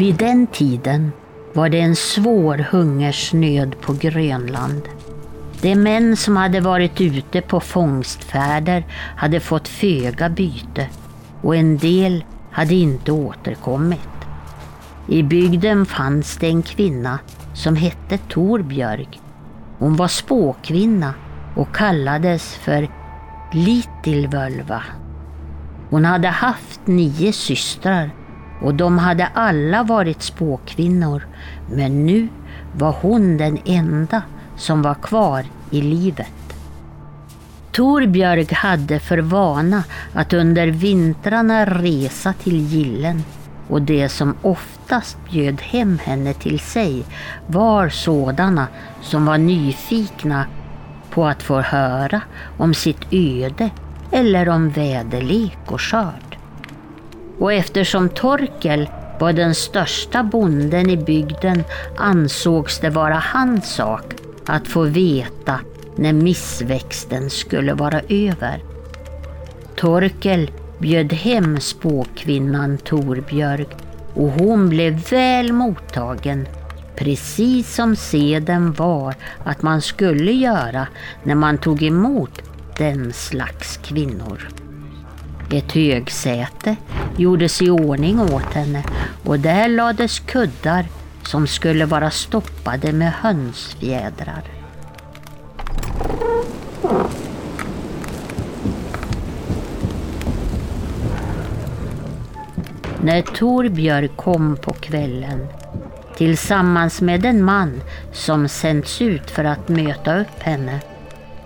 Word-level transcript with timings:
Vid 0.00 0.14
den 0.14 0.46
tiden 0.46 1.12
var 1.52 1.68
det 1.68 1.80
en 1.80 1.96
svår 1.96 2.58
hungersnöd 2.70 3.80
på 3.80 3.92
Grönland. 3.92 4.82
De 5.60 5.76
män 5.76 6.16
som 6.16 6.36
hade 6.36 6.60
varit 6.60 7.00
ute 7.00 7.40
på 7.40 7.60
fångstfärder 7.60 8.86
hade 9.16 9.40
fått 9.40 9.68
föga 9.68 10.28
byte 10.28 10.88
och 11.42 11.56
en 11.56 11.78
del 11.78 12.24
hade 12.50 12.74
inte 12.74 13.12
återkommit. 13.12 14.08
I 15.08 15.22
bygden 15.22 15.86
fanns 15.86 16.36
det 16.36 16.46
en 16.46 16.62
kvinna 16.62 17.18
som 17.54 17.76
hette 17.76 18.18
Torbjörg. 18.18 19.08
Hon 19.78 19.96
var 19.96 20.08
spåkvinna 20.08 21.14
och 21.56 21.74
kallades 21.74 22.54
för 22.54 22.88
Littilvölva. 23.52 24.82
Hon 25.90 26.04
hade 26.04 26.28
haft 26.28 26.86
nio 26.86 27.32
systrar 27.32 28.10
och 28.62 28.74
de 28.74 28.98
hade 28.98 29.26
alla 29.26 29.82
varit 29.82 30.22
spåkvinnor 30.22 31.26
men 31.72 32.06
nu 32.06 32.28
var 32.76 32.96
hon 33.00 33.36
den 33.36 33.58
enda 33.64 34.22
som 34.56 34.82
var 34.82 34.94
kvar 34.94 35.44
i 35.70 35.80
livet. 35.80 36.32
Torbjörg 37.72 38.54
hade 38.54 39.00
för 39.00 39.18
vana 39.18 39.84
att 40.14 40.32
under 40.32 40.66
vintrarna 40.66 41.64
resa 41.64 42.32
till 42.32 42.66
gillen 42.66 43.22
och 43.68 43.82
det 43.82 44.08
som 44.08 44.34
oftast 44.42 45.16
bjöd 45.30 45.60
hem 45.60 45.98
henne 45.98 46.34
till 46.34 46.60
sig 46.60 47.04
var 47.46 47.88
sådana 47.88 48.66
som 49.02 49.26
var 49.26 49.38
nyfikna 49.38 50.46
på 51.10 51.26
att 51.26 51.42
få 51.42 51.60
höra 51.60 52.20
om 52.58 52.74
sitt 52.74 53.12
öde 53.12 53.70
eller 54.12 54.48
om 54.48 54.70
väderlek 54.70 55.58
och 55.66 55.80
skörd. 55.80 56.29
Och 57.40 57.52
eftersom 57.52 58.08
Torkel 58.08 58.88
var 59.18 59.32
den 59.32 59.54
största 59.54 60.22
bonden 60.22 60.90
i 60.90 60.96
bygden 60.96 61.64
ansågs 61.96 62.78
det 62.78 62.90
vara 62.90 63.14
hans 63.14 63.74
sak 63.74 64.14
att 64.46 64.68
få 64.68 64.82
veta 64.82 65.60
när 65.96 66.12
missväxten 66.12 67.30
skulle 67.30 67.74
vara 67.74 68.00
över. 68.08 68.62
Torkel 69.76 70.50
bjöd 70.78 71.12
hem 71.12 71.60
spåkvinnan 71.60 72.78
Torbjörg 72.78 73.66
och 74.14 74.30
hon 74.30 74.68
blev 74.68 75.10
väl 75.10 75.52
mottagen 75.52 76.48
precis 76.96 77.74
som 77.74 77.96
seden 77.96 78.72
var 78.72 79.14
att 79.44 79.62
man 79.62 79.82
skulle 79.82 80.32
göra 80.32 80.86
när 81.22 81.34
man 81.34 81.58
tog 81.58 81.82
emot 81.82 82.42
den 82.78 83.12
slags 83.12 83.76
kvinnor. 83.76 84.48
Ett 85.52 85.72
högsäte 85.72 86.76
gjordes 87.16 87.62
i 87.62 87.70
ordning 87.70 88.20
åt 88.20 88.54
henne 88.54 88.84
och 89.24 89.40
där 89.40 89.68
lades 89.68 90.20
kuddar 90.20 90.84
som 91.22 91.46
skulle 91.46 91.86
vara 91.86 92.10
stoppade 92.10 92.92
med 92.92 93.12
hönsfjädrar. 93.12 94.42
När 103.02 103.22
Torbjörg 103.22 104.08
kom 104.08 104.56
på 104.56 104.72
kvällen 104.72 105.46
tillsammans 106.16 107.00
med 107.00 107.26
en 107.26 107.44
man 107.44 107.80
som 108.12 108.48
sänts 108.48 109.02
ut 109.02 109.30
för 109.30 109.44
att 109.44 109.68
möta 109.68 110.20
upp 110.20 110.42
henne, 110.42 110.80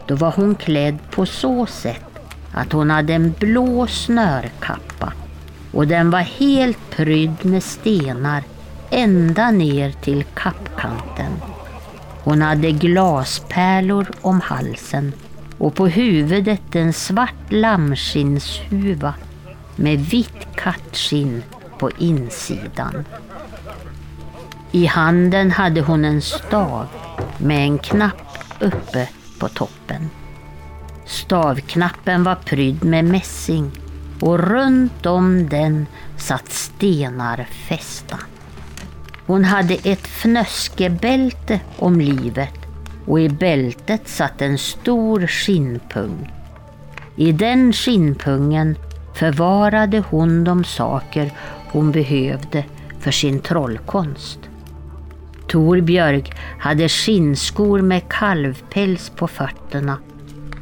då 0.07 0.15
var 0.15 0.31
hon 0.31 0.55
klädd 0.55 0.99
på 1.11 1.27
så 1.27 1.67
sätt 1.67 2.14
att 2.55 2.73
hon 2.73 2.91
hade 2.91 3.15
en 3.15 3.35
blå 3.39 3.87
snörkappa 3.87 5.13
och 5.73 5.87
den 5.87 6.11
var 6.11 6.21
helt 6.21 6.91
prydd 6.91 7.45
med 7.45 7.63
stenar 7.63 8.43
ända 8.91 9.51
ner 9.51 9.93
till 9.93 10.25
kappkanten. 10.35 11.33
Hon 12.25 12.43
hade 12.43 12.71
glaspärlor 12.71 14.07
om 14.21 14.41
halsen 14.41 15.13
och 15.59 15.75
på 15.75 15.87
huvudet 15.87 16.75
en 16.77 16.93
svart 16.93 17.53
lammskinnshuva 17.53 19.15
med 19.77 19.99
vitt 19.99 20.47
kattskinn 20.57 21.43
på 21.79 21.91
insidan. 21.99 23.05
I 24.73 24.87
handen 24.87 25.51
hade 25.51 25.81
hon 25.81 26.05
en 26.05 26.23
stav 26.23 26.87
med 27.39 27.59
en 27.59 27.79
knapp 27.79 28.39
uppe 28.61 29.09
på 29.39 29.49
toppen. 29.49 30.11
Stavknappen 31.07 32.25
var 32.25 32.35
prydd 32.35 32.85
med 32.85 33.05
mässing 33.05 33.71
och 34.21 34.39
runt 34.39 35.07
om 35.07 35.49
den 35.49 35.87
satt 36.17 36.53
stenar 36.53 37.47
fästa. 37.69 38.19
Hon 39.27 39.45
hade 39.45 39.75
ett 39.75 40.07
fnöskebälte 40.07 41.61
om 41.79 42.01
livet 42.01 42.55
och 43.07 43.21
i 43.21 43.29
bältet 43.29 44.09
satt 44.09 44.43
en 44.43 44.59
stor 44.59 45.27
skinnpung. 45.27 46.33
I 47.17 47.33
den 47.33 47.73
skinnpungen 47.73 48.77
förvarade 49.15 50.03
hon 50.11 50.45
de 50.45 50.65
saker 50.65 51.33
hon 51.73 51.93
behövde 51.93 52.65
för 53.01 53.11
sin 53.11 53.41
trollkonst. 53.41 54.39
Torbjörg 55.47 56.25
hade 56.59 56.89
skinnskor 56.89 57.81
med 57.81 58.09
kalvpäls 58.09 59.13
på 59.17 59.29
fötterna 59.29 59.99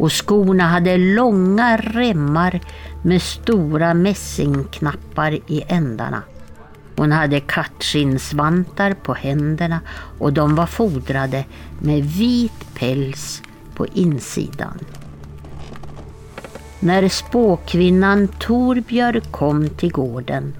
och 0.02 0.12
skorna 0.12 0.64
hade 0.64 0.96
långa 0.96 1.76
remmar 1.76 2.60
med 3.02 3.22
stora 3.22 3.94
mässingknappar 3.94 5.32
i 5.32 5.64
ändarna. 5.68 6.22
Hon 6.96 7.12
hade 7.12 7.40
kattskinnsvantar 7.40 8.94
på 8.94 9.14
händerna 9.14 9.80
och 10.18 10.32
de 10.32 10.54
var 10.54 10.66
fodrade 10.66 11.44
med 11.78 12.04
vit 12.04 12.74
päls 12.74 13.42
på 13.74 13.86
insidan. 13.86 14.78
När 16.80 17.08
spåkvinnan 17.08 18.28
Torbjörg 18.28 19.20
kom 19.20 19.68
till 19.68 19.92
gården, 19.92 20.54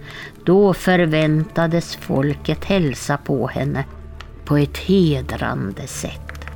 då 0.44 0.74
förväntades 0.74 1.96
folket 1.96 2.64
hälsa 2.64 3.16
på 3.16 3.46
henne 3.46 3.84
på 4.44 4.56
ett 4.56 4.78
hedrande 4.78 5.86
sätt. 5.86 6.46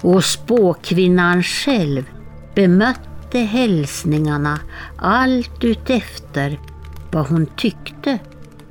Och 0.00 0.24
spåkvinnan 0.24 1.42
själv 1.42 2.04
bemötte 2.54 3.38
hälsningarna 3.38 4.58
allt 4.96 5.64
utefter 5.64 6.60
vad 7.10 7.26
hon 7.26 7.46
tyckte 7.56 8.18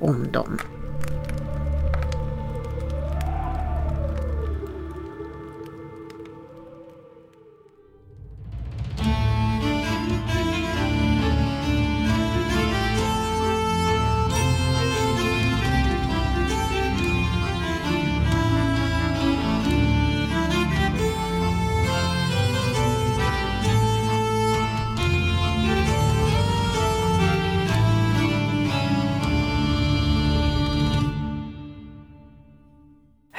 om 0.00 0.32
dem. 0.32 0.58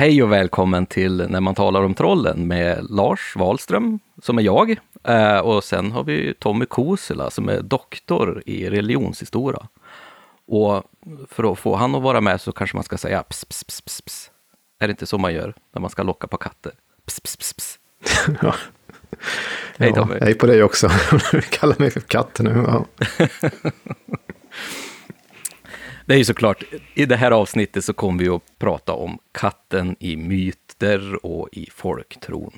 Hej 0.03 0.23
och 0.23 0.31
välkommen 0.31 0.85
till 0.85 1.25
När 1.29 1.41
man 1.41 1.55
talar 1.55 1.83
om 1.83 1.93
trollen 1.93 2.47
med 2.47 2.87
Lars 2.89 3.35
Wahlström, 3.35 3.99
som 4.21 4.37
är 4.37 4.41
jag. 4.41 4.77
Eh, 5.03 5.37
och 5.37 5.63
sen 5.63 5.91
har 5.91 6.03
vi 6.03 6.33
Tommy 6.39 6.65
Kosela 6.65 7.29
som 7.29 7.49
är 7.49 7.61
doktor 7.61 8.43
i 8.45 8.69
religionshistoria. 8.69 9.67
Och 10.47 10.83
för 11.29 11.51
att 11.51 11.59
få 11.59 11.75
han 11.75 11.95
att 11.95 12.01
vara 12.01 12.21
med 12.21 12.41
så 12.41 12.51
kanske 12.51 12.77
man 12.77 12.83
ska 12.83 12.97
säga 12.97 13.23
ps, 13.23 13.45
ps, 13.45 13.63
ps, 13.63 13.81
ps, 13.81 14.01
ps. 14.01 14.31
Är 14.79 14.87
det 14.87 14.91
inte 14.91 15.05
så 15.05 15.17
man 15.17 15.33
gör 15.33 15.53
när 15.73 15.81
man 15.81 15.89
ska 15.89 16.03
locka 16.03 16.27
på 16.27 16.37
katter? 16.37 16.71
Ps, 17.05 17.19
ps, 17.19 17.37
ps, 17.37 17.53
ps. 17.53 17.79
ja. 18.41 18.55
Hej 19.77 19.93
Tommy. 19.93 20.15
Hej 20.21 20.33
på 20.33 20.45
dig 20.45 20.63
också. 20.63 20.89
Du 21.31 21.41
kallar 21.41 21.79
mig 21.79 21.91
för 21.91 21.99
katt 21.99 22.39
nu. 22.39 22.65
Ja. 22.67 22.85
Det 26.05 26.13
är 26.13 26.17
ju 26.17 26.25
såklart, 26.25 26.63
i 26.93 27.05
det 27.05 27.15
här 27.15 27.31
avsnittet 27.31 27.85
så 27.85 27.93
kommer 27.93 28.23
vi 28.23 28.29
att 28.29 28.59
prata 28.59 28.93
om 28.93 29.19
katten 29.31 29.95
i 29.99 30.17
myter 30.17 31.25
och 31.25 31.49
i 31.51 31.67
folktron. 31.71 32.51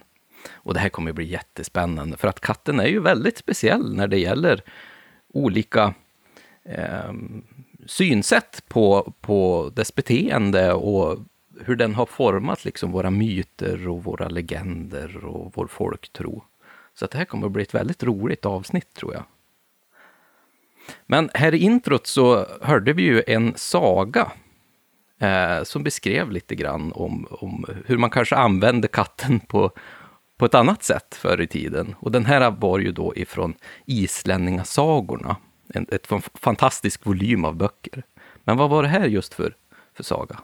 Och 0.51 0.74
det 0.74 0.80
här 0.80 0.89
kommer 0.89 1.09
att 1.09 1.15
bli 1.15 1.25
jättespännande, 1.25 2.18
för 2.18 2.27
att 2.27 2.39
katten 2.39 2.80
är 2.80 2.88
ju 2.88 3.00
väldigt 3.00 3.38
speciell 3.38 3.95
när 3.95 4.07
det 4.07 4.18
gäller 4.18 4.62
olika 5.33 5.94
eh, 6.63 7.13
synsätt 7.86 8.63
på, 8.68 9.13
på 9.21 9.71
dess 9.75 9.95
beteende 9.95 10.74
och 10.74 11.19
hur 11.62 11.75
den 11.75 11.95
har 11.95 12.06
format 12.06 12.65
liksom 12.65 12.91
våra 12.91 13.12
myter 13.12 13.88
och 13.88 14.03
våra 14.03 14.30
legender 14.30 15.25
och 15.25 15.51
vår 15.56 15.68
folktro. 15.68 16.44
Så 16.94 17.06
att 17.06 17.12
det 17.12 17.18
här 17.18 17.25
kommer 17.25 17.45
att 17.45 17.51
bli 17.51 17.63
ett 17.63 17.75
väldigt 17.75 18.03
roligt 18.03 18.45
avsnitt 18.45 18.94
tror 18.94 19.13
jag. 19.13 19.24
Men 21.06 21.30
här 21.34 21.56
i 21.56 21.58
introt 21.58 22.08
så 22.08 22.46
hörde 22.62 22.94
vi 22.94 23.04
ju 23.04 23.24
en 23.28 23.54
saga 23.56 24.32
eh, 25.22 25.64
som 25.64 25.84
beskrev 25.84 26.32
lite 26.32 26.56
grann 26.56 26.92
om, 26.92 27.28
om 27.30 27.66
hur 27.86 27.98
man 27.98 28.10
kanske 28.10 28.36
använde 28.36 28.88
katten 28.88 29.40
på, 29.40 29.72
på 30.38 30.46
ett 30.46 30.56
annat 30.56 30.84
sätt 30.84 31.16
förr 31.16 31.42
i 31.42 31.48
tiden. 31.48 31.96
Och 32.00 32.12
den 32.12 32.26
här 32.26 32.52
var 32.52 32.80
ju 32.80 32.92
då 32.92 33.14
ifrån 33.16 33.54
Islänningasagorna, 33.86 35.38
en 35.74 35.86
ett 35.92 36.08
fantastisk 36.34 37.06
volym 37.06 37.46
av 37.46 37.56
böcker. 37.56 38.04
Men 38.44 38.58
vad 38.58 38.70
var 38.70 38.84
det 38.84 38.90
här 38.90 39.08
just 39.08 39.34
för, 39.34 39.56
för 39.98 40.04
saga? 40.04 40.40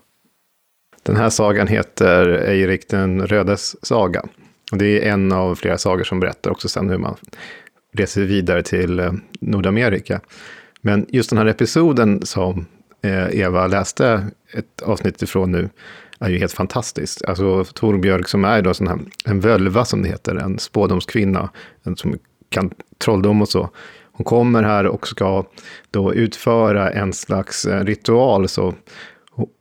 Den 1.04 1.16
här 1.16 1.30
sagan 1.30 1.68
heter 1.68 2.28
Eirik 2.28 2.90
den 2.90 3.28
rödes 3.28 3.86
saga. 3.86 4.26
Och 4.72 4.78
det 4.78 4.86
är 4.86 5.12
en 5.12 5.32
av 5.32 5.56
flera 5.56 5.78
sagor 5.78 6.04
som 6.04 6.20
berättar 6.20 6.52
också 6.52 6.70
sen 6.70 6.90
hur 6.90 6.98
man 6.98 7.16
reser 7.94 8.22
vidare 8.22 8.64
till 8.64 9.20
Nordamerika. 9.40 10.22
Men 10.82 11.06
just 11.10 11.30
den 11.30 11.40
här 11.40 11.46
episoden 11.46 12.26
som 12.26 12.66
Eva 13.32 13.68
läste 13.68 14.26
ett 14.54 14.82
avsnitt 14.82 15.22
ifrån 15.22 15.52
nu 15.52 15.70
är 16.20 16.30
ju 16.30 16.38
helt 16.38 16.54
fantastiskt. 16.54 17.26
Alltså 17.26 17.64
Torbjörk 17.64 18.28
som 18.28 18.46
är 18.46 18.62
då 18.62 18.74
sån 18.74 18.88
här, 18.88 19.00
en 19.26 19.40
völva 19.40 19.86
som 19.86 20.02
det 20.02 20.10
heter, 20.10 20.36
en 20.36 20.60
spådomskvinna, 20.60 21.50
en 21.84 21.96
som 21.96 22.18
kan 22.50 22.72
trolldom 22.98 23.42
och 23.42 23.50
så. 23.50 23.70
Hon 24.12 24.26
kommer 24.26 24.64
här 24.64 24.86
och 24.86 25.08
ska 25.08 25.46
då 25.92 26.14
utföra 26.14 26.92
en 26.92 27.14
slags 27.14 27.66
ritual. 27.66 28.48
Så, 28.48 28.74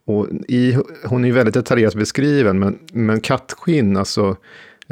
och 0.05 0.27
i, 0.47 0.77
hon 1.05 1.23
är 1.23 1.27
ju 1.27 1.33
väldigt 1.33 1.53
detaljerat 1.53 1.95
beskriven, 1.95 2.59
men, 2.59 2.79
men 2.93 3.21
kattskinn, 3.21 3.97
alltså 3.97 4.35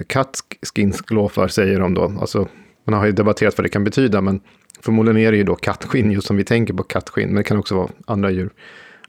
kattskinnsglåfar 0.08 1.48
säger 1.48 1.80
de 1.80 1.94
då. 1.94 2.14
Alltså, 2.22 2.48
man 2.90 3.00
har 3.00 3.06
ju 3.06 3.12
debatterat 3.12 3.58
vad 3.58 3.66
det 3.66 3.70
kan 3.70 3.84
betyda, 3.84 4.22
men 4.22 4.42
förmodligen 4.80 5.18
är 5.18 5.32
det 5.32 5.38
ju 5.38 5.44
då 5.44 5.56
kattskinn, 5.56 6.12
just 6.12 6.28
som 6.28 6.38
vi 6.38 6.44
tänker 6.44 6.74
på 6.74 6.84
kattskinn, 6.84 7.28
men 7.28 7.36
det 7.36 7.44
kan 7.44 7.58
också 7.58 7.76
vara 7.76 7.90
andra 8.06 8.32
djur. 8.32 8.50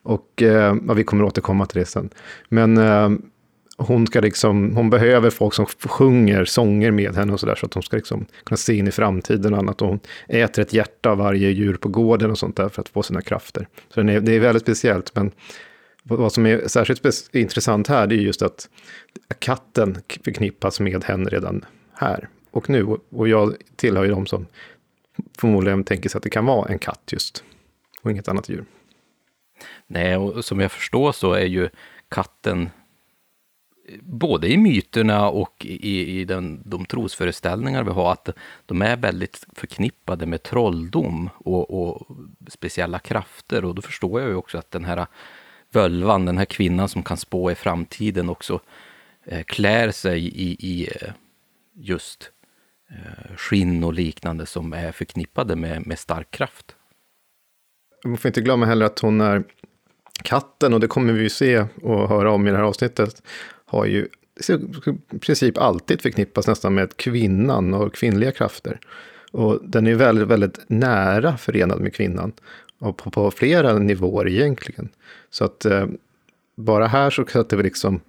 Och 0.03 0.43
eh, 0.43 0.77
ja, 0.88 0.94
vi 0.94 1.05
kommer 1.05 1.25
återkomma 1.25 1.67
till 1.67 1.79
det 1.79 1.87
sen. 1.87 2.11
Men 2.49 2.79
eh, 2.79 3.11
hon, 3.77 4.06
ska 4.06 4.21
liksom, 4.21 4.77
hon 4.77 4.91
behöver 4.91 5.31
folk 5.31 5.55
som 5.55 5.67
sjunger 5.67 6.44
sånger 6.44 6.91
med 6.91 7.17
henne 7.17 7.32
och 7.32 7.41
sådär, 7.41 7.55
så 7.55 7.67
att 7.67 7.75
hon 7.75 7.82
ska 7.82 7.97
liksom 7.97 8.27
kunna 8.44 8.56
se 8.56 8.75
in 8.75 8.88
i 8.88 8.91
framtiden 8.91 9.53
och 9.53 9.59
annat. 9.59 9.82
Och 9.82 9.88
hon 9.88 10.00
äter 10.29 10.62
ett 10.62 10.73
hjärta 10.73 11.11
av 11.11 11.19
varje 11.19 11.50
djur 11.50 11.75
på 11.75 11.88
gården 11.88 12.31
och 12.31 12.38
sånt 12.38 12.56
där 12.56 12.69
för 12.69 12.82
att 12.82 12.88
få 12.88 13.03
sina 13.03 13.23
krafter. 13.23 13.69
Så 13.94 14.00
är, 14.00 14.21
det 14.21 14.32
är 14.32 14.41
väldigt 14.41 14.62
speciellt, 14.62 15.15
men 15.15 15.31
vad 16.03 16.32
som 16.32 16.47
är 16.47 16.69
särskilt 16.69 17.06
intressant 17.32 17.88
här, 17.88 18.06
det 18.06 18.15
är 18.15 18.17
just 18.17 18.43
att 18.43 18.69
katten 19.38 19.99
förknippas 20.25 20.81
med 20.81 21.05
henne 21.05 21.31
redan 21.31 21.65
här 21.93 22.29
och 22.50 22.70
nu. 22.70 22.99
Och 23.11 23.29
jag 23.29 23.56
tillhör 23.76 24.05
ju 24.05 24.11
de 24.11 24.26
som 24.26 24.47
förmodligen 25.38 25.85
tänker 25.85 26.08
sig 26.08 26.19
att 26.19 26.23
det 26.23 26.31
kan 26.31 26.47
vara 26.47 26.69
en 26.69 26.79
katt 26.79 27.02
just, 27.12 27.44
och 28.02 28.11
inget 28.11 28.29
annat 28.29 28.49
djur. 28.49 28.64
Nej, 29.87 30.17
och 30.17 30.44
som 30.44 30.61
jag 30.61 30.73
förstår 30.73 31.12
så 31.12 31.32
är 31.32 31.47
ju 31.47 31.69
katten 32.08 32.70
både 34.00 34.49
i 34.49 34.56
myterna 34.56 35.29
och 35.29 35.67
i, 35.67 36.20
i 36.20 36.25
den, 36.25 36.62
de 36.64 36.87
trosföreställningar 36.87 37.85
vi 37.85 37.91
har, 37.91 38.12
att 38.12 38.29
de 38.67 38.82
är 38.82 38.96
väldigt 38.96 39.46
förknippade 39.55 40.26
med 40.26 40.43
trolldom 40.43 41.31
och, 41.35 41.82
och 41.82 42.17
speciella 42.49 42.99
krafter. 42.99 43.64
Och 43.64 43.75
då 43.75 43.82
förstår 43.82 44.20
jag 44.20 44.31
ju 44.31 44.37
också 44.37 44.58
att 44.58 44.70
den 44.70 44.85
här 44.85 45.06
völvan, 45.70 46.25
den 46.25 46.38
här 46.38 46.44
kvinnan 46.44 46.88
som 46.88 47.03
kan 47.03 47.17
spå 47.17 47.50
i 47.50 47.55
framtiden 47.55 48.29
också 48.29 48.61
eh, 49.25 49.43
klär 49.43 49.91
sig 49.91 50.26
i, 50.26 50.56
i 50.61 50.88
eh, 50.88 51.12
just 51.73 52.31
Eh, 52.90 53.37
skinn 53.37 53.84
och 53.84 53.94
liknande 53.94 54.46
som 54.46 54.72
är 54.72 54.92
förknippade 54.92 55.56
med, 55.56 55.87
med 55.87 55.98
stark 55.98 56.31
kraft. 56.31 56.76
Man 58.04 58.16
får 58.16 58.28
inte 58.28 58.40
glömma 58.40 58.66
heller 58.66 58.87
att 58.87 58.98
hon 58.98 59.20
är 59.20 59.44
katten, 60.22 60.75
och 60.75 60.81
det 60.81 60.87
kommer 60.87 61.12
vi 61.12 61.22
ju 61.22 61.28
se 61.28 61.66
och 61.82 62.08
höra 62.08 62.32
om 62.32 62.46
i 62.46 62.50
det 62.50 62.56
här 62.56 62.64
avsnittet, 62.64 63.22
har 63.64 63.84
ju 63.87 64.08
i 65.12 65.19
princip 65.19 65.58
alltid 65.58 66.00
förknippas 66.02 66.46
nästan 66.46 66.75
med 66.75 66.96
kvinnan 66.96 67.75
och 67.75 67.94
kvinnliga 67.94 68.32
krafter. 68.32 68.81
Och 69.32 69.60
den 69.62 69.86
är 69.86 69.94
väldigt, 69.94 70.28
väldigt 70.28 70.58
nära 70.66 71.36
förenad 71.36 71.81
med 71.81 71.94
kvinnan. 71.94 72.32
Och 72.78 72.96
på, 72.96 73.10
på 73.10 73.31
flera 73.31 73.78
nivåer 73.78 74.28
egentligen. 74.28 74.88
Så 75.31 75.44
att 75.44 75.64
eh, 75.64 75.86
bara 76.56 76.86
här 76.86 77.10
så 77.10 77.26
sätter 77.26 77.56
vi 77.56 77.62
liksom 77.62 78.00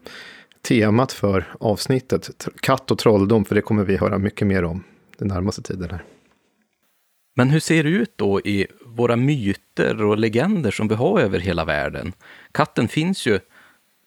temat 0.62 1.12
för 1.12 1.56
avsnittet, 1.60 2.48
katt 2.60 2.92
och 2.92 2.98
trolldom, 2.98 3.46
för 3.46 3.56
det 3.56 3.62
kommer 3.62 3.84
vi 3.84 3.98
höra 3.98 4.18
mycket 4.18 4.48
mer 4.48 4.64
om 4.64 4.84
den 5.18 5.28
närmaste 5.28 5.62
tiden 5.62 5.90
här. 5.90 6.04
Men 7.36 7.50
hur 7.50 7.60
ser 7.60 7.84
det 7.84 7.90
ut 7.90 8.14
då 8.16 8.42
i 8.42 8.68
våra 8.86 9.16
myter 9.16 10.04
och 10.04 10.18
legender 10.18 10.72
som 10.72 10.88
vi 10.88 10.96
har 10.96 11.20
över 11.20 11.40
hela 11.40 11.66
världen? 11.66 12.14
Katten 12.52 12.88
finns 12.88 13.28
ju 13.28 13.40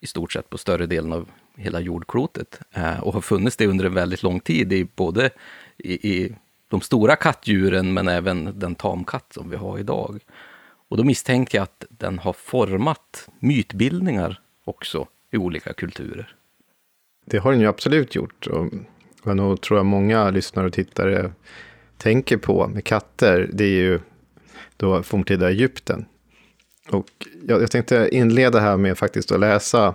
i 0.00 0.06
stort 0.06 0.32
sett 0.32 0.50
på 0.50 0.58
större 0.58 0.86
delen 0.86 1.12
av 1.12 1.28
hela 1.56 1.80
jordklotet 1.80 2.60
eh, 2.72 3.00
och 3.00 3.14
har 3.14 3.20
funnits 3.20 3.56
det 3.56 3.66
under 3.66 3.84
en 3.84 3.94
väldigt 3.94 4.22
lång 4.22 4.40
tid, 4.40 4.72
i 4.72 4.84
både 4.96 5.30
i, 5.78 6.10
i 6.12 6.34
de 6.68 6.80
stora 6.80 7.16
kattdjuren 7.16 7.94
men 7.94 8.08
även 8.08 8.58
den 8.58 8.74
tamkatt 8.74 9.32
som 9.32 9.50
vi 9.50 9.56
har 9.56 9.78
idag. 9.78 10.20
Och 10.88 10.96
då 10.96 11.04
misstänker 11.04 11.58
jag 11.58 11.62
att 11.62 11.84
den 11.88 12.18
har 12.18 12.32
format 12.32 13.28
mytbildningar 13.38 14.40
också 14.64 15.08
i 15.30 15.36
olika 15.36 15.72
kulturer. 15.72 16.34
Det 17.24 17.38
har 17.38 17.52
den 17.52 17.60
ju 17.60 17.66
absolut 17.66 18.14
gjort. 18.14 18.46
Och 18.46 18.72
vad 19.22 19.36
nog 19.36 19.60
tror 19.60 19.78
jag 19.78 19.86
många 19.86 20.30
lyssnare 20.30 20.66
och 20.66 20.72
tittare 20.72 21.32
tänker 21.98 22.36
på 22.36 22.68
med 22.68 22.84
katter, 22.84 23.50
det 23.52 23.64
är 23.64 23.82
ju 23.82 24.00
då 24.76 25.02
forntida 25.02 25.50
Egypten. 25.50 26.06
Och 26.90 27.06
jag, 27.48 27.62
jag 27.62 27.70
tänkte 27.70 28.08
inleda 28.12 28.60
här 28.60 28.76
med 28.76 28.98
faktiskt 28.98 29.32
att 29.32 29.40
läsa 29.40 29.94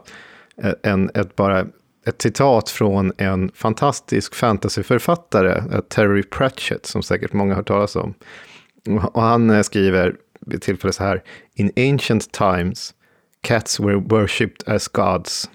eh, 0.64 0.74
en, 0.84 1.10
ett, 1.14 1.36
bara 1.36 1.68
ett 2.06 2.22
citat 2.22 2.70
från 2.70 3.14
en 3.18 3.52
fantastisk 3.56 4.36
fantasyförfattare, 4.36 5.64
eh, 5.72 5.82
Terry 5.82 6.24
Pratchett, 6.24 6.86
som 6.86 7.04
säkert 7.04 7.34
många 7.34 7.52
har 7.52 7.56
hört 7.56 7.68
talas 7.68 7.96
om. 7.96 8.14
Och 9.14 9.22
han 9.22 9.50
eh, 9.50 9.62
skriver 9.62 10.16
vid 10.42 10.62
tillfälle 10.62 10.94
så 10.94 11.04
här. 11.04 11.24
In 11.54 11.72
ancient 11.78 12.32
times 12.32 12.94
cats 13.42 13.80
were 13.80 13.96
worshipped 13.96 14.74
as 14.76 14.88
gods. 14.88 15.50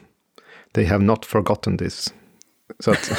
They 0.75 0.85
have 0.85 1.05
not 1.05 1.25
forgotten 1.25 1.79
this. 1.79 2.15
Så 2.79 2.91
att, 2.91 3.12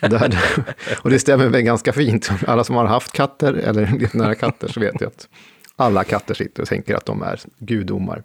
och 1.02 1.10
det 1.10 1.18
stämmer 1.18 1.48
väl 1.48 1.62
ganska 1.62 1.92
fint. 1.92 2.30
Alla 2.46 2.64
som 2.64 2.76
har 2.76 2.84
haft 2.84 3.12
katter 3.12 3.54
eller 3.54 4.08
nära 4.16 4.34
katter 4.34 4.68
så 4.68 4.80
vet 4.80 5.00
ju 5.00 5.06
att 5.06 5.28
alla 5.76 6.04
katter 6.04 6.34
sitter 6.34 6.62
och 6.62 6.68
tänker 6.68 6.94
att 6.94 7.06
de 7.06 7.22
är 7.22 7.40
gudomar. 7.58 8.22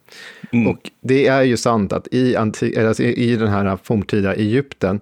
Mm. 0.52 0.68
Och 0.68 0.92
det 1.02 1.28
är 1.28 1.44
ju 1.44 1.58
sant 1.58 1.94
att 1.94 2.08
i, 2.12 2.36
alltså 2.36 3.04
i 3.04 3.36
den 3.36 3.48
här 3.48 3.78
forntida 3.84 4.36
Egypten, 4.36 5.00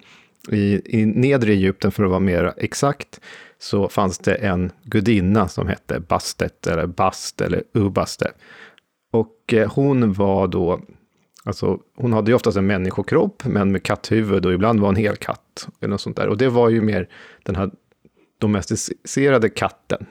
i, 0.49 0.81
i 0.99 1.05
nedre 1.05 1.51
Egypten 1.51 1.91
för 1.91 2.03
att 2.03 2.09
vara 2.09 2.19
mer 2.19 2.53
exakt, 2.57 3.19
så 3.59 3.89
fanns 3.89 4.17
det 4.17 4.35
en 4.35 4.71
gudinna 4.83 5.47
som 5.47 5.67
hette 5.67 5.99
Bastet, 5.99 6.67
eller 6.67 6.87
Bast, 6.87 7.41
eller 7.41 7.63
Ubaste. 7.73 8.31
Och 9.11 9.53
eh, 9.53 9.71
hon 9.71 10.13
var 10.13 10.47
då, 10.47 10.81
alltså 11.43 11.79
hon 11.95 12.13
hade 12.13 12.31
ju 12.31 12.35
oftast 12.35 12.57
en 12.57 12.67
människokropp, 12.67 13.45
men 13.45 13.71
med 13.71 13.83
katthuvud 13.83 14.45
och 14.45 14.53
ibland 14.53 14.79
var 14.79 14.89
en 14.89 14.95
hel 14.95 15.15
katt. 15.15 15.67
Eller 15.79 15.91
något 15.91 16.01
sånt 16.01 16.17
där. 16.17 16.27
Och 16.27 16.37
det 16.37 16.49
var 16.49 16.69
ju 16.69 16.81
mer 16.81 17.09
den 17.43 17.55
här 17.55 17.71
domesticerade 18.37 19.49
katten. 19.49 20.05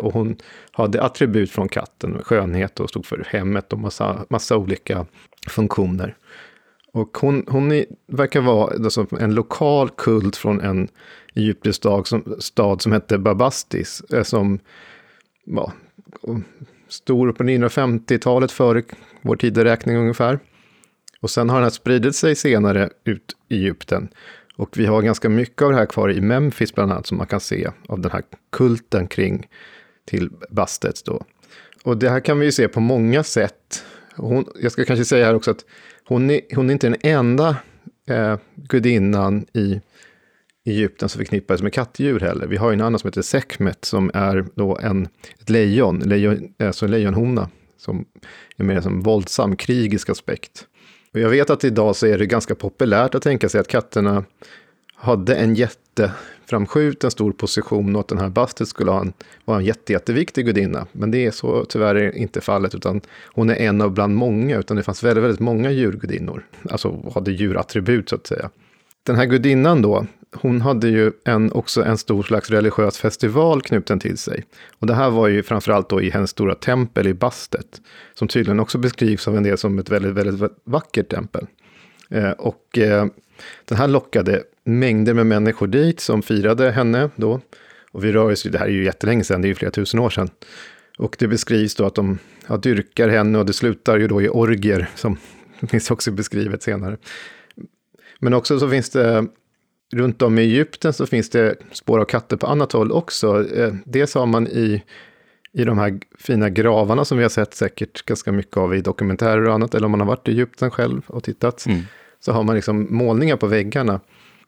Och 0.00 0.12
hon 0.12 0.36
hade 0.70 1.02
attribut 1.02 1.50
från 1.50 1.68
katten, 1.68 2.22
skönhet 2.22 2.80
och 2.80 2.88
stod 2.88 3.06
för 3.06 3.26
hemmet 3.28 3.72
och 3.72 3.78
massa, 3.78 4.24
massa 4.30 4.56
olika 4.56 5.06
funktioner. 5.48 6.16
Och 6.92 7.18
hon, 7.20 7.44
hon 7.48 7.84
verkar 8.06 8.40
vara 8.40 8.74
alltså 8.74 9.06
en 9.20 9.34
lokal 9.34 9.90
kult 9.90 10.36
från 10.36 10.60
en 10.60 10.88
egyptisk 11.34 11.76
stad 11.76 12.06
som, 12.06 12.36
stad 12.38 12.82
som 12.82 12.92
hette 12.92 13.18
Babastis. 13.18 14.00
Eh, 14.12 14.22
som 14.22 14.58
var 15.44 15.72
stor 16.88 17.32
på 17.32 17.42
950-talet 17.42 18.52
före 18.52 18.82
vår 19.22 19.36
tideräkning 19.36 19.96
ungefär. 19.96 20.38
Och 21.20 21.30
sen 21.30 21.50
har 21.50 21.56
den 21.56 21.62
här 21.62 21.70
spridit 21.70 22.16
sig 22.16 22.34
senare 22.34 22.90
ut 23.04 23.36
i 23.48 23.56
Egypten. 23.56 24.08
Och 24.56 24.78
vi 24.78 24.86
har 24.86 25.02
ganska 25.02 25.28
mycket 25.28 25.62
av 25.62 25.70
det 25.70 25.76
här 25.76 25.86
kvar 25.86 26.10
i 26.12 26.20
Memphis 26.20 26.74
bland 26.74 26.92
annat 26.92 27.06
som 27.06 27.18
man 27.18 27.26
kan 27.26 27.40
se 27.40 27.68
av 27.88 28.00
den 28.00 28.12
här 28.12 28.22
kulten 28.52 29.06
kring 29.06 29.48
till 30.04 30.30
Bastets 30.50 31.02
då. 31.02 31.24
Och 31.84 31.96
det 31.96 32.10
här 32.10 32.20
kan 32.20 32.38
vi 32.38 32.46
ju 32.46 32.52
se 32.52 32.68
på 32.68 32.80
många 32.80 33.22
sätt. 33.24 33.84
Hon, 34.16 34.44
jag 34.60 34.72
ska 34.72 34.84
kanske 34.84 35.04
säga 35.04 35.26
här 35.26 35.34
också 35.34 35.50
att 35.50 35.64
hon 36.04 36.30
är, 36.30 36.40
hon 36.54 36.70
är 36.70 36.72
inte 36.72 36.88
den 36.88 36.96
enda 37.02 37.56
eh, 38.08 38.38
gudinnan 38.54 39.46
i 39.52 39.80
Egypten 40.64 41.08
som 41.08 41.18
förknippades 41.18 41.62
med 41.62 41.72
kattdjur 41.72 42.20
heller. 42.20 42.46
Vi 42.46 42.56
har 42.56 42.70
ju 42.70 42.74
en 42.74 42.80
annan 42.80 42.98
som 42.98 43.08
heter 43.08 43.22
Sekmet 43.22 43.84
som 43.84 44.10
är 44.14 44.46
då 44.54 44.78
en, 44.78 45.08
ett 45.40 45.50
lejon, 45.50 45.98
lejon 45.98 46.54
eh, 46.58 46.66
alltså 46.66 46.84
en 46.84 46.90
lejonhona, 46.90 47.50
som 47.78 48.04
är 48.56 48.64
mer 48.64 48.80
som 48.80 49.00
våldsam, 49.00 49.56
krigisk 49.56 50.08
aspekt. 50.10 50.66
Och 51.18 51.24
jag 51.24 51.30
vet 51.30 51.50
att 51.50 51.64
idag 51.64 51.96
så 51.96 52.06
är 52.06 52.18
det 52.18 52.26
ganska 52.26 52.54
populärt 52.54 53.14
att 53.14 53.22
tänka 53.22 53.48
sig 53.48 53.60
att 53.60 53.68
katterna 53.68 54.24
hade 54.94 55.34
en 55.34 55.54
jätteframskjuten 55.54 57.10
stor 57.10 57.32
position 57.32 57.96
och 57.96 58.00
att 58.00 58.08
den 58.08 58.18
här 58.18 58.28
Bastet 58.28 58.68
skulle 58.68 58.90
ha 58.90 59.00
en, 59.00 59.12
vara 59.44 59.58
en 59.58 59.64
jätte, 59.64 59.92
jätteviktig 59.92 60.46
gudinna. 60.46 60.86
Men 60.92 61.10
det 61.10 61.26
är 61.26 61.30
så 61.30 61.64
tyvärr 61.64 62.16
inte 62.16 62.40
fallet, 62.40 62.74
utan 62.74 63.00
hon 63.26 63.50
är 63.50 63.54
en 63.54 63.80
av 63.80 63.90
bland 63.90 64.14
många, 64.14 64.58
utan 64.58 64.76
det 64.76 64.82
fanns 64.82 65.04
väldigt, 65.04 65.24
väldigt 65.24 65.40
många 65.40 65.70
djurgudinnor, 65.70 66.46
alltså 66.70 67.12
hade 67.14 67.32
djurattribut 67.32 68.08
så 68.08 68.14
att 68.14 68.26
säga. 68.26 68.50
Den 69.02 69.16
här 69.16 69.26
gudinnan 69.26 69.82
då, 69.82 70.06
hon 70.32 70.60
hade 70.60 70.88
ju 70.88 71.12
en, 71.24 71.52
också 71.52 71.84
en 71.84 71.98
stor 71.98 72.22
slags 72.22 72.50
religiös 72.50 72.98
festival 72.98 73.62
knuten 73.62 74.00
till 74.00 74.18
sig. 74.18 74.44
Och 74.78 74.86
det 74.86 74.94
här 74.94 75.10
var 75.10 75.28
ju 75.28 75.42
framförallt 75.42 75.88
då 75.88 76.02
i 76.02 76.10
hennes 76.10 76.30
stora 76.30 76.54
tempel 76.54 77.06
i 77.06 77.14
Bastet, 77.14 77.80
som 78.14 78.28
tydligen 78.28 78.60
också 78.60 78.78
beskrivs 78.78 79.28
av 79.28 79.36
en 79.36 79.42
del 79.42 79.58
som 79.58 79.78
ett 79.78 79.90
väldigt, 79.90 80.12
väldigt 80.12 80.52
vackert 80.64 81.08
tempel. 81.08 81.46
Eh, 82.10 82.30
och 82.30 82.78
eh, 82.78 83.06
den 83.64 83.78
här 83.78 83.88
lockade 83.88 84.42
mängder 84.64 85.14
med 85.14 85.26
människor 85.26 85.66
dit 85.66 86.00
som 86.00 86.22
firade 86.22 86.70
henne 86.70 87.10
då. 87.16 87.40
Och 87.92 88.04
vi 88.04 88.12
rör 88.12 88.32
oss, 88.32 88.42
det 88.42 88.58
här 88.58 88.66
är 88.66 88.70
ju 88.70 88.84
jättelänge 88.84 89.24
sedan, 89.24 89.42
det 89.42 89.46
är 89.46 89.50
ju 89.50 89.54
flera 89.54 89.70
tusen 89.70 90.00
år 90.00 90.10
sedan. 90.10 90.30
Och 90.98 91.16
det 91.18 91.28
beskrivs 91.28 91.74
då 91.74 91.86
att 91.86 91.94
de 91.94 92.18
ja, 92.46 92.56
dyrkar 92.56 93.08
henne 93.08 93.38
och 93.38 93.46
det 93.46 93.52
slutar 93.52 93.98
ju 93.98 94.08
då 94.08 94.22
i 94.22 94.28
orger, 94.28 94.88
som 94.94 95.16
finns 95.68 95.90
också 95.90 96.10
beskrivet 96.10 96.62
senare. 96.62 96.96
Men 98.18 98.34
också 98.34 98.58
så 98.58 98.70
finns 98.70 98.90
det, 98.90 99.26
runt 99.92 100.22
om 100.22 100.38
i 100.38 100.42
Egypten 100.42 100.92
så 100.92 101.06
finns 101.06 101.30
det 101.30 101.56
spår 101.72 101.98
av 101.98 102.04
katter 102.04 102.36
på 102.36 102.46
annat 102.46 102.72
håll 102.72 102.92
också. 102.92 103.56
Eh, 103.56 103.74
dels 103.84 104.14
har 104.14 104.26
man 104.26 104.46
i, 104.46 104.82
i 105.52 105.64
de 105.64 105.78
här 105.78 105.98
fina 106.18 106.50
gravarna 106.50 107.04
som 107.04 107.18
vi 107.18 107.24
har 107.24 107.30
sett 107.30 107.54
säkert 107.54 108.04
ganska 108.04 108.32
mycket 108.32 108.56
av 108.56 108.74
i 108.74 108.80
dokumentärer 108.80 109.48
och 109.48 109.54
annat, 109.54 109.74
eller 109.74 109.84
om 109.84 109.90
man 109.90 110.00
har 110.00 110.06
varit 110.06 110.28
i 110.28 110.30
Egypten 110.30 110.70
själv 110.70 111.02
och 111.06 111.24
tittat, 111.24 111.66
mm. 111.66 111.82
så 112.20 112.32
har 112.32 112.42
man 112.42 112.54
liksom 112.54 112.86
målningar 112.90 113.36
på 113.36 113.46
väggarna. 113.46 114.00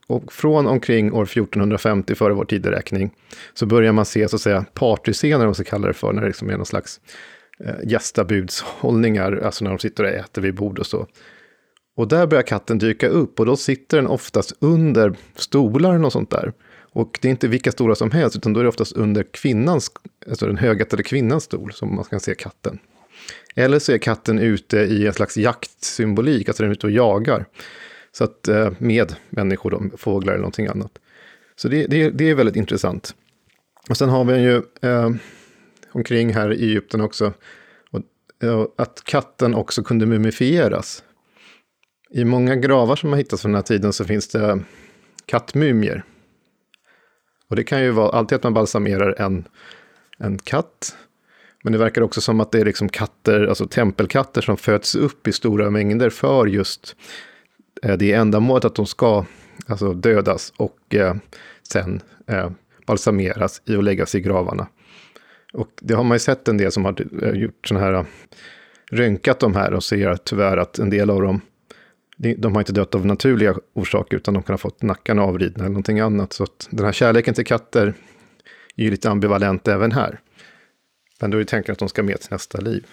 Och 0.07 0.33
från 0.33 0.67
omkring 0.67 1.13
år 1.13 1.23
1450 1.23 2.15
före 2.15 2.35
vår 2.35 2.45
tideräkning 2.45 3.11
så 3.55 3.67
börjar 3.67 3.93
man 3.93 4.05
se 4.05 4.29
så 4.29 4.37
att 4.37 4.43
säga 4.43 4.65
partyscener, 4.75 5.47
om 5.47 5.55
ska 5.55 5.65
kalla 5.65 5.89
det 5.89 5.95
för, 5.95 6.13
när 6.13 6.23
det 6.23 6.29
liksom 6.29 6.51
är 6.51 6.57
någon 6.57 6.67
slags 6.67 7.01
eh, 7.65 7.75
gästabudshållningar, 7.85 9.43
alltså 9.45 9.65
när 9.65 9.71
de 9.71 9.79
sitter 9.79 10.05
och 10.05 10.11
äter 10.11 10.43
vid 10.43 10.55
bord 10.55 10.79
och 10.79 10.87
så. 10.87 11.07
Och 11.97 12.09
där 12.09 12.27
börjar 12.27 12.43
katten 12.43 12.79
dyka 12.79 13.09
upp 13.09 13.41
och 13.41 13.47
då 13.47 13.57
sitter 13.57 13.97
den 13.97 14.07
oftast 14.07 14.53
under 14.59 15.15
stolar 15.35 16.05
och 16.05 16.13
sånt 16.13 16.31
där. 16.31 16.53
Och 16.93 17.19
det 17.23 17.29
är 17.29 17.31
inte 17.31 17.49
vilka 17.49 17.73
stolar 17.73 17.95
som 17.95 18.11
helst, 18.11 18.37
utan 18.37 18.53
då 18.53 18.61
är 18.61 18.65
det 18.65 18.69
oftast 18.69 18.93
under 18.93 19.23
kvinnans, 19.23 19.91
alltså 20.29 20.47
den 20.47 20.57
högättade 20.57 21.03
kvinnans 21.03 21.45
stol 21.45 21.73
som 21.73 21.95
man 21.95 22.05
kan 22.05 22.21
se 22.21 22.35
katten. 22.35 22.79
Eller 23.55 23.79
så 23.79 23.93
är 23.93 23.99
katten 23.99 24.39
ute 24.39 24.79
i 24.79 25.07
en 25.07 25.13
slags 25.13 25.37
jaktsymbolik, 25.37 26.49
alltså 26.49 26.63
den 26.63 26.71
är 26.71 26.75
ute 26.75 26.87
och 26.87 26.93
jagar. 26.93 27.47
Så 28.13 28.25
att, 28.25 28.49
eh, 28.49 28.73
med 28.79 29.15
människor, 29.31 29.71
då, 29.71 29.83
fåglar 29.97 30.33
eller 30.33 30.41
någonting 30.41 30.67
annat. 30.67 30.99
Så 31.57 31.69
det, 31.69 31.87
det, 31.87 32.11
det 32.11 32.31
är 32.31 32.35
väldigt 32.35 32.57
intressant. 32.57 33.15
Och 33.89 33.97
sen 33.97 34.09
har 34.09 34.25
vi 34.25 34.43
ju 34.43 34.63
eh, 34.83 35.11
omkring 35.93 36.35
här 36.35 36.53
i 36.53 36.65
Egypten 36.65 37.01
också, 37.01 37.33
och, 37.91 38.01
eh, 38.43 38.65
att 38.77 39.03
katten 39.05 39.55
också 39.55 39.83
kunde 39.83 40.07
mumifieras. 40.07 41.05
I 42.13 42.25
många 42.25 42.57
gravar 42.57 42.97
som 42.97 43.11
har 43.11 43.17
hittats 43.17 43.43
från 43.43 43.53
den 43.53 43.57
här 43.57 43.63
tiden 43.63 43.93
så 43.93 44.05
finns 44.05 44.29
det 44.29 44.61
kattmumier. 45.27 46.05
Och 47.49 47.57
det 47.57 47.65
kan 47.65 47.83
ju 47.83 47.91
vara 47.91 48.11
alltid 48.11 48.37
att 48.37 48.43
man 48.43 48.55
balsamerar 48.55 49.21
en, 49.21 49.45
en 50.19 50.39
katt. 50.39 50.97
Men 51.65 51.73
det 51.73 51.79
verkar 51.79 52.03
också 52.03 52.21
som 52.21 52.41
att 52.41 52.53
det 52.53 52.61
är 52.61 52.65
liksom 52.65 52.89
katter, 52.89 53.47
alltså 53.47 53.67
tempelkatter 53.67 54.41
som 54.41 54.57
föds 54.57 54.95
upp 54.95 55.29
i 55.29 55.33
stora 55.33 55.71
mängder 55.71 56.11
för 56.11 56.47
just 56.47 56.97
eh, 57.83 57.97
det 57.97 58.13
ändamålet 58.13 58.65
att 58.65 58.75
de 58.75 58.87
ska 58.87 59.25
alltså 59.67 59.93
dödas 59.93 60.53
och 60.57 60.95
eh, 60.95 61.15
sen 61.63 62.01
eh, 62.27 62.51
balsameras 62.87 63.63
i 63.65 63.77
och 63.77 63.83
läggas 63.83 64.15
i 64.15 64.21
gravarna. 64.21 64.67
Och 65.53 65.69
det 65.81 65.95
har 65.95 66.05
man 66.05 66.15
ju 66.15 66.19
sett 66.19 66.49
en 66.49 66.57
del 66.57 66.73
som 66.73 66.85
har 66.85 67.23
eh, 67.23 67.35
gjort 67.35 67.69
sådana 67.69 67.87
här, 67.87 67.95
eh, 67.95 68.05
röntgat 68.91 69.41
de 69.41 69.55
här 69.55 69.75
och 69.75 69.85
ser 69.85 70.17
tyvärr 70.17 70.57
att 70.57 70.79
en 70.79 70.91
del 70.91 71.11
av 71.11 71.23
dem 71.23 71.41
de 72.21 72.55
har 72.55 72.61
inte 72.61 72.73
dött 72.73 72.95
av 72.95 73.07
naturliga 73.07 73.55
orsaker, 73.73 74.17
utan 74.17 74.35
de 74.35 74.43
kan 74.43 74.53
ha 74.53 74.59
fått 74.59 74.83
nackarna 74.83 75.23
avridna 75.23 75.59
eller 75.59 75.69
någonting 75.69 76.01
annat. 76.01 76.33
Så 76.33 76.45
att 76.45 76.69
den 76.71 76.85
här 76.85 76.93
kärleken 76.93 77.35
till 77.35 77.47
katter 77.47 77.95
är 78.77 78.85
ju 78.85 78.91
lite 78.91 79.11
ambivalent 79.11 79.69
även 79.69 79.93
här. 79.93 80.21
Men 81.21 81.31
då 81.31 81.37
är 81.37 81.39
det 81.39 81.47
tanken 81.47 81.73
att 81.73 81.79
de 81.79 81.89
ska 81.89 82.03
med 82.03 82.21
till 82.21 82.33
nästa 82.33 82.61
liv. 82.61 82.87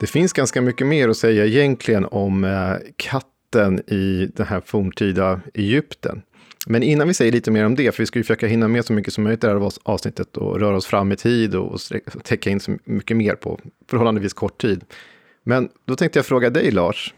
Det 0.00 0.06
finns 0.06 0.32
ganska 0.32 0.62
mycket 0.62 0.86
mer 0.86 1.08
att 1.08 1.16
säga 1.16 1.46
egentligen 1.46 2.04
om 2.04 2.44
eh, 2.44 2.74
katten 2.96 3.80
i 3.90 4.30
det 4.36 4.44
här 4.44 4.60
forntida 4.60 5.40
Egypten. 5.54 6.22
Men 6.66 6.82
innan 6.82 7.08
vi 7.08 7.14
säger 7.14 7.32
lite 7.32 7.50
mer 7.50 7.64
om 7.64 7.74
det, 7.74 7.92
för 7.92 8.02
vi 8.02 8.06
ska 8.06 8.18
ju 8.18 8.22
försöka 8.22 8.46
hinna 8.46 8.68
med 8.68 8.84
så 8.84 8.92
mycket 8.92 9.12
som 9.12 9.24
möjligt 9.24 9.44
i 9.44 9.46
det 9.46 9.52
här 9.52 9.72
avsnittet 9.82 10.36
och 10.36 10.60
röra 10.60 10.76
oss 10.76 10.86
fram 10.86 11.12
i 11.12 11.16
tid 11.16 11.54
och 11.54 11.80
täcka 12.22 12.50
in 12.50 12.60
så 12.60 12.76
mycket 12.84 13.16
mer 13.16 13.34
på 13.34 13.60
förhållandevis 13.90 14.32
kort 14.32 14.60
tid. 14.60 14.84
Men 15.42 15.68
då 15.84 15.96
tänkte 15.96 16.18
jag 16.18 16.26
fråga 16.26 16.50
dig 16.50 16.70
Lars, 16.70 17.14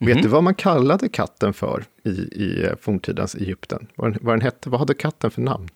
mm 0.00 0.14
vet 0.14 0.22
du 0.22 0.28
vad 0.28 0.42
man 0.42 0.54
kallade 0.54 1.08
katten 1.08 1.52
för 1.52 1.84
i, 2.04 2.10
i 2.10 2.64
eh, 2.64 2.76
forntidens 2.80 3.34
Egypten? 3.34 3.86
Vad 3.96 4.12
den, 4.12 4.18
vad 4.22 4.34
den 4.34 4.40
hette, 4.40 4.70
vad 4.70 4.80
hade 4.80 4.94
katten 4.94 5.30
för 5.30 5.42
namn? 5.42 5.68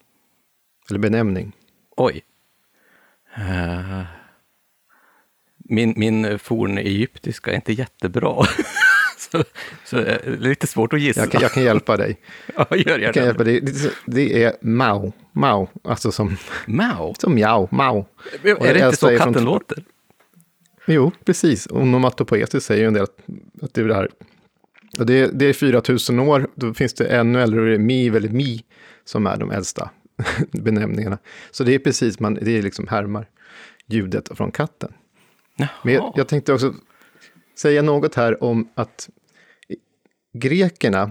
Eller 0.91 0.99
benämning? 0.99 1.53
Oj. 1.97 2.23
Uh, 3.39 4.03
min, 5.69 5.95
min 5.97 6.39
fornegyptiska 6.39 7.51
är 7.51 7.55
inte 7.55 7.73
jättebra. 7.73 8.47
så, 9.19 9.45
så 9.85 9.97
det 9.97 10.11
är 10.11 10.37
lite 10.39 10.67
svårt 10.67 10.93
att 10.93 11.01
gissa. 11.01 11.21
Jag 11.21 11.31
kan, 11.31 11.43
jag 11.43 11.53
kan 11.53 11.63
hjälpa 11.63 11.97
dig. 11.97 12.21
ja, 12.57 12.67
gör 12.77 12.99
jag 12.99 13.15
kan 13.15 13.25
hjälpa 13.25 13.45
dig. 13.45 13.61
Det, 13.61 13.93
det 14.07 14.45
är 14.45 14.53
Mao. 14.61 15.13
Mao, 15.33 15.69
alltså 15.85 16.13
som... 16.13 16.37
Mao? 16.67 17.15
Som 17.19 17.41
Mao, 17.41 17.69
Mao. 17.71 18.07
Är 18.43 18.75
det 18.75 18.85
inte 18.85 18.97
så 18.97 19.09
katten 19.09 19.35
från... 19.35 19.45
låter? 19.45 19.85
Jo, 20.87 21.13
precis. 21.25 21.69
Onomatopoetiskt 21.71 22.67
säger 22.67 22.81
ju 22.81 22.87
en 22.89 22.95
del 22.95 23.03
att, 23.03 23.19
att 23.63 23.75
det 23.75 23.81
är 23.81 23.85
det 23.85 23.95
här. 23.95 24.09
Och 24.99 25.07
det, 25.07 25.31
det 25.39 25.47
är 25.47 25.53
4000 25.53 26.19
år, 26.19 26.49
då 26.55 26.75
finns 26.75 26.95
det 26.95 27.07
ännu 27.07 27.43
äldre, 27.43 27.79
Mi 27.79 28.07
eller 28.07 28.29
Mi, 28.29 28.65
som 29.05 29.27
är 29.27 29.37
de 29.37 29.51
äldsta 29.51 29.91
benämningarna. 30.51 31.19
Så 31.51 31.65
det 31.65 31.75
är 31.75 31.79
precis, 31.79 32.21
man, 32.21 32.39
det 32.43 32.59
är 32.59 32.63
liksom 32.63 32.89
härmar 32.89 33.29
ljudet 33.87 34.29
från 34.35 34.51
katten. 34.51 34.93
Men 35.83 35.95
jag, 35.95 36.13
jag 36.17 36.29
tänkte 36.29 36.53
också 36.53 36.75
säga 37.59 37.83
något 37.83 38.15
här 38.15 38.45
om 38.45 38.69
att 38.75 39.09
grekerna 40.33 41.11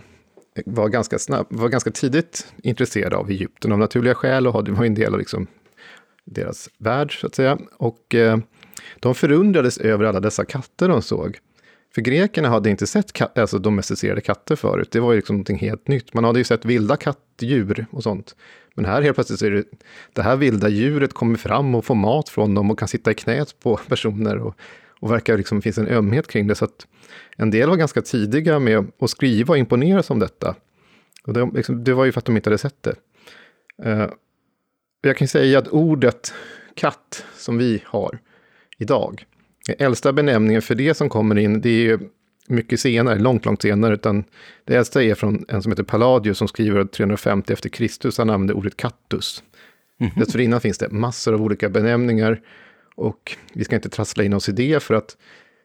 var 0.66 0.89
ganska, 0.89 1.20
snabb, 1.20 1.48
var 1.50 1.70
ganska 1.70 1.92
tidigt 1.92 2.54
intresserade 2.63 3.16
av 3.16 3.30
Egypten 3.30 3.72
av 3.72 3.80
naturliga 3.80 4.16
skäl 4.16 4.48
och 4.48 4.63
det 4.63 4.72
var 4.72 4.86
en 4.86 4.96
del 4.96 5.13
av 5.13 5.20
liksom 5.20 5.48
deras 6.25 6.70
värld, 6.77 7.22
så 7.22 7.27
att 7.27 7.36
säga. 7.36 7.58
Och 7.77 8.16
eh, 8.16 8.38
de 9.00 9.16
förundrades 9.16 9.77
över 9.77 10.06
alla 10.06 10.20
dessa 10.20 10.46
katter 10.46 10.89
de 10.89 11.01
såg. 11.01 11.39
För 11.98 12.01
grekerna 12.01 12.50
hade 12.50 12.70
inte 12.70 12.88
sett 12.88 13.13
kat 13.13 13.38
alltså 13.38 13.60
domesticerade 13.60 14.22
katter 14.22 14.56
förut. 14.56 14.92
Det 14.92 15.00
var 15.00 15.12
ju 15.12 15.16
liksom 15.16 15.36
någonting 15.36 15.58
helt 15.58 15.88
nytt. 15.88 16.13
Man 16.13 16.24
hade 16.24 16.39
ju 16.39 16.44
sett 16.44 16.66
vilda 16.66 16.98
kattdjur 16.98 17.86
och 17.92 18.04
sånt. 18.04 18.36
Men 18.75 18.86
här 18.86 19.01
helt 19.01 19.16
plötsligt 19.16 19.39
så 19.39 19.46
är 19.46 19.51
det, 19.51 19.63
det 20.13 20.22
här 20.22 20.36
vilda 20.36 20.70
djuret 20.70 21.13
kommer 21.13 21.38
fram 21.38 21.75
och 21.75 21.86
får 21.86 21.96
mat 21.96 22.30
från 22.30 22.56
dem 22.56 22.72
och 22.72 22.80
kan 22.80 22.88
sitta 22.88 23.12
i 23.12 23.13
knät 23.13 23.60
på 23.60 23.77
personer. 23.88 24.38
Och, 24.38 24.56
och 25.00 25.12
verkar 25.12 25.38
liksom 25.38 25.62
finns 25.62 25.77
en 25.77 25.88
ömhet 25.88 26.27
kring 26.27 26.48
det. 26.48 26.56
Så 26.56 26.66
att 26.66 26.88
en 27.38 27.51
del 27.51 27.70
var 27.70 27.75
ganska 27.75 28.01
tidiga 28.01 28.60
med 28.60 28.88
att 29.00 29.10
skriva 29.10 29.51
och 29.51 29.58
imponeras 29.58 30.10
om 30.10 30.20
detta. 30.20 30.56
Och 31.24 31.34
det, 31.34 31.50
liksom, 31.54 31.84
det 31.84 31.94
var 31.94 32.06
ju 32.06 32.12
för 32.12 32.20
att 32.20 32.25
de 32.25 32.36
inte 32.36 32.50
hade 32.50 32.58
sett 32.58 32.84
det. 32.84 32.96
Uh, 33.86 34.10
jag 35.01 35.18
kan 35.18 35.27
säga 35.27 35.60
att 35.60 35.68
ordet 35.68 36.34
katt 36.75 37.25
som 37.36 37.58
vi 37.58 37.84
har 37.86 38.20
idag, 38.77 39.25
äldsta 39.74 40.13
benämningen 40.13 40.62
för 40.62 40.75
det 40.75 40.93
som 40.93 41.09
kommer 41.09 41.38
in, 41.38 41.62
det 41.62 41.69
är 41.69 41.83
ju 41.83 42.00
mycket 42.47 42.79
senare, 42.79 43.19
långt, 43.19 43.45
långt 43.45 43.62
senare, 43.62 43.93
utan 43.93 44.24
det 44.65 44.75
äldsta 44.75 45.03
är 45.03 45.15
från 45.15 45.45
en 45.47 45.62
som 45.62 45.71
heter 45.71 45.83
Palladius 45.83 46.38
som 46.38 46.47
skriver 46.47 46.86
350 46.86 47.53
efter 47.53 47.69
Kristus, 47.69 48.17
han 48.17 48.29
använder 48.29 48.57
ordet 48.57 48.77
kattus. 48.77 49.43
Mm 50.00 50.12
-hmm. 50.12 50.19
Dessförinnan 50.19 50.62
finns 50.62 50.77
det 50.77 50.91
massor 50.91 51.33
av 51.33 51.41
olika 51.41 51.69
benämningar 51.69 52.41
och 52.95 53.38
vi 53.53 53.63
ska 53.63 53.75
inte 53.75 53.89
trassla 53.89 54.24
in 54.24 54.33
oss 54.33 54.50
i 54.50 54.51
det 54.51 54.83
för 54.83 54.93
att 54.93 55.17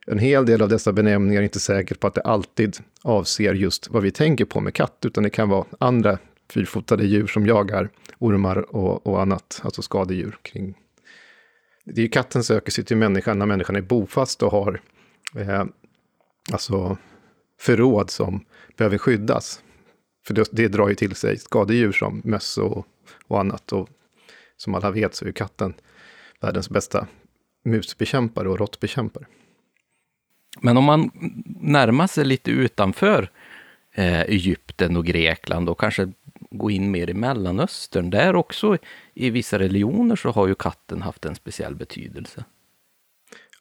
en 0.06 0.18
hel 0.18 0.47
del 0.47 0.62
av 0.62 0.68
dessa 0.68 0.92
benämningar 0.92 1.40
är 1.40 1.44
inte 1.44 1.61
säkert 1.61 2.00
på 2.00 2.06
att 2.06 2.14
det 2.14 2.21
alltid 2.21 2.76
avser 3.02 3.54
just 3.54 3.90
vad 3.90 4.02
vi 4.02 4.11
tänker 4.11 4.44
på 4.44 4.61
med 4.61 4.75
katt, 4.75 4.99
utan 5.06 5.25
det 5.25 5.30
kan 5.30 5.49
vara 5.49 5.64
andra 5.78 6.18
fyrfotade 6.52 7.04
djur 7.04 7.26
som 7.26 7.47
jagar 7.47 7.88
ormar 8.18 8.76
och, 8.76 9.06
och 9.06 9.23
annat, 9.23 9.61
alltså 9.64 9.82
skadedjur 9.82 10.37
kring. 10.42 10.75
Det 11.85 12.01
är 12.01 12.03
ju 12.03 12.09
katten 12.09 12.45
söker 12.45 12.73
sig 12.73 12.85
till 12.85 12.97
människan 12.97 13.39
när 13.39 13.47
människan 13.47 13.77
är 13.77 13.81
bofast 13.81 14.43
och 14.43 14.51
har 14.51 14.81
eh, 15.37 15.65
alltså 16.53 16.97
förråd 17.61 18.11
som 18.11 18.45
behöver 18.77 18.99
skyddas. 18.99 19.62
För 20.27 20.35
det, 20.35 20.49
det 20.53 20.69
drar 20.69 20.89
ju 20.89 20.95
till 20.95 21.15
sig 21.15 21.39
skadedjur 21.39 21.93
som 21.93 22.23
möss 22.25 22.59
och, 22.59 22.87
och 23.27 23.41
annat. 23.41 23.73
Och 23.73 23.89
som 24.57 24.75
alla 24.75 24.91
vet 24.91 25.15
så 25.15 25.25
är 25.25 25.27
ju 25.27 25.33
katten 25.33 25.75
världens 26.41 26.71
bästa 26.71 27.07
musbekämpare 27.65 28.49
och 28.49 28.59
råttbekämpare. 28.59 29.27
Men 30.61 30.77
om 30.77 30.85
man 30.85 31.11
närmar 31.61 32.07
sig 32.07 32.25
lite 32.25 32.51
utanför 32.51 33.31
eh, 33.95 34.21
Egypten 34.21 34.97
och 34.97 35.07
Grekland 35.07 35.69
och 35.69 35.81
kanske 35.81 36.12
gå 36.52 36.71
in 36.71 36.90
mer 36.90 37.11
i 37.11 37.14
Mellanöstern, 37.14 38.11
där 38.11 38.37
också 38.37 38.76
i 39.14 39.30
vissa 39.30 39.59
religioner 39.59 40.16
så 40.16 40.30
har 40.30 40.49
ju 40.49 40.54
katten 40.54 41.02
haft 41.02 41.25
en 41.25 41.35
speciell 41.35 41.75
betydelse. 41.75 42.44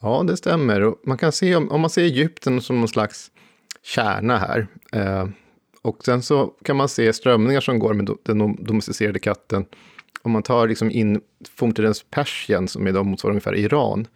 Ja, 0.02 0.24
det 0.28 0.38
stämmer. 0.38 0.82
Och 0.82 1.02
man 1.06 1.18
kan 1.18 1.32
se, 1.32 1.56
om, 1.56 1.82
man 1.82 1.90
ser 1.90 2.04
Egypten 2.04 2.62
som 2.62 2.80
någon 2.80 2.88
slags 2.88 3.32
kärna 3.84 4.38
här, 4.38 4.68
eh, 4.94 5.28
och 5.82 6.06
sen 6.06 6.22
så 6.22 6.54
kan 6.64 6.76
man 6.76 6.90
se 6.90 7.14
strömningar 7.14 7.62
som 7.62 7.80
går 7.80 7.94
med 7.94 8.10
den 8.24 8.64
domesticerade 8.64 9.20
katten. 9.20 9.66
Om 10.22 10.32
man 10.32 10.44
tar 10.44 10.68
liksom 10.68 10.92
in 10.92 11.22
forntidens 11.56 12.06
Persien, 12.10 12.68
som 12.68 12.88
idag 12.88 13.06
motsvarar 13.06 13.32
ungefär 13.32 13.56
Iran, 13.56 14.08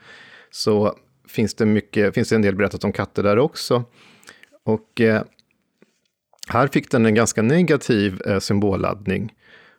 så 0.52 0.98
finns 1.28 1.54
det, 1.56 1.66
mycket, 1.66 2.14
finns 2.14 2.30
det 2.30 2.36
en 2.36 2.42
del 2.42 2.56
berättat 2.56 2.84
om 2.84 2.92
katter 2.92 3.24
där 3.24 3.40
också. 3.40 3.84
Och 4.64 5.02
eh, 5.02 5.22
här 6.48 6.68
fick 6.68 6.92
den 6.92 7.06
en 7.06 7.16
ganska 7.16 7.42
negativ 7.42 8.22
eh, 8.26 8.40
symbolladdning. 8.40 9.34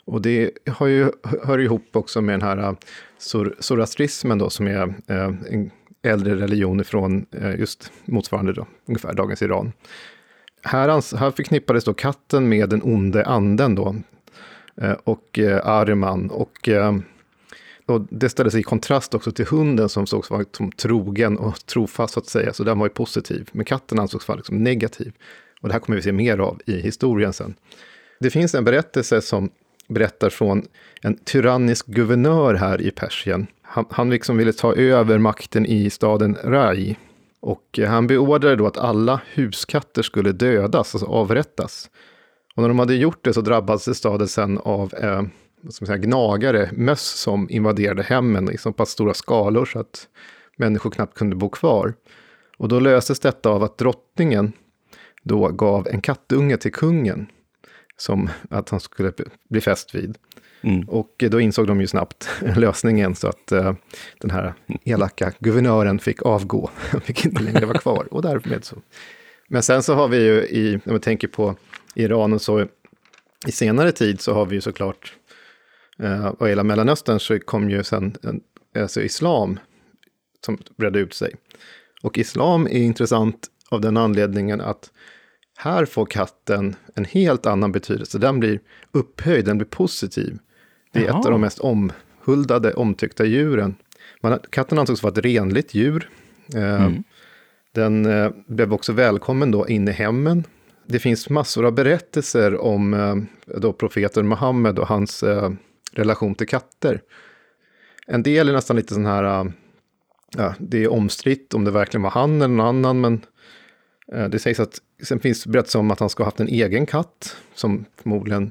Och 0.07 0.23
det 0.23 0.51
har 0.71 0.87
ju, 0.87 1.11
hör 1.45 1.59
ihop 1.59 1.89
också 1.93 2.21
med 2.21 2.33
den 2.33 2.49
här 2.49 2.69
uh, 2.69 2.75
zoroastrismen 3.59 4.39
då, 4.39 4.51
som 4.51 4.67
är 4.67 4.87
uh, 4.87 5.35
en 5.51 5.71
äldre 6.03 6.35
religion 6.35 6.85
från 6.85 7.27
uh, 7.35 7.47
eh, 7.47 7.61
just 7.61 7.93
motsvarande 8.05 8.53
då, 8.53 8.67
ungefär 8.87 9.15
dagens 9.15 9.43
Iran. 9.43 9.73
Här, 10.63 11.17
här 11.17 11.31
förknippades 11.31 11.85
då 11.85 11.95
katten 11.95 12.49
med 12.49 12.69
den 12.69 12.83
onde 12.83 13.25
anden 13.25 13.75
då, 13.75 13.97
uh, 14.83 14.93
och 14.93 15.39
uh, 15.39 15.67
Ariman. 15.67 16.31
Och, 16.31 16.69
och 17.87 18.07
det 18.11 18.29
ställde 18.29 18.51
sig 18.51 18.61
i 18.61 18.63
kontrast 18.63 19.15
också 19.15 19.33
till 19.33 19.47
hunden 19.47 19.89
som 19.89 20.07
sågs 20.07 20.31
vara 20.31 20.45
som 20.53 20.73
trogen 20.73 21.39
och 21.39 21.67
trofast 21.67 22.15
så 22.15 22.21
att 22.21 22.27
säga, 22.27 22.53
så 22.53 22.65
den 22.65 22.79
var 22.79 22.87
ju 22.87 22.91
positiv. 22.91 23.49
Men 23.53 23.65
katten 23.65 23.99
ansågs 23.99 24.29
vara 24.29 24.37
liksom 24.37 24.65
negativ. 24.65 25.13
Och 25.61 25.69
det 25.69 25.73
här 25.73 25.81
kommer 25.81 25.97
vi 25.97 26.03
se 26.03 26.13
mer 26.13 26.39
av 26.39 26.61
i 26.67 26.81
historien 26.81 27.33
sen. 27.33 27.55
Det 28.21 28.31
finns 28.31 28.55
en 28.55 28.65
berättelse 28.65 29.21
som 29.21 29.51
berättar 29.89 30.31
från 30.31 30.63
en 31.03 31.17
tyrannisk 31.17 31.87
guvernör 31.87 32.55
här 32.55 32.81
i 32.81 32.91
Persien. 32.91 33.47
Han, 33.63 33.85
han 33.91 34.11
liksom 34.11 34.37
ville 34.37 34.53
ta 34.53 34.75
över 34.75 35.19
makten 35.19 35.67
i 35.67 35.91
staden 35.91 36.37
Rai. 36.45 36.97
Och 37.41 37.79
eh, 37.79 37.89
han 37.89 38.07
beordrade 38.07 38.57
då 38.57 38.67
att 38.67 38.79
alla 38.79 39.21
huskatter 39.35 40.03
skulle 40.03 40.33
dödas, 40.33 40.95
alltså 40.95 41.07
avrättas. 41.07 41.91
Och 42.55 42.63
när 42.63 42.69
de 42.69 42.79
hade 42.79 42.95
gjort 42.95 43.25
det 43.25 43.33
så 43.33 43.41
drabbades 43.41 43.99
staden 43.99 44.29
sen 44.29 44.59
av 44.59 44.95
eh, 44.95 45.23
som 45.69 45.87
säga, 45.87 45.99
gnagare, 45.99 46.71
möss 46.73 47.07
som 47.07 47.51
invaderade 47.51 48.03
hemmen 48.03 48.53
i 48.53 48.59
så 48.59 48.73
pass 48.73 48.91
stora 48.91 49.15
skalor 49.15 49.65
så 49.65 49.79
att 49.79 50.09
människor 50.57 50.91
knappt 50.91 51.19
kunde 51.19 51.37
bo 51.37 51.49
kvar. 51.49 51.95
Och 52.59 52.69
då 52.69 52.81
löstes 52.81 53.21
detta 53.21 53.51
av 53.51 53.63
att 53.63 53.79
drottningen 53.79 54.53
då 55.27 55.49
gav 55.49 55.89
en 55.89 56.01
kattunge 56.01 56.57
till 56.57 56.73
kungen 56.73 57.27
som 57.97 58.31
att 58.51 58.69
han 58.69 58.81
skulle 58.81 59.13
bli 59.49 59.61
fäst 59.61 59.95
vid. 59.95 60.19
Mm. 60.63 60.89
Och 60.89 61.25
då 61.31 61.41
insåg 61.41 61.67
de 61.67 61.81
ju 61.81 61.87
snabbt 61.87 62.29
lösningen 62.57 63.15
så 63.15 63.29
att 63.29 63.53
uh, 63.53 63.73
den 64.21 64.31
här 64.31 64.55
elaka 64.85 65.33
guvernören 65.39 65.99
fick 65.99 66.23
avgå. 66.23 66.71
Han 66.91 67.01
fick 67.01 67.25
inte 67.25 67.43
längre 67.43 67.67
vara 67.67 67.79
kvar. 67.79 68.09
Och 68.11 68.23
därmed 68.23 68.65
så. 68.65 68.77
Men 69.49 69.63
sen 69.63 69.83
så 69.83 69.95
har 69.95 70.09
vi 70.09 70.25
ju, 70.25 70.43
i, 70.43 70.81
när 70.85 70.93
man 70.93 71.01
tänker 71.01 71.29
på 71.29 71.57
Iran 71.95 72.33
och 72.33 72.43
så, 72.43 72.67
i 73.47 73.53
senare 73.53 73.93
tid 73.93 74.21
så 74.21 74.35
har 74.35 74.47
vi 74.47 74.55
ju 74.55 74.61
såklart, 74.61 75.15
uh, 76.03 76.33
vad 76.39 76.49
gäller 76.49 76.63
Mellanöstern 76.63 77.21
så 77.21 77.39
kom 77.39 77.71
ju 77.71 77.85
sen 77.85 78.17
en, 78.23 78.41
alltså 78.83 79.03
islam 79.03 79.59
som 80.45 80.59
bredde 80.77 80.99
ut 80.99 81.15
sig. 81.15 81.35
Och 82.03 82.19
islam 82.19 82.67
är 82.67 82.83
intressant 82.83 83.49
av 83.69 83.81
den 83.81 83.97
anledningen 83.97 84.61
att 84.61 84.91
här 85.57 85.85
får 85.85 86.07
katten 86.07 86.77
en 86.95 87.05
helt 87.05 87.47
annan 87.47 87.73
betydelse. 87.73 88.19
Den 88.19 88.41
blir 88.41 88.61
upphöjd, 88.93 89.45
den 89.45 89.59
blir 89.59 89.67
positiv. 89.67 90.39
Det 90.93 90.99
är 90.99 91.05
Jaha. 91.05 91.21
ett 91.21 91.27
av 91.27 91.33
de 91.33 91.41
mest 91.41 91.59
omhuldade, 91.59 92.75
omtyckta 92.75 93.25
djuren. 93.25 93.77
Man, 94.21 94.39
katten 94.51 94.79
ansågs 94.79 95.03
vara 95.03 95.13
ett 95.13 95.25
renligt 95.25 95.75
djur. 95.75 96.09
Eh, 96.55 96.85
mm. 96.85 97.03
Den 97.73 98.07
eh, 98.07 98.31
blev 98.47 98.73
också 98.73 98.93
välkommen 98.93 99.51
då 99.51 99.69
in 99.69 99.89
i 99.89 99.93
hemmen. 99.93 100.45
Det 100.87 100.99
finns 100.99 101.31
massor 101.31 101.67
av 101.67 101.73
berättelser 101.73 102.61
om 102.61 102.95
eh, 102.95 103.17
då 103.59 103.73
profeten 103.73 104.29
Muhammed 104.29 104.79
och 104.79 104.89
hans 104.89 105.25
relation 105.93 106.35
till 106.35 106.49
katter. 106.49 107.01
En 108.07 108.23
del 108.23 108.49
är 108.49 108.53
nästan 108.53 108.77
lite 108.77 108.95
sån 108.95 109.07
här, 109.07 109.53
ja, 110.37 110.55
det 110.59 110.85
är 110.85 110.93
omstritt 110.93 111.55
om 111.55 111.65
det 111.65 111.71
verkligen 111.71 112.03
var 112.03 112.11
han 112.11 112.43
eller 112.43 112.55
någon 112.55 112.67
annan, 112.67 113.01
men 113.01 113.21
det 114.31 114.39
sägs 114.39 114.61
att 114.61 114.81
Sen 115.03 115.21
finns 115.21 115.47
berättelser 115.47 115.79
om 115.79 115.91
att 115.91 116.01
han 116.01 116.11
ska 116.11 116.23
ha 116.23 116.27
haft 116.27 116.41
en 116.41 116.49
egen 116.49 116.87
katt, 116.87 117.37
som 117.55 117.85
förmodligen, 118.03 118.51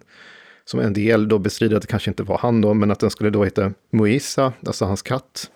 som 0.66 0.80
en 0.80 0.94
del 0.94 1.28
då 1.28 1.40
bestrider 1.40 1.76
att 1.76 1.82
det 1.82 1.88
kanske 1.88 2.12
inte 2.12 2.24
var 2.24 2.38
han 2.38 2.62
då, 2.62 2.74
men 2.74 2.92
att 2.92 3.00
den 3.00 3.10
skulle 3.10 3.30
då 3.30 3.44
heta 3.44 3.74
Moisa, 3.92 4.54
alltså 4.66 4.86
hans 4.86 5.02
katt. 5.02 5.52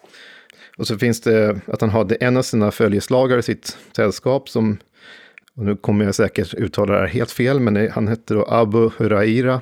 Och 0.78 0.88
så 0.88 0.97
finns 0.97 1.21
det 1.21 1.60
att 1.67 1.82
han 1.82 1.89
hade 1.89 2.15
en 2.15 2.38
av 2.38 2.41
sina 2.41 2.71
följeslagare 2.71 3.39
i 3.39 3.43
sitt 3.43 3.78
sällskap 3.95 4.49
som, 4.49 4.78
och 5.54 5.65
nu 5.65 5.75
kommer 5.75 6.06
jag 6.06 6.15
säkert 6.15 6.54
uttala 6.54 6.93
det 6.93 6.99
här 6.99 7.08
helt 7.08 7.32
fel, 7.32 7.60
men 7.60 7.91
han 7.91 8.08
hette 8.08 8.34
då 8.34 8.45
Abu 8.49 8.89
Huraira, 8.97 9.62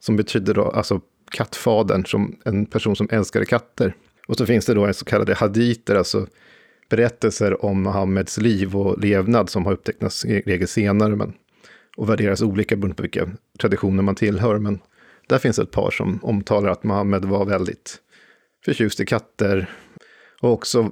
som 0.00 0.16
betyder 0.16 0.54
då 0.54 0.70
alltså 0.70 1.00
kattfadern, 1.30 2.06
som 2.06 2.36
en 2.44 2.66
person 2.66 2.96
som 2.96 3.08
älskade 3.10 3.46
katter. 3.46 3.94
Och 4.28 4.36
så 4.36 4.46
finns 4.46 4.66
det 4.66 4.74
då 4.74 4.86
en 4.86 4.94
så 4.94 5.04
kallade 5.04 5.34
haditer, 5.34 5.94
alltså 5.94 6.26
berättelser 6.88 7.64
om 7.64 7.82
Muhammeds 7.82 8.38
liv 8.38 8.76
och 8.76 9.00
levnad 9.00 9.50
som 9.50 9.66
har 9.66 9.72
upptecknats 9.72 10.24
i 10.24 10.40
regel 10.40 10.68
senare 10.68 11.16
men, 11.16 11.32
och 11.96 12.10
värderas 12.10 12.42
olika 12.42 12.76
beroende 12.76 12.96
på 12.96 13.02
vilka 13.02 13.28
traditioner 13.58 14.02
man 14.02 14.14
tillhör. 14.14 14.58
Men 14.58 14.78
där 15.26 15.38
finns 15.38 15.58
ett 15.58 15.70
par 15.70 15.90
som 15.90 16.18
omtalar 16.22 16.70
att 16.70 16.84
Muhammed 16.84 17.24
var 17.24 17.44
väldigt 17.44 18.00
förtjust 18.64 19.00
i 19.00 19.06
katter 19.06 19.70
och 20.40 20.52
också 20.52 20.90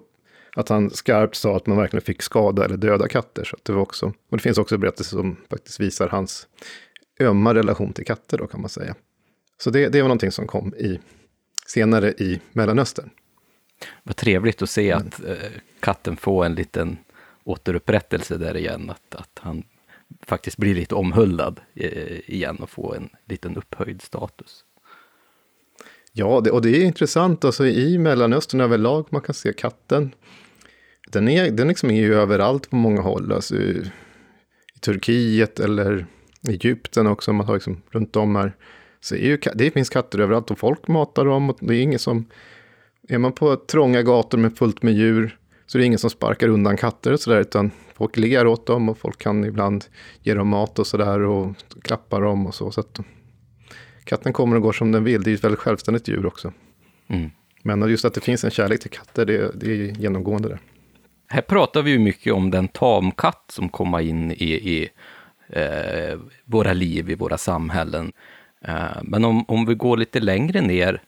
att 0.57 0.69
han 0.69 0.91
skarpt 0.91 1.35
sa 1.35 1.57
att 1.57 1.67
man 1.67 1.77
verkligen 1.77 2.05
fick 2.05 2.23
skada 2.23 2.65
eller 2.65 2.77
döda 2.77 3.09
katter. 3.09 3.45
Så 3.45 3.57
det 3.63 3.73
var 3.73 3.83
också, 3.83 4.07
och 4.07 4.37
det 4.37 4.43
finns 4.43 4.59
också 4.59 4.79
berättelser 4.79 5.17
som 5.17 5.37
faktiskt 5.51 5.81
visar 5.81 6.09
hans 6.09 6.49
ömma 7.21 7.55
relation 7.55 7.93
till 7.93 8.05
katter 8.05 8.39
då 8.39 8.47
kan 8.47 8.61
man 8.61 8.71
säga. 8.71 8.95
Så 9.59 9.71
det, 9.71 9.89
det 9.89 10.03
var 10.03 10.09
någonting 10.09 10.33
som 10.33 10.47
kom 10.47 10.75
i, 10.75 11.01
senare 11.67 12.13
i 12.13 12.41
Mellanöstern. 12.53 13.11
Vad 14.03 14.17
trevligt 14.17 14.63
att 14.63 14.71
se 14.71 14.91
mm. 14.91 15.07
att 15.07 15.25
eh, 15.25 15.51
katten 15.81 16.17
får 16.17 16.45
en 16.45 16.55
liten 16.55 16.99
återupprättelse 17.45 18.37
där 18.37 18.57
igen. 18.57 18.91
Att, 18.91 19.15
att 19.15 19.39
han 19.43 19.63
faktiskt 20.23 20.57
blir 20.57 20.75
lite 20.75 20.95
omhuldad 20.95 21.61
eh, 21.75 22.31
igen 22.31 22.57
och 22.57 22.71
får 22.71 22.97
en 22.97 23.09
liten 23.25 23.57
upphöjd 23.57 24.03
status. 24.03 24.65
Ja, 26.13 26.41
det, 26.45 26.51
och 26.51 26.63
det 26.63 26.77
är 26.77 26.85
intressant. 26.85 27.45
Alltså, 27.45 27.67
I 27.67 27.99
Mellanöstern 27.99 28.61
överlag, 28.61 29.07
man 29.11 29.21
kan 29.21 29.35
se 29.35 29.53
katten. 29.53 30.15
Den 31.09 31.29
är, 31.29 31.51
den 31.51 31.69
liksom 31.69 31.91
är 31.91 32.01
ju 32.01 32.15
överallt 32.15 32.71
på 32.71 32.77
många 32.77 33.01
håll. 33.01 33.33
Alltså, 33.33 33.57
i, 33.57 33.91
i 34.75 34.79
Turkiet 34.81 35.61
eller 35.61 36.07
Egypten 36.49 37.07
också, 37.07 37.33
man 37.33 37.47
har 37.47 37.55
liksom 37.55 37.83
runt 37.91 38.17
om 38.17 38.37
här. 38.37 38.57
Så 39.01 39.15
är 39.15 39.27
ju, 39.27 39.39
det 39.55 39.71
finns 39.71 39.91
katter 39.91 40.19
överallt 40.19 40.51
och 40.51 40.59
folk 40.59 40.89
matar 40.89 41.25
dem. 41.25 41.51
Och 41.51 41.59
det 41.61 41.75
är 41.75 41.83
ingen 41.83 41.99
som 41.99 42.27
är 43.09 43.19
man 43.19 43.33
på 43.33 43.57
trånga 43.57 44.03
gator 44.03 44.39
med 44.39 44.57
fullt 44.57 44.83
med 44.83 44.95
djur 44.95 45.39
så 45.67 45.79
är 45.79 45.81
det 45.81 45.87
ingen 45.87 45.99
som 45.99 46.11
sparkar 46.11 46.49
undan 46.49 46.77
katter 46.77 47.13
och 47.13 47.21
sådär, 47.21 47.41
utan 47.41 47.71
folk 47.95 48.17
ler 48.17 48.47
åt 48.47 48.67
dem 48.67 48.89
och 48.89 48.99
folk 48.99 49.19
kan 49.19 49.45
ibland 49.45 49.85
ge 50.23 50.35
dem 50.35 50.49
mat 50.49 50.79
och 50.79 50.87
sådär 50.87 51.21
och 51.21 51.55
klappa 51.83 52.21
dem 52.21 52.47
och 52.47 52.55
så. 52.55 52.71
så 52.71 52.81
att 52.81 53.01
katten 54.05 54.33
kommer 54.33 54.57
och 54.57 54.63
går 54.63 54.73
som 54.73 54.93
den 54.93 55.05
vill, 55.05 55.23
det 55.23 55.31
är 55.31 55.35
ett 55.35 55.45
väldigt 55.45 55.61
självständigt 55.61 56.09
djur 56.09 56.27
också. 56.27 56.53
Mm. 57.09 57.31
Men 57.63 57.89
just 57.91 58.05
att 58.05 58.15
det 58.15 58.21
finns 58.21 58.45
en 58.45 58.51
kärlek 58.51 58.81
till 58.81 58.91
katter, 58.91 59.25
det, 59.25 59.51
det 59.55 59.67
är 59.67 60.01
genomgående 60.01 60.49
där. 60.49 60.59
Här 61.29 61.43
pratar 61.43 61.83
vi 61.83 61.91
ju 61.91 61.99
mycket 61.99 62.33
om 62.33 62.51
den 62.51 62.69
tamkatt 62.69 63.45
som 63.49 63.69
kommer 63.69 64.01
in 64.01 64.33
i, 64.33 64.35
i 64.45 64.89
eh, 65.49 66.19
våra 66.45 66.73
liv, 66.73 67.11
i 67.11 67.15
våra 67.15 67.39
samhällen. 67.39 68.13
Eh, 68.65 69.03
men 69.03 69.25
om, 69.25 69.45
om 69.49 69.67
vi 69.67 69.75
går 69.75 69.97
lite 69.97 70.21
längre 70.21 70.61
ner 70.61 71.03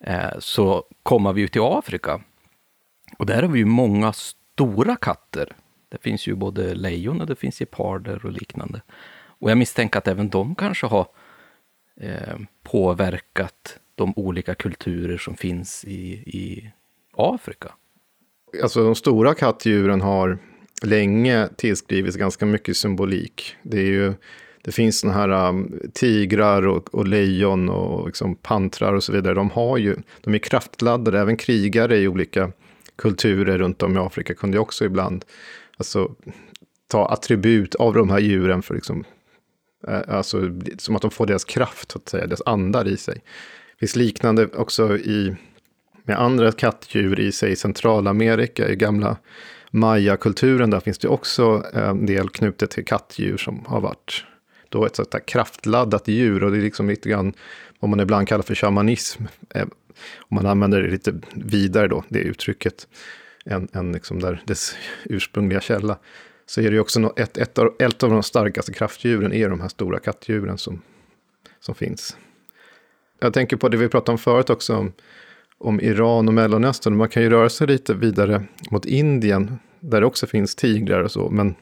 Eh, 0.00 0.38
så 0.38 0.84
kommer 1.02 1.32
vi 1.32 1.40
ju 1.40 1.48
till 1.48 1.62
Afrika. 1.64 2.20
Och 3.18 3.26
där 3.26 3.42
har 3.42 3.48
vi 3.48 3.58
ju 3.58 3.64
många 3.64 4.12
stora 4.12 4.96
katter. 4.96 5.56
Det 5.88 5.98
finns 5.98 6.26
ju 6.26 6.34
både 6.34 6.74
lejon 6.74 7.20
och 7.20 7.26
det 7.26 7.36
finns 7.36 7.60
geparder 7.60 8.26
och 8.26 8.32
liknande. 8.32 8.82
Och 9.38 9.50
jag 9.50 9.58
misstänker 9.58 9.98
att 9.98 10.08
även 10.08 10.28
de 10.28 10.54
kanske 10.54 10.86
har 10.86 11.06
eh, 12.00 12.38
påverkat 12.62 13.78
de 13.94 14.12
olika 14.16 14.54
kulturer 14.54 15.18
som 15.18 15.36
finns 15.36 15.84
i, 15.84 16.12
i 16.12 16.70
Afrika. 17.16 17.72
Alltså 18.62 18.84
de 18.84 18.94
stora 18.94 19.34
kattdjuren 19.34 20.00
har 20.00 20.38
länge 20.82 21.48
tillskrivits 21.56 22.16
ganska 22.16 22.46
mycket 22.46 22.76
symbolik. 22.76 23.56
Det, 23.62 23.78
är 23.78 23.90
ju, 23.90 24.14
det 24.66 24.72
finns 24.72 24.98
såna 24.98 25.12
här 25.12 25.48
um, 25.48 25.80
tigrar 25.94 26.66
och, 26.66 26.94
och 26.94 27.06
lejon 27.06 27.68
och 27.68 28.06
liksom 28.06 28.34
pantrar 28.34 28.92
och 28.92 29.04
så 29.04 29.12
vidare. 29.12 29.34
De, 29.34 29.50
har 29.50 29.78
ju, 29.78 29.96
de 30.20 30.34
är 30.34 30.38
kraftladdade, 30.38 31.20
även 31.20 31.36
krigare 31.36 31.96
i 31.96 32.08
olika 32.08 32.52
kulturer 32.96 33.58
runt 33.58 33.82
om 33.82 33.96
i 33.96 33.98
Afrika 33.98 34.34
kunde 34.34 34.58
också 34.58 34.84
ibland 34.84 35.24
alltså, 35.76 36.14
ta 36.88 37.08
attribut 37.08 37.74
av 37.74 37.94
de 37.94 38.10
här 38.10 38.18
djuren 38.18 38.62
för 38.62 38.74
liksom, 38.74 39.04
eh, 39.88 40.00
alltså, 40.08 40.40
som 40.78 40.96
att 40.96 41.02
de 41.02 41.10
får 41.10 41.26
deras 41.26 41.44
kraft, 41.44 41.92
så 41.92 41.98
att 41.98 42.08
säga, 42.08 42.26
deras 42.26 42.42
andar 42.46 42.88
i 42.88 42.96
sig. 42.96 43.14
Det 43.14 43.78
finns 43.78 43.96
liknande 43.96 44.46
också 44.46 44.96
i, 44.96 45.36
med 46.04 46.20
andra 46.20 46.52
kattdjur 46.52 47.20
i 47.20 47.32
sig 47.32 47.56
Centralamerika, 47.56 48.68
i 48.68 48.76
gamla 48.76 49.16
Maya-kulturen, 49.70 50.70
där 50.70 50.80
finns 50.80 50.98
det 50.98 51.08
också 51.08 51.64
eh, 51.74 51.88
en 51.88 52.06
del 52.06 52.28
knutet 52.28 52.70
till 52.70 52.84
kattdjur 52.84 53.36
som 53.36 53.64
har 53.66 53.80
varit 53.80 54.24
då 54.76 54.86
ett 54.86 54.96
sånt 54.96 55.12
här 55.12 55.20
kraftladdat 55.20 56.08
djur. 56.08 56.44
Och 56.44 56.50
det 56.50 56.58
är 56.58 56.62
liksom 56.62 56.88
lite 56.88 57.08
grann 57.08 57.32
vad 57.80 57.88
man 57.88 58.00
ibland 58.00 58.28
kallar 58.28 58.42
för 58.42 58.54
shamanism. 58.54 59.22
Eh, 59.54 59.66
om 60.18 60.34
man 60.34 60.46
använder 60.46 60.82
det 60.82 60.90
lite 60.90 61.14
vidare 61.34 61.88
då, 61.88 62.04
det 62.08 62.18
uttrycket, 62.18 62.88
än, 63.46 63.68
än 63.72 63.92
liksom 63.92 64.20
där 64.20 64.42
dess 64.44 64.76
ursprungliga 65.04 65.60
källa. 65.60 65.98
Så 66.46 66.60
är 66.60 66.64
det 66.64 66.74
ju 66.74 66.80
också 66.80 67.12
ett, 67.16 67.38
ett, 67.38 67.58
av, 67.58 67.74
ett 67.78 68.02
av 68.02 68.10
de 68.10 68.22
starkaste 68.22 68.72
kraftdjuren 68.72 69.32
är 69.32 69.48
de 69.48 69.60
här 69.60 69.68
stora 69.68 69.98
kattdjuren 69.98 70.58
som, 70.58 70.82
som 71.60 71.74
finns. 71.74 72.16
Jag 73.20 73.34
tänker 73.34 73.56
på 73.56 73.68
det 73.68 73.76
vi 73.76 73.88
pratade 73.88 74.12
om 74.12 74.18
förut 74.18 74.50
också, 74.50 74.76
om, 74.76 74.92
om 75.58 75.80
Iran 75.80 76.28
och 76.28 76.34
Mellanöstern. 76.34 76.96
Man 76.96 77.08
kan 77.08 77.22
ju 77.22 77.30
röra 77.30 77.48
sig 77.48 77.66
lite 77.66 77.94
vidare 77.94 78.42
mot 78.70 78.84
Indien, 78.84 79.58
där 79.80 80.00
det 80.00 80.06
också 80.06 80.26
finns 80.26 80.54
tigrar 80.54 81.02
och 81.02 81.12
så. 81.12 81.30
Men 81.30 81.54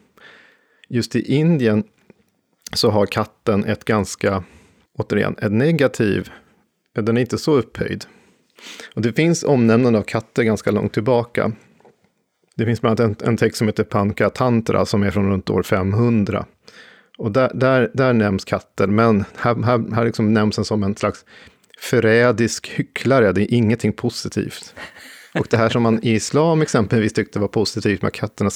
just 0.88 1.16
i 1.16 1.34
Indien 1.34 1.84
så 2.74 2.90
har 2.90 3.06
katten 3.06 3.64
ett 3.64 3.84
ganska, 3.84 4.44
återigen, 4.98 5.36
ett 5.38 5.52
negativ, 5.52 6.30
den 6.94 7.16
är 7.16 7.20
inte 7.20 7.38
så 7.38 7.56
upphöjd. 7.56 8.04
Och 8.94 9.02
det 9.02 9.12
finns 9.12 9.44
omnämnande 9.44 9.98
av 9.98 10.02
katter 10.02 10.42
ganska 10.42 10.70
långt 10.70 10.92
tillbaka. 10.92 11.52
Det 12.56 12.64
finns 12.64 12.80
bland 12.80 13.00
annat 13.00 13.22
en, 13.22 13.28
en 13.28 13.36
text 13.36 13.58
som 13.58 13.66
heter 13.66 13.84
Panka 13.84 14.30
Tantra 14.30 14.86
som 14.86 15.02
är 15.02 15.10
från 15.10 15.30
runt 15.30 15.50
år 15.50 15.62
500. 15.62 16.46
Och 17.18 17.32
där, 17.32 17.50
där, 17.54 17.90
där 17.94 18.12
nämns 18.12 18.44
katter, 18.44 18.86
men 18.86 19.24
här, 19.36 19.62
här, 19.62 19.94
här 19.94 20.04
liksom 20.04 20.34
nämns 20.34 20.56
den 20.56 20.64
som 20.64 20.82
en 20.82 20.96
slags 20.96 21.24
förrädisk 21.78 22.68
hycklare. 22.68 23.32
Det 23.32 23.42
är 23.42 23.54
ingenting 23.54 23.92
positivt. 23.92 24.74
Och 25.38 25.46
det 25.50 25.56
här 25.56 25.68
som 25.68 25.82
man 25.82 26.00
i 26.02 26.10
islam 26.10 26.62
exempelvis 26.62 27.12
tyckte 27.12 27.38
var 27.38 27.48
positivt 27.48 28.02
med 28.02 28.08
att 28.08 28.14
katterna 28.14 28.50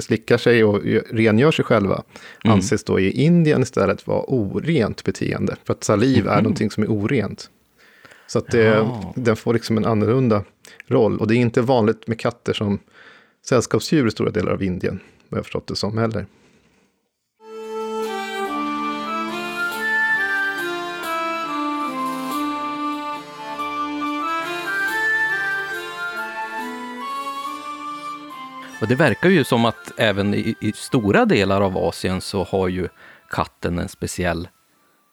slickar 0.00 0.38
sig 0.38 0.64
och 0.64 0.82
rengör 1.10 1.50
sig 1.50 1.64
själva, 1.64 2.02
mm. 2.44 2.56
anses 2.56 2.84
då 2.84 3.00
i 3.00 3.10
Indien 3.10 3.62
istället 3.62 4.06
vara 4.06 4.24
orent 4.28 5.04
beteende. 5.04 5.56
För 5.64 5.72
att 5.72 5.84
saliv 5.84 6.20
mm. 6.20 6.38
är 6.38 6.42
någonting 6.42 6.70
som 6.70 6.82
är 6.82 6.88
orent. 6.88 7.50
Så 8.26 8.38
att 8.38 8.46
det, 8.46 8.88
den 9.14 9.36
får 9.36 9.54
liksom 9.54 9.76
en 9.76 9.84
annorlunda 9.84 10.44
roll. 10.86 11.18
Och 11.18 11.28
det 11.28 11.34
är 11.34 11.36
inte 11.36 11.62
vanligt 11.62 12.06
med 12.06 12.20
katter 12.20 12.52
som 12.52 12.78
sällskapsdjur 13.46 14.06
i 14.06 14.10
stora 14.10 14.30
delar 14.30 14.52
av 14.52 14.62
Indien, 14.62 15.00
vad 15.28 15.38
jag 15.38 15.44
förstått 15.44 15.66
det 15.66 15.76
som 15.76 15.98
heller. 15.98 16.26
Och 28.80 28.88
det 28.88 28.94
verkar 28.94 29.28
ju 29.30 29.44
som 29.44 29.64
att 29.64 29.92
även 29.96 30.34
i, 30.34 30.54
i, 30.60 30.72
stora 30.72 31.24
delar 31.24 31.60
av 31.60 31.76
Asien 31.76 32.20
så 32.20 32.44
har 32.44 32.68
ju 32.68 32.88
katten 33.30 33.78
en 33.78 33.88
speciell 33.88 34.48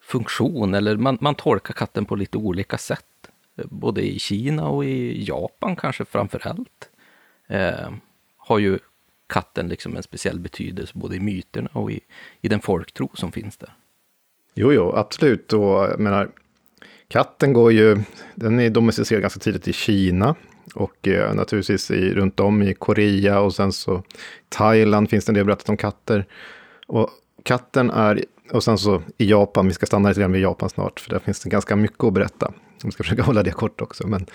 funktion, 0.02 0.74
eller 0.74 0.97
man, 0.97 1.17
man 1.21 1.36
tolkar 1.36 1.74
katten 1.74 2.06
på 2.06 2.15
lite 2.15 2.38
olika 2.38 2.78
sätt. 2.78 3.06
Både 3.63 4.02
i 4.02 4.19
Kina 4.19 4.67
och 4.69 4.86
i 4.86 5.24
Japan 5.28 5.76
kanske 5.76 6.06
framför 6.06 6.47
allt. 6.47 6.89
Eh, 7.47 7.89
har 8.38 8.60
ju 8.60 8.80
katten 9.28 9.67
liksom 9.67 9.95
en 9.95 10.04
speciell 10.04 10.39
betydelse 10.39 10.93
både 10.95 11.15
i 11.15 11.19
myterna 11.19 11.69
och 11.74 11.91
i, 11.91 12.00
i 12.41 12.47
den 12.47 12.62
folktro 12.62 13.10
som 13.13 13.32
finns 13.32 13.58
där. 13.58 13.74
Jo, 14.54 14.74
jo, 14.74 14.91
absolut. 14.95 15.54
Och 15.54 15.62
jag 15.62 16.00
menar, 16.00 16.32
katten 17.08 17.54
går 17.54 17.71
ju, 17.71 17.97
den 18.36 18.60
är 18.60 18.69
domesticerad 18.69 19.21
ganska 19.21 19.39
tidigt 19.39 19.67
i 19.67 19.74
Kina 19.74 20.36
och 20.76 21.08
eh, 21.08 21.34
naturligtvis 21.34 21.92
i, 21.92 22.14
runt 22.14 22.40
om 22.40 22.62
i 22.64 22.74
Korea 22.74 23.40
och 23.40 23.54
sen 23.54 23.72
så 23.72 24.04
Thailand 24.50 25.10
finns 25.10 25.26
det 25.26 25.30
en 25.30 25.34
del 25.34 25.46
berättat 25.46 25.70
om 25.70 25.78
katter. 25.78 26.26
Och 26.88 27.10
katten 27.44 27.90
är, 27.90 28.26
och 28.52 28.64
sen 28.64 28.78
så 28.78 29.02
i 29.18 29.30
Japan, 29.30 29.68
vi 29.68 29.74
ska 29.74 29.86
stanna 29.86 30.10
lite 30.10 30.22
grann 30.22 30.32
vid 30.32 30.42
Japan 30.42 30.70
snart, 30.70 31.00
för 31.00 31.10
där 31.10 31.20
finns 31.20 31.40
det 31.40 31.50
ganska 31.50 31.76
mycket 31.76 32.04
att 32.04 32.14
berätta. 32.14 32.54
Jag 32.84 32.94
ska 32.94 33.04
försöka 33.04 33.24
hålla 33.24 33.44
det 33.44 33.52
kort 33.52 33.82
också, 33.82 34.08
men 34.08 34.26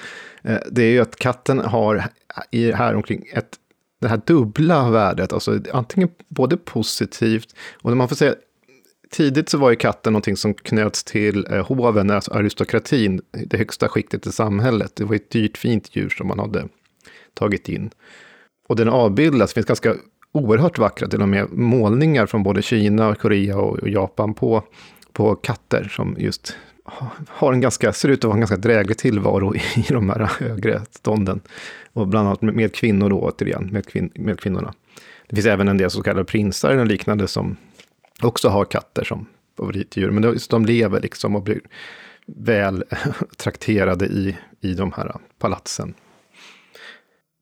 eh, 0.42 0.58
det 0.70 0.82
är 0.82 0.90
ju 0.90 1.00
att 1.00 1.16
katten 1.16 1.58
har 1.58 2.04
i 2.50 2.72
här 2.72 2.94
omkring 2.94 3.24
ett 3.32 3.58
det 4.00 4.08
här 4.08 4.20
dubbla 4.26 4.90
värdet, 4.90 5.32
alltså 5.32 5.60
antingen 5.72 6.08
både 6.28 6.56
positivt 6.56 7.54
och 7.82 7.96
man 7.96 8.08
får 8.08 8.16
säga 8.16 8.34
tidigt 9.10 9.48
så 9.48 9.58
var 9.58 9.70
ju 9.70 9.76
katten 9.76 10.12
någonting 10.12 10.36
som 10.36 10.54
knöts 10.54 11.04
till 11.04 11.46
eh, 11.50 11.66
hoven, 11.66 12.10
alltså 12.10 12.32
aristokratin, 12.32 13.20
det 13.46 13.56
högsta 13.56 13.88
skiktet 13.88 14.26
i 14.26 14.32
samhället. 14.32 14.92
Det 14.96 15.04
var 15.04 15.14
ett 15.14 15.30
dyrt, 15.30 15.58
fint 15.58 15.96
djur 15.96 16.08
som 16.08 16.28
man 16.28 16.38
hade 16.38 16.68
tagit 17.34 17.68
in. 17.68 17.90
Och 18.68 18.76
den 18.76 18.88
avbildas, 18.88 19.50
det 19.50 19.54
finns 19.54 19.66
ganska 19.66 19.94
oerhört 20.32 20.78
vackra, 20.78 21.08
till 21.08 21.22
och 21.22 21.28
med 21.28 21.52
målningar 21.52 22.26
från 22.26 22.42
både 22.42 22.62
Kina, 22.62 23.14
Korea 23.14 23.56
och 23.56 23.88
Japan 23.88 24.34
på, 24.34 24.62
på 25.12 25.34
katter 25.34 25.84
som 25.84 26.16
just 26.18 26.56
har 27.28 27.52
en 27.52 27.60
ganska, 27.60 27.92
ser 27.92 28.08
ut 28.08 28.18
att 28.18 28.28
ha 28.28 28.34
en 28.34 28.40
ganska 28.40 28.56
dräglig 28.56 28.98
tillvaro 28.98 29.54
i, 29.54 29.60
i 29.76 29.84
de 29.88 30.10
här 30.10 30.30
högre 30.38 30.82
stånden. 30.90 31.40
Och 31.92 32.08
bland 32.08 32.28
annat 32.28 32.42
med, 32.42 32.54
med 32.54 32.74
kvinnor 32.74 33.10
då, 33.10 33.20
återigen, 33.20 33.68
med, 33.72 33.86
kvin, 33.86 34.10
med 34.14 34.40
kvinnorna. 34.40 34.74
Det 35.28 35.36
finns 35.36 35.46
även 35.46 35.68
en 35.68 35.78
del 35.78 35.90
så 35.90 36.02
kallade 36.02 36.24
prinsar 36.24 36.76
och 36.76 36.86
liknande 36.86 37.28
som 37.28 37.56
också 38.22 38.48
har 38.48 38.64
katter 38.64 39.04
som 39.04 39.26
favoritdjur. 39.56 40.10
Men 40.10 40.22
de, 40.22 40.38
de 40.50 40.66
lever 40.66 41.00
liksom 41.00 41.36
och 41.36 41.42
blir 41.42 41.60
väl 42.26 42.84
trakterade 43.36 44.06
i, 44.06 44.36
i 44.60 44.74
de 44.74 44.92
här 44.92 45.16
palatsen. 45.38 45.94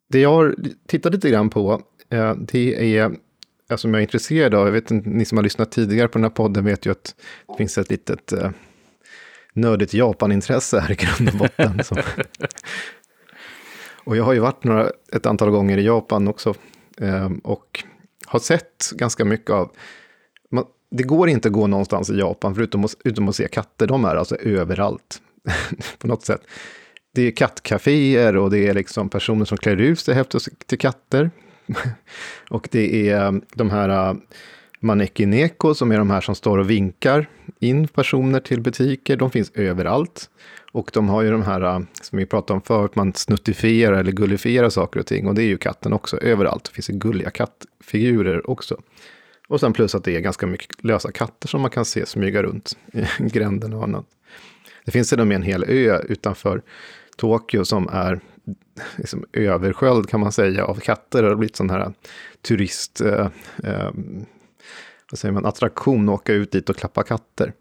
Det 0.08 0.20
jag 0.20 0.32
har 0.32 0.54
tittat 0.86 1.12
lite 1.12 1.30
grann 1.30 1.50
på, 1.50 1.82
eh, 2.10 2.34
det 2.34 2.98
är, 2.98 3.16
eh, 3.70 3.76
som 3.76 3.94
jag 3.94 3.98
är 3.98 4.02
intresserad 4.02 4.54
av, 4.54 4.66
jag 4.66 4.72
vet 4.72 4.90
inte, 4.90 5.08
ni 5.08 5.24
som 5.24 5.38
har 5.38 5.42
lyssnat 5.42 5.72
tidigare 5.72 6.08
på 6.08 6.18
den 6.18 6.24
här 6.24 6.30
podden 6.30 6.64
vet 6.64 6.86
ju 6.86 6.90
att 6.90 7.14
det 7.48 7.56
finns 7.56 7.78
ett 7.78 7.90
litet 7.90 8.32
eh, 8.32 8.50
nördigt 9.52 9.94
Japanintresse 9.94 10.80
här 10.80 10.92
i 10.92 10.94
grund 10.94 11.28
och 11.28 11.38
botten. 11.38 11.80
och 14.04 14.16
jag 14.16 14.24
har 14.24 14.32
ju 14.32 14.40
varit 14.40 14.64
några, 14.64 14.90
ett 15.12 15.26
antal 15.26 15.50
gånger 15.50 15.78
i 15.78 15.84
Japan 15.84 16.28
också 16.28 16.54
eh, 16.98 17.30
och 17.44 17.84
har 18.26 18.38
sett 18.38 18.90
ganska 18.92 19.24
mycket 19.24 19.50
av 19.50 19.70
det 20.96 21.02
går 21.02 21.28
inte 21.28 21.48
att 21.48 21.54
gå 21.54 21.66
någonstans 21.66 22.10
i 22.10 22.18
Japan 22.18 22.54
förutom 22.54 22.84
att, 22.84 22.94
utom 23.04 23.28
att 23.28 23.36
se 23.36 23.48
katter. 23.48 23.86
De 23.86 24.04
är 24.04 24.16
alltså 24.16 24.36
överallt 24.36 25.22
på 25.98 26.06
något 26.06 26.24
sätt. 26.24 26.42
Det 27.14 27.22
är 27.22 27.30
kattcaféer 27.30 28.36
och 28.36 28.50
det 28.50 28.68
är 28.68 28.74
liksom 28.74 29.08
personer 29.08 29.44
som 29.44 29.58
klär 29.58 29.76
ut 29.76 30.00
sig 30.00 30.18
efter 30.18 30.40
till 30.66 30.78
katter. 30.78 31.30
och 32.50 32.68
det 32.70 33.10
är 33.10 33.24
eh, 33.24 33.32
de 33.54 33.70
här 33.70 33.88
eh, 33.88 34.16
manekineko 34.80 35.74
som 35.74 35.92
är 35.92 35.98
de 35.98 36.10
här 36.10 36.20
som 36.20 36.34
står 36.34 36.58
och 36.58 36.70
vinkar 36.70 37.28
in 37.60 37.88
personer 37.88 38.40
till 38.40 38.60
butiker. 38.60 39.16
De 39.16 39.30
finns 39.30 39.52
överallt. 39.54 40.30
Och 40.72 40.90
de 40.94 41.08
har 41.08 41.22
ju 41.22 41.30
de 41.30 41.42
här, 41.42 41.60
eh, 41.60 41.80
som 42.02 42.18
vi 42.18 42.26
pratade 42.26 42.56
om 42.56 42.62
förut, 42.62 42.96
man 42.96 43.14
snuttifierar 43.14 44.00
eller 44.00 44.12
gullifierar 44.12 44.70
saker 44.70 45.00
och 45.00 45.06
ting. 45.06 45.26
Och 45.26 45.34
det 45.34 45.42
är 45.42 45.46
ju 45.46 45.58
katten 45.58 45.92
också 45.92 46.18
överallt. 46.18 46.64
Det 46.64 46.70
finns 46.70 46.88
gulliga 46.88 47.30
kattfigurer 47.30 48.50
också. 48.50 48.80
Och 49.54 49.60
sen 49.60 49.72
plus 49.72 49.94
att 49.94 50.04
det 50.04 50.16
är 50.16 50.20
ganska 50.20 50.46
mycket 50.46 50.84
lösa 50.84 51.12
katter 51.12 51.48
som 51.48 51.60
man 51.60 51.70
kan 51.70 51.84
se 51.84 52.06
smyga 52.06 52.42
runt 52.42 52.76
i 52.92 53.04
gränden 53.28 53.72
och 53.72 53.82
annat. 53.82 54.06
Det 54.84 54.90
finns 54.90 55.08
till 55.08 55.20
och 55.20 55.26
med 55.26 55.34
en 55.34 55.42
hel 55.42 55.64
ö 55.64 56.02
utanför 56.08 56.62
Tokyo 57.16 57.64
som 57.64 57.88
är 57.92 58.20
liksom 58.96 59.24
översköljd 59.32 60.08
kan 60.08 60.20
man 60.20 60.32
säga 60.32 60.64
av 60.64 60.74
katter. 60.74 61.22
Det 61.22 61.28
har 61.28 61.36
blivit 61.36 61.56
sån 61.56 61.70
här 61.70 61.92
turist, 62.42 63.00
eh, 63.00 63.28
eh, 63.64 63.90
vad 65.10 65.18
säger 65.18 65.32
man, 65.32 65.46
attraktion 65.46 66.08
att 66.08 66.14
åka 66.14 66.32
ut 66.32 66.52
dit 66.52 66.70
och 66.70 66.76
klappa 66.76 67.02
katter. 67.02 67.52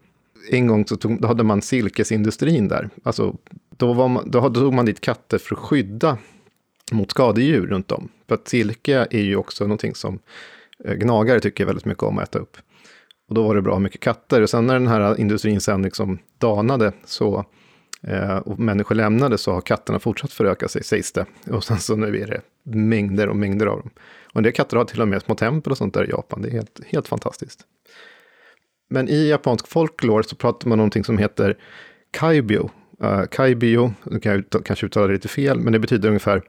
En 0.50 0.66
gång 0.66 0.86
så 0.86 0.96
tog, 0.96 1.20
då 1.20 1.28
hade 1.28 1.44
man 1.44 1.62
silkesindustrin 1.62 2.68
där. 2.68 2.90
Alltså, 3.02 3.36
då, 3.76 3.92
var 3.92 4.08
man, 4.08 4.30
då 4.30 4.54
tog 4.54 4.74
man 4.74 4.84
dit 4.84 5.00
katter 5.00 5.38
för 5.38 5.54
att 5.54 5.60
skydda 5.60 6.18
mot 6.92 7.10
skadedjur 7.10 7.66
runt 7.66 7.92
om. 7.92 8.08
För 8.28 8.34
att 8.34 8.48
silke 8.48 9.06
är 9.10 9.22
ju 9.22 9.36
också 9.36 9.64
någonting 9.64 9.94
som 9.94 10.18
Eh, 10.84 10.94
gnagare 10.94 11.40
tycker 11.40 11.64
jag 11.64 11.66
väldigt 11.66 11.84
mycket 11.84 12.02
om 12.02 12.18
att 12.18 12.28
äta 12.28 12.38
upp. 12.38 12.56
Och 13.28 13.34
då 13.34 13.42
var 13.42 13.54
det 13.54 13.62
bra 13.62 13.78
mycket 13.78 14.00
katter. 14.00 14.42
Och 14.42 14.50
sen 14.50 14.66
när 14.66 14.74
den 14.74 14.86
här 14.86 15.20
industrin 15.20 15.60
sen 15.60 15.82
liksom 15.82 16.18
danade 16.38 16.92
så 17.04 17.44
eh, 18.02 18.36
och 18.36 18.58
människor 18.58 18.94
lämnade 18.94 19.38
så 19.38 19.52
har 19.52 19.60
katterna 19.60 19.98
fortsatt 19.98 20.32
föröka 20.32 20.68
sig, 20.68 20.84
sägs 20.84 21.12
det. 21.12 21.26
Och 21.50 21.64
sen 21.64 21.78
så 21.78 21.96
nu 21.96 22.20
är 22.20 22.26
det 22.26 22.40
mängder 22.76 23.28
och 23.28 23.36
mängder 23.36 23.66
av 23.66 23.78
dem. 23.78 23.90
Och 24.32 24.36
en 24.36 24.42
del 24.42 24.52
katter 24.52 24.76
har 24.76 24.84
till 24.84 25.00
och 25.00 25.08
med 25.08 25.22
små 25.22 25.34
tempel 25.34 25.70
och 25.70 25.78
sånt 25.78 25.94
där 25.94 26.04
i 26.04 26.10
Japan. 26.10 26.42
Det 26.42 26.48
är 26.48 26.52
helt, 26.52 26.80
helt 26.86 27.08
fantastiskt. 27.08 27.60
Men 28.90 29.08
i 29.08 29.28
japansk 29.28 29.68
folklore 29.68 30.24
så 30.24 30.36
pratar 30.36 30.68
man 30.68 30.72
om 30.72 30.78
någonting 30.78 31.04
som 31.04 31.18
heter 31.18 31.58
kaibyo. 32.10 32.70
Uh, 33.02 33.24
kaibyo, 33.24 33.92
nu 34.04 34.20
kan 34.20 34.32
jag 34.32 34.64
kanske 34.64 34.86
uttala 34.86 35.06
det 35.06 35.12
lite 35.12 35.28
fel, 35.28 35.60
men 35.60 35.72
det 35.72 35.78
betyder 35.78 36.08
ungefär 36.08 36.42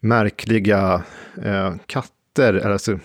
märkliga 0.00 1.02
uh, 1.46 1.74
katter, 1.86 2.66
alltså 2.66 2.98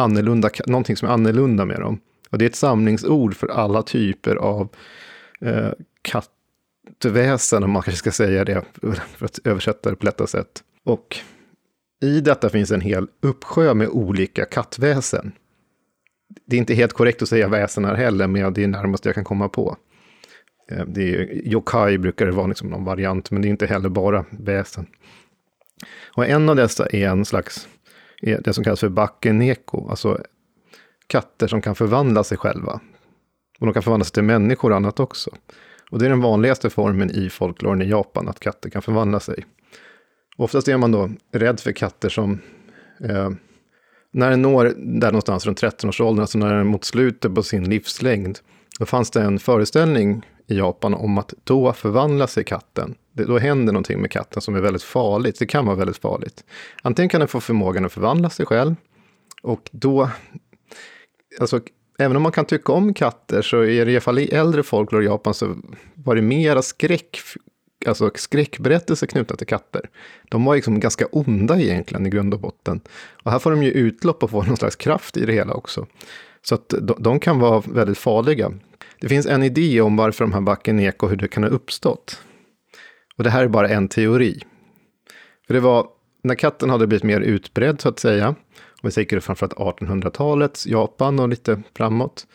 annorlunda, 0.00 0.50
någonting 0.66 0.96
som 0.96 1.08
är 1.08 1.12
annorlunda 1.12 1.64
med 1.64 1.80
dem. 1.80 2.00
Och 2.30 2.38
det 2.38 2.44
är 2.44 2.48
ett 2.48 2.56
samlingsord 2.56 3.36
för 3.36 3.48
alla 3.48 3.82
typer 3.82 4.36
av 4.36 4.68
eh, 5.40 5.70
kattväsen, 6.02 7.64
om 7.64 7.70
man 7.70 7.82
kanske 7.82 7.98
ska 7.98 8.10
säga 8.10 8.44
det, 8.44 8.64
för 9.16 9.26
att 9.26 9.38
översätta 9.44 9.90
det 9.90 9.96
på 9.96 10.06
lätta 10.06 10.26
sätt. 10.26 10.62
Och 10.84 11.16
i 12.02 12.20
detta 12.20 12.50
finns 12.50 12.70
en 12.70 12.80
hel 12.80 13.08
uppsjö 13.20 13.74
med 13.74 13.88
olika 13.88 14.44
kattväsen. 14.44 15.32
Det 16.46 16.56
är 16.56 16.58
inte 16.58 16.74
helt 16.74 16.92
korrekt 16.92 17.22
att 17.22 17.28
säga 17.28 17.48
väsen 17.48 17.84
här 17.84 17.94
heller, 17.94 18.26
men 18.26 18.54
det 18.54 18.64
är 18.64 18.68
närmast 18.68 19.04
jag 19.04 19.14
kan 19.14 19.24
komma 19.24 19.48
på. 19.48 19.76
Eh, 20.70 20.84
det 20.86 21.14
är, 21.14 21.48
yokai 21.48 21.98
brukar 21.98 22.26
det 22.26 22.32
vara 22.32 22.46
liksom 22.46 22.68
någon 22.68 22.84
variant, 22.84 23.30
men 23.30 23.42
det 23.42 23.48
är 23.48 23.50
inte 23.50 23.66
heller 23.66 23.88
bara 23.88 24.24
väsen. 24.30 24.86
Och 26.16 26.26
en 26.26 26.48
av 26.48 26.56
dessa 26.56 26.86
är 26.86 27.08
en 27.08 27.24
slags, 27.24 27.68
är 28.20 28.40
det 28.40 28.52
som 28.52 28.64
kallas 28.64 28.80
för 28.80 28.88
bakeneko, 28.88 29.88
alltså 29.90 30.18
katter 31.06 31.46
som 31.46 31.62
kan 31.62 31.74
förvandla 31.74 32.24
sig 32.24 32.38
själva. 32.38 32.80
Och 33.60 33.66
de 33.66 33.72
kan 33.72 33.82
förvandla 33.82 34.04
sig 34.04 34.12
till 34.12 34.22
människor 34.22 34.70
och 34.70 34.76
annat 34.76 35.00
också. 35.00 35.30
Och 35.90 35.98
det 35.98 36.04
är 36.04 36.10
den 36.10 36.20
vanligaste 36.20 36.70
formen 36.70 37.10
i 37.10 37.30
folkloren 37.30 37.82
i 37.82 37.88
Japan, 37.88 38.28
att 38.28 38.40
katter 38.40 38.70
kan 38.70 38.82
förvandla 38.82 39.20
sig. 39.20 39.44
Oftast 40.36 40.68
är 40.68 40.76
man 40.76 40.92
då 40.92 41.10
rädd 41.32 41.60
för 41.60 41.72
katter 41.72 42.08
som, 42.08 42.40
eh, 43.04 43.30
när 44.12 44.30
den 44.30 44.42
når 44.42 44.64
där 44.76 45.12
någonstans 45.12 45.46
runt 45.46 45.62
13-årsåldern, 45.62 46.20
alltså 46.20 46.38
när 46.38 46.48
den 46.48 46.58
är 46.58 46.64
mot 46.64 46.84
slutet 46.84 47.34
på 47.34 47.42
sin 47.42 47.64
livslängd, 47.64 48.38
då 48.78 48.86
fanns 48.86 49.10
det 49.10 49.22
en 49.22 49.38
föreställning 49.38 50.26
i 50.50 50.56
Japan 50.56 50.94
om 50.94 51.18
att 51.18 51.34
då 51.44 51.72
förvandlar 51.72 52.26
sig 52.26 52.44
katten. 52.44 52.94
Det, 53.12 53.24
då 53.24 53.38
händer 53.38 53.72
någonting 53.72 54.00
med 54.00 54.10
katten 54.10 54.42
som 54.42 54.54
är 54.54 54.60
väldigt 54.60 54.82
farligt. 54.82 55.38
Det 55.38 55.46
kan 55.46 55.66
vara 55.66 55.76
väldigt 55.76 55.98
farligt. 55.98 56.44
Antingen 56.82 57.08
kan 57.08 57.20
den 57.20 57.28
få 57.28 57.40
förmågan 57.40 57.84
att 57.84 57.92
förvandla 57.92 58.30
sig 58.30 58.46
själv 58.46 58.74
och 59.42 59.70
då, 59.72 60.10
alltså 61.40 61.60
även 61.98 62.16
om 62.16 62.22
man 62.22 62.32
kan 62.32 62.44
tycka 62.44 62.72
om 62.72 62.94
katter 62.94 63.42
så 63.42 63.60
är 63.60 63.86
det 63.86 63.90
i 63.90 63.94
alla 63.94 64.00
fall 64.00 64.18
i 64.18 64.28
äldre 64.28 64.62
folklor 64.62 65.02
i 65.02 65.06
Japan 65.06 65.34
så 65.34 65.56
var 65.94 66.14
det 66.14 66.22
mera 66.22 66.62
skräck 66.62 67.18
alltså 67.86 68.10
skräckberättelser 68.14 69.06
knutna 69.06 69.36
till 69.36 69.46
katter. 69.46 69.90
De 70.28 70.44
var 70.44 70.54
liksom 70.54 70.80
ganska 70.80 71.06
onda 71.06 71.60
egentligen 71.60 72.06
i 72.06 72.10
grund 72.10 72.34
och 72.34 72.40
botten. 72.40 72.80
Och 73.22 73.30
här 73.30 73.38
får 73.38 73.50
de 73.50 73.62
ju 73.62 73.70
utlopp 73.70 74.22
och 74.22 74.30
får 74.30 74.42
någon 74.42 74.56
slags 74.56 74.76
kraft 74.76 75.16
i 75.16 75.26
det 75.26 75.32
hela 75.32 75.54
också. 75.54 75.86
Så 76.42 76.54
att 76.54 76.74
de, 76.80 76.96
de 76.98 77.20
kan 77.20 77.38
vara 77.38 77.62
väldigt 77.66 77.98
farliga. 77.98 78.52
Det 79.00 79.08
finns 79.08 79.26
en 79.26 79.42
idé 79.42 79.80
om 79.80 79.96
varför 79.96 80.24
de 80.24 80.32
här 80.32 80.40
backen 80.40 80.80
ek 80.80 81.02
och 81.02 81.10
hur 81.10 81.16
det 81.16 81.28
kan 81.28 81.42
ha 81.42 81.50
uppstått. 81.50 82.22
Och 83.16 83.24
det 83.24 83.30
här 83.30 83.44
är 83.44 83.48
bara 83.48 83.68
en 83.68 83.88
teori. 83.88 84.42
För 85.46 85.54
det 85.54 85.60
var 85.60 85.86
när 86.22 86.34
katten 86.34 86.70
hade 86.70 86.86
blivit 86.86 87.04
mer 87.04 87.20
utbredd 87.20 87.80
så 87.80 87.88
att 87.88 87.98
säga, 87.98 88.28
och 88.82 88.88
vi 88.88 88.90
säger 88.90 89.20
framförallt 89.20 89.54
1800-talets 89.54 90.66
Japan 90.66 91.20
och 91.20 91.28
lite 91.28 91.62
framåt, 91.76 92.26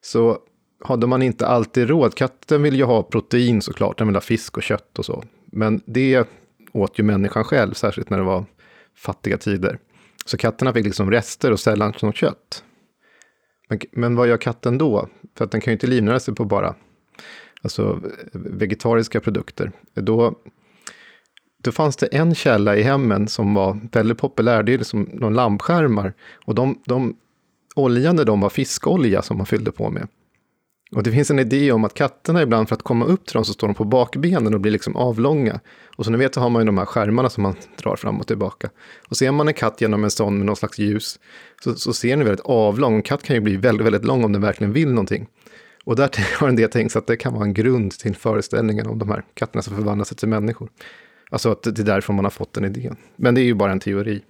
så 0.00 0.38
hade 0.84 1.06
man 1.06 1.22
inte 1.22 1.46
alltid 1.46 1.88
råd. 1.88 2.14
Katten 2.14 2.62
vill 2.62 2.76
ju 2.76 2.84
ha 2.84 3.02
protein 3.02 3.62
såklart, 3.62 3.98
den 3.98 4.06
vill 4.06 4.16
ha 4.16 4.20
fisk 4.20 4.56
och 4.56 4.62
kött 4.62 4.98
och 4.98 5.04
så. 5.04 5.24
Men 5.46 5.80
det 5.86 6.28
åt 6.72 6.98
ju 6.98 7.02
människan 7.02 7.44
själv, 7.44 7.72
särskilt 7.72 8.10
när 8.10 8.18
det 8.18 8.24
var 8.24 8.44
fattiga 8.96 9.38
tider. 9.38 9.78
Så 10.24 10.36
katterna 10.36 10.72
fick 10.72 10.84
liksom 10.84 11.10
rester 11.10 11.52
och 11.52 11.60
sällan 11.60 11.92
något 12.02 12.16
kött. 12.16 12.64
Men, 13.68 13.80
men 13.92 14.16
vad 14.16 14.28
gör 14.28 14.36
katten 14.36 14.78
då? 14.78 15.08
För 15.34 15.44
att 15.44 15.50
den 15.50 15.60
kan 15.60 15.70
ju 15.70 15.72
inte 15.72 15.86
livnära 15.86 16.20
sig 16.20 16.34
på 16.34 16.44
bara 16.44 16.74
alltså, 17.62 18.00
vegetariska 18.32 19.20
produkter. 19.20 19.72
Då, 19.94 20.34
då 21.62 21.72
fanns 21.72 21.96
det 21.96 22.06
en 22.06 22.34
källa 22.34 22.76
i 22.76 22.82
hemmen 22.82 23.28
som 23.28 23.54
var 23.54 23.80
väldigt 23.92 24.18
populär, 24.18 24.62
det 24.62 24.74
är 24.74 24.78
liksom 24.78 25.02
någon 25.02 25.34
lampskärmar. 25.34 26.14
Och 26.44 26.54
de, 26.54 26.82
de 26.84 27.16
oljan 27.74 28.16
de 28.16 28.40
var 28.40 28.50
fiskolja 28.50 29.22
som 29.22 29.36
man 29.36 29.46
fyllde 29.46 29.72
på 29.72 29.90
med. 29.90 30.08
Och 30.92 31.02
det 31.02 31.12
finns 31.12 31.30
en 31.30 31.38
idé 31.38 31.72
om 31.72 31.84
att 31.84 31.94
katterna 31.94 32.42
ibland 32.42 32.68
för 32.68 32.76
att 32.76 32.82
komma 32.82 33.04
upp 33.04 33.26
till 33.26 33.34
dem 33.34 33.44
så 33.44 33.52
står 33.52 33.66
de 33.68 33.74
på 33.74 33.84
bakbenen 33.84 34.54
och 34.54 34.60
blir 34.60 34.72
liksom 34.72 34.96
avlånga. 34.96 35.60
Och 35.96 36.04
som 36.04 36.12
ni 36.12 36.18
vet 36.18 36.34
så 36.34 36.40
har 36.40 36.50
man 36.50 36.62
ju 36.62 36.66
de 36.66 36.78
här 36.78 36.84
skärmarna 36.84 37.30
som 37.30 37.42
man 37.42 37.54
drar 37.82 37.96
fram 37.96 38.20
och 38.20 38.26
tillbaka. 38.26 38.70
Och 39.08 39.16
ser 39.16 39.32
man 39.32 39.48
en 39.48 39.54
katt 39.54 39.80
genom 39.80 40.04
en 40.04 40.10
sån 40.10 40.36
med 40.38 40.46
någon 40.46 40.56
slags 40.56 40.78
ljus 40.78 41.18
så, 41.64 41.74
så 41.74 41.92
ser 41.92 42.16
den 42.16 42.24
väldigt 42.24 42.46
avlång. 42.46 42.94
En 42.94 43.02
katt 43.02 43.22
kan 43.22 43.36
ju 43.36 43.40
bli 43.40 43.56
väldigt, 43.56 43.86
väldigt 43.86 44.04
lång 44.04 44.24
om 44.24 44.32
den 44.32 44.42
verkligen 44.42 44.72
vill 44.72 44.88
någonting. 44.88 45.26
Och 45.84 45.96
där 45.96 46.10
har 46.40 46.48
en 46.48 46.56
del 46.56 46.70
tänkt 46.70 46.92
sig 46.92 46.98
att 46.98 47.06
det 47.06 47.16
kan 47.16 47.34
vara 47.34 47.44
en 47.44 47.54
grund 47.54 47.92
till 47.92 48.16
föreställningen 48.16 48.86
om 48.86 48.98
de 48.98 49.10
här 49.10 49.24
katterna 49.34 49.62
som 49.62 49.76
förvandlar 49.76 50.04
sig 50.04 50.16
till 50.16 50.28
människor. 50.28 50.68
Alltså 51.30 51.50
att 51.50 51.62
det 51.62 51.78
är 51.78 51.84
därför 51.84 52.12
man 52.12 52.24
har 52.24 52.30
fått 52.30 52.52
den 52.52 52.64
idén. 52.64 52.96
Men 53.16 53.34
det 53.34 53.40
är 53.40 53.44
ju 53.44 53.54
bara 53.54 53.72
en 53.72 53.80
teori. 53.80 54.22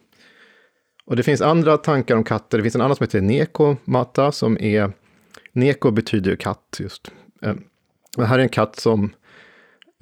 Och 1.07 1.17
det 1.17 1.23
finns 1.23 1.41
andra 1.41 1.77
tankar 1.77 2.17
om 2.17 2.25
katter. 2.25 2.59
Det 2.59 2.63
finns 2.63 2.75
en 2.75 2.81
annan 2.81 2.97
som 2.97 3.05
heter 3.05 3.21
Neko 3.21 3.77
Mata 3.85 4.33
som 4.33 4.59
är 4.61 4.93
Neko 5.59 5.91
betyder 5.91 6.31
ju 6.31 6.37
katt 6.37 6.77
just. 6.79 7.11
Eh, 7.43 7.55
det 8.17 8.25
här 8.25 8.39
är 8.39 8.43
en 8.43 8.49
katt 8.49 8.77
som 8.77 9.11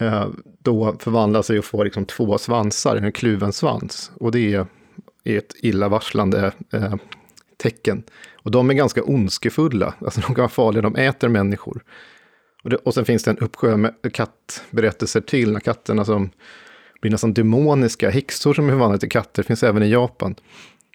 eh, 0.01 0.27
då 0.59 0.97
förvandlar 0.99 1.43
sig 1.43 1.59
och 1.59 1.65
får 1.65 1.85
liksom 1.85 2.05
två 2.05 2.39
svansar, 2.39 2.97
en 2.97 3.13
kluven 3.13 3.53
svans. 3.53 4.11
Och 4.21 4.33
det 4.33 4.55
är 4.55 4.67
ett 5.25 5.55
illavarslande 5.63 6.53
eh, 6.73 6.95
tecken. 7.57 8.03
Och 8.35 8.51
de 8.51 8.71
är 8.71 8.75
ganska 8.75 9.03
ondskefulla, 9.05 9.95
alltså 10.01 10.21
de 10.21 10.27
kan 10.27 10.37
vara 10.37 10.49
farliga, 10.49 10.83
de 10.83 10.97
äter 10.97 11.29
människor. 11.29 11.85
Och, 12.63 12.71
det, 12.71 12.77
och 12.77 12.95
sen 12.95 13.05
finns 13.05 13.25
det 13.25 13.31
en 13.31 13.39
uppsjö 13.39 13.77
med 13.77 13.95
kattberättelser 14.13 15.21
till, 15.21 15.53
när 15.53 15.61
katterna 15.61 16.05
som 16.05 16.31
blir 17.01 17.11
nästan 17.11 17.35
demoniska, 17.35 18.11
häxor 18.11 18.55
som 18.55 18.67
är 18.67 18.71
förvandlade 18.71 19.01
till 19.01 19.11
katter, 19.11 19.43
finns 19.43 19.63
även 19.63 19.83
i 19.83 19.91
Japan. 19.91 20.35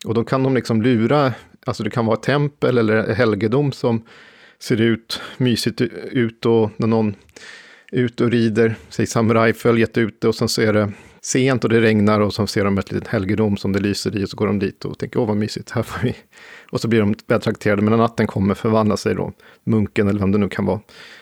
Och 0.05 0.13
då 0.13 0.23
kan 0.23 0.43
de 0.43 0.55
liksom 0.55 0.81
lura, 0.81 1.33
alltså 1.65 1.83
det 1.83 1.89
kan 1.89 2.05
vara 2.05 2.17
tempel 2.17 2.77
eller 2.77 3.13
helgedom 3.13 3.71
som 3.71 4.03
ser 4.61 4.81
ut 4.81 5.21
mysigt 5.37 5.81
ut 5.81 6.45
och 6.45 6.71
när 6.77 6.87
någon 6.87 7.15
är 7.91 7.99
ute 7.99 8.23
och 8.23 8.31
rider, 8.31 8.75
säg 8.89 9.05
samurajföljet 9.05 9.97
ute 9.97 10.27
och 10.27 10.35
sen 10.35 10.49
så 10.49 10.61
är 10.61 10.73
det 10.73 10.91
sent 11.21 11.63
och 11.63 11.69
det 11.69 11.81
regnar 11.81 12.19
och 12.19 12.33
så 12.33 12.47
ser 12.47 12.65
de 12.65 12.77
ett 12.77 12.91
litet 12.91 13.07
helgedom 13.07 13.57
som 13.57 13.73
det 13.73 13.79
lyser 13.79 14.17
i 14.17 14.25
och 14.25 14.29
så 14.29 14.37
går 14.37 14.47
de 14.47 14.59
dit 14.59 14.85
och 14.85 14.99
tänker 14.99 15.19
åh 15.19 15.27
vad 15.27 15.37
mysigt, 15.37 15.71
här 15.71 15.83
får 15.83 16.01
vi. 16.03 16.15
Och 16.71 16.81
så 16.81 16.87
blir 16.87 16.99
de 16.99 17.15
vältrakterade, 17.27 17.81
men 17.81 17.91
när 17.91 17.97
natten 17.97 18.27
kommer 18.27 18.53
förvandlar 18.53 18.95
sig 18.95 19.15
då 19.15 19.33
munken 19.63 20.07
eller 20.07 20.19
vem 20.19 20.31
det 20.31 20.37
nu 20.37 20.49
kan 20.49 20.65
vara 20.65 20.79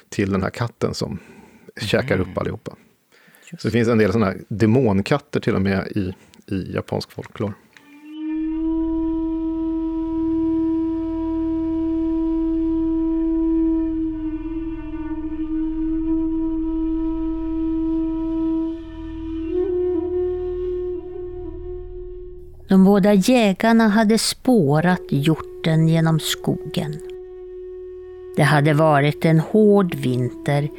till 0.10 0.32
den 0.32 0.44
här 0.44 0.50
katten 0.50 0.94
som 0.94 1.12
mm. 1.12 1.88
käkar 1.88 2.20
upp 2.20 2.38
allihopa. 2.38 2.76
Just. 3.52 3.62
Så 3.62 3.68
det 3.68 3.72
finns 3.72 3.88
en 3.88 3.98
del 3.98 4.12
sådana 4.12 4.26
här 4.26 4.42
demonkatter 4.48 5.40
till 5.40 5.56
och 5.56 5.62
med 5.62 5.88
i, 5.96 6.14
i 6.56 6.74
japansk 6.74 7.12
folklore. 7.12 7.54
De 22.70 22.84
båda 22.84 23.14
jägarna 23.14 23.88
hade 23.88 24.18
spårat 24.18 25.02
hjorten 25.10 25.88
genom 25.88 26.20
skogen. 26.20 26.96
Det 28.36 28.44
hade 28.44 28.74
varit 28.74 29.26
en 29.26 29.40
hård 29.40 29.96
vinter 29.96 30.70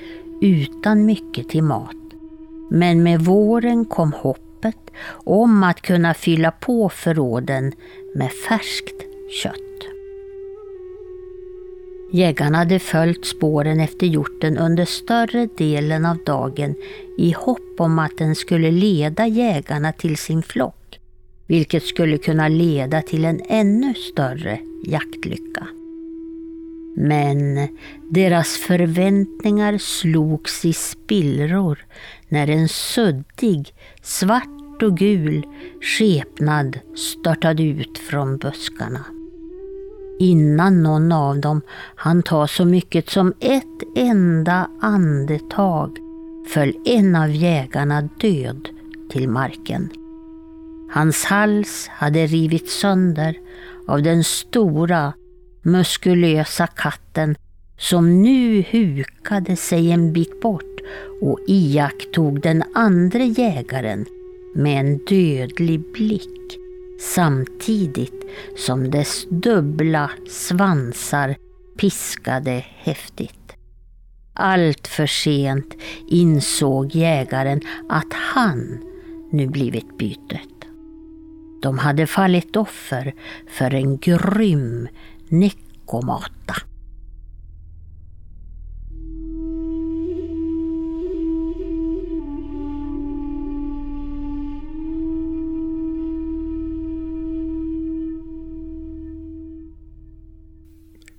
utan 0.41 1.05
mycket 1.05 1.49
till 1.49 1.63
mat. 1.63 1.97
Men 2.71 3.03
med 3.03 3.21
våren 3.21 3.85
kom 3.85 4.13
hoppet 4.13 4.91
om 5.11 5.63
att 5.63 5.81
kunna 5.81 6.15
fylla 6.15 6.51
på 6.51 6.89
förråden 6.89 7.73
med 8.15 8.31
färskt 8.33 9.07
kött. 9.43 9.55
Jägarna 12.13 12.59
hade 12.59 12.79
följt 12.79 13.27
spåren 13.27 13.81
efter 13.81 14.07
hjorten 14.07 14.59
under 14.59 14.85
större 14.85 15.49
delen 15.57 16.07
av 16.07 16.19
dagen 16.27 16.75
i 17.19 17.33
hopp 17.33 17.75
om 17.81 17.99
att 17.99 18.19
den 18.19 18.35
skulle 18.35 18.71
leda 18.71 19.27
jägarna 19.27 19.93
till 19.93 20.17
sin 20.17 20.43
flock 20.43 20.80
vilket 21.51 21.83
skulle 21.83 22.19
kunna 22.19 22.49
leda 22.49 23.03
till 23.03 23.25
en 23.25 23.41
ännu 23.49 23.95
större 23.95 24.59
jaktlycka. 24.85 25.67
Men 26.97 27.69
deras 28.11 28.57
förväntningar 28.57 29.79
slogs 29.79 30.65
i 30.65 30.73
spillror 30.73 31.79
när 32.29 32.51
en 32.51 32.69
suddig, 32.69 33.75
svart 34.03 34.83
och 34.83 34.97
gul 34.97 35.47
skepnad 35.81 36.79
störtade 36.95 37.63
ut 37.63 37.99
från 37.99 38.39
buskarna. 38.39 39.05
Innan 40.19 40.83
någon 40.83 41.13
av 41.13 41.41
dem 41.41 41.61
hann 41.97 42.23
ta 42.23 42.47
så 42.47 42.65
mycket 42.65 43.11
som 43.11 43.33
ett 43.41 43.97
enda 43.97 44.71
andetag 44.81 45.99
föll 46.49 46.75
en 46.85 47.17
av 47.17 47.31
jägarna 47.31 48.09
död 48.21 48.69
till 49.11 49.29
marken. 49.29 49.91
Hans 50.93 51.25
hals 51.25 51.89
hade 51.89 52.27
rivits 52.27 52.81
sönder 52.81 53.35
av 53.87 54.03
den 54.03 54.25
stora, 54.25 55.13
muskulösa 55.63 56.67
katten 56.67 57.37
som 57.79 58.23
nu 58.23 58.65
hukade 58.71 59.57
sig 59.57 59.93
en 59.93 60.13
bit 60.13 60.41
bort 60.41 60.81
och 61.21 61.39
iakttog 61.47 62.41
den 62.41 62.63
andra 62.75 63.25
jägaren 63.25 64.07
med 64.55 64.81
en 64.81 64.99
dödlig 64.99 65.93
blick 65.93 66.59
samtidigt 67.01 68.25
som 68.57 68.91
dess 68.91 69.27
dubbla 69.31 70.11
svansar 70.29 71.37
piskade 71.77 72.65
häftigt. 72.77 73.53
Allt 74.35 74.87
för 74.87 75.07
sent 75.07 75.75
insåg 76.09 76.95
jägaren 76.95 77.61
att 77.89 78.13
han 78.13 78.79
nu 79.33 79.47
blivit 79.47 79.99
bytet. 79.99 80.60
De 81.63 81.79
hade 81.79 82.07
fallit 82.07 82.57
offer 82.57 83.15
för 83.49 83.75
en 83.75 83.99
grym 83.99 84.89
Nekomata. 85.29 86.55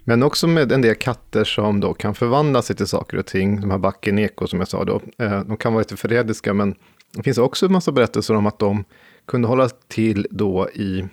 Men 0.04 0.24
också 0.24 0.48
med 0.48 0.72
en 0.72 0.82
del 0.82 0.96
katter 0.96 1.44
som 1.44 1.80
då 1.80 1.94
kan 1.94 2.16
förvandla 2.16 2.62
sig 2.62 2.76
till 2.76 2.88
saker 2.88 3.18
och 3.18 3.26
ting. 3.26 3.62
De 3.62 3.72
här 3.72 3.78
Bakeneko 3.78 4.48
som 4.48 4.60
jag 4.60 4.68
sa 4.68 4.86
då. 4.86 5.02
Eh, 5.18 5.40
de 5.40 5.58
kan 5.58 5.74
vara 5.74 5.82
lite 5.82 5.98
förrädiska 5.98 6.54
men 6.54 6.76
det 7.12 7.24
finns 7.24 7.38
också 7.38 7.66
en 7.66 7.72
massa 7.72 7.92
berättelser 7.92 8.36
om 8.36 8.48
att 8.48 8.60
de 8.60 8.84
kunde 9.32 9.48
hålla 9.48 9.70
till 9.70 10.28
då 10.32 10.70
i 10.70 11.06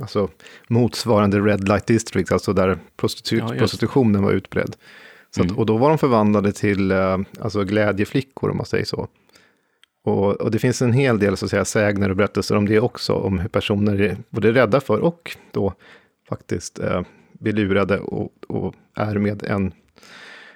alltså, 0.00 0.28
motsvarande 0.68 1.40
Red 1.40 1.68
Light 1.68 1.86
District, 1.86 2.32
alltså 2.32 2.52
där 2.52 2.78
prostitu 2.96 3.36
ja, 3.36 3.48
prostitutionen 3.48 4.22
var 4.22 4.32
utbredd. 4.32 4.76
Så 5.30 5.40
att, 5.40 5.46
mm. 5.46 5.58
och 5.58 5.66
då 5.66 5.76
var 5.76 5.88
de 5.88 5.98
förvandlade 5.98 6.52
till 6.52 6.90
eh, 6.90 7.18
alltså 7.40 7.64
glädjeflickor 7.64 8.50
om 8.50 8.56
man 8.56 8.66
säger 8.66 8.84
så. 8.84 9.08
Och, 10.04 10.40
och, 10.40 10.50
det 10.50 10.58
finns 10.58 10.82
en 10.82 10.92
hel 10.92 11.18
del 11.18 11.36
så 11.36 11.44
att 11.44 11.50
säga, 11.50 11.64
sägner 11.64 12.10
och 12.10 12.16
berättelser 12.16 12.56
om 12.56 12.66
det 12.66 12.80
också, 12.80 13.12
om 13.12 13.38
hur 13.38 13.48
personer 13.48 14.00
är 14.00 14.16
både 14.30 14.52
rädda 14.52 14.80
för 14.80 15.00
och 15.00 15.36
då 15.50 15.72
faktiskt 16.28 16.78
eh, 16.78 17.02
blir 17.32 17.52
lurade 17.52 17.98
och, 17.98 18.32
och, 18.48 18.74
är 18.94 19.18
med 19.18 19.42
en, 19.42 19.72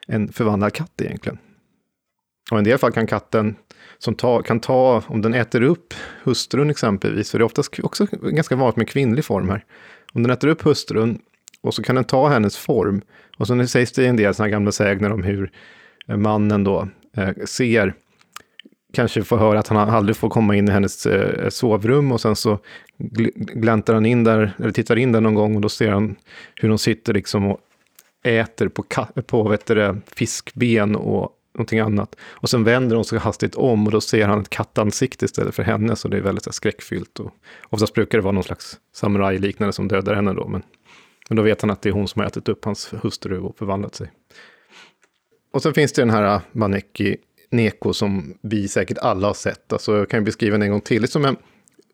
en 0.07 0.33
förvandlad 0.33 0.73
katt 0.73 1.01
egentligen. 1.01 1.39
Och 2.51 2.57
i 2.57 2.59
en 2.59 2.65
del 2.65 2.79
fall 2.79 2.93
kan 2.93 3.07
katten 3.07 3.57
som 4.01 4.15
ta, 4.15 4.43
kan 4.43 4.61
ta, 4.61 5.03
om 5.07 5.23
den 5.23 5.35
äter 5.35 5.63
upp 5.63 5.95
hustrun 6.23 6.71
exempelvis, 6.71 7.31
för 7.31 7.39
det 7.39 7.43
är 7.43 7.47
oftast 7.47 7.81
också 7.83 8.07
ganska 8.23 8.57
vanligt 8.57 8.77
med 8.77 8.89
kvinnlig 8.89 9.25
form 9.25 9.49
här. 9.49 9.65
Om 10.13 10.23
den 10.23 10.33
äter 10.33 10.49
upp 10.49 10.63
hustrun 10.63 11.19
och 11.61 11.75
så 11.75 11.83
kan 11.83 11.95
den 11.95 12.05
ta 12.05 12.29
hennes 12.29 12.57
form. 12.57 13.03
Och 13.39 13.47
så 13.47 13.67
sägs 13.67 13.93
det 13.93 14.07
en 14.07 14.17
del 14.17 14.35
sådana 14.35 14.51
gamla 14.51 14.73
sägner 14.73 15.13
om 15.13 15.23
hur 15.23 15.51
eh, 16.09 16.17
mannen 16.17 16.65
då 16.65 16.89
eh, 17.17 17.31
ser, 17.45 17.95
kanske 18.93 19.23
får 19.23 19.37
höra 19.37 19.59
att 19.59 19.69
han 19.69 19.91
aldrig 19.91 20.17
får 20.17 20.29
komma 20.29 20.57
in 20.57 20.69
i 20.69 20.73
hennes 20.73 21.07
eh, 21.07 21.49
sovrum 21.49 22.13
och 22.13 22.21
sen 22.21 22.37
så 22.37 22.59
gläntar 23.37 23.95
han 23.95 24.07
in 24.07 24.25
där, 24.25 24.53
eller 24.59 24.73
tittar 24.73 24.97
in 24.97 25.13
där 25.13 25.21
någon 25.21 25.35
gång 25.35 25.55
och 25.55 25.61
då 25.61 25.69
ser 25.69 25.91
han 25.91 26.17
hur 26.55 26.69
hon 26.69 26.79
sitter 26.79 27.15
liksom 27.15 27.47
och 27.47 27.61
äter 28.25 28.69
på, 28.69 28.85
på 29.27 29.49
vet 29.49 29.67
du, 29.67 30.01
fiskben 30.17 30.97
och 30.97 31.37
någonting 31.61 31.81
annat. 31.81 32.17
Och 32.23 32.51
sen 32.51 32.65
vänder 32.65 32.97
hon 32.97 33.05
sig 33.05 33.19
hastigt 33.19 33.55
om 33.55 33.87
och 33.87 33.93
då 33.93 34.01
ser 34.01 34.29
han 34.29 34.41
ett 34.41 34.51
kattansikte 34.51 35.25
istället 35.25 35.55
för 35.55 35.63
henne, 35.63 35.97
så 35.97 36.09
det 36.09 36.17
är 36.17 36.21
väldigt 36.21 36.45
så 36.45 36.53
skräckfyllt. 36.53 37.19
Och 37.21 37.33
oftast 37.71 37.95
brukar 37.95 38.19
det 38.19 38.23
vara 38.23 38.33
någon 38.33 38.45
slags 38.45 38.79
samurajliknande 38.95 39.73
som 39.73 39.89
dödar 39.89 40.15
henne 40.15 40.33
då, 40.33 40.49
men, 40.49 40.63
men 41.29 41.37
då 41.37 41.43
vet 41.43 41.61
han 41.61 41.71
att 41.71 41.83
det 41.83 41.89
är 41.89 41.93
hon 41.93 42.09
som 42.09 42.21
har 42.21 42.27
ätit 42.27 42.49
upp 42.49 42.65
hans 42.65 42.95
hustru 43.03 43.39
och 43.39 43.59
förvandlat 43.59 43.95
sig. 43.95 44.11
Och 45.53 45.63
sen 45.63 45.75
finns 45.75 45.93
det 45.93 46.03
den 46.03 46.11
här 46.11 46.35
äh, 46.35 46.41
Maneki 46.53 47.17
Neko 47.51 47.93
som 47.93 48.35
vi 48.43 48.69
säkert 48.69 48.99
alla 48.99 49.27
har 49.27 49.35
sett. 49.35 49.73
Alltså, 49.73 49.97
jag 49.97 50.09
kan 50.09 50.25
beskriva 50.25 50.53
den 50.53 50.63
en 50.63 50.71
gång 50.71 50.81
till. 50.81 51.03
Liksom 51.03 51.25
en, 51.25 51.37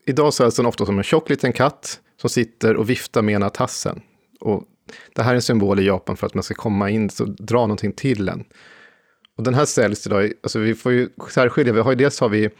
idag 0.07 0.35
säljs 0.35 0.57
den 0.57 0.67
ofta 0.67 0.87
som 0.87 0.99
en 0.99 1.05
tjock 1.05 1.31
liten 1.31 1.53
katt 1.53 2.01
som 2.21 2.31
sitter 2.31 2.77
och 2.77 2.91
viftar 2.91 3.23
med 3.23 3.35
ena 3.35 3.51
tassen. 3.51 4.01
Och 4.41 4.65
det 5.15 5.23
här 5.23 5.31
är 5.31 5.35
en 5.35 5.43
symbol 5.43 5.81
i 5.81 5.87
Japan 5.87 6.17
för 6.17 6.27
att 6.27 6.35
man 6.35 6.43
ska 6.43 6.55
komma 6.55 6.91
in 6.91 7.11
och 7.21 7.29
dra 7.29 7.61
någonting 7.61 7.93
till 7.93 8.29
en. 8.29 8.45
Och 9.37 9.45
den 9.45 9.55
här 9.55 9.65
säljs 9.65 10.07
idag, 10.07 10.33
alltså 10.43 10.59
vi 10.59 10.75
får 10.75 10.93
ju 10.93 11.09
särskilja, 11.31 11.73
vi 11.73 11.81
har 11.81 11.93
ju, 11.93 11.97
dels 11.97 12.21
har 12.21 12.29
vi 12.29 12.51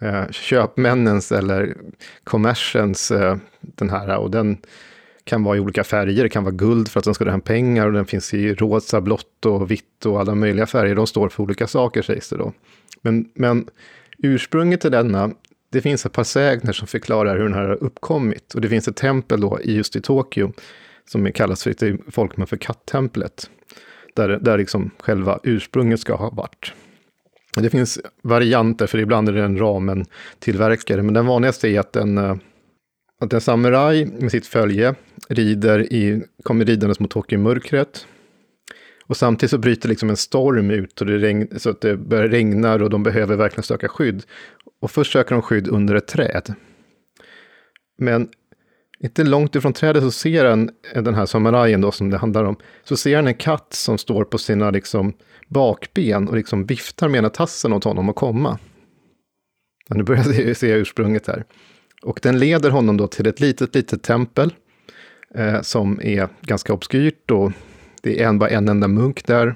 eh, 0.00 0.30
köpmännens 0.30 1.32
eller 1.32 1.76
kommersens, 2.24 3.10
eh, 3.10 3.36
den 3.60 3.90
här, 3.90 4.16
och 4.16 4.30
den 4.30 4.58
kan 5.24 5.44
vara 5.44 5.56
i 5.56 5.60
olika 5.60 5.84
färger, 5.84 6.22
det 6.22 6.28
kan 6.28 6.44
vara 6.44 6.54
guld 6.54 6.88
för 6.88 7.00
att 7.00 7.04
den 7.04 7.14
ska 7.14 7.24
dra 7.24 7.30
hem 7.30 7.40
pengar 7.40 7.86
och 7.86 7.92
den 7.92 8.06
finns 8.06 8.34
i 8.34 8.54
rosa, 8.54 9.00
blått 9.00 9.46
och 9.46 9.70
vitt 9.70 10.06
och 10.06 10.20
alla 10.20 10.34
möjliga 10.34 10.66
färger, 10.66 10.94
de 10.94 11.06
står 11.06 11.28
för 11.28 11.42
olika 11.42 11.66
saker 11.66 12.02
sägs 12.02 12.28
det 12.28 12.36
då. 12.36 12.52
Men, 13.02 13.28
men 13.34 13.68
ursprunget 14.18 14.80
till 14.80 14.90
denna, 14.90 15.30
det 15.72 15.80
finns 15.80 16.06
ett 16.06 16.12
par 16.12 16.24
sägner 16.24 16.72
som 16.72 16.86
förklarar 16.86 17.36
hur 17.36 17.44
den 17.44 17.54
här 17.54 17.64
har 17.64 17.84
uppkommit. 17.84 18.54
Och 18.54 18.60
det 18.60 18.68
finns 18.68 18.88
ett 18.88 18.96
tempel 18.96 19.40
då 19.40 19.58
just 19.64 19.96
i 19.96 20.00
Tokyo 20.00 20.52
som 21.10 21.32
kallas 21.32 21.62
för, 21.62 21.84
i 21.84 21.98
folkmun 22.10 22.46
för 22.46 22.56
kattemplet 22.56 23.50
där, 24.16 24.28
där 24.28 24.58
liksom 24.58 24.90
själva 24.98 25.40
ursprunget 25.42 26.00
ska 26.00 26.14
ha 26.14 26.30
varit. 26.30 26.72
Det 27.56 27.70
finns 27.70 28.00
varianter, 28.22 28.86
för 28.86 28.98
ibland 28.98 29.28
är 29.28 29.32
det 29.32 29.42
en 29.42 29.58
ramen-tillverkare, 29.58 31.02
men 31.02 31.14
den 31.14 31.26
vanligaste 31.26 31.68
är 31.68 31.80
att 31.80 31.96
en, 31.96 32.18
eh, 32.18 32.36
att 33.20 33.32
en 33.32 33.40
samuraj 33.40 34.06
med 34.06 34.30
sitt 34.30 34.46
följe 34.46 34.94
rider 35.28 35.92
i, 35.92 36.22
kommer 36.42 36.64
ridandes 36.64 37.00
mot 37.00 37.10
Tokyo-mörkret. 37.10 38.06
Och 39.06 39.16
samtidigt 39.16 39.50
så 39.50 39.58
bryter 39.58 39.88
liksom 39.88 40.10
en 40.10 40.16
storm 40.16 40.70
ut 40.70 41.00
och 41.00 41.06
det 41.06 41.18
regn, 41.18 41.48
så 41.56 41.70
att 41.70 41.80
det 41.80 41.96
börjar 41.96 42.28
regna 42.28 42.74
och 42.74 42.90
de 42.90 43.02
behöver 43.02 43.36
verkligen 43.36 43.62
söka 43.62 43.88
skydd. 43.88 44.22
Och 44.80 44.90
först 44.90 45.12
söker 45.12 45.34
de 45.34 45.42
skydd 45.42 45.68
under 45.68 45.94
ett 45.94 46.08
träd. 46.08 46.54
Men 47.98 48.28
inte 49.00 49.24
långt 49.24 49.54
ifrån 49.54 49.72
trädet 49.72 50.02
så 50.02 50.10
ser 50.10 50.44
han, 50.44 50.70
den 50.94 51.14
här 51.14 51.26
samurajen 51.26 51.80
då 51.80 51.92
som 51.92 52.10
det 52.10 52.18
handlar 52.18 52.44
om, 52.44 52.56
så 52.84 52.96
ser 52.96 53.16
han 53.16 53.26
en 53.26 53.34
katt 53.34 53.72
som 53.72 53.98
står 53.98 54.24
på 54.24 54.38
sina 54.38 54.70
liksom 54.70 55.12
bakben 55.48 56.28
och 56.28 56.36
liksom 56.36 56.66
viftar 56.66 57.08
med 57.08 57.18
ena 57.18 57.30
tassen 57.30 57.72
åt 57.72 57.84
honom 57.84 58.08
att 58.08 58.16
komma. 58.16 58.58
Ja, 59.88 59.96
nu 59.96 60.02
börjar 60.02 60.46
jag 60.46 60.56
se 60.56 60.70
ursprunget 60.70 61.26
här. 61.26 61.44
Och 62.02 62.20
den 62.22 62.38
leder 62.38 62.70
honom 62.70 62.96
då 62.96 63.06
till 63.06 63.26
ett 63.26 63.40
litet, 63.40 63.74
litet 63.74 64.02
tempel 64.02 64.54
eh, 65.34 65.60
som 65.60 66.00
är 66.02 66.28
ganska 66.42 66.72
obskyrt 66.72 67.30
och 67.30 67.52
det 68.02 68.22
är 68.22 68.28
en, 68.28 68.38
bara 68.38 68.50
en 68.50 68.68
enda 68.68 68.88
munk 68.88 69.26
där. 69.26 69.54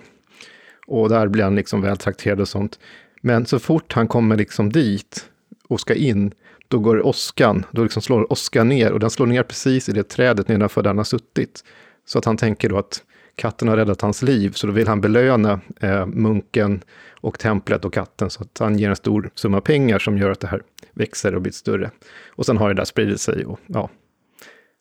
Och 0.87 1.09
där 1.09 1.29
blir 1.29 1.45
han 1.45 1.57
liksom 1.57 1.83
väl 1.83 1.97
trakterad 1.97 2.41
och 2.41 2.49
sånt. 2.49 2.79
Men 3.23 3.47
så 3.47 3.59
fort 3.59 3.93
han 3.93 4.09
kommer 4.09 4.37
liksom 4.37 4.73
dit 4.73 5.25
och 5.69 5.81
ska 5.81 5.95
in, 5.95 6.33
då 6.71 6.79
går 6.79 7.07
åskan, 7.07 7.65
då 7.71 7.83
liksom 7.83 8.03
slår 8.03 8.33
åskan 8.33 8.69
ner 8.69 8.93
och 8.93 9.01
den 9.01 9.11
slår 9.11 9.27
ner 9.27 9.43
precis 9.43 9.89
i 9.89 9.93
det 9.93 10.03
trädet 10.03 10.49
nedanför 10.49 10.83
där 10.83 10.91
han 10.91 10.97
har 10.97 11.05
suttit. 11.05 11.65
Så 12.05 12.19
att 12.19 12.25
han 12.25 12.37
tänker 12.37 12.69
då 12.69 12.79
att 12.79 13.03
katten 13.35 13.69
har 13.69 13.77
räddat 13.77 14.01
hans 14.01 14.23
liv, 14.23 14.51
så 14.53 14.67
då 14.67 14.73
vill 14.73 14.89
han 14.89 15.01
belöna 15.01 15.61
eh, 15.81 16.07
munken 16.07 16.83
och 17.21 17.39
templet 17.39 17.85
och 17.85 17.93
katten, 17.93 18.31
så 18.31 18.43
att 18.43 18.59
han 18.59 18.79
ger 18.79 18.91
en 18.91 18.97
stor 18.97 19.31
summa 19.35 19.61
pengar 19.61 19.99
som 19.99 20.19
gör 20.19 20.31
att 20.31 20.41
det 20.41 20.47
här 20.47 20.63
växer 20.93 21.35
och 21.35 21.43
blir 21.43 21.53
större. 21.53 21.91
Och 22.29 22.47
sen 22.47 22.57
har 22.57 22.69
det 22.69 22.75
där 22.75 22.85
spridit 22.85 23.21
sig 23.21 23.45
och 23.45 23.61
ja, 23.67 23.91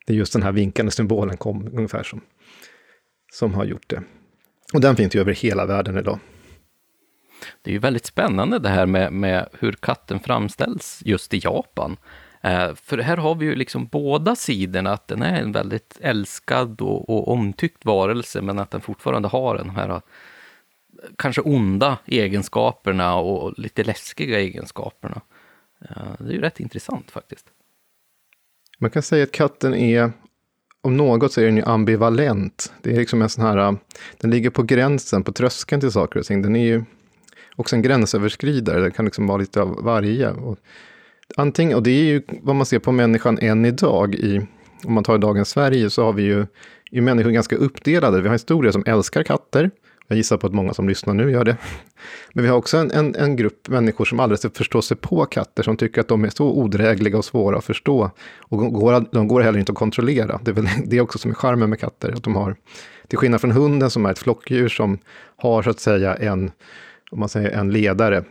det 0.06 0.13
är 0.13 0.17
just 0.17 0.34
den 0.34 0.43
här 0.43 0.52
vinkande 0.52 0.91
symbolen 0.91 1.38
kom 1.38 1.69
ungefär 1.73 2.04
som, 2.04 2.21
som 3.34 3.54
har 3.54 3.65
gjort 3.65 3.89
det. 3.89 4.04
Och 4.73 4.82
den 4.82 4.95
finns 4.95 5.15
ju 5.15 5.19
över 5.19 5.34
hela 5.34 5.65
världen 5.65 5.97
idag. 5.97 6.19
Det 7.62 7.71
är 7.71 7.73
ju 7.73 7.80
väldigt 7.80 8.06
spännande 8.06 8.60
det 8.60 8.69
här 8.69 8.86
med, 8.86 9.13
med 9.13 9.49
hur 9.60 9.71
katten 9.71 10.19
framställs 10.19 11.02
just 11.06 11.34
i 11.34 11.39
Japan. 11.43 11.97
Eh, 12.41 12.75
för 12.75 12.97
här 12.97 13.17
har 13.17 13.36
vi 13.36 13.46
ju 13.46 13.56
liksom 13.56 13.87
båda 13.87 14.35
sidorna, 14.35 14.92
att 14.92 15.08
den 15.08 15.21
är 15.21 15.42
en 15.42 15.52
väldigt 15.52 15.98
älskad 16.02 16.81
och, 16.81 17.10
och 17.10 17.27
omtyckt 17.27 17.85
varelse, 17.85 18.42
men 18.42 18.60
att 18.60 18.71
den 18.71 18.81
fortfarande 18.81 19.27
har 19.27 19.58
de 19.58 19.69
här 19.69 19.90
eh, 19.90 20.00
kanske 21.15 21.42
onda 21.42 21.98
egenskaperna 22.06 23.15
och 23.15 23.60
lite 23.60 23.83
läskiga 23.83 24.40
egenskaperna. 24.40 25.21
Eh, 25.81 26.12
det 26.19 26.29
är 26.29 26.33
ju 26.33 26.42
rätt 26.42 26.60
intressant 26.60 27.12
faktiskt. 27.12 27.46
Man 28.79 28.90
kan 28.90 29.02
säga 29.02 29.23
att 29.23 29.31
katten 29.31 29.73
är, 29.73 30.12
om 30.81 30.98
något 30.98 31.33
så 31.33 31.42
är 31.42 31.46
den 31.46 31.58
ju 31.58 31.63
ambivalent. 31.63 32.73
Det 32.81 32.92
är 32.92 33.00
liksom 33.00 33.21
en 33.21 33.29
sån 33.29 33.46
här, 33.46 33.58
eh, 33.58 33.73
den 34.17 34.31
ligger 34.31 34.50
på 34.50 34.63
gränsen, 34.63 35.23
på 35.23 35.31
tröskeln 35.31 35.81
till 35.81 35.92
saker 35.92 36.19
och 36.19 36.25
ting. 36.25 36.42
Den 36.42 36.56
är 36.56 36.65
ju 36.65 36.83
också 37.60 37.75
en 37.75 37.81
gränsöverskridare. 37.81 38.81
Det 38.81 38.91
kan 38.91 39.05
liksom 39.05 39.27
vara 39.27 39.37
lite 39.37 39.62
av 39.62 39.83
varje. 39.83 40.29
Och, 40.29 40.57
antingen, 41.35 41.77
och 41.77 41.83
det 41.83 41.91
är 41.91 42.03
ju 42.03 42.21
vad 42.41 42.55
man 42.55 42.65
ser 42.65 42.79
på 42.79 42.91
människan 42.91 43.39
än 43.39 43.65
idag. 43.65 44.15
I, 44.15 44.41
om 44.83 44.93
man 44.93 45.03
tar 45.03 45.17
dagens 45.17 45.49
Sverige 45.49 45.89
så 45.89 46.03
har 46.03 46.13
vi 46.13 46.23
ju, 46.23 46.45
är 46.91 47.01
människor 47.01 47.29
ganska 47.29 47.55
uppdelade. 47.55 48.21
Vi 48.21 48.27
har 48.27 48.35
historier 48.35 48.71
som 48.71 48.83
älskar 48.85 49.23
katter. 49.23 49.71
Jag 50.07 50.17
gissar 50.17 50.37
på 50.37 50.47
att 50.47 50.53
många 50.53 50.73
som 50.73 50.89
lyssnar 50.89 51.13
nu 51.13 51.31
gör 51.31 51.43
det. 51.43 51.57
Men 52.33 52.43
vi 52.43 52.49
har 52.49 52.57
också 52.57 52.77
en, 52.77 52.91
en, 52.91 53.15
en 53.15 53.35
grupp 53.35 53.69
människor 53.69 54.05
som 54.05 54.19
aldrig 54.19 54.57
förstår 54.57 54.81
sig 54.81 54.97
på 54.97 55.25
katter, 55.25 55.63
som 55.63 55.77
tycker 55.77 56.01
att 56.01 56.07
de 56.07 56.25
är 56.25 56.29
så 56.29 56.51
odrägliga 56.51 57.17
och 57.17 57.25
svåra 57.25 57.57
att 57.57 57.65
förstå. 57.65 58.12
Och 58.37 58.73
går, 58.73 59.05
de 59.12 59.27
går 59.27 59.41
heller 59.41 59.60
inte 59.60 59.71
att 59.71 59.77
kontrollera. 59.77 60.39
Det 60.43 60.51
är 60.51 60.55
väl 60.55 60.67
det 60.85 61.01
också 61.01 61.17
som 61.17 61.31
är 61.31 61.35
charmen 61.35 61.69
med 61.69 61.79
katter, 61.79 62.12
att 62.12 62.23
de 62.23 62.35
har, 62.35 62.55
till 63.07 63.17
skillnad 63.17 63.41
från 63.41 63.51
hunden 63.51 63.89
som 63.89 64.05
är 64.05 64.12
ett 64.12 64.19
flockdjur 64.19 64.69
som 64.69 64.97
har 65.35 65.63
så 65.63 65.69
att 65.69 65.79
säga 65.79 66.15
en, 66.15 66.51
om 67.12 67.19
man 67.19 67.29
säger 67.29 67.49
en 67.49 67.71
ledare, 67.71 68.23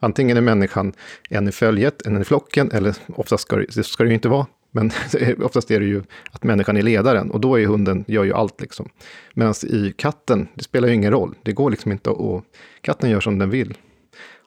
Antingen 0.00 0.36
är 0.36 0.40
människan 0.40 0.92
en 1.30 1.48
i 1.48 1.52
följet, 1.52 2.06
en 2.06 2.20
i 2.20 2.24
flocken, 2.24 2.70
eller 2.72 2.96
oftast 3.08 3.42
ska 3.42 3.56
det, 3.56 3.66
det 3.74 3.84
ska 3.84 4.04
det 4.04 4.08
ju 4.08 4.14
inte 4.14 4.28
vara. 4.28 4.46
Men 4.70 4.90
oftast 5.42 5.70
är 5.70 5.80
det 5.80 5.86
ju 5.86 6.02
att 6.30 6.44
människan 6.44 6.76
är 6.76 6.82
ledaren 6.82 7.30
och 7.30 7.40
då 7.40 7.60
är 7.60 7.66
hunden, 7.66 8.04
gör 8.08 8.24
ju 8.24 8.32
allt 8.32 8.60
liksom. 8.60 8.88
Medan 9.34 9.54
i 9.62 9.94
katten, 9.96 10.48
det 10.54 10.64
spelar 10.64 10.88
ju 10.88 10.94
ingen 10.94 11.10
roll. 11.10 11.34
Det 11.42 11.52
går 11.52 11.70
liksom 11.70 11.92
inte 11.92 12.10
att, 12.10 12.44
katten 12.80 13.10
gör 13.10 13.20
som 13.20 13.38
den 13.38 13.50
vill. 13.50 13.74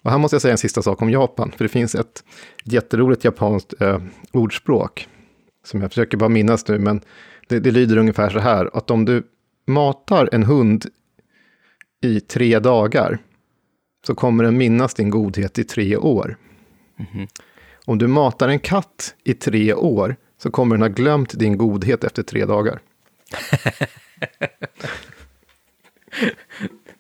Och 0.04 0.12
här 0.12 0.18
måste 0.18 0.36
jag 0.36 0.42
säga 0.42 0.52
en 0.52 0.58
sista 0.58 0.82
sak 0.82 1.02
om 1.02 1.10
Japan, 1.10 1.52
för 1.58 1.66
det 1.66 1.70
finns 1.70 1.96
ett 1.96 2.24
jätteroligt 2.64 3.24
japanskt 3.24 3.82
eh, 3.82 4.02
ordspråk, 4.32 5.08
som 5.66 5.82
jag 5.82 5.92
försöker 5.92 6.18
bara 6.18 6.30
minnas 6.30 6.68
nu, 6.68 6.80
men 6.80 7.02
det, 7.48 7.60
det 7.60 7.72
lyder 7.72 7.98
ungefär 7.98 8.30
så 8.30 8.40
här, 8.40 8.70
att 8.74 8.92
om 8.92 9.06
du 9.06 9.24
matar 9.68 10.30
en 10.32 10.44
hund 10.44 10.86
i 12.02 12.20
tre 12.20 12.60
dagar, 12.60 13.18
så 14.08 14.16
kommer 14.16 14.44
den 14.44 14.58
minnas 14.58 14.94
din 14.94 15.10
godhet 15.10 15.60
i 15.60 15.64
tre 15.64 15.98
år. 15.98 16.38
Mm. 17.14 17.28
Om 17.86 17.98
du 17.98 18.08
matar 18.08 18.50
en 18.50 18.60
katt 18.60 19.16
i 19.24 19.34
tre 19.34 19.74
år 19.74 20.16
så 20.38 20.52
kommer 20.52 20.76
den 20.76 20.82
ha 20.82 20.90
glömt 20.90 21.40
din 21.40 21.58
godhet 21.58 22.04
efter 22.04 22.24
tre 22.24 22.46
dagar. 22.46 22.80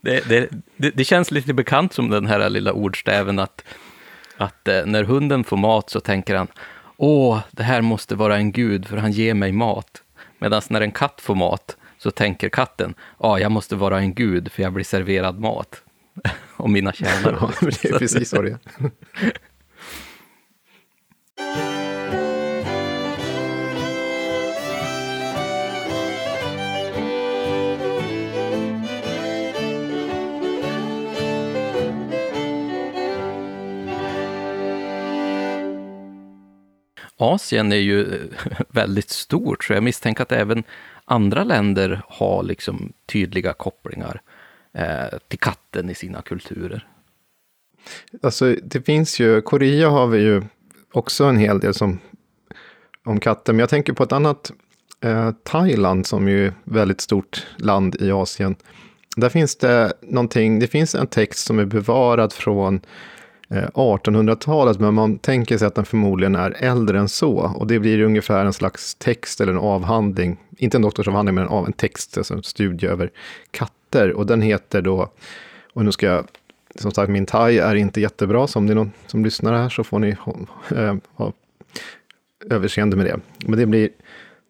det, 0.01 0.29
det, 0.29 0.49
det, 0.77 0.89
det, 0.89 1.03
känns 1.03 1.31
lite 1.31 1.53
bekant 1.53 1.93
som 1.93 2.09
den 2.09 2.25
här 2.25 2.49
lilla 2.49 2.73
ordstäven 2.73 3.39
att, 3.39 3.63
att 4.37 4.67
eh, 4.67 4.85
när 4.85 5.03
hunden 5.03 5.43
får 5.43 5.57
mat 5.57 5.89
så 5.89 5.99
tänker 5.99 6.35
han 6.35 6.47
Åh, 6.97 7.39
det 7.51 7.63
här 7.63 7.81
måste 7.81 8.15
vara 8.15 8.37
en 8.37 8.51
gud 8.51 8.87
för 8.87 8.97
han 8.97 9.11
ger 9.11 9.33
mig 9.33 9.51
mat. 9.51 10.03
Medan 10.39 10.61
när 10.69 10.81
en 10.81 10.91
katt 10.91 11.21
får 11.21 11.35
mat 11.35 11.77
så 11.99 12.11
tänker 12.11 12.49
katten, 12.49 12.93
ja, 13.19 13.39
jag 13.39 13.51
måste 13.51 13.75
vara 13.75 13.99
en 13.99 14.13
gud 14.13 14.51
för 14.51 14.63
jag 14.63 14.73
blir 14.73 14.85
serverad 14.85 15.39
mat. 15.39 15.83
Och 16.57 16.69
mina 16.69 16.93
tjänare. 16.93 17.37
Ja, 17.41 17.51
det 17.61 17.89
är 17.89 17.99
precis 17.99 18.29
så 18.29 18.41
det 18.41 18.49
är. 18.49 18.59
Asien 37.21 37.71
är 37.71 37.77
ju 37.77 38.29
väldigt 38.69 39.09
stort, 39.09 39.63
så 39.63 39.73
jag 39.73 39.83
misstänker 39.83 40.23
att 40.23 40.31
även 40.31 40.63
andra 41.09 41.43
länder 41.43 42.01
har 42.07 42.43
liksom 42.43 42.93
tydliga 43.05 43.53
kopplingar 43.53 44.21
eh, 44.73 45.17
till 45.27 45.39
katten 45.39 45.89
i 45.89 45.95
sina 45.95 46.21
kulturer. 46.21 46.87
Alltså, 48.23 48.55
det 48.63 48.81
finns 48.81 49.19
ju, 49.19 49.41
Korea 49.41 49.89
har 49.89 50.07
vi 50.07 50.19
ju 50.19 50.43
också 50.91 51.23
en 51.23 51.37
hel 51.37 51.59
del 51.59 51.73
som, 51.73 51.99
om 53.05 53.19
katter, 53.19 53.53
men 53.53 53.59
jag 53.59 53.69
tänker 53.69 53.93
på 53.93 54.03
ett 54.03 54.11
annat, 54.11 54.51
eh, 55.01 55.31
Thailand 55.43 56.05
som 56.05 56.27
ju 56.27 56.45
är 56.45 56.47
ett 56.47 56.53
väldigt 56.63 57.01
stort 57.01 57.47
land 57.57 57.95
i 57.99 58.11
Asien. 58.11 58.55
Där 59.15 59.29
finns 59.29 59.55
det 59.55 59.93
någonting, 60.01 60.59
det 60.59 60.67
finns 60.67 60.95
en 60.95 61.07
text 61.07 61.45
som 61.45 61.59
är 61.59 61.65
bevarad 61.65 62.33
från 62.33 62.81
Eh, 63.51 63.69
1800-talet, 63.73 64.79
men 64.79 64.93
man 64.93 65.17
tänker 65.17 65.57
sig 65.57 65.67
att 65.67 65.75
den 65.75 65.85
förmodligen 65.85 66.35
är 66.35 66.55
äldre 66.59 66.99
än 66.99 67.09
så. 67.09 67.37
Och 67.55 67.67
det 67.67 67.79
blir 67.79 68.01
ungefär 68.01 68.45
en 68.45 68.53
slags 68.53 68.95
text 68.95 69.41
eller 69.41 69.53
en 69.53 69.59
avhandling, 69.59 70.37
inte 70.57 70.77
en 70.77 70.81
doktorsavhandling, 70.81 71.35
men 71.35 71.47
en, 71.47 71.65
en 71.65 71.73
text, 71.73 72.17
alltså 72.17 72.33
en 72.33 72.43
studie 72.43 72.87
över 72.87 73.11
katter. 73.51 74.13
Och 74.13 74.25
den 74.25 74.41
heter 74.41 74.81
då, 74.81 75.09
och 75.73 75.85
nu 75.85 75.91
ska 75.91 76.05
jag, 76.05 76.27
som 76.75 76.91
sagt, 76.91 77.09
min 77.09 77.25
thai 77.25 77.57
är 77.57 77.75
inte 77.75 78.01
jättebra, 78.01 78.47
så 78.47 78.59
om 78.59 78.67
det 78.67 78.73
är 78.73 78.75
någon 78.75 78.91
som 79.07 79.23
lyssnar 79.25 79.53
här 79.53 79.69
så 79.69 79.83
får 79.83 79.99
ni 79.99 80.15
äh, 80.75 80.95
ha 81.13 81.33
överseende 82.49 82.97
med 82.97 83.05
det. 83.05 83.19
Men 83.45 83.59
det 83.59 83.65
blir 83.65 83.89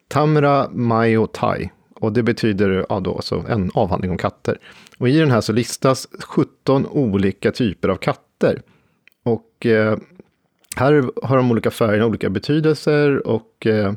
Tamra 0.08 0.68
Mayo 0.70 1.26
Thai. 1.26 1.70
Och 1.94 2.12
det 2.12 2.22
betyder 2.22 2.86
ja, 2.88 3.00
då, 3.00 3.20
så 3.22 3.44
en 3.48 3.70
avhandling 3.74 4.10
om 4.10 4.18
katter. 4.18 4.58
Och 4.98 5.08
i 5.08 5.18
den 5.18 5.30
här 5.30 5.40
så 5.40 5.52
listas 5.52 6.08
17 6.20 6.86
olika 6.86 7.52
typer 7.52 7.88
av 7.88 7.96
katter. 7.96 8.62
Och 9.22 9.66
eh, 9.66 9.98
här 10.76 11.04
har 11.22 11.36
de 11.36 11.50
olika 11.50 11.70
färger, 11.70 12.04
olika 12.04 12.30
betydelser 12.30 13.26
och 13.26 13.66
eh, 13.66 13.92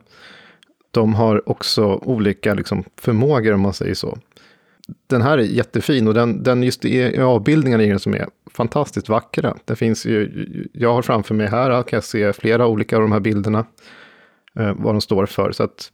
de 0.91 1.13
har 1.13 1.49
också 1.49 1.86
olika 1.86 2.53
liksom, 2.53 2.84
förmågor 2.97 3.53
om 3.53 3.61
man 3.61 3.74
säger 3.74 3.93
så. 3.93 4.17
Den 5.07 5.21
här 5.21 5.38
är 5.38 5.41
jättefin 5.41 6.07
och 6.07 6.13
den, 6.13 6.43
den 6.43 6.63
just 6.63 6.86
i 6.86 7.19
avbildningarna 7.19 7.84
i 7.84 7.89
den 7.89 7.99
som 7.99 8.13
är 8.13 8.28
fantastiskt 8.51 9.09
vackra. 9.09 9.57
Det 9.65 9.76
finns 9.76 10.05
ju, 10.05 10.47
jag 10.74 10.93
har 10.93 11.01
framför 11.01 11.36
mig 11.36 11.47
här, 11.47 11.84
kan 11.84 11.97
jag 11.97 12.03
se 12.03 12.34
flera 12.34 12.67
olika 12.67 12.95
av 12.95 13.01
de 13.01 13.11
här 13.11 13.19
bilderna, 13.19 13.65
eh, 14.59 14.74
vad 14.78 14.93
de 14.93 15.01
står 15.01 15.26
för. 15.26 15.51
Så 15.51 15.63
att 15.63 15.91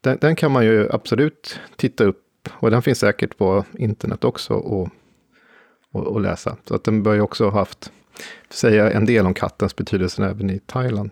den, 0.00 0.18
den, 0.20 0.36
kan 0.36 0.52
man 0.52 0.64
ju 0.64 0.88
absolut 0.92 1.60
titta 1.76 2.04
upp 2.04 2.48
och 2.52 2.70
den 2.70 2.82
finns 2.82 2.98
säkert 2.98 3.36
på 3.36 3.64
internet 3.78 4.24
också 4.24 4.54
och, 4.54 4.88
och, 5.92 6.06
och 6.06 6.20
läsa. 6.20 6.56
Så 6.64 6.74
att 6.74 6.84
den 6.84 7.02
bör 7.02 7.14
ju 7.14 7.20
också 7.20 7.44
ha 7.44 7.58
haft 7.58 7.92
säga 8.50 8.90
en 8.90 9.04
del 9.04 9.26
om 9.26 9.34
kattens 9.34 9.76
betydelse 9.76 10.24
även 10.24 10.50
i 10.50 10.58
Thailand. 10.58 11.10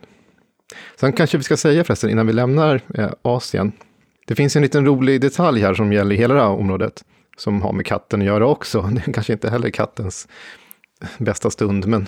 Sen 1.01 1.13
kanske 1.13 1.39
vi 1.39 1.45
ska 1.45 1.57
säga 1.57 1.85
förresten, 1.85 2.11
innan 2.11 2.27
vi 2.27 2.33
lämnar 2.33 2.81
eh, 2.95 3.11
Asien, 3.23 3.73
det 4.27 4.35
finns 4.35 4.57
en 4.57 4.63
liten 4.63 4.87
rolig 4.87 5.21
detalj 5.21 5.61
här 5.61 5.75
som 5.75 5.93
gäller 5.93 6.17
hela 6.17 6.35
det 6.35 6.41
här 6.41 6.49
området, 6.49 7.05
som 7.37 7.63
har 7.63 7.73
med 7.73 7.87
katten 7.87 8.21
att 8.21 8.27
göra 8.27 8.47
också. 8.47 8.83
Det 8.93 9.09
är 9.09 9.13
kanske 9.13 9.33
inte 9.33 9.51
heller 9.51 9.71
kattens 9.71 10.29
bästa 11.19 11.51
stund, 11.51 11.87
men 11.87 12.07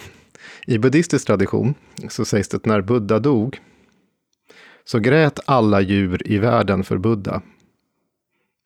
i 0.66 0.78
buddhistisk 0.78 1.26
tradition 1.26 1.74
så 2.08 2.24
sägs 2.24 2.48
det 2.48 2.56
att 2.56 2.66
när 2.66 2.80
Buddha 2.80 3.18
dog, 3.18 3.60
så 4.84 4.98
grät 4.98 5.40
alla 5.44 5.80
djur 5.80 6.22
i 6.24 6.38
världen 6.38 6.84
för 6.84 6.98
Buddha. 6.98 7.42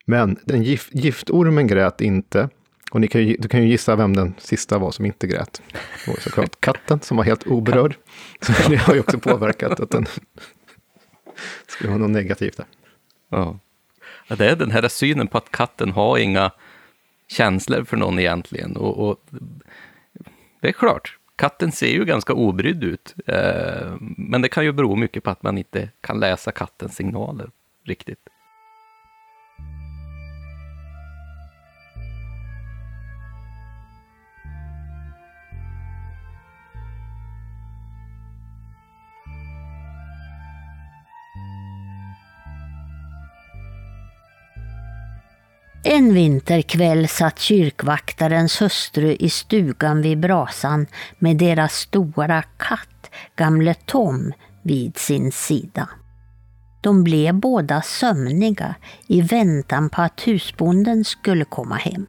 Men 0.06 0.38
den 0.44 0.62
gift, 0.62 0.94
giftormen 0.94 1.66
grät 1.66 2.00
inte, 2.00 2.48
och 2.90 3.00
ni 3.00 3.08
kan 3.08 3.26
ju, 3.26 3.36
du 3.38 3.48
kan 3.48 3.62
ju 3.62 3.68
gissa 3.68 3.96
vem 3.96 4.16
den 4.16 4.34
sista 4.38 4.78
var 4.78 4.90
som 4.90 5.04
inte 5.04 5.26
grät. 5.26 5.62
Det 6.04 6.10
var 6.10 6.16
såklart 6.16 6.60
katten 6.60 7.00
som 7.00 7.16
var 7.16 7.24
helt 7.24 7.46
oberörd. 7.46 7.96
Så 8.40 8.52
det 8.68 8.76
har 8.76 8.94
ju 8.94 9.00
också 9.00 9.18
påverkat 9.18 9.80
att 9.80 9.90
den 9.90 10.06
skulle 11.66 11.90
vara 11.90 11.98
något 11.98 12.10
negativt 12.10 12.56
där. 12.56 12.66
Ja. 13.28 13.58
ja. 14.28 14.36
Det 14.36 14.50
är 14.50 14.56
den 14.56 14.70
här 14.70 14.88
synen 14.88 15.26
på 15.26 15.38
att 15.38 15.50
katten 15.50 15.92
har 15.92 16.18
inga 16.18 16.50
känslor 17.28 17.84
för 17.84 17.96
någon 17.96 18.18
egentligen. 18.18 18.76
Och, 18.76 19.08
och 19.08 19.24
det 20.60 20.68
är 20.68 20.72
klart, 20.72 21.18
katten 21.36 21.72
ser 21.72 21.90
ju 21.90 22.04
ganska 22.04 22.32
obrydd 22.32 22.84
ut. 22.84 23.14
Eh, 23.26 23.96
men 24.00 24.42
det 24.42 24.48
kan 24.48 24.64
ju 24.64 24.72
bero 24.72 24.96
mycket 24.96 25.24
på 25.24 25.30
att 25.30 25.42
man 25.42 25.58
inte 25.58 25.90
kan 26.00 26.20
läsa 26.20 26.52
kattens 26.52 26.96
signaler 26.96 27.50
riktigt. 27.84 28.28
En 45.88 46.14
vinterkväll 46.14 47.08
satt 47.08 47.38
kyrkvaktarens 47.38 48.62
hustru 48.62 49.16
i 49.20 49.30
stugan 49.30 50.02
vid 50.02 50.20
brasan 50.20 50.86
med 51.18 51.36
deras 51.36 51.72
stora 51.72 52.42
katt, 52.42 53.10
gamle 53.36 53.74
Tom, 53.74 54.32
vid 54.62 54.98
sin 54.98 55.32
sida. 55.32 55.88
De 56.80 57.04
blev 57.04 57.34
båda 57.34 57.82
sömniga 57.82 58.74
i 59.06 59.20
väntan 59.20 59.90
på 59.90 60.02
att 60.02 60.20
husbonden 60.20 61.04
skulle 61.04 61.44
komma 61.44 61.74
hem. 61.74 62.06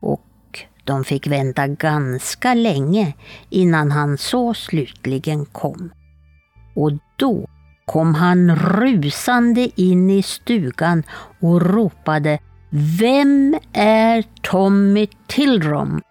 Och 0.00 0.64
de 0.84 1.04
fick 1.04 1.26
vänta 1.26 1.66
ganska 1.66 2.54
länge 2.54 3.14
innan 3.50 3.90
han 3.90 4.18
så 4.18 4.54
slutligen 4.54 5.44
kom. 5.44 5.90
Och 6.74 6.92
då 7.16 7.46
kom 7.86 8.14
han 8.14 8.56
rusande 8.56 9.80
in 9.80 10.10
i 10.10 10.22
stugan 10.22 11.02
och 11.40 11.62
ropade 11.62 12.38
vem 12.70 13.58
är 13.72 14.24
Tommy 14.42 15.06
Tillrom? 15.26 16.02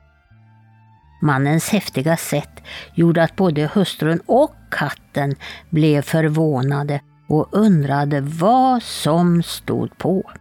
Mannens 1.22 1.70
häftiga 1.70 2.18
sätt 2.18 2.62
gjorde 2.94 3.24
att 3.24 3.36
både 3.36 3.70
hustrun 3.74 4.22
och 4.26 4.56
katten 4.72 5.36
blev 5.70 6.02
förvånade 6.02 7.02
och 7.28 7.48
undrade 7.52 8.22
vad 8.22 8.84
som 8.84 9.44
stod 9.44 9.98
på. 9.98 10.32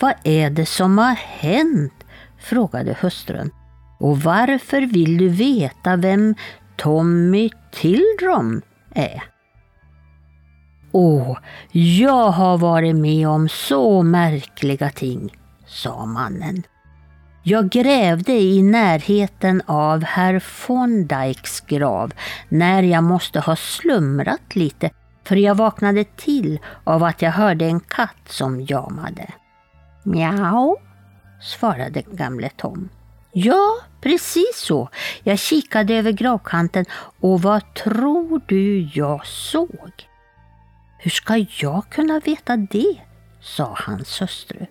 Vad 0.00 0.14
är 0.24 0.50
det 0.50 0.66
som 0.66 0.98
har 0.98 1.14
hänt? 1.14 1.92
frågade 2.38 2.96
hustrun. 3.00 3.50
Och 3.98 4.20
varför 4.20 4.80
vill 4.80 5.18
du 5.18 5.28
veta 5.28 5.96
vem 5.96 6.34
Tommy 6.76 7.50
Tildrom 7.72 8.62
är? 8.94 9.33
Åh, 10.96 11.38
jag 11.72 12.30
har 12.30 12.58
varit 12.58 12.96
med 12.96 13.28
om 13.28 13.48
så 13.48 14.02
märkliga 14.02 14.90
ting, 14.90 15.36
sa 15.66 16.06
mannen. 16.06 16.62
Jag 17.42 17.68
grävde 17.68 18.32
i 18.32 18.62
närheten 18.62 19.62
av 19.66 20.04
herr 20.04 20.42
von 20.66 21.08
grav 21.66 22.12
när 22.48 22.82
jag 22.82 23.04
måste 23.04 23.40
ha 23.40 23.56
slumrat 23.56 24.56
lite 24.56 24.90
för 25.24 25.36
jag 25.36 25.54
vaknade 25.54 26.04
till 26.04 26.58
av 26.84 27.02
att 27.04 27.22
jag 27.22 27.30
hörde 27.30 27.64
en 27.64 27.80
katt 27.80 28.28
som 28.28 28.60
jamade. 28.60 29.26
Mjau, 30.02 30.76
svarade 31.40 32.02
gamle 32.02 32.50
Tom. 32.56 32.88
Ja, 33.32 33.76
precis 34.00 34.56
så. 34.56 34.88
Jag 35.22 35.38
kikade 35.38 35.94
över 35.94 36.12
gravkanten 36.12 36.84
och 37.20 37.42
vad 37.42 37.74
tror 37.74 38.40
du 38.46 38.90
jag 38.94 39.26
såg? 39.26 40.08
Hur 41.04 41.10
ska 41.10 41.46
jag 41.58 41.84
kunna 41.90 42.20
veta 42.20 42.56
det? 42.56 43.00
sa 43.40 43.76
hans 43.78 44.20
hustru. 44.20 44.66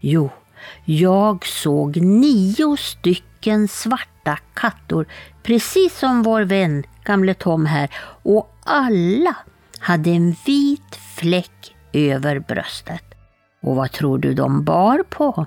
Jo, 0.00 0.30
jag 0.84 1.46
såg 1.46 1.96
nio 1.96 2.76
stycken 2.76 3.68
svarta 3.68 4.38
kattor, 4.54 5.06
precis 5.42 5.98
som 5.98 6.22
vår 6.22 6.42
vän 6.42 6.84
gamle 7.04 7.34
Tom 7.34 7.66
här, 7.66 7.90
och 8.22 8.56
alla 8.64 9.36
hade 9.78 10.10
en 10.10 10.36
vit 10.46 10.96
fläck 11.16 11.74
över 11.92 12.38
bröstet. 12.38 13.04
Och 13.62 13.76
vad 13.76 13.92
tror 13.92 14.18
du 14.18 14.34
de 14.34 14.64
bar 14.64 15.04
på? 15.10 15.46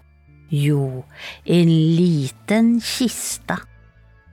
Jo, 0.50 1.06
en 1.44 1.96
liten 1.96 2.82
kista 2.82 3.60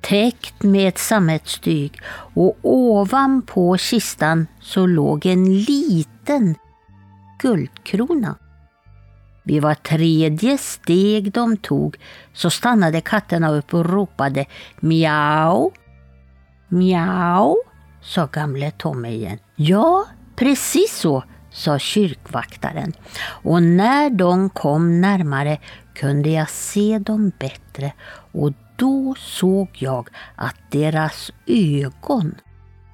täckt 0.03 0.62
med 0.62 0.88
ett 0.88 0.98
sammetstyg 0.98 2.00
och 2.34 2.57
ovanpå 2.62 3.76
kistan 3.76 4.46
så 4.61 4.86
låg 4.86 5.26
en 5.26 5.55
liten 5.62 6.55
guldkrona. 7.38 8.36
Vid 9.44 9.62
var 9.62 9.74
tredje 9.74 10.59
steg 10.59 11.32
de 11.32 11.57
tog 11.57 11.96
så 12.32 12.50
stannade 12.50 13.00
katterna 13.00 13.50
upp 13.50 13.74
och 13.74 13.90
ropade 13.90 14.46
mjau. 14.80 15.70
Mjau, 16.68 17.57
sa 18.03 18.26
gamle 18.26 18.70
Tommy 18.70 19.09
igen. 19.09 19.38
Ja, 19.57 20.05
precis 20.36 20.96
så, 20.96 21.24
sa 21.50 21.78
kyrkvaktaren. 21.78 22.92
Och 23.22 23.62
när 23.62 24.11
de 24.11 24.50
kom 24.50 25.00
närmare 25.00 25.59
kunde 25.94 26.30
jag 26.30 26.50
se 26.50 26.98
dem 26.98 27.32
bättre 27.38 27.92
och 28.32 28.53
då 28.77 29.14
såg 29.18 29.68
jag 29.73 30.09
att 30.37 30.57
deras 30.70 31.31
ögon 31.47 32.35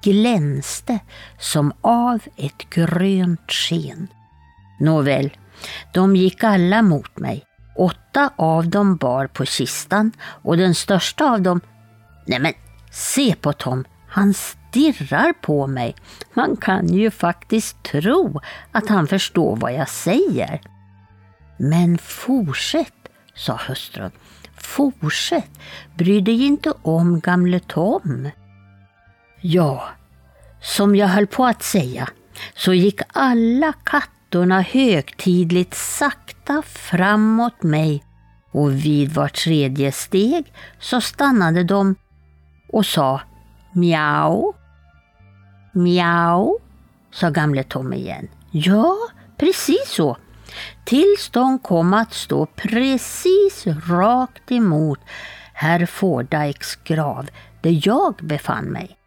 glänste 0.01 0.99
som 1.39 1.73
av 1.81 2.21
ett 2.35 2.69
grönt 2.69 3.51
sken. 3.51 4.07
Nåväl, 4.79 5.37
de 5.93 6.15
gick 6.15 6.43
alla 6.43 6.81
mot 6.81 7.17
mig. 7.17 7.43
Åtta 7.77 8.29
av 8.35 8.67
dem 8.67 8.95
bar 8.95 9.27
på 9.27 9.45
kistan 9.45 10.11
och 10.21 10.57
den 10.57 10.75
största 10.75 11.31
av 11.31 11.41
dem... 11.41 11.61
Nej 12.25 12.39
men, 12.39 12.53
se 12.91 13.35
på 13.35 13.53
Tom, 13.53 13.85
han 14.07 14.33
stirrar 14.33 15.33
på 15.33 15.67
mig. 15.67 15.95
Man 16.33 16.57
kan 16.57 16.87
ju 16.87 17.11
faktiskt 17.11 17.83
tro 17.83 18.39
att 18.71 18.89
han 18.89 19.07
förstår 19.07 19.55
vad 19.55 19.73
jag 19.73 19.89
säger. 19.89 20.61
Men 21.57 21.97
fortsätt, 21.97 22.93
sa 23.35 23.59
hustrun. 23.67 24.11
Fortsätt, 24.61 25.49
bry 25.95 26.21
dig 26.21 26.45
inte 26.45 26.73
om 26.81 27.19
gamle 27.19 27.59
Tom. 27.59 28.29
Ja, 29.41 29.83
som 30.61 30.95
jag 30.95 31.07
höll 31.07 31.27
på 31.27 31.45
att 31.45 31.63
säga 31.63 32.09
så 32.55 32.73
gick 32.73 33.01
alla 33.13 33.73
kattorna 33.83 34.61
högtidligt 34.61 35.75
sakta 35.75 36.61
framåt 36.65 37.63
mig 37.63 38.03
och 38.51 38.71
vid 38.71 39.13
vart 39.13 39.35
tredje 39.35 39.91
steg 39.91 40.53
så 40.79 41.01
stannade 41.01 41.63
de 41.63 41.95
och 42.71 42.85
sa 42.85 43.21
mjau. 43.73 44.53
Mjau, 45.71 46.59
sa 47.11 47.29
gamle 47.29 47.63
Tom 47.63 47.93
igen. 47.93 48.27
Ja, 48.51 48.97
precis 49.37 49.87
så. 49.87 50.17
Tills 50.89 51.29
de 51.29 51.59
kom 51.59 51.93
att 51.93 52.13
stå 52.13 52.45
precis 52.45 53.67
rakt 53.67 54.51
emot 54.51 54.99
herr 55.53 55.85
Fordikes 55.85 56.75
grav 56.75 57.29
där 57.61 57.87
jag 57.87 58.15
befann 58.21 58.65
mig. 58.65 58.97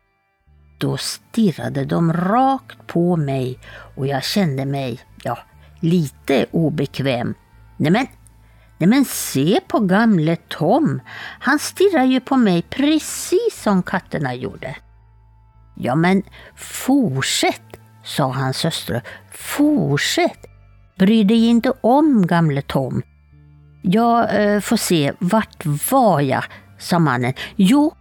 Då 0.78 0.96
stirrade 0.96 1.84
de 1.84 2.12
rakt 2.12 2.86
på 2.86 3.16
mig 3.16 3.58
och 3.96 4.06
jag 4.06 4.24
kände 4.24 4.64
mig, 4.64 5.00
ja, 5.22 5.38
lite 5.80 6.46
obekväm. 6.50 7.34
Nämen, 7.76 8.06
nämen 8.78 9.04
se 9.04 9.60
på 9.68 9.78
gamle 9.80 10.36
Tom. 10.36 11.00
Han 11.40 11.58
stirrar 11.58 12.04
ju 12.04 12.20
på 12.20 12.36
mig 12.36 12.62
precis 12.62 13.62
som 13.62 13.82
katterna 13.82 14.34
gjorde. 14.34 14.76
Ja 15.76 15.94
men 15.94 16.22
fortsätt, 16.56 17.80
sa 18.04 18.32
hans 18.32 18.64
hustru. 18.64 19.00
Fortsätt. 19.30 20.51
Bry 20.98 21.24
dig 21.24 21.46
inte 21.46 21.72
om 21.80 22.26
gamle 22.26 22.62
Tom. 22.62 23.02
Jag 23.82 24.44
eh, 24.44 24.60
får 24.60 24.76
se, 24.76 25.12
vart 25.18 25.66
var 25.90 26.20
jag? 26.20 26.44
sa 26.78 26.98
mannen. 26.98 27.34
Jo, 27.56 27.94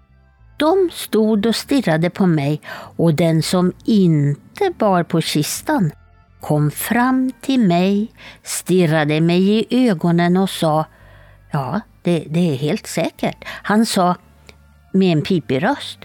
de 0.57 0.89
stod 0.93 1.45
och 1.45 1.55
stirrade 1.55 2.09
på 2.09 2.27
mig 2.27 2.61
och 2.97 3.13
den 3.13 3.43
som 3.43 3.73
inte 3.85 4.73
bar 4.77 5.03
på 5.03 5.21
kistan 5.21 5.91
kom 6.41 6.71
fram 6.71 7.31
till 7.41 7.59
mig, 7.59 8.11
stirrade 8.43 9.21
mig 9.21 9.59
i 9.59 9.89
ögonen 9.89 10.37
och 10.37 10.49
sa 10.49 10.85
Ja, 11.51 11.81
det, 12.01 12.25
det 12.29 12.51
är 12.51 12.55
helt 12.55 12.87
säkert. 12.87 13.37
Han 13.45 13.85
sa 13.85 14.15
med 14.93 15.17
en 15.17 15.21
pipig 15.23 15.63
röst 15.63 15.99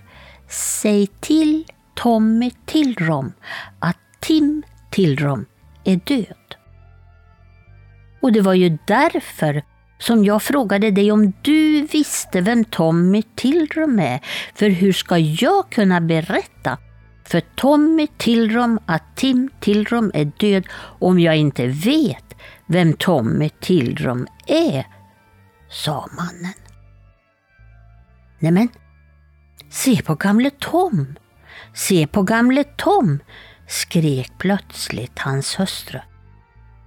Säg 0.48 1.06
till 1.06 1.64
Tommy 1.94 2.50
Tillrom 2.66 3.32
att 3.78 3.96
Tim 4.20 4.62
Tillrom 4.90 5.44
är 5.84 5.96
död. 6.04 6.45
Och 8.26 8.32
det 8.32 8.40
var 8.40 8.54
ju 8.54 8.78
därför 8.84 9.62
som 9.98 10.24
jag 10.24 10.42
frågade 10.42 10.90
dig 10.90 11.12
om 11.12 11.32
du 11.42 11.82
visste 11.82 12.40
vem 12.40 12.64
Tommy 12.64 13.22
Tillrom 13.22 13.98
är. 13.98 14.20
För 14.54 14.68
hur 14.68 14.92
ska 14.92 15.18
jag 15.18 15.70
kunna 15.70 16.00
berätta 16.00 16.78
för 17.24 17.40
Tommy 17.40 18.06
Tillrom 18.16 18.78
att 18.86 19.16
Tim 19.16 19.50
Tillrom 19.60 20.10
är 20.14 20.24
död 20.24 20.66
om 20.98 21.18
jag 21.18 21.36
inte 21.36 21.66
vet 21.66 22.34
vem 22.66 22.92
Tommy 22.92 23.48
Tillrom 23.48 24.26
är? 24.46 24.86
sa 25.70 26.08
mannen. 26.16 26.54
Nämen, 28.38 28.68
se 29.70 30.02
på 30.02 30.14
gamle 30.14 30.50
Tom! 30.50 31.16
Se 31.74 32.06
på 32.06 32.22
gamle 32.22 32.64
Tom! 32.64 33.18
skrek 33.68 34.32
plötsligt 34.38 35.18
hans 35.18 35.60
hustru. 35.60 35.98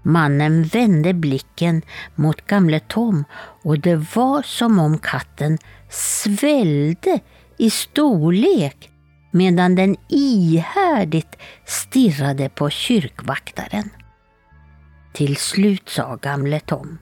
Mannen 0.02 0.64
vände 0.64 1.14
blicken 1.14 1.82
mot 2.16 2.48
gamle 2.48 2.80
Tom 2.80 3.24
och 3.64 3.80
det 3.80 3.96
var 4.16 4.42
som 4.42 4.80
om 4.80 4.98
katten 4.98 5.58
svällde 5.90 7.20
i 7.58 7.70
storlek 7.70 8.90
medan 9.32 9.76
den 9.76 9.96
ihärdigt 10.08 11.38
stirrade 11.66 12.50
på 12.50 12.70
kyrkvaktaren. 12.70 13.90
Till 15.14 15.38
slut 15.38 15.90
sa 15.90 16.16
gamle 16.16 16.60
Tom. 16.60 16.98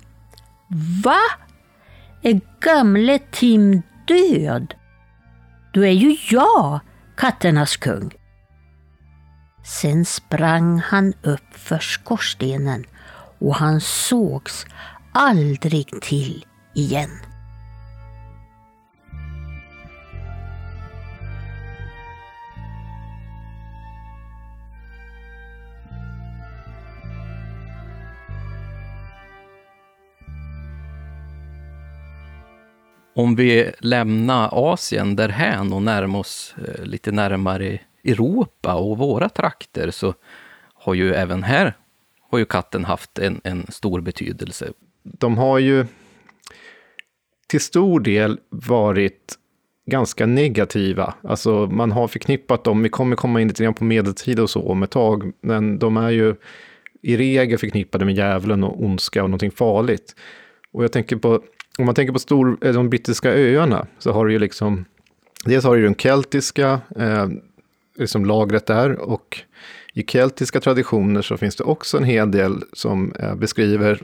Va? 1.04 1.22
Är 2.22 2.42
gamle 2.60 3.20
Tim 3.32 3.82
död? 4.08 4.74
Då 5.74 5.86
är 5.86 5.92
ju 5.92 6.18
jag 6.30 6.80
katternas 7.16 7.78
kung. 7.78 8.12
Sen 9.68 10.06
sprang 10.06 10.80
han 10.80 11.14
upp 11.22 11.54
för 11.54 11.80
skorstenen 11.80 12.86
och 13.40 13.56
han 13.56 13.82
sågs 13.82 14.66
aldrig 15.14 16.02
till 16.02 16.46
igen. 16.76 17.10
Om 33.16 33.36
vi 33.36 33.72
lämnar 33.80 34.74
Asien 34.74 35.16
därhän 35.16 35.74
och 35.74 35.82
närmar 35.82 36.20
oss 36.20 36.56
eh, 36.58 36.86
lite 36.86 37.12
närmare 37.12 37.80
Europa 38.08 38.76
och 38.76 38.98
våra 38.98 39.30
trakter 39.30 39.92
så 39.92 40.14
har 40.74 40.94
ju 40.94 41.14
även 41.14 41.44
här 41.44 41.74
har 42.30 42.40
ju 42.40 42.46
katten 42.46 42.86
haft 42.86 43.20
en, 43.20 43.42
en 43.44 43.66
stor 43.70 44.02
betydelse. 44.02 44.72
De 45.04 45.38
har 45.38 45.60
ju 45.60 45.86
till 47.48 47.62
stor 47.62 48.00
del 48.00 48.40
varit 48.50 49.36
ganska 49.86 50.26
negativa. 50.26 51.14
Alltså 51.24 51.68
man 51.68 51.92
har 51.92 52.08
förknippat 52.08 52.64
dem, 52.64 52.84
vi 52.84 52.90
kommer 52.90 53.16
komma 53.16 53.42
in 53.42 53.48
lite 53.48 53.64
grann 53.64 53.74
på 53.74 53.84
medeltid 53.84 54.40
och 54.40 54.50
så 54.50 54.70
om 54.70 54.84
ett 54.84 54.92
tag, 54.92 55.32
men 55.42 55.80
de 55.80 55.98
är 55.98 56.10
ju 56.10 56.36
i 57.02 57.18
regel 57.18 57.58
förknippade 57.58 58.06
med 58.06 58.16
djävulen 58.16 58.64
och 58.64 58.84
ondska 58.84 59.24
och 59.24 59.30
någonting 59.30 59.52
farligt. 59.52 60.16
Och 60.72 60.84
jag 60.84 60.92
tänker 60.92 61.16
på, 61.16 61.42
om 61.78 61.86
man 61.86 61.96
tänker 61.96 62.14
på 62.14 62.20
stor, 62.20 62.58
eh, 62.62 62.74
de 62.74 62.90
brittiska 62.90 63.34
öarna, 63.34 63.88
så 64.00 64.12
har 64.12 64.26
du 64.26 64.32
ju 64.32 64.40
liksom, 64.40 64.86
dels 65.46 65.66
har 65.66 65.76
du 65.78 65.84
den 65.84 65.96
keltiska, 65.96 66.82
eh, 66.96 67.28
liksom 67.98 68.26
lagret 68.26 68.66
där, 68.66 69.00
och 69.00 69.42
i 69.94 70.04
keltiska 70.04 70.60
traditioner 70.60 71.22
så 71.22 71.38
finns 71.38 71.56
det 71.56 71.64
också 71.64 71.98
en 71.98 72.04
hel 72.04 72.32
del 72.32 72.64
som 72.74 73.12
eh, 73.20 73.36
beskriver 73.36 74.02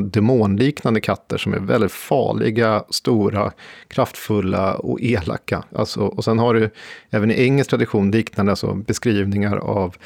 demonliknande 0.00 1.00
katter 1.00 1.38
som 1.38 1.54
är 1.54 1.58
väldigt 1.58 1.92
farliga, 1.92 2.84
stora, 2.90 3.52
kraftfulla 3.88 4.74
och 4.74 4.98
elaka. 5.02 5.64
Alltså, 5.74 6.00
och 6.00 6.24
sen 6.24 6.38
har 6.38 6.54
du 6.54 6.70
även 7.10 7.30
i 7.30 7.42
engelsk 7.42 7.70
tradition 7.70 8.10
liknande 8.10 8.52
alltså 8.52 8.74
beskrivningar 8.74 9.56
av 9.56 9.96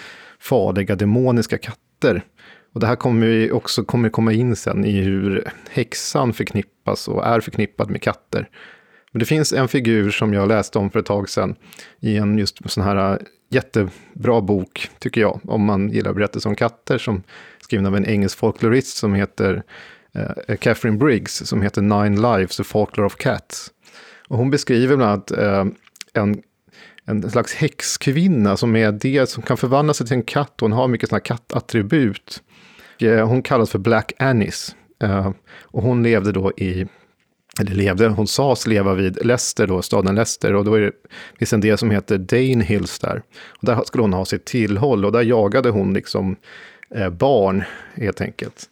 farliga 0.41 0.97
demoniska 0.97 1.59
katter. 1.59 2.25
Och 2.75 2.81
det 2.81 2.87
här 2.87 2.97
kommer 2.97 3.27
ju 3.27 3.53
också 3.53 3.85
kommer 3.85 4.09
komma 4.09 4.33
in 4.33 4.57
sen 4.57 4.85
i 4.85 5.01
hur 5.01 5.51
häxan 5.71 6.33
förknippas 6.33 7.09
och 7.09 7.27
är 7.27 7.41
förknippad 7.41 7.91
med 7.91 8.03
katter. 8.03 8.49
Men 9.19 9.21
det 9.21 9.27
finns 9.27 9.53
en 9.53 9.69
figur 9.69 10.11
som 10.11 10.35
jag 10.35 10.49
läste 10.49 10.79
om 10.79 10.91
för 10.91 11.01
ett 11.01 11.07
tag 11.07 11.29
sedan 11.29 11.57
i 12.01 12.17
en 12.17 12.39
just 12.39 12.71
sån 12.71 12.85
här 12.85 13.13
äh, 13.13 13.19
jättebra 13.51 14.41
bok, 14.41 14.91
tycker 14.99 15.21
jag, 15.21 15.41
om 15.45 15.65
man 15.65 15.89
gillar 15.89 16.13
berättelser 16.13 16.51
om 16.51 16.57
katter, 16.57 16.99
som 16.99 17.23
skriven 17.61 17.87
av 17.87 17.97
en 17.97 18.07
engelsk 18.07 18.39
folklorist 18.39 18.97
som 18.97 19.15
heter 19.15 19.63
eh, 20.15 20.57
Catherine 20.57 20.97
Briggs, 20.97 21.47
som 21.47 21.63
heter 21.63 21.83
Nine 21.83 22.23
Lives, 22.23 22.57
The 22.57 22.65
Folklore 22.65 23.07
of 23.07 23.17
Cats. 23.17 23.71
Och 24.29 24.39
hon 24.39 24.51
beskriver 24.51 24.97
bland 24.97 25.13
annat 25.13 25.31
eh, 25.31 25.67
en, 26.13 26.43
en 27.05 27.31
slags 27.31 27.55
häxkvinna 27.55 28.57
som 28.57 28.77
är 28.77 28.93
det 28.93 29.29
som 29.29 29.43
kan 29.43 29.57
förvandla 29.57 29.95
sig 29.95 30.07
till 30.07 30.17
en 30.17 30.23
katt. 30.23 30.55
Hon 30.61 30.73
har 30.73 30.89
mycket 30.89 31.09
sådana 31.09 31.21
kattattribut. 31.21 32.43
Hon 33.01 33.43
kallas 33.43 33.71
för 33.71 33.79
Black 33.79 34.13
Annis. 34.19 34.77
Och 35.61 35.83
hon 35.83 36.03
levde 36.03 36.33
då 36.33 36.53
i 36.53 36.87
eller 37.61 37.75
levde, 37.75 38.09
hon 38.09 38.27
sades 38.27 38.67
leva 38.67 38.95
vid 38.95 39.27
Leicester 39.27 39.67
då, 39.67 39.83
staden 39.83 40.15
Leicester. 40.15 40.55
Och 40.55 40.65
då 40.65 40.75
är 40.75 40.81
det, 40.81 40.93
finns 41.39 41.53
en 41.53 41.61
del 41.61 41.79
som 41.79 41.91
heter 41.91 42.19
Dane 42.19 42.65
Hills 42.65 42.99
där. 42.99 43.23
Och 43.49 43.67
där 43.67 43.85
skulle 43.85 44.03
hon 44.03 44.13
ha 44.13 44.25
sitt 44.25 44.45
tillhåll 44.45 45.05
och 45.05 45.13
där 45.13 45.23
jagade 45.23 45.71
hon 45.71 45.95
liksom 45.95 46.37
eh, 46.95 47.11
barn 47.11 47.65
helt 47.95 48.21
enkelt. 48.21 48.69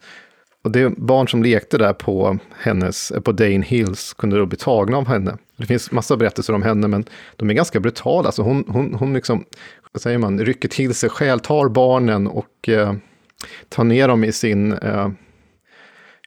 Och 0.66 0.72
det 0.72 0.90
barn 0.96 1.28
som 1.28 1.42
lekte 1.42 1.78
där 1.78 1.92
på, 1.92 2.38
hennes, 2.58 3.10
eh, 3.10 3.20
på 3.20 3.32
Dane 3.32 3.64
Hills 3.64 4.14
kunde 4.14 4.38
då 4.38 4.46
bli 4.46 4.58
tagna 4.58 4.96
av 4.96 5.08
henne. 5.08 5.36
Det 5.56 5.66
finns 5.66 5.92
massa 5.92 6.16
berättelser 6.16 6.52
om 6.52 6.62
henne, 6.62 6.88
men 6.88 7.04
de 7.36 7.50
är 7.50 7.54
ganska 7.54 7.80
brutala. 7.80 8.26
Alltså 8.26 8.42
hon, 8.42 8.64
hon, 8.68 8.94
hon 8.94 9.14
liksom, 9.14 9.44
vad 9.92 10.02
säger 10.02 10.18
man, 10.18 10.40
rycker 10.40 10.68
till 10.68 10.94
sig 10.94 11.10
själv, 11.10 11.38
tar 11.38 11.68
barnen 11.68 12.26
och 12.26 12.68
eh, 12.68 12.94
tar 13.68 13.84
ner 13.84 14.08
dem 14.08 14.24
i 14.24 14.32
sin, 14.32 14.72
eh, 14.72 15.08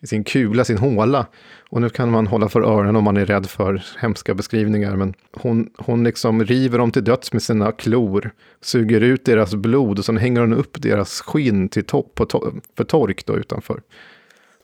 i 0.02 0.08
sin 0.08 0.24
kula, 0.24 0.66
sin 0.66 0.78
håla. 0.78 1.28
Och 1.72 1.82
nu 1.82 1.90
kan 1.90 2.12
man 2.12 2.28
hålla 2.28 2.50
för 2.50 2.62
öronen 2.62 2.96
om 2.96 3.04
man 3.04 3.18
är 3.18 3.26
rädd 3.26 3.50
för 3.50 3.84
hemska 4.00 4.34
beskrivningar. 4.34 4.96
Men 4.96 5.14
hon, 5.32 5.70
hon 5.78 6.04
liksom 6.04 6.44
river 6.44 6.78
dem 6.78 6.92
till 6.92 7.04
döds 7.04 7.34
med 7.34 7.44
sina 7.44 7.72
klor, 7.72 8.32
suger 8.62 9.02
ut 9.02 9.26
deras 9.26 9.56
blod 9.56 10.00
och 10.00 10.06
sen 10.06 10.18
hänger 10.18 10.42
hon 10.42 10.54
upp 10.54 10.82
deras 10.82 11.22
skinn 11.22 11.70
till 11.70 11.84
topp 11.84 12.16
på 12.16 12.26
to 12.26 12.52
för 12.78 12.84
tork 12.84 13.26
då 13.26 13.38
utanför. 13.38 13.82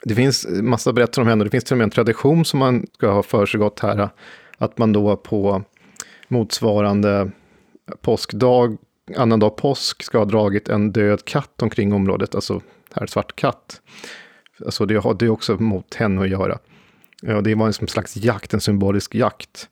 Det 0.03 0.15
finns 0.15 0.47
massa 0.47 0.93
berättelser 0.93 1.21
om 1.21 1.27
henne. 1.27 1.43
Det 1.43 1.49
finns 1.49 1.63
till 1.63 1.73
och 1.73 1.77
med 1.77 1.83
en 1.83 1.89
tradition 1.89 2.45
som 2.45 2.59
man 2.59 2.85
ska 2.93 3.11
ha 3.11 3.23
för 3.23 3.45
sig 3.45 3.59
gott 3.59 3.79
här. 3.79 4.09
Att 4.57 4.77
man 4.77 4.93
då 4.93 5.15
på 5.15 5.63
motsvarande 6.27 7.31
påskdag, 8.01 8.77
annandag 9.17 9.49
påsk, 9.49 10.03
ska 10.03 10.17
ha 10.17 10.25
dragit 10.25 10.69
en 10.69 10.91
död 10.91 11.25
katt 11.25 11.61
omkring 11.61 11.93
området. 11.93 12.35
Alltså 12.35 12.61
här 12.93 13.07
svart 13.07 13.35
katt. 13.35 13.81
Alltså 14.65 14.85
det 14.85 14.95
har 14.95 15.13
det 15.13 15.29
också 15.29 15.55
mot 15.55 15.93
henne 15.93 16.21
att 16.21 16.29
göra. 16.29 16.57
Och 17.27 17.43
det 17.43 17.55
var 17.55 17.67
en 17.67 17.73
slags 17.73 18.17
jakt, 18.17 18.53
en 18.53 18.61
symbolisk 18.61 19.15
jakt. 19.15 19.69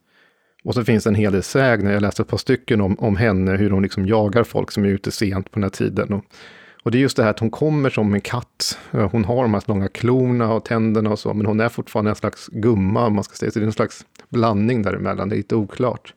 Och 0.63 0.73
så 0.73 0.83
finns 0.83 1.03
det 1.03 1.09
en 1.09 1.15
hel 1.15 1.33
del 1.33 1.43
sägner, 1.43 1.91
jag 1.91 2.01
läste 2.01 2.21
ett 2.21 2.27
par 2.27 2.37
stycken 2.37 2.81
om, 2.81 2.99
om 2.99 3.15
henne, 3.15 3.51
hur 3.51 3.69
hon 3.69 3.83
liksom 3.83 4.07
jagar 4.07 4.43
folk 4.43 4.71
som 4.71 4.85
är 4.85 4.89
ute 4.89 5.11
sent 5.11 5.51
på 5.51 5.59
den 5.59 5.63
här 5.63 5.69
tiden. 5.69 6.13
Och, 6.13 6.25
och 6.83 6.91
det 6.91 6.97
är 6.97 6.99
just 6.99 7.17
det 7.17 7.23
här 7.23 7.29
att 7.29 7.39
hon 7.39 7.49
kommer 7.49 7.89
som 7.89 8.13
en 8.13 8.21
katt. 8.21 8.77
Hon 8.91 9.25
har 9.25 9.41
de 9.41 9.53
här 9.53 9.63
långa 9.65 9.87
klorna 9.87 10.53
och 10.53 10.65
tänderna 10.65 11.09
och 11.09 11.19
så, 11.19 11.33
men 11.33 11.45
hon 11.45 11.59
är 11.59 11.69
fortfarande 11.69 12.11
en 12.11 12.15
slags 12.15 12.47
gumma, 12.47 13.05
om 13.05 13.13
man 13.13 13.23
ska 13.23 13.35
säga. 13.35 13.51
Så 13.51 13.59
det 13.59 13.63
är 13.63 13.67
en 13.67 13.73
slags 13.73 14.05
blandning 14.29 14.81
däremellan, 14.81 15.29
det 15.29 15.35
är 15.35 15.37
lite 15.37 15.55
oklart. 15.55 16.13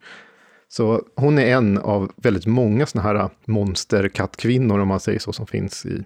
Så 0.69 1.03
hon 1.17 1.39
är 1.39 1.47
en 1.47 1.79
av 1.79 2.13
väldigt 2.17 2.47
många 2.47 2.87
sådana 2.87 3.09
här 3.09 3.31
monsterkattkvinnor, 3.45 4.79
om 4.79 4.89
man 4.89 5.01
säger 5.01 5.19
så, 5.19 5.33
som 5.33 5.47
finns 5.47 5.87
i, 5.87 6.05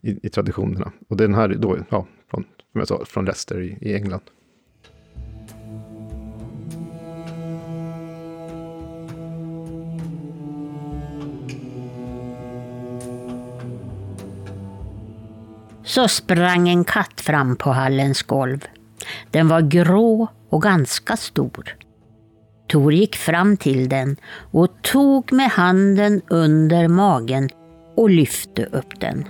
i, 0.00 0.26
i 0.26 0.28
traditionerna. 0.28 0.92
Och 1.08 1.16
den 1.16 1.34
här 1.34 1.48
då, 1.48 1.78
ja, 1.90 2.06
från, 2.30 2.44
som 2.72 2.78
jag 2.78 2.88
sa, 2.88 3.04
från 3.04 3.24
Leicester 3.24 3.60
i, 3.60 3.78
i 3.80 3.94
England. 3.94 4.22
Så 15.84 16.08
sprang 16.08 16.68
en 16.68 16.84
katt 16.84 17.20
fram 17.20 17.56
på 17.56 17.70
hallens 17.70 18.22
golv. 18.22 18.64
Den 19.30 19.48
var 19.48 19.60
grå 19.60 20.28
och 20.50 20.62
ganska 20.62 21.16
stor. 21.16 21.76
Tor 22.68 22.92
gick 22.92 23.16
fram 23.16 23.56
till 23.56 23.88
den 23.88 24.16
och 24.52 24.82
tog 24.82 25.32
med 25.32 25.50
handen 25.50 26.22
under 26.28 26.88
magen 26.88 27.48
och 27.96 28.10
lyfte 28.10 28.64
upp 28.64 29.00
den. 29.00 29.24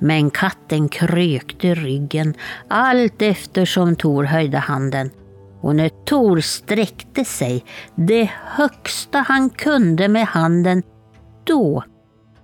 Men 0.00 0.30
katten 0.30 0.88
krökte 0.88 1.74
ryggen 1.74 2.34
allt 2.68 3.22
eftersom 3.22 3.96
Tor 3.96 4.24
höjde 4.24 4.58
handen 4.58 5.10
och 5.60 5.76
när 5.76 5.88
Tor 5.88 6.40
sträckte 6.40 7.24
sig 7.24 7.64
det 7.94 8.30
högsta 8.44 9.18
han 9.18 9.50
kunde 9.50 10.08
med 10.08 10.26
handen, 10.26 10.82
då 11.44 11.84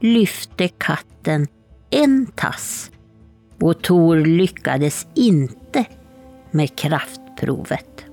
lyfte 0.01 0.69
katten 0.69 1.47
en 1.91 2.27
tass 2.27 2.91
och 3.61 3.83
Tor 3.83 4.17
lyckades 4.17 5.07
inte 5.15 5.85
med 6.51 6.77
kraftprovet. 6.77 8.05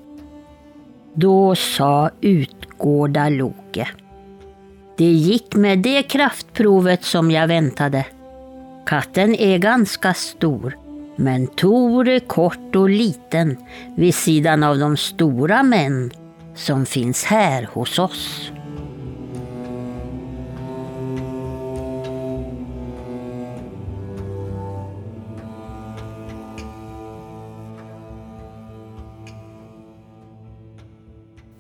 Då 1.13 1.55
sa 1.55 2.09
Utgårda 2.21 3.29
Loke. 3.29 3.87
Det 4.97 5.11
gick 5.11 5.55
med 5.55 5.79
det 5.79 6.03
kraftprovet 6.03 7.03
som 7.03 7.31
jag 7.31 7.47
väntade. 7.47 8.05
Katten 8.85 9.35
är 9.35 9.57
ganska 9.57 10.13
stor, 10.13 10.77
men 11.15 11.47
Tor 11.47 12.07
är 12.07 12.19
kort 12.19 12.75
och 12.75 12.89
liten 12.89 13.57
vid 13.95 14.15
sidan 14.15 14.63
av 14.63 14.77
de 14.77 14.97
stora 14.97 15.63
män 15.63 16.11
som 16.55 16.85
finns 16.85 17.23
här 17.23 17.69
hos 17.73 17.99
oss. 17.99 18.51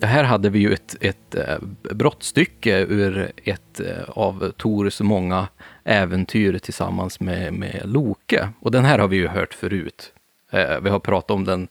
Här 0.01 0.23
hade 0.23 0.49
vi 0.49 0.59
ju 0.59 0.73
ett, 0.73 0.95
ett 1.01 1.35
eh, 1.35 1.57
brottstycke 1.91 2.79
ur 2.79 3.31
ett 3.43 3.79
eh, 3.79 4.09
av 4.09 4.51
Tors 4.57 5.01
många 5.01 5.47
äventyr 5.83 6.59
tillsammans 6.59 7.19
med, 7.19 7.53
med 7.53 7.81
Loke. 7.85 8.49
Och 8.59 8.71
den 8.71 8.85
här 8.85 8.99
har 8.99 9.07
vi 9.07 9.15
ju 9.17 9.27
hört 9.27 9.53
förut. 9.53 10.13
Eh, 10.51 10.79
vi 10.81 10.89
har 10.89 10.99
pratat 10.99 11.31
om 11.31 11.45
den 11.45 11.67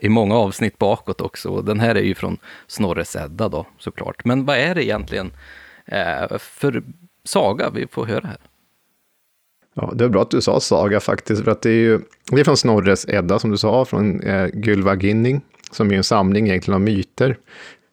i 0.00 0.08
många 0.08 0.34
avsnitt 0.34 0.78
bakåt 0.78 1.20
också. 1.20 1.48
Och 1.48 1.64
den 1.64 1.80
här 1.80 1.94
är 1.94 2.02
ju 2.02 2.14
från 2.14 2.38
Snorres 2.66 3.16
Edda 3.16 3.48
då, 3.48 3.66
såklart. 3.78 4.24
Men 4.24 4.44
vad 4.44 4.56
är 4.56 4.74
det 4.74 4.84
egentligen 4.84 5.32
för 6.38 6.82
saga 7.24 7.70
vi 7.70 7.86
får 7.86 8.06
höra 8.06 8.26
här? 8.26 8.38
Ja, 9.74 9.92
det 9.94 10.04
är 10.04 10.08
bra 10.08 10.22
att 10.22 10.30
du 10.30 10.40
sa 10.40 10.60
saga 10.60 11.00
faktiskt, 11.00 11.44
för 11.44 11.50
att 11.50 11.62
det 11.62 11.70
är 11.70 11.74
ju 11.74 12.00
det 12.30 12.40
är 12.40 12.44
från 12.44 12.56
Snorres 12.56 13.08
Edda, 13.08 13.38
som 13.38 13.50
du 13.50 13.58
sa, 13.58 13.84
från 13.84 14.20
eh, 14.20 14.48
Gylva 14.54 14.94
Ginning 14.94 15.40
som 15.74 15.90
är 15.90 15.96
en 15.96 16.04
samling 16.04 16.48
egentligen 16.48 16.74
av 16.74 16.80
myter 16.80 17.36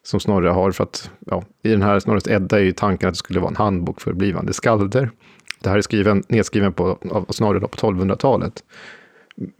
som 0.02 0.20
Snorre 0.20 0.48
har. 0.48 0.72
För 0.72 0.84
att 0.84 1.10
ja, 1.26 1.44
i 1.62 1.68
den 1.68 1.82
här 1.82 2.00
Snorres 2.00 2.28
Edda 2.28 2.58
är 2.58 2.62
ju 2.62 2.72
tanken 2.72 3.08
att 3.08 3.14
det 3.14 3.18
skulle 3.18 3.40
vara 3.40 3.50
en 3.50 3.56
handbok 3.56 4.00
för 4.00 4.12
blivande 4.12 4.52
skalder. 4.52 5.10
Det 5.60 5.68
här 5.68 5.78
är 5.78 5.82
skriven, 5.82 6.22
nedskriven 6.28 6.72
på, 6.72 6.98
av 7.10 7.26
Snorre 7.28 7.60
på 7.60 7.68
1200-talet. 7.68 8.64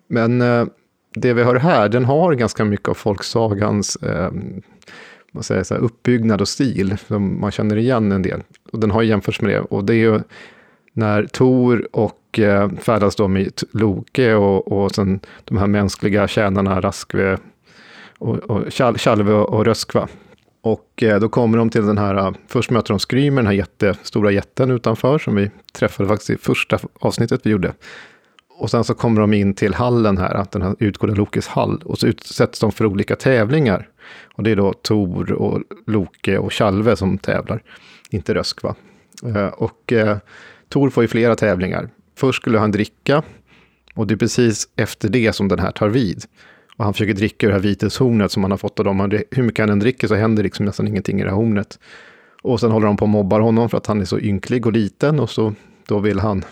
Men 0.08 0.40
eh, 0.40 0.66
det 1.14 1.32
vi 1.32 1.42
hör 1.42 1.56
här, 1.56 1.88
den 1.88 2.04
har 2.04 2.34
ganska 2.34 2.64
mycket 2.64 2.88
av 2.88 2.94
folksagans 2.94 3.96
eh, 3.96 4.30
man 5.32 5.42
säger 5.42 5.62
så 5.62 5.74
här, 5.74 5.80
uppbyggnad 5.80 6.40
och 6.40 6.48
stil. 6.48 6.96
Som 7.06 7.40
man 7.40 7.50
känner 7.50 7.76
igen 7.76 8.12
en 8.12 8.22
del. 8.22 8.42
Och 8.72 8.78
den 8.78 8.90
har 8.90 9.02
jämförts 9.02 9.40
med 9.40 9.50
det. 9.50 9.60
Och 9.60 9.84
det 9.84 9.94
är 9.94 9.98
ju 9.98 10.20
när 10.92 11.26
Tor 11.26 11.88
och 11.92 12.38
eh, 12.38 12.70
färdas 12.70 13.16
då 13.16 13.28
med 13.28 13.52
Loke 13.72 14.34
och, 14.34 14.72
och 14.72 14.92
sen 14.92 15.20
de 15.44 15.58
här 15.58 15.66
mänskliga 15.66 16.28
tjänarna 16.28 16.80
Raskve 16.80 17.38
och, 18.22 18.36
och 18.36 18.72
Tjalve 18.96 19.32
och 19.32 19.64
Röskva. 19.64 20.08
Och 20.60 21.02
eh, 21.02 21.20
då 21.20 21.28
kommer 21.28 21.58
de 21.58 21.70
till 21.70 21.86
den 21.86 21.98
här, 21.98 22.14
eh, 22.14 22.32
först 22.48 22.70
möter 22.70 22.88
de 22.88 22.98
Skrymer, 22.98 23.36
den 23.36 23.46
här 23.46 23.52
jättestora 23.52 24.30
jätten 24.30 24.70
utanför, 24.70 25.18
som 25.18 25.34
vi 25.34 25.50
träffade 25.72 26.08
faktiskt 26.08 26.30
i 26.30 26.36
första 26.36 26.78
avsnittet 27.00 27.40
vi 27.44 27.50
gjorde. 27.50 27.72
Och 28.58 28.70
sen 28.70 28.84
så 28.84 28.94
kommer 28.94 29.20
de 29.20 29.32
in 29.32 29.54
till 29.54 29.74
hallen 29.74 30.18
här, 30.18 30.46
den 30.52 30.62
här 30.62 30.76
utgående 30.78 31.18
Lokes 31.18 31.48
hall, 31.48 31.82
och 31.84 31.98
så 31.98 32.06
utsätts 32.06 32.60
de 32.60 32.72
för 32.72 32.86
olika 32.86 33.16
tävlingar. 33.16 33.88
Och 34.34 34.42
det 34.42 34.50
är 34.50 34.56
då 34.56 34.72
Tor 34.72 35.32
och 35.32 35.62
Loke 35.86 36.38
och 36.38 36.52
Tjalve 36.52 36.96
som 36.96 37.18
tävlar, 37.18 37.62
inte 38.10 38.34
Röskva. 38.34 38.74
Eh, 39.24 39.46
och 39.46 39.92
eh, 39.92 40.16
Tor 40.68 40.90
får 40.90 41.04
ju 41.04 41.08
flera 41.08 41.36
tävlingar. 41.36 41.88
Först 42.16 42.40
skulle 42.42 42.58
han 42.58 42.70
dricka, 42.70 43.22
och 43.94 44.06
det 44.06 44.14
är 44.14 44.18
precis 44.18 44.68
efter 44.76 45.08
det 45.08 45.32
som 45.32 45.48
den 45.48 45.58
här 45.58 45.70
tar 45.70 45.88
vid. 45.88 46.24
Och 46.76 46.84
han 46.84 46.94
försöker 46.94 47.14
dricka 47.14 47.46
ur 47.46 47.50
det 47.50 47.56
här 47.56 47.62
viteshornet 47.62 48.32
som 48.32 48.42
han 48.42 48.50
har 48.50 48.58
fått 48.58 48.78
av 48.78 48.84
dem. 48.84 49.20
Hur 49.30 49.42
mycket 49.42 49.62
han 49.62 49.70
än 49.70 49.78
dricker 49.78 50.08
så 50.08 50.14
händer 50.14 50.42
liksom 50.42 50.66
nästan 50.66 50.88
ingenting 50.88 51.20
i 51.20 51.22
det 51.22 51.30
här 51.30 51.36
hornet. 51.36 51.78
Och 52.42 52.60
sen 52.60 52.70
håller 52.70 52.86
de 52.86 52.96
på 52.96 53.04
och 53.04 53.08
mobbar 53.08 53.40
honom 53.40 53.68
för 53.68 53.78
att 53.78 53.86
han 53.86 54.00
är 54.00 54.04
så 54.04 54.18
ynklig 54.18 54.66
och 54.66 54.72
liten. 54.72 55.20
Och 55.20 55.30
så 55.30 55.54
då 55.88 55.98
vill 55.98 56.20
han 56.20 56.44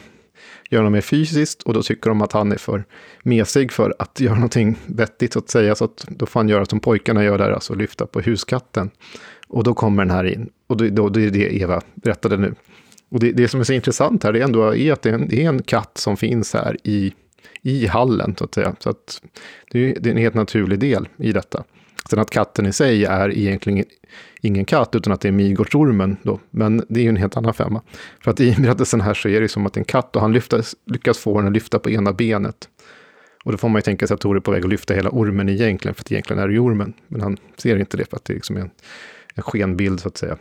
göra 0.70 0.82
något 0.82 0.92
mer 0.92 1.00
fysiskt. 1.00 1.62
Och 1.62 1.74
då 1.74 1.82
tycker 1.82 2.10
de 2.10 2.22
att 2.22 2.32
han 2.32 2.52
är 2.52 2.56
för 2.56 2.84
mesig 3.22 3.72
för 3.72 3.94
att 3.98 4.20
göra 4.20 4.34
någonting 4.34 4.76
vettigt 4.86 5.32
så 5.32 5.38
att 5.38 5.50
säga. 5.50 5.74
Så 5.74 5.84
att 5.84 6.06
då 6.08 6.26
får 6.26 6.40
han 6.40 6.48
göra 6.48 6.64
som 6.64 6.80
pojkarna 6.80 7.24
gör 7.24 7.38
där, 7.38 7.50
alltså 7.50 7.74
lyfta 7.74 8.06
på 8.06 8.20
huskatten. 8.20 8.90
Och 9.48 9.64
då 9.64 9.74
kommer 9.74 10.04
den 10.04 10.14
här 10.14 10.24
in. 10.24 10.50
Och 10.66 10.76
då, 10.76 10.88
då, 10.88 11.08
det 11.08 11.26
är 11.26 11.30
det 11.30 11.56
Eva 11.56 11.80
berättade 11.94 12.36
nu. 12.36 12.54
Och 13.10 13.20
det, 13.20 13.32
det 13.32 13.48
som 13.48 13.60
är 13.60 13.64
så 13.64 13.72
intressant 13.72 14.24
här 14.24 14.32
det 14.32 14.40
är 14.40 14.44
ändå 14.44 14.76
är 14.76 14.92
att 14.92 15.02
det 15.02 15.10
är 15.10 15.14
en, 15.14 15.28
det 15.28 15.44
är 15.44 15.48
en 15.48 15.62
katt 15.62 15.98
som 15.98 16.16
finns 16.16 16.54
här 16.54 16.76
i 16.84 17.12
i 17.62 17.86
hallen, 17.86 18.34
så 18.38 18.44
att 18.44 18.54
säga. 18.54 18.76
Så 18.78 18.90
att 18.90 19.22
det 19.70 19.96
är 19.96 20.08
en 20.08 20.16
helt 20.16 20.34
naturlig 20.34 20.78
del 20.78 21.08
i 21.16 21.32
detta. 21.32 21.64
Sen 22.10 22.18
att 22.18 22.30
katten 22.30 22.66
i 22.66 22.72
sig 22.72 23.04
är 23.04 23.38
egentligen 23.38 23.84
ingen 24.40 24.64
katt, 24.64 24.94
utan 24.94 25.12
att 25.12 25.20
det 25.20 25.28
är 25.28 25.32
Midgårdsormen 25.32 26.16
då. 26.22 26.40
Men 26.50 26.84
det 26.88 27.00
är 27.00 27.04
ju 27.04 27.08
en 27.08 27.16
helt 27.16 27.36
annan 27.36 27.54
femma. 27.54 27.82
För 28.24 28.30
att 28.30 28.40
i 28.40 28.56
berättelsen 28.58 29.00
här 29.00 29.14
så 29.14 29.28
är 29.28 29.40
det 29.40 29.48
som 29.48 29.66
att 29.66 29.76
en 29.76 29.84
katt, 29.84 30.16
och 30.16 30.22
han 30.22 30.32
lyftas, 30.32 30.76
lyckas 30.86 31.18
få 31.18 31.38
den 31.38 31.46
att 31.46 31.52
lyfta 31.52 31.78
på 31.78 31.90
ena 31.90 32.12
benet. 32.12 32.68
Och 33.44 33.52
då 33.52 33.58
får 33.58 33.68
man 33.68 33.78
ju 33.78 33.82
tänka 33.82 34.06
sig 34.06 34.14
att 34.14 34.20
Tor 34.20 34.36
är 34.36 34.40
på 34.40 34.50
väg 34.50 34.64
att 34.64 34.70
lyfta 34.70 34.94
hela 34.94 35.10
ormen 35.10 35.48
egentligen, 35.48 35.94
för 35.94 36.02
att 36.02 36.12
egentligen 36.12 36.42
är 36.42 36.48
det 36.48 36.54
ju 36.54 36.60
ormen. 36.60 36.92
Men 37.08 37.20
han 37.20 37.36
ser 37.56 37.76
inte 37.76 37.96
det, 37.96 38.10
för 38.10 38.16
att 38.16 38.24
det 38.24 38.32
är 38.32 38.34
liksom 38.34 38.56
en, 38.56 38.70
en 39.34 39.42
skenbild 39.42 40.00
så 40.00 40.08
att 40.08 40.16
säga. 40.16 40.36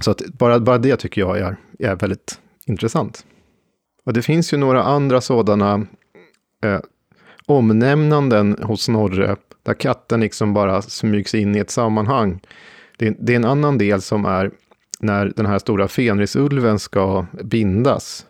Så 0.00 0.10
att 0.10 0.22
bara, 0.26 0.60
bara 0.60 0.78
det 0.78 0.96
tycker 0.96 1.20
jag 1.20 1.38
är, 1.38 1.56
är 1.78 1.96
väldigt 1.96 2.40
intressant. 2.66 3.24
Och 4.04 4.12
det 4.12 4.22
finns 4.22 4.52
ju 4.52 4.56
några 4.56 4.82
andra 4.82 5.20
sådana 5.20 5.86
eh, 6.64 6.80
omnämnanden 7.46 8.56
hos 8.62 8.82
Snorre, 8.82 9.36
där 9.62 9.74
katten 9.74 10.20
liksom 10.20 10.54
bara 10.54 10.82
smygs 10.82 11.34
in 11.34 11.56
i 11.56 11.58
ett 11.58 11.70
sammanhang. 11.70 12.40
Det, 12.98 13.16
det 13.20 13.32
är 13.32 13.36
en 13.36 13.44
annan 13.44 13.78
del 13.78 14.02
som 14.02 14.24
är 14.24 14.50
när 15.00 15.32
den 15.36 15.46
här 15.46 15.58
stora 15.58 15.88
fenrisulven 15.88 16.78
ska 16.78 17.26
bindas. 17.44 18.26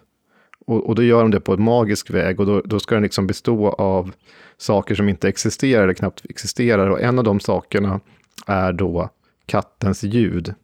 Och, 0.67 0.89
och 0.89 0.95
då 0.95 1.03
gör 1.03 1.23
de 1.23 1.31
det 1.31 1.41
på 1.41 1.55
ett 1.55 1.61
magisk 1.61 2.11
väg 2.11 2.41
och 2.41 2.47
då, 2.47 2.61
då 2.65 2.81
ska 2.81 2.95
den 2.95 3.03
liksom 3.03 3.27
bestå 3.27 3.69
av 3.69 4.13
saker 4.57 4.95
som 4.95 5.09
inte 5.09 5.29
existerar 5.29 5.83
eller 5.83 5.95
knappt 5.95 6.25
existerar. 6.29 6.91
Och 6.91 7.01
en 7.01 7.19
av 7.19 7.25
de 7.25 7.41
sakerna 7.41 8.01
är 8.47 8.73
då 8.73 9.11
kattens 9.47 10.03
ljud. 10.03 10.55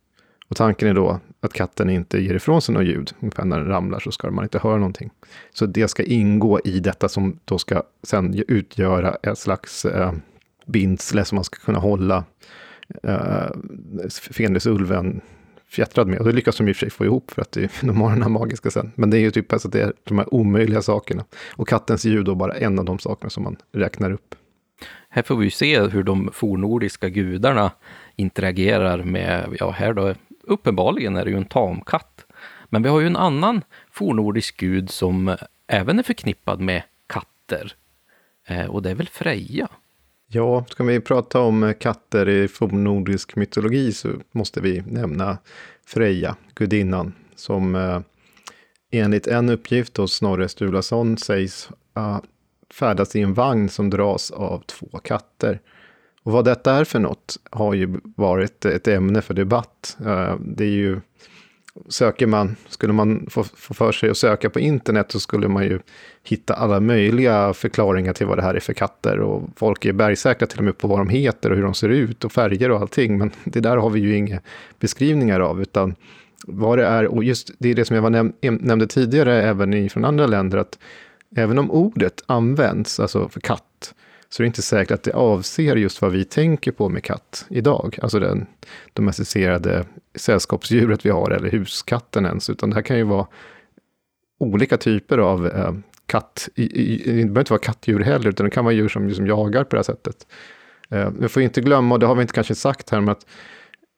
Och 0.51 0.57
tanken 0.57 0.88
är 0.88 0.94
då 0.94 1.20
att 1.40 1.53
katten 1.53 1.90
inte 1.90 2.20
ger 2.20 2.34
ifrån 2.34 2.62
sig 2.62 2.74
något 2.74 2.86
ljud. 2.86 3.12
Ungefär 3.20 3.44
när 3.44 3.59
den 3.59 3.68
ramlar 3.68 4.01
så 4.01 4.12
ska 4.12 4.30
man 4.30 4.44
inte 4.44 4.59
höra 4.59 4.76
någonting. 4.76 5.11
Så 5.53 5.66
det 5.66 5.88
ska 5.88 6.03
ingå 6.03 6.61
i 6.64 6.80
detta 6.80 7.09
som 7.09 7.38
då 7.44 7.59
ska 7.59 7.82
sen 8.03 8.44
utgöra 8.48 9.14
ett 9.22 9.38
slags 9.38 9.84
eh, 9.84 10.12
bindsle 10.66 11.24
som 11.24 11.36
man 11.36 11.44
ska 11.44 11.59
kunna 11.64 11.78
hålla 11.78 12.24
eh, 13.03 13.51
Fenrisulven 14.30 15.20
fjättrad 15.68 16.09
med. 16.09 16.18
Och 16.18 16.24
det 16.24 16.32
lyckas 16.32 16.57
de 16.57 16.68
i 16.68 16.72
och 16.72 16.76
för 16.76 16.80
sig 16.80 16.90
få 16.90 17.05
ihop 17.05 17.30
för 17.30 17.42
att 17.42 17.53
de 17.80 18.01
har 18.01 18.11
den 18.11 18.22
här 18.22 18.28
magiska 18.28 18.70
sen. 18.70 18.92
Men 18.94 19.11
det 19.11 19.18
är 19.18 19.20
ju 19.20 19.30
typ 19.30 19.53
alltså 19.53 19.68
det 19.68 19.80
är 19.80 19.92
de 20.05 20.18
här 20.18 20.34
omöjliga 20.34 20.82
sakerna. 20.82 21.24
Och 21.51 21.68
kattens 21.68 22.05
ljud 22.05 22.24
då 22.24 22.34
bara 22.34 22.55
en 22.55 22.78
av 22.78 22.84
de 22.84 22.98
sakerna 22.98 23.30
som 23.30 23.42
man 23.42 23.57
räknar 23.72 24.11
upp. 24.11 24.34
Här 25.09 25.22
får 25.22 25.36
vi 25.36 25.44
ju 25.44 25.51
se 25.51 25.80
hur 25.80 26.03
de 26.03 26.30
fornordiska 26.32 27.09
gudarna 27.09 27.70
interagerar 28.16 29.03
med, 29.05 29.57
ja 29.59 29.70
här 29.70 29.92
då 29.92 30.14
uppenbarligen 30.43 31.16
är 31.16 31.24
det 31.24 31.30
ju 31.30 31.36
en 31.36 31.45
tamkatt. 31.45 32.26
Men 32.64 32.82
vi 32.82 32.88
har 32.88 33.01
ju 33.01 33.07
en 33.07 33.16
annan 33.16 33.62
fornordisk 33.91 34.57
gud 34.57 34.91
som 34.91 35.36
även 35.66 35.99
är 35.99 36.03
förknippad 36.03 36.61
med 36.61 36.82
katter. 37.07 37.74
Eh, 38.47 38.66
och 38.66 38.82
det 38.82 38.91
är 38.91 38.95
väl 38.95 39.09
Freja? 39.09 39.68
Ja, 40.26 40.64
ska 40.68 40.84
vi 40.84 41.01
prata 41.01 41.41
om 41.41 41.74
katter 41.80 42.28
i 42.28 42.49
fornnordisk 42.49 43.36
mytologi 43.36 43.93
så 43.93 44.09
måste 44.32 44.61
vi 44.61 44.82
nämna 44.86 45.38
Freja, 45.86 46.36
gudinnan, 46.55 47.12
som 47.34 47.74
eh, 47.74 48.01
enligt 48.91 49.26
en 49.26 49.49
uppgift 49.49 49.97
hos 49.97 50.12
Snorre 50.12 50.49
Sturlason 50.49 51.16
sägs 51.16 51.68
färdas 52.74 53.16
i 53.16 53.20
en 53.20 53.34
vagn 53.34 53.68
som 53.68 53.91
dras 53.91 54.30
av 54.30 54.62
två 54.66 54.99
katter. 54.99 55.61
Och 56.22 56.32
vad 56.32 56.44
detta 56.44 56.72
är 56.72 56.84
för 56.84 56.98
något 56.98 57.36
har 57.50 57.74
ju 57.74 58.00
varit 58.16 58.64
ett 58.64 58.88
ämne 58.88 59.22
för 59.22 59.34
debatt. 59.34 59.96
Eh, 60.06 60.34
det 60.40 60.64
är 60.64 60.68
ju, 60.68 61.00
söker 61.88 62.26
man, 62.26 62.56
skulle 62.68 62.92
man 62.92 63.26
få, 63.30 63.44
få 63.44 63.74
för 63.74 63.92
sig 63.92 64.10
att 64.10 64.16
söka 64.16 64.50
på 64.50 64.60
internet 64.60 65.12
så 65.12 65.20
skulle 65.20 65.48
man 65.48 65.64
ju 65.64 65.80
hitta 66.24 66.54
alla 66.54 66.80
möjliga 66.80 67.52
förklaringar 67.54 68.12
till 68.12 68.26
vad 68.26 68.38
det 68.38 68.42
här 68.42 68.54
är 68.54 68.60
för 68.60 68.72
katter. 68.72 69.20
Och 69.20 69.42
folk 69.56 69.84
är 69.84 69.92
bergsäkra 69.92 70.46
till 70.46 70.58
och 70.58 70.64
med 70.64 70.78
på 70.78 70.88
vad 70.88 70.98
de 70.98 71.08
heter 71.08 71.50
och 71.50 71.56
hur 71.56 71.64
de 71.64 71.74
ser 71.74 71.88
ut 71.88 72.24
och 72.24 72.32
färger 72.32 72.70
och 72.70 72.80
allting. 72.80 73.18
Men 73.18 73.30
det 73.44 73.60
där 73.60 73.76
har 73.76 73.90
vi 73.90 74.00
ju 74.00 74.16
inga 74.16 74.40
beskrivningar 74.80 75.40
av, 75.40 75.62
utan 75.62 75.94
vad 76.46 76.78
det 76.78 76.86
är, 76.86 77.06
och 77.06 77.24
just 77.24 77.50
det 77.58 77.68
är 77.68 77.74
det 77.74 77.84
som 77.84 77.96
jag 77.96 78.12
näm 78.12 78.32
nämnde 78.40 78.86
tidigare, 78.86 79.42
även 79.42 79.90
från 79.90 80.04
andra 80.04 80.26
länder, 80.26 80.58
att 80.58 80.78
även 81.36 81.58
om 81.58 81.70
ordet 81.70 82.22
används, 82.26 83.00
alltså 83.00 83.28
för 83.28 83.40
katt, 83.40 83.64
så 84.32 84.42
är 84.42 84.44
det 84.44 84.46
inte 84.46 84.62
säkert 84.62 84.90
att 84.90 85.02
det 85.02 85.12
avser 85.12 85.76
just 85.76 86.02
vad 86.02 86.12
vi 86.12 86.24
tänker 86.24 86.72
på 86.72 86.88
med 86.88 87.04
katt 87.04 87.46
idag. 87.48 87.98
Alltså 88.02 88.18
den 88.18 88.46
domesticerade 88.92 89.84
sällskapsdjuret 90.14 91.06
vi 91.06 91.10
har, 91.10 91.30
eller 91.30 91.50
huskatten 91.50 92.26
ens. 92.26 92.50
Utan 92.50 92.70
det 92.70 92.76
här 92.76 92.82
kan 92.82 92.96
ju 92.96 93.04
vara 93.04 93.26
olika 94.40 94.76
typer 94.76 95.18
av 95.18 95.46
eh, 95.46 95.74
katt. 96.06 96.48
I, 96.54 96.62
i, 96.62 96.96
det 96.96 97.12
behöver 97.12 97.40
inte 97.40 97.52
vara 97.52 97.60
kattdjur 97.60 98.00
heller, 98.00 98.28
utan 98.28 98.44
det 98.44 98.50
kan 98.50 98.64
vara 98.64 98.74
djur 98.74 98.88
som 98.88 99.08
liksom 99.08 99.26
jagar 99.26 99.64
på 99.64 99.70
det 99.70 99.78
här 99.78 99.82
sättet. 99.82 100.26
Eh, 100.90 101.10
vi 101.18 101.28
får 101.28 101.42
inte 101.42 101.60
glömma, 101.60 101.94
och 101.94 101.98
det 101.98 102.06
har 102.06 102.14
vi 102.14 102.22
inte 102.22 102.34
kanske 102.34 102.54
sagt 102.54 102.90
här, 102.90 103.00
men 103.00 103.08
att 103.08 103.26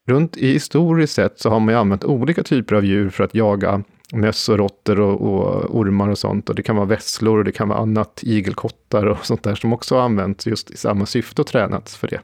runt 0.09 0.37
i 0.37 0.53
historiskt 0.53 1.15
sett 1.15 1.41
så 1.41 1.51
har 1.51 1.61
man 1.61 1.75
ju 1.75 1.81
använt 1.81 2.05
olika 2.05 2.43
typer 2.43 2.75
av 2.75 2.85
djur 2.85 3.11
för 3.11 3.25
att 3.25 3.35
jaga 3.35 3.83
möss 4.13 4.49
och 4.49 4.59
råttor 4.59 5.01
och, 5.01 5.21
och, 5.21 5.79
ormar 5.79 6.09
och 6.09 6.19
sånt. 6.19 6.49
Och 6.49 6.55
det 6.55 6.63
kan 6.63 6.77
vara 6.77 6.87
vesslor 6.87 7.39
och 7.39 7.45
det 7.45 7.53
kan 7.53 7.69
vara 7.69 7.79
annat, 7.79 8.21
igelkottar 8.23 9.07
och 9.07 9.19
sånt 9.27 9.43
där 9.43 9.55
som 9.55 9.73
också 9.73 9.95
har 9.95 10.03
använts 10.03 10.47
just 10.47 10.71
i 10.71 10.77
samma 10.77 11.07
syfte 11.07 11.43
och 11.43 11.47
tränats 11.47 11.97
för 11.97 12.09
det. 12.09 12.21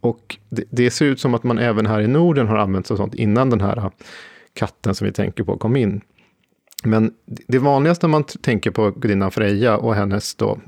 Och 0.00 0.38
det, 0.48 0.64
det 0.70 0.90
ser 0.90 1.06
ut 1.06 1.20
som 1.20 1.34
att 1.34 1.42
man 1.42 1.58
även 1.58 1.86
här 1.86 2.00
i 2.00 2.06
Norden 2.06 2.46
har 2.46 2.56
använt 2.56 2.86
sig 2.86 2.94
av 2.94 2.98
sånt 2.98 3.14
innan 3.14 3.50
den 3.50 3.60
här 3.60 3.90
katten 4.54 4.94
som 4.94 5.04
vi 5.04 5.12
tänker 5.12 5.44
på 5.44 5.58
kom 5.58 5.76
in. 5.76 6.00
Men 6.84 7.14
det 7.24 7.58
vanligaste 7.58 8.08
man 8.08 8.24
tänker 8.24 8.70
på 8.70 8.90
gudinnan 8.90 9.30
Freja 9.30 9.76
och 9.76 9.94
hennes 9.94 10.34
då, 10.34 10.58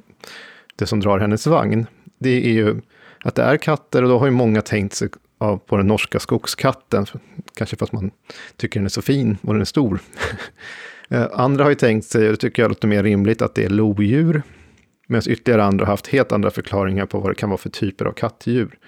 det 0.76 0.86
som 0.86 1.00
drar 1.00 1.18
hennes 1.18 1.46
vagn, 1.46 1.86
det 2.18 2.46
är 2.46 2.52
ju 2.52 2.80
att 3.24 3.34
det 3.34 3.42
är 3.42 3.56
katter 3.56 4.02
och 4.02 4.08
då 4.08 4.18
har 4.18 4.26
ju 4.26 4.32
många 4.32 4.62
tänkt 4.62 4.94
sig 4.94 5.08
av, 5.40 5.58
på 5.58 5.76
den 5.76 5.86
norska 5.86 6.18
skogskatten. 6.18 7.06
Kanske 7.54 7.76
för 7.76 7.84
att 7.84 7.92
man 7.92 8.10
tycker 8.56 8.80
den 8.80 8.84
är 8.84 8.90
så 8.90 9.02
fin 9.02 9.38
och 9.42 9.52
den 9.52 9.60
är 9.60 9.64
stor. 9.64 10.00
Eh, 11.12 11.26
andra 11.32 11.64
har 11.64 11.70
ju 11.70 11.74
tänkt 11.74 12.06
sig, 12.06 12.26
och 12.26 12.30
det 12.30 12.36
tycker 12.36 12.62
jag 12.62 12.68
låter 12.68 12.88
mer 12.88 13.02
rimligt, 13.02 13.42
att 13.42 13.54
det 13.54 13.64
är 13.64 13.68
lodjur. 13.68 14.42
Medan 15.06 15.22
ytterligare 15.26 15.64
andra 15.64 15.84
har 15.84 15.92
haft 15.92 16.06
helt 16.06 16.32
andra 16.32 16.50
förklaringar 16.50 17.06
på 17.06 17.20
vad 17.20 17.30
det 17.30 17.34
kan 17.34 17.48
vara 17.48 17.58
för 17.58 17.70
typer 17.70 18.04
av 18.04 18.12
kattdjur. 18.12 18.78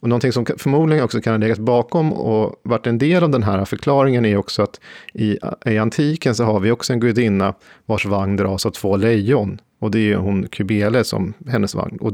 Och 0.00 0.08
någonting 0.08 0.32
som 0.32 0.46
förmodligen 0.58 1.04
också 1.04 1.20
kan 1.20 1.32
ha 1.32 1.38
legat 1.38 1.58
bakom 1.58 2.12
och 2.12 2.60
varit 2.62 2.86
en 2.86 2.98
del 2.98 3.24
av 3.24 3.30
den 3.30 3.42
här 3.42 3.64
förklaringen 3.64 4.24
är 4.24 4.36
också 4.36 4.62
att 4.62 4.80
i, 5.12 5.38
i 5.66 5.78
antiken 5.78 6.34
så 6.34 6.44
har 6.44 6.60
vi 6.60 6.70
också 6.70 6.92
en 6.92 7.00
gudinna 7.00 7.54
vars 7.86 8.06
vagn 8.06 8.36
dras 8.36 8.66
av 8.66 8.70
två 8.70 8.96
lejon. 8.96 9.60
Och 9.80 9.90
det 9.90 10.12
är 10.12 10.16
hon 10.16 10.48
Kybele 10.52 11.04
som 11.04 11.34
hennes 11.46 11.74
vagn. 11.74 11.98
Och 12.00 12.12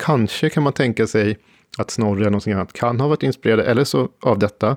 kanske 0.00 0.50
kan 0.50 0.62
man 0.62 0.72
tänka 0.72 1.06
sig 1.06 1.38
att 1.78 1.90
Snorre 1.90 2.20
eller 2.20 2.30
någonting 2.30 2.52
annat 2.52 2.72
kan 2.72 3.00
ha 3.00 3.08
varit 3.08 3.22
inspirerade 3.22 3.64
eller 3.64 3.84
så 3.84 4.08
av 4.20 4.38
detta. 4.38 4.76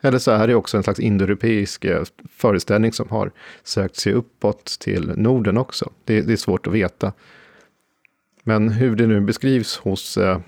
Eller 0.00 0.18
så 0.18 0.30
är 0.30 0.46
det 0.46 0.54
också 0.54 0.76
en 0.76 0.82
slags 0.82 1.00
indoeuropeisk 1.00 1.84
eh, 1.84 2.02
föreställning 2.36 2.92
som 2.92 3.08
har 3.08 3.30
sökt 3.64 3.96
sig 3.96 4.12
uppåt 4.12 4.64
till 4.80 5.12
Norden 5.16 5.58
också. 5.58 5.90
Det, 6.04 6.20
det, 6.20 6.32
är 6.32 6.36
svårt 6.36 6.66
att 6.66 6.72
veta. 6.72 7.12
Men 8.42 8.68
hur 8.68 8.96
det 8.96 9.06
nu 9.06 9.20
beskrivs 9.20 9.76
hos 9.76 10.16
eh, 10.16 10.38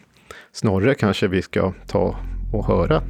Snorre 0.52 0.94
kanske 0.94 1.28
vi 1.28 1.42
ska 1.42 1.72
ta 1.86 2.16
och 2.52 2.66
höra 2.66 3.02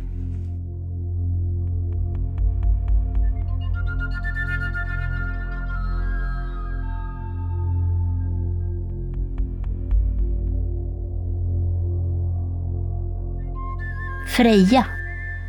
Freja 14.41 14.87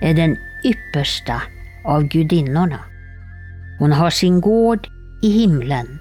är 0.02 0.14
den 0.14 0.38
yppersta 0.64 1.42
av 1.86 2.04
gudinnorna. 2.04 2.80
Hon 3.80 3.92
har 3.92 4.10
sin 4.10 4.42
gård 4.42 4.88
i 5.24 5.30
himlen. 5.30 6.00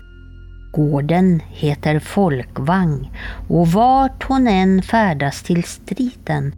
Gården 0.72 1.40
heter 1.48 1.98
Folkvang 1.98 3.12
och 3.48 3.68
vart 3.68 4.22
hon 4.22 4.48
än 4.48 4.82
färdas 4.82 5.42
till 5.42 5.64
striden 5.64 6.54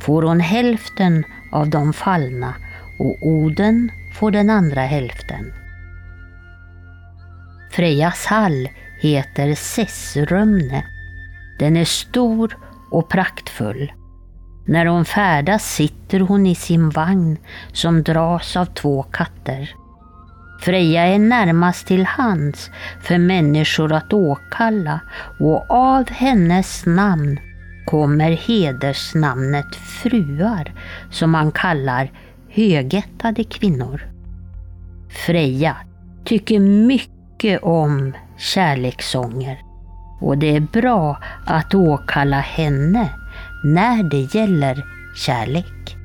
får 0.00 0.22
hon 0.22 0.40
hälften 0.40 1.24
av 1.52 1.70
de 1.70 1.92
fallna 1.92 2.54
och 2.98 3.28
Oden 3.28 3.90
får 4.14 4.30
den 4.30 4.50
andra 4.50 4.80
hälften. 4.80 5.52
Frejas 7.70 8.26
hall 8.26 8.68
heter 9.00 9.54
Sessrumne. 9.54 10.84
Den 11.58 11.76
är 11.76 11.84
stor 11.84 12.58
och 12.90 13.08
praktfull. 13.08 13.92
När 14.70 14.86
hon 14.86 15.04
färdas 15.04 15.74
sitter 15.74 16.20
hon 16.20 16.46
i 16.46 16.54
sin 16.54 16.90
vagn 16.90 17.38
som 17.72 18.02
dras 18.02 18.56
av 18.56 18.64
två 18.64 19.02
katter. 19.02 19.74
Freja 20.60 21.06
är 21.06 21.18
närmast 21.18 21.86
till 21.86 22.06
hands 22.06 22.70
för 23.02 23.18
människor 23.18 23.92
att 23.92 24.12
åkalla 24.12 25.00
och 25.40 25.70
av 25.70 26.10
hennes 26.10 26.86
namn 26.86 27.40
kommer 27.86 28.30
hedersnamnet 28.30 29.74
fruar 29.76 30.72
som 31.10 31.30
man 31.30 31.52
kallar 31.52 32.10
högättade 32.48 33.44
kvinnor. 33.44 34.02
Freja 35.26 35.76
tycker 36.24 36.60
mycket 36.60 37.62
om 37.62 38.12
kärlekssånger 38.38 39.58
och 40.20 40.38
det 40.38 40.56
är 40.56 40.60
bra 40.60 41.18
att 41.46 41.74
åkalla 41.74 42.40
henne 42.40 43.08
när 43.64 44.02
det 44.02 44.34
gäller 44.34 44.84
kärlek. 45.16 45.96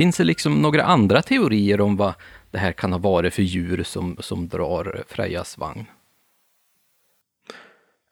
Finns 0.00 0.16
det 0.16 0.24
liksom 0.24 0.54
några 0.54 0.84
andra 0.84 1.22
teorier 1.22 1.80
om 1.80 1.96
vad 1.96 2.14
det 2.50 2.58
här 2.58 2.72
kan 2.72 2.92
ha 2.92 2.98
varit 2.98 3.34
för 3.34 3.42
djur 3.42 3.82
som, 3.82 4.16
som 4.20 4.48
drar 4.48 5.04
Frejas 5.08 5.58
vagn? 5.58 5.86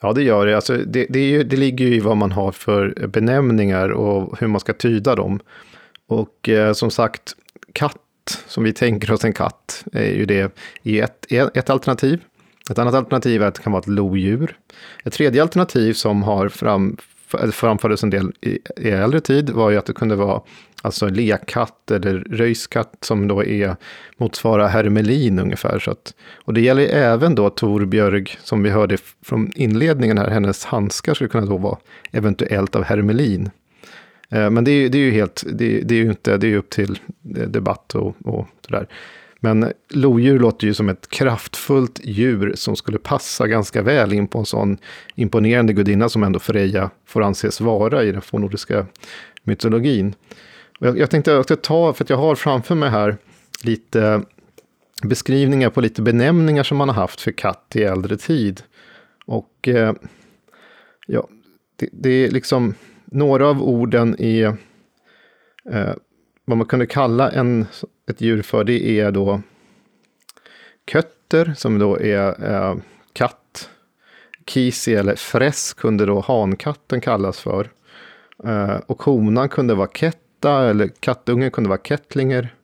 Ja, 0.01 0.12
det 0.12 0.22
gör 0.22 0.46
det. 0.46 0.57
Alltså, 0.57 0.76
det, 0.76 1.07
det, 1.09 1.28
ju, 1.28 1.44
det 1.44 1.57
ligger 1.57 1.86
ju 1.86 1.94
i 1.94 2.01
vad 2.01 2.16
man 2.16 2.32
har 2.32 2.53
för 2.53 3.07
benämningar 3.07 3.88
och 3.88 4.40
hur 4.40 4.46
man 4.46 4.61
ska 4.61 4.72
tyda 4.72 5.14
dem. 5.14 5.40
Och 6.07 6.49
eh, 6.49 6.72
som 6.72 6.90
sagt, 6.90 7.34
katt, 7.72 8.44
som 8.46 8.64
vi 8.64 8.72
tänker 8.72 9.12
oss 9.12 9.24
en 9.24 9.32
katt, 9.32 9.84
är 9.92 10.14
ju 10.14 10.26
det 10.26 10.59
i 10.82 11.01
ett, 11.01 11.32
ett 11.32 11.70
alternativ. 11.70 12.20
Ett 12.70 12.78
annat 12.78 12.94
alternativ 12.94 13.42
är 13.42 13.46
att 13.46 13.55
det 13.55 13.62
kan 13.62 13.72
vara 13.72 13.80
ett 13.80 13.88
lodjur. 13.88 14.57
Ett 15.05 15.12
tredje 15.12 15.42
alternativ 15.42 15.92
som 15.92 16.22
har 16.22 16.49
fram, 16.49 16.96
Eh, 17.35 17.51
framfördes 17.51 18.03
en 18.03 18.11
del 18.11 18.33
i, 18.41 18.59
i 18.76 18.91
äldre 18.91 19.20
tid 19.20 19.51
var 19.51 19.70
ju 19.70 19.76
att 19.76 19.87
det 19.87 19.93
kunde 19.93 20.16
vara 20.16 20.41
alltså 20.83 21.09
lekkatt 21.09 21.91
eller 21.91 22.18
röjskatt 22.18 22.95
som 23.01 23.29
då 23.29 23.45
är, 23.45 23.76
motsvarar 24.16 24.68
hermelin 24.68 25.39
ungefär. 25.39 25.79
Så 25.79 25.91
att, 25.91 26.14
och 26.45 26.55
det 26.55 26.61
gäller 26.61 26.89
även 26.89 27.35
då 27.35 27.51
Torbjörg, 27.51 28.26
som 28.43 28.62
vi 28.62 28.70
hörde 28.70 28.97
från 29.24 29.53
inledningen 29.55 30.18
här, 30.18 30.31
hennes 30.31 30.64
handskar 30.64 31.14
skulle 31.14 31.31
kunna 31.31 31.47
då 31.47 31.57
vara 31.59 31.79
eventuellt 32.12 32.76
av 32.76 32.83
hermelin. 32.85 33.51
Eh, 34.31 34.51
men 34.51 34.64
det 34.64 34.70
är, 34.70 34.89
det 34.89 34.99
är 34.99 35.03
ju 35.03 35.11
helt, 35.11 35.45
det, 35.53 35.81
det 35.81 35.95
är 35.95 35.99
ju 35.99 36.11
inte, 36.11 36.37
det 36.37 36.53
är 36.53 36.57
upp 36.57 36.70
till 36.70 36.99
eh, 37.37 37.49
debatt 37.49 37.95
och, 37.95 38.16
och 38.24 38.47
sådär. 38.66 38.89
Men 39.41 39.72
lodjur 39.91 40.39
låter 40.39 40.66
ju 40.66 40.74
som 40.74 40.89
ett 40.89 41.09
kraftfullt 41.09 42.01
djur 42.05 42.53
som 42.55 42.76
skulle 42.76 42.99
passa 42.99 43.47
ganska 43.47 43.82
väl 43.82 44.12
in 44.12 44.28
på 44.28 44.39
en 44.39 44.47
sån 44.47 44.78
imponerande 45.14 45.72
gudinna 45.72 46.09
som 46.09 46.22
ändå 46.22 46.39
Freja 46.39 46.91
får 47.07 47.22
anses 47.22 47.61
vara 47.61 48.05
i 48.05 48.12
den 48.12 48.22
fornnordiska 48.22 48.86
mytologin. 49.43 50.14
Jag, 50.78 50.99
jag 50.99 51.11
tänkte 51.11 51.36
också 51.36 51.57
ta, 51.57 51.93
för 51.93 52.05
att 52.05 52.11
jag 52.11 52.16
har 52.16 52.34
framför 52.34 52.74
mig 52.74 52.91
här 52.91 53.16
lite 53.62 54.22
beskrivningar 55.03 55.70
på 55.70 55.80
lite 55.80 56.03
benämningar 56.03 56.62
som 56.62 56.78
man 56.78 56.89
har 56.89 56.97
haft 56.97 57.20
för 57.20 57.32
katt 57.32 57.72
i 57.74 57.82
äldre 57.82 58.16
tid. 58.16 58.62
Och 59.26 59.68
eh, 59.68 59.95
ja, 61.07 61.28
det, 61.76 61.89
det, 61.93 62.11
är 62.11 62.30
liksom 62.30 62.74
några 63.05 63.49
av 63.49 63.62
orden 63.62 64.16
är 64.18 64.47
eh, 65.70 65.95
vad 66.45 66.59
man 66.59 66.66
kunde 66.66 66.86
kalla 66.86 67.30
en, 67.30 67.66
ett 68.09 68.20
djur 68.20 68.42
för. 68.42 68.64
Det 68.64 69.00
är 69.00 69.11
då 69.11 69.40
kötter 70.86 71.54
som 71.56 71.78
då 71.78 72.00
är 72.00 72.50
eh, 72.50 72.76
katt. 73.12 73.70
Kisi 74.46 74.94
eller 74.94 75.14
fräs 75.14 75.74
kunde 75.74 76.06
då 76.06 76.20
hankatten 76.20 77.00
kallas 77.00 77.40
för. 77.40 77.70
Eh, 78.44 78.76
och 78.86 79.02
honan 79.02 79.48
kunde 79.48 79.74
vara 79.74 79.88
ketta, 79.88 80.70
eller 80.70 80.88
kattungen 81.00 81.50
kunde 81.50 81.70
vara 81.70 81.80
kettlinger. 81.84 82.54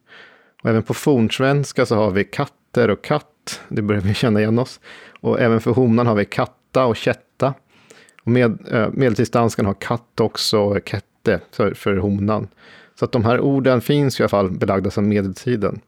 Och 0.62 0.70
även 0.70 0.82
på 0.82 0.94
fornsvenska 0.94 1.86
så 1.86 1.96
har 1.96 2.10
vi 2.10 2.24
katter 2.24 2.90
och 2.90 3.04
katt. 3.04 3.60
Det 3.68 3.82
börjar 3.82 4.02
vi 4.02 4.14
känna 4.14 4.40
igen 4.40 4.58
oss. 4.58 4.80
Och 5.20 5.40
även 5.40 5.60
för 5.60 5.70
honan 5.70 6.06
har 6.06 6.14
vi 6.14 6.24
katta 6.24 6.86
och 6.86 6.96
kätta. 6.96 7.54
Och 8.24 8.30
med, 8.30 8.58
eh, 8.70 8.88
medeltidsdanskan 8.92 9.66
har 9.66 9.74
katt 9.74 10.20
också 10.20 10.80
kette 10.84 11.40
för, 11.50 11.74
för 11.74 11.96
honan. 11.96 12.48
Så 12.98 13.04
att 13.04 13.12
de 13.12 13.24
här 13.24 13.40
orden 13.40 13.80
finns 13.80 14.20
i 14.20 14.22
alla 14.22 14.28
fall 14.28 14.50
belagda 14.50 14.90
som 14.90 15.08
medeltiden. 15.08 15.80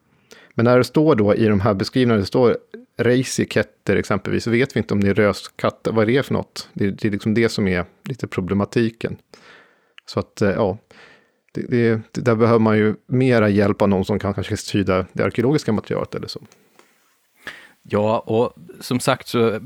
Men 0.54 0.64
när 0.64 0.78
det 0.78 0.84
står 0.84 1.14
då 1.14 1.34
i 1.34 1.46
de 1.46 1.60
här 1.60 1.74
beskrivningarna, 1.74 2.20
det 2.20 2.26
står 2.26 2.56
Reisi 2.98 3.48
exempelvis, 3.86 4.44
så 4.44 4.50
vet 4.50 4.76
vi 4.76 4.78
inte 4.78 4.94
om 4.94 5.00
det 5.00 5.08
är 5.08 5.14
röskatter, 5.14 5.92
vad 5.92 6.06
det 6.06 6.16
är 6.16 6.22
för 6.22 6.34
något. 6.34 6.68
Det, 6.72 6.90
det 6.90 7.08
är 7.08 7.12
liksom 7.12 7.34
det 7.34 7.48
som 7.48 7.68
är 7.68 7.84
lite 8.04 8.26
problematiken. 8.26 9.16
Så 10.06 10.20
att, 10.20 10.42
eh, 10.42 10.50
ja, 10.50 10.78
det, 11.52 11.62
det, 12.12 12.24
där 12.24 12.34
behöver 12.34 12.58
man 12.58 12.78
ju 12.78 12.94
mera 13.06 13.48
hjälp 13.48 13.82
av 13.82 13.88
någon 13.88 14.04
som 14.04 14.18
kan 14.18 14.34
kanske 14.34 14.56
tyda 14.56 15.06
det 15.12 15.24
arkeologiska 15.24 15.72
materialet 15.72 16.14
eller 16.14 16.28
så. 16.28 16.40
Ja, 17.82 18.18
och 18.18 18.54
som 18.80 19.00
sagt 19.00 19.28
så 19.28 19.58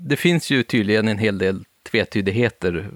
det 0.00 0.16
finns 0.16 0.50
ju 0.50 0.62
tydligen 0.62 1.08
en 1.08 1.18
hel 1.18 1.38
del 1.38 1.64
tvetydigheter 1.86 2.90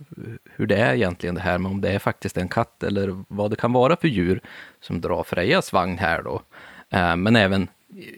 hur 0.57 0.67
det 0.67 0.77
är 0.77 0.95
egentligen 0.95 1.35
det 1.35 1.41
här 1.41 1.59
med 1.59 1.71
om 1.71 1.81
det 1.81 1.91
är 1.91 1.99
faktiskt 1.99 2.37
en 2.37 2.49
katt 2.49 2.83
eller 2.83 3.25
vad 3.29 3.51
det 3.51 3.57
kan 3.57 3.73
vara 3.73 3.97
för 3.97 4.09
djur 4.09 4.41
som 4.81 5.01
drar 5.01 5.23
Frejas 5.23 5.73
vagn 5.73 5.99
här 5.99 6.23
då. 6.23 6.43
Eh, 6.91 7.17
men 7.17 7.37
även 7.37 7.69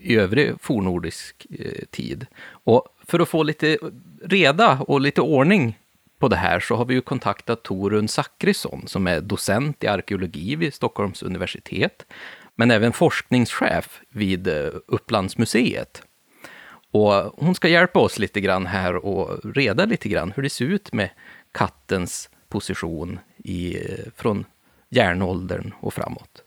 i 0.02 0.16
övrig 0.16 0.52
fornordisk 0.60 1.46
eh, 1.58 1.84
tid. 1.90 2.26
Och 2.64 2.88
för 3.06 3.20
att 3.20 3.28
få 3.28 3.42
lite 3.42 3.78
reda 4.24 4.78
och 4.78 5.00
lite 5.00 5.20
ordning 5.20 5.78
på 6.18 6.28
det 6.28 6.36
här 6.36 6.60
så 6.60 6.76
har 6.76 6.84
vi 6.84 6.94
ju 6.94 7.00
kontaktat 7.00 7.62
Torun 7.62 8.08
Zackrisson 8.08 8.82
som 8.86 9.06
är 9.06 9.20
docent 9.20 9.84
i 9.84 9.86
arkeologi 9.86 10.56
vid 10.56 10.74
Stockholms 10.74 11.22
universitet, 11.22 12.06
men 12.54 12.70
även 12.70 12.92
forskningschef 12.92 14.00
vid 14.08 14.48
eh, 14.48 14.68
Upplandsmuseet. 14.86 16.02
Och 16.92 17.12
hon 17.36 17.54
ska 17.54 17.68
hjälpa 17.68 18.00
oss 18.00 18.18
lite 18.18 18.40
grann 18.40 18.66
här 18.66 18.96
och 18.96 19.54
reda 19.54 19.84
lite 19.84 20.08
grann 20.08 20.32
hur 20.36 20.42
det 20.42 20.50
ser 20.50 20.64
ut 20.64 20.92
med 20.92 21.10
kattens 21.52 22.30
position 22.48 23.18
i, 23.36 23.76
från 24.16 24.44
järnåldern 24.88 25.74
och 25.80 25.94
framåt. 25.94 26.42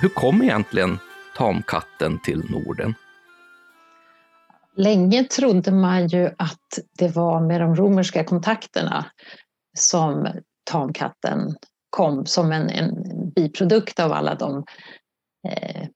Hur 0.00 0.08
kom 0.08 0.42
egentligen 0.42 0.98
tamkatten 1.36 2.18
till 2.18 2.50
Norden? 2.50 2.94
Länge 4.76 5.24
trodde 5.24 5.72
man 5.72 6.08
ju 6.08 6.30
att 6.38 6.78
det 6.98 7.08
var 7.08 7.40
med 7.40 7.60
de 7.60 7.76
romerska 7.76 8.24
kontakterna 8.24 9.06
som 9.78 10.28
tamkatten 10.70 11.56
kom 11.90 12.26
som 12.26 12.52
en, 12.52 12.70
en 12.70 12.94
biprodukt 13.30 14.00
av 14.00 14.12
alla 14.12 14.34
de 14.34 14.64
eh, 15.48 15.86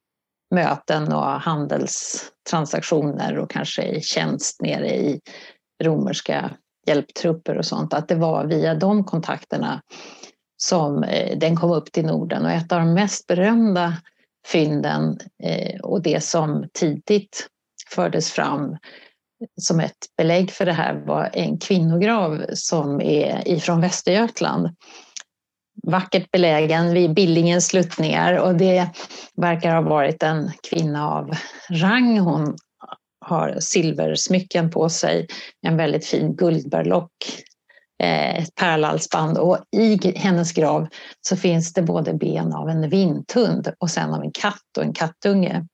möten 0.54 1.12
och 1.12 1.24
handelstransaktioner 1.24 3.38
och 3.38 3.50
kanske 3.50 3.82
i 3.82 4.00
tjänst 4.00 4.62
nere 4.62 4.96
i 4.96 5.20
romerska 5.84 6.50
hjälptrupper 6.86 7.58
och 7.58 7.66
sånt, 7.66 7.94
att 7.94 8.08
det 8.08 8.14
var 8.14 8.44
via 8.44 8.74
de 8.74 9.04
kontakterna 9.04 9.82
som 10.56 11.04
eh, 11.04 11.38
den 11.38 11.56
kom 11.56 11.70
upp 11.70 11.92
till 11.92 12.06
Norden. 12.06 12.44
Och 12.44 12.50
ett 12.50 12.72
av 12.72 12.80
de 12.80 12.94
mest 12.94 13.26
berömda 13.26 13.94
fynden 14.46 15.18
eh, 15.42 15.80
och 15.80 16.02
det 16.02 16.24
som 16.24 16.68
tidigt 16.72 17.48
fördes 17.90 18.32
fram 18.32 18.76
som 19.60 19.80
ett 19.80 19.96
belägg 20.16 20.50
för 20.50 20.66
det 20.66 20.72
här 20.72 20.94
var 21.06 21.30
en 21.32 21.58
kvinnograv 21.58 22.44
som 22.54 23.00
är 23.00 23.48
ifrån 23.48 23.80
Västergötland. 23.80 24.68
Vackert 25.82 26.30
belägen 26.30 26.94
vid 26.94 27.14
Billingens 27.14 27.66
sluttningar 27.66 28.38
och 28.38 28.54
det 28.54 28.88
verkar 29.36 29.74
ha 29.74 29.80
varit 29.80 30.22
en 30.22 30.50
kvinna 30.70 31.08
av 31.08 31.30
rang. 31.70 32.18
Hon 32.18 32.56
har 33.20 33.56
silversmycken 33.60 34.70
på 34.70 34.88
sig, 34.88 35.26
en 35.66 35.76
väldigt 35.76 36.06
fin 36.06 36.36
guldberlock, 36.36 37.12
eh, 38.02 38.38
ett 38.38 38.54
pärlhalsband 38.54 39.38
och 39.38 39.58
i 39.76 40.16
hennes 40.16 40.52
grav 40.52 40.88
så 41.20 41.36
finns 41.36 41.72
det 41.72 41.82
både 41.82 42.14
ben 42.14 42.52
av 42.52 42.68
en 42.68 42.90
vinthund 42.90 43.72
och 43.78 43.90
sen 43.90 44.14
av 44.14 44.22
en 44.22 44.32
katt 44.32 44.76
och 44.76 44.84
en 44.84 44.92
kattunge. 44.92 45.66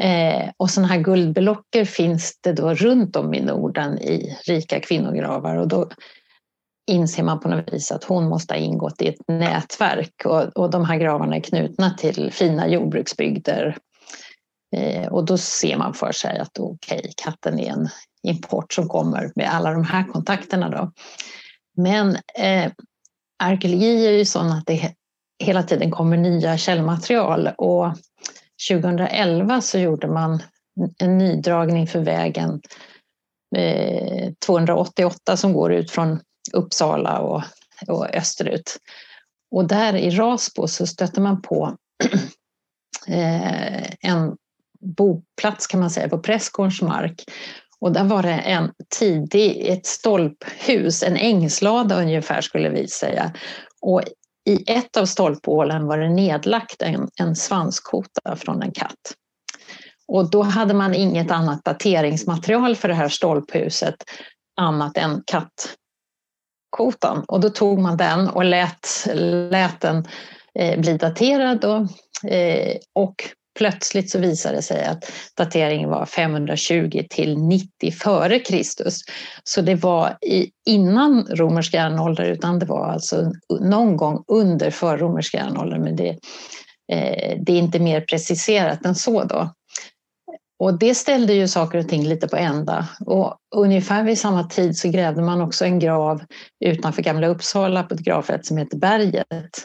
Eh, 0.00 0.50
och 0.56 0.70
sådana 0.70 0.92
här 0.92 1.00
guldbelocker 1.00 1.84
finns 1.84 2.38
det 2.40 2.52
då 2.52 2.74
runt 2.74 3.16
om 3.16 3.34
i 3.34 3.40
Norden 3.40 3.98
i 3.98 4.38
rika 4.46 4.80
kvinnogravar 4.80 5.56
och 5.56 5.68
då 5.68 5.88
inser 6.86 7.22
man 7.22 7.40
på 7.40 7.48
något 7.48 7.72
vis 7.72 7.92
att 7.92 8.04
hon 8.04 8.28
måste 8.28 8.54
ha 8.54 8.58
ingått 8.58 9.02
i 9.02 9.08
ett 9.08 9.28
nätverk 9.28 10.22
och, 10.24 10.42
och 10.42 10.70
de 10.70 10.84
här 10.84 10.96
gravarna 10.96 11.36
är 11.36 11.40
knutna 11.40 11.90
till 11.90 12.32
fina 12.32 12.68
jordbruksbygder. 12.68 13.76
Eh, 14.76 15.06
och 15.06 15.24
då 15.24 15.38
ser 15.38 15.76
man 15.76 15.94
för 15.94 16.12
sig 16.12 16.38
att 16.38 16.58
okej, 16.58 16.98
okay, 16.98 17.12
katten 17.16 17.58
är 17.58 17.70
en 17.70 17.88
import 18.22 18.72
som 18.72 18.88
kommer 18.88 19.32
med 19.34 19.54
alla 19.54 19.70
de 19.70 19.84
här 19.84 20.04
kontakterna. 20.04 20.70
Då. 20.70 20.92
Men 21.76 22.16
eh, 22.38 22.72
arkeologi 23.38 24.06
är 24.06 24.12
ju 24.12 24.24
sån 24.24 24.52
att 24.52 24.66
det 24.66 24.94
hela 25.38 25.62
tiden 25.62 25.90
kommer 25.90 26.16
nya 26.16 26.58
källmaterial 26.58 27.50
och 27.58 27.86
2011 28.68 29.60
så 29.60 29.78
gjorde 29.78 30.08
man 30.08 30.42
en 30.98 31.18
nydragning 31.18 31.86
för 31.86 32.00
vägen 32.00 32.60
eh, 33.56 34.32
288 34.46 35.36
som 35.36 35.52
går 35.52 35.72
ut 35.72 35.90
från 35.90 36.20
Uppsala 36.52 37.18
och, 37.18 37.42
och 37.88 38.14
österut. 38.14 38.76
Och 39.50 39.68
där 39.68 39.96
i 39.96 40.10
Rasbo 40.10 40.68
så 40.68 40.86
stötte 40.86 41.20
man 41.20 41.42
på 41.42 41.76
eh, 43.08 43.84
en 44.00 44.36
boplats 44.80 45.66
kan 45.66 45.80
man 45.80 45.90
säga 45.90 46.08
på 46.08 46.18
prästgårdens 46.18 46.82
mark. 46.82 47.24
Och 47.80 47.92
där 47.92 48.04
var 48.04 48.22
det 48.22 48.32
en 48.32 48.72
tidig, 48.98 49.68
ett 49.68 49.86
stolphus, 49.86 51.02
en 51.02 51.16
ängslada 51.16 52.00
ungefär 52.00 52.40
skulle 52.40 52.68
vi 52.68 52.88
säga. 52.88 53.32
Och 53.80 54.02
i 54.44 54.72
ett 54.72 54.96
av 54.96 55.06
stolphålen 55.06 55.86
var 55.86 55.98
det 55.98 56.08
nedlagt 56.08 56.82
en, 56.82 57.08
en 57.20 57.36
svanskota 57.36 58.36
från 58.36 58.62
en 58.62 58.72
katt. 58.72 59.14
Och 60.08 60.30
då 60.30 60.42
hade 60.42 60.74
man 60.74 60.94
inget 60.94 61.30
annat 61.30 61.64
dateringsmaterial 61.64 62.76
för 62.76 62.88
det 62.88 62.94
här 62.94 63.08
stolphuset 63.08 63.94
annat 64.60 64.96
än 64.96 65.22
kattkotan. 65.26 67.24
Och 67.28 67.40
då 67.40 67.50
tog 67.50 67.78
man 67.78 67.96
den 67.96 68.28
och 68.28 68.44
lät, 68.44 69.06
lät 69.50 69.80
den 69.80 70.04
eh, 70.54 70.80
bli 70.80 70.96
daterad. 70.96 71.60
Då, 71.60 71.74
eh, 72.28 72.76
och 72.92 73.14
plötsligt 73.54 74.10
så 74.10 74.18
visade 74.18 74.56
det 74.56 74.62
sig 74.62 74.84
att 74.84 75.12
dateringen 75.34 75.90
var 75.90 76.06
520 76.06 77.02
till 77.10 77.38
90 77.38 77.92
före 77.92 78.38
Kristus. 78.38 79.00
Så 79.44 79.60
det 79.60 79.74
var 79.74 80.18
i, 80.26 80.50
innan 80.66 81.26
romersk 81.26 81.74
järnålder 81.74 82.24
utan 82.24 82.58
det 82.58 82.66
var 82.66 82.86
alltså 82.86 83.32
någon 83.60 83.96
gång 83.96 84.24
under 84.28 84.70
förromersk 84.70 85.34
järnålder. 85.34 85.78
Men 85.78 85.96
det, 85.96 86.08
eh, 86.92 87.38
det 87.40 87.52
är 87.52 87.58
inte 87.58 87.78
mer 87.78 88.00
preciserat 88.00 88.86
än 88.86 88.94
så 88.94 89.24
då. 89.24 89.50
Och 90.58 90.78
det 90.78 90.94
ställde 90.94 91.32
ju 91.32 91.48
saker 91.48 91.78
och 91.78 91.88
ting 91.88 92.04
lite 92.04 92.28
på 92.28 92.36
ända. 92.36 92.88
Och 93.06 93.36
ungefär 93.56 94.04
vid 94.04 94.18
samma 94.18 94.44
tid 94.44 94.78
så 94.78 94.88
grävde 94.88 95.22
man 95.22 95.40
också 95.40 95.64
en 95.64 95.78
grav 95.78 96.22
utanför 96.64 97.02
Gamla 97.02 97.26
Uppsala 97.26 97.82
på 97.82 97.94
ett 97.94 98.00
gravfält 98.00 98.46
som 98.46 98.56
heter 98.56 98.78
Berget. 98.78 99.64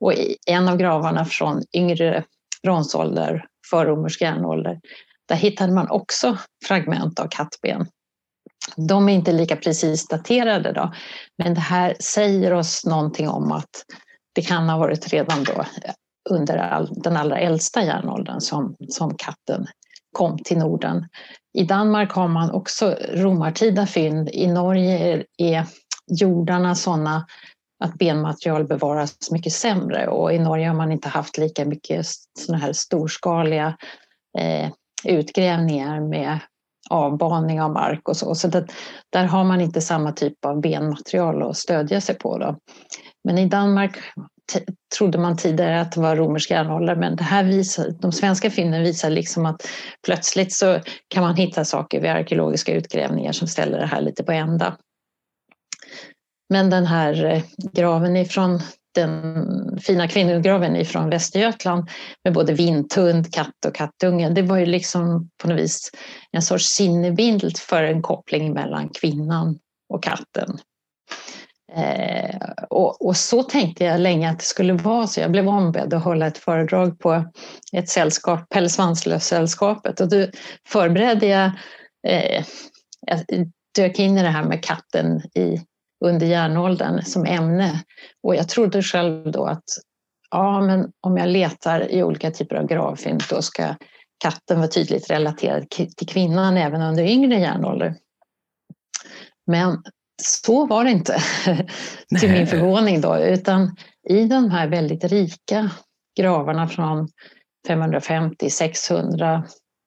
Och 0.00 0.12
i 0.12 0.36
en 0.46 0.68
av 0.68 0.76
gravarna 0.76 1.24
från 1.24 1.62
yngre 1.76 2.24
bronsålder, 2.62 3.46
förromersk 3.70 4.20
järnålder, 4.20 4.80
där 5.28 5.36
hittade 5.36 5.72
man 5.72 5.90
också 5.90 6.38
fragment 6.66 7.20
av 7.20 7.28
kattben. 7.30 7.86
De 8.76 9.08
är 9.08 9.12
inte 9.12 9.32
lika 9.32 9.56
precis 9.56 10.08
daterade 10.08 10.72
då, 10.72 10.92
men 11.38 11.54
det 11.54 11.60
här 11.60 11.96
säger 12.00 12.52
oss 12.52 12.84
någonting 12.86 13.28
om 13.28 13.52
att 13.52 13.84
det 14.32 14.42
kan 14.42 14.68
ha 14.68 14.78
varit 14.78 15.08
redan 15.12 15.44
då 15.44 15.52
eh, 15.52 15.94
under 16.30 16.56
all, 16.56 16.88
den 17.02 17.16
allra 17.16 17.38
äldsta 17.38 17.82
järnåldern 17.82 18.40
som, 18.40 18.76
som 18.88 19.14
katten 19.16 19.66
kom 20.12 20.38
till 20.38 20.58
Norden. 20.58 21.08
I 21.58 21.64
Danmark 21.64 22.12
har 22.12 22.28
man 22.28 22.50
också 22.50 22.96
romartida 23.12 23.86
fynd. 23.86 24.28
I 24.32 24.46
Norge 24.46 25.24
är 25.36 25.66
jordarna 26.06 26.74
sådana 26.74 27.26
att 27.80 27.94
benmaterial 27.94 28.66
bevaras 28.66 29.30
mycket 29.30 29.52
sämre 29.52 30.06
och 30.08 30.32
i 30.32 30.38
Norge 30.38 30.68
har 30.68 30.74
man 30.74 30.92
inte 30.92 31.08
haft 31.08 31.38
lika 31.38 31.64
mycket 31.64 32.06
såna 32.38 32.58
här 32.58 32.72
storskaliga 32.72 33.76
eh, 34.38 34.70
utgrävningar 35.04 36.00
med 36.00 36.38
avbaning 36.90 37.62
av 37.62 37.72
mark 37.72 38.08
och 38.08 38.16
så. 38.16 38.34
Så 38.34 38.48
det, 38.48 38.66
där 39.10 39.24
har 39.24 39.44
man 39.44 39.60
inte 39.60 39.80
samma 39.80 40.12
typ 40.12 40.44
av 40.44 40.60
benmaterial 40.60 41.42
att 41.42 41.56
stödja 41.56 42.00
sig 42.00 42.14
på. 42.14 42.38
Då. 42.38 42.56
Men 43.24 43.38
i 43.38 43.46
Danmark 43.46 43.98
trodde 44.98 45.18
man 45.18 45.36
tidigare 45.36 45.80
att 45.80 45.92
det 45.92 46.00
var 46.00 46.16
romersk 46.16 46.50
järnålder 46.50 46.96
men 46.96 47.16
det 47.16 47.24
här 47.24 47.44
visar, 47.44 47.90
de 47.90 48.12
svenska 48.12 48.50
fynden 48.50 48.82
visar 48.82 49.10
liksom 49.10 49.46
att 49.46 49.68
plötsligt 50.06 50.52
så 50.52 50.80
kan 51.08 51.22
man 51.22 51.36
hitta 51.36 51.64
saker 51.64 52.00
vid 52.00 52.10
arkeologiska 52.10 52.74
utgrävningar 52.74 53.32
som 53.32 53.48
ställer 53.48 53.78
det 53.78 53.86
här 53.86 54.00
lite 54.00 54.24
på 54.24 54.32
ända. 54.32 54.76
Men 56.50 56.70
den 56.70 56.86
här 56.86 57.24
eh, 57.24 57.42
graven 57.72 58.16
ifrån 58.16 58.60
den 58.94 59.78
fina 59.82 60.08
kvinnograven 60.08 60.76
ifrån 60.76 61.10
Västergötland 61.10 61.88
med 62.24 62.32
både 62.34 62.52
vinthund, 62.52 63.32
katt 63.32 63.64
och 63.66 63.74
kattunge, 63.74 64.30
det 64.30 64.42
var 64.42 64.56
ju 64.56 64.66
liksom 64.66 65.30
på 65.42 65.48
något 65.48 65.60
vis 65.60 65.90
en 66.32 66.42
sorts 66.42 66.66
sinnebild 66.66 67.58
för 67.58 67.82
en 67.82 68.02
koppling 68.02 68.52
mellan 68.52 68.88
kvinnan 68.88 69.58
och 69.88 70.02
katten. 70.02 70.58
Eh, 71.76 72.36
och, 72.70 73.06
och, 73.06 73.16
så 73.16 73.42
tänkte 73.42 73.84
jag 73.84 74.00
länge 74.00 74.30
att 74.30 74.38
det 74.38 74.44
skulle 74.44 74.72
vara, 74.72 75.06
så 75.06 75.20
jag 75.20 75.30
blev 75.30 75.48
ombedd 75.48 75.94
att 75.94 76.04
hålla 76.04 76.26
ett 76.26 76.38
föredrag 76.38 76.98
på 76.98 77.24
ett 77.72 77.88
sällskap, 77.88 78.48
Pelle 78.48 78.68
Svanslös-sällskapet, 78.68 80.00
och 80.00 80.08
då 80.08 80.26
förberedde 80.68 81.26
jag, 81.26 81.50
eh, 82.06 82.44
jag 83.06 83.20
dök 83.74 83.98
in 83.98 84.18
i 84.18 84.22
det 84.22 84.28
här 84.28 84.44
med 84.44 84.64
katten 84.64 85.20
i 85.20 85.60
under 86.04 86.26
järnåldern 86.26 87.02
som 87.02 87.24
ämne. 87.24 87.84
Och 88.22 88.34
jag 88.34 88.48
trodde 88.48 88.82
själv 88.82 89.32
då 89.32 89.44
att 89.44 89.64
ja, 90.30 90.60
men 90.60 90.92
om 91.00 91.16
jag 91.16 91.28
letar 91.28 91.90
i 91.90 92.02
olika 92.02 92.30
typer 92.30 92.56
av 92.56 92.66
gravfynd 92.66 93.22
då 93.30 93.42
ska 93.42 93.74
katten 94.22 94.58
vara 94.58 94.68
tydligt 94.68 95.10
relaterad 95.10 95.70
till 95.70 96.08
kvinnan 96.08 96.56
även 96.56 96.82
under 96.82 97.04
yngre 97.04 97.40
järnålder. 97.40 97.94
Men 99.46 99.82
så 100.22 100.66
var 100.66 100.84
det 100.84 100.90
inte, 100.90 101.18
till 102.20 102.30
min 102.30 102.46
förvåning 102.46 103.00
då, 103.00 103.18
utan 103.18 103.76
i 104.08 104.24
de 104.24 104.50
här 104.50 104.68
väldigt 104.68 105.04
rika 105.04 105.70
gravarna 106.18 106.68
från 106.68 107.08
550-600, 107.68 109.42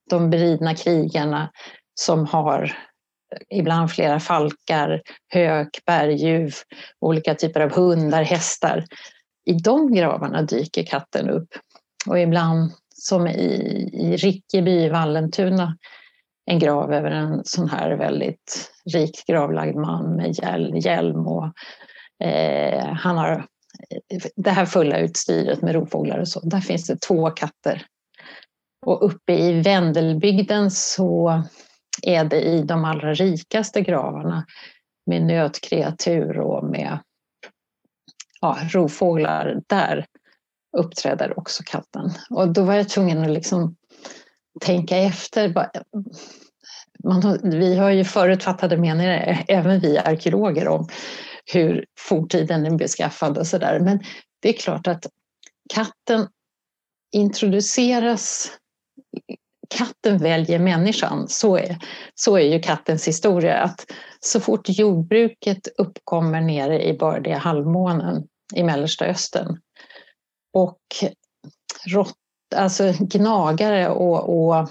de 0.09 0.29
beridna 0.29 0.75
krigarna 0.75 1.51
som 1.99 2.25
har 2.25 2.77
ibland 3.49 3.91
flera 3.91 4.19
falkar, 4.19 5.01
hök, 5.27 5.79
berguv, 5.85 6.53
olika 6.99 7.35
typer 7.35 7.61
av 7.61 7.71
hundar, 7.71 8.23
hästar. 8.23 8.85
I 9.45 9.53
de 9.53 9.93
gravarna 9.93 10.41
dyker 10.41 10.83
katten 10.83 11.29
upp. 11.29 11.47
Och 12.07 12.19
ibland, 12.19 12.71
som 12.95 13.27
i, 13.27 13.89
i 13.93 14.15
Rickeby 14.17 14.71
i 14.71 14.89
Vallentuna, 14.89 15.77
en 16.45 16.59
grav 16.59 16.93
över 16.93 17.11
en 17.11 17.41
sån 17.45 17.69
här 17.69 17.91
väldigt 17.91 18.71
rikt 18.93 19.25
gravlagd 19.25 19.75
man 19.75 20.15
med 20.15 20.85
hjälm 20.85 21.27
och 21.27 21.45
eh, 22.23 22.85
han 22.85 23.17
har 23.17 23.45
det 24.35 24.51
här 24.51 24.65
fulla 24.65 24.97
utstyret 24.97 25.61
med 25.61 25.75
rovfåglar 25.75 26.19
och 26.19 26.27
så. 26.27 26.39
Där 26.39 26.59
finns 26.59 26.87
det 26.87 27.01
två 27.01 27.29
katter. 27.29 27.85
Och 28.85 29.05
uppe 29.05 29.33
i 29.33 29.61
Vendelbygden 29.61 30.71
så 30.71 31.43
är 32.01 32.23
det 32.23 32.41
i 32.41 32.63
de 32.63 32.85
allra 32.85 33.13
rikaste 33.13 33.81
gravarna 33.81 34.45
med 35.05 35.21
nötkreatur 35.21 36.39
och 36.39 36.63
med 36.63 36.99
ja, 38.41 38.57
rovfåglar. 38.69 39.61
Där 39.67 40.05
uppträder 40.77 41.39
också 41.39 41.63
katten. 41.65 42.11
Och 42.29 42.53
då 42.53 42.63
var 42.63 42.73
jag 42.73 42.89
tvungen 42.89 43.23
att 43.23 43.29
liksom 43.29 43.75
tänka 44.61 44.97
efter. 44.97 45.53
Man, 47.03 47.39
vi 47.43 47.75
har 47.75 47.89
ju 47.89 48.03
förutfattade 48.05 48.77
meningar, 48.77 49.45
även 49.47 49.79
vi 49.79 49.97
arkeologer, 49.97 50.67
om 50.67 50.87
hur 51.53 51.85
forntiden 51.99 52.65
är 52.65 52.77
beskaffad 52.77 53.37
och 53.37 53.47
sådär. 53.47 53.79
Men 53.79 53.99
det 54.41 54.49
är 54.49 54.53
klart 54.53 54.87
att 54.87 55.07
katten 55.73 56.27
introduceras 57.11 58.51
katten 59.77 60.17
väljer 60.17 60.59
människan. 60.59 61.27
Så 61.27 61.57
är, 61.57 61.77
så 62.15 62.37
är 62.37 62.53
ju 62.53 62.59
kattens 62.59 63.07
historia. 63.07 63.57
Att 63.57 63.85
så 64.19 64.39
fort 64.39 64.69
jordbruket 64.69 65.67
uppkommer 65.77 66.41
nere 66.41 66.83
i 66.83 66.97
bördiga 66.97 67.37
halvmånen 67.37 68.27
i 68.55 68.63
Mellersta 68.63 69.05
Östern 69.05 69.61
och 70.53 70.79
rått, 71.87 72.17
alltså 72.55 72.93
gnagare 72.99 73.89
och, 73.89 74.47
och 74.47 74.69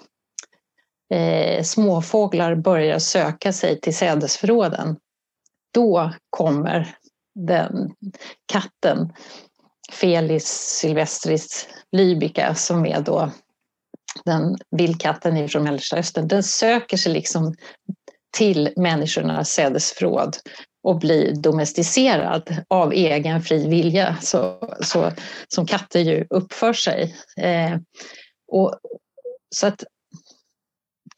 eh, 1.16 1.62
småfåglar 1.62 2.55
börjar 2.55 2.98
söka 2.98 3.53
sig 3.53 3.80
till 3.80 3.96
sädesförråden, 3.96 4.96
då 5.74 6.12
kommer 6.30 6.96
den 7.34 7.94
katten 8.53 9.12
Felis 9.92 10.46
silvestris 10.80 11.68
lybica 11.92 12.55
som 12.55 12.86
är 12.86 13.00
då 13.00 13.30
den 14.25 14.57
vildkatten 14.71 15.49
från 15.49 15.65
Mellersta 15.65 15.97
Östern, 15.97 16.29
den 16.29 16.43
söker 16.43 16.97
sig 16.97 17.13
liksom 17.13 17.55
till 18.37 18.73
människornas 18.77 19.51
sädesförråd 19.51 20.37
och 20.83 20.99
blir 20.99 21.35
domesticerad 21.35 22.57
av 22.69 22.93
egen 22.93 23.43
fri 23.43 23.69
vilja, 23.69 24.17
så, 24.23 24.69
så, 24.81 25.13
som 25.49 25.67
katter 25.67 26.01
ju 26.01 26.27
uppför 26.31 26.73
sig. 26.73 27.17
Eh, 27.37 27.77
och, 28.53 28.79
så 29.55 29.67
att 29.67 29.85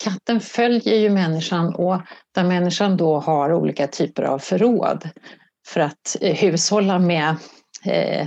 katten 0.04 0.40
följer 0.40 0.98
ju 0.98 1.10
människan 1.10 1.74
och 1.74 2.00
där 2.34 2.44
människan 2.44 2.96
då 2.96 3.18
har 3.18 3.52
olika 3.52 3.86
typer 3.86 4.22
av 4.22 4.38
förråd 4.38 5.08
för 5.66 5.80
att 5.80 6.16
eh, 6.20 6.36
hushålla 6.36 6.98
med 6.98 7.36
eh, 7.84 8.26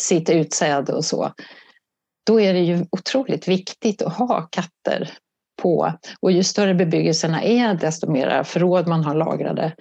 sitt 0.00 0.30
utsäde 0.30 0.92
och 0.92 1.04
så. 1.04 1.32
Då 2.26 2.40
är 2.40 2.54
det 2.54 2.60
ju 2.60 2.86
otroligt 2.90 3.48
viktigt 3.48 4.02
att 4.02 4.16
ha 4.16 4.42
katter 4.42 5.12
på. 5.62 5.92
Och 6.20 6.32
ju 6.32 6.42
större 6.42 6.74
bebyggelserna 6.74 7.42
är, 7.42 7.74
desto 7.74 8.10
mer 8.10 8.42
förråd 8.42 8.88
man 8.88 9.04
har 9.04 9.14
lagrade, 9.14 9.74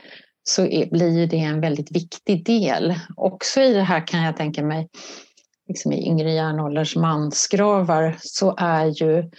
så 0.43 0.65
är, 0.65 0.85
blir 0.85 1.27
det 1.27 1.39
en 1.39 1.61
väldigt 1.61 1.91
viktig 1.91 2.45
del. 2.45 2.93
Också 3.15 3.61
i 3.61 3.73
det 3.73 3.81
här 3.81 4.07
kan 4.07 4.23
jag 4.23 4.37
tänka 4.37 4.63
mig, 4.63 4.87
liksom 5.67 5.91
i 5.91 6.07
yngre 6.07 6.31
järnålders 6.31 6.95
mansgravar, 6.95 8.15
så 8.19 8.55
är 8.57 8.85
ju 8.85 9.29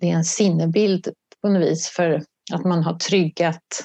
det 0.00 0.10
en 0.10 0.24
sinnebild 0.24 1.08
på 1.42 1.48
något 1.48 1.62
vis 1.62 1.88
för 1.88 2.22
att 2.52 2.64
man 2.64 2.82
har 2.82 2.94
tryggat 2.94 3.84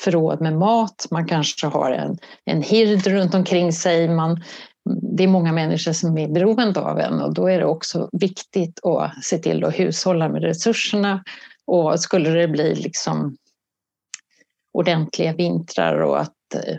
förråd 0.00 0.40
med 0.40 0.56
mat, 0.58 1.06
man 1.10 1.28
kanske 1.28 1.66
har 1.66 1.90
en, 1.90 2.18
en 2.44 2.62
hird 2.62 3.06
runt 3.06 3.34
omkring 3.34 3.72
sig, 3.72 4.08
man, 4.08 4.42
det 5.02 5.24
är 5.24 5.28
många 5.28 5.52
människor 5.52 5.92
som 5.92 6.18
är 6.18 6.28
beroende 6.28 6.80
av 6.80 6.98
en 6.98 7.20
och 7.20 7.34
då 7.34 7.46
är 7.46 7.58
det 7.58 7.66
också 7.66 8.08
viktigt 8.12 8.84
att 8.84 9.24
se 9.24 9.38
till 9.38 9.64
att 9.64 9.78
hushålla 9.78 10.28
med 10.28 10.42
resurserna. 10.42 11.24
Och 11.66 12.00
skulle 12.00 12.30
det 12.30 12.48
bli 12.48 12.74
liksom 12.74 13.36
ordentliga 14.72 15.32
vintrar 15.32 16.00
och 16.00 16.20
att 16.20 16.54
eh, 16.54 16.76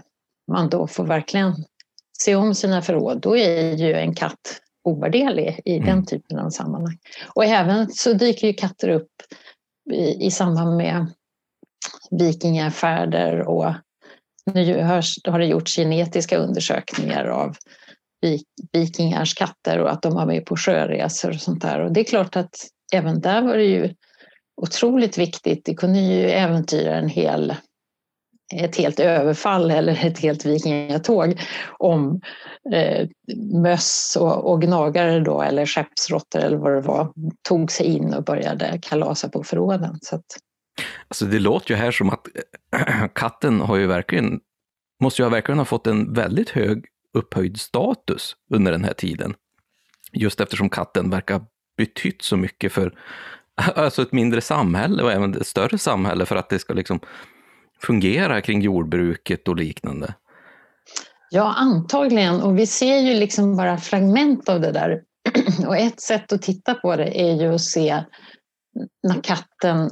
man 0.51 0.69
då 0.69 0.87
får 0.87 1.03
verkligen 1.03 1.53
se 2.23 2.35
om 2.35 2.55
sina 2.55 2.81
förråd, 2.81 3.21
då 3.21 3.37
är 3.37 3.75
ju 3.75 3.93
en 3.93 4.15
katt 4.15 4.61
ovärderlig 4.83 5.61
i 5.65 5.77
mm. 5.77 5.85
den 5.85 6.05
typen 6.05 6.39
av 6.39 6.49
sammanhang. 6.49 6.97
Och 7.35 7.45
även 7.45 7.89
så 7.89 8.13
dyker 8.13 8.47
ju 8.47 8.53
katter 8.53 8.89
upp 8.89 9.11
i, 9.91 10.25
i 10.25 10.31
samband 10.31 10.77
med 10.77 11.07
vikingafärder 12.11 13.47
och 13.47 13.73
nu 14.53 14.83
har 15.27 15.39
det 15.39 15.45
gjorts 15.45 15.75
genetiska 15.75 16.37
undersökningar 16.37 17.25
av 17.25 17.55
vikingars 18.71 19.33
katter 19.33 19.79
och 19.79 19.91
att 19.91 20.01
de 20.01 20.13
var 20.13 20.25
med 20.25 20.45
på 20.45 20.55
sjöresor 20.57 21.29
och 21.29 21.41
sånt 21.41 21.61
där. 21.61 21.79
Och 21.79 21.93
det 21.93 21.99
är 21.99 22.03
klart 22.03 22.35
att 22.35 22.55
även 22.93 23.21
där 23.21 23.41
var 23.41 23.57
det 23.57 23.63
ju 23.63 23.93
otroligt 24.61 25.17
viktigt. 25.17 25.65
Det 25.65 25.73
kunde 25.73 25.99
ju 25.99 26.29
äventyra 26.29 26.95
en 26.95 27.09
hel, 27.09 27.55
ett 28.55 28.75
helt 28.75 28.99
överfall 28.99 29.71
eller 29.71 30.05
ett 30.05 30.19
helt 30.19 30.45
vikingatåg 30.45 31.41
om 31.77 32.21
eh, 32.73 33.07
möss 33.61 34.17
och, 34.19 34.51
och 34.51 34.61
gnagare 34.61 35.19
då, 35.19 35.41
eller 35.41 35.65
skeppsråttor 35.65 36.39
eller 36.39 36.57
vad 36.57 36.73
det 36.73 36.81
var, 36.81 37.13
tog 37.47 37.71
sig 37.71 37.85
in 37.85 38.13
och 38.13 38.23
började 38.23 38.79
kalasa 38.81 39.29
på 39.29 39.43
förråden. 39.43 39.97
Så 40.01 40.15
att... 40.15 40.25
Alltså 41.07 41.25
det 41.25 41.39
låter 41.39 41.71
ju 41.71 41.77
här 41.77 41.91
som 41.91 42.09
att 42.09 42.27
eh, 42.75 43.07
katten 43.15 43.61
har 43.61 43.77
ju 43.77 43.87
verkligen, 43.87 44.39
måste 45.03 45.21
ju 45.21 45.29
verkligen 45.29 45.59
ha 45.59 45.65
fått 45.65 45.87
en 45.87 46.13
väldigt 46.13 46.49
hög 46.49 46.85
upphöjd 47.13 47.59
status 47.59 48.35
under 48.53 48.71
den 48.71 48.83
här 48.83 48.93
tiden. 48.93 49.35
Just 50.11 50.41
eftersom 50.41 50.69
katten 50.69 51.09
verkar 51.09 51.41
betytt 51.77 52.21
så 52.21 52.37
mycket 52.37 52.71
för 52.71 52.93
alltså 53.75 54.01
ett 54.01 54.11
mindre 54.11 54.41
samhälle 54.41 55.03
och 55.03 55.11
även 55.11 55.35
ett 55.35 55.47
större 55.47 55.77
samhälle 55.77 56.25
för 56.25 56.35
att 56.35 56.49
det 56.49 56.59
ska 56.59 56.73
liksom 56.73 56.99
fungera 57.81 58.41
kring 58.41 58.61
jordbruket 58.61 59.47
och 59.47 59.55
liknande. 59.55 60.13
Ja, 61.29 61.53
antagligen. 61.57 62.41
Och 62.41 62.59
vi 62.59 62.67
ser 62.67 62.97
ju 62.97 63.13
liksom 63.13 63.55
bara 63.55 63.77
fragment 63.77 64.49
av 64.49 64.61
det 64.61 64.71
där. 64.71 65.01
Och 65.67 65.77
ett 65.77 66.01
sätt 66.01 66.33
att 66.33 66.41
titta 66.41 66.73
på 66.73 66.95
det 66.95 67.21
är 67.21 67.41
ju 67.41 67.53
att 67.53 67.61
se 67.61 68.03
när 69.03 69.21
katten 69.23 69.89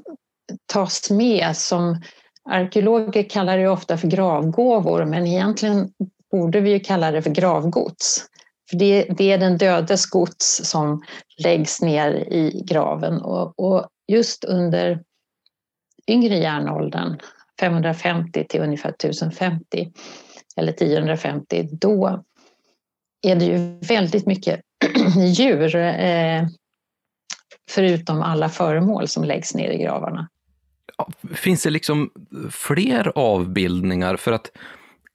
tas 0.65 1.11
med 1.11 1.57
som 1.57 2.01
arkeologer 2.49 3.29
kallar 3.29 3.57
det 3.57 3.67
ofta 3.67 3.97
för 3.97 4.07
gravgåvor, 4.07 5.05
men 5.05 5.27
egentligen 5.27 5.89
borde 6.37 6.59
vi 6.59 6.69
ju 6.69 6.79
kalla 6.79 7.11
det 7.11 7.21
för 7.21 7.29
gravgods. 7.29 8.25
För 8.69 8.77
det, 8.77 9.03
det 9.17 9.31
är 9.31 9.37
den 9.37 9.57
dödes 9.57 10.05
gods 10.05 10.61
som 10.63 11.01
läggs 11.37 11.81
ner 11.81 12.11
i 12.11 12.63
graven. 12.65 13.21
Och, 13.21 13.59
och 13.59 13.87
just 14.07 14.43
under 14.43 15.03
yngre 16.07 16.37
järnåldern, 16.37 17.17
550 17.59 18.45
till 18.49 18.61
ungefär 18.61 18.89
1050 18.89 19.91
eller 20.55 20.73
1050, 20.73 21.69
då 21.71 22.23
är 23.27 23.35
det 23.35 23.45
ju 23.45 23.79
väldigt 23.87 24.25
mycket 24.25 24.61
djur 25.37 25.75
eh, 25.75 26.47
förutom 27.69 28.21
alla 28.21 28.49
föremål 28.49 29.07
som 29.07 29.23
läggs 29.23 29.55
ner 29.55 29.69
i 29.69 29.77
gravarna. 29.77 30.29
Finns 31.33 31.63
det 31.63 31.69
liksom 31.69 32.09
fler 32.51 33.11
avbildningar? 33.15 34.15
För 34.15 34.31
att 34.31 34.51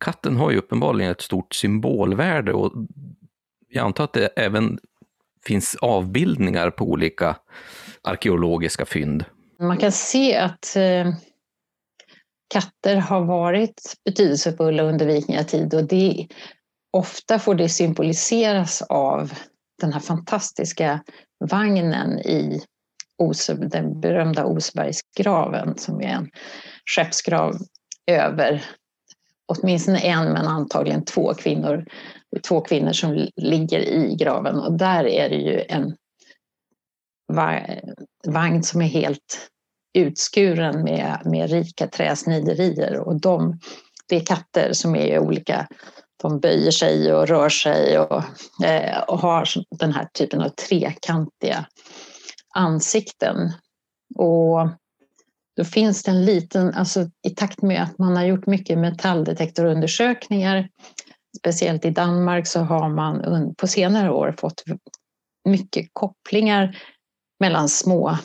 katten 0.02 0.36
har 0.36 0.50
ju 0.50 0.58
uppenbarligen 0.58 1.10
ett 1.10 1.20
stort 1.20 1.54
symbolvärde 1.54 2.52
och 2.52 2.72
jag 3.68 3.84
antar 3.84 4.04
att 4.04 4.12
det 4.12 4.26
även 4.26 4.78
finns 5.46 5.76
avbildningar 5.80 6.70
på 6.70 6.84
olika 6.84 7.36
arkeologiska 8.02 8.86
fynd. 8.86 9.24
Man 9.60 9.76
kan 9.76 9.92
se 9.92 10.36
att 10.36 10.76
eh, 10.76 11.14
katter 12.54 12.96
har 12.96 13.24
varit 13.24 13.94
betydelsefulla 14.04 14.82
under 14.82 15.06
vikingatid 15.06 15.74
och 15.74 15.84
det, 15.84 16.26
ofta 16.92 17.38
får 17.38 17.54
det 17.54 17.68
symboliseras 17.68 18.82
av 18.82 19.32
den 19.80 19.92
här 19.92 20.00
fantastiska 20.00 21.02
vagnen 21.50 22.18
i 22.18 22.62
Ose, 23.18 23.54
den 23.54 24.00
berömda 24.00 24.44
Osbergsgraven 24.44 25.78
som 25.78 26.00
är 26.00 26.08
en 26.08 26.30
skeppsgrav 26.96 27.54
över 28.06 28.64
åtminstone 29.58 29.98
en 29.98 30.32
men 30.32 30.46
antagligen 30.46 31.04
två 31.04 31.34
kvinnor, 31.34 31.86
två 32.48 32.60
kvinnor 32.60 32.92
som 32.92 33.28
ligger 33.36 33.78
i 33.78 34.14
graven. 34.14 34.58
Och 34.58 34.78
där 34.78 35.06
är 35.06 35.28
det 35.28 35.36
ju 35.36 35.64
en 35.68 35.96
vagn 38.26 38.62
som 38.62 38.82
är 38.82 38.86
helt 38.86 39.48
utskuren 39.98 40.82
med, 40.84 41.22
med 41.24 41.50
rika 41.50 41.86
träsniderier. 41.86 42.98
Och 42.98 43.20
de, 43.20 43.58
det 44.08 44.16
är 44.16 44.26
katter 44.26 44.72
som 44.72 44.96
är 44.96 45.18
olika. 45.18 45.66
De 46.22 46.40
böjer 46.40 46.70
sig 46.70 47.12
och 47.12 47.28
rör 47.28 47.48
sig 47.48 47.98
och, 47.98 48.22
eh, 48.64 49.02
och 49.02 49.18
har 49.18 49.48
den 49.78 49.92
här 49.92 50.08
typen 50.14 50.40
av 50.40 50.48
trekantiga 50.48 51.66
ansikten. 52.54 53.52
Och 54.14 54.68
då 55.56 55.64
finns 55.64 56.02
det 56.02 56.10
en 56.10 56.24
liten, 56.24 56.74
alltså 56.74 57.10
i 57.26 57.30
takt 57.30 57.62
med 57.62 57.82
att 57.82 57.98
man 57.98 58.16
har 58.16 58.24
gjort 58.24 58.46
mycket 58.46 58.78
metalldetektorundersökningar, 58.78 60.68
speciellt 61.38 61.84
i 61.84 61.90
Danmark 61.90 62.46
så 62.46 62.60
har 62.60 62.88
man 62.88 63.54
på 63.54 63.66
senare 63.66 64.10
år 64.10 64.34
fått 64.38 64.64
mycket 65.48 65.88
kopplingar 65.92 66.78
mellan 67.40 67.68
små 67.68 68.18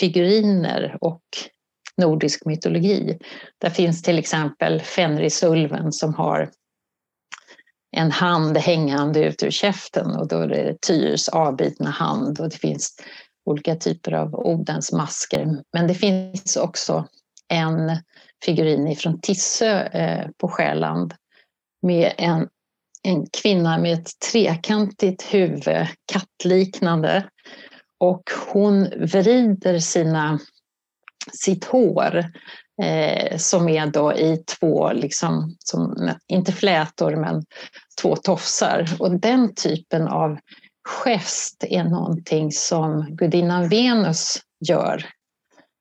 figuriner 0.00 0.98
och 1.00 1.22
nordisk 1.96 2.44
mytologi. 2.44 3.18
Där 3.58 3.70
finns 3.70 4.02
till 4.02 4.18
exempel 4.18 4.80
Fenrisulven 4.80 5.92
som 5.92 6.14
har 6.14 6.50
en 7.96 8.10
hand 8.10 8.56
hängande 8.56 9.24
ut 9.24 9.42
ur 9.42 9.50
käften 9.50 10.16
och 10.16 10.28
då 10.28 10.38
är 10.38 10.48
det 10.48 10.76
Tyrs 10.86 11.28
avbitna 11.28 11.90
hand 11.90 12.40
och 12.40 12.48
det 12.48 12.56
finns 12.56 12.96
olika 13.44 13.76
typer 13.76 14.12
av 14.12 14.34
Odens 14.34 14.92
masker. 14.92 15.62
Men 15.72 15.86
det 15.86 15.94
finns 15.94 16.56
också 16.56 17.08
en 17.48 17.98
figurin 18.44 18.96
från 18.96 19.20
Tissö 19.20 19.80
eh, 19.80 20.28
på 20.38 20.48
Själland 20.48 21.14
med 21.82 22.12
en, 22.18 22.48
en 23.02 23.26
kvinna 23.42 23.78
med 23.78 23.92
ett 23.92 24.10
trekantigt 24.32 25.22
huvud, 25.22 25.86
kattliknande. 26.12 27.28
Och 28.00 28.22
hon 28.52 28.88
vrider 28.96 29.78
sina, 29.78 30.38
sitt 31.32 31.64
hår 31.64 32.24
eh, 32.82 33.36
som 33.36 33.68
är 33.68 33.86
då 33.86 34.14
i 34.14 34.36
två, 34.36 34.92
liksom, 34.92 35.56
som, 35.58 36.10
inte 36.26 36.52
flätor, 36.52 37.16
men 37.16 37.42
två 38.00 38.16
tofsar. 38.16 38.88
Och 38.98 39.20
den 39.20 39.54
typen 39.54 40.08
av 40.08 40.38
gest 40.84 41.64
är 41.64 41.84
någonting 41.84 42.52
som 42.52 43.16
gudinnan 43.16 43.68
Venus 43.68 44.42
gör 44.68 45.06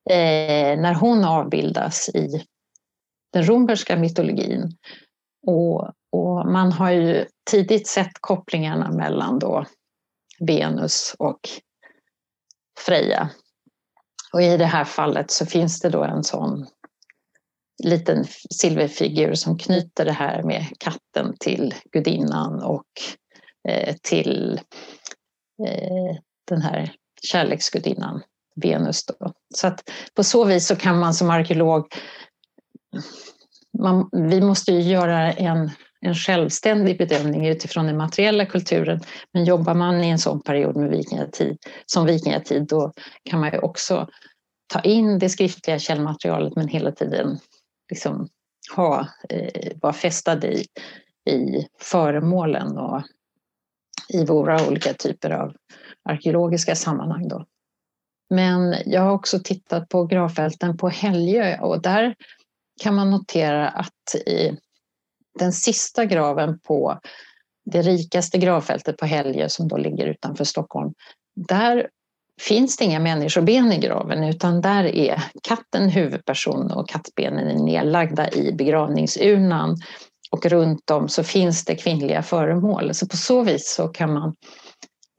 eh, 0.09 0.79
när 0.79 0.93
hon 0.93 1.25
avbildas 1.25 2.09
i 2.09 2.45
den 3.33 3.47
romerska 3.47 3.95
mytologin. 3.95 4.77
Och, 5.47 5.91
och, 6.11 6.51
man 6.51 6.71
har 6.71 6.91
ju 6.91 7.25
tidigt 7.51 7.87
sett 7.87 8.11
kopplingarna 8.19 8.91
mellan 8.91 9.39
då 9.39 9.65
Venus 10.39 11.15
och 11.19 11.39
Freja. 12.79 13.29
Och 14.33 14.41
i 14.41 14.57
det 14.57 14.65
här 14.65 14.85
fallet 14.85 15.31
så 15.31 15.45
finns 15.45 15.79
det 15.79 15.89
då 15.89 16.03
en 16.03 16.23
sån 16.23 16.67
liten 17.83 18.25
silverfigur 18.61 19.33
som 19.33 19.57
knyter 19.57 20.05
det 20.05 20.11
här 20.11 20.43
med 20.43 20.65
katten 20.79 21.35
till 21.39 21.73
gudinnan 21.91 22.63
och 22.63 22.87
Eh, 23.69 23.95
till 24.01 24.59
eh, 25.67 26.17
den 26.47 26.61
här 26.61 26.91
kärleksgudinnan 27.21 28.21
Venus. 28.55 29.05
Då. 29.05 29.33
Så 29.55 29.67
att 29.67 29.89
på 30.15 30.23
så 30.23 30.45
vis 30.45 30.67
så 30.67 30.75
kan 30.75 30.99
man 30.99 31.13
som 31.13 31.29
arkeolog 31.29 31.87
man, 33.79 34.09
vi 34.11 34.41
måste 34.41 34.71
ju 34.71 34.81
göra 34.81 35.31
en, 35.31 35.71
en 36.01 36.15
självständig 36.15 36.97
bedömning 36.97 37.47
utifrån 37.47 37.85
den 37.85 37.97
materiella 37.97 38.45
kulturen. 38.45 38.99
Men 39.33 39.45
jobbar 39.45 39.73
man 39.73 40.03
i 40.03 40.09
en 40.09 40.19
sån 40.19 40.41
period 40.41 40.75
med 40.75 40.89
vikingatid, 40.89 41.57
som 41.85 42.05
vikingatid, 42.05 42.67
då 42.67 42.91
kan 43.29 43.39
man 43.39 43.51
ju 43.51 43.59
också 43.59 44.07
ta 44.67 44.79
in 44.79 45.19
det 45.19 45.29
skriftliga 45.29 45.79
källmaterialet 45.79 46.55
men 46.55 46.67
hela 46.67 46.91
tiden 46.91 47.39
liksom 47.89 48.27
ha, 48.75 49.07
eh, 49.29 49.71
vara 49.81 49.93
fästad 49.93 50.45
i, 50.45 50.65
i 51.29 51.67
föremålen 51.79 52.77
och 52.77 53.01
i 54.09 54.25
våra 54.25 54.67
olika 54.67 54.93
typer 54.93 55.29
av 55.29 55.53
arkeologiska 56.09 56.75
sammanhang. 56.75 57.27
Då. 57.27 57.45
Men 58.29 58.75
jag 58.85 59.01
har 59.01 59.11
också 59.11 59.39
tittat 59.39 59.89
på 59.89 60.05
gravfälten 60.05 60.77
på 60.77 60.89
Helgö 60.89 61.59
och 61.59 61.81
där 61.81 62.15
kan 62.81 62.95
man 62.95 63.11
notera 63.11 63.69
att 63.69 64.15
i 64.15 64.57
den 65.39 65.53
sista 65.53 66.05
graven 66.05 66.59
på 66.59 66.99
det 67.65 67.81
rikaste 67.81 68.37
gravfältet 68.37 68.97
på 68.97 69.05
Helgö 69.05 69.49
som 69.49 69.67
då 69.67 69.77
ligger 69.77 70.07
utanför 70.07 70.43
Stockholm, 70.43 70.93
där 71.35 71.87
finns 72.41 72.77
det 72.77 72.85
inga 72.85 72.99
människoben 72.99 73.71
i 73.71 73.77
graven 73.77 74.23
utan 74.23 74.61
där 74.61 74.83
är 74.83 75.23
katten 75.43 75.89
huvudperson 75.89 76.71
och 76.71 76.89
kattbenen 76.89 77.47
är 77.47 77.63
nedlagda 77.63 78.31
i 78.31 78.53
begravningsurnan 78.53 79.77
och 80.33 80.45
runt 80.45 80.91
om 80.91 81.09
så 81.09 81.23
finns 81.23 81.65
det 81.65 81.75
kvinnliga 81.75 82.23
föremål. 82.23 82.93
Så 82.93 83.07
på 83.07 83.17
så 83.17 83.43
vis 83.43 83.73
så 83.75 83.87
kan 83.87 84.13
man 84.13 84.35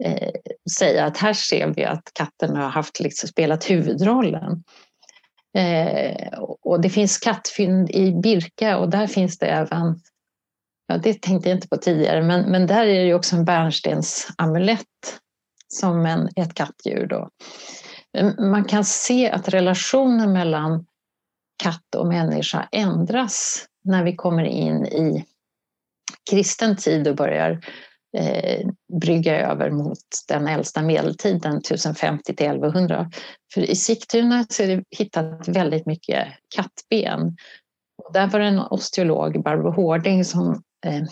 eh, 0.05 0.31
säga 0.79 1.05
att 1.05 1.17
här 1.17 1.33
ser 1.33 1.67
vi 1.67 1.85
att 1.85 2.11
katten 2.15 2.57
har 2.57 2.69
haft, 2.69 3.01
liksom, 3.01 3.29
spelat 3.29 3.71
huvudrollen. 3.71 4.65
Eh, 5.57 6.39
och 6.63 6.81
det 6.81 6.91
finns 6.91 7.19
kattfynd 7.19 7.91
i 7.91 8.13
Birka 8.13 8.79
och 8.79 8.91
där 8.91 9.07
finns 9.07 9.39
det 9.39 9.47
även, 9.47 10.01
ja 10.89 10.99
det 10.99 11.23
tänkte 11.23 11.49
jag 11.49 11.57
inte 11.57 11.69
på 11.69 11.77
tidigare, 11.77 12.23
men, 12.23 12.51
men 12.51 12.67
där 12.67 12.87
är 12.87 13.05
det 13.05 13.15
också 13.15 13.37
en 13.37 13.45
bärnstensamulett 13.45 15.21
som 15.69 16.07
en, 16.07 16.29
ett 16.37 16.55
kattdjur. 16.55 17.07
Då. 17.07 17.29
Man 18.39 18.65
kan 18.65 18.85
se 18.85 19.31
att 19.31 19.49
relationen 19.49 20.33
mellan 20.33 20.87
katt 21.63 21.95
och 21.97 22.07
människa 22.07 22.69
ändras 22.73 23.67
när 23.85 24.05
vi 24.05 24.17
kommer 24.17 24.45
in 24.45 24.87
i 24.87 25.25
kristen 26.31 26.77
tid 26.77 27.09
och 27.09 27.17
börjar 27.17 27.61
eh, 28.17 28.67
brygga 29.01 29.51
över 29.51 29.71
mot 29.71 29.99
den 30.29 30.49
äldsta 30.49 30.83
medeltiden, 30.83 31.57
1050 31.57 32.35
till 32.37 32.47
1100. 32.47 33.11
För 33.55 33.61
i 33.61 33.77
Sigtuna 33.77 34.47
så 34.49 34.63
är 34.63 34.67
det 34.67 34.85
hittat 34.91 35.49
väldigt 35.49 35.87
mycket 35.87 36.29
kattben. 36.57 37.37
Och 38.05 38.13
där 38.13 38.27
var 38.27 38.41
det 38.41 38.47
en 38.47 38.59
osteolog, 38.59 39.43
Barbro 39.43 39.71
Hårding, 39.71 40.25
som 40.25 40.63
eh, 40.87 41.03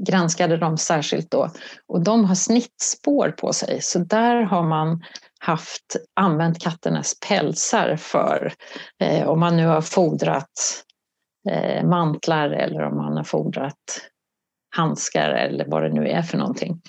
granskade 0.00 0.56
dem 0.56 0.78
särskilt 0.78 1.30
då. 1.30 1.50
Och 1.86 2.04
de 2.04 2.24
har 2.24 2.34
snittspår 2.34 3.30
på 3.30 3.52
sig, 3.52 3.82
så 3.82 3.98
där 3.98 4.42
har 4.42 4.62
man 4.62 5.04
haft, 5.38 5.96
använt 6.14 6.58
katternas 6.58 7.14
pälsar 7.28 7.96
för, 7.96 8.52
eh, 9.00 9.28
om 9.28 9.40
man 9.40 9.56
nu 9.56 9.66
har 9.66 9.82
fodrat 9.82 10.84
Eh, 11.50 11.84
mantlar 11.84 12.50
eller 12.50 12.82
om 12.82 12.96
man 12.96 13.16
har 13.16 13.24
fodrat 13.24 13.74
handskar 14.76 15.30
eller 15.30 15.64
vad 15.68 15.82
det 15.82 15.88
nu 15.88 16.08
är 16.08 16.22
för 16.22 16.38
någonting. 16.38 16.80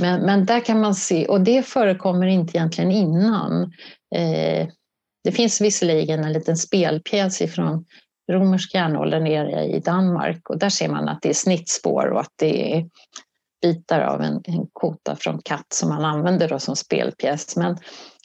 Men, 0.00 0.20
men 0.20 0.46
där 0.46 0.60
kan 0.60 0.80
man 0.80 0.94
se, 0.94 1.26
och 1.26 1.40
det 1.40 1.62
förekommer 1.62 2.26
inte 2.26 2.56
egentligen 2.56 2.90
innan. 2.90 3.62
Eh, 4.14 4.68
det 5.24 5.32
finns 5.32 5.60
visserligen 5.60 6.24
en 6.24 6.32
liten 6.32 6.56
spelpjäs 6.56 7.40
ifrån 7.40 7.84
romersk 8.32 8.74
järnålder 8.74 9.20
nere 9.20 9.64
i 9.64 9.80
Danmark 9.80 10.50
och 10.50 10.58
där 10.58 10.68
ser 10.68 10.88
man 10.88 11.08
att 11.08 11.22
det 11.22 11.28
är 11.28 11.34
snittspår 11.34 12.06
och 12.06 12.20
att 12.20 12.32
det 12.36 12.76
är 12.76 12.88
bitar 13.62 14.00
av 14.00 14.22
en, 14.22 14.42
en 14.44 14.66
kota 14.72 15.16
från 15.16 15.40
katt 15.44 15.66
som 15.72 15.88
man 15.88 16.04
använder 16.04 16.48
då 16.48 16.58
som 16.58 16.76
spelpjäs. 16.76 17.56
Men, 17.56 17.76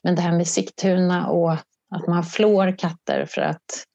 men 0.04 0.16
det 0.16 0.22
här 0.22 0.38
med 0.38 0.48
Sigtuna 0.48 1.28
och 1.28 1.52
att 1.96 2.08
man 2.08 2.24
flår 2.24 2.78
katter 2.78 3.26
för 3.26 3.42
att 3.42 3.86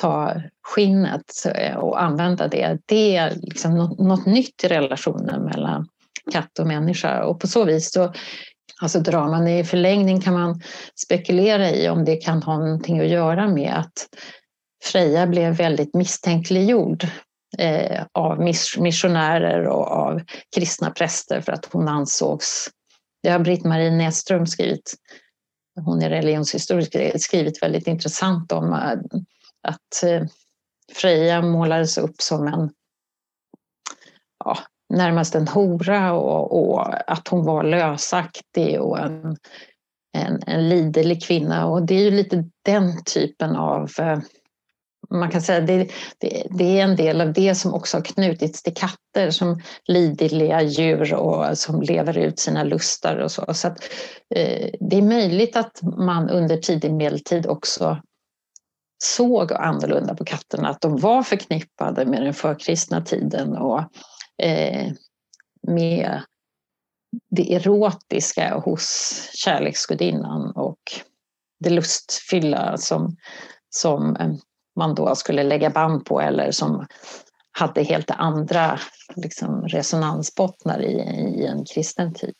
ta 0.00 0.34
skinnet 0.62 1.46
eh, 1.54 1.76
och 1.76 2.02
använda 2.02 2.48
det, 2.48 2.78
det 2.86 3.16
är 3.16 3.34
liksom 3.34 3.74
något, 3.74 3.98
något 3.98 4.26
nytt 4.26 4.64
i 4.64 4.68
relationen 4.68 5.44
mellan 5.44 5.88
katt 6.32 6.58
och 6.58 6.66
människa. 6.66 7.24
Och 7.24 7.40
på 7.40 7.46
så 7.46 7.64
vis 7.64 7.92
så 7.92 8.12
alltså 8.80 9.00
drar 9.00 9.28
man 9.28 9.48
i 9.48 9.64
förlängning 9.64 10.20
kan 10.20 10.34
man 10.34 10.60
spekulera 10.94 11.70
i 11.70 11.88
om 11.88 12.04
det 12.04 12.16
kan 12.16 12.42
ha 12.42 12.58
någonting 12.58 13.00
att 13.00 13.08
göra 13.08 13.48
med 13.48 13.74
att 13.74 14.08
Freja 14.84 15.26
blev 15.26 15.56
väldigt 15.56 15.94
misstänkliggjord 15.94 17.06
eh, 17.58 18.04
av 18.12 18.40
missionärer 18.78 19.66
och 19.66 19.86
av 19.86 20.20
kristna 20.56 20.90
präster 20.90 21.40
för 21.40 21.52
att 21.52 21.68
hon 21.72 21.88
ansågs... 21.88 22.70
Det 23.22 23.30
har 23.30 23.38
Britt-Marie 23.38 23.90
Näsström 23.90 24.46
skrivit, 24.46 24.94
hon 25.84 26.02
är 26.02 26.10
religionshistoriker, 26.10 27.18
skrivit 27.18 27.62
väldigt 27.62 27.86
intressant 27.86 28.52
om 28.52 28.72
eh, 28.72 29.20
att 29.62 30.02
eh, 30.04 30.22
Freja 30.92 31.42
målades 31.42 31.98
upp 31.98 32.20
som 32.20 32.46
en 32.46 32.70
ja, 34.44 34.58
närmast 34.94 35.34
en 35.34 35.48
hora 35.48 36.12
och, 36.12 36.70
och, 36.70 37.10
att 37.10 37.28
hon 37.28 37.44
var 37.44 37.62
lösaktig 37.62 38.80
och 38.80 38.98
en, 38.98 39.36
en, 40.12 40.42
en 40.46 40.68
liderlig 40.68 41.22
kvinna. 41.22 41.66
Och 41.66 41.82
det 41.82 41.94
är 41.94 42.02
ju 42.02 42.10
lite 42.10 42.44
den 42.64 43.04
typen 43.04 43.56
av 43.56 43.90
eh, 43.98 44.18
man 45.10 45.30
kan 45.30 45.42
säga 45.42 45.60
det, 45.60 45.90
det, 46.18 46.46
det, 46.50 46.80
är 46.80 46.84
en 46.84 46.96
del 46.96 47.20
av 47.20 47.32
det 47.32 47.54
som 47.54 47.74
också 47.74 47.96
har 47.96 48.04
knutits 48.04 48.62
till 48.62 48.74
katter 48.74 49.30
som 49.30 49.60
liderliga 49.84 50.62
djur 50.62 51.14
och 51.14 51.58
som 51.58 51.82
lever 51.82 52.18
ut 52.18 52.38
sina 52.38 52.64
lustar 52.64 53.16
och 53.16 53.32
så. 53.32 53.54
så 53.54 53.68
att, 53.68 53.84
eh, 54.34 54.70
det 54.80 54.96
är 54.96 55.02
möjligt 55.02 55.56
att 55.56 55.82
man 55.82 56.30
under 56.30 56.56
tidig 56.56 56.92
medeltid 56.92 57.46
också 57.46 58.02
såg 58.98 59.52
annorlunda 59.52 60.14
på 60.14 60.24
katterna, 60.24 60.68
att 60.68 60.80
de 60.80 60.96
var 60.96 61.22
förknippade 61.22 62.06
med 62.06 62.22
den 62.22 62.34
förkristna 62.34 63.02
tiden 63.02 63.56
och 63.56 63.80
eh, 64.42 64.92
med 65.62 66.22
det 67.30 67.54
erotiska 67.54 68.58
hos 68.58 69.12
kärleksgudinnan 69.34 70.52
och 70.56 70.80
det 71.60 71.70
lustfylla 71.70 72.76
som, 72.76 73.16
som 73.70 74.16
eh, 74.16 74.32
man 74.76 74.94
då 74.94 75.14
skulle 75.14 75.42
lägga 75.42 75.70
band 75.70 76.04
på 76.04 76.20
eller 76.20 76.50
som 76.50 76.86
hade 77.52 77.82
helt 77.82 78.10
andra 78.10 78.78
liksom, 79.16 79.68
resonansbottnar 79.68 80.82
i, 80.82 80.92
i 81.40 81.46
en 81.46 81.64
kristen 81.64 82.14
tid. 82.14 82.34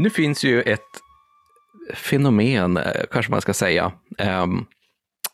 Nu 0.00 0.10
finns 0.10 0.44
ju 0.44 0.62
ett 0.62 0.80
fenomen, 1.94 2.76
eh, 2.76 3.02
kanske 3.10 3.32
man 3.32 3.40
ska 3.40 3.54
säga, 3.54 3.92
um, 4.42 4.66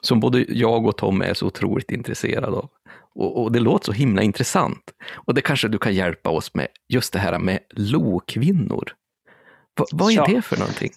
som 0.01 0.21
både 0.21 0.45
jag 0.49 0.87
och 0.87 0.97
Tom 0.97 1.23
är 1.23 1.35
så 1.35 1.47
otroligt 1.47 1.91
intresserade 1.91 2.57
av. 2.57 2.69
Och, 3.15 3.43
och, 3.43 3.53
det 3.53 3.61
låter 3.61 3.85
så 3.85 3.93
himla 3.93 4.23
intressant. 4.23 4.83
Och 5.15 5.35
det 5.35 5.41
kanske 5.41 5.69
du 5.69 5.79
kan 5.79 5.95
hjälpa 5.95 6.31
oss 6.31 6.55
med, 6.55 6.69
just 6.89 7.13
det 7.13 7.19
här 7.19 7.39
med 7.39 7.59
lokvinnor. 7.71 8.93
V 9.79 9.85
vad 9.93 10.13
är 10.13 10.17
ja. 10.17 10.27
det 10.27 10.43
för 10.43 10.57
någonting? 10.57 10.93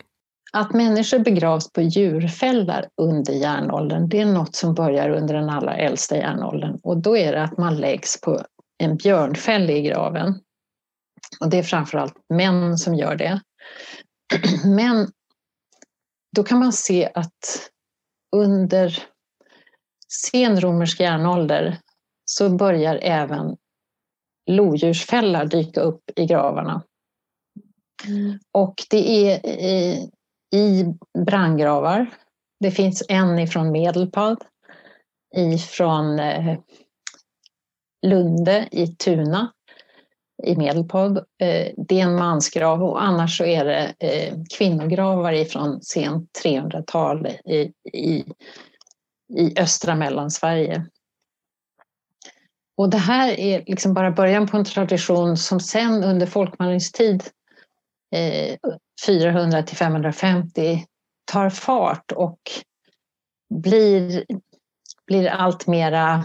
Att 0.54 0.74
människor 0.74 1.20
begravs 1.20 1.74
på 1.74 1.82
djurfällar 1.82 2.86
under 3.02 3.34
järnåldern, 3.34 4.10
det 4.10 4.20
är 4.20 4.26
något 4.26 4.56
som 4.56 4.74
börjar 4.74 5.10
under 5.10 5.34
den 5.34 5.50
allra 5.50 5.76
äldsta 5.76 6.18
järnåldern. 6.18 6.80
Och 6.84 6.98
då 6.98 7.18
är 7.18 7.32
det 7.32 7.44
att 7.44 7.58
man 7.58 7.76
läggs 7.76 8.22
på 8.22 8.42
en 8.78 8.98
björnfäll 8.98 9.70
i 9.70 9.82
graven. 9.82 10.40
Och 11.40 11.50
det 11.50 11.58
är 11.58 11.64
framförallt 11.64 12.16
män 12.34 12.78
som 12.78 12.96
gör 12.96 13.16
det. 13.16 13.42
Men 14.66 15.12
då 16.36 16.44
kan 16.44 16.60
man 16.60 16.74
se 16.74 17.12
att 17.16 17.70
under 18.36 19.04
sen 20.24 20.62
romersk 20.62 21.00
järnålder 21.00 21.80
så 22.26 22.50
börjar 22.50 23.00
även 23.02 23.58
lodjursfällar 24.50 25.46
dyka 25.46 25.82
upp 25.82 26.04
i 26.16 26.26
gravarna. 26.26 26.84
Mm. 28.08 28.40
Och 28.52 28.76
det 28.90 29.10
är 29.10 29.48
i, 29.48 30.10
i 30.56 30.86
brandgravar. 31.26 32.14
Det 32.60 32.72
finns 32.72 33.04
en 33.10 33.40
ifrån 33.40 33.72
Medelpad, 33.72 34.44
ifrån 35.36 36.20
eh, 36.20 36.60
Lunde 38.06 38.70
i 38.72 38.88
Tuna 38.88 39.54
i 40.44 40.56
Medelpad. 40.56 41.18
Eh, 41.18 41.68
det 41.78 42.00
är 42.02 42.04
en 42.04 42.16
mansgrav 42.16 42.84
och 42.84 43.04
annars 43.04 43.38
så 43.38 43.46
är 43.46 43.66
det 43.66 43.94
eh, 44.00 44.38
kvinnogravar 44.58 45.34
ifrån 45.34 45.82
sent 45.82 46.30
300-tal 46.44 47.28
i, 47.28 47.72
i, 47.94 48.26
i 49.34 49.60
östra 49.60 49.96
Mellansverige. 49.96 50.86
Och 52.78 52.90
det 52.90 52.98
här 52.98 53.40
är 53.40 53.64
liksom 53.68 53.94
bara 53.94 54.12
början 54.12 54.48
på 54.48 54.58
en 54.58 54.66
tradition 54.66 55.38
som 55.38 55.60
sen 55.60 56.04
under 56.04 56.26
folkvandringstid 56.26 57.24
400 59.06 59.58
eh, 59.58 59.66
till 59.66 59.78
550 59.78 60.86
tar 61.32 61.50
fart 61.50 62.12
och 62.12 62.40
blir, 63.50 64.26
blir 65.08 65.28
allt 65.28 65.68
mera 65.68 66.24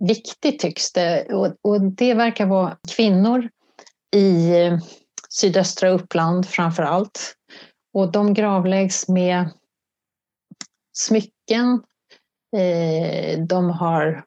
viktigt 0.00 0.58
tycks 0.60 0.92
det. 0.92 1.24
Och, 1.32 1.56
och 1.62 1.80
det 1.82 2.14
verkar 2.14 2.46
vara 2.46 2.78
kvinnor 2.88 3.48
i 4.16 4.56
eh, 4.60 4.78
sydöstra 5.28 5.90
Uppland 5.90 6.48
framför 6.48 6.82
allt. 6.82 7.34
Och 7.94 8.12
de 8.12 8.34
gravläggs 8.34 9.08
med 9.08 9.50
smycken. 10.92 11.82
Eh, 12.56 13.38
de 13.38 13.70
har 13.70 14.24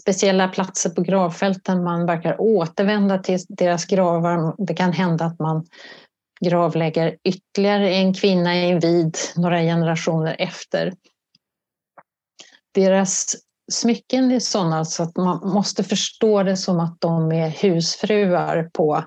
speciella 0.00 0.48
platser 0.48 0.90
på 0.90 1.02
gravfälten. 1.02 1.84
Man 1.84 2.06
verkar 2.06 2.40
återvända 2.40 3.18
till 3.18 3.38
deras 3.48 3.84
gravar. 3.84 4.54
Det 4.66 4.74
kan 4.74 4.92
hända 4.92 5.24
att 5.24 5.38
man 5.38 5.66
gravlägger 6.40 7.16
ytterligare 7.24 7.90
en 7.90 8.14
kvinna 8.14 8.54
invid 8.56 9.16
några 9.36 9.60
generationer 9.60 10.36
efter. 10.38 10.92
Deras 12.74 13.36
smycken 13.72 14.30
är 14.30 14.40
sådana 14.40 14.84
så 14.84 15.02
att 15.02 15.16
man 15.16 15.52
måste 15.52 15.84
förstå 15.84 16.42
det 16.42 16.56
som 16.56 16.80
att 16.80 17.00
de 17.00 17.32
är 17.32 17.48
husfruar 17.48 18.70
på 18.72 19.04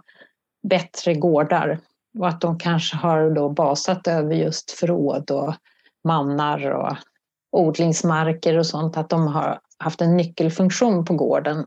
bättre 0.68 1.14
gårdar 1.14 1.80
och 2.20 2.28
att 2.28 2.42
de 2.42 2.60
kanske 2.60 2.98
har 2.98 3.30
då 3.30 3.50
basat 3.50 4.08
över 4.08 4.36
just 4.36 4.72
förråd 4.72 5.32
och 5.32 5.56
mannar 6.04 6.72
och 6.72 6.98
odlingsmarker 7.52 8.58
och 8.58 8.66
sånt, 8.66 8.98
att 8.98 9.10
de 9.10 9.28
har 9.28 9.60
haft 9.78 10.02
en 10.02 10.18
nyckelfunktion 10.18 11.06
på 11.06 11.14
gården. 11.14 11.66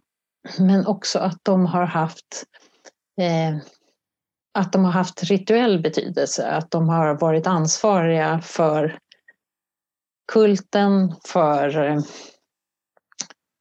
Men 0.58 0.86
också 0.86 1.18
att 1.18 1.38
de 1.42 1.66
har 1.66 1.84
haft 1.84 2.44
eh, 3.20 3.56
att 4.58 4.72
de 4.72 4.84
har 4.84 4.92
haft 4.92 5.22
rituell 5.22 5.82
betydelse, 5.82 6.50
att 6.50 6.70
de 6.70 6.88
har 6.88 7.14
varit 7.14 7.46
ansvariga 7.46 8.40
för 8.40 8.98
kulten, 10.32 11.14
för 11.24 11.82
eh, 11.90 12.00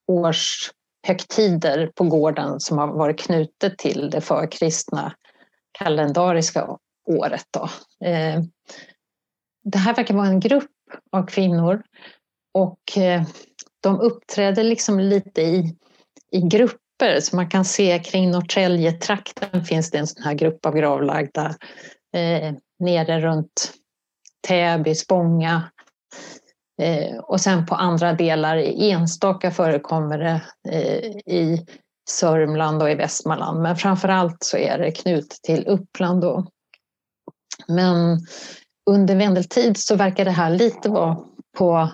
årshögtider 0.06 1.90
på 1.94 2.04
gården 2.04 2.60
som 2.60 2.78
har 2.78 2.86
varit 2.86 3.20
knutet 3.20 3.78
till 3.78 4.10
det 4.10 4.20
förkristna 4.20 5.14
kalendariska 5.78 6.78
året. 7.06 7.44
Då. 7.50 7.62
Eh, 8.06 8.42
det 9.64 9.78
här 9.78 9.94
verkar 9.94 10.14
vara 10.14 10.26
en 10.26 10.40
grupp 10.40 10.70
av 11.12 11.26
kvinnor 11.26 11.82
och 12.54 12.98
eh, 12.98 13.22
de 13.80 14.00
uppträder 14.00 14.64
liksom 14.64 15.00
lite 15.00 15.42
i, 15.42 15.76
i 16.30 16.40
grupper. 16.40 17.20
Så 17.20 17.36
man 17.36 17.50
kan 17.50 17.64
se 17.64 17.98
kring 17.98 18.30
Norrtäljetrakten 18.30 19.64
finns 19.64 19.90
det 19.90 19.98
en 19.98 20.06
sån 20.06 20.22
här 20.22 20.34
grupp 20.34 20.66
av 20.66 20.74
gravlagda. 20.74 21.54
Eh, 22.14 22.54
nere 22.78 23.20
runt 23.20 23.72
Täby, 24.48 24.94
Spånga. 24.94 25.70
Eh, 26.82 27.16
och 27.18 27.40
sen 27.40 27.66
på 27.66 27.74
andra 27.74 28.12
delar, 28.12 28.56
enstaka 28.56 29.50
förekommer 29.50 30.18
det 30.18 30.42
eh, 30.68 31.34
i 31.34 31.66
Sörmland 32.08 32.82
och 32.82 32.90
i 32.90 32.94
Västmanland. 32.94 33.62
Men 33.62 33.76
framför 33.76 34.08
allt 34.08 34.42
så 34.42 34.56
är 34.56 34.78
det 34.78 34.92
knutet 34.92 35.42
till 35.42 35.66
Uppland. 35.66 36.20
Då. 36.20 36.46
Men 37.68 38.18
under 38.90 39.16
vendeltid 39.16 39.76
så 39.76 39.96
verkar 39.96 40.24
det 40.24 40.30
här 40.30 40.50
lite 40.50 40.88
vara 40.88 41.18
på, 41.56 41.90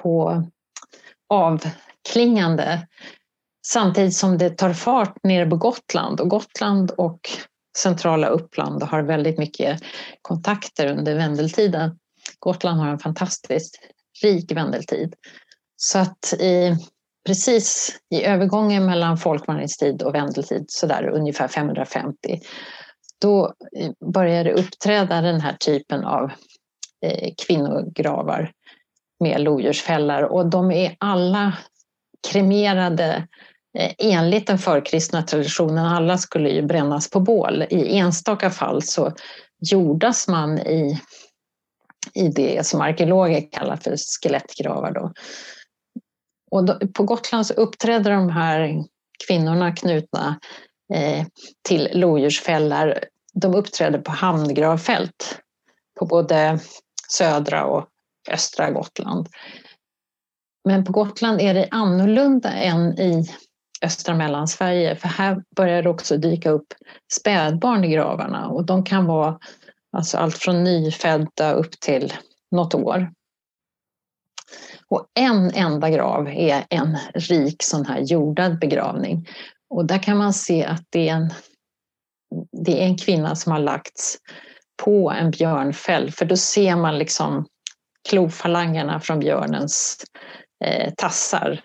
på 0.00 0.44
avklingande 1.28 2.86
samtidigt 3.66 4.16
som 4.16 4.38
det 4.38 4.50
tar 4.50 4.72
fart 4.72 5.16
nere 5.22 5.46
på 5.46 5.56
Gotland. 5.56 6.20
Och 6.20 6.28
Gotland 6.28 6.90
och 6.90 7.20
centrala 7.78 8.26
Uppland 8.26 8.82
har 8.82 9.02
väldigt 9.02 9.38
mycket 9.38 9.82
kontakter 10.22 10.86
under 10.86 11.14
vendeltiden. 11.14 11.98
Gotland 12.38 12.80
har 12.80 12.88
en 12.88 12.98
fantastiskt 12.98 13.78
rik 14.22 14.52
vendeltid. 14.52 15.14
Så 15.76 15.98
att 15.98 16.32
i, 16.32 16.76
precis 17.26 17.98
i 18.10 18.24
övergången 18.24 18.86
mellan 18.86 19.18
folkvandringstid 19.18 20.02
och 20.02 20.14
vendeltid, 20.14 20.64
så 20.68 20.86
där 20.86 21.08
ungefär 21.08 21.48
550, 21.48 22.40
då 23.20 23.54
eh, 23.76 23.90
börjar 24.12 24.44
det 24.44 24.52
uppträda 24.52 25.20
den 25.20 25.40
här 25.40 25.52
typen 25.52 26.04
av 26.04 26.30
eh, 27.06 27.28
kvinnogravar 27.46 28.52
med 29.20 29.40
lodjursfällar 29.40 30.22
och 30.22 30.50
de 30.50 30.70
är 30.70 30.96
alla 30.98 31.58
kremerade 32.28 33.28
eh, 33.78 33.92
enligt 33.98 34.46
den 34.46 34.58
förkristna 34.58 35.22
traditionen. 35.22 35.86
Alla 35.86 36.18
skulle 36.18 36.50
ju 36.50 36.62
brännas 36.62 37.10
på 37.10 37.20
bål. 37.20 37.62
I 37.70 37.98
enstaka 37.98 38.50
fall 38.50 38.82
så 38.82 39.12
jordas 39.60 40.28
man 40.28 40.58
i, 40.58 41.00
i 42.14 42.28
det 42.28 42.66
som 42.66 42.80
arkeologer 42.80 43.50
kallar 43.52 43.76
för 43.76 43.96
skelettgravar. 43.96 44.92
Då. 44.92 45.12
Och 46.50 46.64
då, 46.64 46.78
på 46.94 47.04
Gotland 47.04 47.46
så 47.46 47.54
uppträder 47.54 48.10
de 48.10 48.30
här 48.30 48.84
kvinnorna 49.26 49.72
knutna 49.72 50.40
eh, 50.94 51.26
till 51.68 51.88
lodjursfällar. 51.92 53.04
De 53.34 53.54
uppträder 53.54 53.98
på 53.98 54.12
hamngravfält 54.12 55.40
på 55.98 56.06
både 56.06 56.58
södra 57.08 57.64
och 57.64 57.88
östra 58.30 58.70
Gotland. 58.70 59.28
Men 60.64 60.84
på 60.84 60.92
Gotland 60.92 61.40
är 61.40 61.54
det 61.54 61.68
annorlunda 61.70 62.52
än 62.52 62.98
i 62.98 63.30
östra 63.82 64.14
Mellansverige 64.14 64.96
för 64.96 65.08
här 65.08 65.42
börjar 65.56 65.82
det 65.82 65.88
också 65.88 66.16
dyka 66.16 66.50
upp 66.50 66.74
spädbarn 67.12 67.84
i 67.84 67.88
gravarna 67.88 68.48
och 68.48 68.64
de 68.66 68.84
kan 68.84 69.06
vara 69.06 69.38
alltså 69.96 70.18
allt 70.18 70.38
från 70.38 70.64
nyfödda 70.64 71.52
upp 71.52 71.80
till 71.80 72.12
något 72.50 72.74
år. 72.74 73.12
Och 74.88 75.06
en 75.14 75.50
enda 75.50 75.90
grav 75.90 76.28
är 76.28 76.64
en 76.70 76.98
rik 77.14 77.62
sån 77.62 77.86
här 77.86 78.00
jordad 78.00 78.58
begravning. 78.58 79.28
Och 79.70 79.84
där 79.86 79.98
kan 79.98 80.16
man 80.16 80.32
se 80.32 80.64
att 80.64 80.84
det 80.90 81.08
är 81.08 81.14
en, 81.14 81.30
det 82.64 82.82
är 82.82 82.86
en 82.86 82.98
kvinna 82.98 83.36
som 83.36 83.52
har 83.52 83.58
lagts 83.58 84.18
på 84.82 85.10
en 85.10 85.30
björnfäll, 85.30 86.12
för 86.12 86.24
då 86.24 86.36
ser 86.36 86.76
man 86.76 86.98
liksom 86.98 87.46
klofalangerna 88.08 89.00
från 89.00 89.18
björnens 89.18 90.04
eh, 90.64 90.92
tassar. 90.96 91.62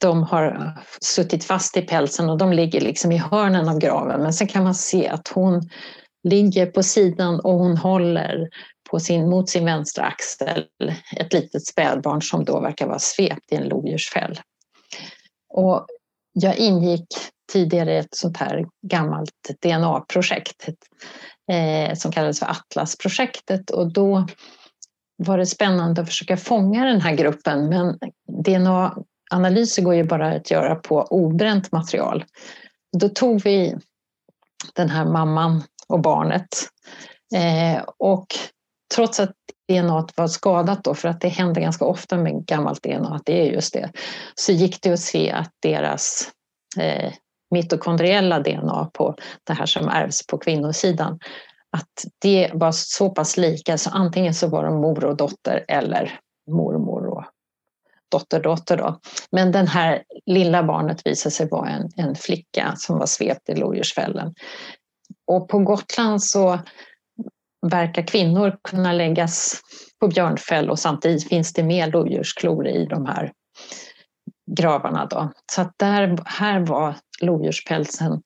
De 0.00 0.22
har 0.22 0.72
suttit 1.00 1.44
fast 1.44 1.76
i 1.76 1.82
pälsen 1.82 2.30
och 2.30 2.38
de 2.38 2.52
ligger 2.52 2.80
liksom 2.80 3.12
i 3.12 3.16
hörnen 3.16 3.68
av 3.68 3.78
graven. 3.78 4.22
Men 4.22 4.32
sen 4.32 4.46
kan 4.46 4.64
man 4.64 4.74
se 4.74 5.08
att 5.08 5.28
hon 5.28 5.70
ligger 6.24 6.66
på 6.66 6.82
sidan 6.82 7.40
och 7.40 7.54
hon 7.54 7.76
håller 7.76 8.48
på 8.90 9.00
sin, 9.00 9.30
mot 9.30 9.48
sin 9.48 9.64
vänstra 9.64 10.04
axel 10.04 10.64
ett 11.16 11.32
litet 11.32 11.66
spädbarn 11.66 12.22
som 12.22 12.44
då 12.44 12.60
verkar 12.60 12.86
vara 12.86 12.98
svept 12.98 13.52
i 13.52 13.54
en 13.54 13.68
lodjursfäll. 13.68 14.40
Och 15.48 15.86
jag 16.32 16.56
ingick 16.56 17.06
tidigare 17.52 17.94
i 17.94 17.98
ett 17.98 18.16
sånt 18.16 18.36
här 18.36 18.66
gammalt 18.86 19.30
DNA-projekt 19.62 20.68
eh, 21.52 21.94
som 21.94 22.12
kallades 22.12 22.38
för 22.38 22.46
Atlasprojektet 22.46 23.70
och 23.70 23.92
då 23.92 24.26
var 25.16 25.38
det 25.38 25.46
spännande 25.46 26.00
att 26.00 26.08
försöka 26.08 26.36
fånga 26.36 26.84
den 26.84 27.00
här 27.00 27.14
gruppen 27.14 27.68
men 27.68 27.98
DNA-analyser 28.44 29.82
går 29.82 29.94
ju 29.94 30.04
bara 30.04 30.34
att 30.34 30.50
göra 30.50 30.74
på 30.74 31.02
obränt 31.02 31.72
material. 31.72 32.24
Då 32.98 33.08
tog 33.08 33.42
vi 33.42 33.76
den 34.74 34.90
här 34.90 35.04
mamman 35.04 35.62
och 35.88 36.00
barnet 36.00 36.48
eh, 37.34 37.82
och 37.98 38.26
trots 38.94 39.20
att 39.20 39.34
DNA 39.68 40.06
var 40.16 40.26
skadat 40.26 40.84
då, 40.84 40.94
för 40.94 41.08
att 41.08 41.20
det 41.20 41.28
händer 41.28 41.60
ganska 41.60 41.84
ofta 41.84 42.16
med 42.16 42.46
gammalt 42.46 42.82
DNA 42.82 43.14
att 43.14 43.26
det 43.26 43.40
är 43.40 43.52
just 43.52 43.72
det, 43.72 43.92
så 44.34 44.52
gick 44.52 44.82
det 44.82 44.92
att 44.92 45.00
se 45.00 45.30
att 45.30 45.52
deras 45.62 46.30
eh, 46.78 47.12
mitokondriella 47.50 48.40
DNA 48.40 48.90
på 48.94 49.14
det 49.44 49.52
här 49.52 49.66
som 49.66 49.88
ärvs 49.88 50.26
på 50.26 50.38
kvinnosidan. 50.38 51.18
Att 51.70 52.04
det 52.18 52.50
var 52.54 52.72
så 52.72 53.10
pass 53.10 53.36
lika 53.36 53.78
så 53.78 53.90
antingen 53.90 54.34
så 54.34 54.48
var 54.48 54.64
de 54.64 54.80
mor 54.80 55.04
och 55.04 55.16
dotter 55.16 55.64
eller 55.68 56.20
mormor 56.50 57.06
och 57.06 57.24
dotterdotter. 58.10 58.76
dotter 58.76 58.76
då. 58.76 59.00
Men 59.30 59.52
den 59.52 59.66
här 59.66 60.02
lilla 60.26 60.62
barnet 60.62 61.06
visade 61.06 61.30
sig 61.30 61.48
vara 61.48 61.68
en, 61.68 61.90
en 61.96 62.14
flicka 62.14 62.74
som 62.76 62.98
var 62.98 63.06
svept 63.06 63.48
i 63.48 63.54
lodjursfällen. 63.54 64.34
Och 65.28 65.48
på 65.48 65.58
Gotland 65.58 66.22
så 66.22 66.58
verkar 67.66 68.06
kvinnor 68.06 68.58
kunna 68.62 68.92
läggas 68.92 69.60
på 70.00 70.08
björnfäll 70.08 70.70
och 70.70 70.78
samtidigt 70.78 71.28
finns 71.28 71.52
det 71.52 71.62
mer 71.62 71.90
lodjursklor 71.90 72.66
i 72.66 72.86
de 72.86 73.06
här 73.06 73.32
gravarna. 74.50 75.06
Då. 75.06 75.32
Så 75.52 75.60
att 75.60 75.72
där, 75.76 76.18
här 76.24 76.60
var 76.60 76.94
lodjurspälsen 77.20 78.22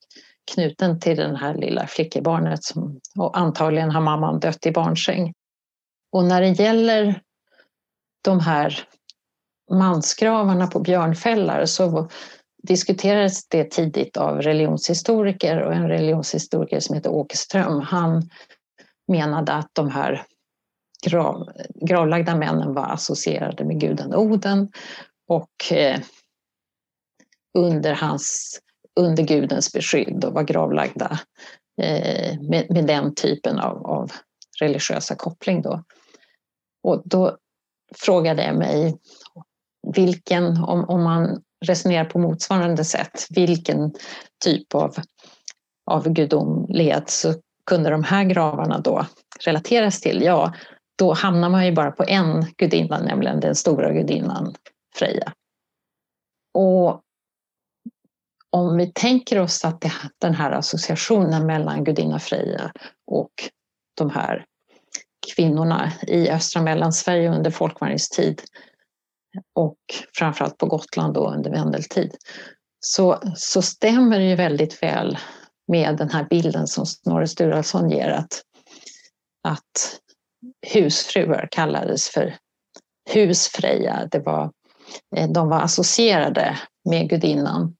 knuten 0.54 1.00
till 1.00 1.16
det 1.16 1.36
här 1.36 1.54
lilla 1.54 1.86
flickebarnet 1.86 2.64
som, 2.64 3.00
och 3.18 3.38
antagligen 3.38 3.90
har 3.90 4.00
mamman 4.00 4.40
dött 4.40 4.66
i 4.66 4.72
barnsäng. 4.72 5.32
Och 6.12 6.24
när 6.24 6.40
det 6.40 6.48
gäller 6.48 7.20
de 8.24 8.40
här 8.40 8.78
mansgravarna 9.70 10.66
på 10.66 10.80
björnfällar 10.80 11.66
så 11.66 12.08
diskuterades 12.62 13.48
det 13.48 13.70
tidigt 13.70 14.16
av 14.16 14.42
religionshistoriker 14.42 15.62
och 15.62 15.74
en 15.74 15.88
religionshistoriker 15.88 16.80
som 16.80 16.94
heter 16.94 17.10
Åkerström. 17.10 17.80
Han 17.80 18.30
menade 19.08 19.52
att 19.52 19.70
de 19.72 19.90
här 19.90 20.26
grav, 21.06 21.48
gravlagda 21.74 22.36
männen 22.36 22.74
var 22.74 22.86
associerade 22.86 23.64
med 23.64 23.80
guden 23.80 24.14
Oden 24.14 24.72
och 25.28 25.72
eh, 25.72 26.00
under, 27.58 27.94
hans, 27.94 28.58
under 29.00 29.22
gudens 29.22 29.72
beskydd 29.72 30.24
och 30.24 30.32
var 30.32 30.42
gravlagda 30.42 31.18
eh, 31.82 32.40
med, 32.40 32.66
med, 32.70 32.86
den 32.86 33.14
typen 33.14 33.58
av, 33.58 33.86
av 33.86 34.12
religiösa 34.60 35.14
koppling. 35.14 35.62
Då. 35.62 35.84
Och 36.82 37.02
då 37.04 37.36
frågade 37.94 38.44
jag 38.44 38.56
mig 38.56 38.98
vilken, 39.94 40.56
om, 40.56 40.84
om 40.84 41.02
man 41.02 41.42
resonerar 41.62 42.04
på 42.04 42.18
motsvarande 42.18 42.84
sätt, 42.84 43.26
vilken 43.30 43.92
typ 44.44 44.74
av, 44.74 44.96
av 45.90 46.08
gudomlighet 46.08 47.10
så 47.10 47.34
kunde 47.66 47.90
de 47.90 48.04
här 48.04 48.24
gravarna 48.24 48.78
då 48.78 49.06
relateras 49.44 50.00
till? 50.00 50.22
Ja, 50.22 50.52
då 50.98 51.12
hamnar 51.12 51.48
man 51.48 51.66
ju 51.66 51.72
bara 51.72 51.90
på 51.90 52.04
en 52.04 52.46
gudinna, 52.56 53.00
nämligen 53.00 53.40
den 53.40 53.54
stora 53.54 53.92
gudinnan 53.92 54.54
Freja. 54.94 55.32
Och 56.54 57.00
om 58.50 58.76
vi 58.76 58.92
tänker 58.94 59.38
oss 59.38 59.64
att 59.64 59.80
det, 59.80 59.92
den 60.18 60.34
här 60.34 60.50
associationen 60.50 61.46
mellan 61.46 61.84
gudinna 61.84 62.18
Freja 62.18 62.72
och 63.06 63.32
de 63.98 64.10
här 64.10 64.44
kvinnorna 65.34 65.92
i 66.06 66.30
östra 66.30 66.62
Mellansverige 66.62 67.30
under 67.30 67.50
folkvandringstid 67.50 68.42
och 69.54 69.78
framförallt 70.18 70.58
på 70.58 70.66
Gotland 70.66 71.14
då 71.14 71.30
under 71.30 71.50
vendeltid, 71.50 72.16
så, 72.80 73.18
så 73.36 73.62
stämmer 73.62 74.18
det 74.18 74.24
ju 74.24 74.34
väldigt 74.34 74.82
väl 74.82 75.18
med 75.68 75.96
den 75.96 76.10
här 76.10 76.26
bilden 76.30 76.66
som 76.66 76.86
Snorre 76.86 77.28
Sturlason 77.28 77.90
ger 77.90 78.08
att, 78.08 78.42
att 79.48 80.00
husfruar 80.66 81.48
kallades 81.50 82.08
för 82.08 82.36
husfreja. 83.10 84.08
Det 84.10 84.18
var, 84.18 84.52
eh, 85.16 85.30
de 85.30 85.48
var 85.48 85.60
associerade 85.60 86.58
med 86.84 87.08
gudinnan. 87.08 87.76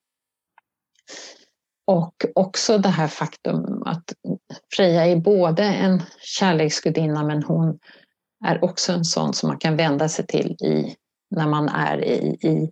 Och 1.87 2.15
också 2.35 2.79
det 2.79 2.89
här 2.89 3.09
faktum 3.09 3.83
att 3.83 4.05
Freja 4.77 5.07
är 5.07 5.17
både 5.17 5.63
en 5.63 6.03
kärleksgudinna 6.21 7.25
men 7.25 7.43
hon 7.43 7.79
är 8.45 8.65
också 8.65 8.93
en 8.93 9.05
sån 9.05 9.35
som 9.35 9.49
man 9.49 9.59
kan 9.59 9.77
vända 9.77 10.09
sig 10.09 10.27
till 10.27 10.51
i 10.51 10.97
när 11.37 11.49
man 11.49 11.69
är 11.69 12.05
i, 12.05 12.39
i, 12.43 12.71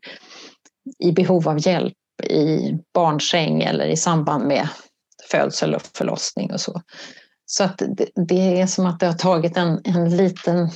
i 0.98 1.12
behov 1.12 1.48
av 1.48 1.66
hjälp 1.66 1.94
i 2.28 2.72
barnsäng 2.94 3.62
eller 3.62 3.86
i 3.86 3.96
samband 3.96 4.46
med 4.46 4.68
födsel 5.30 5.74
och 5.74 5.82
förlossning 5.82 6.52
och 6.52 6.60
så. 6.60 6.82
Så 7.46 7.64
att 7.64 7.78
det, 7.78 8.06
det 8.28 8.60
är 8.60 8.66
som 8.66 8.86
att 8.86 9.00
det 9.00 9.06
har 9.06 9.12
tagit 9.12 9.56
en, 9.56 9.80
en 9.84 10.16
liten 10.16 10.70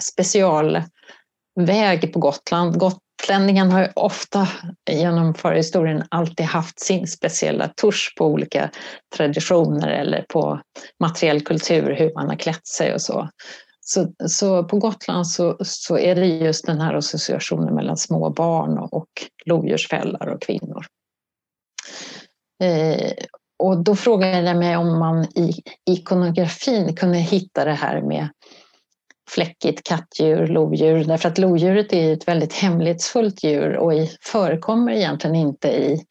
specialväg 0.00 2.12
på 2.12 2.18
Gotland. 2.18 2.78
Gotlänningen 2.78 3.70
har 3.70 3.92
ofta 3.94 4.48
genom 4.90 5.34
förhistorien 5.34 6.04
alltid 6.10 6.46
haft 6.46 6.80
sin 6.80 7.06
speciella 7.06 7.68
tusch 7.68 8.14
på 8.18 8.26
olika 8.26 8.70
traditioner 9.16 9.88
eller 9.88 10.24
på 10.28 10.60
materiell 11.00 11.40
kultur, 11.40 11.96
hur 11.98 12.14
man 12.14 12.28
har 12.28 12.36
klätt 12.36 12.66
sig 12.66 12.94
och 12.94 13.02
så. 13.02 13.28
Så, 13.88 14.12
så 14.28 14.64
på 14.64 14.78
Gotland 14.78 15.28
så, 15.28 15.56
så 15.60 15.98
är 15.98 16.14
det 16.14 16.26
just 16.26 16.66
den 16.66 16.80
här 16.80 16.94
associationen 16.94 17.74
mellan 17.74 17.96
små 17.96 18.30
barn 18.30 18.78
och, 18.78 18.94
och 18.94 19.08
lodjursfällar 19.44 20.26
och 20.26 20.42
kvinnor. 20.42 20.86
Eh, 22.62 23.12
och 23.58 23.84
då 23.84 23.96
frågade 23.96 24.40
jag 24.40 24.56
mig 24.56 24.76
om 24.76 24.98
man 24.98 25.24
i 25.24 25.62
ikonografin 25.90 26.96
kunde 26.96 27.18
hitta 27.18 27.64
det 27.64 27.72
här 27.72 28.02
med 28.02 28.28
fläckigt 29.30 29.88
kattdjur, 29.88 30.46
lodjur, 30.46 31.04
därför 31.04 31.28
att 31.28 31.38
lodjuret 31.38 31.92
är 31.92 32.12
ett 32.12 32.28
väldigt 32.28 32.52
hemlighetsfullt 32.52 33.44
djur 33.44 33.76
och 33.76 33.92
förekommer 34.20 34.92
egentligen 34.92 35.36
inte 35.36 35.68
i 35.68 36.04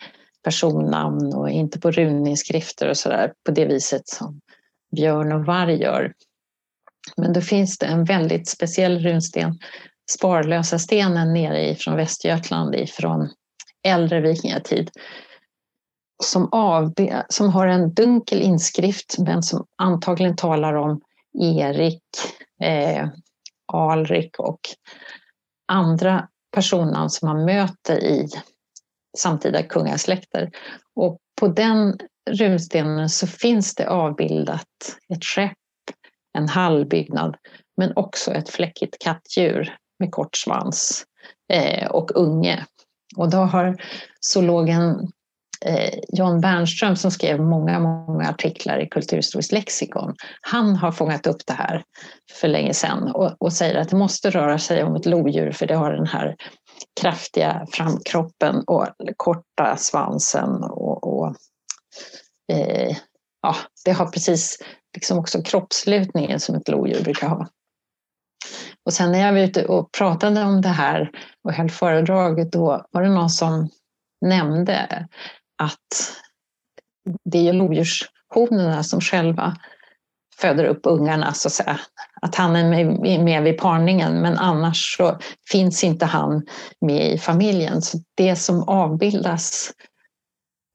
personnamn 0.43 1.33
och 1.33 1.49
inte 1.49 1.79
på 1.79 1.91
runinskrifter 1.91 2.89
och 2.89 2.97
sådär 2.97 3.33
på 3.45 3.51
det 3.51 3.65
viset 3.65 4.07
som 4.07 4.41
björn 4.95 5.31
och 5.31 5.45
varg 5.45 5.81
gör. 5.81 6.13
Men 7.17 7.33
då 7.33 7.41
finns 7.41 7.77
det 7.77 7.85
en 7.85 8.03
väldigt 8.03 8.49
speciell 8.49 8.99
runsten, 8.99 9.59
Sparlösa 10.11 10.79
stenen 10.79 11.33
nere 11.33 11.75
från 11.75 11.95
Västergötland 11.95 12.75
ifrån 12.75 13.29
äldre 13.87 14.21
vikingatid 14.21 14.91
som, 16.23 16.49
avbe, 16.51 17.25
som 17.29 17.49
har 17.49 17.67
en 17.67 17.93
dunkel 17.93 18.41
inskrift 18.41 19.15
men 19.19 19.43
som 19.43 19.65
antagligen 19.77 20.35
talar 20.35 20.73
om 20.73 21.01
Erik, 21.39 22.03
eh, 22.63 23.07
Alrik 23.73 24.39
och 24.39 24.59
andra 25.67 26.27
personnamn 26.55 27.09
som 27.09 27.29
man 27.29 27.45
möter 27.45 28.03
i 28.03 28.27
samtida 29.17 29.63
kungasläkter. 29.63 30.51
Och 30.95 31.17
på 31.39 31.47
den 31.47 31.97
runstenen 32.29 33.09
så 33.09 33.27
finns 33.27 33.75
det 33.75 33.89
avbildat 33.89 34.67
ett 35.13 35.23
skepp 35.23 35.57
en 36.35 36.49
hallbyggnad, 36.49 37.35
men 37.77 37.93
också 37.95 38.31
ett 38.31 38.49
fläckigt 38.49 38.99
kattdjur 38.99 39.75
med 39.99 40.11
kort 40.11 40.35
svans 40.37 41.05
eh, 41.53 41.87
och 41.87 42.11
unge. 42.15 42.65
Och 43.15 43.29
då 43.29 43.37
har 43.37 43.81
zoologen 44.19 45.11
eh, 45.65 45.99
John 46.07 46.41
Bernström 46.41 46.95
som 46.95 47.11
skrev 47.11 47.41
många, 47.41 47.79
många 47.79 48.29
artiklar 48.29 48.79
i 48.79 48.89
Kulturhistoriskt 48.89 49.51
lexikon. 49.51 50.15
Han 50.41 50.75
har 50.75 50.91
fångat 50.91 51.27
upp 51.27 51.45
det 51.45 51.53
här 51.53 51.83
för 52.31 52.47
länge 52.47 52.73
sedan 52.73 53.11
och, 53.11 53.35
och 53.39 53.53
säger 53.53 53.75
att 53.75 53.89
det 53.89 53.95
måste 53.95 54.29
röra 54.29 54.59
sig 54.59 54.83
om 54.83 54.95
ett 54.95 55.05
lodjur 55.05 55.51
för 55.51 55.67
det 55.67 55.75
har 55.75 55.91
den 55.91 56.07
här 56.07 56.35
kraftiga 57.01 57.65
framkroppen 57.71 58.63
och 58.67 58.87
korta 59.17 59.77
svansen 59.77 60.63
och, 60.63 61.03
och 61.03 61.35
eh, 62.51 62.97
ja, 63.41 63.55
det 63.85 63.91
har 63.91 64.05
precis 64.05 64.57
liksom 64.95 65.19
också 65.19 65.41
kroppslutningen 65.41 66.39
som 66.39 66.55
ett 66.55 66.67
lodjur 66.67 67.03
brukar 67.03 67.27
ha. 67.27 67.47
Och 68.85 68.93
sen 68.93 69.11
när 69.11 69.19
jag 69.19 69.33
var 69.33 69.39
ute 69.39 69.65
och 69.65 69.91
pratade 69.91 70.43
om 70.43 70.61
det 70.61 70.69
här 70.69 71.11
och 71.43 71.53
höll 71.53 71.69
föredraget 71.69 72.51
då 72.51 72.85
var 72.91 73.01
det 73.01 73.09
någon 73.09 73.29
som 73.29 73.69
nämnde 74.25 75.07
att 75.63 76.13
det 77.29 77.47
är 77.47 77.53
lodjurshonorna 77.53 78.83
som 78.83 79.01
själva 79.01 79.57
föder 80.37 80.65
upp 80.65 80.81
ungarna, 80.83 81.33
så 81.33 81.47
att 81.47 81.53
säga. 81.53 81.79
Att 82.21 82.35
han 82.35 82.55
är 82.55 83.23
med 83.23 83.43
vid 83.43 83.57
parningen, 83.57 84.21
men 84.21 84.37
annars 84.37 84.97
så 84.97 85.19
finns 85.51 85.83
inte 85.83 86.05
han 86.05 86.47
med 86.81 87.11
i 87.13 87.17
familjen. 87.17 87.81
Så 87.81 87.97
det 88.15 88.35
som 88.35 88.63
avbildas 88.63 89.71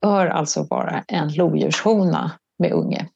bör 0.02 0.26
alltså 0.26 0.66
vara 0.70 1.05
en 1.09 1.32
lodjurshona 1.34 2.32
med 2.59 2.72
unge. 2.72 3.09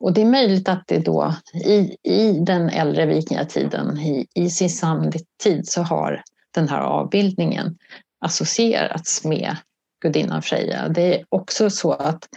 Och 0.00 0.12
det 0.12 0.20
är 0.20 0.26
möjligt 0.26 0.68
att 0.68 0.82
det 0.86 0.98
då 0.98 1.34
i, 1.64 1.96
i 2.02 2.32
den 2.40 2.68
äldre 2.68 3.06
vikingatiden, 3.06 3.98
i, 3.98 4.26
i 4.34 4.50
sin 4.50 4.70
samtid, 4.70 5.68
så 5.68 5.82
har 5.82 6.22
den 6.54 6.68
här 6.68 6.80
avbildningen 6.80 7.78
associerats 8.20 9.24
med 9.24 9.56
gudinnan 10.02 10.42
Freja. 10.42 10.88
Det 10.88 11.14
är 11.14 11.24
också 11.28 11.70
så 11.70 11.92
att 11.92 12.28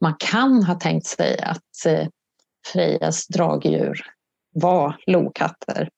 man 0.00 0.14
kan 0.18 0.62
ha 0.64 0.74
tänkt 0.74 1.06
sig 1.06 1.40
att 1.40 1.86
eh, 1.86 2.08
Frejas 2.72 3.26
dragdjur 3.26 4.00
var 4.54 4.96
lokatter. 5.06 5.88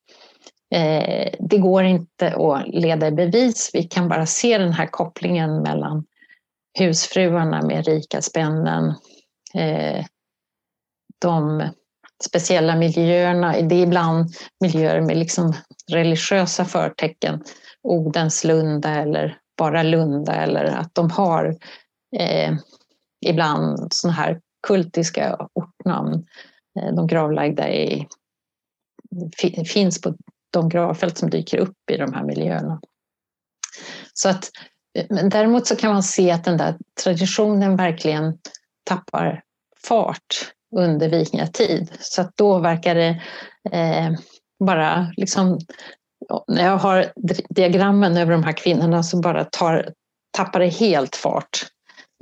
Eh, 0.75 1.33
det 1.39 1.57
går 1.57 1.83
inte 1.83 2.33
att 2.35 2.67
leda 2.67 3.07
i 3.07 3.11
bevis. 3.11 3.69
Vi 3.73 3.83
kan 3.83 4.07
bara 4.07 4.25
se 4.25 4.57
den 4.57 4.73
här 4.73 4.87
kopplingen 4.87 5.61
mellan 5.61 6.05
husfruarna 6.79 7.61
med 7.61 7.85
rika 7.85 8.21
spännen, 8.21 8.93
eh, 9.53 10.05
de 11.21 11.69
speciella 12.23 12.75
miljöerna. 12.75 13.61
Det 13.61 13.75
är 13.75 13.83
ibland 13.83 14.29
miljöer 14.59 15.01
med 15.01 15.17
liksom 15.17 15.53
religiösa 15.91 16.65
förtecken. 16.65 17.43
Odenslunda 17.83 18.89
eller 18.89 19.37
bara 19.57 19.83
Lunda 19.83 20.35
eller 20.35 20.65
att 20.65 20.95
de 20.95 21.11
har 21.11 21.57
eh, 22.17 22.53
ibland 23.25 23.93
sådana 23.93 24.15
här 24.15 24.41
kultiska 24.67 25.47
ortnamn. 25.53 26.25
Eh, 26.79 26.95
de 26.95 27.07
gravlagda 27.07 27.69
i, 27.69 28.07
finns 29.67 30.01
på 30.01 30.15
de 30.51 30.69
gravfält 30.69 31.17
som 31.17 31.29
dyker 31.29 31.57
upp 31.57 31.77
i 31.91 31.97
de 31.97 32.13
här 32.13 32.23
miljöerna. 32.23 32.81
Så 34.13 34.29
att, 34.29 34.49
eh, 34.97 35.05
men 35.09 35.29
däremot 35.29 35.67
så 35.67 35.75
kan 35.75 35.93
man 35.93 36.03
se 36.03 36.31
att 36.31 36.43
den 36.43 36.57
där 36.57 36.77
traditionen 37.03 37.75
verkligen 37.75 38.37
tappar 38.83 39.43
fart 39.87 40.51
under 40.75 41.09
vikingatid. 41.09 41.91
Så 41.99 42.21
att 42.21 42.37
då 42.37 42.59
verkar 42.59 42.95
det 42.95 43.21
eh, 43.71 44.11
bara 44.65 45.13
liksom... 45.17 45.59
När 46.47 46.65
jag 46.65 46.77
har 46.77 47.13
diagrammen 47.49 48.17
över 48.17 48.31
de 48.31 48.43
här 48.43 48.51
kvinnorna 48.51 49.03
så 49.03 49.19
bara 49.21 49.45
tar, 49.45 49.93
tappar 50.31 50.59
det 50.59 50.67
helt 50.67 51.15
fart 51.15 51.65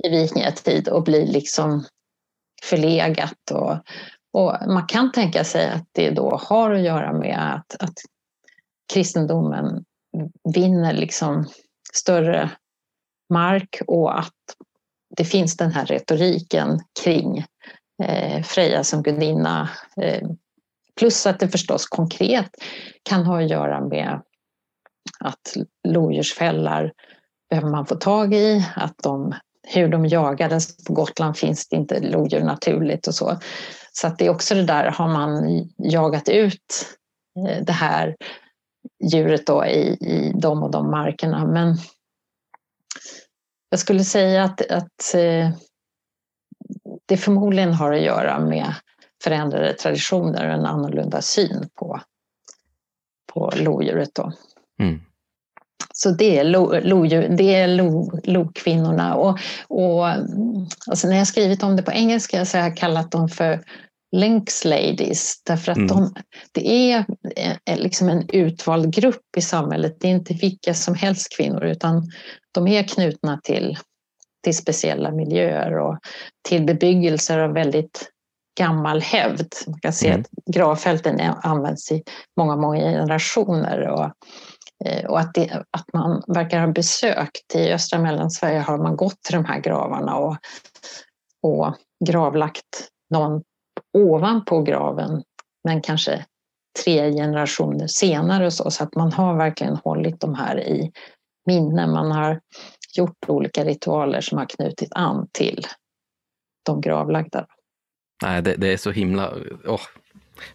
i 0.04 0.08
vikingatid 0.08 0.88
och 0.88 1.02
blir 1.02 1.26
liksom 1.26 1.84
förlegat. 2.62 3.50
Och, 3.52 3.76
och 4.32 4.56
man 4.68 4.86
kan 4.86 5.12
tänka 5.12 5.44
sig 5.44 5.68
att 5.68 5.84
det 5.92 6.10
då 6.10 6.40
har 6.42 6.70
att 6.70 6.82
göra 6.82 7.12
med 7.12 7.54
att, 7.54 7.82
att 7.82 7.94
kristendomen 8.92 9.84
vinner 10.54 10.92
liksom 10.92 11.46
större 11.92 12.50
mark 13.30 13.80
och 13.86 14.18
att 14.18 14.34
det 15.16 15.24
finns 15.24 15.56
den 15.56 15.70
här 15.70 15.86
retoriken 15.86 16.80
kring 17.02 17.44
Eh, 18.02 18.42
Freja 18.42 18.84
som 18.84 19.02
gudinna. 19.02 19.70
Eh, 20.02 20.28
plus 20.96 21.26
att 21.26 21.40
det 21.40 21.48
förstås 21.48 21.86
konkret 21.86 22.50
kan 23.02 23.26
ha 23.26 23.42
att 23.42 23.50
göra 23.50 23.80
med 23.80 24.20
att 25.20 25.56
lodjursfällar 25.88 26.92
behöver 27.50 27.68
man 27.68 27.86
få 27.86 27.94
tag 27.94 28.34
i, 28.34 28.64
att 28.76 28.98
de, 29.02 29.34
hur 29.62 29.88
de 29.88 30.06
jagades 30.06 30.84
på 30.84 30.92
Gotland 30.92 31.36
finns 31.36 31.68
det 31.68 31.76
inte 31.76 32.00
lodjur 32.00 32.40
naturligt 32.40 33.06
och 33.06 33.14
så. 33.14 33.38
Så 33.92 34.06
att 34.06 34.18
det 34.18 34.26
är 34.26 34.30
också 34.30 34.54
det 34.54 34.64
där, 34.64 34.90
har 34.90 35.08
man 35.08 35.42
jagat 35.76 36.28
ut 36.28 36.96
eh, 37.38 37.64
det 37.64 37.72
här 37.72 38.16
djuret 39.12 39.46
då 39.46 39.66
i, 39.66 39.80
i 40.00 40.32
de 40.34 40.62
och 40.62 40.70
de 40.70 40.90
markerna. 40.90 41.46
Men 41.46 41.76
jag 43.70 43.80
skulle 43.80 44.04
säga 44.04 44.44
att, 44.44 44.70
att 44.70 45.14
eh, 45.14 45.50
det 47.08 47.16
förmodligen 47.16 47.72
har 47.72 47.92
att 47.92 48.02
göra 48.02 48.40
med 48.40 48.74
förändrade 49.24 49.72
traditioner 49.74 50.46
och 50.46 50.54
en 50.54 50.66
annorlunda 50.66 51.22
syn 51.22 51.68
på, 51.74 52.00
på 53.32 53.52
lodjuret. 53.56 54.14
Då. 54.14 54.32
Mm. 54.80 55.00
Så 55.94 56.10
det 56.10 56.38
är, 56.38 56.44
lo, 56.44 56.80
lodjur, 56.80 57.28
det 57.28 57.54
är 57.54 57.68
lo, 57.68 58.20
lokvinnorna. 58.24 59.14
Och, 59.14 59.38
och, 59.68 60.08
alltså 60.86 61.08
när 61.08 61.16
jag 61.16 61.26
skrivit 61.26 61.62
om 61.62 61.76
det 61.76 61.82
på 61.82 61.92
engelska 61.92 62.44
så 62.44 62.58
har 62.58 62.64
jag 62.64 62.76
kallat 62.76 63.10
dem 63.10 63.28
för 63.28 63.64
Lynx 64.16 64.64
Ladies, 64.64 65.42
därför 65.44 65.72
att 65.72 65.78
mm. 65.78 65.88
de, 65.88 66.14
det 66.52 66.92
är 66.92 67.04
liksom 67.76 68.08
en 68.08 68.28
utvald 68.28 68.94
grupp 68.94 69.36
i 69.36 69.40
samhället. 69.40 69.96
Det 70.00 70.08
är 70.08 70.12
inte 70.12 70.34
vilka 70.34 70.74
som 70.74 70.94
helst 70.94 71.36
kvinnor, 71.36 71.64
utan 71.64 72.10
de 72.52 72.68
är 72.68 72.82
knutna 72.82 73.40
till, 73.44 73.78
till 74.44 74.56
speciella 74.56 75.10
miljöer 75.10 75.78
och 75.78 75.98
till 76.48 76.64
bebyggelser 76.64 77.38
av 77.38 77.52
väldigt 77.52 78.10
gammal 78.58 79.00
hävd. 79.00 79.54
Man 79.66 79.80
kan 79.80 79.92
se 79.92 80.08
mm. 80.08 80.20
att 80.20 80.54
gravfälten 80.54 81.20
används 81.42 81.92
i 81.92 82.02
många, 82.36 82.56
många 82.56 82.80
generationer. 82.80 83.88
Och, 83.88 84.10
eh, 84.84 85.04
och 85.04 85.20
att, 85.20 85.34
det, 85.34 85.64
att 85.70 85.92
man 85.92 86.22
verkar 86.26 86.60
ha 86.60 86.66
besökt, 86.66 87.54
i 87.54 87.72
östra 87.72 87.98
Mellansverige 87.98 88.60
har 88.60 88.78
man 88.78 88.96
gått 88.96 89.22
till 89.22 89.34
de 89.34 89.44
här 89.44 89.60
gravarna 89.60 90.16
och, 90.16 90.36
och 91.42 91.74
gravlagt 92.06 92.88
någon 93.14 93.42
ovanpå 93.98 94.62
graven, 94.62 95.22
men 95.64 95.82
kanske 95.82 96.24
tre 96.84 97.12
generationer 97.12 97.86
senare 97.86 98.50
så, 98.50 98.70
så 98.70 98.84
att 98.84 98.94
man 98.94 99.12
har 99.12 99.36
verkligen 99.36 99.76
hållit 99.76 100.20
de 100.20 100.34
här 100.34 100.60
i 100.60 100.92
minne. 101.46 101.86
Man 101.86 102.12
har 102.12 102.40
gjort 102.98 103.28
olika 103.28 103.64
ritualer 103.64 104.20
som 104.20 104.38
har 104.38 104.46
knutit 104.46 104.92
an 104.92 105.28
till 105.32 105.66
de 106.62 106.80
gravlagda. 106.80 107.46
Nej, 108.22 108.42
det, 108.42 108.54
det 108.54 108.72
är 108.72 108.76
så 108.76 108.90
himla... 108.90 109.32
Oh. 109.64 109.80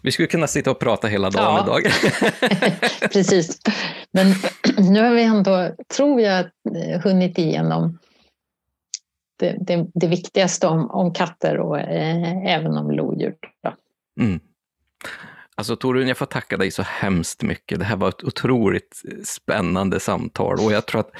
Vi 0.02 0.12
skulle 0.12 0.28
kunna 0.28 0.46
sitta 0.46 0.70
och 0.70 0.78
prata 0.78 1.08
hela 1.08 1.30
dagen 1.30 1.64
ja. 1.66 1.80
idag. 1.80 1.92
Precis. 3.12 3.60
Men 4.12 4.26
nu 4.92 5.02
har 5.02 5.14
vi 5.14 5.22
ändå, 5.22 5.70
tror 5.96 6.20
jag, 6.20 6.50
hunnit 7.02 7.38
igenom 7.38 7.98
det, 9.38 9.56
det, 9.60 9.86
det 9.94 10.06
viktigaste 10.06 10.66
om, 10.66 10.90
om 10.90 11.12
katter 11.12 11.58
och 11.58 11.78
eh, 11.78 12.54
även 12.54 12.76
om 12.76 12.90
lodjur. 12.90 13.34
Mm. 14.20 14.40
Alltså 15.56 15.76
Torun, 15.76 16.08
jag 16.08 16.16
får 16.18 16.26
tacka 16.26 16.56
dig 16.56 16.70
så 16.70 16.82
hemskt 16.82 17.42
mycket. 17.42 17.78
Det 17.78 17.84
här 17.84 17.96
var 17.96 18.08
ett 18.08 18.24
otroligt 18.24 19.02
spännande 19.24 20.00
samtal 20.00 20.58
och 20.60 20.72
jag 20.72 20.86
tror 20.86 21.00
att 21.00 21.10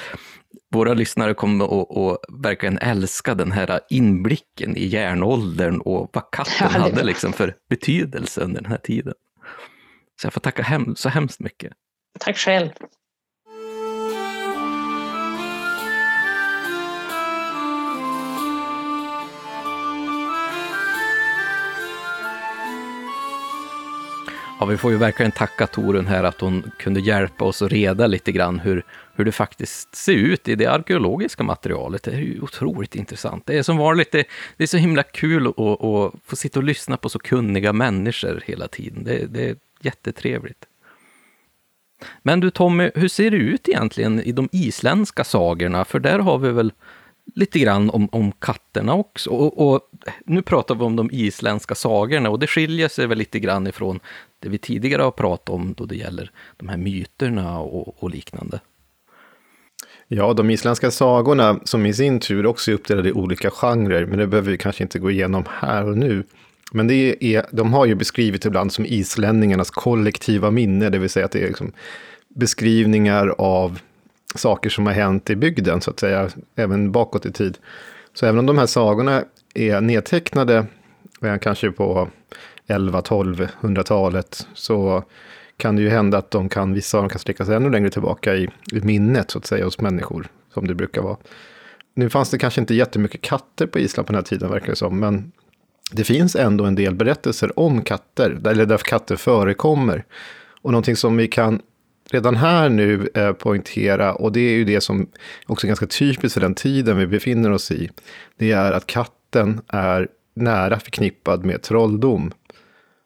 våra 0.75 0.95
lyssnare 0.95 1.35
kommer 1.35 1.65
att, 1.65 1.97
att 1.97 2.19
verkligen 2.45 2.79
älska 2.79 3.35
den 3.35 3.53
här 3.53 3.81
inblicken 3.91 4.77
i 4.77 4.87
järnåldern 4.87 5.81
och 5.81 6.11
vad 6.13 6.31
katten 6.31 6.55
ja, 6.61 6.67
hade 6.67 7.05
liksom 7.05 7.33
för 7.33 7.55
betydelse 7.69 8.41
under 8.41 8.63
den 8.63 8.71
här 8.71 8.79
tiden. 8.79 9.15
Så 10.21 10.27
jag 10.27 10.33
får 10.33 10.41
tacka 10.41 10.63
hem, 10.63 10.97
så 10.97 11.09
hemskt 11.09 11.41
mycket. 11.41 11.73
Tack 12.21 12.37
själv. 12.37 12.71
Ja, 24.65 24.69
vi 24.69 24.77
får 24.77 24.91
ju 24.91 24.97
verkligen 24.97 25.33
tacka 25.33 25.67
Torun 25.67 26.07
här 26.07 26.25
att 26.25 26.41
hon 26.41 26.71
kunde 26.79 27.01
hjälpa 27.01 27.45
oss 27.45 27.63
att 27.63 27.73
reda 27.73 28.07
lite 28.07 28.33
grann 28.33 28.61
hur, 28.61 28.85
hur 29.15 29.25
det 29.25 29.33
faktiskt 29.33 29.95
ser 29.95 30.13
ut 30.13 30.49
i 30.49 30.55
det 30.55 30.67
arkeologiska 30.67 31.43
materialet. 31.43 32.03
Det 32.03 32.11
är 32.11 32.19
ju 32.19 32.41
otroligt 32.41 32.95
intressant. 32.95 33.47
Det 33.47 33.59
är 33.59 33.63
som 33.63 33.77
vanligt, 33.77 34.13
det, 34.13 34.25
det 34.57 34.63
är 34.63 34.67
så 34.67 34.77
himla 34.77 35.03
kul 35.03 35.47
att, 35.47 35.59
att 35.59 36.13
få 36.27 36.37
sitta 36.37 36.59
och 36.59 36.65
lyssna 36.65 36.97
på 36.97 37.09
så 37.09 37.19
kunniga 37.19 37.73
människor 37.73 38.43
hela 38.47 38.69
tiden. 38.69 39.05
Det, 39.05 39.27
det 39.27 39.49
är 39.49 39.57
jättetrevligt. 39.81 40.65
Men 42.23 42.41
du 42.41 42.51
Tommy, 42.51 42.91
hur 42.95 43.09
ser 43.09 43.31
det 43.31 43.37
ut 43.37 43.69
egentligen 43.69 44.21
i 44.21 44.33
de 44.33 44.49
isländska 44.53 45.25
sagorna? 45.25 45.85
För 45.85 45.99
där 45.99 46.19
har 46.19 46.39
vi 46.39 46.51
väl 46.51 46.73
lite 47.35 47.59
grann 47.59 47.91
om, 47.91 48.09
om 48.13 48.33
katterna 48.33 48.95
också. 48.95 49.31
Och, 49.31 49.69
och, 49.69 49.81
nu 50.27 50.43
pratar 50.43 50.75
vi 50.75 50.83
om 50.83 50.97
de 50.97 51.11
isländska 51.13 51.75
sagorna 51.75 52.31
och 52.31 52.39
det 52.39 52.47
skiljer 52.47 52.89
sig 52.89 53.07
väl 53.07 53.19
lite 53.19 53.39
grann 53.39 53.67
ifrån 53.67 54.01
det 54.39 54.49
vi 54.49 54.59
tidigare 54.59 55.03
har 55.03 55.11
pratat 55.11 55.49
om 55.49 55.75
då 55.77 55.85
det 55.85 55.97
gäller 55.97 56.31
de 56.57 56.69
här 56.69 56.77
myterna 56.77 57.59
och, 57.59 58.03
och 58.03 58.11
liknande. 58.11 58.61
Ja, 60.09 60.33
de 60.33 60.51
isländska 60.51 60.91
sagorna 60.91 61.61
som 61.65 61.87
i 61.87 61.95
sin 61.95 62.21
tur 62.21 62.47
också 62.47 62.71
är 62.71 62.75
uppdelade 62.75 63.09
i 63.09 63.13
olika 63.13 63.51
genrer, 63.51 64.07
men 64.07 64.19
det 64.19 64.27
behöver 64.27 64.51
vi 64.51 64.59
kanske 64.59 64.83
inte 64.83 64.99
gå 64.99 65.11
igenom 65.11 65.45
här 65.49 65.89
och 65.89 65.99
nu. 65.99 66.25
Men 66.73 66.87
det 66.87 67.25
är, 67.25 67.47
de 67.51 67.73
har 67.73 67.87
ju 67.87 67.95
beskrivit 67.95 68.45
ibland 68.45 68.73
som 68.73 68.87
islänningarnas 68.87 69.71
kollektiva 69.71 70.51
minne, 70.51 70.91
det 70.91 70.99
vill 70.99 71.11
säga 71.11 71.27
att 71.27 71.33
det 71.33 71.43
är 71.43 71.47
liksom 71.47 71.73
beskrivningar 72.29 73.35
av 73.39 73.81
saker 74.35 74.71
som 74.71 74.87
har 74.87 74.93
hänt 74.93 75.31
i 75.31 75.37
bygden, 75.37 75.81
så 75.81 75.91
att 75.91 76.01
säga, 76.01 76.29
även 76.57 76.93
bakåt 76.93 77.27
i 77.27 77.33
tid. 77.33 77.59
Så 78.15 78.27
även 78.27 78.39
om 78.39 78.47
de 78.47 78.59
här 78.59 78.67
sagorna 78.67 79.25
är 79.55 79.81
nedtecknade, 79.81 80.67
eh, 81.23 81.39
kanske 81.39 81.71
på 81.71 82.09
11-1200-talet, 82.67 84.47
så 84.55 85.05
kan 85.57 85.77
det 85.77 85.83
ju 85.83 85.89
hända 85.89 86.19
att 86.19 86.31
de 86.31 86.49
kan, 86.49 86.75
vissa 86.75 86.99
av 86.99 87.03
dem 87.03 87.11
kan 87.11 87.19
sträcka 87.19 87.45
sig 87.45 87.57
ännu 87.57 87.71
längre 87.71 87.91
tillbaka 87.91 88.35
i, 88.35 88.49
i 88.73 88.81
minnet, 88.81 89.31
så 89.31 89.39
att 89.39 89.47
säga, 89.47 89.65
hos 89.65 89.81
människor, 89.81 90.27
som 90.55 90.67
det 90.67 90.75
brukar 90.75 91.03
vara. 91.03 91.17
Nu 91.95 92.11
fanns 92.11 92.31
det 92.31 92.39
kanske 92.39 92.61
inte 92.61 92.75
jättemycket 92.75 93.21
katter 93.21 93.67
på 93.67 93.79
Island 93.79 94.07
på 94.07 94.13
den 94.13 94.19
här 94.19 94.25
tiden, 94.25 94.51
verkar 94.51 94.67
det 94.67 94.77
som, 94.77 95.01
men 95.01 95.33
det 95.93 96.05
finns 96.05 96.37
ändå 96.37 96.65
en 96.65 96.75
del 96.75 96.95
berättelser 96.95 97.59
om 97.59 97.83
katter, 97.83 98.41
eller 98.47 98.67
där 98.67 98.79
katter 98.79 99.17
förekommer. 99.17 100.05
Och 100.63 100.73
någonting 100.73 100.97
som 100.97 101.17
vi 101.17 101.29
kan 101.29 101.61
redan 102.11 102.37
här 102.37 102.69
nu 102.69 103.09
eh, 103.15 103.33
poängtera, 103.33 104.15
och 104.15 104.33
det 104.33 104.41
är 104.41 104.57
ju 104.57 104.65
det 104.65 104.81
som 104.81 105.09
också 105.47 105.67
är 105.67 105.69
ganska 105.69 105.87
typiskt 105.87 106.35
för 106.35 106.41
den 106.41 106.55
tiden 106.55 106.99
vi 106.99 107.07
befinner 107.07 107.51
oss 107.53 107.71
i, 107.71 107.91
det 108.39 108.53
är 108.53 108.73
att 108.73 108.87
katten 108.87 109.61
är 109.69 110.09
nära 110.35 110.81
förknippad 110.81 111.45
med 111.45 111.63
trolldom. 111.63 112.33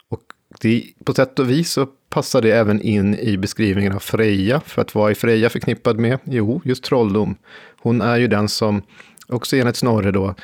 Och 0.08 0.22
det, 0.60 0.84
på 1.04 1.14
sätt 1.14 1.38
och 1.38 1.50
vis 1.50 1.72
så 1.72 1.86
passar 2.08 2.42
det 2.42 2.50
även 2.52 2.80
in 2.80 3.14
i 3.14 3.36
beskrivningen 3.36 3.92
av 3.92 3.98
Freja. 3.98 4.60
För 4.60 4.82
att 4.82 4.94
vad 4.94 5.10
är 5.10 5.14
Freja 5.14 5.50
förknippad 5.50 5.98
med? 5.98 6.18
Jo, 6.24 6.60
just 6.64 6.84
trolldom. 6.84 7.36
Hon 7.80 8.00
är 8.00 8.16
ju 8.16 8.28
den 8.28 8.48
som, 8.48 8.82
också 9.28 9.56
enligt 9.56 9.76
Snorre 9.76 10.10
då, 10.10 10.34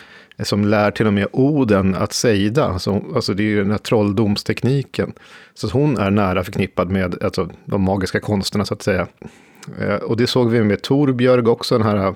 som 0.43 0.65
lär 0.65 0.90
till 0.90 1.06
och 1.06 1.12
med 1.12 1.27
Oden 1.32 1.94
att 1.94 2.12
sejda. 2.12 2.65
Alltså, 2.65 3.02
alltså 3.15 3.35
det 3.35 3.43
är 3.43 3.44
ju 3.44 3.62
den 3.62 3.70
här 3.70 3.78
trolldomstekniken. 3.78 5.12
Så 5.55 5.69
hon 5.69 5.98
är 5.98 6.11
nära 6.11 6.44
förknippad 6.44 6.90
med 6.90 7.24
alltså, 7.24 7.48
de 7.65 7.82
magiska 7.82 8.20
konsterna 8.20 8.65
så 8.65 8.74
att 8.74 8.82
säga. 8.82 9.06
Eh, 9.81 9.94
och 9.94 10.16
det 10.16 10.27
såg 10.27 10.51
vi 10.51 10.65
med 10.65 10.82
Torbjörg 10.82 11.48
också, 11.48 11.78
den 11.78 11.86
här 11.86 12.15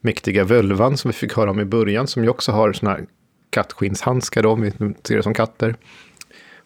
mäktiga 0.00 0.44
völvan 0.44 0.96
som 0.96 1.08
vi 1.08 1.12
fick 1.12 1.36
höra 1.36 1.50
om 1.50 1.60
i 1.60 1.64
början, 1.64 2.06
som 2.06 2.22
ju 2.22 2.28
också 2.28 2.52
har 2.52 2.72
såna 2.72 2.90
här 2.90 3.04
kattskinshandskar, 3.50 4.46
om 4.46 4.60
vi 4.60 4.70
ser 5.02 5.16
det 5.16 5.22
som 5.22 5.34
katter. 5.34 5.76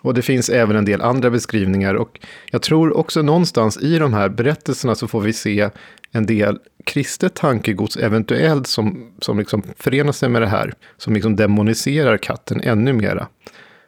Och 0.02 0.14
det 0.14 0.22
finns 0.22 0.48
även 0.48 0.76
en 0.76 0.84
del 0.84 1.02
andra 1.02 1.30
beskrivningar 1.30 1.94
och 1.94 2.20
jag 2.50 2.62
tror 2.62 2.96
också 2.96 3.22
någonstans 3.22 3.78
i 3.82 3.98
de 3.98 4.14
här 4.14 4.28
berättelserna 4.28 4.94
så 4.94 5.08
får 5.08 5.20
vi 5.20 5.32
se 5.32 5.70
en 6.12 6.26
del 6.26 6.58
kristet 6.84 7.34
tankegods 7.34 7.96
eventuellt 7.96 8.66
som, 8.66 9.12
som 9.18 9.38
liksom 9.38 9.62
förenar 9.78 10.12
sig 10.12 10.28
med 10.28 10.42
det 10.42 10.48
här. 10.48 10.74
Som 10.96 11.14
liksom 11.14 11.36
demoniserar 11.36 12.16
katten 12.16 12.60
ännu 12.60 12.92
mera. 12.92 13.28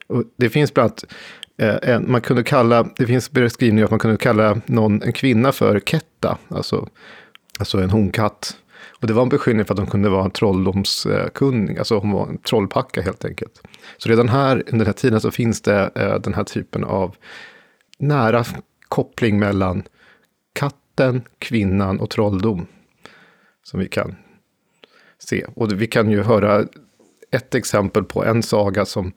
Och 0.07 0.25
det 0.37 0.51
finns 0.51 0.75
bland 0.75 0.91
annat, 0.91 1.05
eh, 1.59 1.95
en, 1.95 2.11
man 2.11 2.21
kunde 2.21 2.43
kalla, 2.43 2.89
det 2.97 3.07
finns 3.07 3.31
beskrivningar 3.31 3.85
att 3.85 3.91
man 3.91 4.01
kunde 4.01 4.17
kalla 4.17 4.61
någon, 4.67 5.03
en 5.03 5.13
kvinna 5.13 5.53
för 5.53 5.81
ketta, 5.81 6.39
alltså, 6.49 6.89
alltså 7.59 7.79
en 7.79 7.91
honkatt. 7.91 8.57
Och 9.01 9.07
det 9.07 9.13
var 9.13 9.23
en 9.23 9.29
beskyllning 9.29 9.65
för 9.67 9.75
att 9.75 9.79
hon 9.79 9.91
kunde 9.91 10.09
vara 10.09 10.25
en 10.25 10.31
trolldomskunnig, 10.31 11.79
alltså 11.79 11.99
hon 11.99 12.11
var 12.11 12.29
en 12.29 12.39
trollpacka 12.39 13.03
helt 13.03 13.25
enkelt. 13.25 13.63
Så 13.97 14.09
redan 14.09 14.29
här, 14.29 14.57
under 14.57 14.79
den 14.79 14.87
här 14.87 14.93
tiden, 14.93 15.21
så 15.21 15.31
finns 15.31 15.61
det 15.61 15.91
eh, 15.95 16.21
den 16.21 16.35
här 16.35 16.45
typen 16.45 16.85
av 16.85 17.17
nära 17.99 18.45
koppling 18.89 19.39
mellan 19.39 19.83
katten, 20.53 21.23
kvinnan 21.39 22.01
och 22.01 22.11
trolldom. 22.11 22.67
Som 23.63 23.81
vi 23.81 23.89
kan 23.89 24.17
se. 25.19 25.47
Och 25.55 25.73
vi 25.73 25.87
kan 25.87 26.11
ju 26.11 26.23
höra 26.23 26.65
ett 27.31 27.55
exempel 27.55 28.05
på 28.05 28.25
en 28.25 28.43
saga 28.43 28.85
som, 28.85 29.13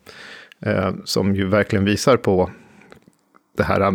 eh, 0.59 0.91
som 1.05 1.35
ju 1.35 1.47
verkligen 1.47 1.85
visar 1.85 2.17
på 2.17 2.51
det 3.57 3.63
här 3.63 3.81
eh, 3.81 3.91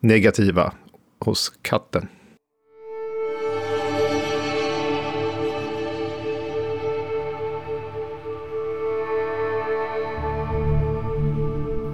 negativa 0.00 0.72
hos 1.18 1.52
katten. 1.62 2.08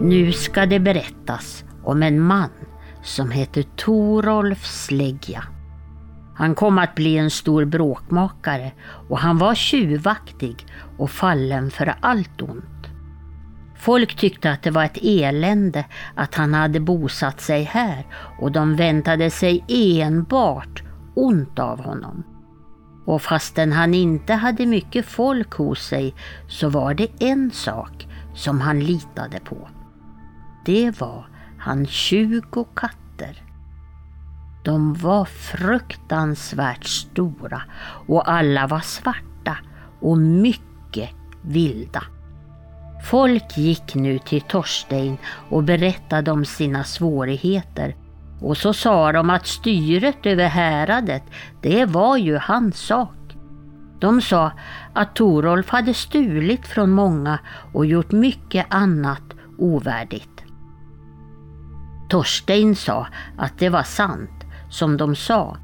Nu 0.04 0.32
ska 0.32 0.66
det 0.66 0.80
berättas 0.80 1.64
om 1.84 2.02
en 2.02 2.20
man 2.20 2.50
som 3.02 3.30
hette 3.30 3.62
Torolf 3.62 4.66
Slegja. 4.66 5.44
Han 6.34 6.54
kom 6.54 6.78
att 6.78 6.94
bli 6.94 7.18
en 7.18 7.30
stor 7.30 7.64
bråkmakare 7.64 8.72
och 9.08 9.18
han 9.18 9.38
var 9.38 9.54
tjuvaktig 9.54 10.66
och 10.98 11.10
fallen 11.10 11.70
för 11.70 11.94
allt 12.00 12.42
ont. 12.42 12.86
Folk 13.76 14.16
tyckte 14.16 14.50
att 14.50 14.62
det 14.62 14.70
var 14.70 14.84
ett 14.84 14.98
elände 15.02 15.84
att 16.14 16.34
han 16.34 16.54
hade 16.54 16.80
bosatt 16.80 17.40
sig 17.40 17.62
här 17.62 18.06
och 18.40 18.52
de 18.52 18.76
väntade 18.76 19.30
sig 19.30 19.64
enbart 19.68 20.82
ont 21.14 21.58
av 21.58 21.84
honom. 21.84 22.22
Och 23.06 23.22
fastän 23.22 23.72
han 23.72 23.94
inte 23.94 24.32
hade 24.32 24.66
mycket 24.66 25.06
folk 25.06 25.52
hos 25.52 25.86
sig 25.86 26.14
så 26.48 26.68
var 26.68 26.94
det 26.94 27.08
en 27.18 27.50
sak 27.50 28.08
som 28.34 28.60
han 28.60 28.80
litade 28.80 29.40
på 29.40 29.68
det 30.64 31.00
var 31.00 31.26
han 31.58 31.86
tjugo 31.86 32.64
katter. 32.74 33.42
De 34.64 34.94
var 34.94 35.24
fruktansvärt 35.24 36.84
stora 36.84 37.62
och 38.06 38.30
alla 38.30 38.66
var 38.66 38.80
svarta 38.80 39.56
och 40.00 40.18
mycket 40.18 41.10
vilda. 41.42 42.02
Folk 43.04 43.56
gick 43.56 43.94
nu 43.94 44.18
till 44.18 44.40
Torstein 44.40 45.16
och 45.50 45.62
berättade 45.62 46.30
om 46.30 46.44
sina 46.44 46.84
svårigheter 46.84 47.96
och 48.40 48.56
så 48.56 48.72
sa 48.72 49.12
de 49.12 49.30
att 49.30 49.46
styret 49.46 50.26
över 50.26 50.48
häradet, 50.48 51.22
det 51.60 51.84
var 51.84 52.16
ju 52.16 52.36
hans 52.36 52.78
sak. 52.78 53.36
De 54.00 54.20
sa 54.20 54.52
att 54.92 55.14
Torolf 55.14 55.68
hade 55.68 55.94
stulit 55.94 56.66
från 56.66 56.90
många 56.90 57.38
och 57.72 57.86
gjort 57.86 58.12
mycket 58.12 58.66
annat 58.70 59.22
ovärdigt. 59.58 60.31
Torstein 62.12 62.76
sa 62.76 63.06
att 63.36 63.58
det 63.58 63.68
var 63.68 63.82
sant, 63.82 64.44
som 64.68 64.96
de 64.96 65.16
sa. 65.16 65.56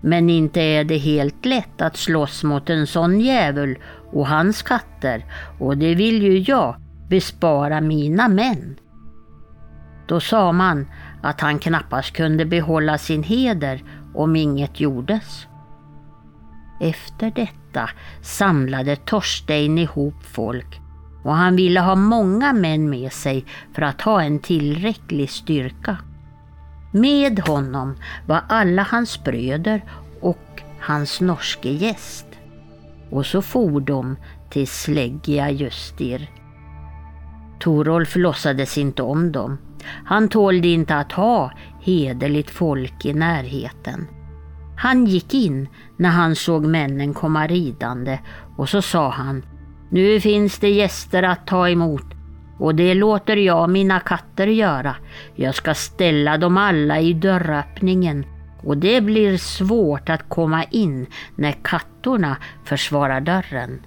Men 0.00 0.30
inte 0.30 0.60
är 0.60 0.84
det 0.84 0.98
helt 0.98 1.44
lätt 1.44 1.82
att 1.82 1.96
slåss 1.96 2.44
mot 2.44 2.70
en 2.70 2.86
sån 2.86 3.20
djävul 3.20 3.78
och 4.12 4.26
hans 4.26 4.62
katter 4.62 5.24
och 5.58 5.78
det 5.78 5.94
vill 5.94 6.22
ju 6.22 6.38
jag 6.38 6.76
bespara 7.08 7.80
mina 7.80 8.28
män. 8.28 8.76
Då 10.08 10.20
sa 10.20 10.52
man 10.52 10.86
att 11.22 11.40
han 11.40 11.58
knappast 11.58 12.12
kunde 12.12 12.44
behålla 12.44 12.98
sin 12.98 13.22
heder 13.22 13.82
om 14.14 14.36
inget 14.36 14.80
gjordes. 14.80 15.46
Efter 16.80 17.30
detta 17.30 17.90
samlade 18.22 18.96
Torstein 18.96 19.78
ihop 19.78 20.22
folk 20.22 20.83
och 21.24 21.34
han 21.34 21.56
ville 21.56 21.80
ha 21.80 21.94
många 21.94 22.52
män 22.52 22.90
med 22.90 23.12
sig 23.12 23.44
för 23.74 23.82
att 23.82 24.00
ha 24.00 24.22
en 24.22 24.38
tillräcklig 24.38 25.30
styrka. 25.30 25.96
Med 26.92 27.40
honom 27.40 27.94
var 28.26 28.42
alla 28.48 28.82
hans 28.82 29.24
bröder 29.24 29.84
och 30.20 30.62
hans 30.80 31.20
norske 31.20 31.70
gäst. 31.70 32.26
Och 33.10 33.26
så 33.26 33.42
for 33.42 33.80
de 33.80 34.16
till 34.50 34.68
släggiga 34.68 35.50
Justir. 35.50 36.30
Torolf 37.60 38.16
låtsades 38.16 38.78
inte 38.78 39.02
om 39.02 39.32
dem. 39.32 39.58
Han 40.04 40.28
tålde 40.28 40.68
inte 40.68 40.96
att 40.96 41.12
ha 41.12 41.52
hederligt 41.80 42.50
folk 42.50 43.04
i 43.04 43.14
närheten. 43.14 44.06
Han 44.76 45.06
gick 45.06 45.34
in 45.34 45.68
när 45.96 46.10
han 46.10 46.36
såg 46.36 46.64
männen 46.66 47.14
komma 47.14 47.46
ridande 47.46 48.18
och 48.56 48.68
så 48.68 48.82
sa 48.82 49.10
han 49.10 49.42
nu 49.94 50.20
finns 50.20 50.58
det 50.58 50.70
gäster 50.70 51.22
att 51.22 51.46
ta 51.46 51.68
emot 51.68 52.04
och 52.58 52.74
det 52.74 52.94
låter 52.94 53.36
jag 53.36 53.70
mina 53.70 54.00
katter 54.00 54.46
göra. 54.46 54.96
Jag 55.34 55.54
ska 55.54 55.74
ställa 55.74 56.38
dem 56.38 56.56
alla 56.56 57.00
i 57.00 57.12
dörröppningen 57.12 58.26
och 58.62 58.76
det 58.78 59.00
blir 59.00 59.36
svårt 59.36 60.08
att 60.08 60.28
komma 60.28 60.64
in 60.64 61.06
när 61.36 61.52
kattorna 61.52 62.36
försvarar 62.64 63.20
dörren. 63.20 63.86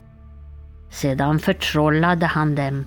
Sedan 0.90 1.40
förtrollade 1.40 2.26
han 2.26 2.56
dem 2.56 2.86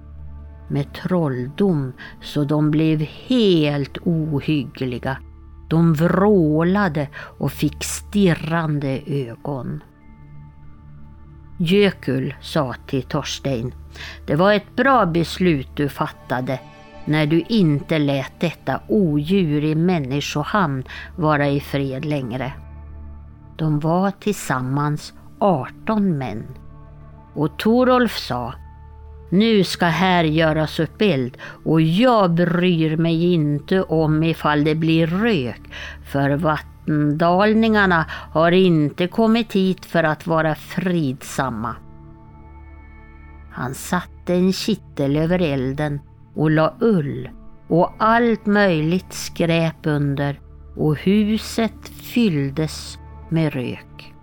med 0.68 0.94
trolldom 0.94 1.92
så 2.22 2.44
de 2.44 2.70
blev 2.70 3.00
helt 3.00 3.98
ohyggliga. 4.04 5.16
De 5.70 5.94
vrålade 5.94 7.08
och 7.14 7.52
fick 7.52 7.84
stirrande 7.84 9.00
ögon. 9.06 9.82
Jökull 11.62 12.34
sa 12.40 12.74
till 12.86 13.02
Torstein. 13.02 13.74
Det 14.26 14.34
var 14.34 14.52
ett 14.52 14.76
bra 14.76 15.06
beslut 15.06 15.68
du 15.74 15.88
fattade 15.88 16.58
när 17.04 17.26
du 17.26 17.40
inte 17.48 17.98
lät 17.98 18.40
detta 18.40 18.80
odjur 18.88 19.64
i 19.64 19.74
människohamn 19.74 20.84
vara 21.16 21.48
i 21.48 21.60
fred 21.60 22.04
längre. 22.04 22.52
De 23.56 23.80
var 23.80 24.10
tillsammans 24.10 25.12
18 25.38 26.18
män. 26.18 26.46
Och 27.34 27.58
Torolf 27.58 28.18
sa 28.18 28.54
nu 29.30 29.64
ska 29.64 29.86
här 29.86 30.24
göras 30.24 30.80
upp 30.80 31.02
eld 31.02 31.36
och 31.64 31.80
jag 31.80 32.30
bryr 32.30 32.96
mig 32.96 33.32
inte 33.32 33.82
om 33.82 34.22
ifall 34.22 34.64
det 34.64 34.74
blir 34.74 35.06
rök 35.06 35.60
för 36.12 36.30
vatten 36.30 36.70
Vattendalningarna 36.90 38.06
har 38.32 38.52
inte 38.52 39.06
kommit 39.06 39.52
hit 39.52 39.86
för 39.86 40.04
att 40.04 40.26
vara 40.26 40.54
fridsamma. 40.54 41.76
Han 43.52 43.74
satte 43.74 44.34
en 44.34 44.52
kittel 44.52 45.16
över 45.16 45.42
elden 45.42 46.00
och 46.34 46.50
la 46.50 46.74
ull 46.80 47.28
och 47.68 47.92
allt 47.98 48.46
möjligt 48.46 49.12
skräp 49.12 49.86
under 49.86 50.40
och 50.76 50.96
huset 50.96 51.88
fylldes 51.88 52.98
med 53.28 53.52
rök. 53.52 54.14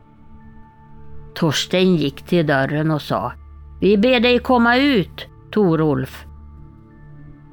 Torsten 1.35 1.95
gick 1.95 2.21
till 2.21 2.47
dörren 2.47 2.91
och 2.91 3.01
sa 3.01 3.33
Vi 3.81 3.97
ber 3.97 4.19
dig 4.19 4.39
komma 4.39 4.77
ut, 4.77 5.27
Torolf. 5.51 6.26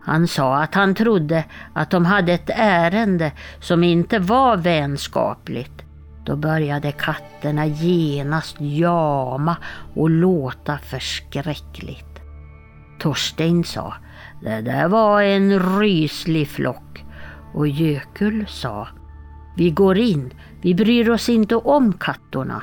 Han 0.04 0.28
sa 0.28 0.62
att 0.62 0.74
han 0.74 0.94
trodde 0.94 1.44
att 1.72 1.90
de 1.90 2.04
hade 2.04 2.32
ett 2.32 2.50
ärende 2.54 3.32
som 3.60 3.84
inte 3.84 4.18
var 4.18 4.56
vänskapligt. 4.56 5.82
Då 6.24 6.36
började 6.36 6.92
katterna 6.92 7.66
genast 7.66 8.56
jama 8.60 9.56
och 9.94 10.10
låta 10.10 10.78
förskräckligt. 10.78 12.20
Torstein 12.98 13.64
sa, 13.64 13.94
det 14.42 14.60
där 14.60 14.88
var 14.88 15.22
en 15.22 15.78
ryslig 15.78 16.48
flock 16.48 17.04
och 17.54 17.68
Jökull 17.68 18.46
sa 18.48 18.88
Vi 19.56 19.70
går 19.70 19.98
in, 19.98 20.32
vi 20.62 20.74
bryr 20.74 21.10
oss 21.10 21.28
inte 21.28 21.56
om 21.56 21.92
kattorna. 21.92 22.62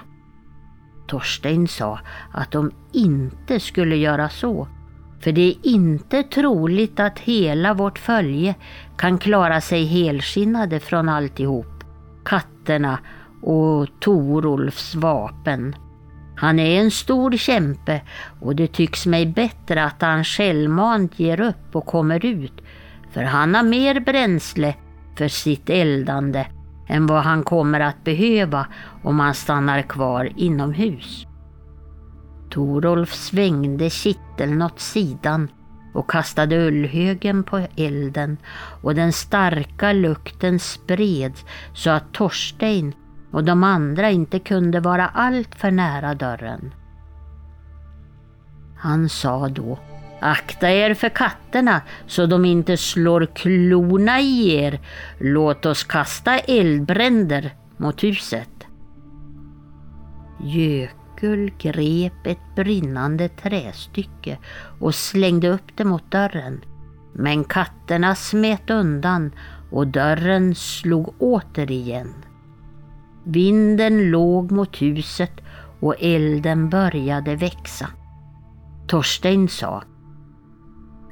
Torstein 1.08 1.68
sa 1.68 2.00
att 2.32 2.52
de 2.52 2.72
inte 2.94 3.60
skulle 3.60 3.96
göra 3.96 4.30
så. 4.30 4.68
För 5.24 5.32
det 5.32 5.42
är 5.42 5.56
inte 5.64 6.24
troligt 6.24 7.00
att 7.00 7.20
hela 7.20 7.74
vårt 7.74 8.00
följe 8.00 8.56
kan 8.98 9.18
klara 9.18 9.62
sig 9.62 9.86
helskinnade 9.86 10.80
från 10.80 11.10
alltihop. 11.10 11.84
Katterna 12.26 13.00
och 13.42 13.88
Torolfs 14.00 14.96
vapen. 14.96 15.76
Han 16.36 16.60
är 16.60 16.82
en 16.82 16.92
stor 16.92 17.32
kämpe 17.32 18.02
och 18.40 18.56
det 18.56 18.68
tycks 18.68 19.06
mig 19.06 19.26
bättre 19.26 19.84
att 19.84 20.02
han 20.02 20.24
självmant 20.24 21.20
ger 21.20 21.42
upp 21.42 21.76
och 21.76 21.86
kommer 21.86 22.26
ut. 22.26 22.54
För 23.12 23.24
han 23.24 23.56
har 23.56 23.64
mer 23.64 24.00
bränsle 24.00 24.76
för 25.18 25.28
sitt 25.28 25.70
eldande 25.70 26.46
än 26.88 27.08
vad 27.08 27.24
han 27.24 27.44
kommer 27.44 27.80
att 27.80 28.04
behöva 28.04 28.68
om 29.04 29.20
han 29.20 29.34
stannar 29.34 29.82
kvar 29.82 30.32
inomhus. 30.36 31.28
Torolf 32.52 33.14
svängde 33.14 33.90
kitteln 33.90 34.62
åt 34.62 34.80
sidan 34.80 35.48
och 35.94 36.10
kastade 36.10 36.68
ullhögen 36.68 37.44
på 37.44 37.68
elden 37.78 38.38
och 38.82 38.96
den 38.96 39.14
starka 39.14 39.94
lukten 39.94 40.60
spreds 40.60 41.46
så 41.74 41.90
att 41.90 42.14
Torstein 42.14 42.94
och 43.32 43.44
de 43.44 43.64
andra 43.64 44.10
inte 44.12 44.40
kunde 44.40 44.80
vara 44.80 45.08
allt 45.08 45.56
för 45.56 45.72
nära 45.72 46.16
dörren. 46.16 46.74
Han 48.78 49.10
sa 49.10 49.48
då 49.48 49.80
Akta 50.24 50.72
er 50.72 50.94
för 50.94 51.10
katterna 51.10 51.82
så 52.08 52.26
de 52.26 52.46
inte 52.46 52.78
slår 52.78 53.26
klorna 53.26 54.20
i 54.20 54.56
er. 54.56 54.80
Låt 55.20 55.66
oss 55.66 55.84
kasta 55.84 56.40
eldbränder 56.40 57.54
mot 57.78 58.04
huset. 58.04 58.50
Jökull 61.22 61.52
grep 61.58 62.28
ett 62.28 62.56
brinnande 62.56 63.30
trästycke 63.30 64.38
och 64.80 64.96
slängde 64.96 65.50
upp 65.50 65.72
det 65.76 65.86
mot 65.86 66.12
dörren. 66.12 66.62
Men 67.14 67.44
katterna 67.44 68.16
smet 68.16 68.70
undan 68.70 69.32
och 69.72 69.88
dörren 69.88 70.56
slog 70.56 71.22
åter 71.22 71.72
igen. 71.72 72.14
Vinden 73.24 74.12
låg 74.12 74.52
mot 74.52 74.82
huset 74.82 75.32
och 75.80 75.96
elden 76.00 76.70
började 76.70 77.36
växa. 77.36 77.88
Torstein 78.88 79.50
sa 79.50 79.84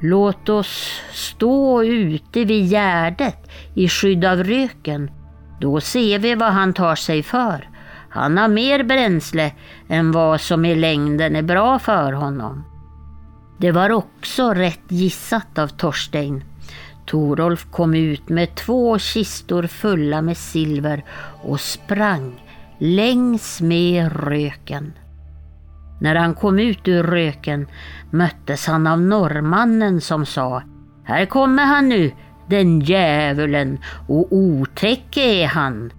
Låt 0.01 0.49
oss 0.49 1.01
stå 1.13 1.83
ute 1.83 2.45
vid 2.45 2.69
gärdet 2.69 3.49
i 3.73 3.89
skydd 3.89 4.25
av 4.25 4.43
röken. 4.43 5.11
Då 5.61 5.81
ser 5.81 6.19
vi 6.19 6.35
vad 6.35 6.53
han 6.53 6.73
tar 6.73 6.95
sig 6.95 7.23
för. 7.23 7.69
Han 8.19 8.37
har 8.37 8.47
mer 8.47 8.83
bränsle 8.83 9.51
än 9.87 10.11
vad 10.11 10.41
som 10.41 10.65
i 10.65 10.75
längden 10.75 11.35
är 11.35 11.41
bra 11.41 11.79
för 11.79 12.13
honom. 12.13 12.63
Det 13.57 13.71
var 13.71 13.91
också 13.91 14.53
rätt 14.53 14.81
gissat 14.87 15.57
av 15.57 15.67
Torstein. 15.67 16.43
Torolf 17.05 17.67
kom 17.71 17.93
ut 17.93 18.29
med 18.29 18.55
två 18.55 18.99
kistor 18.99 19.67
fulla 19.67 20.21
med 20.21 20.37
silver 20.37 21.03
och 21.43 21.59
sprang 21.59 22.41
längs 22.77 23.61
med 23.61 24.11
röken. 24.27 24.93
När 26.01 26.15
han 26.15 26.33
kom 26.33 26.59
ut 26.59 26.87
ur 26.87 27.03
röken 27.03 27.67
möttes 28.11 28.67
han 28.67 28.87
av 28.87 29.01
norrmannen 29.01 30.01
som 30.01 30.25
sa 30.25 30.63
Här 31.03 31.25
kommer 31.25 31.65
han 31.65 31.89
nu, 31.89 32.11
den 32.49 32.79
djävulen, 32.79 33.79
och 34.07 34.27
otäck 34.33 35.17
är 35.17 35.47
han. 35.47 35.91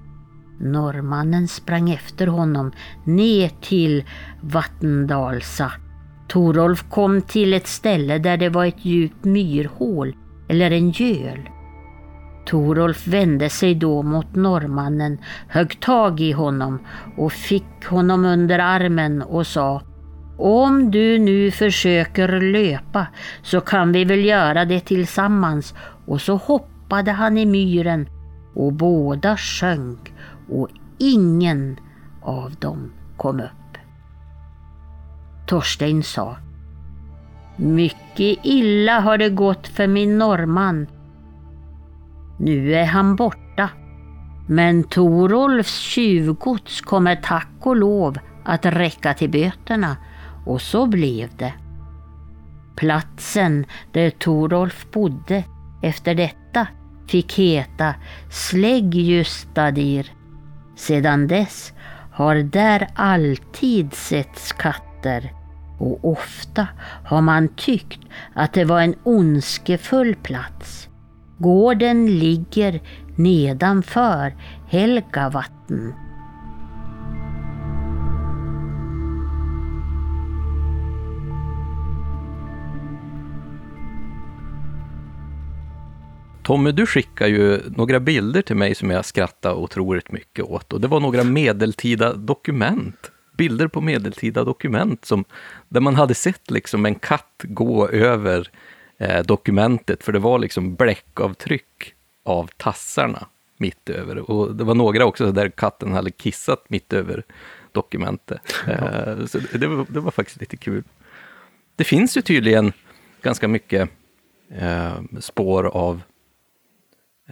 Norrmannen 0.61 1.49
sprang 1.49 1.91
efter 1.91 2.27
honom 2.27 2.73
ner 3.05 3.51
till 3.61 4.05
Vattendalsa. 4.41 5.73
Torolf 6.29 6.85
kom 6.91 7.23
till 7.23 7.55
ett 7.55 7.67
ställe 7.67 8.19
där 8.19 8.37
det 8.37 8.49
var 8.49 8.65
ett 8.65 8.85
djupt 8.85 9.25
myrhål 9.25 10.17
eller 10.49 10.71
en 10.71 10.91
göl. 10.91 11.49
Torolf 12.47 13.07
vände 13.07 13.51
sig 13.51 13.75
då 13.75 14.03
mot 14.03 14.35
norrmannen, 14.35 15.19
högg 15.49 15.81
tag 15.81 16.21
i 16.21 16.33
honom 16.33 16.79
och 17.17 17.33
fick 17.33 17.85
honom 17.87 18.25
under 18.25 18.59
armen 18.59 19.23
och 19.23 19.47
sa 19.47 19.83
Om 20.39 20.91
du 20.91 21.19
nu 21.19 21.51
försöker 21.51 22.41
löpa 22.41 23.07
så 23.43 23.61
kan 23.61 23.93
vi 23.93 24.05
väl 24.05 24.25
göra 24.25 24.65
det 24.65 24.81
tillsammans 24.81 25.75
och 26.07 26.21
så 26.21 26.37
hoppade 26.37 27.13
han 27.13 27.39
i 27.39 27.47
myren 27.47 28.09
och 28.55 28.73
båda 28.73 29.37
sjönk 29.37 30.10
och 30.51 30.69
ingen 30.99 31.77
av 32.23 32.55
dem 32.55 32.93
kom 33.17 33.41
upp. 33.41 33.79
Torstein 35.47 36.03
sa 36.03 36.37
mycket 37.61 38.39
illa 38.43 39.01
har 39.01 39.19
det 39.19 39.31
gått 39.31 39.69
för 39.69 39.87
min 39.87 40.19
norrman. 40.19 40.87
Nu 42.39 42.75
är 42.75 42.87
han 42.87 43.17
borta. 43.17 43.69
Men 44.47 44.85
Torolfs 44.85 45.79
tjuvgods 45.79 46.81
kommer 46.81 47.17
tack 47.17 47.49
och 47.61 47.77
lov 47.77 48.19
att 48.45 48.67
räcka 48.67 49.15
till 49.15 49.31
böterna 49.31 49.97
och 50.47 50.63
så 50.63 50.87
blev 50.87 51.37
det. 51.37 51.53
Platsen 52.77 53.67
där 53.93 54.11
Torolf 54.11 54.87
bodde 54.91 55.45
efter 55.83 56.15
detta 56.15 56.67
fick 57.07 57.39
heta 57.39 57.95
Släggjustadir. 58.31 60.13
Sedan 60.81 61.27
dess 61.29 61.73
har 62.13 62.37
där 62.37 62.89
alltid 62.95 63.95
setts 63.95 64.53
katter 64.53 65.33
och 65.79 66.11
ofta 66.13 66.69
har 67.05 67.21
man 67.21 67.49
tyckt 67.49 68.01
att 68.35 68.53
det 68.53 68.65
var 68.65 68.81
en 68.81 68.95
ondskefull 69.03 70.15
plats. 70.15 70.89
Gården 71.39 72.07
ligger 72.19 72.81
nedanför 73.17 74.35
Helgavatten. 74.69 75.95
Tommy, 86.51 86.73
du 86.73 86.87
skickade 86.87 87.31
ju 87.31 87.61
några 87.77 88.01
bilder 88.01 88.43
till 88.43 88.57
mig 88.57 88.75
som 88.75 88.91
jag 88.91 89.05
skrattade 89.05 89.55
otroligt 89.55 90.13
mycket 90.13 90.45
åt. 90.45 90.73
Och 90.73 90.81
det 90.81 90.89
var 90.89 91.01
några 91.01 91.25
medeltida 91.25 92.13
dokument 92.13 93.11
bilder 93.37 93.69
på 93.69 93.81
medeltida 93.81 94.45
dokument 94.45 95.05
som, 95.05 95.25
där 95.69 95.81
man 95.81 95.95
hade 95.95 96.15
sett 96.15 96.51
liksom 96.51 96.87
en 96.87 96.95
katt 96.95 97.41
gå 97.43 97.89
över 97.89 98.51
eh, 98.99 99.23
dokumentet, 99.23 100.05
för 100.05 100.13
det 100.13 100.19
var 100.19 100.39
liksom 100.39 100.75
bläckavtryck 100.75 101.95
av 102.25 102.51
tassarna 102.57 103.27
mitt 103.57 103.91
över. 103.91 104.31
Och 104.31 104.55
det 104.55 104.65
var 104.65 104.75
några 104.75 105.05
också 105.05 105.33
där 105.33 105.49
katten 105.49 105.93
hade 105.93 106.11
kissat 106.11 106.71
mitt 106.71 106.93
över 106.93 107.23
dokumentet. 107.73 108.41
Eh, 108.67 109.27
så 109.27 109.39
det 109.53 109.67
var, 109.67 109.87
det 109.89 110.01
var 110.01 110.11
faktiskt 110.11 110.41
lite 110.41 110.57
kul. 110.57 110.85
Det 111.77 111.85
finns 111.85 112.17
ju 112.17 112.23
tydligen 112.23 112.73
ganska 113.23 113.49
mycket 113.49 113.91
eh, 114.59 115.01
spår 115.21 115.67
av 115.67 116.03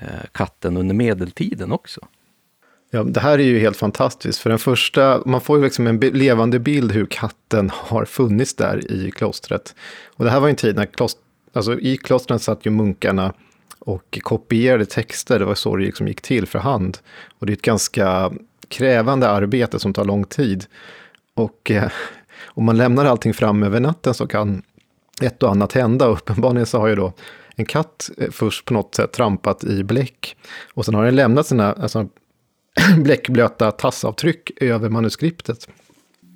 Eh, 0.00 0.26
katten 0.32 0.76
under 0.76 0.94
medeltiden 0.94 1.72
också. 1.72 2.00
Ja, 2.90 3.02
det 3.02 3.20
här 3.20 3.38
är 3.38 3.42
ju 3.42 3.58
helt 3.58 3.76
fantastiskt. 3.76 4.38
För 4.38 4.50
den 4.50 4.58
första, 4.58 5.22
man 5.26 5.40
får 5.40 5.58
ju 5.58 5.64
liksom 5.64 5.86
en 5.86 5.98
levande 5.98 6.58
bild 6.58 6.92
hur 6.92 7.06
katten 7.06 7.70
har 7.74 8.04
funnits 8.04 8.54
där 8.54 8.92
i 8.92 9.10
klostret. 9.10 9.74
Och 10.16 10.24
det 10.24 10.30
här 10.30 10.40
var 10.40 10.48
en 10.48 10.56
tid 10.56 10.76
när 10.76 10.86
klost, 10.86 11.18
alltså 11.52 11.80
i 11.80 11.96
klostren 11.96 12.38
satt 12.38 12.66
ju 12.66 12.70
munkarna 12.70 13.32
och 13.78 14.18
kopierade 14.22 14.86
texter. 14.86 15.38
Det 15.38 15.44
var 15.44 15.54
så 15.54 15.76
det 15.76 15.84
liksom 15.84 16.08
gick 16.08 16.20
till 16.20 16.46
för 16.46 16.58
hand. 16.58 16.98
Och 17.38 17.46
det 17.46 17.52
är 17.52 17.56
ett 17.56 17.62
ganska 17.62 18.32
krävande 18.68 19.28
arbete 19.28 19.78
som 19.78 19.92
tar 19.92 20.04
lång 20.04 20.24
tid. 20.24 20.64
Och 21.34 21.70
eh, 21.70 21.90
om 22.46 22.64
man 22.64 22.76
lämnar 22.76 23.04
allting 23.04 23.34
fram 23.34 23.62
över 23.62 23.80
natten 23.80 24.14
så 24.14 24.26
kan 24.26 24.62
ett 25.22 25.42
och 25.42 25.50
annat 25.50 25.72
hända. 25.72 26.08
Och 26.08 26.12
uppenbarligen 26.12 26.66
så 26.66 26.78
har 26.78 26.88
ju 26.88 26.94
då 26.94 27.12
en 27.58 27.64
katt 27.64 28.10
eh, 28.18 28.30
först 28.30 28.64
på 28.64 28.74
något 28.74 28.94
sätt 28.94 29.12
trampat 29.12 29.64
i 29.64 29.84
bläck. 29.84 30.36
Och 30.74 30.84
sen 30.84 30.94
har 30.94 31.04
den 31.04 31.16
lämnat 31.16 31.46
sina, 31.46 31.72
alltså 31.72 32.08
bläckblöta 32.98 33.70
tassavtryck 33.70 34.62
över 34.62 34.88
manuskriptet. 34.88 35.68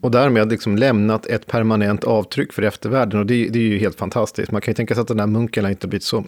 Och 0.03 0.11
därmed 0.11 0.51
liksom 0.51 0.77
lämnat 0.77 1.27
ett 1.27 1.47
permanent 1.47 2.05
avtryck 2.05 2.53
för 2.53 2.62
eftervärlden. 2.62 3.20
Och 3.20 3.27
det, 3.27 3.49
det 3.49 3.59
är 3.59 3.62
ju 3.62 3.78
helt 3.78 3.99
fantastiskt. 3.99 4.53
Man 4.53 4.61
kan 4.61 4.73
ju 4.73 4.77
tänka 4.77 4.94
sig 4.94 5.03
att 5.03 5.09
den 5.09 5.16
där 5.16 5.27
munken 5.27 5.66
inte 5.66 5.89
blivit 5.89 6.05
så 6.05 6.24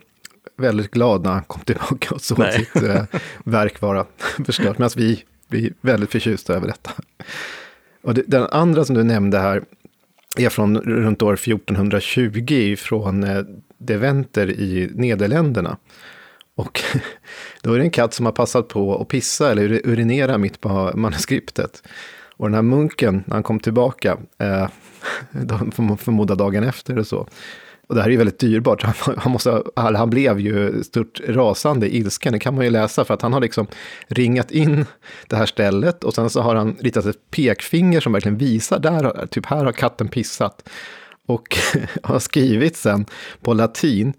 väldigt 0.56 0.90
glad 0.90 1.22
när 1.22 1.30
han 1.30 1.44
kom 1.44 1.62
tillbaka 1.62 2.14
och 2.14 2.20
såg 2.20 2.38
Nej. 2.38 2.52
sitt 2.52 2.82
äh, 2.82 3.04
verk 3.44 3.80
vara 3.80 4.06
förstört. 4.46 4.78
Medan 4.78 4.90
vi 4.96 5.24
blir 5.48 5.72
väldigt 5.80 6.10
förtjusta 6.10 6.54
över 6.54 6.66
detta. 6.66 6.90
Och 8.02 8.14
det, 8.14 8.22
den 8.26 8.46
andra 8.46 8.84
som 8.84 8.96
du 8.96 9.02
nämnde 9.02 9.38
här 9.38 9.62
är 10.38 10.48
från 10.48 10.78
runt 10.78 11.22
år 11.22 11.34
1420 11.34 12.76
från 12.78 13.24
eh, 13.24 13.44
Deventer 13.86 14.50
i 14.50 14.90
Nederländerna. 14.94 15.76
Och 16.54 16.80
då 17.62 17.72
är 17.72 17.78
det 17.78 17.84
en 17.84 17.90
katt 17.90 18.14
som 18.14 18.26
har 18.26 18.32
passat 18.32 18.68
på 18.68 19.00
att 19.00 19.08
pissa 19.08 19.50
eller 19.50 19.80
urinera 19.84 20.38
mitt 20.38 20.60
på 20.60 20.92
manuskriptet. 20.94 21.82
Och 22.36 22.46
den 22.46 22.54
här 22.54 22.62
munken, 22.62 23.24
när 23.26 23.34
han 23.34 23.42
kom 23.42 23.60
tillbaka, 23.60 24.18
eh, 24.38 24.68
förmodar 25.98 26.36
dagen 26.36 26.64
efter 26.64 26.98
och 26.98 27.06
så, 27.06 27.28
och 27.86 27.94
det 27.94 28.00
här 28.00 28.08
är 28.08 28.12
ju 28.12 28.16
väldigt 28.16 28.38
dyrbart. 28.38 28.82
Han, 28.82 28.94
han, 29.18 29.32
måste, 29.32 29.62
han 29.76 30.10
blev 30.10 30.40
ju 30.40 30.82
stort 30.82 31.20
rasande 31.28 31.96
ilsken, 31.96 32.32
det 32.32 32.38
kan 32.38 32.54
man 32.54 32.64
ju 32.64 32.70
läsa, 32.70 33.04
för 33.04 33.14
att 33.14 33.22
han 33.22 33.32
har 33.32 33.40
liksom 33.40 33.66
ringat 34.08 34.50
in 34.50 34.86
det 35.28 35.36
här 35.36 35.46
stället 35.46 36.04
och 36.04 36.14
sen 36.14 36.30
så 36.30 36.40
har 36.40 36.54
han 36.54 36.76
ritat 36.80 37.06
ett 37.06 37.30
pekfinger 37.30 38.00
som 38.00 38.12
verkligen 38.12 38.38
visar, 38.38 38.78
där, 38.78 39.26
typ 39.26 39.46
här 39.46 39.64
har 39.64 39.72
katten 39.72 40.08
pissat. 40.08 40.68
Och 41.26 41.56
har 42.02 42.18
skrivit 42.18 42.76
sen 42.76 43.06
på 43.40 43.54
latin, 43.54 44.12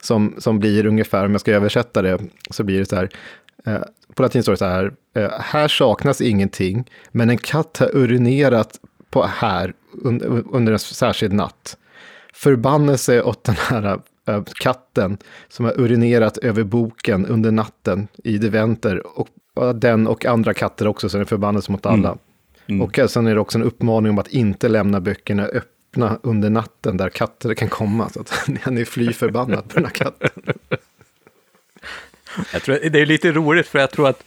som, 0.00 0.34
som 0.38 0.58
blir 0.58 0.86
ungefär, 0.86 1.24
om 1.24 1.32
jag 1.32 1.40
ska 1.40 1.52
översätta 1.52 2.02
det, 2.02 2.18
så 2.50 2.64
blir 2.64 2.78
det 2.78 2.86
så 2.86 2.96
här, 2.96 3.10
eh, 3.66 3.80
på 4.14 4.22
latin 4.22 4.42
står 4.42 4.52
det 4.52 4.56
så 4.56 4.64
här, 4.64 4.92
eh, 5.14 5.30
här 5.40 5.68
saknas 5.68 6.20
ingenting, 6.20 6.90
men 7.12 7.30
en 7.30 7.38
katt 7.38 7.76
har 7.78 7.96
urinerat 7.96 8.80
på 9.10 9.26
här 9.26 9.74
under, 10.02 10.42
under 10.50 10.72
en 10.72 10.78
särskild 10.78 11.32
natt 11.32 11.76
förbannelse 12.36 13.22
åt 13.22 13.44
den 13.44 13.56
här 13.58 14.00
äh, 14.28 14.42
katten 14.44 15.18
som 15.48 15.64
har 15.64 15.80
urinerat 15.80 16.38
över 16.38 16.64
boken 16.64 17.26
under 17.26 17.50
natten 17.50 18.08
i 18.24 18.38
Deventer. 18.38 19.18
Och 19.18 19.28
den 19.74 20.06
och 20.06 20.26
andra 20.26 20.54
katter 20.54 20.86
också, 20.86 21.08
så 21.08 21.16
det 21.16 21.22
är 21.22 21.24
förbannelse 21.24 21.72
mot 21.72 21.86
alla. 21.86 22.08
Mm. 22.08 22.18
Mm. 22.68 22.82
Och 22.82 23.10
sen 23.10 23.26
är 23.26 23.34
det 23.34 23.40
också 23.40 23.58
en 23.58 23.64
uppmaning 23.64 24.10
om 24.10 24.18
att 24.18 24.28
inte 24.28 24.68
lämna 24.68 25.00
böckerna 25.00 25.42
öppna 25.42 25.75
under 26.22 26.50
natten 26.50 26.96
där 26.96 27.08
katter 27.08 27.54
kan 27.54 27.68
komma. 27.68 28.08
Så 28.08 28.20
att 28.20 28.30
han 28.62 28.78
är 28.78 28.84
fly 28.84 29.12
förbannad 29.12 29.68
på 29.68 29.74
den 29.74 29.84
här 29.84 29.92
katten. 29.92 30.30
Jag 32.52 32.62
tror, 32.62 32.78
det 32.90 33.00
är 33.00 33.06
lite 33.06 33.32
roligt, 33.32 33.66
för 33.68 33.78
jag 33.78 33.90
tror 33.90 34.08
att 34.08 34.24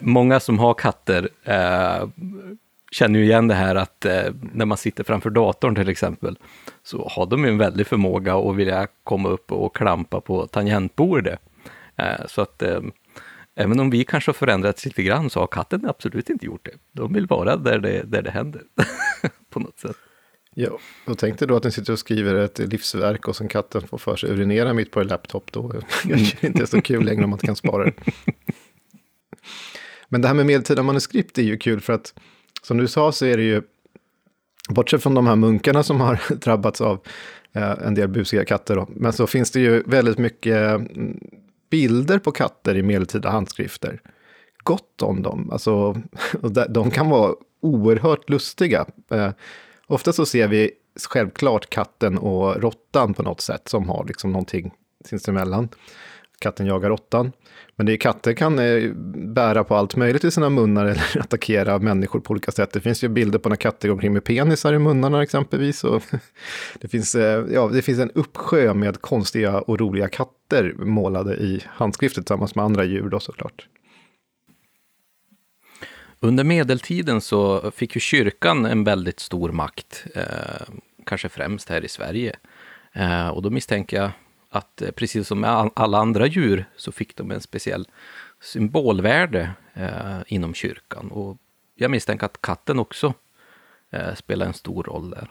många 0.00 0.40
som 0.40 0.58
har 0.58 0.74
katter 0.74 1.28
eh, 1.44 2.08
känner 2.90 3.18
ju 3.18 3.24
igen 3.24 3.48
det 3.48 3.54
här 3.54 3.74
att 3.74 4.04
eh, 4.04 4.32
när 4.52 4.64
man 4.64 4.78
sitter 4.78 5.04
framför 5.04 5.30
datorn 5.30 5.74
till 5.74 5.88
exempel, 5.88 6.38
så 6.82 7.08
har 7.08 7.26
de 7.26 7.44
ju 7.44 7.50
en 7.50 7.58
väldig 7.58 7.86
förmåga 7.86 8.34
att 8.34 8.56
vilja 8.56 8.86
komma 9.04 9.28
upp 9.28 9.52
och 9.52 9.76
klampa 9.76 10.20
på 10.20 10.46
tangentbordet. 10.46 11.40
Eh, 11.96 12.26
så 12.26 12.42
att 12.42 12.62
eh, 12.62 12.80
även 13.54 13.80
om 13.80 13.90
vi 13.90 14.04
kanske 14.04 14.28
har 14.28 14.34
förändrats 14.34 14.84
lite 14.84 15.02
grann 15.02 15.30
så 15.30 15.40
har 15.40 15.46
katten 15.46 15.86
absolut 15.88 16.30
inte 16.30 16.46
gjort 16.46 16.64
det. 16.64 16.78
De 16.92 17.12
vill 17.12 17.26
vara 17.26 17.56
där 17.56 17.78
det, 17.78 18.02
där 18.02 18.22
det 18.22 18.30
händer, 18.30 18.62
på 19.50 19.60
något 19.60 19.78
sätt. 19.78 19.96
Ja, 20.58 20.78
och 21.04 21.18
tänk 21.18 21.38
dig 21.38 21.48
då 21.48 21.56
att 21.56 21.64
ni 21.64 21.70
sitter 21.70 21.92
och 21.92 21.98
skriver 21.98 22.34
ett 22.34 22.58
livsverk 22.58 23.28
och 23.28 23.36
sen 23.36 23.48
katten 23.48 23.82
får 23.88 23.98
för 23.98 24.16
sig 24.16 24.30
urinera 24.30 24.74
mitt 24.74 24.90
på 24.90 25.00
en 25.00 25.06
laptop. 25.06 25.52
Då 25.52 25.72
kanske 26.02 26.36
det 26.40 26.46
inte 26.46 26.62
är 26.62 26.66
så 26.66 26.80
kul 26.80 27.04
längre 27.04 27.24
om 27.24 27.30
man 27.30 27.36
inte 27.36 27.46
kan 27.46 27.56
spara 27.56 27.84
det. 27.84 27.92
Men 30.08 30.22
det 30.22 30.28
här 30.28 30.34
med 30.34 30.46
medeltida 30.46 30.82
manuskript 30.82 31.38
är 31.38 31.42
ju 31.42 31.58
kul 31.58 31.80
för 31.80 31.92
att 31.92 32.14
som 32.62 32.76
du 32.76 32.88
sa 32.88 33.12
så 33.12 33.26
är 33.26 33.36
det 33.36 33.42
ju, 33.42 33.62
bortsett 34.68 35.02
från 35.02 35.14
de 35.14 35.26
här 35.26 35.36
munkarna 35.36 35.82
som 35.82 36.00
har 36.00 36.20
drabbats 36.34 36.80
av 36.80 37.00
eh, 37.52 37.70
en 37.70 37.94
del 37.94 38.08
busiga 38.08 38.44
katter, 38.44 38.76
då, 38.76 38.88
men 38.90 39.12
så 39.12 39.26
finns 39.26 39.50
det 39.50 39.60
ju 39.60 39.82
väldigt 39.86 40.18
mycket 40.18 40.56
mm, 40.56 41.20
bilder 41.70 42.18
på 42.18 42.32
katter 42.32 42.76
i 42.76 42.82
medeltida 42.82 43.30
handskrifter. 43.30 44.00
Gott 44.58 45.02
om 45.02 45.22
dem, 45.22 45.50
alltså, 45.52 46.02
de 46.68 46.90
kan 46.90 47.10
vara 47.10 47.34
oerhört 47.60 48.30
lustiga. 48.30 48.86
Eh, 49.10 49.30
Ofta 49.88 50.12
så 50.12 50.26
ser 50.26 50.48
vi 50.48 50.70
självklart 51.10 51.70
katten 51.70 52.18
och 52.18 52.62
råttan 52.62 53.14
på 53.14 53.22
något 53.22 53.40
sätt 53.40 53.68
som 53.68 53.88
har 53.88 54.04
liksom 54.04 54.32
någonting 54.32 54.72
sinsemellan. 55.04 55.68
Katten 56.38 56.66
jagar 56.66 56.88
råttan. 56.88 57.32
Men 57.76 57.86
det 57.86 57.92
är, 57.92 57.96
katter 57.96 58.32
kan 58.32 58.58
eh, 58.58 58.92
bära 59.34 59.64
på 59.64 59.76
allt 59.76 59.96
möjligt 59.96 60.24
i 60.24 60.30
sina 60.30 60.50
munnar 60.50 60.84
eller 60.86 61.20
attackera 61.20 61.78
människor 61.78 62.20
på 62.20 62.30
olika 62.30 62.52
sätt. 62.52 62.72
Det 62.72 62.80
finns 62.80 63.04
ju 63.04 63.08
bilder 63.08 63.38
på 63.38 63.48
när 63.48 63.56
katter 63.56 63.88
går 63.88 63.92
omkring 63.92 64.12
med 64.12 64.24
penisar 64.24 64.72
i 64.72 64.78
munnarna 64.78 65.22
exempelvis. 65.22 65.84
Och 65.84 66.02
det, 66.80 66.88
finns, 66.88 67.14
eh, 67.14 67.44
ja, 67.52 67.68
det 67.72 67.82
finns 67.82 67.98
en 67.98 68.10
uppsjö 68.10 68.74
med 68.74 69.00
konstiga 69.00 69.60
och 69.60 69.80
roliga 69.80 70.08
katter 70.08 70.74
målade 70.78 71.36
i 71.36 71.62
handskrifter 71.66 72.22
tillsammans 72.22 72.54
med 72.54 72.64
andra 72.64 72.84
djur 72.84 73.08
då 73.08 73.20
såklart. 73.20 73.68
Under 76.20 76.44
medeltiden 76.44 77.20
så 77.20 77.70
fick 77.70 77.94
ju 77.94 78.00
kyrkan 78.00 78.66
en 78.66 78.84
väldigt 78.84 79.20
stor 79.20 79.52
makt, 79.52 80.06
eh, 80.14 80.74
kanske 81.06 81.28
främst 81.28 81.68
här 81.68 81.84
i 81.84 81.88
Sverige. 81.88 82.36
Eh, 82.92 83.28
och 83.28 83.42
då 83.42 83.50
misstänker 83.50 83.96
jag 83.96 84.10
att 84.50 84.82
eh, 84.82 84.90
precis 84.90 85.28
som 85.28 85.40
med 85.40 85.70
alla 85.74 85.98
andra 85.98 86.26
djur 86.26 86.64
så 86.76 86.92
fick 86.92 87.16
de 87.16 87.30
en 87.30 87.40
speciell 87.40 87.88
symbolvärde 88.40 89.50
eh, 89.74 90.18
inom 90.26 90.54
kyrkan. 90.54 91.10
Och 91.10 91.36
jag 91.74 91.90
misstänker 91.90 92.26
att 92.26 92.42
katten 92.42 92.78
också 92.78 93.14
eh, 93.90 94.14
spelar 94.14 94.46
en 94.46 94.54
stor 94.54 94.82
roll 94.82 95.10
där. 95.10 95.30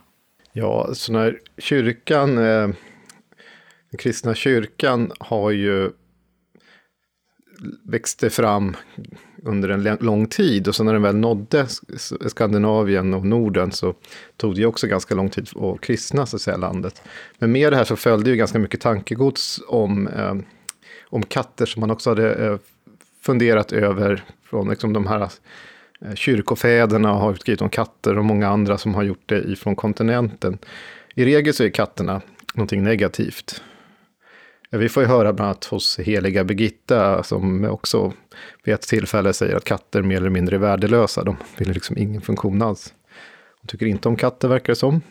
Ja, 0.52 0.90
så 0.94 1.14
när 1.14 1.40
kyrkan, 1.58 2.38
eh, 2.38 2.68
den 3.90 3.98
kristna 3.98 4.36
kyrkan 4.36 5.12
har 5.20 5.52
ju 5.52 5.92
växte 7.84 8.30
fram 8.30 8.76
under 9.44 9.70
en 9.70 9.98
lång 10.00 10.28
tid. 10.28 10.68
Och 10.68 10.76
sen 10.76 10.86
när 10.86 10.94
den 10.94 11.02
väl 11.02 11.16
nådde 11.16 11.68
Skandinavien 12.28 13.14
och 13.14 13.26
Norden 13.26 13.72
så 13.72 13.96
tog 14.38 14.56
det 14.56 14.66
också 14.66 14.88
ganska 14.88 15.16
lång 15.16 15.30
tid 15.30 15.50
att 15.56 15.82
kristna 15.82 16.26
så 16.26 16.36
att 16.36 16.42
säga, 16.42 16.58
landet. 16.58 17.02
Men 17.38 17.52
med 17.52 17.72
det 17.72 17.76
här 17.76 17.84
så 17.84 17.96
följde 17.96 18.30
ju 18.30 18.36
ganska 18.36 18.60
mycket 18.60 18.82
tankegods 18.82 19.62
om, 19.68 20.08
eh, 20.08 20.36
om 21.04 21.24
katter 21.24 21.66
som 21.66 21.80
man 21.80 21.92
också 21.92 22.10
hade 22.10 22.34
eh, 22.34 22.58
funderat 23.22 23.72
över 23.72 24.24
från 24.44 24.70
liksom, 24.70 24.94
de 24.94 25.08
här 25.08 25.30
eh, 26.02 26.16
kyrkofäderna 26.16 27.10
har 27.10 27.34
skrivit 27.34 27.62
om 27.62 27.70
katter 27.70 28.18
och 28.18 28.26
många 28.26 28.48
andra 28.48 28.78
som 28.78 28.96
har 28.96 29.04
gjort 29.04 29.24
det 29.26 29.40
ifrån 29.40 29.76
kontinenten. 29.76 30.58
I 31.16 31.26
regel 31.26 31.54
så 31.54 31.64
är 31.64 31.70
katterna 31.70 32.22
någonting 32.54 32.84
negativt. 32.84 33.62
Vi 34.78 34.90
får 34.90 35.04
ju 35.04 35.10
höra 35.10 35.34
bland 35.34 35.48
annat 35.48 35.66
hos 35.66 36.00
heliga 36.00 36.44
Birgitta 36.44 37.24
som 37.24 37.66
också 37.66 38.14
vid 38.64 38.74
ett 38.74 38.82
tillfälle 38.82 39.34
säger 39.34 39.56
att 39.56 39.64
katter 39.64 40.02
mer 40.02 40.18
eller 40.18 40.30
mindre 40.30 40.56
är 40.56 40.60
värdelösa. 40.60 41.24
De 41.24 41.36
vill 41.58 41.72
liksom 41.72 41.98
ingen 41.98 42.22
funktion 42.22 42.62
alls. 42.62 42.94
De 43.62 43.68
tycker 43.68 43.86
inte 43.86 44.08
om 44.08 44.16
katter 44.16 44.48
verkar 44.48 44.74
det 44.74 44.76
som. 44.76 45.02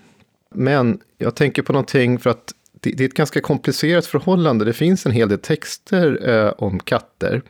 Men 0.54 1.00
jag 1.18 1.34
tänker 1.34 1.62
på 1.62 1.72
någonting 1.72 2.18
för 2.18 2.30
att 2.30 2.52
det, 2.80 2.90
det 2.90 3.04
är 3.04 3.08
ett 3.08 3.14
ganska 3.14 3.40
komplicerat 3.40 4.06
förhållande. 4.06 4.64
Det 4.64 4.72
finns 4.72 5.06
en 5.06 5.12
hel 5.12 5.28
del 5.28 5.38
texter 5.38 6.28
eh, 6.28 6.52
om 6.58 6.80
katter. 6.80 7.42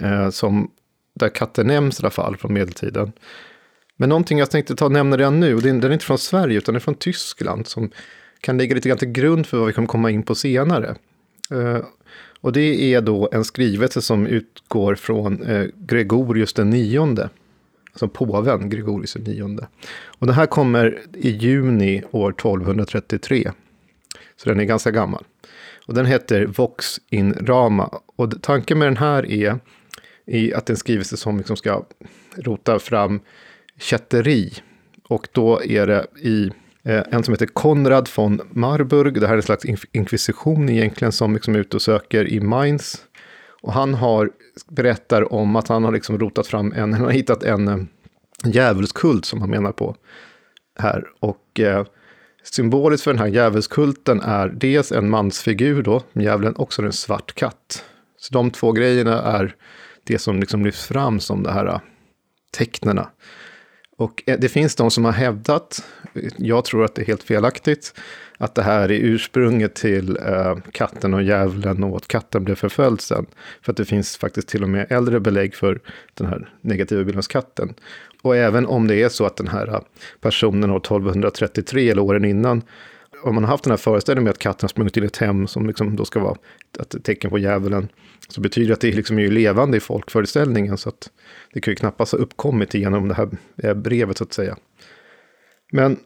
Eh, 0.00 0.30
som, 0.30 0.70
där 1.14 1.28
katter 1.28 1.64
nämns 1.64 2.00
i 2.00 2.02
alla 2.02 2.10
fall 2.10 2.36
från 2.36 2.52
medeltiden. 2.52 3.12
Men 3.96 4.08
någonting 4.08 4.38
jag 4.38 4.50
tänkte 4.50 4.76
ta 4.76 4.84
och 4.84 4.92
nämna 4.92 5.16
redan 5.16 5.40
nu, 5.40 5.54
och 5.54 5.62
den 5.62 5.84
är 5.84 5.90
inte 5.90 6.04
från 6.04 6.18
Sverige 6.18 6.58
utan 6.58 6.72
den 6.72 6.80
är 6.80 6.84
från 6.84 6.94
Tyskland. 6.94 7.66
Som 7.66 7.90
kan 8.40 8.58
ligga 8.58 8.74
lite 8.74 8.88
grann 8.88 8.98
till 8.98 9.08
grund 9.08 9.46
för 9.46 9.58
vad 9.58 9.66
vi 9.66 9.72
kommer 9.72 9.88
komma 9.88 10.10
in 10.10 10.22
på 10.22 10.34
senare. 10.34 10.96
Eh, 11.50 11.84
och 12.40 12.52
det 12.52 12.94
är 12.94 13.00
då 13.00 13.28
en 13.32 13.44
skrivelse 13.44 14.02
som 14.02 14.26
utgår 14.26 14.94
från 14.94 15.42
eh, 15.42 15.66
Gregorius 15.76 16.52
den 16.52 16.70
nionde. 16.70 17.30
Alltså 17.92 18.08
påven 18.08 18.70
Gregorius 18.70 19.12
den 19.12 19.22
nionde. 19.22 19.68
Och 20.18 20.26
den 20.26 20.36
här 20.36 20.46
kommer 20.46 21.02
i 21.14 21.30
juni 21.30 22.02
år 22.10 22.30
1233. 22.30 23.52
Så 24.36 24.48
den 24.48 24.60
är 24.60 24.64
ganska 24.64 24.90
gammal. 24.90 25.24
Och 25.86 25.94
den 25.94 26.06
heter 26.06 26.46
Vox 26.46 27.00
in 27.10 27.32
Rama. 27.32 28.00
Och 28.16 28.42
tanken 28.42 28.78
med 28.78 28.88
den 28.88 28.96
här 28.96 29.30
är, 29.30 29.58
är 30.26 30.56
att 30.56 30.66
det 30.66 30.70
är 30.70 30.74
en 30.74 30.78
skrivelse 30.78 31.16
som 31.16 31.36
liksom 31.38 31.56
ska 31.56 31.84
rota 32.36 32.78
fram 32.78 33.20
kätteri. 33.78 34.52
Och 35.08 35.28
då 35.32 35.62
är 35.62 35.86
det 35.86 36.06
i 36.22 36.50
Eh, 36.86 37.04
en 37.10 37.24
som 37.24 37.34
heter 37.34 37.46
Konrad 37.46 38.08
von 38.16 38.40
Marburg. 38.50 39.20
Det 39.20 39.26
här 39.26 39.34
är 39.34 39.36
en 39.36 39.42
slags 39.42 39.64
inkvisition 39.92 40.68
egentligen 40.68 41.12
som 41.12 41.34
liksom 41.34 41.54
är 41.54 41.58
ute 41.58 41.76
och 41.76 41.82
söker 41.82 42.28
i 42.28 42.40
Mainz. 42.40 42.96
Och 43.62 43.72
han 43.72 43.94
har, 43.94 44.30
berättar 44.68 45.32
om 45.32 45.56
att 45.56 45.68
han 45.68 45.84
har 45.84 45.92
liksom 45.92 46.18
rotat 46.18 46.46
fram 46.46 46.72
en, 46.72 46.92
han 46.92 47.04
har 47.04 47.10
hittat 47.10 47.44
eh, 47.44 47.54
en, 47.54 47.88
djävulskult 48.44 49.24
som 49.24 49.40
han 49.40 49.50
menar 49.50 49.72
på 49.72 49.96
här. 50.78 51.04
Och 51.20 51.60
eh, 51.60 51.86
symboliskt 52.42 53.04
för 53.04 53.10
den 53.10 53.20
här 53.20 53.26
djävulskulten 53.26 54.20
är 54.20 54.48
dels 54.48 54.92
en 54.92 55.10
mansfigur 55.10 55.82
då, 55.82 56.02
djävulen, 56.12 56.56
också 56.56 56.82
en 56.82 56.92
svart 56.92 57.34
katt. 57.34 57.84
Så 58.18 58.34
de 58.34 58.50
två 58.50 58.72
grejerna 58.72 59.22
är 59.22 59.54
det 60.04 60.18
som 60.18 60.40
liksom 60.40 60.64
lyfts 60.64 60.86
fram 60.86 61.20
som 61.20 61.42
de 61.42 61.52
här 61.52 61.66
eh, 61.66 61.80
tecknena 62.58 63.08
och 63.96 64.22
eh, 64.26 64.38
det 64.38 64.48
finns 64.48 64.74
de 64.74 64.90
som 64.90 65.04
har 65.04 65.12
hävdat, 65.12 65.84
jag 66.36 66.64
tror 66.64 66.84
att 66.84 66.94
det 66.94 67.02
är 67.02 67.06
helt 67.06 67.22
felaktigt, 67.22 67.94
att 68.38 68.54
det 68.54 68.62
här 68.62 68.90
är 68.90 68.98
ursprunget 68.98 69.74
till 69.74 70.16
eh, 70.16 70.56
katten 70.72 71.14
och 71.14 71.22
djävulen 71.22 71.84
och 71.84 71.96
att 71.96 72.08
katten 72.08 72.44
blev 72.44 72.54
förföljd 72.54 73.00
sen. 73.00 73.26
För 73.62 73.72
att 73.72 73.76
det 73.76 73.84
finns 73.84 74.16
faktiskt 74.16 74.48
till 74.48 74.62
och 74.62 74.68
med 74.68 74.86
äldre 74.92 75.20
belägg 75.20 75.54
för 75.54 75.80
den 76.14 76.26
här 76.26 76.52
negativa 76.60 77.04
bilden 77.04 77.18
hos 77.18 77.28
katten. 77.28 77.74
Och 78.22 78.36
även 78.36 78.66
om 78.66 78.86
det 78.86 79.02
är 79.02 79.08
så 79.08 79.26
att 79.26 79.36
den 79.36 79.48
här 79.48 79.68
eh, 79.68 79.80
personen 80.20 80.70
år 80.70 80.76
1233 80.76 81.90
eller 81.90 82.02
åren 82.02 82.24
innan 82.24 82.62
om 83.22 83.34
man 83.34 83.44
har 83.44 83.50
haft 83.50 83.64
den 83.64 83.70
här 83.70 83.76
föreställningen 83.76 84.24
med 84.24 84.30
att 84.30 84.38
katten 84.38 84.68
sprungit 84.68 84.94
till 84.94 85.04
ett 85.04 85.16
hem 85.16 85.46
som 85.46 85.66
liksom 85.66 85.96
då 85.96 86.04
ska 86.04 86.20
vara 86.20 86.36
ett 86.80 87.04
tecken 87.04 87.30
på 87.30 87.38
djävulen, 87.38 87.88
så 88.28 88.40
betyder 88.40 88.68
det 88.68 88.74
att 88.74 88.80
det 88.80 88.92
liksom 88.92 89.18
är 89.18 89.22
ju 89.22 89.30
levande 89.30 89.76
i 89.76 89.80
folkföreställningen, 89.80 90.78
så 90.78 90.88
att 90.88 91.10
det 91.52 91.60
kan 91.60 91.72
ju 91.72 91.76
knappast 91.76 92.12
ha 92.12 92.18
uppkommit 92.18 92.74
genom 92.74 93.08
det 93.08 93.14
här 93.14 93.74
brevet 93.74 94.18
så 94.18 94.24
att 94.24 94.32
säga. 94.32 94.56
Men 95.72 95.96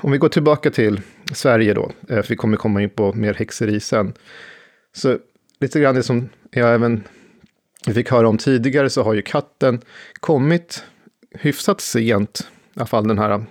om 0.00 0.12
vi 0.12 0.18
går 0.18 0.28
tillbaka 0.28 0.70
till 0.70 1.00
Sverige 1.32 1.74
då, 1.74 1.92
eh, 2.08 2.22
för 2.22 2.28
vi 2.28 2.36
kommer 2.36 2.56
komma 2.56 2.82
in 2.82 2.90
på 2.90 3.12
mer 3.12 3.34
häxeri 3.34 3.80
sen. 3.80 4.12
Så 4.92 5.18
lite 5.60 5.80
grann 5.80 5.94
det 5.94 6.02
som 6.02 6.28
jag 6.50 6.74
även 6.74 7.04
fick 7.94 8.10
höra 8.10 8.28
om 8.28 8.38
tidigare 8.38 8.90
så 8.90 9.02
har 9.02 9.14
ju 9.14 9.22
katten 9.22 9.80
kommit 10.20 10.84
hyfsat 11.30 11.80
sent, 11.80 12.40
i 12.74 12.80
alla 12.80 12.86
fall 12.86 13.08
den 13.08 13.18
här 13.18 13.44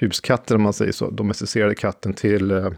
huskatten 0.00 0.56
om 0.56 0.62
man 0.62 0.72
säger 0.72 0.92
så, 0.92 1.10
domesticerade 1.10 1.74
katten 1.74 2.12
till, 2.14 2.50
eh, 2.50 2.70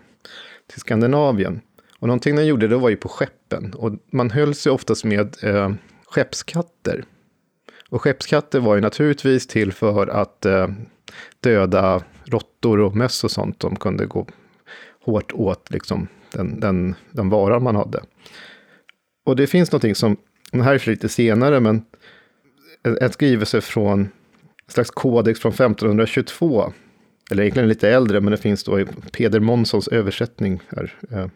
till 0.66 0.80
Skandinavien. 0.80 1.60
Och 1.98 2.09
någonting 2.09 2.36
den 2.36 2.47
gjorde 2.47 2.68
det 2.68 2.76
var 2.76 2.88
ju 2.88 2.97
på 2.97 3.09
skeppen. 3.09 3.74
Och 3.74 3.92
man 4.12 4.30
höll 4.30 4.55
sig 4.55 4.72
oftast 4.72 5.05
med 5.05 5.36
eh, 5.42 5.72
skeppskatter. 6.06 7.05
Och 7.88 8.02
skeppskatter 8.02 8.60
var 8.60 8.74
ju 8.74 8.80
naturligtvis 8.80 9.47
till 9.47 9.72
för 9.72 10.06
att 10.06 10.47
eh, 10.47 10.68
döda 11.40 12.02
råttor 12.24 12.80
och 12.80 12.97
möss 12.97 13.24
och 13.24 13.30
sånt. 13.30 13.60
De 13.60 13.76
kunde 13.76 14.06
gå 14.06 14.26
hårt 15.05 15.32
åt 15.32 15.70
liksom, 15.70 16.09
den, 16.32 16.60
den, 16.60 16.94
den 17.10 17.28
varan 17.28 17.62
man 17.62 17.76
hade. 17.76 18.01
Och 19.26 19.36
det 19.36 19.47
finns 19.47 19.72
någonting 19.72 19.94
som, 19.94 20.16
det 20.52 20.62
här 20.62 20.74
är 20.74 20.78
för 20.78 20.90
lite 20.90 21.09
senare, 21.09 21.60
men 21.60 21.84
en 23.01 23.12
skrivelse 23.12 23.60
från 23.60 24.01
en 24.01 24.72
slags 24.72 24.90
kodex 24.90 25.40
från 25.40 25.52
1522 25.52 26.72
eller 27.31 27.43
egentligen 27.43 27.69
lite 27.69 27.89
äldre, 27.89 28.20
men 28.20 28.31
det 28.31 28.36
finns 28.36 28.65
då 28.65 28.81
i 28.81 28.86
Peder 29.12 29.40
Månssons 29.40 29.89
översättning 29.89 30.61
här. 30.69 30.94
Eh. 31.11 31.27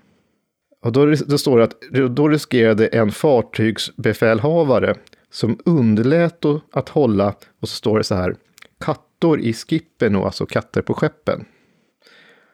Och 0.83 0.93
då, 0.93 1.15
då 1.27 1.39
står 1.39 1.59
det 1.59 1.65
att 1.65 1.81
då 2.17 2.29
riskerade 2.29 2.87
en 2.87 3.13
fartygsbefälhavare 3.13 4.95
som 5.31 5.59
underlät 5.65 6.45
att 6.73 6.89
hålla, 6.89 7.35
och 7.61 7.69
så 7.69 7.77
står 7.77 7.99
det 7.99 8.05
så 8.05 8.15
här, 8.15 8.37
kattor 8.85 9.41
i 9.41 9.53
skippen, 9.53 10.17
och 10.17 10.27
alltså 10.27 10.47
katter 10.47 10.83
på 10.83 10.95
skeppen. 10.95 11.45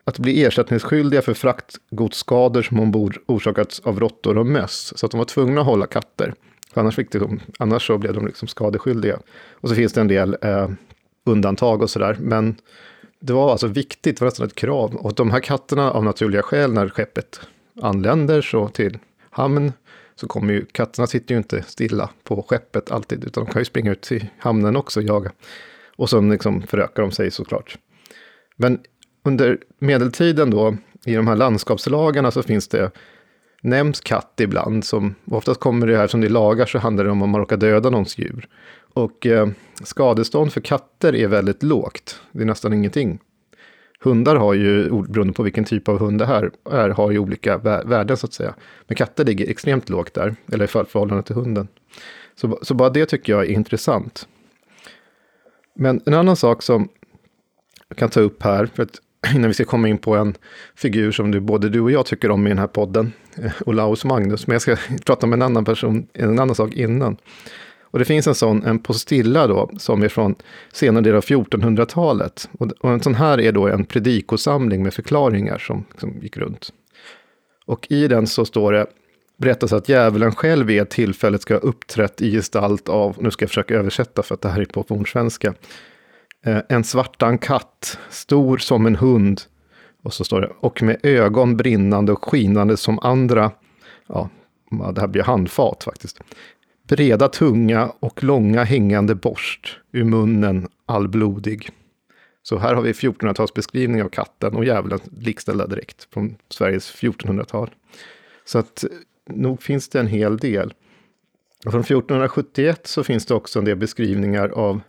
Att 0.04 0.18
bli 0.18 0.44
ersättningsskyldiga 0.44 1.22
för 1.22 1.34
fraktgodsskador 1.34 2.62
som 2.62 2.80
ombord 2.80 3.18
orsakats 3.26 3.80
av 3.80 4.00
råttor 4.00 4.38
och 4.38 4.46
möss. 4.46 4.92
Så 4.96 5.06
att 5.06 5.12
de 5.12 5.18
var 5.18 5.24
tvungna 5.24 5.60
att 5.60 5.66
hålla 5.66 5.86
katter. 5.86 6.34
För 6.72 6.80
annars, 6.80 6.96
fick 6.96 7.12
de, 7.12 7.18
liksom, 7.18 7.40
annars 7.58 7.86
så 7.86 7.98
blev 7.98 8.14
de 8.14 8.26
liksom 8.26 8.48
skadeskyldiga. 8.48 9.18
Och 9.50 9.68
så 9.68 9.74
finns 9.74 9.92
det 9.92 10.00
en 10.00 10.08
del 10.08 10.36
eh, 10.42 10.70
undantag 11.26 11.82
och 11.82 11.90
sådär. 11.90 12.16
Men 12.20 12.56
det 13.20 13.32
var 13.32 13.50
alltså 13.50 13.66
viktigt, 13.66 14.16
det 14.16 14.20
var 14.20 14.26
nästan 14.26 14.46
ett 14.46 14.54
krav. 14.54 14.94
Och 14.94 15.14
de 15.14 15.30
här 15.30 15.40
katterna 15.40 15.90
av 15.90 16.04
naturliga 16.04 16.42
skäl 16.42 16.72
när 16.72 16.88
skeppet 16.88 17.40
anländer 17.82 18.42
så 18.42 18.68
till 18.68 18.98
hamn 19.30 19.72
så 20.16 20.26
kommer 20.26 20.52
ju 20.52 20.64
katterna 20.64 21.06
sitter 21.06 21.34
ju 21.34 21.38
inte 21.38 21.62
stilla 21.62 22.10
på 22.24 22.42
skeppet 22.42 22.90
alltid, 22.90 23.24
utan 23.24 23.44
de 23.44 23.52
kan 23.52 23.60
ju 23.60 23.64
springa 23.64 23.90
ut 23.92 24.00
till 24.00 24.26
hamnen 24.38 24.76
också 24.76 25.00
och 25.00 25.06
jaga. 25.06 25.32
Och 25.96 26.10
så 26.10 26.20
liksom 26.20 26.62
förökar 26.62 27.02
de 27.02 27.10
sig 27.10 27.30
såklart. 27.30 27.78
Men 28.56 28.80
under 29.24 29.58
medeltiden 29.78 30.50
då, 30.50 30.76
i 31.04 31.14
de 31.14 31.26
här 31.26 31.36
landskapslagarna 31.36 32.30
så 32.30 32.42
finns 32.42 32.68
det, 32.68 32.90
nämns 33.62 34.00
katt 34.00 34.40
ibland, 34.40 34.84
som 34.84 35.14
oftast 35.24 35.60
kommer 35.60 35.86
det 35.86 35.96
här 35.96 36.06
som 36.06 36.20
det 36.20 36.26
är 36.26 36.30
lagar 36.30 36.66
så 36.66 36.78
handlar 36.78 37.04
det 37.04 37.10
om 37.10 37.22
att 37.22 37.28
man 37.28 37.40
råkar 37.40 37.56
döda 37.56 37.90
någons 37.90 38.18
djur. 38.18 38.48
Och 38.92 39.26
eh, 39.26 39.48
skadestånd 39.82 40.52
för 40.52 40.60
katter 40.60 41.14
är 41.14 41.28
väldigt 41.28 41.62
lågt. 41.62 42.20
Det 42.32 42.42
är 42.42 42.46
nästan 42.46 42.72
ingenting. 42.72 43.18
Hundar 44.02 44.36
har 44.36 44.54
ju, 44.54 44.90
beroende 45.02 45.32
på 45.32 45.42
vilken 45.42 45.64
typ 45.64 45.88
av 45.88 45.98
hund 45.98 46.18
det 46.18 46.26
här 46.26 46.50
är, 46.70 46.88
har 46.88 47.10
ju 47.10 47.18
olika 47.18 47.58
värden 47.58 48.16
så 48.16 48.26
att 48.26 48.32
säga. 48.32 48.54
Men 48.86 48.96
katter 48.96 49.24
ligger 49.24 49.50
extremt 49.50 49.88
lågt 49.88 50.14
där, 50.14 50.36
eller 50.52 50.64
i 50.64 50.68
förhållande 50.68 51.22
till 51.22 51.34
hunden. 51.34 51.68
Så, 52.34 52.58
så 52.62 52.74
bara 52.74 52.90
det 52.90 53.06
tycker 53.06 53.32
jag 53.32 53.42
är 53.42 53.50
intressant. 53.50 54.28
Men 55.74 56.00
en 56.06 56.14
annan 56.14 56.36
sak 56.36 56.62
som 56.62 56.88
jag 57.88 57.98
kan 57.98 58.10
ta 58.10 58.20
upp 58.20 58.42
här, 58.42 58.66
för 58.66 58.82
att 58.82 59.00
innan 59.34 59.48
vi 59.48 59.54
ska 59.54 59.64
komma 59.64 59.88
in 59.88 59.98
på 59.98 60.16
en 60.16 60.34
figur 60.74 61.12
som 61.12 61.30
du, 61.30 61.40
både 61.40 61.68
du 61.68 61.80
och 61.80 61.90
jag 61.90 62.06
tycker 62.06 62.30
om 62.30 62.46
i 62.46 62.50
den 62.50 62.58
här 62.58 62.66
podden, 62.66 63.12
eh, 63.36 63.52
Olaus 63.66 64.04
Magnus, 64.04 64.46
men 64.46 64.54
jag 64.54 64.62
ska 64.62 64.76
prata 65.06 65.26
om 65.26 65.32
en 65.32 65.42
annan 65.42 65.64
person, 65.64 66.06
en 66.12 66.38
annan 66.38 66.54
sak 66.54 66.72
innan. 66.72 67.16
Och 67.90 67.98
det 67.98 68.04
finns 68.04 68.26
en 68.26 68.34
sån, 68.34 68.64
en 68.64 68.78
postilla 68.78 69.46
då, 69.46 69.70
som 69.78 70.02
är 70.02 70.08
från 70.08 70.34
senare 70.72 71.02
delen 71.02 71.16
av 71.16 71.24
1400-talet. 71.24 72.48
Och, 72.58 72.72
och 72.80 72.90
en 72.90 73.02
sån 73.02 73.14
här 73.14 73.40
är 73.40 73.52
då 73.52 73.68
en 73.68 73.84
predikosamling 73.84 74.82
med 74.82 74.94
förklaringar 74.94 75.58
som, 75.58 75.84
som 75.98 76.18
gick 76.22 76.36
runt. 76.36 76.72
Och 77.66 77.86
i 77.90 78.08
den 78.08 78.26
så 78.26 78.44
står 78.44 78.72
det, 78.72 78.86
berättas 79.36 79.72
att 79.72 79.88
djävulen 79.88 80.32
själv 80.32 80.66
vid 80.66 80.82
ett 80.82 80.90
tillfälle 80.90 81.38
ska 81.38 81.54
ha 81.54 81.60
uppträtt 81.60 82.22
i 82.22 82.32
gestalt 82.32 82.88
av, 82.88 83.16
nu 83.20 83.30
ska 83.30 83.42
jag 83.42 83.50
försöka 83.50 83.74
översätta 83.74 84.22
för 84.22 84.34
att 84.34 84.40
det 84.40 84.48
här 84.48 84.60
är 84.60 84.64
på 84.64 84.82
fornsvenska, 84.82 85.54
eh, 86.44 86.58
en 86.68 86.84
svartan 86.84 87.38
katt, 87.38 87.98
stor 88.10 88.58
som 88.58 88.86
en 88.86 88.96
hund, 88.96 89.40
och 90.02 90.14
så 90.14 90.24
står 90.24 90.40
det, 90.40 90.52
och 90.60 90.82
med 90.82 91.00
ögon 91.02 91.56
brinnande 91.56 92.12
och 92.12 92.24
skinande 92.24 92.76
som 92.76 92.98
andra, 92.98 93.50
ja, 94.06 94.30
det 94.94 95.00
här 95.00 95.08
blir 95.08 95.22
handfat 95.22 95.84
faktiskt, 95.84 96.20
breda 96.90 97.28
tunga 97.28 97.92
och 98.00 98.24
långa 98.24 98.64
hängande 98.64 99.14
borst, 99.14 99.80
ur 99.92 100.04
munnen 100.04 100.68
allblodig. 100.86 101.70
Så 102.42 102.58
här 102.58 102.74
har 102.74 102.82
vi 102.82 102.92
1400-talsbeskrivning 102.92 104.02
av 104.04 104.08
katten 104.08 104.54
och 104.54 104.64
djävulen 104.64 105.00
likställda 105.18 105.66
direkt 105.66 106.08
från 106.12 106.36
Sveriges 106.48 106.94
1400-tal. 106.94 107.70
Så 108.44 108.58
att 108.58 108.84
eh, 108.84 108.90
nog 109.26 109.62
finns 109.62 109.88
det 109.88 110.00
en 110.00 110.06
hel 110.06 110.36
del. 110.36 110.74
Och 111.66 111.72
från 111.72 111.80
1471 111.80 112.86
så 112.86 113.04
finns 113.04 113.26
det 113.26 113.34
också 113.34 113.58
en 113.58 113.64
del 113.64 113.76
beskrivningar 113.76 114.48
av, 114.48 114.80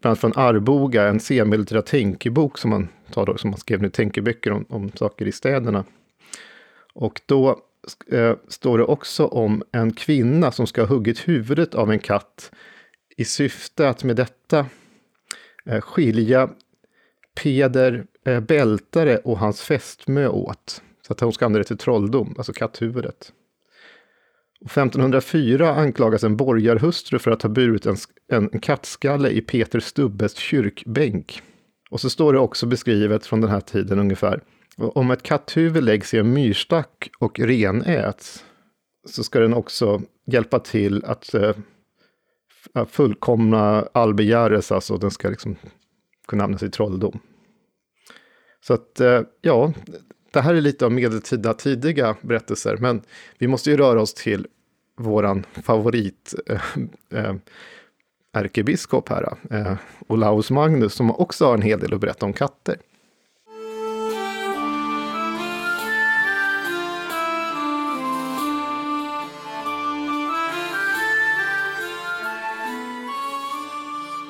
bland 0.00 0.10
annat 0.10 0.18
från 0.18 0.32
Arboga, 0.36 1.08
en 1.08 1.20
senmedeltida 1.20 1.82
tänkebok 1.82 2.58
som 2.58 2.70
man, 2.70 2.88
tar 3.12 3.26
då, 3.26 3.36
som 3.36 3.50
man 3.50 3.60
skrev 3.60 3.82
nu 3.82 3.90
tänkeböcker 3.90 4.52
om, 4.52 4.64
om 4.68 4.90
saker 4.94 5.26
i 5.26 5.32
städerna. 5.32 5.84
Och 6.94 7.20
då 7.26 7.62
eh, 8.12 8.36
står 8.48 8.78
det 8.78 8.84
också 8.84 9.26
om 9.26 9.62
en 9.72 9.92
kvinna 9.92 10.52
som 10.52 10.66
ska 10.66 10.80
ha 10.80 10.88
huggit 10.88 11.28
huvudet 11.28 11.74
av 11.74 11.90
en 11.90 11.98
katt 11.98 12.50
i 13.16 13.24
syfte 13.24 13.88
att 13.88 14.04
med 14.04 14.16
detta 14.16 14.66
eh, 15.66 15.80
skilja 15.80 16.50
Peder 17.42 18.06
eh, 18.24 18.40
Bältare 18.40 19.16
och 19.16 19.38
hans 19.38 19.62
fästmö 19.62 20.28
åt. 20.28 20.82
Så 21.06 21.12
att 21.12 21.20
hon 21.20 21.32
ska 21.32 21.44
använda 21.44 21.58
det 21.58 21.68
till 21.68 21.78
trolldom, 21.78 22.34
alltså 22.38 22.52
katthuvudet. 22.52 23.32
Och 24.60 24.70
1504 24.70 25.74
anklagas 25.74 26.24
en 26.24 26.36
borgarhustru 26.36 27.18
för 27.18 27.30
att 27.30 27.42
ha 27.42 27.50
burit 27.50 27.86
en, 27.86 27.96
en 28.28 28.60
kattskalle 28.60 29.28
i 29.30 29.40
Peter 29.40 29.80
Stubbes 29.80 30.36
kyrkbänk. 30.36 31.42
Och 31.90 32.00
så 32.00 32.10
står 32.10 32.32
det 32.32 32.38
också 32.38 32.66
beskrivet 32.66 33.26
från 33.26 33.40
den 33.40 33.50
här 33.50 33.60
tiden 33.60 33.98
ungefär. 33.98 34.40
Om 34.78 35.10
ett 35.10 35.22
katthuvud 35.22 35.84
läggs 35.84 36.14
i 36.14 36.18
en 36.18 36.32
myrstack 36.32 37.10
och 37.18 37.40
renäts 37.40 38.44
så 39.06 39.24
ska 39.24 39.40
den 39.40 39.54
också 39.54 40.02
hjälpa 40.26 40.58
till 40.58 41.04
att 41.04 41.34
eh, 41.34 41.56
fullkomna 42.88 43.88
all 43.92 44.14
begärelse, 44.14 44.74
alltså 44.74 44.96
den 44.96 45.10
ska 45.10 45.28
liksom 45.28 45.56
kunna 46.28 46.44
användas 46.44 46.62
i 46.62 46.70
trolldom. 46.70 47.20
Så 48.60 48.74
att, 48.74 49.00
eh, 49.00 49.20
ja, 49.40 49.72
det 50.32 50.40
här 50.40 50.54
är 50.54 50.60
lite 50.60 50.84
av 50.84 50.92
medeltida 50.92 51.54
tidiga 51.54 52.16
berättelser, 52.22 52.76
men 52.76 53.02
vi 53.38 53.46
måste 53.46 53.70
ju 53.70 53.76
röra 53.76 54.00
oss 54.00 54.14
till 54.14 54.46
våran 54.96 55.46
favorit 55.62 56.34
eh, 56.46 56.62
eh 57.10 57.34
ärkebiskop 58.32 59.08
här, 59.08 59.36
eh, 59.50 59.74
Olaus 60.06 60.50
Magnus, 60.50 60.94
som 60.94 61.10
också 61.10 61.46
har 61.46 61.54
en 61.54 61.62
hel 61.62 61.80
del 61.80 61.94
att 61.94 62.00
berätta 62.00 62.26
om 62.26 62.32
katter. 62.32 62.76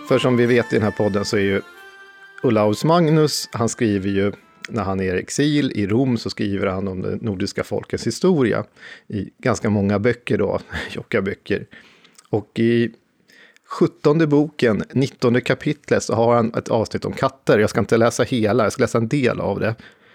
För 0.09 0.19
som 0.19 0.37
vi 0.37 0.47
vet 0.47 0.73
i 0.73 0.77
den 0.77 0.83
här 0.83 0.91
podden 0.91 1.25
så 1.25 1.37
är 1.37 1.41
ju 1.41 1.61
Olaus 2.43 2.85
Magnus, 2.85 3.49
han 3.53 3.69
skriver 3.69 4.09
ju 4.09 4.33
när 4.69 4.83
han 4.83 5.01
är 5.01 5.15
i 5.15 5.19
exil 5.19 5.73
i 5.75 5.87
Rom 5.87 6.19
så 6.19 6.31
skriver 6.31 6.67
han 6.67 6.89
om 6.89 7.03
det 7.03 7.23
nordiska 7.23 7.65
folkens 7.65 8.07
historia 8.07 8.65
i 9.09 9.31
ganska 9.39 9.71
många 9.71 9.99
böcker 9.99 10.39
då, 10.39 10.61
tjocka 10.91 11.23
böcker. 11.23 11.67
Och 12.31 12.59
i 12.59 12.91
sjuttonde 13.67 14.27
boken, 14.27 14.83
nittonde 14.93 15.41
kapitlet, 15.41 16.03
så 16.03 16.15
har 16.15 16.35
han 16.35 16.55
ett 16.55 16.69
avsnitt 16.69 17.05
om 17.05 17.13
katter. 17.13 17.59
Jag 17.59 17.71
ska 17.71 17.81
inte 17.81 17.97
läsa 17.97 18.23
hela, 18.23 18.63
jag 18.63 18.73
ska 18.73 18.83
läsa 18.83 18.99
en 18.99 19.09
del 19.09 19.41
av 19.41 19.61
det. 19.61 19.75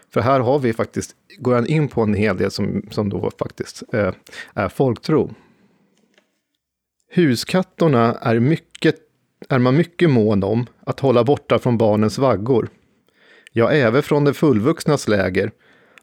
För 0.09 0.21
här 0.21 0.39
har 0.39 0.59
vi 0.59 0.73
faktiskt, 0.73 1.15
går 1.37 1.55
han 1.55 1.67
in 1.67 1.87
på 1.87 2.01
en 2.01 2.13
hel 2.13 2.37
del 2.37 2.51
som, 2.51 2.87
som 2.91 3.09
då 3.09 3.31
faktiskt 3.39 3.83
eh, 3.93 4.13
är 4.53 4.69
folktro. 4.69 5.33
Huskattorna 7.15 8.17
är 8.21 8.39
mycket 8.39 9.02
är 9.49 9.59
man 9.59 9.77
mycket 9.77 10.09
mån 10.09 10.43
om 10.43 10.65
att 10.85 10.99
hålla 10.99 11.23
borta 11.23 11.59
från 11.59 11.77
barnens 11.77 12.17
vaggor. 12.17 12.69
ja, 13.51 13.71
även 13.71 14.03
från 14.03 14.23
de 14.23 14.33
fullvuxnas 14.33 15.07
läger, 15.07 15.51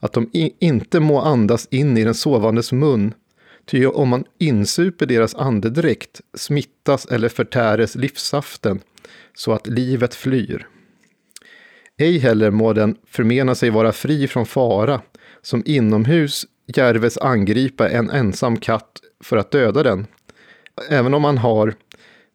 att 0.01 0.13
de 0.13 0.31
inte 0.61 1.01
må 1.01 1.21
andas 1.21 1.69
in 1.71 1.99
i 1.99 2.05
den 2.05 2.15
sovandes 2.15 2.73
mun, 2.73 3.15
ty 3.67 3.87
om 3.87 4.09
man 4.09 4.25
insuper 4.39 5.07
deras 5.07 5.35
andedräkt 5.35 6.21
smittas 6.35 7.07
eller 7.07 7.29
förtäres 7.29 7.95
livssaften, 7.95 8.81
så 9.35 9.53
att 9.53 9.67
livet 9.67 10.15
flyr. 10.15 10.67
Ej 11.97 12.19
heller 12.19 12.51
må 12.51 12.73
den 12.73 12.97
förmena 13.07 13.55
sig 13.55 13.71
vara 13.71 13.93
fri 13.93 14.29
från 14.29 14.47
fara, 14.47 15.01
som 15.43 15.63
inomhus 15.67 16.47
järves 16.67 17.19
angripa 17.19 17.89
en 17.89 18.11
ensam 18.11 18.57
katt 18.57 19.01
för 19.25 19.37
att 19.37 19.51
döda 19.51 19.83
den, 19.83 20.07
även 20.89 21.15
om 21.15 21.23
man 21.23 21.39
har 21.39 21.75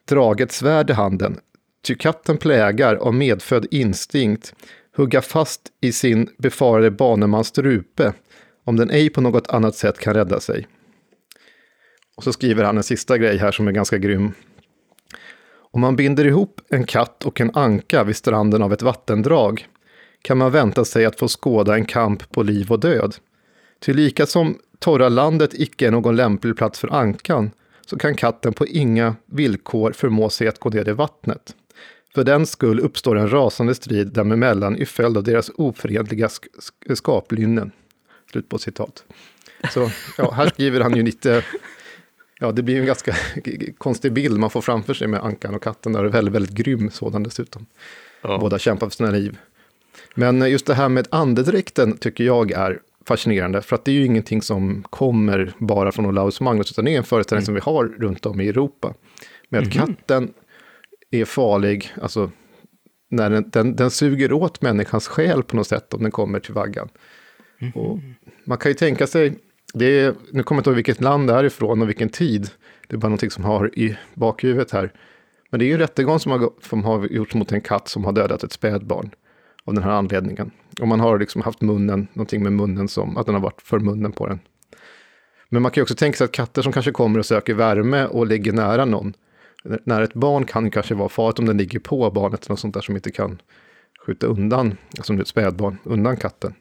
draget 0.05 0.51
svärd 0.51 0.89
i 0.89 0.93
handen, 0.93 1.39
ty 1.87 1.95
katten 1.95 2.37
plägar 2.37 2.95
av 2.95 3.13
medfödd 3.13 3.67
instinkt 3.71 4.55
hugga 4.95 5.21
fast 5.21 5.61
i 5.81 5.91
sin 5.91 6.29
befarade 6.37 6.91
banemans 6.91 7.47
strupe, 7.47 8.13
om 8.63 8.75
den 8.75 8.91
ej 8.91 9.09
på 9.09 9.21
något 9.21 9.47
annat 9.47 9.75
sätt 9.75 9.99
kan 9.99 10.13
rädda 10.13 10.39
sig. 10.39 10.67
Och 12.15 12.23
så 12.23 12.33
skriver 12.33 12.63
han 12.63 12.77
en 12.77 12.83
sista 12.83 13.17
grej 13.17 13.37
här 13.37 13.51
som 13.51 13.67
är 13.67 13.71
ganska 13.71 13.97
grym. 13.97 14.31
Om 15.71 15.81
man 15.81 15.95
binder 15.95 16.25
ihop 16.25 16.61
en 16.69 16.85
katt 16.85 17.25
och 17.25 17.41
en 17.41 17.51
anka 17.53 18.03
vid 18.03 18.15
stranden 18.15 18.61
av 18.61 18.73
ett 18.73 18.81
vattendrag 18.81 19.67
kan 20.21 20.37
man 20.37 20.51
vänta 20.51 20.85
sig 20.85 21.05
att 21.05 21.19
få 21.19 21.27
skåda 21.27 21.75
en 21.75 21.85
kamp 21.85 22.31
på 22.31 22.43
liv 22.43 22.71
och 22.71 22.79
död. 22.79 23.15
Ty 23.79 23.93
lika 23.93 24.25
som 24.25 24.59
torra 24.79 25.09
landet 25.09 25.53
icke 25.53 25.87
är 25.87 25.91
någon 25.91 26.15
lämplig 26.15 26.57
plats 26.57 26.79
för 26.79 26.93
ankan, 26.93 27.51
så 27.85 27.97
kan 27.97 28.15
katten 28.15 28.53
på 28.53 28.67
inga 28.67 29.15
villkor 29.25 29.91
förmå 29.91 30.29
sig 30.29 30.47
att 30.47 30.59
gå 30.59 30.69
ner 30.69 30.89
i 30.89 30.91
vattnet. 30.91 31.55
För 32.15 32.23
den 32.23 32.45
skull 32.45 32.79
uppstår 32.79 33.17
en 33.17 33.31
rasande 33.31 33.75
strid 33.75 34.07
dem 34.07 34.31
emellan 34.31 34.77
i 34.77 34.85
följd 34.85 35.17
av 35.17 35.23
deras 35.23 35.51
oförenliga 35.55 36.29
sk 36.29 36.45
skaplynnen. 36.93 37.71
Slut 38.31 38.49
på 38.49 38.57
citat. 38.57 39.03
Så 39.73 39.91
ja, 40.17 40.31
här 40.31 40.49
skriver 40.49 40.81
han 40.81 40.95
ju 40.95 41.03
lite, 41.03 41.43
ja 42.39 42.51
det 42.51 42.63
blir 42.63 42.79
en 42.79 42.85
ganska 42.85 43.15
konstig 43.77 44.13
bild 44.13 44.39
man 44.39 44.49
får 44.49 44.61
framför 44.61 44.93
sig 44.93 45.07
med 45.07 45.23
ankan 45.23 45.55
och 45.55 45.63
katten, 45.63 45.93
där 45.93 46.03
är 46.03 46.09
väldigt, 46.09 46.33
väldigt 46.33 46.55
grym 46.55 46.89
sådan 46.91 47.23
dessutom. 47.23 47.65
Ja. 48.21 48.37
Båda 48.37 48.59
kämpar 48.59 48.89
för 48.89 48.95
sina 48.95 49.11
liv. 49.11 49.37
Men 50.15 50.51
just 50.51 50.65
det 50.65 50.73
här 50.73 50.89
med 50.89 51.07
andedräkten 51.11 51.97
tycker 51.97 52.23
jag 52.23 52.51
är 52.51 52.79
fascinerande, 53.07 53.61
för 53.61 53.75
att 53.75 53.85
det 53.85 53.91
är 53.91 53.95
ju 53.95 54.05
ingenting 54.05 54.41
som 54.41 54.83
kommer 54.89 55.53
bara 55.57 55.91
från 55.91 56.05
Olaus 56.05 56.41
Magnus, 56.41 56.71
utan 56.71 56.85
det 56.85 56.93
är 56.93 56.97
en 56.97 57.03
föreställning 57.03 57.39
mm. 57.39 57.45
som 57.45 57.53
vi 57.53 57.61
har 57.61 57.85
runt 57.85 58.25
om 58.25 58.41
i 58.41 58.47
Europa. 58.47 58.93
Med 59.49 59.61
att 59.61 59.75
mm. 59.75 59.87
katten 59.87 60.33
är 61.11 61.25
farlig, 61.25 61.93
alltså 62.01 62.31
när 63.09 63.29
den, 63.29 63.49
den, 63.49 63.75
den, 63.75 63.91
suger 63.91 64.33
åt 64.33 64.61
människans 64.61 65.07
själ 65.07 65.43
på 65.43 65.55
något 65.55 65.67
sätt 65.67 65.93
om 65.93 66.01
den 66.01 66.11
kommer 66.11 66.39
till 66.39 66.53
vaggan. 66.53 66.89
Mm. 67.59 67.73
Och 67.73 67.99
man 68.45 68.57
kan 68.57 68.71
ju 68.71 68.75
tänka 68.75 69.07
sig, 69.07 69.33
det 69.73 69.85
är, 69.85 70.13
nu 70.31 70.43
kommer 70.43 70.57
jag 70.57 70.61
inte 70.61 70.69
ihåg 70.69 70.75
vilket 70.75 71.01
land 71.01 71.27
det 71.27 71.33
är 71.33 71.43
ifrån 71.43 71.81
och 71.81 71.89
vilken 71.89 72.09
tid, 72.09 72.49
det 72.87 72.95
är 72.95 72.97
bara 72.97 73.07
någonting 73.07 73.31
som 73.31 73.43
har 73.43 73.79
i 73.79 73.97
bakhuvudet 74.13 74.71
här. 74.71 74.91
Men 75.49 75.59
det 75.59 75.65
är 75.65 75.67
ju 75.67 75.73
en 75.73 75.79
rättegång 75.79 76.19
som 76.19 76.31
har, 76.31 76.49
som 76.61 76.83
har 76.83 77.07
gjorts 77.07 77.35
mot 77.35 77.51
en 77.51 77.61
katt 77.61 77.87
som 77.87 78.05
har 78.05 78.11
dödat 78.11 78.43
ett 78.43 78.51
spädbarn 78.51 79.09
av 79.65 79.73
den 79.73 79.83
här 79.83 79.91
anledningen. 79.91 80.51
Och 80.81 80.87
man 80.87 80.99
har 80.99 81.19
liksom 81.19 81.41
haft 81.41 81.61
munnen, 81.61 82.07
någonting 82.13 82.43
med 82.43 82.53
munnen 82.53 82.87
som, 82.87 83.17
att 83.17 83.25
den 83.25 83.35
har 83.35 83.41
varit 83.41 83.61
för 83.61 83.79
munnen 83.79 84.11
på 84.11 84.27
den. 84.27 84.39
Men 85.49 85.61
man 85.61 85.71
kan 85.71 85.81
ju 85.81 85.83
också 85.83 85.95
tänka 85.95 86.17
sig 86.17 86.25
att 86.25 86.31
katter 86.31 86.61
som 86.61 86.71
kanske 86.71 86.91
kommer 86.91 87.19
och 87.19 87.25
söker 87.25 87.53
värme 87.53 88.05
och 88.05 88.27
ligger 88.27 88.53
nära 88.53 88.85
någon. 88.85 89.13
När 89.83 90.01
ett 90.01 90.13
barn 90.13 90.45
kan 90.45 90.71
kanske 90.71 90.95
vara 90.95 91.09
farligt 91.09 91.39
om 91.39 91.45
den 91.45 91.57
ligger 91.57 91.79
på 91.79 92.11
barnet, 92.11 92.49
något 92.49 92.59
sånt 92.59 92.73
där 92.73 92.81
som 92.81 92.95
inte 92.95 93.11
kan 93.11 93.41
skjuta 94.05 94.27
undan, 94.27 94.77
alltså 94.87 95.03
som 95.03 95.19
ett 95.19 95.27
spädbarn, 95.27 95.77
undan 95.83 96.17
katten. 96.17 96.53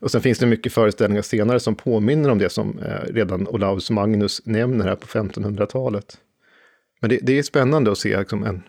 Och 0.00 0.10
sen 0.10 0.20
finns 0.20 0.38
det 0.38 0.46
mycket 0.46 0.72
föreställningar 0.72 1.22
senare 1.22 1.60
som 1.60 1.74
påminner 1.74 2.30
om 2.30 2.38
det 2.38 2.50
som 2.50 2.78
eh, 2.78 3.12
redan 3.14 3.48
Olaus 3.48 3.90
Magnus 3.90 4.46
nämner 4.46 4.84
här 4.84 4.96
på 4.96 5.06
1500-talet. 5.06 6.18
Men 7.00 7.10
det, 7.10 7.18
det, 7.22 7.38
är 7.38 7.42
spännande 7.42 7.92
att 7.92 7.98
se 7.98 8.18
liksom 8.18 8.44
en, 8.44 8.62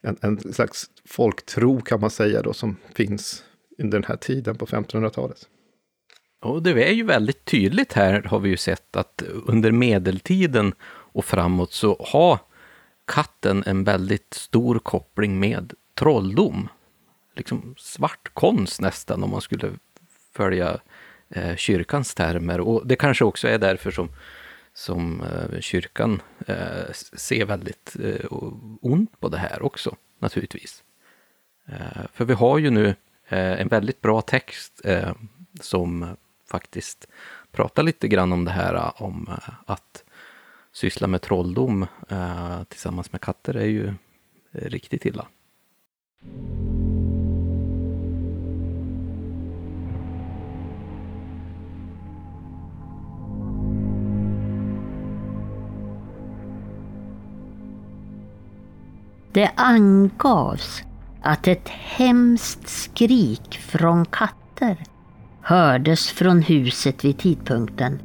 en, 0.00 0.16
en 0.20 0.52
slags 0.52 0.90
folktro 1.04 1.80
kan 1.80 2.00
man 2.00 2.10
säga 2.10 2.42
då 2.42 2.52
som 2.52 2.76
finns 2.94 3.44
under 3.78 3.98
den 3.98 4.08
här 4.08 4.16
tiden 4.16 4.56
på 4.56 4.66
1500-talet. 4.66 5.48
Och 6.40 6.62
det 6.62 6.88
är 6.88 6.92
ju 6.92 7.04
väldigt 7.04 7.44
tydligt 7.44 7.92
här 7.92 8.22
har 8.22 8.38
vi 8.38 8.48
ju 8.48 8.56
sett 8.56 8.96
att 8.96 9.22
under 9.46 9.72
medeltiden 9.72 10.74
och 10.86 11.24
framåt 11.24 11.72
så 11.72 12.06
har 12.08 12.38
katten 13.06 13.62
en 13.66 13.84
väldigt 13.84 14.34
stor 14.34 14.78
koppling 14.78 15.40
med 15.40 15.72
trolldom. 15.94 16.68
Liksom 17.36 17.74
svart 17.78 18.30
konst 18.34 18.80
nästan 18.80 19.22
om 19.22 19.30
man 19.30 19.40
skulle 19.40 19.72
följa 20.34 20.80
eh, 21.28 21.56
kyrkans 21.56 22.14
termer. 22.14 22.60
Och 22.60 22.86
det 22.86 22.96
kanske 22.96 23.24
också 23.24 23.48
är 23.48 23.58
därför 23.58 23.90
som, 23.90 24.08
som 24.78 25.20
eh, 25.20 25.60
kyrkan 25.60 26.22
eh, 26.46 26.92
ser 27.12 27.44
väldigt 27.44 27.96
eh, 28.04 28.26
ont 28.80 29.20
på 29.20 29.28
det 29.28 29.38
här 29.38 29.62
också, 29.62 29.96
naturligtvis. 30.18 30.84
För 32.12 32.24
vi 32.24 32.34
har 32.34 32.58
ju 32.58 32.70
nu 32.70 32.94
en 33.28 33.68
väldigt 33.68 34.00
bra 34.00 34.20
text 34.20 34.80
som 35.60 36.16
faktiskt 36.50 37.08
pratar 37.52 37.82
lite 37.82 38.08
grann 38.08 38.32
om 38.32 38.44
det 38.44 38.50
här 38.50 39.02
om 39.02 39.28
att 39.66 40.04
syssla 40.72 41.06
med 41.06 41.22
trolldom 41.22 41.86
tillsammans 42.68 43.12
med 43.12 43.20
katter 43.20 43.54
är 43.54 43.66
ju 43.66 43.94
riktigt 44.52 45.06
illa. 45.06 45.26
Det 59.38 59.50
angavs 59.54 60.82
att 61.22 61.48
ett 61.48 61.68
hemskt 61.68 62.68
skrik 62.68 63.58
från 63.58 64.04
katter 64.04 64.76
hördes 65.42 66.10
från 66.10 66.42
huset 66.42 67.04
vid 67.04 67.18
tidpunkten 67.18 67.98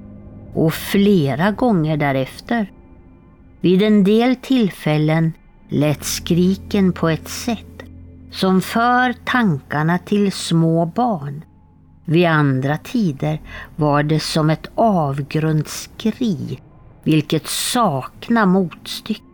och 0.53 0.73
flera 0.73 1.51
gånger 1.51 1.97
därefter. 1.97 2.71
Vid 3.61 3.81
en 3.81 4.03
del 4.03 4.35
tillfällen 4.35 5.33
lät 5.69 6.03
skriken 6.03 6.93
på 6.93 7.09
ett 7.09 7.27
sätt 7.27 7.83
som 8.31 8.61
för 8.61 9.13
tankarna 9.13 9.97
till 9.97 10.31
små 10.31 10.85
barn. 10.85 11.45
Vid 12.05 12.25
andra 12.25 12.77
tider 12.77 13.41
var 13.75 14.03
det 14.03 14.19
som 14.19 14.49
ett 14.49 14.67
avgrundsskri, 14.75 16.59
vilket 17.03 17.47
saknar 17.47 18.45
motstycke. 18.45 19.32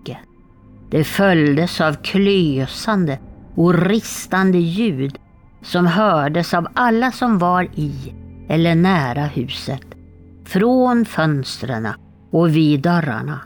Det 0.90 1.03
följdes 1.03 1.82
av 1.82 1.94
klösande 1.94 3.20
och 3.56 3.74
ristande 3.74 4.57
ljud 4.57 5.18
som 5.61 5.86
hördes 5.86 6.53
av 6.53 6.68
alla 6.74 7.11
som 7.11 7.38
var 7.38 7.64
i 7.76 8.16
eller 8.49 8.76
nära 8.76 9.24
huset, 9.24 9.86
från 10.45 11.06
fönstren 11.06 11.88
och 12.32 12.56
vid 12.56 12.82
dörrarna. 12.82 13.40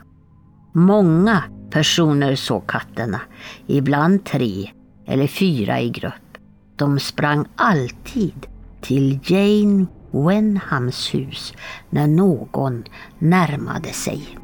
Många 0.72 1.42
personer 1.70 2.34
såg 2.34 2.66
katterna, 2.66 3.20
ibland 3.66 4.24
tre 4.24 4.70
eller 5.06 5.26
fyra 5.26 5.80
i 5.80 5.90
grupp. 5.90 6.38
De 6.76 6.98
sprang 6.98 7.46
alltid 7.56 8.46
till 8.80 9.18
Jane 9.24 9.86
Wenhams 10.10 11.14
hus 11.14 11.54
när 11.90 12.06
någon 12.06 12.84
närmade 13.18 13.88
sig. 13.88 14.38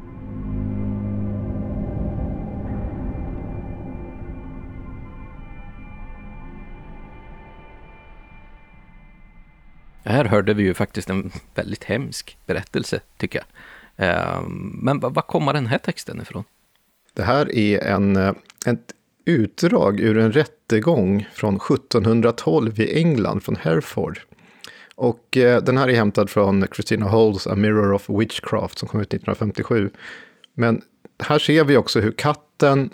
Här 10.03 10.25
hörde 10.25 10.53
vi 10.53 10.63
ju 10.63 10.73
faktiskt 10.73 11.09
en 11.09 11.31
väldigt 11.55 11.83
hemsk 11.83 12.37
berättelse, 12.45 12.99
tycker 13.17 13.39
jag. 13.39 13.47
Ehm, 14.07 14.79
men 14.81 14.99
var 14.99 15.21
kommer 15.21 15.53
den 15.53 15.67
här 15.67 15.77
texten 15.77 16.21
ifrån? 16.21 16.43
Det 17.13 17.23
här 17.23 17.55
är 17.55 17.79
en, 17.79 18.15
eh, 18.15 18.33
ett 18.65 18.93
utdrag 19.25 19.99
ur 19.99 20.17
en 20.17 20.31
rättegång 20.31 21.27
från 21.33 21.59
1712 21.59 22.79
i 22.79 22.97
England, 22.97 23.43
från 23.43 23.55
Hereford. 23.55 24.19
Och 24.95 25.37
eh, 25.37 25.63
den 25.63 25.77
här 25.77 25.87
är 25.87 25.93
hämtad 25.93 26.29
från 26.29 26.67
Christina 26.73 27.05
Holds 27.05 27.47
A 27.47 27.55
Mirror 27.55 27.93
of 27.93 28.09
Witchcraft 28.09 28.77
som 28.77 28.87
kom 28.87 29.01
ut 29.01 29.13
1957. 29.13 29.89
Men 30.53 30.81
här 31.23 31.39
ser 31.39 31.63
vi 31.63 31.77
också 31.77 31.99
hur 31.99 32.11
katten, 32.11 32.89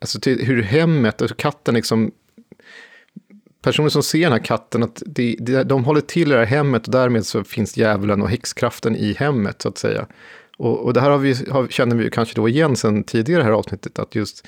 alltså 0.00 0.20
till, 0.20 0.46
hur 0.46 0.62
hemmet, 0.62 1.22
hur 1.22 1.28
katten 1.28 1.74
liksom 1.74 2.12
personer 3.68 3.88
som 3.88 4.02
ser 4.02 4.22
den 4.22 4.32
här 4.32 4.38
katten, 4.38 4.82
att 4.82 5.02
de, 5.06 5.36
de, 5.40 5.64
de 5.64 5.84
håller 5.84 6.00
till 6.00 6.28
i 6.28 6.30
det 6.30 6.38
här 6.38 6.46
hemmet 6.46 6.86
och 6.86 6.92
därmed 6.92 7.26
så 7.26 7.44
finns 7.44 7.76
djävulen 7.76 8.22
och 8.22 8.30
häxkraften 8.30 8.96
i 8.96 9.12
hemmet 9.12 9.62
så 9.62 9.68
att 9.68 9.78
säga. 9.78 10.06
Och, 10.58 10.78
och 10.78 10.92
det 10.92 11.00
här 11.00 11.10
har 11.10 11.18
vi, 11.18 11.34
har, 11.50 11.66
känner 11.66 11.96
vi 11.96 12.10
kanske 12.10 12.34
då 12.34 12.48
igen 12.48 12.76
sen 12.76 13.04
tidigare 13.04 13.42
här 13.42 13.50
avsnittet, 13.50 13.98
att 13.98 14.14
just 14.14 14.46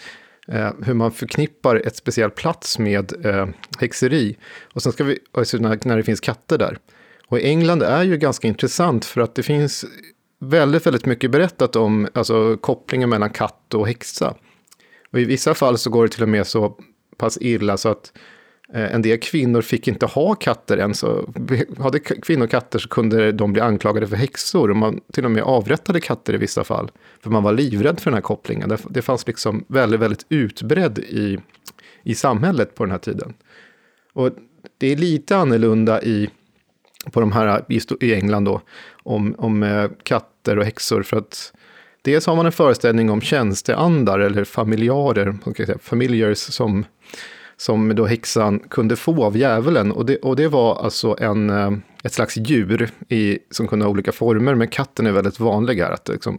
eh, 0.49 0.71
hur 0.83 0.95
man 0.95 1.13
förknippar 1.13 1.77
ett 1.77 1.97
speciell 1.97 2.31
plats 2.31 2.79
med 2.79 3.27
eh, 3.27 3.47
häxeri. 3.79 4.37
Och 4.73 4.83
sen 4.83 4.93
ska 4.93 5.05
vi, 5.05 5.19
alltså 5.33 5.57
när, 5.57 5.79
när 5.85 5.97
det 5.97 6.03
finns 6.03 6.21
katter 6.21 6.59
där. 6.59 6.79
Och 7.27 7.41
England 7.41 7.83
är 7.83 8.03
ju 8.03 8.17
ganska 8.17 8.49
intressant 8.49 9.05
för 9.05 9.21
att 9.21 9.35
det 9.35 9.43
finns 9.43 9.85
väldigt, 10.39 10.87
väldigt 10.87 11.07
mycket 11.07 11.31
berättat 11.31 11.77
om 11.77 12.09
alltså, 12.13 12.57
kopplingen 12.57 13.09
mellan 13.09 13.31
katt 13.31 13.75
och 13.75 13.87
häxa. 13.87 14.35
Och 15.13 15.21
i 15.21 15.25
vissa 15.25 15.55
fall 15.55 15.79
så 15.79 15.91
går 15.91 16.03
det 16.03 16.09
till 16.09 16.23
och 16.23 16.29
med 16.29 16.47
så 16.47 16.77
pass 17.17 17.39
illa 17.41 17.77
så 17.77 17.89
att 17.89 18.13
Eh, 18.75 18.95
en 18.95 19.03
del 19.03 19.19
kvinnor 19.19 19.63
fick 19.63 19.89
inte 19.89 20.07
ha 20.07 20.35
katter 20.35 20.79
ens. 20.79 21.05
Hade 21.79 21.99
kvinnor 21.99 22.47
katter 22.47 22.79
så 22.79 22.89
kunde 22.89 23.33
de 23.33 23.53
bli 23.53 23.63
anklagade 23.63 24.07
för 24.07 24.17
häxor. 24.17 24.71
Och 24.71 24.77
man 24.77 25.01
till 25.13 25.25
och 25.25 25.31
med 25.31 25.43
avrättade 25.43 26.01
katter 26.01 26.35
i 26.35 26.37
vissa 26.37 26.65
fall. 26.65 26.91
För 27.23 27.31
man 27.31 27.43
var 27.43 27.53
livrädd 27.53 28.01
för 28.01 28.11
den 28.11 28.15
här 28.15 28.23
kopplingen. 28.23 28.79
Det, 28.89 29.03
fanns 29.03 29.27
liksom 29.27 29.65
väldigt, 29.69 30.01
väldigt 30.01 30.27
utbredd 30.29 30.99
i, 30.99 31.39
i 32.03 32.15
samhället 32.15 32.75
på 32.75 32.85
den 32.85 32.91
här 32.91 32.99
tiden. 32.99 33.35
Och 34.13 34.31
det 34.79 34.93
är 34.93 34.97
lite 34.97 35.37
annorlunda 35.37 36.03
i, 36.03 36.31
på 37.13 37.21
de 37.21 37.33
här, 37.33 37.65
i 38.01 38.15
England 38.15 38.45
då, 38.45 38.61
om, 39.03 39.35
om 39.39 39.63
eh, 39.63 39.91
katter 40.03 40.59
och 40.59 40.65
häxor. 40.65 41.03
För 41.03 41.17
att 41.17 41.53
dels 42.03 42.27
har 42.27 42.37
man 42.37 42.47
en 42.47 42.53
föreställning 42.53 43.11
om 43.11 43.21
tjänsteandar 43.21 44.19
eller 44.19 44.45
familjarer, 44.45 45.35
familjers 45.79 46.39
som, 46.39 46.85
som 47.61 47.95
då 47.95 48.07
häxan 48.07 48.59
kunde 48.59 48.97
få 48.97 49.25
av 49.25 49.37
djävulen. 49.37 49.93
Och 49.93 50.07
det, 50.07 50.17
och 50.17 50.37
det 50.37 50.49
var 50.49 50.85
alltså 50.85 51.17
en, 51.19 51.51
eh, 51.51 51.71
ett 52.05 52.13
slags 52.13 52.37
djur 52.37 52.91
i, 53.09 53.39
som 53.51 53.69
kunde 53.69 53.85
ha 53.85 53.91
olika 53.91 54.13
former, 54.13 54.55
men 54.55 54.69
katten 54.69 55.07
är 55.07 55.13
väldigt 55.13 55.41
vanlig 55.41 55.77
här. 55.77 55.91
Att 55.91 56.09
liksom, 56.09 56.39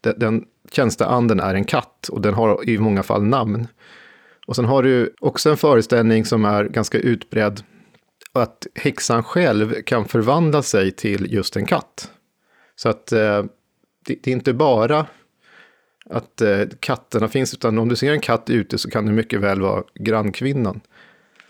den, 0.00 0.18
den 0.18 0.44
tjänsteanden 0.70 1.40
är 1.40 1.54
en 1.54 1.64
katt 1.64 2.08
och 2.08 2.20
den 2.20 2.34
har 2.34 2.68
i 2.68 2.78
många 2.78 3.02
fall 3.02 3.22
namn. 3.22 3.66
Och 4.46 4.56
sen 4.56 4.64
har 4.64 4.82
du 4.82 5.14
också 5.20 5.50
en 5.50 5.56
föreställning 5.56 6.24
som 6.24 6.44
är 6.44 6.64
ganska 6.64 6.98
utbredd, 6.98 7.62
att 8.32 8.66
häxan 8.74 9.22
själv 9.22 9.74
kan 9.82 10.04
förvandla 10.04 10.62
sig 10.62 10.90
till 10.90 11.32
just 11.32 11.56
en 11.56 11.66
katt. 11.66 12.10
Så 12.76 12.88
att 12.88 13.12
eh, 13.12 13.44
det, 14.06 14.18
det, 14.22 14.26
är 14.26 14.32
inte 14.32 14.52
bara 14.52 15.06
att 16.14 16.40
eh, 16.40 16.60
katterna 16.80 17.28
finns, 17.28 17.54
utan 17.54 17.78
om 17.78 17.88
du 17.88 17.96
ser 17.96 18.12
en 18.12 18.20
katt 18.20 18.50
ute 18.50 18.78
så 18.78 18.90
kan 18.90 19.06
det 19.06 19.12
mycket 19.12 19.40
väl 19.40 19.60
vara 19.60 19.82
grannkvinnan. 19.94 20.80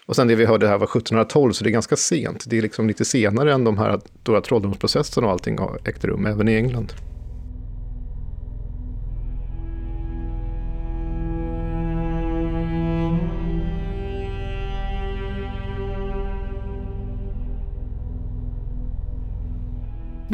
Och 0.07 0.17
sen 0.17 0.29
det 0.29 0.35
vi 0.35 0.47
hörde 0.47 0.69
här 0.69 0.79
var 0.79 0.87
1712, 0.87 1.53
så 1.53 1.65
det 1.65 1.71
är 1.71 1.73
ganska 1.73 1.97
sent. 1.97 2.45
Det 2.47 2.59
är 2.59 2.63
liksom 2.63 2.89
lite 2.89 3.05
senare 3.05 3.55
än 3.55 3.65
de 3.65 3.79
här 3.79 4.01
stora 4.21 4.41
trolldomsprocesserna 4.41 5.27
och 5.27 5.33
allting 5.33 5.59
har 5.59 5.81
ägt 5.85 6.05
rum, 6.05 6.27
även 6.27 6.49
i 6.49 6.55
England. 6.55 6.93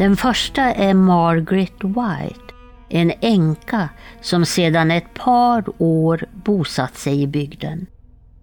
Den 0.01 0.16
första 0.16 0.62
är 0.62 0.94
Margaret 0.94 1.85
White, 1.85 2.49
en 2.90 3.12
änka 3.20 3.88
som 4.20 4.44
sedan 4.44 4.90
ett 4.90 5.14
par 5.14 5.64
år 5.78 6.26
bosatt 6.44 6.96
sig 6.96 7.22
i 7.22 7.26
bygden. 7.26 7.86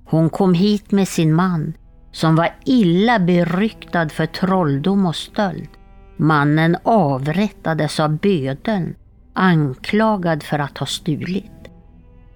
Hon 0.06 0.30
kom 0.30 0.54
hit 0.54 0.92
med 0.92 1.08
sin 1.08 1.34
man 1.34 1.74
som 2.12 2.36
var 2.36 2.56
illa 2.66 3.20
beryktad 3.20 4.10
för 4.10 4.26
trolldom 4.26 5.06
och 5.06 5.16
stöld. 5.16 5.70
Mannen 6.18 6.78
avrättades 6.84 8.00
av 8.00 8.18
bödeln, 8.18 8.96
anklagad 9.34 10.44
för 10.44 10.60
att 10.60 10.78
ha 10.78 10.86
stulit. 10.86 11.52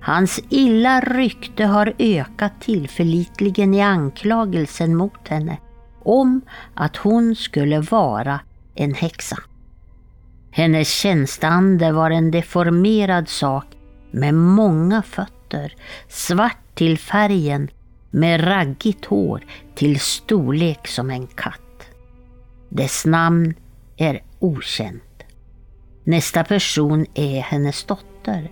Hans 0.02 0.40
illa 0.50 1.02
rykte 1.02 1.66
har 1.66 1.94
ökat 2.00 2.62
tillförlitligen 2.62 3.74
i 3.74 3.82
anklagelsen 3.82 4.96
mot 4.96 5.28
henne 5.28 5.58
om 6.04 6.42
att 6.74 6.98
hon 6.98 7.36
skulle 7.36 7.80
vara 7.80 8.40
en 8.76 8.94
häxa. 8.94 9.38
Hennes 10.52 10.90
tjänsteande 10.90 11.92
var 11.92 12.12
en 12.12 12.32
deformerad 12.32 13.30
sak 13.30 13.66
med 14.12 14.34
många 14.34 15.02
fötter, 15.02 15.76
svart 16.08 16.76
till 16.76 16.98
färgen, 16.98 17.70
med 18.10 18.48
raggigt 18.48 19.06
hår 19.06 19.46
till 19.76 20.00
storlek 20.00 20.88
som 20.88 21.10
en 21.10 21.28
katt. 21.28 21.88
Dess 22.70 23.06
namn 23.06 23.54
är 23.98 24.24
okänt. 24.40 25.24
Nästa 26.04 26.44
person 26.44 27.06
är 27.14 27.42
hennes 27.42 27.84
dotter. 27.84 28.52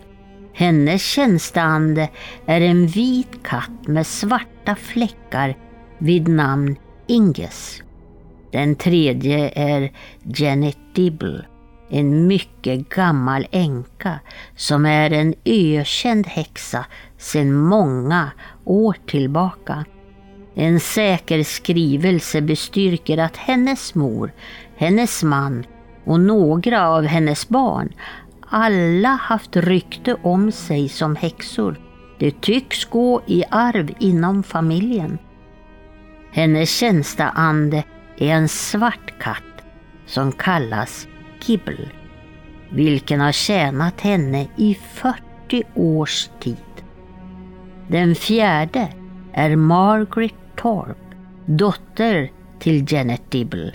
Hennes 0.52 1.02
tjänsteande 1.02 2.08
är 2.46 2.60
en 2.60 2.86
vit 2.86 3.42
katt 3.42 3.86
med 3.86 4.06
svarta 4.06 4.74
fläckar 4.74 5.56
vid 5.98 6.28
namn 6.28 6.76
Inges. 7.06 7.82
Den 8.52 8.74
tredje 8.74 9.50
är 9.54 9.92
Janet 10.22 10.78
Dibble, 10.94 11.44
en 11.90 12.26
mycket 12.26 12.88
gammal 12.88 13.46
änka 13.50 14.20
som 14.56 14.86
är 14.86 15.12
en 15.12 15.34
ökänd 15.44 16.26
häxa 16.26 16.86
sedan 17.18 17.52
många 17.52 18.30
år 18.64 18.96
tillbaka. 19.06 19.84
En 20.54 20.80
säker 20.80 21.42
skrivelse 21.42 22.40
bestyrker 22.40 23.18
att 23.18 23.36
hennes 23.36 23.94
mor, 23.94 24.32
hennes 24.76 25.22
man 25.22 25.64
och 26.04 26.20
några 26.20 26.88
av 26.88 27.04
hennes 27.04 27.48
barn 27.48 27.92
alla 28.50 29.08
haft 29.08 29.56
rykte 29.56 30.16
om 30.22 30.52
sig 30.52 30.88
som 30.88 31.16
häxor. 31.16 31.80
Det 32.18 32.40
tycks 32.40 32.84
gå 32.84 33.22
i 33.26 33.44
arv 33.50 33.94
inom 33.98 34.42
familjen. 34.42 35.18
Hennes 36.32 36.70
tjänsteande 36.70 37.84
är 38.18 38.28
en 38.28 38.48
svart 38.48 39.20
katt 39.20 39.64
som 40.06 40.32
kallas 40.32 41.06
Gibble, 41.44 41.88
vilken 42.70 43.20
har 43.20 43.32
tjänat 43.32 44.00
henne 44.00 44.48
i 44.56 44.74
40 44.74 45.62
års 45.74 46.30
tid. 46.40 46.56
Den 47.88 48.14
fjärde 48.14 48.88
är 49.32 49.56
Margaret 49.56 50.34
Torp, 50.56 50.96
dotter 51.46 52.30
till 52.58 52.92
Janet 52.92 53.30
Dibble. 53.30 53.72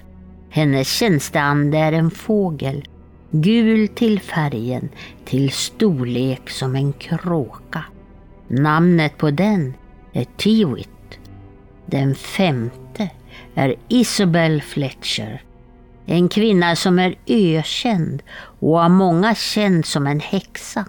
Hennes 0.50 0.90
tjänsteande 0.90 1.78
är 1.78 1.92
en 1.92 2.12
fågel, 2.12 2.88
gul 3.32 3.88
till 3.88 4.20
färgen, 4.20 4.90
till 5.26 5.52
storlek 5.52 6.50
som 6.50 6.76
en 6.76 6.94
kråka. 6.94 7.84
Namnet 8.48 9.18
på 9.18 9.32
den 9.32 9.74
är 10.14 10.26
Tiwit. 10.38 11.20
Den 11.86 12.16
femte 12.16 13.10
är 13.56 13.76
Isabel 13.88 14.62
Fletcher. 14.62 15.42
En 16.06 16.30
kvinna 16.30 16.76
som 16.76 17.00
är 17.00 17.16
ökänd 17.28 18.24
och 18.60 18.80
av 18.80 18.92
många 18.92 19.36
känd 19.36 19.86
som 19.86 20.08
en 20.08 20.20
häxa. 20.20 20.86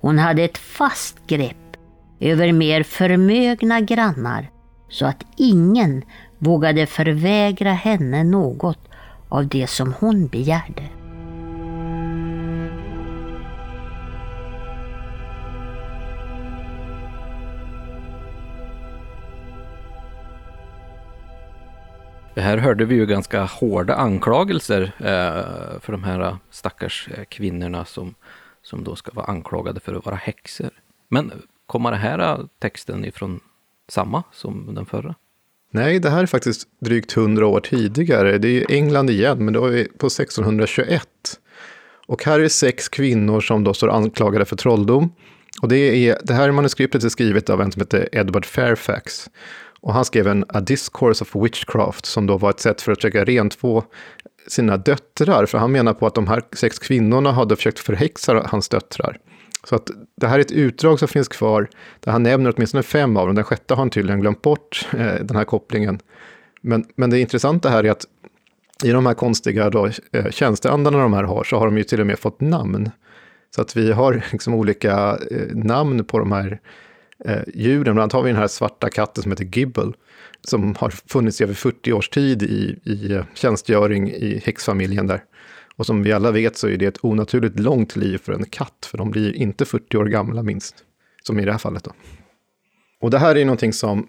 Hon 0.00 0.18
hade 0.18 0.42
ett 0.42 0.58
fast 0.58 1.26
grepp 1.26 1.76
över 2.20 2.52
mer 2.52 2.82
förmögna 2.82 3.80
grannar 3.80 4.50
så 4.88 5.06
att 5.06 5.24
ingen 5.36 6.02
vågade 6.38 6.86
förvägra 6.86 7.72
henne 7.72 8.24
något 8.24 8.78
av 9.28 9.48
det 9.48 9.66
som 9.66 9.94
hon 10.00 10.26
begärde. 10.26 11.03
Här 22.42 22.58
hörde 22.58 22.84
vi 22.84 22.94
ju 22.94 23.06
ganska 23.06 23.44
hårda 23.44 23.94
anklagelser 23.94 24.82
eh, 24.98 25.80
för 25.80 25.92
de 25.92 26.04
här 26.04 26.20
eh, 26.20 26.36
stackars 26.50 27.08
eh, 27.14 27.24
kvinnorna 27.24 27.84
som, 27.84 28.14
som 28.62 28.84
då 28.84 28.96
ska 28.96 29.12
vara 29.12 29.26
anklagade 29.26 29.80
för 29.80 29.94
att 29.94 30.04
vara 30.04 30.16
häxor. 30.16 30.70
Men 31.08 31.32
kommer 31.66 31.90
den 31.90 32.00
här 32.00 32.18
eh, 32.18 32.38
texten 32.58 33.04
ifrån 33.04 33.40
samma 33.88 34.22
som 34.32 34.74
den 34.74 34.86
förra? 34.86 35.14
Nej, 35.70 35.98
det 35.98 36.10
här 36.10 36.22
är 36.22 36.26
faktiskt 36.26 36.68
drygt 36.80 37.12
hundra 37.12 37.46
år 37.46 37.60
tidigare. 37.60 38.38
Det 38.38 38.48
är 38.48 38.52
ju 38.52 38.64
England 38.68 39.10
igen, 39.10 39.44
men 39.44 39.54
då 39.54 39.66
är 39.66 39.70
vi 39.70 39.84
på 39.84 40.06
1621. 40.06 41.08
Och 42.06 42.24
här 42.24 42.40
är 42.40 42.48
sex 42.48 42.88
kvinnor 42.88 43.40
som 43.40 43.64
då 43.64 43.74
står 43.74 43.90
anklagade 43.90 44.44
för 44.44 44.56
trolldom. 44.56 45.12
Och 45.62 45.68
det, 45.68 45.76
är, 45.76 46.18
det 46.22 46.34
här 46.34 46.50
manuskriptet 46.50 47.04
är 47.04 47.08
skrivet 47.08 47.50
av 47.50 47.60
en 47.60 47.72
som 47.72 47.80
heter 47.80 48.08
Edward 48.12 48.46
Fairfax. 48.46 49.30
Och 49.84 49.94
han 49.94 50.04
skrev 50.04 50.26
en 50.26 50.44
A 50.48 50.60
Discourse 50.60 51.24
of 51.24 51.36
Witchcraft 51.36 52.06
som 52.06 52.26
då 52.26 52.38
var 52.38 52.50
ett 52.50 52.60
sätt 52.60 52.82
för 52.82 52.92
att 52.92 52.98
försöka 52.98 53.24
rentvå 53.24 53.84
sina 54.48 54.76
döttrar. 54.76 55.46
För 55.46 55.58
han 55.58 55.72
menar 55.72 55.94
på 55.94 56.06
att 56.06 56.14
de 56.14 56.26
här 56.26 56.42
sex 56.52 56.78
kvinnorna 56.78 57.32
hade 57.32 57.56
försökt 57.56 57.78
förhäxa 57.78 58.46
hans 58.46 58.68
döttrar. 58.68 59.18
Så 59.64 59.76
att 59.76 59.90
det 60.16 60.26
här 60.26 60.36
är 60.36 60.40
ett 60.40 60.52
utdrag 60.52 60.98
som 60.98 61.08
finns 61.08 61.28
kvar, 61.28 61.68
där 62.00 62.12
han 62.12 62.22
nämner 62.22 62.54
åtminstone 62.56 62.82
fem 62.82 63.16
av 63.16 63.26
dem. 63.26 63.34
Den 63.34 63.44
sjätte 63.44 63.74
har 63.74 63.78
han 63.78 63.90
tydligen 63.90 64.20
glömt 64.20 64.42
bort, 64.42 64.88
eh, 64.92 65.14
den 65.20 65.36
här 65.36 65.44
kopplingen. 65.44 66.00
Men, 66.60 66.84
men 66.96 67.10
det 67.10 67.20
intressanta 67.20 67.68
här 67.68 67.84
är 67.84 67.90
att 67.90 68.06
i 68.84 68.90
de 68.90 69.06
här 69.06 69.14
konstiga 69.14 69.70
då, 69.70 69.90
eh, 70.12 70.30
tjänsteandarna 70.30 70.98
de 70.98 71.12
här 71.12 71.24
har, 71.24 71.44
så 71.44 71.58
har 71.58 71.66
de 71.66 71.78
ju 71.78 71.84
till 71.84 72.00
och 72.00 72.06
med 72.06 72.18
fått 72.18 72.40
namn. 72.40 72.90
Så 73.54 73.60
att 73.60 73.76
vi 73.76 73.92
har 73.92 74.22
liksom 74.32 74.54
olika 74.54 75.18
eh, 75.30 75.54
namn 75.54 76.04
på 76.04 76.18
de 76.18 76.32
här 76.32 76.60
eh, 77.24 77.42
djuren. 77.54 77.82
Bland 77.82 77.98
annat 77.98 78.12
har 78.12 78.22
vi 78.22 78.30
den 78.30 78.40
här 78.40 78.48
svarta 78.48 78.90
katten 78.90 79.22
som 79.22 79.32
heter 79.32 79.44
Gibble, 79.44 79.92
som 80.40 80.74
har 80.74 80.90
funnits 80.90 81.40
i 81.40 81.44
över 81.44 81.54
40 81.54 81.92
års 81.92 82.08
tid 82.08 82.42
i, 82.42 82.78
i 82.84 83.12
eh, 83.12 83.24
tjänstgöring 83.34 84.10
i 84.10 84.42
häxfamiljen 84.44 85.06
där. 85.06 85.22
Och 85.76 85.86
som 85.86 86.02
vi 86.02 86.12
alla 86.12 86.30
vet 86.30 86.56
så 86.56 86.68
är 86.68 86.76
det 86.76 86.86
ett 86.86 87.04
onaturligt 87.04 87.60
långt 87.60 87.96
liv 87.96 88.18
för 88.18 88.32
en 88.32 88.44
katt, 88.44 88.88
för 88.90 88.98
de 88.98 89.10
blir 89.10 89.36
inte 89.36 89.64
40 89.64 89.96
år 89.96 90.04
gamla 90.04 90.42
minst, 90.42 90.74
som 91.22 91.40
i 91.40 91.44
det 91.44 91.52
här 91.52 91.58
fallet. 91.58 91.84
Då. 91.84 91.92
Och 93.00 93.10
det 93.10 93.18
här 93.18 93.36
är 93.36 93.44
någonting 93.44 93.72
som 93.72 94.06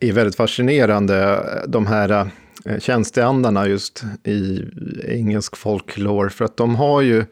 är 0.00 0.12
väldigt 0.12 0.36
fascinerande, 0.36 1.44
de 1.68 1.86
här 1.86 2.30
eh, 2.64 2.78
tjänsteandarna 2.78 3.68
just 3.68 4.04
i 4.24 4.64
engelsk 5.04 5.56
folklore, 5.56 6.30
för 6.30 6.44
att 6.44 6.56
de 6.56 6.74
har 6.74 7.00
ju 7.00 7.24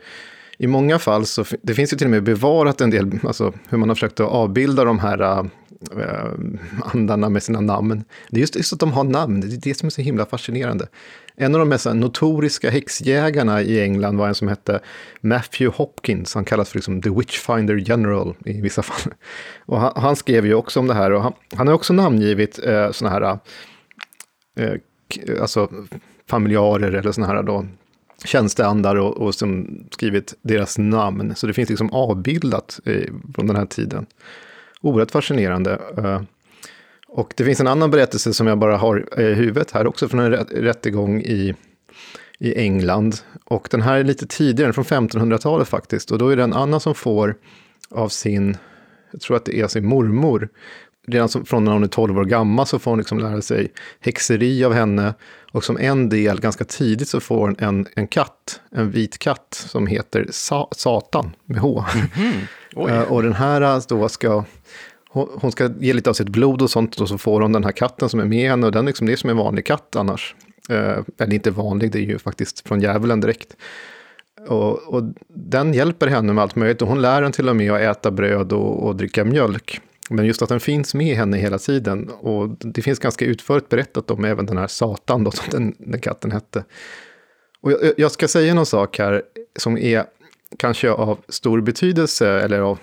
i 0.61 0.67
många 0.67 0.99
fall 0.99 1.27
så 1.27 1.45
det 1.63 1.75
finns 1.75 1.93
ju 1.93 1.97
till 1.97 2.07
och 2.07 2.11
med 2.11 2.23
bevarat 2.23 2.81
en 2.81 2.91
del, 2.91 3.19
alltså 3.25 3.53
hur 3.69 3.79
man 3.79 3.89
har 3.89 3.97
försökt 3.97 4.21
att 4.21 4.29
avbilda 4.29 4.85
de 4.85 4.99
här 4.99 5.21
äh, 5.21 5.45
äh, 5.99 6.33
andarna 6.95 7.29
med 7.29 7.43
sina 7.43 7.61
namn. 7.61 8.05
Det 8.31 8.37
är 8.37 8.41
just, 8.41 8.57
just 8.57 8.73
att 8.73 8.81
de 8.81 8.93
har 8.93 9.05
namn, 9.05 9.41
det 9.41 9.47
är 9.47 9.61
det 9.61 9.75
som 9.75 9.87
är 9.87 9.91
så 9.91 10.03
himla 10.03 10.27
fascinerande. 10.27 10.89
En 11.37 11.55
av 11.55 11.59
de 11.59 11.69
mest 11.69 11.87
äh, 11.87 11.95
notoriska 11.95 12.71
häxjägarna 12.71 13.63
i 13.63 13.81
England 13.81 14.17
var 14.17 14.29
en 14.29 14.35
som 14.35 14.49
hette 14.49 14.81
Matthew 15.21 15.77
Hopkins. 15.77 16.35
Han 16.35 16.45
kallas 16.45 16.69
för 16.69 16.79
liksom 16.79 17.03
The 17.03 17.11
Witchfinder 17.11 17.77
General 17.77 18.35
i 18.45 18.61
vissa 18.61 18.83
fall. 18.83 19.13
Och 19.67 19.81
han, 19.81 19.93
han 19.97 20.17
skrev 20.17 20.47
ju 20.47 20.55
också 20.55 20.81
om 20.81 20.87
det 20.87 20.95
här 20.95 21.13
och 21.13 21.23
han, 21.23 21.33
han 21.57 21.67
har 21.67 21.75
också 21.75 21.93
namngivit 21.93 22.59
äh, 22.67 22.75
eh, 22.75 22.91
sådana 22.91 23.15
här 23.15 23.39
eh, 24.57 25.41
alltså 25.41 25.69
familjarer 26.31 26.93
eller 26.93 27.13
sådana 27.13 27.35
här 27.35 27.43
då, 27.43 27.67
tjänsteandar 28.25 28.97
och, 28.97 29.17
och 29.17 29.35
som 29.35 29.81
skrivit 29.91 30.35
deras 30.43 30.79
namn. 30.79 31.35
Så 31.37 31.47
det 31.47 31.53
finns 31.53 31.69
liksom 31.69 31.93
avbildat 31.93 32.81
eh, 32.85 33.13
från 33.35 33.47
den 33.47 33.57
här 33.57 33.67
tiden. 33.67 34.07
Oerhört 34.81 35.11
fascinerande. 35.11 35.81
Eh, 35.97 36.23
och 37.09 37.33
det 37.37 37.45
finns 37.45 37.61
en 37.61 37.67
annan 37.67 37.91
berättelse 37.91 38.35
som 38.35 38.47
jag 38.47 38.59
bara 38.59 38.77
har 38.77 39.21
i 39.21 39.35
huvudet 39.35 39.71
här, 39.71 39.87
också 39.87 40.09
från 40.09 40.21
en 40.21 40.33
rättegång 40.45 41.21
i, 41.21 41.55
i 42.39 42.55
England. 42.59 43.17
Och 43.45 43.69
den 43.71 43.83
här 43.83 43.99
är 43.99 44.05
lite 44.05 44.27
tidigare, 44.27 44.73
från 44.73 44.85
1500-talet 44.85 45.69
faktiskt. 45.69 46.11
Och 46.11 46.19
då 46.19 46.29
är 46.29 46.37
det 46.37 46.43
en 46.43 46.53
annan 46.53 46.81
som 46.81 46.95
får 46.95 47.35
av 47.91 48.09
sin, 48.09 48.57
jag 49.11 49.21
tror 49.21 49.37
att 49.37 49.45
det 49.45 49.61
är 49.61 49.69
sin 49.69 49.87
mormor, 49.87 50.49
redan 51.07 51.29
från 51.29 51.65
när 51.65 51.73
hon 51.73 51.83
är 51.83 51.89
12 51.89 52.19
år 52.19 52.25
gammal 52.25 52.67
så 52.67 52.79
får 52.79 52.91
hon 52.91 52.99
liksom 52.99 53.19
lära 53.19 53.43
sig 53.43 53.73
häxeri 54.01 54.65
av 54.65 54.73
henne. 54.73 55.15
Och 55.53 55.65
som 55.65 55.79
en 55.79 56.09
del, 56.09 56.41
ganska 56.41 56.65
tidigt, 56.65 57.09
så 57.09 57.21
får 57.21 57.39
hon 57.39 57.57
en, 57.59 57.87
en 57.97 58.07
katt, 58.07 58.61
en 58.71 58.91
vit 58.91 59.19
katt, 59.19 59.65
som 59.69 59.87
heter 59.87 60.27
Sa 60.31 60.69
Satan, 60.73 61.31
med 61.45 61.61
H. 61.61 61.85
Mm 61.95 62.33
-hmm. 62.75 63.05
och 63.05 63.23
den 63.23 63.33
här 63.33 63.89
då 63.89 64.09
ska 64.09 64.45
hon 65.13 65.53
ska 65.53 65.71
ge 65.81 65.93
lite 65.93 66.11
av 66.11 66.15
sitt 66.15 66.29
blod 66.29 66.63
och 66.63 66.71
sånt 66.71 67.01
och 67.01 67.09
så 67.09 67.19
får 67.19 67.41
hon 67.41 67.53
den 67.53 67.65
här 67.65 67.73
katten 67.73 68.09
som 68.09 68.21
är 68.21 68.25
med 68.25 68.51
henne 68.51 68.67
och 68.67 68.73
den 68.73 68.87
liksom, 68.87 69.07
det 69.07 69.13
är 69.13 69.17
som 69.17 69.31
en 69.31 69.37
vanlig 69.37 69.67
katt 69.67 69.97
annars. 69.97 70.35
Eh, 70.69 70.99
eller 71.19 71.35
inte 71.35 71.51
vanlig, 71.51 71.93
det 71.93 71.99
är 71.99 72.03
ju 72.03 72.19
faktiskt 72.19 72.69
från 72.69 72.81
djävulen 72.81 73.21
direkt. 73.21 73.57
Och, 74.49 74.95
och, 74.95 75.03
den 75.29 75.75
hjälper 75.75 76.07
henne 76.07 76.33
med 76.33 76.43
allt 76.43 76.57
möjligt 76.57 76.83
och 76.83 76.89
hon 76.89 77.03
lär 77.03 77.23
henne 77.23 77.33
till 77.33 77.49
och 77.49 77.57
med 77.57 77.73
att 77.73 77.81
äta 77.81 78.11
bröd 78.11 78.53
och, 78.53 78.87
och 78.87 78.97
dricka 78.97 79.25
mjölk. 79.25 79.81
Men 80.11 80.27
just 80.27 80.43
att 80.43 80.49
den 80.49 80.61
finns 80.61 80.95
med 80.95 81.17
henne 81.17 81.37
hela 81.37 81.59
tiden. 81.59 82.09
Och 82.09 82.49
det 82.49 82.83
finns 82.83 82.99
ganska 82.99 83.25
utförligt 83.25 83.69
berättat 83.69 84.11
om 84.11 84.25
även 84.25 84.47
den 84.47 84.59
här 84.59 84.67
Satan 84.67 85.25
då, 85.25 85.31
som 85.31 85.45
den, 85.51 85.75
den 85.79 86.01
katten 86.01 86.33
hette. 86.33 86.65
Och 87.61 87.73
jag, 87.73 87.81
jag 87.97 88.13
ska 88.13 88.29
säga 88.29 88.55
någon 88.55 88.67
sak 88.67 88.99
här 88.99 89.23
som 89.57 89.79
är 89.79 90.05
kanske 90.57 90.91
av 90.91 91.19
stor 91.29 91.61
betydelse, 91.61 92.29
eller 92.29 92.61
av 92.61 92.79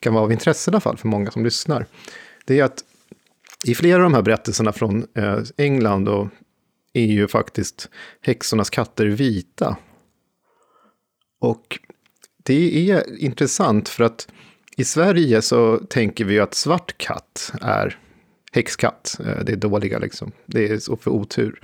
kan 0.00 0.14
vara 0.14 0.24
av 0.24 0.32
intresse 0.32 0.70
i 0.70 0.72
alla 0.72 0.80
fall 0.80 0.96
för 0.96 1.08
många 1.08 1.30
som 1.30 1.44
lyssnar. 1.44 1.86
Det 2.44 2.60
är 2.60 2.64
att 2.64 2.84
i 3.66 3.74
flera 3.74 3.96
av 3.96 4.02
de 4.02 4.14
här 4.14 4.22
berättelserna 4.22 4.72
från 4.72 5.06
eh, 5.14 5.38
England 5.56 6.08
och 6.08 6.28
är 6.92 7.06
ju 7.06 7.28
faktiskt 7.28 7.88
häxornas 8.20 8.70
katter 8.70 9.06
vita. 9.06 9.76
Och 11.40 11.78
det 12.42 12.90
är 12.90 13.18
intressant 13.18 13.88
för 13.88 14.04
att 14.04 14.28
i 14.76 14.84
Sverige 14.84 15.42
så 15.42 15.78
tänker 15.78 16.24
vi 16.24 16.40
att 16.40 16.54
svart 16.54 16.98
katt 16.98 17.52
är 17.60 17.98
häxkatt. 18.52 19.20
Eh, 19.20 19.44
det 19.44 19.52
är 19.52 19.56
dåliga 19.56 19.98
liksom. 19.98 20.32
Det 20.46 20.68
är 20.68 20.78
så 20.78 20.96
för 20.96 21.10
otur. 21.10 21.60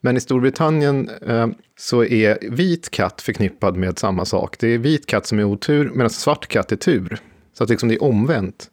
Men 0.00 0.16
i 0.16 0.20
Storbritannien 0.20 1.08
eh, 1.08 1.48
så 1.78 2.04
är 2.04 2.50
vit 2.50 2.90
katt 2.90 3.22
förknippad 3.22 3.76
med 3.76 3.98
samma 3.98 4.24
sak. 4.24 4.58
Det 4.58 4.68
är 4.68 4.78
vit 4.78 5.06
katt 5.06 5.26
som 5.26 5.38
är 5.38 5.44
otur 5.44 5.90
medan 5.94 6.10
svart 6.10 6.48
katt 6.48 6.72
är 6.72 6.76
tur. 6.76 7.18
Så 7.52 7.64
att 7.64 7.70
liksom 7.70 7.88
det 7.88 7.94
är 7.94 8.02
omvänt. 8.02 8.70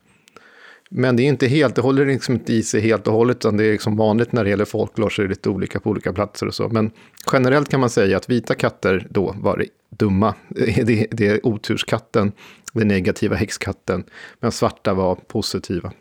Men 0.92 1.16
det 1.16 1.24
är 1.24 1.28
inte 1.28 1.48
helt, 1.48 1.76
det 1.76 1.82
håller 1.82 2.06
liksom 2.06 2.36
inte 2.36 2.54
i 2.54 2.64
sig 2.64 2.82
helt 2.82 3.08
och 3.08 3.14
hållet, 3.14 3.38
utan 3.38 3.58
det 3.58 3.66
är 3.66 3.72
liksom 3.72 3.98
vanligt 3.98 4.32
när 4.32 4.44
det 4.44 4.50
gäller 4.50 4.66
folklore 4.66 5.10
så 5.10 5.22
är 5.22 5.24
det 5.24 5.30
lite 5.30 5.50
olika 5.50 5.80
på 5.80 5.90
olika 5.90 6.14
platser 6.14 6.48
och 6.48 6.54
så. 6.54 6.70
Men 6.70 6.92
generellt 7.32 7.70
kan 7.70 7.80
man 7.80 7.90
säga 7.90 8.18
att 8.18 8.30
vita 8.30 8.56
katter 8.56 9.08
då 9.10 9.36
var 9.38 9.66
dumma. 9.90 10.36
Det, 10.86 11.08
det 11.12 11.28
är 11.28 11.48
oturskatten, 11.48 12.32
den 12.74 12.88
negativa 12.88 13.36
häxkatten, 13.36 14.04
men 14.40 14.52
svarta 14.52 14.94
var 14.94 15.16
positiva. 15.16 15.92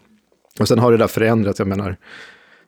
Och 0.61 0.69
sen 0.69 0.79
har 0.79 0.93
det 0.93 0.99
där 0.99 1.07
förändrats, 1.07 1.59
jag 1.59 1.69
menar, 1.69 1.97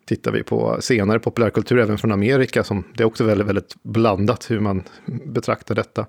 tittar 0.07 0.33
vi 0.33 0.43
på 0.43 0.77
senare 0.81 1.19
populärkultur 1.19 1.79
även 1.79 1.99
från 1.99 2.13
Amerika, 2.13 2.65
som 2.65 2.85
det 2.95 3.03
är 3.03 3.07
också 3.07 3.25
väldigt, 3.25 3.47
väldigt 3.47 3.75
blandat 3.83 4.51
hur 4.51 4.61
man 4.61 4.83
betraktar 5.25 5.75
detta 5.75 6.07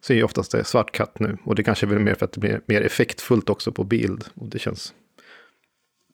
så 0.00 0.12
är 0.12 0.16
ju 0.16 0.22
oftast 0.22 0.52
det 0.52 0.64
svart 0.64 0.92
katt 0.92 1.18
nu. 1.18 1.38
Och 1.44 1.54
det 1.54 1.62
kanske 1.62 1.86
är 1.86 1.88
väl 1.88 1.98
mer 1.98 2.14
för 2.14 2.24
att 2.24 2.32
det 2.32 2.40
blir 2.40 2.60
mer 2.66 2.80
effektfullt 2.80 3.50
också 3.50 3.72
på 3.72 3.84
bild. 3.84 4.24
Och 4.34 4.48
det 4.48 4.58
känns... 4.58 4.94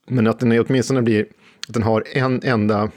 Men 0.06 0.26
att 0.26 0.40
den 0.40 0.52
är, 0.52 0.64
åtminstone 0.68 1.02
blir, 1.02 1.26
att 1.68 1.74
den 1.74 1.82
har 1.82 2.04
en 2.12 2.40
enda, 2.44 2.90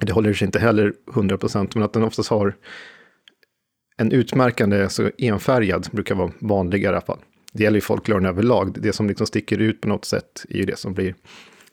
det 0.00 0.12
håller 0.12 0.32
sig 0.32 0.46
inte 0.46 0.58
heller 0.58 0.94
100 1.14 1.38
procent, 1.38 1.74
men 1.74 1.84
att 1.84 1.92
den 1.92 2.02
oftast 2.02 2.30
har 2.30 2.56
en 3.96 4.12
utmärkande, 4.12 4.82
alltså 4.82 5.10
enfärgad, 5.18 5.88
brukar 5.92 6.14
vara 6.14 6.32
vanligare 6.38 6.92
i 6.92 6.96
alla 6.96 7.06
fall. 7.06 7.18
Det 7.52 7.62
gäller 7.62 7.76
ju 7.76 7.80
folkloren 7.80 8.26
överlag. 8.26 8.82
Det 8.82 8.92
som 8.92 9.08
liksom 9.08 9.26
sticker 9.26 9.58
ut 9.58 9.80
på 9.80 9.88
något 9.88 10.04
sätt 10.04 10.44
är 10.48 10.56
ju 10.56 10.64
det 10.64 10.78
som 10.78 10.94
blir 10.94 11.14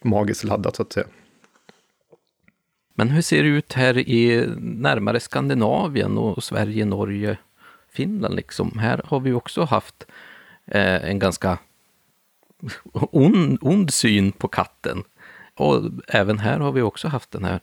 magiskt 0.04 0.44
laddat, 0.44 0.76
så 0.76 0.82
att 0.82 0.94
säga. 0.94 1.08
Men 2.96 3.10
hur 3.10 3.22
ser 3.22 3.44
det 3.44 3.50
ut 3.50 3.74
här 3.74 3.98
i 3.98 4.48
närmare 4.58 5.20
Skandinavien 5.20 6.18
och 6.18 6.44
Sverige, 6.44 6.86
Norge? 6.86 7.38
Finland 7.94 8.36
liksom. 8.36 8.80
Här 8.80 9.02
har 9.06 9.20
vi 9.20 9.34
också 9.34 9.64
haft 9.64 10.06
eh, 10.68 11.10
en 11.10 11.20
ganska 11.20 11.58
ond, 12.94 13.58
ond 13.62 13.94
syn 13.94 14.32
på 14.32 14.48
katten. 14.48 15.04
Och 15.56 15.82
även 16.08 16.40
här 16.40 16.60
har 16.60 16.72
vi 16.72 16.82
också 16.82 17.08
haft 17.08 17.32
den 17.32 17.44
här 17.44 17.60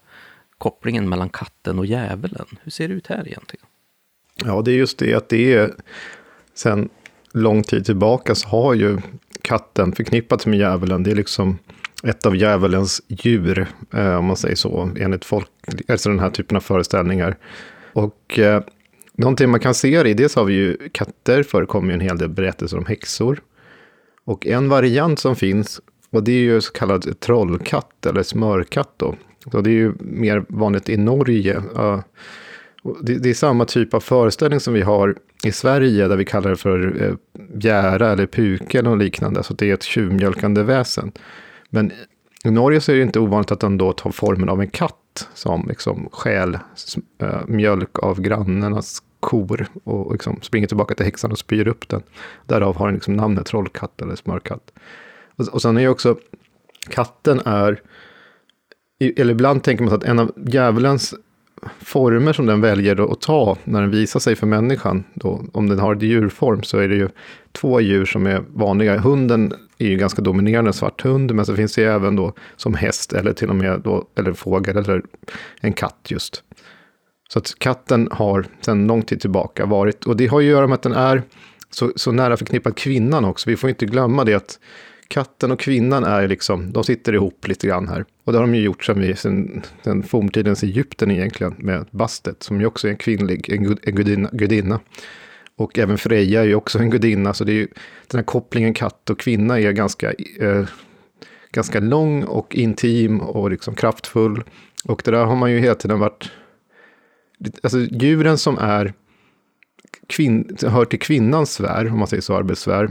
kopplingen 0.59 1.09
mellan 1.09 1.29
katten 1.29 1.79
och 1.79 1.87
djävulen. 1.87 2.47
Hur 2.63 2.71
ser 2.71 2.89
det 2.89 2.95
ut 2.95 3.07
här 3.07 3.29
egentligen? 3.29 3.67
Ja, 4.45 4.63
det 4.63 4.71
är 4.71 4.77
just 4.77 4.99
det 4.99 5.15
att 5.15 5.29
det 5.29 5.55
är 5.55 5.75
sen 6.55 6.89
lång 7.33 7.63
tid 7.63 7.85
tillbaka 7.85 8.35
så 8.35 8.49
har 8.49 8.75
ju 8.75 8.99
katten 9.43 9.93
förknippats 9.93 10.47
med 10.47 10.59
djävulen. 10.59 11.03
Det 11.03 11.11
är 11.11 11.15
liksom 11.15 11.59
ett 12.05 12.27
av 12.27 12.37
djävulens 12.37 13.03
djur, 13.09 13.67
eh, 13.95 14.15
om 14.15 14.25
man 14.25 14.37
säger 14.37 14.57
så, 14.57 14.91
enligt 14.97 15.25
folk, 15.25 15.49
alltså 15.89 16.09
den 16.09 16.19
här 16.19 16.31
typen 16.31 16.57
av 16.57 16.61
föreställningar. 16.61 17.37
Och 17.93 18.39
eh, 18.39 18.63
Någonting 19.21 19.51
man 19.51 19.61
kan 19.61 19.75
se 19.75 20.09
i, 20.09 20.15
dels 20.15 20.35
har 20.35 20.45
vi 20.45 20.55
ju 20.55 20.89
katter, 20.93 21.43
förekommer 21.43 21.89
ju 21.89 21.95
en 21.95 22.01
hel 22.01 22.19
del 22.19 22.29
berättelser 22.29 22.79
om 22.79 22.87
häxor. 22.87 23.41
Och 24.25 24.47
en 24.47 24.69
variant 24.69 25.19
som 25.19 25.37
finns, 25.37 25.81
och 26.11 26.25
det 26.25 26.33
är 26.33 26.43
ju 26.43 26.61
så 26.61 26.73
kallad 26.73 27.21
trollkatt 27.21 28.07
eller 28.07 28.23
smörkatt 28.23 28.95
då. 28.97 29.15
Så 29.53 29.61
det 29.61 29.71
är 29.71 29.75
ju 29.75 29.93
mer 30.01 30.45
vanligt 30.49 30.89
i 30.89 30.97
Norge. 30.97 31.63
Det 33.03 33.31
är 33.31 33.35
samma 33.35 33.65
typ 33.65 33.95
av 33.95 34.01
föreställning 34.01 34.61
som 34.61 34.75
vi 34.75 34.83
har 34.83 35.17
i 35.45 35.53
Sverige, 35.53 36.09
där 36.09 36.17
vi 36.17 36.25
kallar 36.25 36.51
det 36.51 36.57
för 36.57 37.03
eh, 37.03 37.15
bjära 37.55 38.13
eller 38.13 38.27
puke 38.27 38.79
eller 38.79 38.97
liknande. 38.97 39.43
Så 39.43 39.55
det 39.55 39.71
är 39.71 39.75
ett 39.75 39.83
tjuvmjölkande 39.83 40.63
väsen. 40.63 41.13
Men 41.71 41.93
i 42.45 42.51
Norge 42.51 42.81
så 42.81 42.93
är 42.93 42.97
det 42.97 43.03
inte 43.03 43.21
ovanligt 43.21 43.51
att 43.51 43.61
den 43.61 43.79
då 43.79 43.93
tar 43.93 44.11
formen 44.11 44.49
av 44.49 44.61
en 44.61 44.71
katt 44.71 45.29
som 45.35 45.67
liksom 45.69 46.09
stjäl 46.13 46.59
eh, 47.23 47.47
mjölk 47.47 47.99
av 47.99 48.21
grannarnas 48.21 49.03
kor 49.21 49.67
och 49.85 50.13
liksom 50.13 50.39
springer 50.43 50.67
tillbaka 50.67 50.95
till 50.95 51.05
häxan 51.05 51.33
och 51.33 51.39
spyr 51.39 51.69
upp 51.69 51.89
den. 51.89 52.03
Därav 52.47 52.77
har 52.77 52.87
den 52.87 52.95
liksom 52.95 53.15
namnet 53.15 53.47
trollkatt 53.47 54.03
eller 54.03 54.17
smörkatt. 54.17 54.73
Och, 55.37 55.49
och 55.49 55.63
sen 55.63 55.77
är 55.77 55.81
ju 55.81 55.89
också 55.89 56.17
katten 56.89 57.41
är, 57.45 57.81
eller 58.99 59.33
ibland 59.33 59.63
tänker 59.63 59.85
man 59.85 59.91
sig 59.91 59.97
att 59.97 60.05
en 60.05 60.19
av 60.19 60.33
djävulens 60.47 61.15
former 61.79 62.33
som 62.33 62.47
den 62.47 62.61
väljer 62.61 63.13
att 63.13 63.21
ta 63.21 63.57
när 63.65 63.81
den 63.81 63.91
visar 63.91 64.21
sig 64.21 64.37
för 64.37 64.47
människan, 64.47 65.05
då, 65.15 65.45
om 65.53 65.69
den 65.69 65.79
har 65.79 65.95
djurform, 65.95 66.63
så 66.63 66.79
är 66.79 66.89
det 66.89 66.95
ju 66.95 67.09
två 67.53 67.81
djur 67.81 68.05
som 68.05 68.27
är 68.27 68.43
vanliga. 68.55 68.99
Hunden 68.99 69.55
är 69.79 69.87
ju 69.87 69.97
ganska 69.97 70.23
dominerande, 70.23 70.73
svart 70.73 71.03
hund, 71.03 71.35
men 71.35 71.47
så 71.47 71.57
finns 71.57 71.75
det 71.75 71.83
ju 71.83 71.89
även 71.89 72.17
då 72.17 72.33
som 72.57 72.75
häst 72.75 73.13
eller 73.13 73.33
till 73.33 73.49
och 73.49 73.57
med 73.57 73.81
då, 73.81 74.05
eller 74.15 74.33
fågel 74.33 74.77
eller 74.77 75.03
en 75.61 75.73
katt 75.73 76.07
just. 76.09 76.43
Så 77.33 77.39
att 77.39 77.59
katten 77.59 78.09
har 78.11 78.47
sedan 78.61 78.87
lång 78.87 79.03
tid 79.03 79.21
tillbaka 79.21 79.67
varit, 79.67 80.05
och 80.05 80.17
det 80.17 80.27
har 80.27 80.41
ju 80.41 80.49
att 80.49 80.57
göra 80.57 80.67
med 80.67 80.75
att 80.75 80.83
den 80.83 80.93
är 80.93 81.23
så, 81.71 81.93
så 81.97 82.13
nära 82.13 82.37
förknippad 82.37 82.77
kvinnan 82.77 83.25
också. 83.25 83.51
Vi 83.51 83.57
får 83.57 83.71
inte 83.71 83.87
glömma 83.87 84.25
det 84.25 84.35
att 84.35 84.59
katten 85.09 85.51
och 85.51 85.61
kvinnan 85.61 86.05
är 86.05 86.29
liksom, 86.29 86.73
de 86.73 86.85
sitter 86.85 87.13
ihop 87.13 87.49
lite 87.49 87.67
grann 87.67 87.89
här. 87.89 88.05
Och 88.25 88.33
det 88.33 88.39
har 88.39 88.47
de 88.47 88.55
ju 88.55 88.63
gjort 88.63 88.85
sedan, 88.85 89.17
sedan, 89.17 89.63
sedan 89.85 90.03
forntidens 90.03 90.63
Egypten 90.63 91.11
egentligen, 91.11 91.55
med 91.59 91.87
Bastet, 91.91 92.43
som 92.43 92.61
ju 92.61 92.67
också 92.67 92.87
är 92.87 92.91
en 92.91 92.97
kvinnlig, 92.97 93.51
en, 93.51 93.79
en 93.83 93.95
gudinna, 93.95 94.29
gudinna. 94.33 94.81
Och 95.57 95.79
även 95.79 95.99
Freja 95.99 96.41
är 96.41 96.45
ju 96.45 96.55
också 96.55 96.79
en 96.79 96.91
gudinna, 96.91 97.35
så 97.35 97.45
det 97.45 97.53
är 97.53 97.55
ju, 97.55 97.69
den 98.07 98.19
här 98.19 98.25
kopplingen 98.25 98.75
katt 98.75 99.11
och 99.11 99.19
kvinna 99.19 99.61
är 99.61 99.73
ganska, 99.73 100.13
eh, 100.41 100.65
ganska 101.53 101.81
lång 101.81 102.23
och 102.23 102.55
intim 102.55 103.21
och 103.21 103.51
liksom 103.51 103.75
kraftfull. 103.75 104.45
Och 104.85 105.03
det 105.05 105.11
där 105.11 105.25
har 105.25 105.37
man 105.37 105.53
ju 105.53 105.59
hela 105.59 105.75
tiden 105.75 105.99
varit... 105.99 106.31
Alltså 107.63 107.79
djuren 107.79 108.39
som 108.39 108.59
är 108.59 108.93
kvin, 110.07 110.57
hör 110.63 110.85
till 110.85 110.99
kvinnans 110.99 111.53
sfär, 111.53 111.93
om 111.93 111.99
man 111.99 112.09
säger 112.09 112.21
så, 112.21 112.37
arbetssfär. 112.37 112.91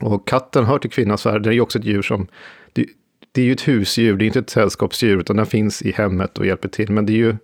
Och 0.00 0.28
katten 0.28 0.64
hör 0.64 0.78
till 0.78 0.90
kvinnans 0.90 1.20
sfär, 1.20 1.38
det 1.38 1.48
är 1.48 1.52
ju 1.52 1.60
också 1.60 1.78
ett 1.78 1.84
djur 1.84 2.02
som... 2.02 2.26
Det, 2.72 2.86
det 3.32 3.40
är 3.40 3.44
ju 3.44 3.52
ett 3.52 3.68
husdjur, 3.68 4.16
det 4.16 4.24
är 4.24 4.26
inte 4.26 4.38
ett 4.38 4.50
sällskapsdjur, 4.50 5.20
utan 5.20 5.36
den 5.36 5.46
finns 5.46 5.82
i 5.82 5.92
hemmet 5.92 6.38
och 6.38 6.46
hjälper 6.46 6.68
till. 6.68 6.90
Men 6.90 7.06
det 7.06 7.12
är 7.12 7.16
ju 7.16 7.36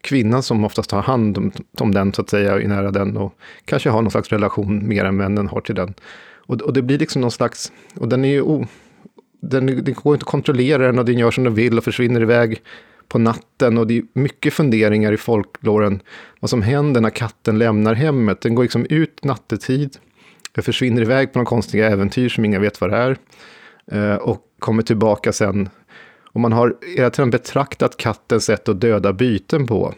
kvinnan 0.00 0.42
som 0.42 0.64
oftast 0.64 0.90
har 0.90 1.02
hand 1.02 1.38
om, 1.38 1.52
om 1.78 1.94
den, 1.94 2.12
så 2.12 2.22
att 2.22 2.30
säga, 2.30 2.60
är 2.60 2.68
nära 2.68 2.90
den 2.90 3.16
och 3.16 3.34
kanske 3.64 3.90
har 3.90 4.02
någon 4.02 4.10
slags 4.10 4.28
relation 4.28 4.88
mer 4.88 5.04
än 5.04 5.16
männen 5.16 5.48
har 5.48 5.60
till 5.60 5.74
den. 5.74 5.94
Och, 6.46 6.62
och 6.62 6.72
det 6.72 6.82
blir 6.82 6.98
liksom 6.98 7.22
någon 7.22 7.30
slags, 7.30 7.72
och 7.94 8.08
den 8.08 8.24
är 8.24 8.28
ju, 8.28 8.42
o, 8.42 8.66
den, 9.40 9.66
det 9.66 9.92
går 9.92 10.14
inte 10.14 10.24
att 10.24 10.30
kontrollera 10.30 10.86
den 10.86 10.98
och 10.98 11.04
den 11.04 11.18
gör 11.18 11.30
som 11.30 11.44
den 11.44 11.54
vill 11.54 11.78
och 11.78 11.84
försvinner 11.84 12.20
iväg 12.22 12.62
på 13.08 13.18
natten. 13.18 13.78
Och 13.78 13.86
det 13.86 13.98
är 13.98 14.02
mycket 14.12 14.54
funderingar 14.54 15.12
i 15.12 15.16
folklåren 15.16 16.02
vad 16.40 16.50
som 16.50 16.62
händer 16.62 17.00
när 17.00 17.10
katten 17.10 17.58
lämnar 17.58 17.94
hemmet. 17.94 18.40
Den 18.40 18.54
går 18.54 18.62
liksom 18.62 18.86
ut 18.90 19.24
nattetid, 19.24 19.96
försvinner 20.58 21.02
iväg 21.02 21.32
på 21.32 21.38
några 21.38 21.48
konstiga 21.48 21.90
äventyr 21.90 22.28
som 22.28 22.44
ingen 22.44 22.62
vet 22.62 22.80
vad 22.80 22.90
det 22.90 22.96
är. 22.96 23.16
Eh, 23.92 24.16
och 24.16 24.40
kommer 24.58 24.82
tillbaka 24.82 25.32
sen 25.32 25.68
och 26.34 26.40
man 26.40 26.52
har 26.52 26.76
hela 26.96 27.10
tiden 27.10 27.30
betraktat 27.30 27.96
kattens 27.96 28.44
sätt 28.44 28.68
att 28.68 28.80
döda 28.80 29.12
byten 29.12 29.66
på. 29.66 29.94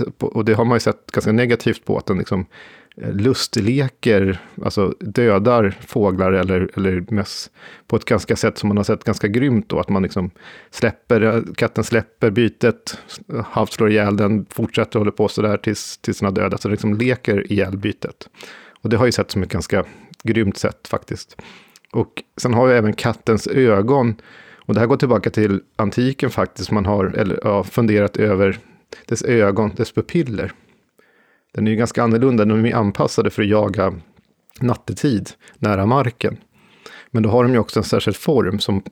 Eh, 0.00 0.26
och 0.26 0.44
det 0.44 0.54
har 0.54 0.64
man 0.64 0.76
ju 0.76 0.80
sett 0.80 1.10
ganska 1.12 1.32
negativt 1.32 1.84
på, 1.84 1.98
att 1.98 2.06
den 2.06 2.18
liksom 2.18 2.46
lustleker, 2.96 4.38
alltså 4.64 4.94
dödar 5.00 5.74
fåglar 5.86 6.32
eller, 6.32 6.70
eller 6.76 7.04
möss 7.08 7.50
på 7.86 7.96
ett 7.96 8.04
ganska 8.04 8.36
sätt 8.36 8.58
som 8.58 8.68
man 8.68 8.76
har 8.76 8.84
sett 8.84 9.04
ganska 9.04 9.28
grymt 9.28 9.68
då. 9.68 9.80
Att 9.80 9.88
man 9.88 10.02
liksom 10.02 10.30
släpper, 10.70 11.44
katten 11.54 11.84
släpper 11.84 12.30
bytet, 12.30 12.98
halvt 13.44 13.72
slår 13.72 13.90
ihjäl 13.90 14.16
den, 14.16 14.46
fortsätter 14.50 14.98
hålla 14.98 15.10
på 15.10 15.28
sådär 15.28 15.56
tills, 15.56 15.98
tills 15.98 16.18
den 16.18 16.26
har 16.26 16.32
dödat. 16.32 16.60
Så 16.60 16.68
den 16.68 16.72
liksom 16.72 16.94
leker 16.94 17.52
ihjäl 17.52 17.76
bytet. 17.76 18.28
Och 18.82 18.90
det 18.90 18.96
har 18.96 19.06
ju 19.06 19.12
sett 19.12 19.30
som 19.30 19.42
ett 19.42 19.52
ganska 19.52 19.84
grymt 20.22 20.56
sätt 20.56 20.88
faktiskt. 20.88 21.36
Och 21.92 22.22
sen 22.36 22.54
har 22.54 22.66
vi 22.66 22.74
även 22.74 22.92
kattens 22.92 23.46
ögon 23.46 24.14
och 24.56 24.74
det 24.74 24.80
här 24.80 24.86
går 24.86 24.96
tillbaka 24.96 25.30
till 25.30 25.60
antiken 25.76 26.30
faktiskt. 26.30 26.70
Man 26.70 26.86
har 26.86 27.04
eller, 27.04 27.40
ja, 27.42 27.64
funderat 27.64 28.16
över 28.16 28.58
dess 29.06 29.22
ögon, 29.22 29.70
dess 29.76 29.92
pupiller. 29.92 30.52
Den 31.54 31.66
är 31.66 31.70
ju 31.70 31.76
ganska 31.76 32.02
annorlunda, 32.02 32.44
de 32.44 32.66
är 32.66 32.74
anpassade 32.74 33.30
för 33.30 33.42
att 33.42 33.48
jaga 33.48 33.94
nattetid 34.60 35.30
nära 35.58 35.86
marken. 35.86 36.36
Men 37.10 37.22
då 37.22 37.28
har 37.28 37.42
de 37.42 37.52
ju 37.52 37.58
också 37.58 37.80
en 37.80 37.84
särskild 37.84 38.16
form. 38.16 38.58
Som, 38.58 38.82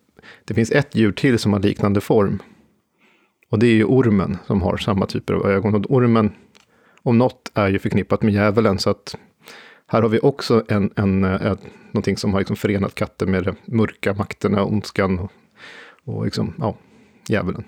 det 0.44 0.54
finns 0.54 0.70
ett 0.70 0.94
djur 0.94 1.12
till 1.12 1.38
som 1.38 1.52
har 1.52 1.60
liknande 1.60 2.00
form. 2.00 2.42
Och 3.50 3.58
det 3.58 3.66
är 3.66 3.74
ju 3.74 3.84
ormen 3.84 4.38
som 4.46 4.62
har 4.62 4.76
samma 4.76 5.06
typer 5.06 5.34
av 5.34 5.46
ögon. 5.46 5.74
Och 5.74 5.90
ormen, 5.90 6.32
om 7.02 7.18
något, 7.18 7.50
är 7.54 7.68
ju 7.68 7.78
förknippat 7.78 8.22
med 8.22 8.34
djävulen. 8.34 8.78
Så 8.78 8.90
att 8.90 9.16
här 9.86 10.02
har 10.02 10.08
vi 10.08 10.18
också 10.18 10.64
en, 10.68 10.90
en, 10.96 11.24
en, 11.24 11.58
någonting 11.92 12.16
som 12.16 12.32
har 12.32 12.40
liksom 12.40 12.56
förenat 12.56 12.94
katten 12.94 13.30
med 13.30 13.44
de 13.44 13.76
mörka 13.76 14.14
makterna, 14.14 14.64
ondskan 14.64 15.18
och 15.18 15.32
och 16.04 16.24
liksom, 16.24 16.54
ja, 16.58 16.76
djävulen. 17.28 17.64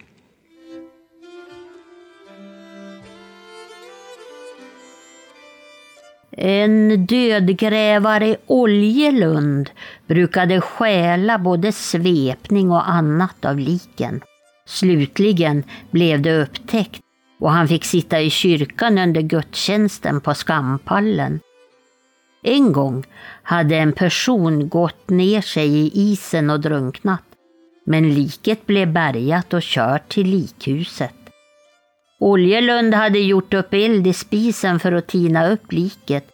En 6.37 7.07
dödgrävare 7.07 8.29
i 8.29 8.37
Oljelund 8.47 9.71
brukade 10.07 10.61
stjäla 10.61 11.39
både 11.39 11.73
svepning 11.73 12.71
och 12.71 12.89
annat 12.89 13.45
av 13.45 13.59
liken. 13.59 14.21
Slutligen 14.67 15.65
blev 15.91 16.23
det 16.23 16.43
upptäckt 16.43 17.01
och 17.41 17.51
han 17.51 17.69
fick 17.69 17.85
sitta 17.85 18.21
i 18.21 18.31
kyrkan 18.31 18.99
under 18.99 19.21
gudstjänsten 19.21 20.21
på 20.21 20.35
skampallen. 20.35 21.41
En 22.43 22.73
gång 22.73 23.05
hade 23.43 23.77
en 23.77 23.93
person 23.93 24.69
gått 24.69 25.11
ner 25.11 25.41
sig 25.41 25.69
i 25.69 25.91
isen 25.95 26.51
och 26.51 26.61
drunknat. 26.61 27.23
Men 27.85 28.15
liket 28.15 28.67
blev 28.67 28.93
bärgat 28.93 29.55
och 29.55 29.63
kört 29.63 30.09
till 30.09 30.27
likhuset. 30.27 31.22
Oljelund 32.23 32.95
hade 32.95 33.19
gjort 33.19 33.55
upp 33.55 33.75
eld 33.75 34.07
i 34.07 34.13
spisen 34.13 34.81
för 34.81 34.93
att 34.93 35.07
tina 35.07 35.49
upp 35.49 35.73
liket 35.73 36.25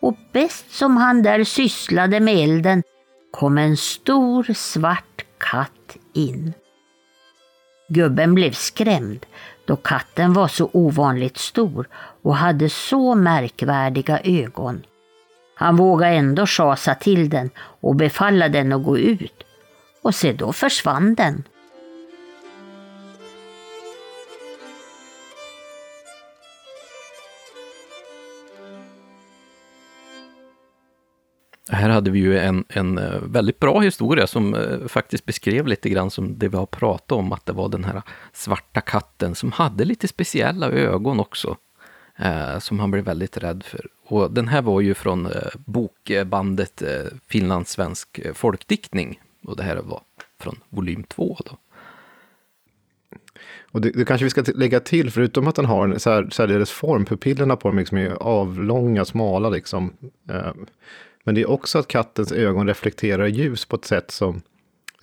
och 0.00 0.16
bäst 0.32 0.70
som 0.70 0.96
han 0.96 1.22
där 1.22 1.44
sysslade 1.44 2.20
med 2.20 2.34
elden 2.34 2.82
kom 3.32 3.58
en 3.58 3.76
stor 3.76 4.52
svart 4.54 5.24
katt 5.38 5.96
in. 6.14 6.52
Gubben 7.88 8.34
blev 8.34 8.52
skrämd 8.52 9.26
då 9.64 9.76
katten 9.76 10.32
var 10.32 10.48
så 10.48 10.70
ovanligt 10.72 11.38
stor 11.38 11.88
och 12.22 12.36
hade 12.36 12.68
så 12.68 13.14
märkvärdiga 13.14 14.20
ögon. 14.24 14.82
Han 15.54 15.76
vågade 15.76 16.12
ändå 16.12 16.46
schasa 16.46 16.94
till 16.94 17.30
den 17.30 17.50
och 17.56 17.96
befalla 17.96 18.48
den 18.48 18.72
att 18.72 18.84
gå 18.84 18.98
ut 18.98 19.44
och 20.02 20.14
se 20.14 20.32
då 20.32 20.52
försvann 20.52 21.14
den. 21.14 21.44
Här 31.72 31.88
hade 31.88 32.10
vi 32.10 32.18
ju 32.18 32.38
en, 32.38 32.64
en 32.68 32.98
eh, 32.98 33.20
väldigt 33.22 33.58
bra 33.58 33.80
historia 33.80 34.26
som 34.26 34.54
eh, 34.54 34.86
faktiskt 34.88 35.24
beskrev 35.24 35.66
lite 35.66 35.88
grann 35.88 36.10
som 36.10 36.38
det 36.38 36.48
vi 36.48 36.56
har 36.56 36.66
pratat 36.66 37.12
om, 37.12 37.32
att 37.32 37.46
det 37.46 37.52
var 37.52 37.68
den 37.68 37.84
här 37.84 38.02
svarta 38.32 38.80
katten 38.80 39.34
som 39.34 39.52
hade 39.52 39.84
lite 39.84 40.08
speciella 40.08 40.70
ögon 40.70 41.20
också, 41.20 41.56
eh, 42.18 42.58
som 42.58 42.80
han 42.80 42.90
blev 42.90 43.04
väldigt 43.04 43.36
rädd 43.36 43.62
för. 43.64 43.86
Och 44.06 44.30
den 44.30 44.48
här 44.48 44.62
var 44.62 44.80
ju 44.80 44.94
från 44.94 45.26
eh, 45.26 45.32
bokbandet 45.54 46.82
eh, 46.82 46.88
Finlandssvensk 47.28 48.18
eh, 48.18 48.32
folkdiktning 48.32 49.20
och 49.44 49.56
det 49.56 49.62
här 49.62 49.76
var 49.76 50.00
från 50.40 50.56
volym 50.68 51.04
2 51.04 51.36
då. 51.44 51.58
Och 53.72 53.80
det, 53.80 53.90
det, 53.90 54.04
kanske 54.04 54.24
vi 54.24 54.30
ska 54.30 54.44
lägga 54.54 54.80
till, 54.80 55.10
förutom 55.10 55.48
att 55.48 55.54
den 55.54 55.64
har 55.64 55.88
en 55.88 56.00
så 56.00 56.30
särdeles 56.30 56.70
form, 56.70 57.04
pupillerna 57.04 57.56
på 57.56 57.68
dem 57.68 57.78
liksom 57.78 57.98
är 57.98 58.10
avlånga, 58.10 59.04
smala 59.04 59.48
liksom. 59.48 59.92
Eh, 60.30 60.52
men 61.24 61.34
det 61.34 61.40
är 61.40 61.50
också 61.50 61.78
att 61.78 61.88
kattens 61.88 62.32
ögon 62.32 62.66
reflekterar 62.66 63.26
ljus 63.26 63.64
på 63.64 63.76
ett 63.76 63.84
sätt 63.84 64.10
som 64.10 64.42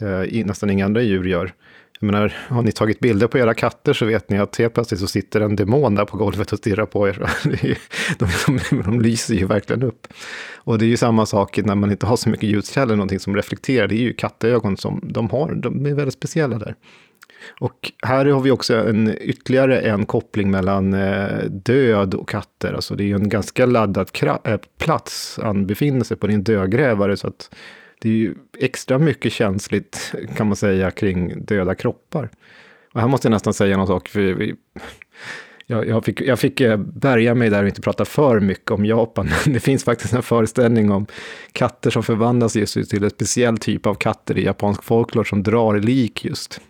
eh, 0.02 0.46
nästan 0.46 0.70
inga 0.70 0.86
andra 0.86 1.02
djur 1.02 1.24
gör. 1.24 1.54
Jag 2.02 2.06
menar, 2.06 2.34
har 2.48 2.62
ni 2.62 2.72
tagit 2.72 3.00
bilder 3.00 3.28
på 3.28 3.38
era 3.38 3.54
katter 3.54 3.94
så 3.94 4.06
vet 4.06 4.30
ni 4.30 4.38
att 4.38 4.58
helt 4.58 4.74
plötsligt 4.74 5.00
så 5.00 5.08
sitter 5.08 5.42
en 5.42 5.56
demon 5.56 5.96
där 5.96 6.06
på 6.06 6.18
golvet 6.18 6.52
och 6.52 6.58
stirrar 6.58 6.86
på 6.86 7.08
er. 7.08 7.30
de, 8.20 8.28
de, 8.70 8.82
de 8.82 9.02
lyser 9.02 9.34
ju 9.34 9.46
verkligen 9.46 9.84
upp. 9.84 10.08
Och 10.54 10.78
det 10.78 10.86
är 10.86 10.88
ju 10.88 10.98
samma 10.98 11.26
sak 11.26 11.58
när 11.58 11.76
man 11.76 11.92
inte 11.92 12.06
har 12.06 12.16
så 12.16 12.30
mycket 12.30 12.50
ljuskällor, 12.50 12.96
någonting 12.96 13.20
som 13.20 13.36
reflekterar. 13.36 13.88
Det 13.88 13.96
är 13.96 14.02
ju 14.02 14.14
kattögon 14.14 14.78
som 14.78 15.02
de 15.04 15.30
har, 15.30 15.56
de 15.56 15.86
är 15.86 15.94
väldigt 15.94 16.14
speciella 16.14 16.58
där. 16.58 16.76
Och 17.60 17.92
här 18.04 18.26
har 18.26 18.42
vi 18.42 18.52
också 18.52 18.76
en, 18.76 19.16
ytterligare 19.22 19.80
en 19.80 20.06
koppling 20.06 20.52
mellan 20.52 20.94
eh, 20.94 21.44
död 21.50 22.14
och 22.14 22.30
katter. 22.30 22.74
Alltså 22.74 22.96
det 22.96 23.04
är 23.04 23.08
ju 23.08 23.16
en 23.16 23.30
ganska 23.30 23.66
laddad 23.66 24.10
äh, 24.44 24.58
plats 24.78 25.40
han 25.44 25.68
befinner 25.68 26.04
sig 26.04 26.18
på, 26.18 26.28
det 26.28 26.34
är 26.34 26.36
en 26.36 26.44
dödgrävare. 26.44 27.18
Så 27.18 27.28
att 27.28 27.56
det 28.02 28.10
är 28.10 28.14
ju 28.14 28.36
extra 28.60 28.98
mycket 28.98 29.34
känsligt 29.34 30.14
kan 30.36 30.48
man 30.48 30.56
säga 30.56 30.92
kring 30.92 31.46
döda 31.46 31.76
kroppar. 31.76 32.30
Och 32.94 33.02
här 33.02 33.08
måste 33.08 33.28
jag 33.28 33.32
nästan 33.32 33.54
säga 33.54 33.78
någon 33.78 33.88
sak, 33.88 34.08
för 34.08 34.20
vi, 34.22 34.56
jag, 35.72 35.88
jag, 35.88 36.06
fick, 36.06 36.22
jag 36.22 36.40
fick 36.40 36.62
eh, 36.62 36.78
bärga 36.78 37.36
mig 37.36 37.50
där 37.50 37.62
och 37.62 37.68
inte 37.68 37.82
prata 37.82 38.06
för 38.06 38.40
mycket 38.40 38.72
om 38.72 38.86
Japan. 38.86 39.30
Det 39.46 39.60
finns 39.60 39.84
faktiskt 39.84 40.14
en 40.14 40.24
föreställning 40.24 40.92
om 40.92 41.06
katter 41.52 41.90
som 41.90 42.04
förvandlas 42.04 42.56
just 42.56 42.90
till 42.90 43.04
en 43.04 43.10
speciell 43.10 43.58
typ 43.58 43.86
av 43.86 43.96
katter 43.96 44.38
i 44.38 44.46
japansk 44.46 44.84
folklore 44.84 45.28
som 45.28 45.44
drar 45.44 45.80
lik 45.80 46.26
just. 46.26 46.62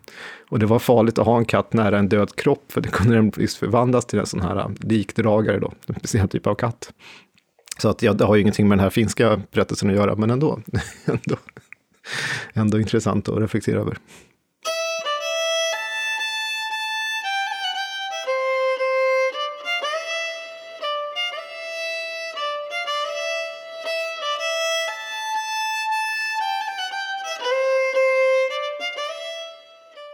Och 0.49 0.59
det 0.59 0.65
var 0.65 0.79
farligt 0.79 1.19
att 1.19 1.25
ha 1.25 1.37
en 1.37 1.45
katt 1.45 1.73
nära 1.73 1.99
en 1.99 2.09
död 2.09 2.35
kropp, 2.35 2.71
för 2.71 2.81
det 2.81 2.89
kunde 2.89 3.15
den 3.15 3.31
förvandlas 3.31 4.05
till 4.05 4.19
en 4.19 4.25
sån 4.25 4.41
här 4.41 4.59
eh, 4.59 4.69
likdragare 4.79 5.59
då, 5.59 5.73
en 5.87 5.95
speciell 5.95 6.29
typ 6.29 6.47
av 6.47 6.55
katt. 6.55 6.93
Så 7.81 7.89
att 7.89 8.01
ja, 8.01 8.13
det 8.13 8.25
har 8.25 8.35
ju 8.35 8.41
ingenting 8.41 8.67
med 8.67 8.77
den 8.77 8.83
här 8.83 8.89
finska 8.89 9.41
berättelsen 9.51 9.89
att 9.89 9.95
göra, 9.95 10.15
men 10.15 10.29
ändå. 10.29 10.59
ändå, 11.05 11.37
ändå 12.53 12.79
intressant 12.79 13.29
att 13.29 13.39
reflektera 13.39 13.79
över. 13.79 13.97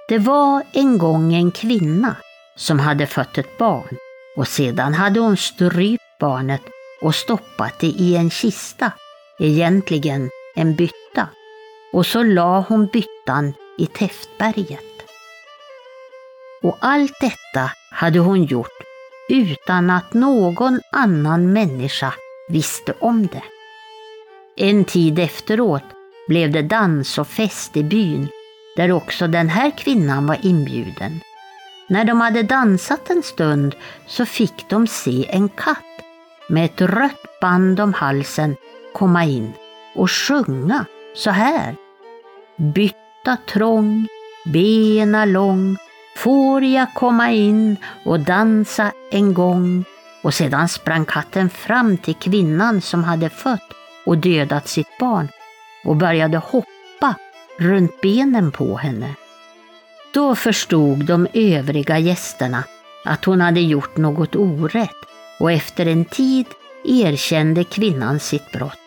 Det 0.07 0.17
var 0.17 0.63
en 0.73 0.97
gång 0.97 1.33
en 1.33 1.51
kvinna 1.51 2.15
som 2.55 2.79
hade 2.79 3.07
fött 3.07 3.37
ett 3.37 3.57
barn 3.57 3.97
och 4.37 4.47
sedan 4.47 4.93
hade 4.93 5.19
hon 5.19 5.37
strypt 5.37 6.03
barnet 6.19 6.61
och 7.01 7.15
stoppat 7.15 7.79
det 7.79 7.87
i 7.87 8.15
en 8.15 8.29
kista, 8.29 8.91
egentligen 9.39 10.29
en 10.55 10.75
bytta. 10.75 11.29
Och 11.93 12.05
så 12.05 12.23
la 12.23 12.65
hon 12.69 12.85
byttan 12.85 13.53
i 13.77 13.85
Täftberget. 13.85 14.81
Och 16.63 16.77
allt 16.81 17.13
detta 17.21 17.71
hade 17.91 18.19
hon 18.19 18.43
gjort 18.43 18.83
utan 19.29 19.89
att 19.89 20.13
någon 20.13 20.79
annan 20.91 21.53
människa 21.53 22.13
visste 22.49 22.93
om 22.99 23.27
det. 23.27 23.43
En 24.57 24.85
tid 24.85 25.19
efteråt 25.19 25.83
blev 26.27 26.51
det 26.51 26.61
dans 26.61 27.17
och 27.17 27.27
fest 27.27 27.77
i 27.77 27.83
byn 27.83 28.29
där 28.75 28.91
också 28.91 29.27
den 29.27 29.49
här 29.49 29.71
kvinnan 29.77 30.27
var 30.27 30.37
inbjuden. 30.41 31.21
När 31.87 32.05
de 32.05 32.21
hade 32.21 32.43
dansat 32.43 33.09
en 33.09 33.23
stund 33.23 33.75
så 34.07 34.25
fick 34.25 34.69
de 34.69 34.87
se 34.87 35.25
en 35.29 35.49
katt 35.49 35.77
med 36.49 36.65
ett 36.65 36.81
rött 36.81 37.39
band 37.41 37.79
om 37.79 37.93
halsen 37.93 38.55
komma 38.93 39.25
in 39.25 39.53
och 39.95 40.11
sjunga 40.11 40.85
så 41.15 41.29
här. 41.29 41.75
Bytta 42.57 43.37
trång, 43.47 44.07
bena 44.45 45.25
lång, 45.25 45.77
får 46.17 46.63
jag 46.63 46.93
komma 46.93 47.31
in 47.31 47.77
och 48.05 48.19
dansa 48.19 48.91
en 49.11 49.33
gång? 49.33 49.85
Och 50.23 50.33
sedan 50.33 50.69
sprang 50.69 51.05
katten 51.05 51.49
fram 51.49 51.97
till 51.97 52.15
kvinnan 52.15 52.81
som 52.81 53.03
hade 53.03 53.29
fött 53.29 53.73
och 54.05 54.17
dödat 54.17 54.67
sitt 54.67 54.97
barn 54.99 55.27
och 55.83 55.95
började 55.95 56.37
hoppa 56.37 56.74
runt 57.57 58.01
benen 58.01 58.51
på 58.51 58.77
henne. 58.77 59.15
Då 60.13 60.35
förstod 60.35 61.05
de 61.05 61.27
övriga 61.33 61.99
gästerna 61.99 62.63
att 63.05 63.25
hon 63.25 63.41
hade 63.41 63.61
gjort 63.61 63.97
något 63.97 64.35
orätt 64.35 65.05
och 65.39 65.51
efter 65.51 65.85
en 65.85 66.05
tid 66.05 66.45
erkände 66.85 67.63
kvinnan 67.63 68.19
sitt 68.19 68.51
brott. 68.51 68.79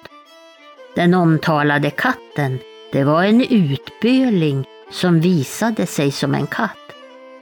Den 0.94 1.14
omtalade 1.14 1.90
katten, 1.90 2.58
det 2.92 3.04
var 3.04 3.24
en 3.24 3.40
utböling 3.42 4.64
som 4.90 5.20
visade 5.20 5.86
sig 5.86 6.12
som 6.12 6.34
en 6.34 6.46
katt. 6.46 6.76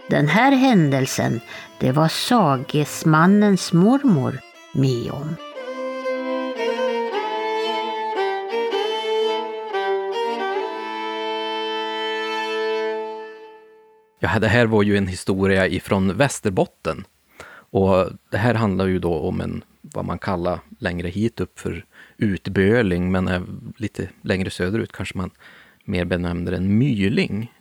Den 0.08 0.28
här 0.28 0.52
händelsen, 0.52 1.40
det 1.78 1.92
var 1.92 2.08
sagesmannens 2.08 3.72
mormor 3.72 4.40
med 4.72 5.10
om. 5.10 5.36
Ja, 14.18 14.38
det 14.38 14.48
här 14.48 14.66
var 14.66 14.82
ju 14.82 14.96
en 14.96 15.06
historia 15.06 15.66
ifrån 15.66 16.16
Västerbotten. 16.16 17.04
Och 17.70 18.06
det 18.30 18.38
här 18.38 18.54
handlar 18.54 18.86
ju 18.86 18.98
då 18.98 19.14
om 19.14 19.40
en, 19.40 19.64
vad 19.80 20.04
man 20.04 20.18
kallar 20.18 20.60
längre 20.78 21.08
hit 21.08 21.40
upp 21.40 21.58
för 21.58 21.84
utböling, 22.16 23.12
men 23.12 23.30
lite 23.76 24.08
längre 24.22 24.50
söderut 24.50 24.92
kanske 24.92 25.18
man 25.18 25.30
mer 25.84 26.04
benämner 26.04 26.52
en 26.52 26.78
myling. 26.78 27.52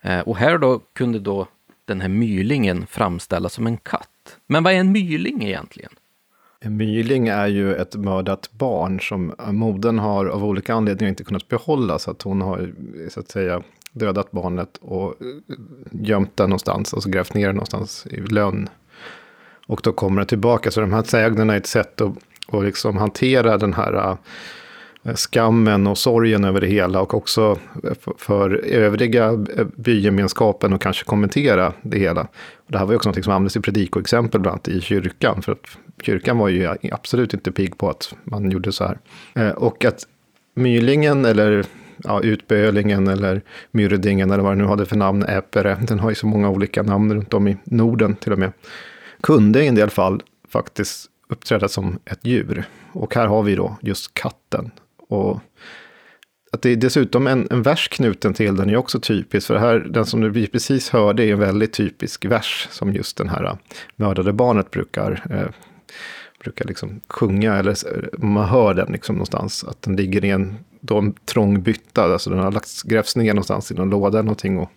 Eh, 0.00 0.20
och 0.20 0.36
här 0.36 0.58
då 0.58 0.78
kunde 0.78 1.18
då 1.18 1.48
den 1.84 2.00
här 2.00 2.08
mylingen 2.08 2.86
framställas 2.86 3.52
som 3.52 3.66
en 3.66 3.76
katt. 3.76 4.38
Men 4.46 4.62
vad 4.62 4.72
är 4.72 4.76
en 4.76 4.92
myling 4.92 5.44
egentligen? 5.44 5.92
En 6.60 6.76
myling 6.76 7.28
är 7.28 7.46
ju 7.46 7.74
ett 7.74 7.96
mördat 7.96 8.52
barn 8.52 9.00
som 9.00 9.34
modern 9.46 9.98
har 9.98 10.26
av 10.26 10.44
olika 10.44 10.74
anledningar 10.74 11.08
inte 11.08 11.24
kunnat 11.24 11.48
behålla. 11.48 11.98
Så 11.98 12.10
att 12.10 12.22
hon 12.22 12.42
har 12.42 12.72
så 13.08 13.20
att 13.20 13.28
säga 13.28 13.62
dödat 13.96 14.30
barnet 14.30 14.78
och 14.80 15.08
eh, 15.08 15.56
gömt 15.90 16.36
den 16.36 16.48
någonstans. 16.50 16.92
Och 16.92 17.02
så 17.02 17.08
grävt 17.08 17.34
ner 17.34 17.46
den 17.46 17.56
någonstans 17.56 18.06
i 18.10 18.20
lönn. 18.20 18.68
Och 19.66 19.80
då 19.82 19.92
kommer 19.92 20.20
det 20.20 20.26
tillbaka. 20.26 20.70
Så 20.70 20.80
de 20.80 20.92
här 20.92 21.02
sägnerna 21.02 21.52
är 21.52 21.56
ett 21.56 21.66
sätt 21.66 22.00
att, 22.00 22.12
att 22.48 22.64
liksom 22.64 22.96
hantera 22.96 23.58
den 23.58 23.72
här 23.72 24.16
eh, 25.04 25.14
skammen 25.14 25.86
och 25.86 25.98
sorgen 25.98 26.44
över 26.44 26.60
det 26.60 26.66
hela 26.66 27.00
och 27.00 27.14
också 27.14 27.58
för 28.18 28.50
övriga 28.64 29.24
eh, 29.26 29.66
bygemenskapen 29.76 30.72
och 30.72 30.80
kanske 30.80 31.04
kommentera 31.04 31.72
det 31.82 31.98
hela. 31.98 32.26
Det 32.66 32.78
här 32.78 32.84
var 32.84 32.92
ju 32.92 32.96
också 32.96 33.08
något 33.08 33.24
som 33.24 33.32
användes 33.32 33.56
i 33.56 33.60
predikoexempel 33.60 34.40
bland 34.40 34.52
annat 34.52 34.68
i 34.68 34.80
kyrkan. 34.80 35.42
För 35.42 35.52
att 35.52 35.78
kyrkan 36.02 36.38
var 36.38 36.48
ju 36.48 36.68
absolut 36.92 37.34
inte 37.34 37.52
pigg 37.52 37.78
på 37.78 37.90
att 37.90 38.14
man 38.24 38.50
gjorde 38.50 38.72
så 38.72 38.84
här. 38.84 38.98
Och 39.56 39.84
att 39.84 40.06
mylingen 40.54 41.24
eller 41.24 41.66
ja, 42.04 42.22
utbölingen 42.22 43.08
eller 43.08 43.42
myrdingen 43.70 44.30
eller 44.30 44.42
vad 44.42 44.52
det 44.52 44.62
nu 44.62 44.64
hade 44.64 44.86
för 44.86 44.96
namn, 44.96 45.22
äpere, 45.22 45.78
den 45.88 46.00
har 46.00 46.10
ju 46.10 46.14
så 46.14 46.26
många 46.26 46.50
olika 46.50 46.82
namn 46.82 47.14
runt 47.14 47.34
om 47.34 47.48
i 47.48 47.56
Norden 47.64 48.16
till 48.16 48.32
och 48.32 48.38
med, 48.38 48.52
kunde 49.20 49.64
i 49.64 49.66
en 49.66 49.74
del 49.74 49.90
fall 49.90 50.22
faktiskt 50.48 51.10
uppträda 51.28 51.68
som 51.68 51.98
ett 52.04 52.20
djur. 52.22 52.64
Och 52.92 53.14
här 53.14 53.26
har 53.26 53.42
vi 53.42 53.54
då 53.54 53.76
just 53.80 54.14
katten 54.14 54.70
och 55.08 55.40
att 56.52 56.62
det 56.62 56.70
är 56.70 56.76
dessutom 56.76 57.26
en, 57.26 57.48
en 57.50 57.62
vers 57.62 57.88
knuten 57.88 58.34
till 58.34 58.56
den 58.56 58.70
är 58.70 58.76
också 58.76 59.00
typisk. 59.00 59.46
För 59.46 59.54
det 59.54 59.60
här, 59.60 59.78
den 59.78 60.06
som 60.06 60.32
vi 60.32 60.46
precis 60.46 60.90
hörde 60.90 61.24
är 61.24 61.32
en 61.32 61.38
väldigt 61.38 61.72
typisk 61.72 62.24
vers 62.24 62.68
som 62.70 62.92
just 62.92 63.16
den 63.16 63.28
här 63.28 63.44
äh, 63.44 63.54
mördade 63.96 64.32
barnet 64.32 64.70
brukar, 64.70 65.22
eh, 65.30 65.48
brukar 66.44 66.64
liksom 66.64 67.00
sjunga. 67.08 67.56
Eller 67.56 67.76
man 68.18 68.48
hör 68.48 68.74
den 68.74 68.92
liksom 68.92 69.14
någonstans. 69.14 69.64
Att 69.64 69.82
den 69.82 69.96
ligger 69.96 70.24
i 70.24 70.30
en, 70.30 70.56
då 70.86 70.98
en 70.98 71.12
trång 71.12 71.62
bytta. 71.62 72.04
Alltså 72.04 72.30
den 72.30 72.38
har 72.38 72.52
lagts, 72.52 72.82
grävts 72.82 73.16
ner 73.16 73.34
någonstans 73.34 73.70
i 73.70 73.74
någon 73.74 73.90
låda 73.90 74.18
eller 74.18 74.26
någonting. 74.26 74.58
Och 74.58 74.70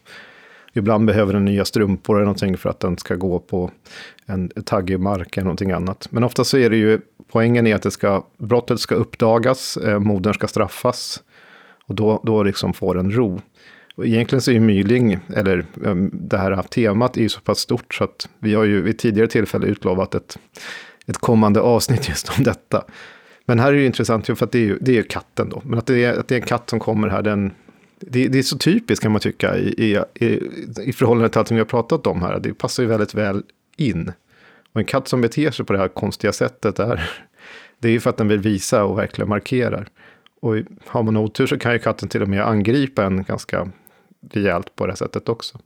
ibland 0.74 1.06
behöver 1.06 1.34
den 1.34 1.46
nya 1.46 1.66
strumpor 1.66 2.16
eller 2.16 2.26
någonting 2.26 2.58
för 2.58 2.70
att 2.70 2.80
den 2.80 2.98
ska 2.98 3.16
gå 3.16 3.40
på 3.40 3.72
en 4.26 4.50
taggig 4.50 5.00
mark 5.00 5.38
eller 5.38 5.46
någonting 5.46 5.72
annat. 5.72 6.08
Men 6.12 6.24
ofta 6.24 6.44
så 6.44 6.58
är 6.58 6.70
det 6.70 6.78
ju 6.78 7.00
poängen 7.32 7.68
är 7.68 7.76
att 7.76 7.82
det 7.82 7.92
ska, 7.92 8.26
brottet 8.38 8.80
ska 8.80 8.96
uppdagas, 8.96 9.78
eh, 9.78 10.00
modern 10.00 10.34
ska 10.34 10.48
straffas. 10.48 11.24
Och 11.86 11.96
då, 11.96 12.22
då 12.24 12.44
liksom 12.44 12.74
får 12.74 12.96
den 12.96 13.12
ro. 13.12 13.42
Och 13.96 14.06
egentligen 14.06 14.42
så 14.42 14.52
är 14.52 14.54
ju 14.54 14.60
myling, 14.60 15.20
eller 15.36 15.66
um, 15.84 16.10
det 16.14 16.38
här 16.38 16.64
temat, 16.64 17.18
är 17.18 17.22
ju 17.22 17.30
så 17.30 17.42
pass 17.42 17.60
stort 17.60 17.94
så 17.94 18.04
att 18.04 18.30
vi 18.40 18.54
har 18.54 18.64
ju 18.64 18.82
vid 18.82 19.00
tidigare 19.00 19.28
tillfälle 19.28 19.68
utlovat 19.68 20.16
ett, 20.16 20.40
ett 21.08 21.18
kommande 21.18 21.62
avsnitt 21.62 22.10
just 22.10 22.38
om 22.38 22.44
detta. 22.44 22.84
Men 23.50 23.60
här 23.60 23.74
är 23.74 23.78
det 23.78 23.86
intressant 23.86 24.26
för 24.26 24.44
att 24.46 24.52
det 24.52 24.60
är 24.60 24.64
ju, 24.64 24.78
det 24.82 24.98
är 24.98 25.04
katten 25.04 25.50
då. 25.50 25.62
Men 25.66 25.80
att 25.80 25.86
det 25.86 26.04
är, 26.04 26.20
att 26.20 26.28
det 26.28 26.36
är 26.36 26.40
en 26.40 26.46
katt 26.46 26.70
som 26.70 26.80
kommer 26.80 27.08
här, 27.08 27.22
den, 27.22 27.52
det, 28.00 28.28
det 28.28 28.40
är 28.40 28.44
så 28.44 28.58
typiskt 28.58 29.04
kan 29.04 29.12
man 29.12 29.22
tycka 29.22 29.58
i, 29.58 29.68
i, 29.68 30.00
i, 30.26 30.40
i 30.82 30.94
förhållande 30.94 31.30
till 31.30 31.40
allt 31.40 31.48
som 31.48 31.56
vi 31.56 31.62
har 31.62 31.66
pratat 31.66 32.08
om 32.08 32.22
här. 32.22 32.40
Det 32.40 32.54
passar 32.54 32.84
ju 32.84 32.90
väldigt 32.90 33.14
väl 33.14 33.44
in. 33.78 34.12
Och 34.74 34.80
en 34.80 34.86
katt 34.86 35.08
som 35.08 35.22
beter 35.22 35.52
sig 35.52 35.66
på 35.66 35.74
det 35.74 35.80
här 35.80 35.88
konstiga 35.88 36.34
sättet 36.34 36.80
är, 36.80 37.10
det 37.80 37.88
är 37.88 37.92
ju 37.92 38.00
för 38.00 38.10
att 38.10 38.18
den 38.18 38.28
vill 38.28 38.40
visa 38.40 38.84
och 38.84 38.98
verkligen 38.98 39.30
markerar. 39.30 39.88
Och 40.42 40.56
har 40.86 41.04
man 41.04 41.18
otur 41.18 41.48
så 41.48 41.58
kan 41.58 41.74
ju 41.74 41.80
katten 41.80 42.10
till 42.10 42.22
och 42.22 42.30
med 42.30 42.48
angripa 42.48 43.06
en 43.06 43.24
ganska 43.24 43.70
rejält 44.32 44.76
på 44.76 44.86
det 44.86 44.92
här 44.92 44.98
sättet 44.98 45.30
också. 45.30 45.60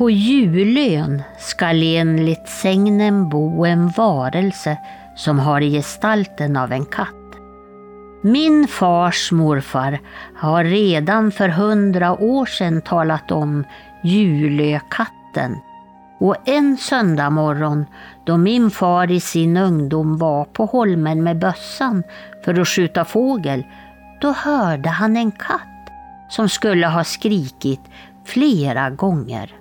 På 0.00 0.10
Julön 0.10 1.22
skall 1.38 1.82
enligt 1.82 2.48
sägnen 2.48 3.28
bo 3.28 3.64
en 3.64 3.88
varelse 3.88 4.78
som 5.16 5.38
har 5.38 5.60
gestalten 5.60 6.56
av 6.56 6.72
en 6.72 6.84
katt. 6.84 7.36
Min 8.22 8.68
fars 8.68 9.32
morfar 9.32 9.98
har 10.36 10.64
redan 10.64 11.32
för 11.32 11.48
hundra 11.48 12.22
år 12.22 12.46
sedan 12.46 12.82
talat 12.82 13.30
om 13.30 13.64
Julökatten. 14.04 15.56
Och 16.20 16.36
en 16.44 16.76
söndag 16.76 17.30
morgon 17.30 17.86
då 18.26 18.36
min 18.36 18.70
far 18.70 19.10
i 19.10 19.20
sin 19.20 19.56
ungdom 19.56 20.18
var 20.18 20.44
på 20.44 20.66
holmen 20.66 21.22
med 21.22 21.38
bössan 21.38 22.02
för 22.44 22.60
att 22.60 22.68
skjuta 22.68 23.04
fågel, 23.04 23.66
då 24.20 24.32
hörde 24.32 24.88
han 24.88 25.16
en 25.16 25.30
katt 25.30 25.90
som 26.28 26.48
skulle 26.48 26.86
ha 26.86 27.04
skrikit 27.04 27.80
flera 28.24 28.90
gånger. 28.90 29.59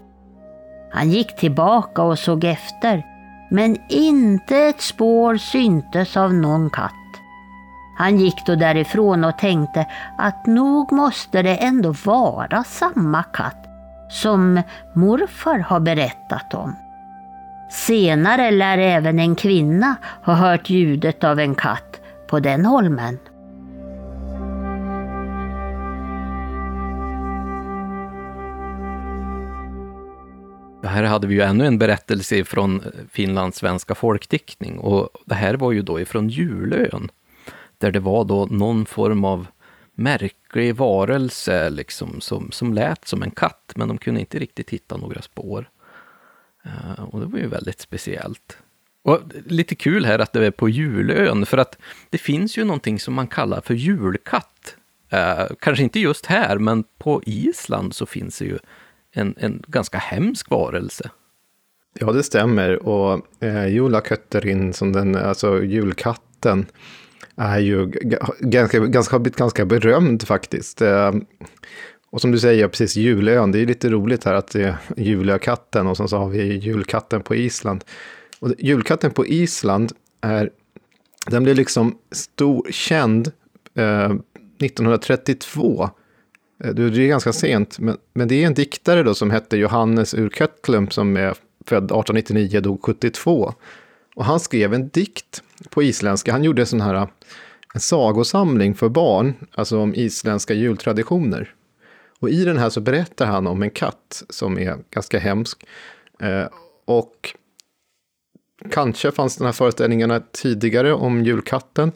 Han 0.92 1.12
gick 1.12 1.36
tillbaka 1.36 2.02
och 2.02 2.20
såg 2.20 2.44
efter, 2.44 3.06
men 3.50 3.78
inte 3.90 4.58
ett 4.58 4.82
spår 4.82 5.38
syntes 5.38 6.18
av 6.18 6.34
någon 6.34 6.70
katt. 6.70 6.94
Han 7.98 8.18
gick 8.18 8.46
då 8.46 8.56
därifrån 8.56 9.24
och 9.24 9.38
tänkte 9.38 9.86
att 10.18 10.46
nog 10.46 10.92
måste 10.92 11.42
det 11.42 11.56
ändå 11.56 11.96
vara 12.06 12.64
samma 12.64 13.24
katt 13.24 13.66
som 14.10 14.62
morfar 14.94 15.60
har 15.60 15.80
berättat 15.80 16.54
om. 16.54 16.76
Senare 17.70 18.52
lär 18.52 18.78
även 18.78 19.20
en 19.20 19.36
kvinna 19.36 19.96
ha 20.24 20.34
hört 20.34 20.70
ljudet 20.70 21.24
av 21.24 21.40
en 21.40 21.56
katt 21.56 22.00
på 22.28 22.40
den 22.40 22.66
holmen. 22.66 23.18
Här 30.84 31.04
hade 31.04 31.28
vi 31.28 31.36
ju 31.36 31.42
ännu 31.42 31.66
en 31.66 31.78
berättelse 31.78 32.44
från 32.44 32.82
eh, 32.82 32.88
Finlands 33.12 33.58
svenska 33.58 33.96
folkdiktning 33.96 34.80
och 34.80 35.10
det 35.26 35.36
här 35.36 35.54
var 35.54 35.72
ju 35.72 35.82
då 35.82 36.00
ifrån 36.00 36.30
Julön, 36.30 37.12
där 37.78 37.92
det 37.92 38.00
var 38.00 38.26
då 38.26 38.46
någon 38.46 38.86
form 38.86 39.26
av 39.26 39.48
märklig 39.94 40.76
varelse 40.76 41.70
liksom, 41.70 42.22
som, 42.22 42.52
som 42.52 42.74
lät 42.74 43.08
som 43.08 43.24
en 43.24 43.32
katt, 43.32 43.74
men 43.76 43.88
de 43.88 43.98
kunde 43.98 44.20
inte 44.20 44.40
riktigt 44.40 44.70
hitta 44.70 44.98
några 44.98 45.22
spår. 45.22 45.70
Uh, 46.66 47.04
och 47.04 47.20
det 47.20 47.26
var 47.26 47.40
ju 47.40 47.48
väldigt 47.48 47.82
speciellt. 47.82 48.58
Och 49.04 49.20
lite 49.46 49.76
kul 49.76 50.06
här 50.06 50.20
att 50.20 50.34
det 50.34 50.46
är 50.46 50.52
på 50.52 50.70
Julön, 50.70 51.46
för 51.46 51.58
att 51.58 51.78
det 52.10 52.18
finns 52.18 52.58
ju 52.58 52.64
någonting 52.64 53.00
som 53.00 53.14
man 53.14 53.28
kallar 53.28 53.62
för 53.62 53.74
julkatt. 53.74 54.76
Uh, 55.14 55.56
kanske 55.60 55.84
inte 55.84 56.00
just 56.00 56.26
här, 56.26 56.58
men 56.58 56.84
på 56.98 57.22
Island 57.26 57.96
så 57.96 58.06
finns 58.06 58.40
det 58.40 58.46
ju 58.46 58.60
en, 59.12 59.36
en 59.38 59.64
ganska 59.68 59.98
hemsk 59.98 60.50
varelse. 60.50 61.10
Ja, 62.00 62.12
det 62.12 62.24
stämmer. 62.24 62.88
Och 62.88 63.44
eh, 63.44 63.68
Julakötterin, 63.68 64.74
som 64.74 64.94
den, 64.94 65.16
alltså 65.16 65.64
julkatten, 65.64 66.66
är 67.36 67.60
ju 67.60 67.86
ganska, 68.40 68.80
ganska, 68.80 69.18
ganska 69.18 69.66
berömd 69.66 70.28
faktiskt. 70.28 70.82
Eh, 70.82 71.12
och 72.12 72.22
som 72.22 72.32
du 72.32 72.40
säger, 72.40 72.68
precis 72.68 72.96
julön, 72.96 73.52
det 73.52 73.60
är 73.60 73.66
lite 73.66 73.90
roligt 73.90 74.24
här 74.24 74.34
att 74.34 74.52
det 74.52 74.64
är 74.64 74.78
julökatten 74.98 75.88
och 75.88 75.98
sen 75.98 76.08
så 76.08 76.18
har 76.18 76.30
vi 76.30 76.58
julkatten 76.58 77.22
på 77.22 77.36
Island. 77.36 77.84
Och 78.40 78.54
julkatten 78.58 79.12
på 79.12 79.26
Island 79.26 79.92
är, 80.22 80.50
den 81.28 81.44
blev 81.44 81.56
liksom 81.56 81.98
stor, 82.12 82.68
känd 82.72 83.32
eh, 83.76 84.12
1932 84.60 85.90
Eh, 86.64 86.74
det 86.74 86.84
är 86.84 87.08
ganska 87.08 87.34
sent, 87.34 87.80
men, 87.80 87.98
men 88.14 88.28
det 88.28 88.44
är 88.44 88.48
en 88.48 88.54
diktare 88.54 89.04
då 89.04 89.14
som 89.14 89.32
hette 89.32 89.58
Johannes 89.58 90.14
ur 90.14 90.30
Köttlum 90.30 90.90
som 90.90 91.18
är 91.18 91.36
född 91.66 91.84
1899, 91.84 92.62
dog 92.62 92.82
72. 92.84 93.54
Och 94.16 94.26
han 94.26 94.40
skrev 94.40 94.74
en 94.74 94.90
dikt 94.90 95.44
på 95.70 95.84
isländska. 95.84 96.32
Han 96.32 96.44
gjorde 96.44 96.62
en 96.62 96.66
sån 96.66 96.82
här 96.82 96.96
eh, 96.96 97.08
en 97.74 97.80
sagosamling 97.80 98.76
för 98.76 98.90
barn, 98.90 99.34
alltså 99.52 99.80
om 99.80 99.96
isländska 99.96 100.54
jultraditioner. 100.54 101.54
Och 102.20 102.30
i 102.30 102.46
den 102.46 102.58
här 102.58 102.70
så 102.70 102.82
berättar 102.82 103.26
han 103.26 103.48
om 103.48 103.64
en 103.64 103.70
katt 103.70 104.24
som 104.30 104.60
är 104.60 104.78
ganska 104.92 105.20
hemsk. 105.20 105.66
Eh, 106.20 106.48
och 106.86 107.36
kanske 108.72 109.12
fanns 109.12 109.38
den 109.38 109.46
här 109.46 109.54
föreställningarna 109.54 110.20
tidigare 110.32 110.94
om 110.94 111.24
julkatten. 111.24 111.92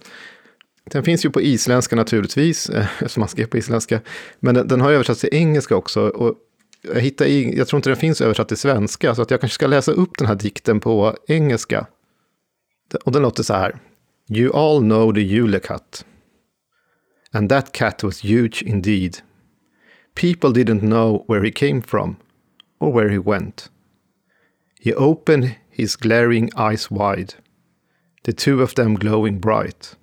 Den 0.84 1.04
finns 1.04 1.26
ju 1.26 1.30
på 1.30 1.42
isländska 1.42 1.96
naturligtvis, 1.96 2.70
eh, 2.70 2.86
eftersom 2.86 3.10
som 3.10 3.22
man 3.22 3.30
skrev 3.30 3.46
på 3.46 3.58
isländska. 3.58 4.02
Men 4.40 4.56
den, 4.56 4.68
den 4.68 4.82
har 4.82 4.92
översatts 4.92 5.22
till 5.22 5.30
engelska 5.32 5.76
också. 5.76 6.08
Och 6.08 6.36
jag, 6.82 7.02
hittar 7.02 7.26
i, 7.26 7.58
jag 7.58 7.68
tror 7.68 7.78
inte 7.78 7.90
den 7.90 7.98
finns 7.98 8.22
översatt 8.22 8.48
till 8.48 8.58
svenska, 8.58 9.16
så 9.16 9.22
att 9.22 9.32
jag 9.32 9.42
kanske 9.42 9.56
ska 9.56 9.68
läsa 9.68 9.92
upp 9.92 10.18
den 10.18 10.28
här 10.28 10.36
dikten 10.36 10.80
på 10.80 11.18
engelska. 11.28 11.88
Och 13.06 13.12
den 13.12 13.22
låter 13.22 13.44
så 13.44 13.54
här. 13.54 13.80
You 14.30 14.56
all 14.56 14.80
know 14.80 15.14
the 15.14 15.22
Julekat. 15.22 16.06
And 17.32 17.50
that 17.50 17.72
cat 17.72 18.04
was 18.04 18.24
huge 18.24 18.64
indeed. 18.66 19.18
People 20.16 20.50
didn't 20.50 20.80
know 20.80 21.26
where 21.28 21.44
he 21.46 21.52
came 21.52 21.82
from 21.82 22.16
or 22.80 22.94
where 22.94 23.10
he 23.10 23.18
went. 23.18 23.70
He 24.80 24.94
opened 24.94 25.56
his 25.70 25.96
glaring 25.96 26.50
eyes 26.56 26.92
wide, 26.92 27.34
the 28.24 28.34
two 28.34 28.62
of 28.62 28.74
them 28.74 28.96
glowing 28.96 29.40
bright. 29.40 29.96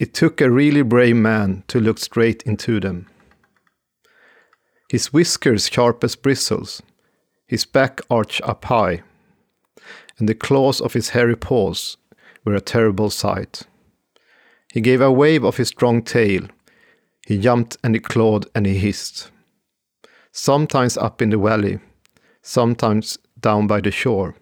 It 0.00 0.14
took 0.14 0.40
a 0.40 0.50
really 0.50 0.80
brave 0.80 1.16
man 1.16 1.62
to 1.68 1.78
look 1.78 1.98
straight 1.98 2.42
into 2.44 2.80
them. 2.80 3.06
His 4.88 5.12
whiskers 5.12 5.68
sharp 5.68 6.02
as 6.02 6.16
bristles, 6.16 6.80
his 7.46 7.66
back 7.66 8.00
arched 8.08 8.40
up 8.42 8.64
high, 8.64 9.02
and 10.18 10.26
the 10.26 10.34
claws 10.34 10.80
of 10.80 10.94
his 10.94 11.10
hairy 11.10 11.36
paws 11.36 11.98
were 12.46 12.54
a 12.54 12.62
terrible 12.62 13.10
sight. 13.10 13.64
He 14.72 14.80
gave 14.80 15.02
a 15.02 15.12
wave 15.12 15.44
of 15.44 15.58
his 15.58 15.68
strong 15.68 16.00
tail. 16.02 16.46
He 17.26 17.36
jumped 17.36 17.76
and 17.84 17.94
he 17.94 18.00
clawed 18.00 18.46
and 18.54 18.64
he 18.64 18.78
hissed. 18.78 19.30
Sometimes 20.32 20.96
up 20.96 21.20
in 21.20 21.28
the 21.28 21.36
valley, 21.36 21.78
sometimes 22.40 23.18
down 23.38 23.66
by 23.66 23.82
the 23.82 23.90
shore. 23.90 24.34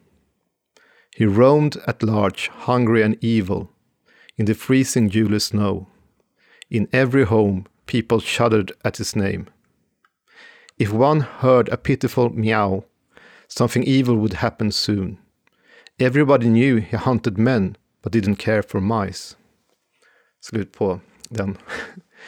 He 1.17 1.27
roamed 1.27 1.79
at 1.89 2.05
large, 2.05 2.47
hungry 2.47 3.03
and 3.03 3.19
evil, 3.21 3.73
in 4.39 4.47
the 4.47 4.55
freezing 4.55 5.11
July 5.11 5.39
snow. 5.39 5.89
In 6.71 6.89
every 6.93 7.25
home, 7.25 7.67
people 7.87 8.21
shuddered 8.21 8.73
at 8.85 8.97
his 8.99 9.17
name. 9.17 9.47
If 10.79 10.93
one 10.93 11.21
heard 11.21 11.69
a 11.69 11.77
pitiful 11.77 12.31
meow, 12.31 12.85
something 13.49 13.83
evil 13.83 14.17
would 14.17 14.35
happen 14.35 14.71
soon. 14.71 15.19
Everybody 15.99 16.49
knew 16.49 16.77
he 16.77 16.97
hunted 16.97 17.37
men, 17.37 17.77
but 18.03 18.13
didn't 18.13 18.37
care 18.37 18.63
for 18.63 18.81
mice. 18.81 19.35
Slut 20.41 20.73
på 20.73 21.01
den 21.31 21.59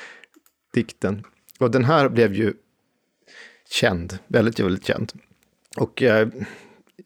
dikten. 0.72 1.24
Och 1.60 1.70
den 1.70 1.84
här 1.84 2.08
blev 2.08 2.34
ju 2.34 2.54
känd, 3.70 4.18
väldigt, 4.26 4.60
väldigt 4.60 4.86
känd. 4.86 5.12
Och 5.76 6.02
eh, 6.02 6.28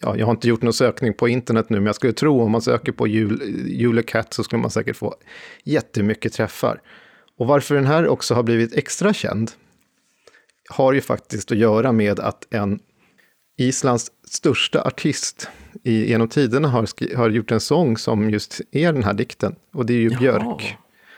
ja, 0.01 0.17
jag 0.17 0.27
har 0.27 0.31
inte 0.31 0.49
gjort 0.49 0.63
någon 0.63 0.73
sökning 0.73 1.15
på 1.15 1.29
internet 1.29 1.71
nu, 1.71 1.77
men 1.77 1.87
jag 1.87 1.95
skulle 1.95 2.13
tro 2.13 2.43
om 2.43 2.51
man 2.51 2.63
söker 2.63 2.93
på 2.93 3.07
Julecat 3.07 4.35
så 4.35 4.45
skulle 4.45 4.63
man 4.63 4.71
säkert 4.71 4.97
få 4.97 5.15
jättemycket 5.65 6.33
träffar. 6.33 6.81
Och 7.39 7.47
varför 7.47 7.75
den 7.75 7.87
här 7.87 8.09
också 8.09 8.35
har 8.35 8.43
blivit 8.43 8.75
extra 8.75 9.15
känd 9.15 9.51
har 10.69 10.93
ju 10.93 11.01
faktiskt 11.01 11.53
att 11.53 11.59
göra 11.59 11.93
med 11.93 12.21
att 12.21 12.55
en 12.55 12.79
Islands 13.59 14.11
största 14.25 14.83
artist 14.83 15.49
i, 15.83 16.09
genom 16.09 16.29
tiderna 16.29 16.69
har, 16.69 17.17
har 17.17 17.31
gjort 17.31 17.51
en 17.51 17.61
sång 17.61 17.97
som 17.97 18.31
just 18.31 18.61
är 18.71 18.93
den 18.93 19.05
här 19.05 19.15
dikten. 19.15 19.55
Och 19.73 19.87
det 19.87 19.93
är 19.93 19.99
ju 19.99 20.11
Jaha, 20.11 20.21
Björk. 20.21 20.77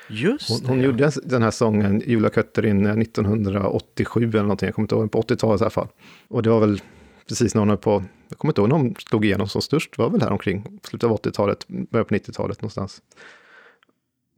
Just 0.09 0.49
hon, 0.49 0.61
hon 0.67 0.81
gjorde 0.81 1.11
den 1.25 1.43
här 1.43 1.51
sången, 1.51 2.03
Julakötterin, 2.07 2.87
1987 2.87 4.29
eller 4.29 4.43
någonting, 4.43 4.67
jag 4.67 4.75
kommer 4.75 4.85
inte 4.85 4.95
ihåg, 4.95 5.11
på 5.11 5.23
80-talet 5.23 5.61
i 5.61 5.65
alla 5.65 5.71
fall. 5.71 5.89
Och 6.29 6.43
det 6.43 6.51
var 6.51 6.61
väl 6.61 6.81
precis 7.29 7.55
när 7.55 7.61
hon 7.61 7.69
höll 7.69 7.79
på, 7.79 8.05
jag 8.29 8.39
kommer 8.39 8.53
inte 8.53 8.61
ihåg 8.61 8.69
när 8.69 8.77
hon 8.77 8.95
slog 8.95 9.25
igenom 9.25 9.49
som 9.49 9.63
störst, 9.63 9.99
var 9.99 10.11
väl 10.11 10.23
här 10.23 10.33
omkring 10.33 10.81
slutet 10.83 11.11
av 11.11 11.17
80-talet, 11.17 11.69
början 11.69 12.05
på 12.05 12.15
90-talet 12.15 12.63
någonstans. 12.63 13.03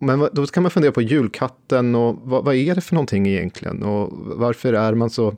Men 0.00 0.28
då 0.32 0.46
kan 0.46 0.62
man 0.62 0.70
fundera 0.70 0.92
på 0.92 1.02
julkatten 1.02 1.94
och 1.94 2.16
vad, 2.22 2.44
vad, 2.44 2.54
är 2.54 2.74
det 2.74 2.80
för 2.80 2.94
någonting 2.94 3.26
egentligen? 3.28 3.82
Och 3.82 4.12
varför 4.38 4.72
är 4.72 4.94
man 4.94 5.10
så, 5.10 5.24
vad 5.24 5.36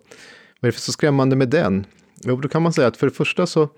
är 0.60 0.66
det 0.66 0.72
för 0.72 0.80
så 0.80 0.92
skrämmande 0.92 1.36
med 1.36 1.48
den? 1.48 1.86
Jo, 2.22 2.36
då 2.36 2.48
kan 2.48 2.62
man 2.62 2.72
säga 2.72 2.88
att 2.88 2.96
för 2.96 3.06
det 3.06 3.12
första 3.12 3.46
så, 3.46 3.68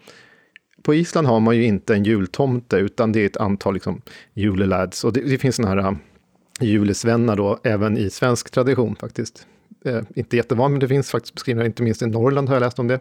på 0.83 0.95
Island 0.95 1.27
har 1.27 1.41
man 1.41 1.57
ju 1.57 1.65
inte 1.65 1.95
en 1.95 2.05
jultomte, 2.05 2.77
utan 2.77 3.13
det 3.13 3.21
är 3.21 3.27
ett 3.27 3.37
antal 3.37 3.75
liksom, 3.75 4.03
julelads. 4.35 5.05
Och 5.05 5.13
det, 5.13 5.21
det 5.21 5.39
finns 5.39 5.57
sådana 5.57 5.83
här 5.83 5.91
äh, 5.91 5.97
julesvennar 6.61 7.37
julesvänner 7.37 7.37
då, 7.37 7.59
även 7.63 7.99
i 7.99 8.11
svensk 8.11 8.51
tradition 8.51 8.97
faktiskt. 8.97 9.47
Eh, 9.85 10.01
inte 10.17 10.37
jättevanligt, 10.37 10.73
men 10.73 10.81
det 10.81 10.89
finns 10.89 11.11
faktiskt 11.11 11.35
beskrivningar, 11.35 11.67
inte 11.67 11.83
minst 11.83 12.03
i 12.03 12.07
Norrland 12.07 12.49
har 12.49 12.57
jag 12.57 12.61
läst 12.61 12.79
om 12.79 12.89
det. 12.89 13.01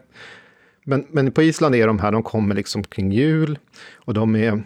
Men, 0.84 1.06
men 1.10 1.32
på 1.32 1.42
Island 1.42 1.74
är 1.74 1.86
de 1.86 1.98
här, 1.98 2.12
de 2.12 2.22
kommer 2.22 2.54
liksom 2.54 2.84
kring 2.84 3.12
jul 3.12 3.58
och 3.94 4.14
de 4.14 4.36
är 4.36 4.62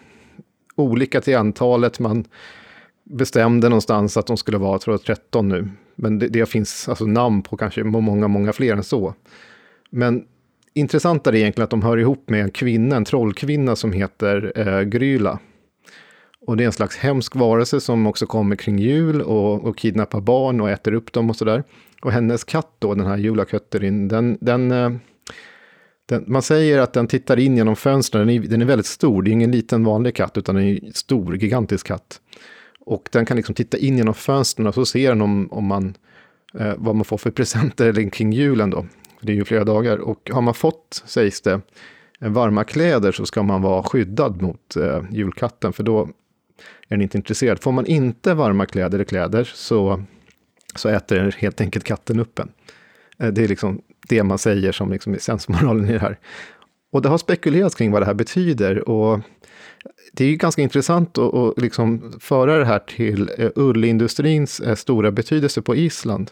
olika 0.75 1.21
till 1.21 1.37
antalet. 1.37 1.99
Man 1.99 2.25
bestämde 3.03 3.69
någonstans 3.69 4.17
att 4.17 4.27
de 4.27 4.37
skulle 4.37 4.57
vara, 4.57 4.79
tror 4.79 4.93
jag, 4.93 5.03
13 5.03 5.49
nu. 5.49 5.69
Men 5.95 6.19
det, 6.19 6.27
det 6.27 6.49
finns 6.49 6.89
alltså 6.89 7.05
namn 7.05 7.41
på 7.41 7.57
kanske 7.57 7.83
många, 7.83 8.27
många 8.27 8.53
fler 8.53 8.73
än 8.73 8.83
så. 8.83 9.13
Men 9.89 10.25
intressant 10.73 11.27
är 11.27 11.35
egentligen 11.35 11.63
att 11.63 11.69
de 11.69 11.81
hör 11.81 11.97
ihop 11.97 12.29
med 12.29 12.43
en 12.43 12.51
kvinna, 12.51 12.95
en 12.95 13.05
trollkvinna 13.05 13.75
som 13.75 13.91
heter 13.91 14.53
eh, 14.55 14.81
Gryla. 14.81 15.39
Och 16.47 16.57
det 16.57 16.63
är 16.63 16.65
en 16.65 16.73
slags 16.73 16.97
hemsk 16.97 17.35
varelse 17.35 17.79
som 17.79 18.07
också 18.07 18.25
kommer 18.25 18.55
kring 18.55 18.79
jul 18.79 19.21
och, 19.21 19.65
och 19.65 19.77
kidnappar 19.77 20.21
barn 20.21 20.61
och 20.61 20.69
äter 20.69 20.93
upp 20.93 21.13
dem 21.13 21.29
och 21.29 21.35
sådär. 21.35 21.63
Och 22.01 22.11
hennes 22.11 22.43
katt 22.43 22.75
då, 22.79 22.93
den 22.93 23.05
här 23.05 23.17
Julakötterin, 23.17 24.07
den, 24.07 24.37
den 24.41 24.71
eh, 24.71 24.91
den, 26.07 26.23
man 26.27 26.41
säger 26.41 26.79
att 26.79 26.93
den 26.93 27.07
tittar 27.07 27.39
in 27.39 27.57
genom 27.57 27.75
fönstren, 27.75 28.27
den 28.27 28.35
är, 28.35 28.47
den 28.47 28.61
är 28.61 28.65
väldigt 28.65 28.85
stor, 28.85 29.21
det 29.21 29.29
är 29.29 29.33
ingen 29.33 29.51
liten 29.51 29.83
vanlig 29.83 30.15
katt, 30.15 30.37
utan 30.37 30.57
en 30.57 30.93
stor, 30.93 31.37
gigantisk 31.37 31.87
katt. 31.87 32.21
Och 32.79 33.09
den 33.11 33.25
kan 33.25 33.37
liksom 33.37 33.55
titta 33.55 33.77
in 33.77 33.97
genom 33.97 34.13
fönstren 34.13 34.67
och 34.67 34.73
så 34.73 34.85
ser 34.85 35.09
den 35.09 35.21
om, 35.21 35.51
om 35.51 35.65
man, 35.65 35.97
eh, 36.53 36.73
vad 36.77 36.95
man 36.95 37.05
får 37.05 37.17
för 37.17 37.31
presenter 37.31 38.09
kring 38.11 38.33
julen 38.33 38.69
då. 38.69 38.85
Det 39.21 39.31
är 39.31 39.35
ju 39.35 39.45
flera 39.45 39.63
dagar. 39.63 39.97
Och 39.97 40.29
har 40.33 40.41
man 40.41 40.53
fått, 40.53 41.03
sägs 41.05 41.41
det, 41.41 41.61
varma 42.19 42.63
kläder 42.63 43.11
så 43.11 43.25
ska 43.25 43.43
man 43.43 43.61
vara 43.61 43.83
skyddad 43.83 44.41
mot 44.41 44.75
eh, 44.75 45.03
julkatten, 45.11 45.73
för 45.73 45.83
då 45.83 46.01
är 46.87 46.95
den 46.95 47.01
inte 47.01 47.17
intresserad. 47.17 47.59
Får 47.59 47.71
man 47.71 47.85
inte 47.85 48.33
varma 48.33 48.65
kläder 48.65 48.97
eller 48.97 49.05
kläder 49.05 49.43
så, 49.43 50.03
så 50.75 50.89
äter 50.89 51.35
helt 51.37 51.61
enkelt 51.61 51.85
katten 51.85 52.19
upp 52.19 52.39
en. 52.39 52.51
Eh, 53.19 53.27
det 53.27 53.43
är 53.43 53.47
liksom 53.47 53.81
det 54.09 54.23
man 54.23 54.37
säger 54.37 54.71
som 54.71 54.91
liksom 54.91 55.13
är 55.13 55.17
sensmoralen 55.17 55.89
i 55.89 55.93
det 55.93 55.99
här. 55.99 56.19
Och 56.91 57.01
det 57.01 57.09
har 57.09 57.17
spekulerats 57.17 57.75
kring 57.75 57.91
vad 57.91 58.01
det 58.01 58.05
här 58.05 58.13
betyder. 58.13 58.89
Och 58.89 59.19
det 60.13 60.25
är 60.25 60.29
ju 60.29 60.35
ganska 60.35 60.61
intressant 60.61 61.17
att, 61.17 61.33
att 61.33 61.61
liksom 61.61 62.13
föra 62.19 62.57
det 62.57 62.65
här 62.65 62.79
till 62.79 63.29
eh, 63.37 63.49
ullindustrins 63.55 64.59
eh, 64.59 64.75
stora 64.75 65.11
betydelse 65.11 65.61
på 65.61 65.75
Island. 65.75 66.31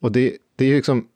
Och 0.00 0.12
det, 0.12 0.36
det 0.56 0.64
är 0.64 0.76
liksom 0.76 1.06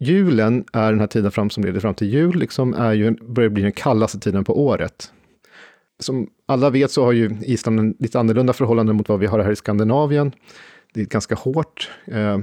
julen 0.00 0.64
är 0.72 0.90
den 0.90 1.00
här 1.00 1.06
tiden 1.06 1.30
fram 1.30 1.50
som 1.50 1.64
leder 1.64 1.80
fram 1.80 1.94
till 1.94 2.08
jul, 2.08 2.38
liksom 2.38 2.74
är 2.74 2.92
ju, 2.92 3.10
börjar 3.10 3.50
bli 3.50 3.62
den 3.62 3.72
kallaste 3.72 4.18
tiden 4.18 4.44
på 4.44 4.64
året. 4.66 5.12
Som 5.98 6.26
alla 6.46 6.70
vet 6.70 6.90
så 6.90 7.04
har 7.04 7.12
ju 7.12 7.36
Island 7.42 7.80
en 7.80 7.94
lite 7.98 8.20
annorlunda 8.20 8.52
förhållande 8.52 8.92
mot 8.92 9.08
vad 9.08 9.18
vi 9.18 9.26
har 9.26 9.38
här 9.38 9.50
i 9.50 9.56
Skandinavien. 9.56 10.32
Det 10.94 11.00
är 11.00 11.04
ett 11.04 11.10
ganska 11.10 11.34
hårt, 11.34 11.90
eh, 12.06 12.38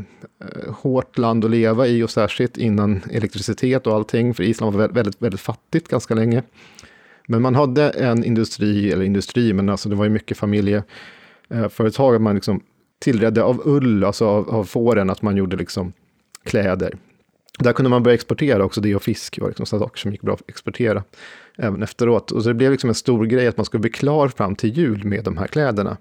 hårt 0.69 1.17
land 1.17 1.45
att 1.45 1.51
leva 1.51 1.87
i 1.87 2.03
och 2.03 2.09
särskilt 2.09 2.57
innan 2.57 3.01
elektricitet 3.11 3.87
och 3.87 3.93
allting, 3.93 4.33
för 4.33 4.43
Island 4.43 4.75
var 4.75 4.87
väldigt, 4.87 5.21
väldigt 5.21 5.41
fattigt 5.41 5.87
ganska 5.87 6.15
länge. 6.15 6.43
Men 7.27 7.41
man 7.41 7.55
hade 7.55 7.89
en 7.89 8.23
industri, 8.23 8.91
eller 8.91 9.05
industri, 9.05 9.53
men 9.53 9.69
alltså 9.69 9.89
det 9.89 9.95
var 9.95 10.03
ju 10.03 10.09
mycket 10.09 10.37
familjeföretag, 10.37 12.21
man 12.21 12.35
liksom 12.35 12.63
tillredde 12.99 13.43
av 13.43 13.61
ull, 13.65 14.03
alltså 14.03 14.25
av, 14.25 14.49
av 14.49 14.63
fåren, 14.63 15.09
att 15.09 15.21
man 15.21 15.37
gjorde 15.37 15.55
liksom 15.55 15.93
kläder. 16.43 16.97
Där 17.59 17.73
kunde 17.73 17.89
man 17.89 18.03
börja 18.03 18.15
exportera 18.15 18.63
också, 18.63 18.81
det 18.81 18.95
och 18.95 19.03
fisk 19.03 19.39
var 19.41 19.47
liksom 19.47 19.65
saker 19.65 19.99
som 19.99 20.11
gick 20.11 20.21
bra 20.21 20.33
att 20.33 20.49
exportera 20.49 21.03
även 21.57 21.83
efteråt. 21.83 22.31
Och 22.31 22.43
så 22.43 22.49
det 22.49 22.55
blev 22.55 22.71
liksom 22.71 22.89
en 22.89 22.95
stor 22.95 23.25
grej 23.25 23.47
att 23.47 23.57
man 23.57 23.65
skulle 23.65 23.81
bli 23.81 23.91
klar 23.91 24.27
fram 24.27 24.55
till 24.55 24.77
jul 24.77 25.03
med 25.03 25.23
de 25.23 25.37
här 25.37 25.47
kläderna. 25.47 25.97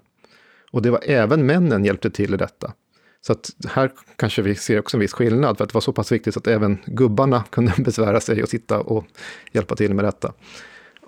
Och 0.71 0.81
det 0.81 0.91
var 0.91 1.01
även 1.03 1.45
männen 1.45 1.85
hjälpte 1.85 2.09
till 2.09 2.33
i 2.33 2.37
detta. 2.37 2.73
Så 3.21 3.33
att 3.33 3.49
här 3.67 3.91
kanske 4.15 4.41
vi 4.41 4.55
ser 4.55 4.79
också 4.79 4.97
en 4.97 5.01
viss 5.01 5.13
skillnad, 5.13 5.57
för 5.57 5.63
att 5.63 5.69
det 5.69 5.73
var 5.73 5.81
så 5.81 5.93
pass 5.93 6.11
viktigt 6.11 6.37
att 6.37 6.47
även 6.47 6.77
gubbarna 6.85 7.43
kunde 7.49 7.73
besvära 7.77 8.19
sig 8.19 8.43
och 8.43 8.49
sitta 8.49 8.79
och 8.79 9.05
hjälpa 9.51 9.75
till 9.75 9.93
med 9.93 10.05
detta. 10.05 10.33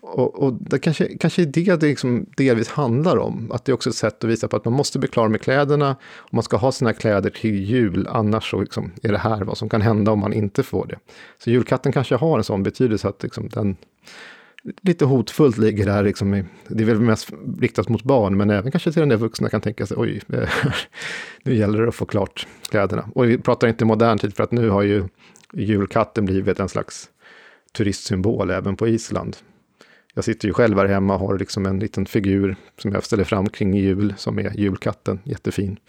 Och, 0.06 0.44
och 0.44 0.54
det 0.54 0.80
kanske, 0.80 1.18
kanske 1.18 1.42
är 1.42 1.46
det 1.46 1.76
det 1.76 1.88
liksom 1.88 2.26
delvis 2.38 2.70
handlar 2.70 3.18
om. 3.18 3.52
Att 3.52 3.66
det 3.66 3.72
är 3.72 3.74
också 3.74 3.90
ett 3.90 3.96
sätt 3.96 4.24
att 4.24 4.30
visa 4.30 4.48
på 4.48 4.56
att 4.56 4.66
man 4.66 4.74
måste 4.74 5.00
bli 5.00 5.10
klar 5.10 5.28
med 5.28 5.42
kläderna. 5.42 5.96
Och 6.16 6.34
man 6.34 6.44
ska 6.44 6.58
ha 6.58 6.72
sina 6.72 6.94
kläder 6.94 7.30
till 7.30 7.64
jul, 7.64 8.08
annars 8.10 8.52
så 8.52 8.62
liksom 8.62 8.92
är 9.04 9.12
det 9.12 9.18
här 9.18 9.42
vad 9.42 9.58
som 9.58 9.70
kan 9.70 9.82
hända 9.82 10.12
om 10.12 10.20
man 10.20 10.34
inte 10.34 10.64
får 10.64 10.88
det. 10.88 10.98
Så 11.44 11.50
julkatten 11.50 11.92
kanske 11.92 12.16
har 12.16 12.38
en 12.38 12.44
sån 12.44 12.64
betydelse 12.64 13.08
att 13.08 13.24
liksom 13.24 13.50
den 13.50 13.76
lite 14.82 15.06
hotfullt 15.06 15.58
ligger 15.58 15.86
där. 15.86 16.04
Liksom 16.04 16.34
i, 16.34 16.46
det 16.68 16.84
är 16.84 16.88
väl 16.88 17.00
mest 17.00 17.30
riktat 17.60 17.90
mot 17.90 18.04
barn, 18.04 18.38
men 18.38 18.50
även 18.50 18.72
kanske 18.72 18.92
till 18.92 19.00
den 19.00 19.10
där 19.10 19.18
vuxna 19.18 19.50
kan 19.50 19.62
tänka 19.62 19.86
sig, 19.86 19.98
oj, 19.98 20.22
nu 21.44 21.56
gäller 21.56 21.82
det 21.82 21.88
att 21.88 21.96
få 21.96 22.06
klart 22.06 22.48
kläderna. 22.70 23.10
Och 23.16 23.30
vi 23.30 23.38
pratar 23.38 23.68
inte 23.68 23.86
modern 23.86 24.18
tid, 24.18 24.36
för 24.36 24.44
att 24.44 24.52
nu 24.52 24.70
har 24.70 24.82
ju 24.82 25.04
julkatten 25.54 26.26
blivit 26.26 26.60
en 26.60 26.70
slags 26.70 27.10
turistsymbol 27.72 28.50
även 28.50 28.76
på 28.76 28.88
Island. 28.88 29.38
Jag 30.14 30.24
sitter 30.24 30.48
ju 30.48 30.54
själv 30.54 30.78
här 30.78 30.86
hemma 30.86 31.14
och 31.14 31.20
har 31.20 31.38
liksom 31.38 31.66
en 31.66 31.80
liten 31.80 32.06
figur 32.06 32.56
som 32.78 32.92
jag 32.92 33.04
ställer 33.04 33.24
fram 33.24 33.50
kring 33.50 33.74
jul, 33.74 34.14
som 34.18 34.40
är 34.40 34.58
julkatten, 34.58 35.20
jättefin. 35.24 35.80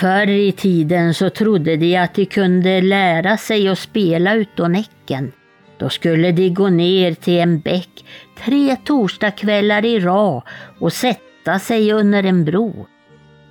Förr 0.00 0.30
i 0.30 0.52
tiden 0.52 1.14
så 1.14 1.30
trodde 1.30 1.76
de 1.76 1.96
att 1.96 2.14
de 2.14 2.26
kunde 2.26 2.80
lära 2.80 3.36
sig 3.36 3.68
att 3.68 3.78
spela 3.78 4.34
utav 4.34 4.70
Näcken. 4.70 5.32
Då 5.78 5.88
skulle 5.88 6.32
de 6.32 6.50
gå 6.50 6.68
ner 6.68 7.14
till 7.14 7.38
en 7.38 7.60
bäck 7.60 8.04
tre 8.44 8.76
torsdagskvällar 8.76 9.84
i 9.84 10.00
rad 10.00 10.42
och 10.78 10.92
sätta 10.92 11.58
sig 11.58 11.92
under 11.92 12.22
en 12.22 12.44
bro. 12.44 12.86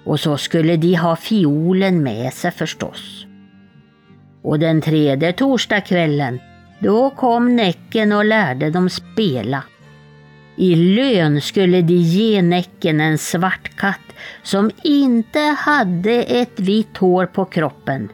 Och 0.03 0.19
så 0.19 0.38
skulle 0.38 0.77
de 0.77 0.95
ha 0.95 1.16
fiolen 1.16 2.03
med 2.03 2.34
sig 2.34 2.51
förstås. 2.51 3.26
Och 4.43 4.59
den 4.59 4.82
tredje 4.82 5.34
torsdagskvällen, 5.34 6.40
då 6.80 7.09
kom 7.09 7.56
Näcken 7.56 8.11
och 8.11 8.26
lärde 8.26 8.69
dem 8.69 8.90
spela. 8.90 9.64
I 10.56 10.76
lön 10.76 11.42
skulle 11.42 11.82
de 11.82 11.93
ge 11.93 12.42
Näcken 12.42 13.01
en 13.01 13.17
svart 13.17 13.76
katt 13.76 14.07
som 14.43 14.71
inte 14.83 15.39
hade 15.39 16.23
ett 16.23 16.59
vitt 16.59 16.97
hår 16.97 17.25
på 17.25 17.45
kroppen. 17.45 18.09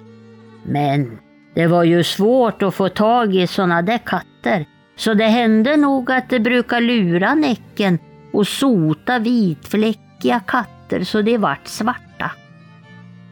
Men 0.64 1.20
det 1.56 1.68
var 1.68 1.84
ju 1.84 2.04
svårt 2.04 2.64
att 2.64 2.76
få 2.76 2.90
tag 2.90 3.36
i 3.36 3.48
sådana 3.48 3.82
där 3.82 3.98
katter, 3.98 4.66
så 4.96 5.14
det 5.14 5.28
hände 5.28 5.78
nog 5.78 6.12
att 6.12 6.30
det 6.30 6.40
brukar 6.40 6.82
lura 6.82 7.36
Näcken 7.36 8.00
och 8.34 8.48
sota 8.48 9.20
vitfläckiga 9.20 10.40
katter 10.40 11.04
så 11.04 11.22
de 11.22 11.38
vart 11.38 11.68
svarta. 11.68 12.32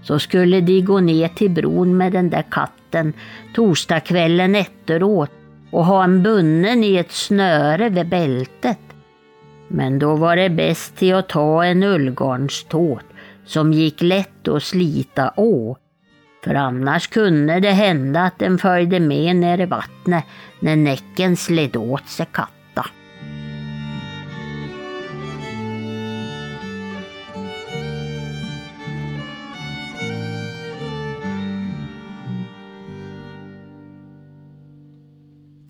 Så 0.04 0.20
skulle 0.20 0.62
de 0.62 0.82
gå 0.82 1.00
ner 1.00 1.28
till 1.28 1.50
bron 1.50 1.98
med 1.98 2.12
den 2.12 2.30
där 2.30 2.46
katten 2.52 3.14
torsdagskvällen 3.54 4.56
efteråt 4.56 5.32
och 5.72 5.86
ha 5.86 6.04
en 6.04 6.24
bunnen 6.24 6.84
i 6.84 6.96
ett 6.96 7.12
snöre 7.12 7.90
vid 7.90 8.10
bältet. 8.10 8.80
Men 9.74 10.00
då 10.00 10.16
var 10.16 10.36
det 10.36 10.50
bäst 10.50 10.96
till 10.96 11.16
att 11.16 11.30
ta 11.30 11.66
en 11.66 11.84
ullgarnståt 11.84 13.06
som 13.46 13.74
gick 13.74 14.02
lätt 14.02 14.48
att 14.48 14.64
slita 14.64 15.34
å. 15.36 15.78
För 16.44 16.56
annars 16.56 17.08
kunde 17.08 17.60
det 17.60 17.72
hända 17.72 18.22
att 18.22 18.40
den 18.40 18.58
följde 18.58 19.00
med 19.00 19.36
ner 19.36 19.62
i 19.62 19.66
vattnet 19.66 20.24
när 20.60 20.76
näcken 20.76 21.38
sled 21.38 21.76
åt 21.76 22.08
sig 22.08 22.26
katten. 22.32 22.61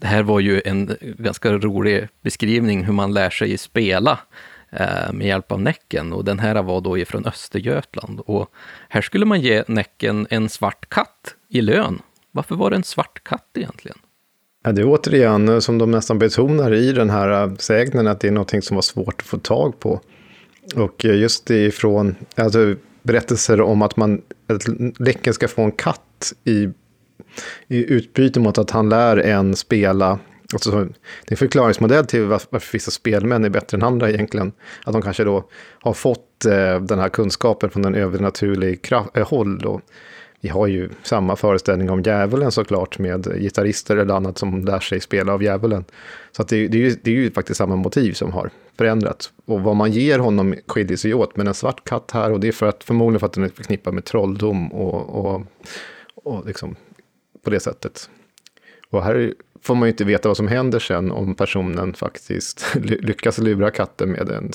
Det 0.01 0.07
här 0.07 0.23
var 0.23 0.39
ju 0.39 0.61
en 0.65 0.95
ganska 1.01 1.51
rolig 1.51 2.07
beskrivning 2.21 2.83
hur 2.83 2.93
man 2.93 3.13
lär 3.13 3.29
sig 3.29 3.57
spela 3.57 4.19
eh, 4.71 5.13
med 5.13 5.27
hjälp 5.27 5.51
av 5.51 5.61
Näcken. 5.61 6.13
Och 6.13 6.25
den 6.25 6.39
här 6.39 6.63
var 6.63 6.81
då 6.81 6.97
ifrån 6.97 7.25
Östergötland. 7.25 8.19
Och 8.19 8.49
här 8.89 9.01
skulle 9.01 9.25
man 9.25 9.41
ge 9.41 9.63
Näcken 9.67 10.27
en 10.29 10.49
svart 10.49 10.89
katt 10.89 11.35
i 11.49 11.61
lön. 11.61 12.01
Varför 12.31 12.55
var 12.55 12.69
det 12.69 12.75
en 12.75 12.83
svart 12.83 13.23
katt 13.23 13.47
egentligen? 13.53 13.97
Ja, 14.63 14.71
det 14.71 14.81
är 14.81 14.85
återigen, 14.85 15.49
eh, 15.49 15.59
som 15.59 15.77
de 15.77 15.91
nästan 15.91 16.19
betonar 16.19 16.73
i 16.73 16.91
den 16.91 17.09
här 17.09 17.43
eh, 17.43 17.55
sägnen, 17.55 18.07
att 18.07 18.19
det 18.19 18.27
är 18.27 18.31
någonting 18.31 18.61
som 18.61 18.75
var 18.75 18.81
svårt 18.81 19.21
att 19.21 19.27
få 19.27 19.37
tag 19.37 19.79
på. 19.79 20.01
Och 20.75 21.05
eh, 21.05 21.15
just 21.15 21.49
ifrån 21.49 22.15
alltså, 22.35 22.75
berättelser 23.03 23.61
om 23.61 23.81
att 23.81 23.97
man, 23.97 24.21
att 24.47 24.63
Näcken 24.99 25.33
ska 25.33 25.47
få 25.47 25.61
en 25.61 25.71
katt 25.71 26.33
i 26.43 26.69
i 27.67 27.93
utbyte 27.93 28.39
mot 28.39 28.57
att 28.57 28.71
han 28.71 28.89
lär 28.89 29.17
en 29.17 29.55
spela 29.55 30.19
Alltså, 30.53 30.71
det 30.71 30.77
är 31.27 31.31
en 31.31 31.37
förklaringsmodell 31.37 32.05
till 32.05 32.23
varför 32.25 32.73
vissa 32.73 32.91
spelmän 32.91 33.45
är 33.45 33.49
bättre 33.49 33.77
än 33.77 33.83
andra 33.83 34.09
egentligen. 34.09 34.51
Att 34.83 34.93
de 34.93 35.01
kanske 35.01 35.23
då 35.23 35.43
har 35.79 35.93
fått 35.93 36.45
eh, 36.45 36.81
den 36.81 36.99
här 36.99 37.09
kunskapen 37.09 37.69
från 37.69 37.85
en 37.85 37.95
övernaturlig 37.95 38.81
kraft, 38.81 39.17
eh, 39.17 39.27
håll. 39.27 39.59
Då. 39.59 39.81
vi 40.41 40.49
har 40.49 40.67
ju 40.67 40.89
samma 41.03 41.35
föreställning 41.35 41.89
om 41.89 42.01
djävulen 42.01 42.51
såklart 42.51 42.99
med 42.99 43.39
gitarrister 43.39 43.97
eller 43.97 44.13
annat 44.13 44.37
som 44.37 44.65
lär 44.65 44.79
sig 44.79 44.99
spela 44.99 45.33
av 45.33 45.43
djävulen. 45.43 45.85
Så 46.31 46.41
att 46.41 46.47
det, 46.47 46.67
det, 46.67 46.77
är 46.77 46.81
ju, 46.81 46.95
det 47.03 47.11
är 47.11 47.15
ju 47.15 47.31
faktiskt 47.31 47.57
samma 47.57 47.75
motiv 47.75 48.13
som 48.13 48.31
har 48.31 48.49
förändrats. 48.77 49.31
Och 49.45 49.61
vad 49.61 49.75
man 49.75 49.91
ger 49.91 50.19
honom 50.19 50.55
skiljer 50.67 50.97
sig 50.97 51.13
åt. 51.13 51.37
Men 51.37 51.47
en 51.47 51.53
svart 51.53 51.83
katt 51.83 52.11
här 52.11 52.31
och 52.31 52.39
det 52.39 52.47
är 52.47 52.51
för 52.51 52.65
att 52.65 52.83
förmodligen 52.83 53.19
för 53.19 53.27
att 53.27 53.33
den 53.33 53.43
är 53.43 53.49
förknippad 53.49 53.93
med 53.93 54.05
trolldom 54.05 54.73
och, 54.73 55.25
och, 55.25 55.41
och 56.15 56.45
liksom 56.47 56.75
på 57.43 57.49
det 57.49 57.59
sättet. 57.59 58.09
Och 58.89 59.03
här 59.03 59.33
får 59.61 59.75
man 59.75 59.87
ju 59.87 59.91
inte 59.91 60.03
veta 60.03 60.29
vad 60.29 60.37
som 60.37 60.47
händer 60.47 60.79
sen 60.79 61.11
om 61.11 61.35
personen 61.35 61.93
faktiskt 61.93 62.75
lyckas 62.81 63.37
lura 63.37 63.71
katten 63.71 64.11
med 64.11 64.29
en, 64.29 64.51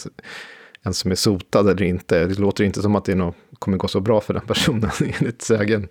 en 0.83 0.95
som 0.95 1.11
är 1.11 1.15
sotad 1.15 1.71
eller 1.71 1.83
inte. 1.83 2.27
Det 2.27 2.39
låter 2.39 2.65
inte 2.65 2.83
som 2.83 2.97
att 2.97 3.05
det 3.05 3.15
något, 3.15 3.37
kommer 3.59 3.77
gå 3.77 3.89
så 3.89 4.01
bra 4.01 4.21
för 4.21 4.35
den 4.35 4.47
personen 4.47 4.91
enligt 5.21 5.43
sägen. 5.43 5.89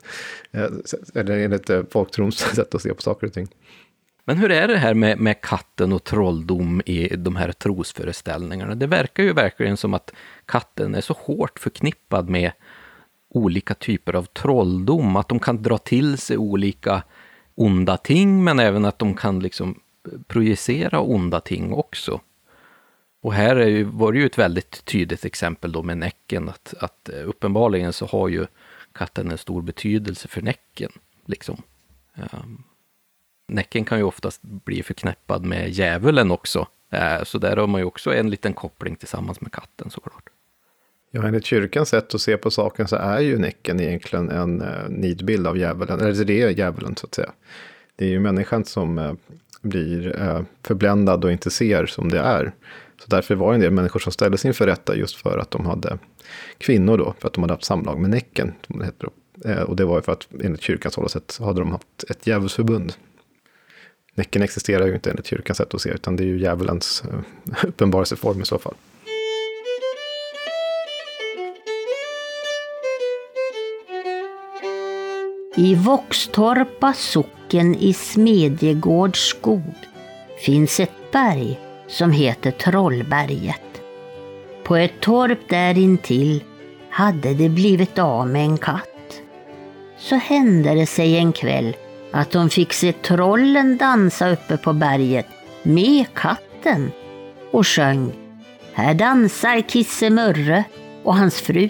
Eh, 0.52 0.68
eller 1.16 1.38
enligt 1.38 1.70
eh, 1.70 1.84
folktrons 1.92 2.38
sätt 2.56 2.76
att 2.76 2.82
se 2.82 2.94
på 2.94 3.02
saker 3.02 3.28
och 3.28 3.34
ting. 3.34 3.48
Men 4.28 4.38
hur 4.38 4.52
är 4.52 4.68
det 4.68 4.78
här 4.78 4.94
med, 4.94 5.20
med 5.20 5.42
katten 5.42 5.94
och 5.94 6.04
trolldom 6.04 6.82
i 6.86 7.16
de 7.16 7.36
här 7.36 7.52
trosföreställningarna? 7.52 8.76
Det 8.76 8.88
verkar 8.88 9.24
ju 9.24 9.34
verkligen 9.34 9.78
som 9.78 9.94
att 9.94 10.12
katten 10.46 10.96
är 10.96 11.02
så 11.02 11.14
hårt 11.14 11.60
förknippad 11.60 12.30
med 12.30 12.52
olika 13.36 13.74
typer 13.74 14.16
av 14.16 14.24
trolldom, 14.24 15.16
att 15.16 15.30
de 15.30 15.40
kan 15.40 15.64
dra 15.64 15.78
till 15.78 16.18
sig 16.18 16.38
olika 16.38 17.04
onda 17.56 17.98
ting, 17.98 18.44
men 18.44 18.60
även 18.60 18.86
att 18.86 19.00
de 19.00 19.14
kan 19.14 19.40
liksom 19.40 19.80
eh, 20.12 20.20
projicera 20.28 21.00
onda 21.00 21.40
ting 21.40 21.74
också. 21.74 22.22
Och 23.22 23.34
här 23.34 23.56
är 23.56 23.68
ju, 23.68 23.84
var 23.84 24.12
det 24.12 24.20
ju 24.20 24.26
ett 24.26 24.38
väldigt 24.38 24.86
tydligt 24.86 25.26
exempel 25.26 25.72
då 25.72 25.84
med 25.84 25.98
Näcken, 25.98 26.50
att, 26.50 26.74
att 26.80 27.10
eh, 27.10 27.30
uppenbarligen 27.30 27.94
så 27.94 28.06
har 28.06 28.28
ju 28.28 28.46
katten 28.92 29.32
en 29.32 29.38
stor 29.38 29.62
betydelse 29.62 30.28
för 30.28 30.42
Näcken. 30.42 30.92
Liksom. 31.26 31.62
Um, 32.16 32.64
näcken 33.48 33.86
kan 33.86 33.98
ju 33.98 34.04
oftast 34.04 34.42
bli 34.42 34.84
förknippad 34.84 35.46
med 35.46 35.70
djävulen 35.70 36.32
också, 36.32 36.68
uh, 36.94 37.24
så 37.24 37.38
där 37.38 37.58
har 37.58 37.68
man 37.68 37.82
ju 37.82 37.86
också 37.86 38.14
en 38.14 38.30
liten 38.30 38.54
koppling 38.54 38.96
tillsammans 38.96 39.42
med 39.42 39.52
katten 39.52 39.90
såklart. 39.90 40.30
Ja, 41.16 41.28
enligt 41.28 41.46
kyrkans 41.46 41.90
sätt 41.90 42.16
att 42.16 42.22
se 42.22 42.38
på 42.38 42.52
saken 42.52 42.88
så 42.88 42.96
är 42.96 43.20
ju 43.20 43.38
Näcken 43.38 43.80
egentligen 43.80 44.30
en 44.30 44.62
eh, 44.62 44.90
nidbild 44.90 45.48
av 45.48 45.58
djävulen, 45.58 46.00
eller 46.00 46.26
det 46.26 46.42
är 46.42 46.50
djävulen 46.50 46.96
så 46.96 47.08
att 47.08 47.16
säga. 47.16 47.32
Det 47.96 48.06
är 48.06 48.10
ju 48.10 48.20
människan 48.20 48.66
som 48.66 48.98
eh, 48.98 49.14
blir 49.62 50.22
eh, 50.22 50.42
förbländad 50.64 51.26
och 51.26 51.32
inte 51.32 51.52
ser 51.52 51.86
som 51.86 52.10
det 52.10 52.20
är. 52.20 52.54
Så 53.02 53.06
därför 53.08 53.36
var 53.36 53.50
det 53.50 53.56
en 53.56 53.62
del 53.62 53.72
människor 53.72 54.00
som 54.00 54.12
ställdes 54.12 54.46
inför 54.46 54.68
rätta 54.68 54.96
just 54.96 55.16
för 55.16 55.38
att 55.38 55.52
de 55.52 55.66
hade 55.66 55.98
kvinnor 56.58 56.98
då, 56.98 57.16
för 57.20 57.28
att 57.28 57.34
de 57.34 57.44
hade 57.44 57.54
haft 57.54 57.66
samlag 57.66 58.00
med 58.00 58.10
Näcken. 58.10 58.54
Som 58.68 58.80
det 58.80 58.86
heter 58.86 59.08
då. 59.08 59.50
Eh, 59.50 59.62
och 59.62 59.76
det 59.76 59.86
var 59.86 59.96
ju 59.96 60.02
för 60.02 60.12
att 60.12 60.28
enligt 60.44 60.62
kyrkans 60.62 60.96
håll 60.96 61.10
sett 61.10 61.38
hade 61.40 61.60
de 61.60 61.72
haft 61.72 62.04
ett 62.10 62.28
djävulsförbund. 62.28 62.94
Näcken 64.16 64.42
existerar 64.42 64.88
ju 64.88 64.94
inte 64.94 65.10
enligt 65.10 65.26
kyrkans 65.26 65.58
sätt 65.58 65.74
att 65.74 65.82
se, 65.82 65.90
utan 65.90 66.16
det 66.16 66.24
är 66.24 66.28
ju 66.28 66.40
djävulens 66.40 67.04
eh, 67.12 67.20
uppenbarelseform 67.68 68.42
i 68.42 68.46
så 68.46 68.58
fall. 68.58 68.76
I 75.58 75.76
Våxtorpa 75.76 76.94
socken 76.94 77.76
i 77.76 77.94
Smedjegårds 77.94 79.20
skog 79.20 79.74
finns 80.46 80.80
ett 80.80 81.12
berg 81.12 81.60
som 81.88 82.12
heter 82.12 82.52
Trollberget. 82.52 83.82
På 84.64 84.76
ett 84.76 85.00
torp 85.00 85.40
där 85.50 85.78
intill 85.78 86.44
hade 86.90 87.34
det 87.34 87.50
blivit 87.50 88.00
av 88.00 88.28
med 88.28 88.42
en 88.42 88.58
katt. 88.58 89.22
Så 89.98 90.16
hände 90.16 90.74
det 90.74 90.86
sig 90.86 91.18
en 91.18 91.32
kväll 91.32 91.76
att 92.12 92.32
de 92.32 92.50
fick 92.50 92.74
se 92.74 92.92
trollen 92.92 93.78
dansa 93.78 94.30
uppe 94.30 94.58
på 94.58 94.74
berget 94.74 95.28
med 95.64 96.06
katten 96.14 96.92
och 97.52 97.68
sjöng 97.68 98.12
Här 98.74 98.94
dansar 98.94 99.62
Kisse 99.62 100.10
Mörre 100.10 100.64
och 101.04 101.16
hans 101.16 101.42
fru. 101.42 101.70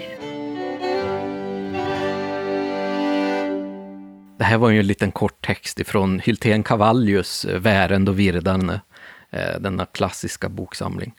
Det 4.46 4.50
här 4.50 4.58
var 4.58 4.70
ju 4.70 4.80
en 4.80 4.88
liten 4.88 5.12
kort 5.12 5.46
text 5.46 5.80
ifrån 5.80 6.20
Hylten 6.20 6.64
Cavallius 6.64 7.46
Värend 7.46 8.10
och 8.10 8.20
Virdane, 8.20 8.82
eh, 9.30 9.60
denna 9.60 9.86
klassiska 9.86 10.50
boksamling. 10.50 11.14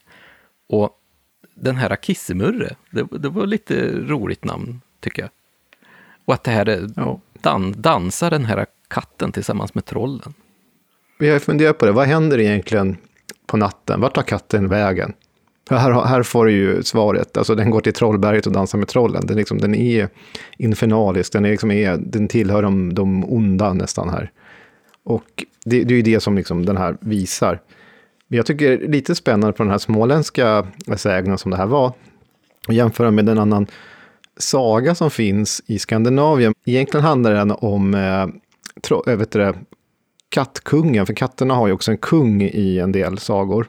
Och 0.69 0.91
den 1.55 1.77
här 1.77 1.97
Kissemurre, 1.97 2.77
det, 2.91 3.07
det 3.19 3.29
var 3.29 3.47
lite 3.47 3.91
roligt 3.91 4.45
namn, 4.45 4.81
tycker 5.01 5.23
jag. 5.23 5.31
Och 6.25 6.35
att 6.35 6.45
det 6.45 6.51
här 6.51 6.69
är, 6.69 6.91
ja. 6.97 7.21
dan, 7.33 7.75
dansar 7.83 8.31
den 8.31 8.45
här 8.45 8.67
katten 8.89 9.33
tillsammans 9.33 9.75
med 9.75 9.85
trollen. 9.85 10.35
Vi 11.19 11.29
har 11.29 11.39
funderat 11.39 11.79
på 11.79 11.87
det, 11.87 11.93
vad 11.93 12.07
händer 12.07 12.41
egentligen 12.41 12.97
på 13.47 13.57
natten? 13.57 14.01
Vart 14.01 14.15
tar 14.15 14.23
katten 14.23 14.69
vägen? 14.69 15.13
Här, 15.71 16.05
här 16.07 16.23
får 16.23 16.47
du 16.47 16.53
ju 16.53 16.83
svaret, 16.83 17.37
alltså 17.37 17.55
den 17.55 17.71
går 17.71 17.81
till 17.81 17.93
Trollberget 17.93 18.47
och 18.47 18.53
dansar 18.53 18.79
med 18.79 18.89
trollen. 18.89 19.27
Den, 19.27 19.37
liksom, 19.37 19.59
den 19.59 19.75
är 19.75 20.09
infernalisk, 20.59 21.33
den, 21.33 21.45
är 21.45 21.51
liksom 21.51 21.71
är, 21.71 21.97
den 21.97 22.29
tillhör 22.29 22.63
de, 22.63 22.95
de 22.95 23.25
onda 23.25 23.73
nästan 23.73 24.09
här. 24.09 24.31
Och 25.05 25.45
det, 25.65 25.85
det 25.85 25.95
är 25.95 25.97
ju 25.97 26.03
det 26.03 26.21
som 26.21 26.37
liksom 26.37 26.67
den 26.67 26.77
här 26.77 26.97
visar. 27.01 27.61
Men 28.29 28.37
jag 28.37 28.47
tycker 28.47 28.79
det 28.79 28.85
är 28.85 28.89
lite 28.89 29.15
spännande 29.15 29.53
på 29.53 29.63
den 29.63 29.73
här 29.73 29.79
småländska 29.79 30.67
sägnen 30.97 31.39
som 31.39 31.51
det 31.51 31.57
här 31.57 31.67
var, 31.67 31.93
och 32.69 32.75
jämföra 32.75 33.11
med 33.11 33.29
en 33.29 33.39
annan 33.39 33.67
saga 34.37 34.95
som 34.95 35.11
finns 35.11 35.63
i 35.67 35.79
Skandinavien. 35.79 36.55
Egentligen 36.65 37.05
handlar 37.05 37.35
den 37.35 37.51
om 37.51 37.95
eh, 37.95 38.27
tro, 38.83 39.03
eh, 39.07 39.17
vet 39.17 39.31
det, 39.31 39.55
kattkungen, 40.29 41.07
för 41.07 41.15
katterna 41.15 41.55
har 41.55 41.67
ju 41.67 41.73
också 41.73 41.91
en 41.91 41.99
kung 41.99 42.43
i 42.43 42.79
en 42.79 42.93
del 42.93 43.19
sagor. 43.19 43.67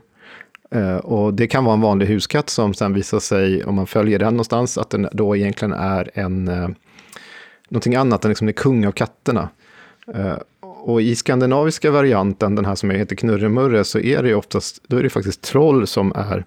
Eh, 0.72 0.98
och 0.98 1.34
det 1.34 1.48
kan 1.48 1.66
vara 1.66 1.74
en 1.74 1.82
vanlig 1.82 2.06
huskatt 2.06 2.50
som 2.50 2.74
sen 2.74 2.94
visar 2.94 3.20
sig, 3.20 3.64
om 3.64 3.76
man 3.76 3.88
följer 3.88 4.20
den 4.20 4.34
någonstans, 4.34 4.78
att 4.78 4.90
den 4.90 5.08
då 5.12 5.36
egentligen 5.36 5.74
är 5.74 6.12
en, 6.14 6.48
eh, 6.48 6.70
någonting 7.70 7.96
annat 7.96 8.26
än 8.26 8.30
liksom 8.30 8.48
är 8.48 8.52
kung 8.52 8.86
av 8.86 8.92
katterna. 8.92 9.50
Eh, 10.14 10.38
och 10.62 11.02
i 11.02 11.16
skandinaviska 11.16 11.92
varianten, 11.92 12.56
den 12.56 12.66
här 12.66 12.76
som 12.76 12.90
heter 12.90 13.16
Knurremurre, 13.16 13.84
så 13.84 14.00
är 14.00 14.24
det 14.24 14.30
ju 14.30 14.36
oftast, 14.36 14.84
då 14.88 14.98
är 14.98 15.04
det 15.04 15.10
faktiskt 15.10 15.42
troll 15.42 15.88
som 15.88 16.12
är 16.16 16.46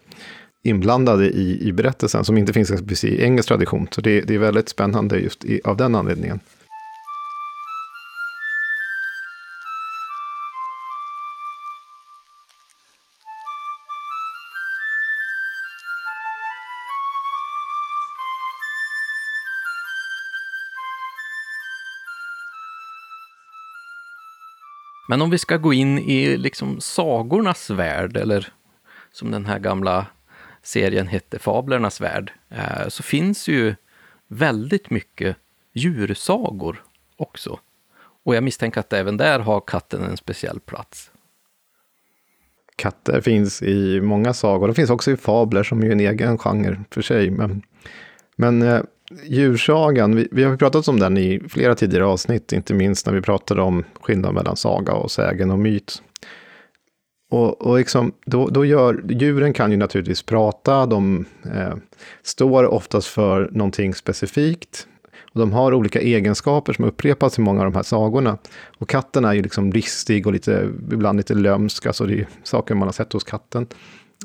inblandade 0.62 1.26
i, 1.26 1.68
i 1.68 1.72
berättelsen, 1.72 2.24
som 2.24 2.38
inte 2.38 2.52
finns 2.52 3.04
i 3.04 3.22
engelsk 3.22 3.48
tradition. 3.48 3.88
Så 3.90 4.00
det, 4.00 4.20
det 4.20 4.34
är 4.34 4.38
väldigt 4.38 4.68
spännande 4.68 5.18
just 5.18 5.44
i, 5.44 5.60
av 5.64 5.76
den 5.76 5.94
anledningen. 5.94 6.40
Men 25.10 25.22
om 25.22 25.30
vi 25.30 25.38
ska 25.38 25.56
gå 25.56 25.72
in 25.72 25.98
i 25.98 26.36
liksom 26.36 26.80
sagornas 26.80 27.70
värld, 27.70 28.16
eller 28.16 28.52
som 29.12 29.30
den 29.30 29.46
här 29.46 29.58
gamla 29.58 30.06
serien 30.62 31.06
hette, 31.06 31.38
Fablernas 31.38 32.00
värld, 32.00 32.32
eh, 32.48 32.88
så 32.88 33.02
finns 33.02 33.48
ju 33.48 33.74
väldigt 34.28 34.90
mycket 34.90 35.36
djursagor 35.72 36.84
också. 37.16 37.60
Och 38.24 38.34
jag 38.34 38.44
misstänker 38.44 38.80
att 38.80 38.92
även 38.92 39.16
där 39.16 39.38
har 39.38 39.60
katten 39.60 40.02
en 40.02 40.16
speciell 40.16 40.60
plats. 40.60 41.10
Katter 42.76 43.20
finns 43.20 43.62
i 43.62 44.00
många 44.00 44.34
sagor. 44.34 44.66
De 44.66 44.74
finns 44.74 44.90
också 44.90 45.10
i 45.10 45.16
fabler 45.16 45.62
som 45.62 45.82
är 45.82 45.90
en 45.90 46.00
egen 46.00 46.38
genre 46.38 46.80
för 46.90 47.02
sig. 47.02 47.30
Men, 47.30 47.62
men 48.36 48.62
eh, 48.62 48.80
djursagan, 49.24 50.16
vi, 50.16 50.28
vi 50.30 50.44
har 50.44 50.56
pratat 50.56 50.88
om 50.88 51.00
den 51.00 51.18
i 51.18 51.40
flera 51.48 51.74
tidigare 51.74 52.06
avsnitt, 52.06 52.52
inte 52.52 52.74
minst 52.74 53.06
när 53.06 53.12
vi 53.12 53.20
pratade 53.20 53.62
om 53.62 53.84
skillnaden 54.00 54.34
mellan 54.34 54.56
saga 54.56 54.92
och 54.92 55.10
sägen 55.10 55.50
och 55.50 55.58
myt. 55.58 56.02
Och, 57.30 57.62
och 57.66 57.78
liksom, 57.78 58.12
då, 58.26 58.48
då 58.48 58.64
gör, 58.64 59.04
djuren 59.08 59.52
kan 59.52 59.70
ju 59.70 59.76
naturligtvis 59.76 60.22
prata, 60.22 60.86
de 60.86 61.24
eh, 61.54 61.74
står 62.22 62.64
oftast 62.64 63.06
för 63.06 63.48
någonting 63.52 63.94
specifikt. 63.94 64.86
Och 65.34 65.40
de 65.40 65.52
har 65.52 65.74
olika 65.74 66.00
egenskaper 66.00 66.72
som 66.72 66.84
upprepas 66.84 67.38
i 67.38 67.40
många 67.40 67.60
av 67.60 67.64
de 67.64 67.74
här 67.74 67.82
sagorna. 67.82 68.38
Och 68.78 68.88
katten 68.88 69.24
är 69.24 69.32
ju 69.32 69.42
liksom 69.42 69.72
listig 69.72 70.26
och 70.26 70.32
lite, 70.32 70.68
ibland 70.92 71.16
lite 71.16 71.34
lömsk, 71.34 71.86
alltså 71.86 72.06
det 72.06 72.20
är 72.20 72.28
saker 72.42 72.74
man 72.74 72.88
har 72.88 72.92
sett 72.92 73.12
hos 73.12 73.24
katten. 73.24 73.66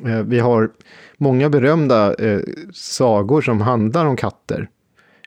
Eh, 0.05 0.19
vi 0.19 0.39
har 0.39 0.69
många 1.17 1.49
berömda 1.49 2.13
eh, 2.13 2.39
sagor 2.73 3.41
som 3.41 3.61
handlar 3.61 4.05
om 4.05 4.15
katter. 4.15 4.69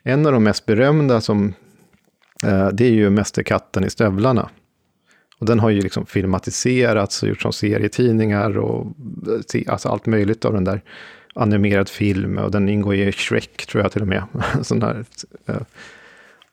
En 0.03 0.25
av 0.25 0.31
de 0.31 0.43
mest 0.43 0.65
berömda 0.65 1.21
som, 1.21 1.53
eh, 2.45 2.67
det 2.67 2.85
är 2.85 2.91
ju 2.91 3.09
Mästerkatten 3.09 3.83
i 3.83 3.89
stövlarna. 3.89 4.49
Och 5.39 5.45
den 5.45 5.59
har 5.59 5.69
ju 5.69 5.81
liksom 5.81 6.05
filmatiserats 6.05 7.23
och 7.23 7.29
gjorts 7.29 7.41
som 7.41 7.53
serietidningar 7.53 8.57
och 8.57 8.85
eh, 9.55 9.61
alltså 9.67 9.89
allt 9.89 10.05
möjligt 10.05 10.45
av 10.45 10.53
den 10.53 10.63
där 10.63 10.81
animerad 11.35 11.89
film. 11.89 12.37
Och 12.37 12.51
den 12.51 12.69
ingår 12.69 12.95
i 12.95 13.11
Shrek 13.11 13.65
tror 13.65 13.83
jag 13.83 13.91
till 13.91 14.01
och 14.01 14.07
med. 14.07 14.23
Sån 14.61 14.81
här. 14.81 15.05
Eh, 15.45 15.61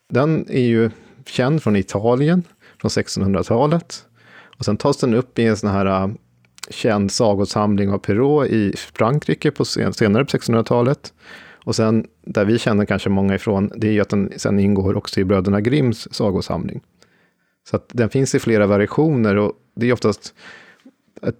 den 0.09 0.47
är 0.51 0.67
ju 0.67 0.91
känd 1.27 1.63
från 1.63 1.77
Italien, 1.77 2.43
från 2.81 2.89
1600-talet. 2.89 4.05
Och 4.59 4.65
sen 4.65 4.77
tas 4.77 4.97
den 4.97 5.15
upp 5.15 5.39
i 5.39 5.45
en 5.45 5.57
sån 5.57 5.71
här 5.71 5.87
eh, 5.87 6.09
känd 6.71 7.13
sagosamling 7.13 7.91
av 7.91 7.99
Perrault 7.99 8.51
i 8.51 8.77
Frankrike 8.77 9.51
på 9.51 9.65
senare 9.65 10.25
på 10.25 10.31
1600-talet. 10.31 11.13
Och 11.67 11.77
sen, 11.77 12.07
där 12.23 12.45
vi 12.45 12.59
känner 12.59 12.85
kanske 12.85 13.09
många 13.09 13.35
ifrån, 13.35 13.71
det 13.77 13.89
är 13.89 13.93
ju 13.93 14.01
att 14.01 14.09
den 14.09 14.33
sen 14.37 14.59
ingår 14.59 14.97
också 14.97 15.21
i 15.21 15.25
Bröderna 15.25 15.61
Grimms 15.61 16.15
sagosamling. 16.15 16.81
Så 17.71 17.77
att 17.77 17.89
den 17.93 18.11
finns 18.11 18.35
i 18.35 18.39
flera 18.39 18.67
variationer 18.67 19.37
och 19.37 19.53
det 19.75 19.89
är 19.89 19.93
oftast 19.93 20.35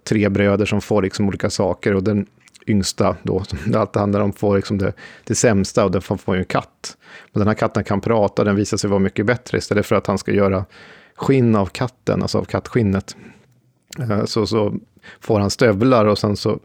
tre 0.09 0.29
bröder 0.29 0.65
som 0.65 0.81
får 0.81 1.01
liksom 1.01 1.27
olika 1.27 1.49
saker 1.49 1.95
och 1.95 2.03
den 2.03 2.25
yngsta 2.65 3.15
då, 3.23 3.43
som 3.43 3.59
det 3.65 3.79
alltid 3.79 3.99
handlar 3.99 4.21
om, 4.21 4.33
får 4.33 4.55
liksom 4.55 4.77
det, 4.77 4.93
det 5.23 5.35
sämsta 5.35 5.85
och 5.85 5.91
den 5.91 6.01
får, 6.01 6.17
får 6.17 6.35
ju 6.35 6.39
en 6.39 6.45
katt. 6.45 6.97
Men 7.31 7.39
den 7.39 7.47
här 7.47 7.55
katten 7.55 7.83
kan 7.83 8.01
prata, 8.01 8.43
den 8.43 8.55
visar 8.55 8.77
sig 8.77 8.89
vara 8.89 8.99
mycket 8.99 9.25
bättre 9.25 9.57
istället 9.57 9.85
för 9.85 9.95
att 9.95 10.07
han 10.07 10.17
ska 10.17 10.31
göra 10.31 10.65
skinn 11.15 11.55
av 11.55 11.65
katten, 11.65 12.21
alltså 12.21 12.37
av 12.37 12.45
kattskinnet. 12.45 13.15
Eh, 13.99 14.25
så, 14.25 14.47
så 14.47 14.75
får 15.19 15.39
han 15.39 15.49
stövlar 15.49 16.05
och 16.05 16.17
sen 16.17 16.35
så 16.35 16.59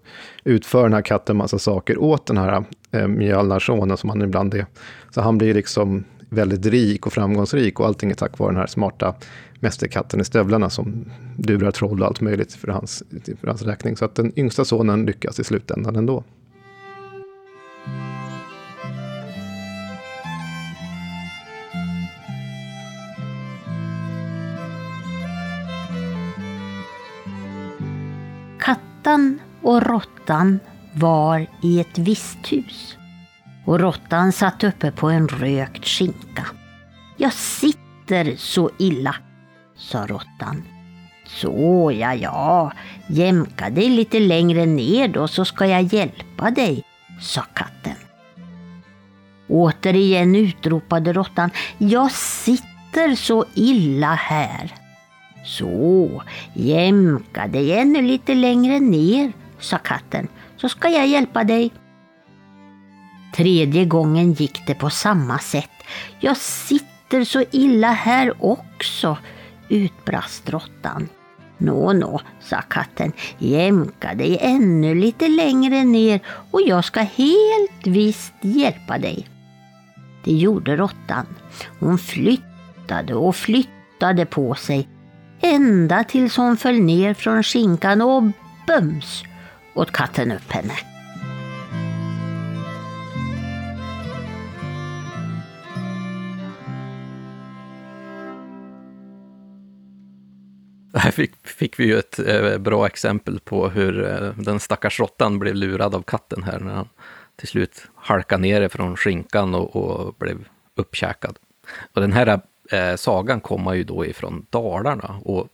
utför 0.44 0.82
den 0.82 0.92
här 0.92 1.02
katten 1.02 1.36
massa 1.36 1.58
saker 1.58 1.98
åt 1.98 2.26
den 2.26 2.38
här 2.38 2.64
eh, 2.90 3.08
mjölnarsonen 3.08 3.96
som 3.96 4.10
han 4.10 4.22
ibland 4.22 4.54
är. 4.54 4.66
Så 5.10 5.20
han 5.20 5.38
blir 5.38 5.54
liksom 5.54 6.04
väldigt 6.28 6.66
rik 6.66 7.06
och 7.06 7.12
framgångsrik 7.12 7.80
och 7.80 7.86
allting 7.86 8.10
är 8.10 8.14
tack 8.14 8.38
vare 8.38 8.50
den 8.50 8.60
här 8.60 8.66
smarta 8.66 9.14
mästerkatten 9.60 10.20
i 10.20 10.24
stövlarna 10.24 10.70
som 10.70 11.04
durar 11.36 11.70
troll 11.70 12.00
och 12.00 12.06
allt 12.06 12.20
möjligt 12.20 12.52
för 12.52 12.68
hans, 12.68 13.02
för 13.40 13.46
hans 13.46 13.62
räkning. 13.62 13.96
Så 13.96 14.04
att 14.04 14.14
den 14.14 14.38
yngsta 14.38 14.64
sonen 14.64 15.06
lyckas 15.06 15.40
i 15.40 15.44
slutändan 15.44 15.96
ändå. 15.96 16.24
Råttan 29.02 29.40
och 29.62 29.82
råttan 29.82 30.60
var 30.94 31.46
i 31.62 31.80
ett 31.80 31.98
visthus. 31.98 32.96
och 33.64 33.80
råttan 33.80 34.32
satt 34.32 34.64
uppe 34.64 34.90
på 34.90 35.08
en 35.10 35.28
rökt 35.28 35.86
skinka. 35.86 36.46
Jag 37.16 37.32
sitter 37.32 38.36
så 38.36 38.70
illa, 38.78 39.14
sa 39.76 40.06
råttan. 40.06 40.62
Så, 41.26 41.92
ja, 41.94 42.14
ja, 42.14 42.72
jämka 43.06 43.70
dig 43.70 43.88
lite 43.88 44.20
längre 44.20 44.66
ner 44.66 45.08
då 45.08 45.28
så 45.28 45.44
ska 45.44 45.66
jag 45.66 45.82
hjälpa 45.82 46.50
dig, 46.50 46.84
sa 47.20 47.42
katten. 47.42 47.96
Återigen 49.48 50.36
utropade 50.36 51.12
råttan. 51.12 51.50
Jag 51.78 52.12
sitter 52.12 53.14
så 53.14 53.44
illa 53.54 54.14
här. 54.14 54.81
Så, 55.44 56.22
jämka 56.54 57.46
dig 57.46 57.72
ännu 57.72 58.02
lite 58.02 58.34
längre 58.34 58.80
ner, 58.80 59.32
sa 59.58 59.78
katten, 59.78 60.28
så 60.56 60.68
ska 60.68 60.88
jag 60.88 61.06
hjälpa 61.06 61.44
dig. 61.44 61.70
Tredje 63.36 63.84
gången 63.84 64.32
gick 64.32 64.66
det 64.66 64.74
på 64.74 64.90
samma 64.90 65.38
sätt. 65.38 65.70
Jag 66.20 66.36
sitter 66.36 67.24
så 67.24 67.44
illa 67.50 67.92
här 67.92 68.44
också, 68.44 69.18
utbrast 69.68 70.50
råttan. 70.50 71.08
Nå, 71.58 71.92
nå, 71.92 72.20
sa 72.40 72.60
katten, 72.60 73.12
jämka 73.38 74.14
dig 74.14 74.38
ännu 74.40 74.94
lite 74.94 75.28
längre 75.28 75.84
ner 75.84 76.20
och 76.50 76.60
jag 76.66 76.84
ska 76.84 77.00
helt 77.00 77.86
visst 77.86 78.34
hjälpa 78.40 78.98
dig. 78.98 79.28
Det 80.24 80.32
gjorde 80.32 80.76
råttan. 80.76 81.26
Hon 81.80 81.98
flyttade 81.98 83.14
och 83.14 83.36
flyttade 83.36 84.26
på 84.26 84.54
sig 84.54 84.88
ända 85.42 86.04
tills 86.04 86.36
hon 86.36 86.56
föll 86.56 86.80
ner 86.80 87.14
från 87.14 87.42
skinkan 87.42 88.02
och 88.02 88.22
bums 88.66 89.22
åt 89.74 89.92
katten 89.92 90.32
upp 90.32 90.52
henne. 90.52 90.74
Här 100.94 101.10
fick, 101.10 101.46
fick 101.46 101.80
vi 101.80 101.84
ju 101.84 101.98
ett 101.98 102.18
eh, 102.18 102.58
bra 102.58 102.86
exempel 102.86 103.40
på 103.40 103.68
hur 103.68 104.04
eh, 104.04 104.30
den 104.36 104.60
stackars 104.60 105.00
råttan 105.00 105.38
blev 105.38 105.54
lurad 105.54 105.94
av 105.94 106.02
katten 106.02 106.42
här 106.42 106.60
när 106.60 106.74
han 106.74 106.88
till 107.36 107.48
slut 107.48 107.88
halkade 107.94 108.42
ner 108.42 108.68
från 108.68 108.96
skinkan 108.96 109.54
och, 109.54 109.76
och 109.76 110.14
blev 110.14 110.48
uppkäkad. 110.74 111.38
Och 111.92 112.00
den 112.00 112.12
här 112.12 112.40
eh, 112.72 112.96
sagan 112.96 113.40
kommer 113.40 113.74
ju 113.74 113.84
då 113.84 114.06
ifrån 114.06 114.46
Dalarna 114.50 115.20
och 115.24 115.48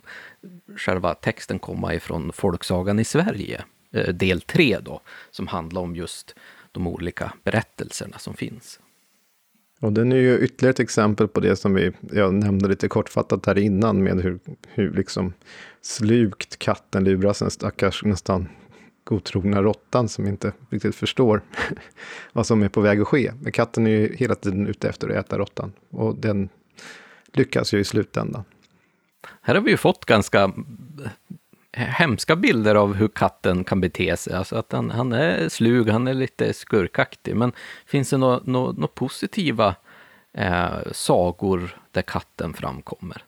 själva 0.77 1.15
texten 1.15 1.59
kommer 1.59 1.93
ifrån 1.93 2.33
Folksagan 2.33 2.99
i 2.99 3.05
Sverige, 3.05 3.65
eh, 3.93 4.15
del 4.15 4.41
3 4.41 4.79
då, 4.79 5.01
som 5.31 5.47
handlar 5.47 5.81
om 5.81 5.97
just 5.97 6.35
de 6.73 6.87
olika 6.87 7.33
berättelserna 7.45 8.19
som 8.19 8.35
finns. 8.35 8.81
Och 9.81 9.93
den 9.93 10.13
är 10.13 10.17
ju 10.17 10.39
ytterligare 10.39 10.71
ett 10.71 10.81
exempel 10.81 11.29
på 11.29 11.41
det 11.41 11.57
som 11.57 11.75
vi, 11.75 11.93
jag 12.13 12.35
nämnde 12.35 12.69
lite 12.69 12.89
kortfattat 12.89 13.47
här 13.47 13.59
innan 13.59 14.03
med 14.03 14.21
hur, 14.21 14.39
hur 14.69 14.93
liksom 14.93 15.33
slukt 15.83 16.59
katten 16.59 17.05
luras 17.05 17.43
en 17.43 17.51
stackars 17.51 18.05
nästan 18.05 18.49
godtrogna 19.05 19.63
råttan 19.63 20.09
som 20.09 20.27
inte 20.27 20.53
riktigt 20.71 20.95
förstår 20.95 21.43
vad 22.33 22.47
som 22.47 22.63
är 22.63 22.69
på 22.69 22.81
väg 22.81 23.01
att 23.01 23.09
ske. 23.09 23.33
Men 23.43 23.53
katten 23.53 23.87
är 23.87 23.91
ju 23.91 24.17
hela 24.17 24.35
tiden 24.35 24.67
ute 24.67 24.89
efter 24.89 25.09
att 25.09 25.27
äta 25.27 25.39
råttan 25.39 25.73
och 25.91 26.17
den 26.17 26.49
lyckas 27.33 27.75
ju 27.75 27.79
i 27.79 27.85
slutändan. 27.85 28.45
Här 29.43 29.55
har 29.55 29.63
vi 29.63 29.71
ju 29.71 29.77
fått 29.77 30.05
ganska 30.05 30.53
hemska 31.73 32.37
bilder 32.37 32.75
av 32.75 32.95
hur 32.95 33.09
katten 33.09 33.65
kan 33.65 33.81
bete 33.81 34.17
sig. 34.17 34.35
Alltså 34.35 34.57
att 34.57 34.73
han, 34.73 34.91
han 34.91 35.13
är 35.13 35.49
slug, 35.49 35.89
han 35.89 36.09
är 36.09 36.15
lite 36.15 36.53
skurkaktig. 36.53 37.37
Men 37.37 37.53
finns 37.87 38.11
det 38.11 38.17
några 38.17 38.37
no, 38.37 38.43
no, 38.45 38.75
no 38.79 38.87
positiva 38.87 39.75
eh, 40.33 40.93
sagor 40.93 41.81
där 41.91 42.03
katten 42.03 42.55
framkommer? 42.55 43.25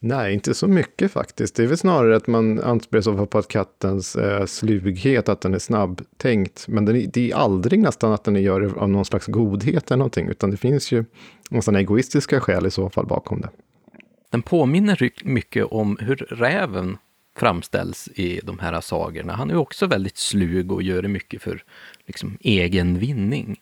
Nej, 0.00 0.34
inte 0.34 0.54
så 0.54 0.68
mycket 0.68 1.12
faktiskt. 1.12 1.54
Det 1.54 1.62
är 1.62 1.66
väl 1.66 1.78
snarare 1.78 2.16
att 2.16 2.26
man 2.26 2.60
anspelar 2.60 3.26
på 3.26 3.38
att 3.38 3.48
kattens 3.48 4.16
eh, 4.16 4.46
slughet, 4.46 5.28
att 5.28 5.40
den 5.40 5.54
är 5.54 5.58
snabbtänkt. 5.58 6.64
Men 6.68 6.84
den, 6.84 7.10
det 7.10 7.30
är 7.30 7.36
aldrig 7.36 7.80
nästan 7.80 8.12
att 8.12 8.24
den 8.24 8.42
gör 8.42 8.60
det 8.60 8.72
av 8.72 8.88
någon 8.88 9.04
slags 9.04 9.26
godhet 9.26 9.90
eller 9.90 9.98
någonting, 9.98 10.28
utan 10.28 10.50
det 10.50 10.56
finns 10.56 10.92
ju 10.92 11.04
nästan 11.50 11.76
egoistiska 11.76 12.40
skäl 12.40 12.66
i 12.66 12.70
så 12.70 12.90
fall 12.90 13.06
bakom 13.06 13.40
det. 13.40 13.50
Den 14.30 14.42
påminner 14.42 15.10
mycket 15.24 15.64
om 15.64 15.96
hur 16.00 16.16
räven 16.16 16.96
framställs 17.36 18.08
i 18.14 18.40
de 18.44 18.58
här 18.58 18.80
sagorna. 18.80 19.32
Han 19.32 19.50
är 19.50 19.56
också 19.56 19.86
väldigt 19.86 20.16
slug 20.16 20.72
och 20.72 20.82
gör 20.82 21.02
det 21.02 21.08
mycket 21.08 21.42
för 21.42 21.62
liksom, 22.06 22.38
egen 22.40 22.98
vinning. 22.98 23.60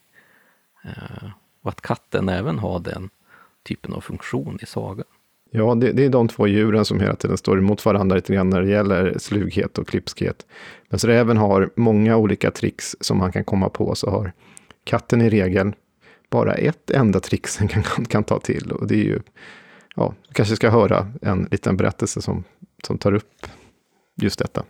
Eh, 0.84 1.30
och 1.62 1.70
att 1.70 1.80
katten 1.80 2.28
även 2.28 2.58
har 2.58 2.80
den 2.80 3.10
typen 3.62 3.92
av 3.92 4.00
funktion 4.00 4.58
i 4.62 4.66
sagan. 4.66 5.06
Ja, 5.56 5.74
det, 5.74 5.92
det, 5.92 6.04
är 6.04 6.08
de 6.08 6.28
två 6.28 6.46
djuren 6.46 6.84
som 6.84 7.00
hela 7.00 7.16
tiden 7.16 7.36
står 7.36 7.58
emot 7.58 7.84
varandra 7.84 8.16
lite 8.16 8.34
grann 8.34 8.50
när 8.50 8.62
det 8.62 8.70
gäller 8.70 9.18
slughet 9.18 9.78
och 9.78 9.88
klipskhet. 9.88 10.46
Men 10.88 10.98
så 10.98 11.06
räven 11.06 11.36
har 11.36 11.70
många 11.76 12.16
olika 12.16 12.50
tricks 12.50 12.96
som 13.00 13.18
man 13.18 13.32
kan 13.32 13.44
komma 13.44 13.68
på, 13.68 13.94
så 13.94 14.10
har 14.10 14.32
katten 14.84 15.22
i 15.22 15.30
regel 15.30 15.72
bara 16.30 16.54
ett 16.54 16.90
enda 16.90 17.20
trick 17.20 17.46
som 17.46 17.68
kan, 17.68 17.82
kan 18.08 18.24
ta 18.24 18.38
till. 18.38 18.72
Och 18.72 18.86
det 18.86 18.94
är 18.94 19.04
ju, 19.04 19.20
ja, 19.94 20.14
du 20.28 20.34
kanske 20.34 20.56
ska 20.56 20.70
höra 20.70 21.12
en 21.22 21.48
liten 21.50 21.76
berättelse 21.76 22.22
som, 22.22 22.44
som 22.86 22.98
tar 22.98 23.14
upp 23.14 23.46
just 24.14 24.38
detta. 24.38 24.64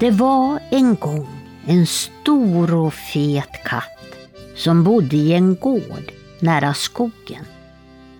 Det 0.00 0.10
var 0.10 0.60
en 0.70 0.94
gång 0.94 1.26
en 1.66 1.86
stor 1.86 2.74
och 2.74 2.94
fet 2.94 3.64
katt 3.64 3.96
som 4.56 4.84
bodde 4.84 5.16
i 5.16 5.32
en 5.32 5.56
gård 5.56 6.12
nära 6.40 6.74
skogen. 6.74 7.44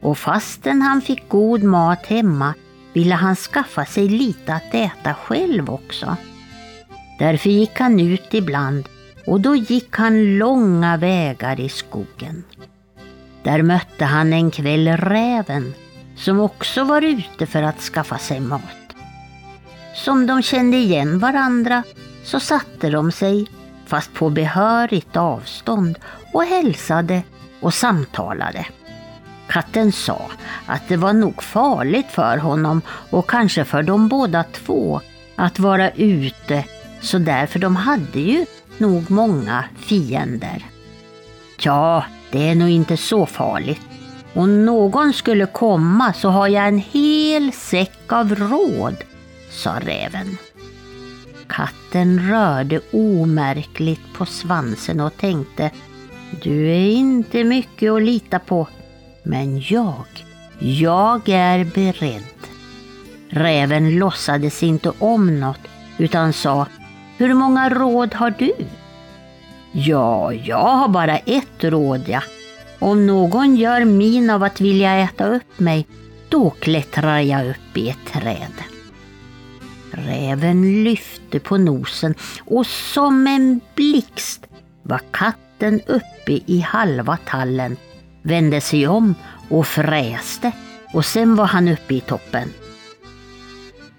Och 0.01 0.19
fastän 0.19 0.83
han 0.83 1.03
fick 1.03 1.29
god 1.29 1.63
mat 1.63 2.07
hemma 2.07 2.55
ville 2.93 3.15
han 3.15 3.37
skaffa 3.37 3.85
sig 3.85 4.09
lite 4.09 4.55
att 4.55 4.75
äta 4.75 5.15
själv 5.15 5.71
också. 5.71 6.17
Därför 7.19 7.51
gick 7.51 7.81
han 7.81 8.01
ut 8.01 8.35
ibland 8.35 8.89
och 9.27 9.41
då 9.41 9.57
gick 9.57 9.97
han 9.97 10.39
långa 10.39 10.97
vägar 10.97 11.61
i 11.61 11.69
skogen. 11.69 12.45
Där 13.43 13.63
mötte 13.63 14.05
han 14.05 14.33
en 14.33 14.51
kväll 14.51 14.89
räven 14.89 15.75
som 16.17 16.41
också 16.41 16.85
var 16.85 17.03
ute 17.03 17.47
för 17.47 17.63
att 17.63 17.81
skaffa 17.81 18.19
sig 18.19 18.41
mat. 18.41 18.61
Som 19.95 20.27
de 20.27 20.43
kände 20.43 20.77
igen 20.77 21.19
varandra 21.19 21.83
så 22.25 22.41
satte 22.41 22.91
de 22.91 23.13
sig, 23.13 23.47
fast 23.87 24.15
på 24.15 24.31
behörigt 24.31 25.17
avstånd, 25.17 25.99
och 26.33 26.45
hälsade 26.45 27.23
och 27.61 27.75
samtalade. 27.75 28.67
Katten 29.49 29.93
sa 29.93 30.23
att 30.67 30.89
det 30.89 30.97
var 30.97 31.13
nog 31.13 31.43
farligt 31.43 32.07
för 32.11 32.37
honom 32.37 32.83
och 33.11 33.31
kanske 33.31 33.65
för 33.65 33.83
de 33.83 34.09
båda 34.09 34.43
två 34.43 35.01
att 35.37 35.59
vara 35.59 35.91
ute 35.91 36.65
så 37.01 37.19
därför 37.19 37.59
de 37.59 37.77
hade 37.77 38.21
ju 38.21 38.47
nog 38.79 39.11
många 39.11 39.65
fiender. 39.79 40.65
Ja, 41.61 42.05
det 42.31 42.49
är 42.49 42.55
nog 42.55 42.69
inte 42.69 42.97
så 42.97 43.27
farligt. 43.27 43.81
Om 44.35 44.65
någon 44.65 45.13
skulle 45.13 45.47
komma 45.47 46.13
så 46.13 46.29
har 46.29 46.49
jag 46.49 46.69
en 46.69 46.79
hel 46.79 47.53
säck 47.53 48.13
av 48.13 48.35
råd, 48.35 48.97
sa 49.51 49.81
räven. 49.81 50.37
Katten 51.47 52.31
rörde 52.31 52.81
omärkligt 52.93 54.15
på 54.15 54.27
svansen 54.27 55.01
och 55.01 55.17
tänkte 55.17 55.71
du 56.43 56.71
är 56.71 56.91
inte 56.91 57.45
mycket 57.45 57.93
att 57.93 58.03
lita 58.03 58.39
på, 58.39 58.69
men 59.23 59.61
jag, 59.61 60.05
jag 60.59 61.29
är 61.29 61.65
beredd. 61.65 62.23
Räven 63.29 63.99
låtsades 63.99 64.63
inte 64.63 64.93
om 64.99 65.41
något 65.41 65.61
utan 65.99 66.33
sa 66.33 66.67
Hur 67.17 67.35
många 67.35 67.69
råd 67.69 68.15
har 68.15 68.35
du? 68.39 68.53
Ja, 69.73 70.33
jag 70.33 70.75
har 70.77 70.89
bara 70.89 71.19
ett 71.19 71.65
råd 71.65 72.05
ja. 72.07 72.23
Om 72.79 73.07
någon 73.07 73.57
gör 73.57 73.85
min 73.85 74.31
av 74.31 74.43
att 74.43 74.61
vilja 74.61 74.97
äta 74.97 75.27
upp 75.27 75.59
mig, 75.61 75.87
då 76.29 76.51
klättrar 76.51 77.21
jag 77.21 77.51
upp 77.51 77.77
i 77.77 77.89
ett 77.89 78.07
träd. 78.13 78.53
Räven 79.91 80.85
lyfte 80.85 81.41
på 81.41 81.57
nosen 81.57 82.15
och 82.45 82.67
som 82.67 83.27
en 83.27 83.61
blixt 83.75 84.47
var 84.83 85.01
katten 85.11 85.46
katten 85.59 85.81
uppe 85.87 86.41
i 86.47 86.61
halva 86.61 87.17
tallen, 87.17 87.77
vände 88.23 88.61
sig 88.61 88.89
om 88.89 89.15
och 89.51 89.67
fräste 89.67 90.53
och 90.95 91.05
sen 91.05 91.37
var 91.37 91.47
han 91.47 91.69
uppe 91.69 91.95
i 91.95 92.01
toppen. 92.01 92.53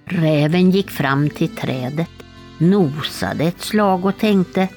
Räven 0.06 0.72
gick 0.72 0.92
fram 0.92 1.30
till 1.30 1.56
trädet, 1.56 2.10
nosade 2.58 3.44
ett 3.44 3.62
slag 3.62 4.06
och 4.06 4.18
tänkte 4.18 4.68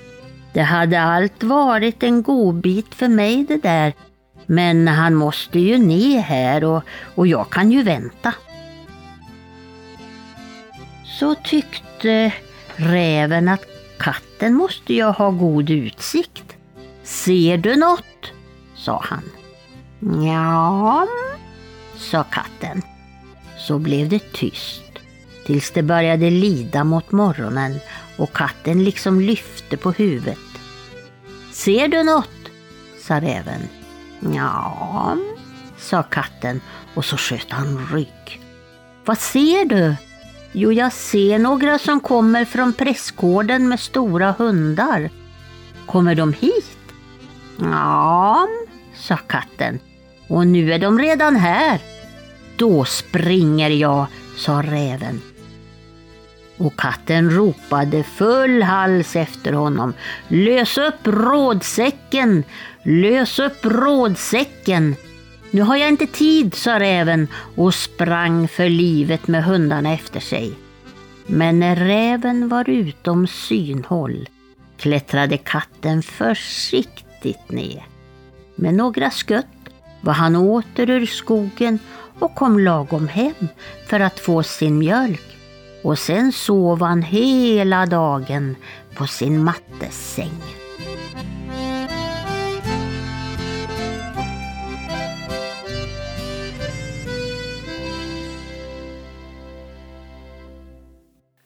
det 0.52 0.62
hade 0.62 1.00
allt 1.00 1.42
varit 1.42 2.02
en 2.02 2.23
godbit 2.23 2.94
för 2.94 3.09
mig 3.09 3.44
det 3.49 3.57
där, 3.57 3.92
men 4.47 4.89
han 4.89 5.15
måste 5.15 5.59
ju 5.59 5.78
ner 5.78 6.20
här 6.20 6.65
och, 6.65 6.83
och 7.15 7.26
jag 7.26 7.50
kan 7.50 7.73
ju 7.73 7.83
vänta. 7.83 8.34
Så 11.18 11.34
tyckte 11.34 11.91
tyckte 12.00 12.33
räven 12.76 13.49
att 13.49 13.65
katten 13.99 14.55
måste 14.55 14.94
ju 14.94 15.05
ha 15.05 15.31
god 15.31 15.70
utsikt. 15.70 16.50
Ser 17.11 17.59
du 17.59 17.77
något? 17.77 18.33
sa 18.75 19.05
han. 19.05 19.23
Ja, 20.25 21.07
sa 21.97 22.25
katten. 22.25 22.83
Så 23.59 23.79
blev 23.79 24.09
det 24.09 24.33
tyst 24.33 24.83
tills 25.47 25.71
det 25.71 25.83
började 25.83 26.31
lida 26.31 26.85
mot 26.85 27.13
morgonen 27.13 27.79
och 28.17 28.33
katten 28.33 28.85
liksom 28.85 29.21
lyfte 29.21 29.77
på 29.77 29.93
huvudet. 29.93 30.39
Ser 31.53 31.89
du 31.89 32.03
något? 32.03 32.31
sa 33.03 33.21
räven. 33.21 33.61
Ja, 34.35 35.17
sa 35.79 36.03
katten 36.03 36.61
och 36.95 37.05
så 37.05 37.17
sköt 37.17 37.51
han 37.51 37.87
rygg. 37.93 38.41
Vad 39.05 39.19
ser 39.19 39.65
du? 39.65 39.97
Jo, 40.53 40.73
jag 40.73 40.93
ser 40.93 41.39
några 41.39 41.79
som 41.79 42.01
kommer 42.01 42.45
från 42.45 42.73
prästgården 42.73 43.69
med 43.69 43.81
stora 43.81 44.33
hundar. 44.39 45.11
Kommer 45.87 46.15
de 46.15 46.33
hit? 46.33 46.80
Ja, 47.61 48.49
sa 48.95 49.17
katten. 49.17 49.79
Och 50.29 50.47
nu 50.47 50.73
är 50.73 50.79
de 50.79 50.99
redan 50.99 51.37
här. 51.37 51.81
Då 52.57 52.85
springer 52.85 53.71
jag, 53.71 54.07
sa 54.37 54.63
räven. 54.63 55.21
Och 56.57 56.77
katten 56.77 57.31
ropade 57.31 58.03
full 58.03 58.63
hals 58.63 59.17
efter 59.17 59.53
honom. 59.53 59.93
Lös 60.29 60.79
upp 60.79 61.01
rådsäcken! 61.07 62.45
Lös 62.83 63.39
upp 63.39 63.59
rådsäcken! 63.63 64.97
Nu 65.51 65.63
har 65.63 65.77
jag 65.77 65.89
inte 65.89 66.07
tid, 66.07 66.55
sa 66.55 66.81
räven 66.81 67.29
och 67.57 67.75
sprang 67.75 68.49
för 68.49 68.69
livet 68.69 69.29
med 69.29 69.45
hundarna 69.45 69.93
efter 69.93 70.21
sig. 70.21 70.53
Men 71.27 71.61
när 71.61 71.77
räven 71.77 72.49
var 72.49 72.71
utom 72.71 73.27
synhåll 73.27 74.29
klättrade 74.77 75.37
katten 75.37 76.03
försiktigt 76.03 77.10
riktigt 77.25 77.51
ner. 77.51 77.87
Med 78.55 78.75
några 78.75 79.11
skött 79.11 79.47
var 80.01 80.13
han 80.13 80.37
åter 80.37 80.91
ur 80.91 81.07
skogen 81.07 81.79
och 82.19 82.35
kom 82.35 82.59
lagom 82.59 83.09
hem 83.09 83.49
för 83.87 84.01
att 84.01 84.21
få 84.21 84.43
sin 84.43 84.79
mjölk. 84.79 85.37
Och 85.83 85.99
sen 85.99 86.33
sov 86.33 86.81
han 86.83 87.03
hela 87.03 87.87
dagen 87.87 88.57
på 88.95 89.07
sin 89.07 89.45
mattesäng. 89.45 90.43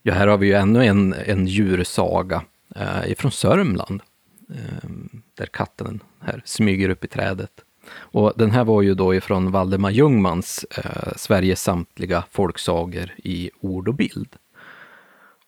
Ja, 0.02 0.14
här 0.14 0.26
har 0.26 0.38
vi 0.38 0.46
ju 0.46 0.52
ännu 0.52 0.84
en, 0.84 1.14
en 1.26 1.46
djursaga 1.46 2.44
eh, 2.76 3.10
ifrån 3.10 3.30
Sörmland. 3.30 4.02
Eh, 4.50 4.90
där 5.34 5.46
katten 5.46 6.00
här 6.20 6.42
smyger 6.44 6.88
upp 6.88 7.04
i 7.04 7.08
trädet. 7.08 7.50
Och 7.96 8.32
den 8.36 8.50
här 8.50 8.64
var 8.64 8.82
ju 8.82 8.94
då 8.94 9.14
ifrån 9.14 9.50
Valdemar 9.50 9.90
Ljungmans 9.90 10.66
eh, 10.70 11.12
Sveriges 11.16 11.62
samtliga 11.62 12.24
folksagor 12.30 13.10
i 13.16 13.50
ord 13.60 13.88
och 13.88 13.94
bild. 13.94 14.36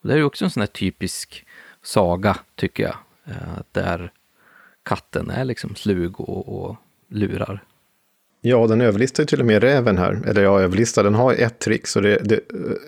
Och 0.00 0.08
det 0.08 0.14
är 0.14 0.18
ju 0.18 0.24
också 0.24 0.44
en 0.44 0.50
sån 0.50 0.60
här 0.60 0.66
typisk 0.66 1.46
saga, 1.82 2.36
tycker 2.54 2.82
jag, 2.82 2.96
eh, 3.24 3.58
där 3.72 4.12
katten 4.82 5.30
är 5.30 5.44
liksom 5.44 5.74
slug 5.74 6.20
och, 6.20 6.48
och 6.48 6.76
lurar 7.08 7.64
Ja, 8.48 8.66
den 8.66 8.80
överlistar 8.80 9.22
ju 9.22 9.26
till 9.26 9.40
och 9.40 9.46
med 9.46 9.62
räven 9.62 9.98
här. 9.98 10.20
Eller 10.26 10.42
ja, 10.42 10.60
överlistar, 10.60 11.04
den 11.04 11.14
har 11.14 11.34
ett 11.34 11.58
trick 11.58 11.86
så 11.86 12.00
det, 12.00 12.18
det, 12.24 12.40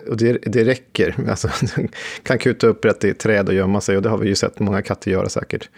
och 0.07 0.17
det, 0.17 0.37
det 0.43 0.63
räcker. 0.63 1.15
Alltså, 1.29 1.49
den 1.75 1.89
kan 2.23 2.37
kuta 2.37 2.67
upp 2.67 2.85
rätt 2.85 3.03
i 3.03 3.13
träd 3.13 3.47
och 3.47 3.53
gömma 3.53 3.81
sig 3.81 3.97
och 3.97 4.01
det 4.01 4.09
har 4.09 4.17
vi 4.17 4.27
ju 4.27 4.35
sett 4.35 4.59
många 4.59 4.81
katter 4.81 5.11
göra 5.11 5.29
säkert. 5.29 5.69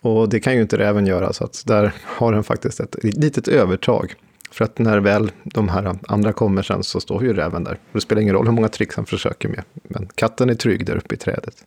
Och 0.00 0.28
det 0.28 0.40
kan 0.40 0.54
ju 0.54 0.60
inte 0.60 0.78
räven 0.78 1.06
göra, 1.06 1.32
så 1.32 1.44
att 1.44 1.62
där 1.66 1.92
har 2.04 2.32
den 2.32 2.44
faktiskt 2.44 2.80
ett 2.80 2.96
litet 3.02 3.48
övertag. 3.48 4.14
För 4.50 4.64
att 4.64 4.78
när 4.78 4.98
väl 4.98 5.32
de 5.44 5.68
här 5.68 5.98
andra 6.08 6.32
kommer 6.32 6.62
sen 6.62 6.82
så 6.82 7.00
står 7.00 7.24
ju 7.24 7.32
räven 7.32 7.64
där. 7.64 7.72
Och 7.72 7.92
det 7.92 8.00
spelar 8.00 8.22
ingen 8.22 8.34
roll 8.34 8.46
hur 8.46 8.52
många 8.52 8.68
tricks 8.68 8.96
han 8.96 9.06
försöker 9.06 9.48
med. 9.48 9.62
Men 9.82 10.08
katten 10.14 10.50
är 10.50 10.54
trygg 10.54 10.86
där 10.86 10.96
uppe 10.96 11.14
i 11.14 11.18
trädet. 11.18 11.64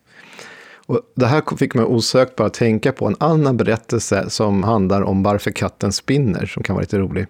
Och 0.86 1.02
det 1.16 1.26
här 1.26 1.58
fick 1.58 1.74
mig 1.74 1.86
osökt 1.86 2.36
bara 2.36 2.50
tänka 2.50 2.92
på 2.92 3.08
en 3.08 3.16
annan 3.20 3.58
berättelse 3.58 4.30
som 4.30 4.64
handlar 4.64 5.02
om 5.02 5.24
varför 5.24 5.52
katten 5.52 5.92
spinner, 5.92 6.46
som 6.46 6.64
kan 6.64 6.76
vara 6.76 6.82
lite 6.82 7.00
rolig. 7.00 7.28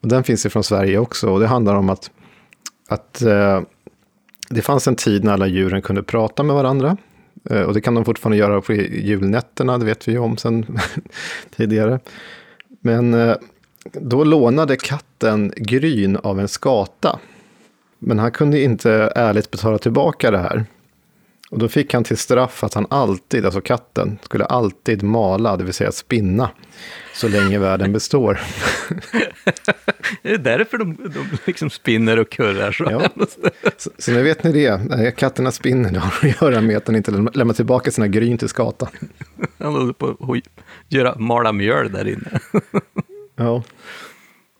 Och 0.00 0.08
den 0.08 0.24
finns 0.24 0.46
ifrån 0.46 0.64
Sverige 0.64 0.98
också, 0.98 1.30
och 1.30 1.40
det 1.40 1.46
handlar 1.46 1.74
om 1.74 1.90
att, 1.90 2.10
att 2.88 3.22
eh, 3.22 3.60
det 4.50 4.62
fanns 4.62 4.88
en 4.88 4.96
tid 4.96 5.24
när 5.24 5.32
alla 5.32 5.46
djuren 5.46 5.82
kunde 5.82 6.02
prata 6.02 6.42
med 6.42 6.56
varandra. 6.56 6.96
Eh, 7.50 7.62
och 7.62 7.74
det 7.74 7.80
kan 7.80 7.94
de 7.94 8.04
fortfarande 8.04 8.36
göra 8.36 8.60
på 8.60 8.72
julnätterna, 8.72 9.78
det 9.78 9.84
vet 9.84 10.08
vi 10.08 10.12
ju 10.12 10.18
om 10.18 10.36
sedan 10.36 10.78
tidigare. 11.56 12.00
Men 12.80 13.14
eh, 13.14 13.36
då 13.92 14.24
lånade 14.24 14.76
katten 14.76 15.52
gryn 15.56 16.16
av 16.16 16.40
en 16.40 16.48
skata. 16.48 17.18
Men 17.98 18.18
han 18.18 18.30
kunde 18.30 18.62
inte 18.62 18.92
ärligt 19.14 19.50
betala 19.50 19.78
tillbaka 19.78 20.30
det 20.30 20.38
här. 20.38 20.64
Och 21.50 21.58
då 21.58 21.68
fick 21.68 21.94
han 21.94 22.04
till 22.04 22.16
straff 22.16 22.64
att 22.64 22.74
han 22.74 22.86
alltid, 22.90 23.44
alltså 23.44 23.60
katten, 23.60 24.18
skulle 24.22 24.44
alltid 24.44 25.02
mala, 25.02 25.56
det 25.56 25.64
vill 25.64 25.74
säga 25.74 25.92
spinna, 25.92 26.50
så 27.14 27.28
länge 27.28 27.58
världen 27.58 27.92
består. 27.92 28.40
det 30.22 30.30
är 30.32 30.38
därför 30.38 30.78
de, 30.78 30.96
de 30.96 31.38
liksom 31.46 31.70
spinner 31.70 32.18
och 32.18 32.30
kurrar 32.30 32.72
så. 32.72 32.86
Ja. 32.90 33.08
Så, 33.78 33.90
så 33.98 34.12
nu 34.12 34.22
vet 34.22 34.44
ni 34.44 34.52
det, 34.52 35.16
katterna 35.16 35.52
spinner, 35.52 35.90
det 35.90 35.98
har 35.98 36.28
att 36.28 36.42
göra 36.42 36.60
med 36.60 36.76
att 36.76 36.86
han 36.86 36.96
inte 36.96 37.10
lämnar 37.10 37.54
tillbaka 37.54 37.90
sina 37.90 38.08
gryn 38.08 38.38
till 38.38 38.48
skatan. 38.48 38.88
Han 39.58 39.74
håller 39.74 39.92
på 39.92 40.06
att 40.08 40.40
göra, 40.88 41.18
mala 41.18 41.52
mjöl 41.52 41.92
där 41.92 42.08
inne. 42.08 42.40
ja, 43.36 43.62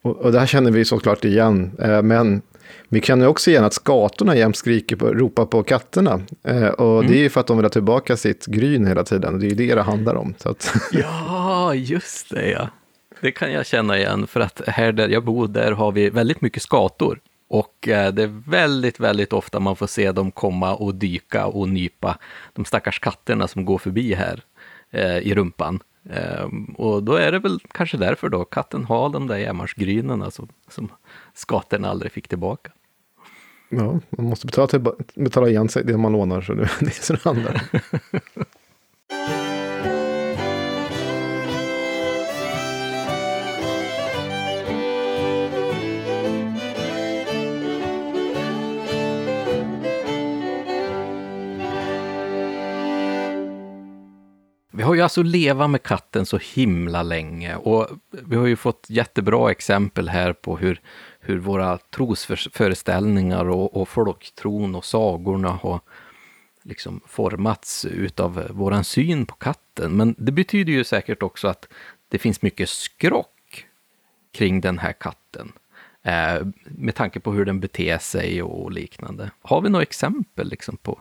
och, 0.03 0.17
och 0.17 0.33
det 0.33 0.39
här 0.39 0.47
känner 0.47 0.71
vi 0.71 0.85
såklart 0.85 1.25
igen, 1.25 1.73
eh, 1.79 2.03
men 2.03 2.43
vi 2.89 3.01
känner 3.01 3.27
också 3.27 3.51
igen 3.51 3.65
att 3.65 3.73
skatorna 3.73 4.37
jämt 4.37 4.57
skriker 4.57 4.97
på, 4.97 5.07
ropar 5.07 5.47
på 5.47 5.63
katterna. 5.63 6.21
Eh, 6.45 6.67
och 6.67 6.99
mm. 6.99 7.13
det 7.13 7.19
är 7.19 7.23
ju 7.23 7.31
för 7.31 7.41
att 7.41 7.47
de 7.47 7.57
vill 7.57 7.65
ha 7.65 7.71
tillbaka 7.71 8.17
sitt 8.17 8.47
gryn 8.47 8.87
hela 8.87 9.05
tiden. 9.05 9.41
Det 9.41 9.47
är 9.47 9.49
ju 9.49 9.55
det 9.55 9.75
det 9.75 9.83
handlar 9.83 10.15
om. 10.15 10.35
Så 10.39 10.49
att 10.51 10.75
ja, 10.93 11.75
just 11.75 12.31
det 12.31 12.51
ja. 12.51 12.69
Det 13.21 13.33
kan 13.33 13.53
jag 13.53 13.67
känna 13.67 13.99
igen, 13.99 14.27
för 14.27 14.41
att 14.41 14.63
här 14.67 14.93
där 14.93 15.09
jag 15.09 15.25
bor, 15.25 15.49
där 15.49 15.73
har 15.73 15.93
vi 15.93 16.11
väldigt 16.11 16.41
mycket 16.41 16.63
skator. 16.63 17.21
Och 17.49 17.89
eh, 17.89 18.13
det 18.13 18.23
är 18.23 18.51
väldigt, 18.51 19.01
väldigt 19.01 19.33
ofta 19.33 19.61
man 19.61 19.77
får 19.77 19.87
se 19.87 20.13
dem 20.13 20.31
komma 20.31 20.75
och 20.75 20.95
dyka 20.95 21.47
och 21.47 21.69
nypa 21.69 22.19
de 22.53 22.65
stackars 22.65 22.99
katterna 22.99 23.49
som 23.49 23.65
går 23.65 23.79
förbi 23.79 24.15
här 24.15 24.43
eh, 24.91 25.19
i 25.19 25.35
rumpan. 25.35 25.81
Eh, 26.11 26.47
och 26.77 27.03
då 27.03 27.15
är 27.15 27.33
det 27.33 27.39
väl 27.39 27.59
kanske 27.73 27.97
därför 27.97 28.29
då 28.29 28.45
katten 28.45 28.85
har 28.85 29.09
de 29.09 29.27
där 29.27 29.37
jämmarsgrynen 29.37 30.23
alltså, 30.23 30.49
som 30.69 30.89
skatten 31.35 31.85
aldrig 31.85 32.13
fick 32.13 32.29
tillbaka. 32.29 32.73
Ja, 33.69 34.01
man 34.11 34.27
måste 34.27 34.47
betala, 34.47 34.67
till, 34.67 34.85
betala 35.15 35.49
igen 35.49 35.69
sig 35.69 35.85
det 35.85 35.97
man 35.97 36.13
lånar, 36.13 36.41
så 36.41 36.55
det, 36.55 36.71
det 36.81 36.87
är 36.87 37.03
så 37.03 37.13
det 37.13 37.25
handlar 37.25 37.63
Vi 54.75 54.83
har 54.83 54.95
ju 54.95 55.01
alltså 55.01 55.23
levat 55.23 55.71
med 55.71 55.83
katten 55.83 56.27
så 56.27 56.39
himla 56.55 57.03
länge 57.03 57.57
och 57.57 57.89
vi 58.11 58.37
har 58.37 58.47
ju 58.47 58.57
fått 58.57 58.87
jättebra 58.89 59.51
exempel 59.51 60.09
här 60.09 60.33
på 60.33 60.57
hur, 60.57 60.81
hur 61.23 61.39
våra 61.39 61.79
trosföreställningar 61.79 63.49
och, 63.49 63.77
och 63.77 63.89
folktron 63.89 64.75
och 64.75 64.85
sagorna 64.85 65.49
har 65.49 65.81
liksom 66.63 67.01
formats 67.07 67.85
utav 67.85 68.47
våran 68.51 68.85
syn 68.85 69.27
på 69.27 69.35
katten. 69.35 69.93
Men 69.97 70.15
det 70.19 70.33
betyder 70.33 70.73
ju 70.73 70.85
säkert 70.85 71.23
också 71.23 71.49
att 71.49 71.69
det 72.09 72.19
finns 72.19 72.43
mycket 72.43 72.69
skrock 72.69 73.67
kring 74.33 74.61
den 74.61 74.79
här 74.79 74.93
katten. 74.93 75.53
Eh, 76.03 76.47
med 76.65 76.95
tanke 76.95 77.21
på 77.21 77.33
hur 77.33 77.45
den 77.45 77.61
beter 77.61 77.99
sig 77.99 78.43
och 78.43 78.73
liknande. 78.73 79.31
Har 79.43 79.61
vi 79.61 79.69
några 79.69 79.83
exempel 79.83 80.49
liksom 80.49 80.77
på, 80.77 81.01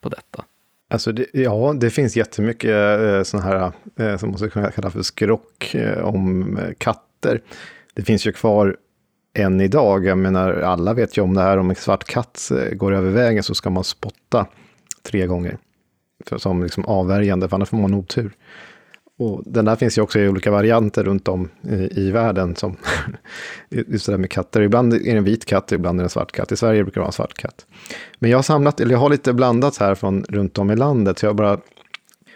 på 0.00 0.08
detta? 0.08 0.44
Alltså 0.88 1.12
det, 1.12 1.26
ja, 1.32 1.74
det 1.80 1.90
finns 1.90 2.16
jättemycket 2.16 3.00
eh, 3.00 3.22
sådana 3.22 3.46
här, 3.48 3.72
eh, 3.96 4.16
som 4.16 4.28
man 4.28 4.38
skulle 4.38 4.50
kunna 4.50 4.70
kalla 4.70 4.90
för 4.90 5.02
skrock 5.02 5.74
eh, 5.74 6.04
om 6.04 6.58
katter. 6.78 7.40
Det 7.94 8.02
finns 8.02 8.26
ju 8.26 8.32
kvar 8.32 8.76
än 9.34 9.60
idag. 9.60 10.06
Jag 10.06 10.18
menar, 10.18 10.52
alla 10.52 10.94
vet 10.94 11.18
ju 11.18 11.22
om 11.22 11.34
det 11.34 11.42
här, 11.42 11.58
om 11.58 11.70
en 11.70 11.76
svart 11.76 12.04
katt 12.04 12.50
eh, 12.50 12.74
går 12.74 12.92
över 12.92 13.10
vägen 13.10 13.42
så 13.42 13.54
ska 13.54 13.70
man 13.70 13.84
spotta 13.84 14.46
tre 15.02 15.26
gånger. 15.26 15.58
För, 16.26 16.38
som 16.38 16.62
liksom 16.62 16.84
avvärjande, 16.84 17.48
för 17.48 17.56
annars 17.56 17.68
får 17.68 17.76
man 17.76 17.94
otur. 17.94 18.32
Och 19.18 19.42
den 19.46 19.64
där 19.64 19.76
finns 19.76 19.98
ju 19.98 20.02
också 20.02 20.18
i 20.20 20.28
olika 20.28 20.50
varianter 20.50 21.04
runt 21.04 21.28
om 21.28 21.48
i, 21.62 22.00
i 22.00 22.10
världen. 22.10 22.56
Som 22.56 22.76
just 23.68 24.06
det 24.06 24.12
där 24.12 24.18
med 24.18 24.30
katter. 24.30 24.62
Ibland 24.62 24.94
är 24.94 24.98
det 24.98 25.10
en 25.10 25.24
vit 25.24 25.44
katt, 25.44 25.72
ibland 25.72 26.00
är 26.00 26.02
det 26.02 26.06
en 26.06 26.10
svart 26.10 26.32
katt. 26.32 26.52
I 26.52 26.56
Sverige 26.56 26.84
brukar 26.84 26.94
det 26.94 27.00
vara 27.00 27.08
en 27.08 27.12
svart 27.12 27.34
katt. 27.34 27.66
Men 28.18 28.30
jag 28.30 28.38
har 28.38 28.42
samlat, 28.42 28.80
eller 28.80 28.92
jag 28.92 28.98
har 28.98 29.10
lite 29.10 29.32
blandat 29.32 29.76
här 29.76 29.94
från 29.94 30.24
runt 30.28 30.58
om 30.58 30.70
i 30.70 30.76
landet. 30.76 31.18
Så 31.18 31.26
jag 31.26 31.36
bara, 31.36 31.60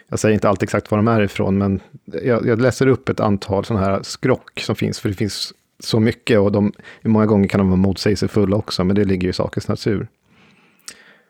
jag 0.07 0.19
säger 0.19 0.33
inte 0.33 0.49
alltid 0.49 0.63
exakt 0.63 0.91
var 0.91 0.97
de 0.97 1.07
är 1.07 1.21
ifrån, 1.21 1.57
men 1.57 1.79
jag, 2.23 2.47
jag 2.47 2.61
läser 2.61 2.87
upp 2.87 3.09
ett 3.09 3.19
antal 3.19 3.65
sådana 3.65 3.85
här 3.85 3.99
skrock 4.03 4.59
som 4.59 4.75
finns. 4.75 4.99
För 4.99 5.09
det 5.09 5.15
finns 5.15 5.53
så 5.79 5.99
mycket 5.99 6.39
och 6.39 6.51
de, 6.51 6.73
många 7.01 7.25
gånger 7.25 7.47
kan 7.47 7.59
de 7.59 7.69
vara 7.69 7.77
motsägelsefulla 7.77 8.57
också, 8.57 8.83
men 8.83 8.95
det 8.95 9.03
ligger 9.03 9.23
ju 9.23 9.29
i 9.29 9.33
sakens 9.33 9.67
natur. 9.67 10.07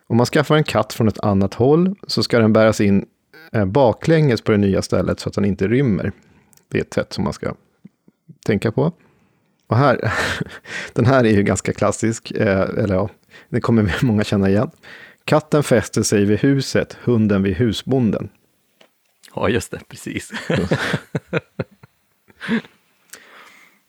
Om 0.08 0.18
man 0.18 0.26
skaffar 0.26 0.56
en 0.56 0.64
katt 0.64 0.94
från 0.94 1.08
ett 1.08 1.20
annat 1.20 1.54
håll 1.54 1.96
så 2.08 2.24
ska 2.24 2.40
den 2.40 2.54
bäras 2.54 2.82
in 2.82 3.06
eh, 3.52 3.66
baklänges 3.66 4.42
på 4.42 4.52
det 4.52 4.58
nya 4.58 4.82
stället 4.82 5.20
så 5.20 5.30
att 5.30 5.36
den 5.36 5.46
inte 5.46 5.68
rymmer. 5.68 6.12
Det 6.68 6.78
är 6.78 6.82
ett 6.82 6.94
sätt 6.94 7.14
som 7.14 7.24
man 7.24 7.34
ska 7.34 7.54
tänka 8.46 8.72
på. 8.72 8.94
Och 9.68 9.78
här, 9.78 10.14
den 10.94 11.06
här 11.06 11.24
är 11.24 11.32
ju 11.32 11.44
ganska 11.44 11.74
klassisk, 11.74 12.32
eh, 12.32 12.62
eller 12.62 12.96
ja, 12.96 13.10
det 13.50 13.62
kommer 13.62 13.96
många 14.06 14.24
känna 14.24 14.50
igen. 14.50 14.72
Katten 15.26 15.64
fäster 15.64 16.04
sig 16.04 16.26
vid 16.26 16.40
huset, 16.40 16.98
hunden 17.04 17.44
vid 17.44 17.56
husbonden. 17.56 18.30
Ja, 19.36 19.50
just 19.50 19.72
det, 19.72 19.80
precis. 19.88 20.32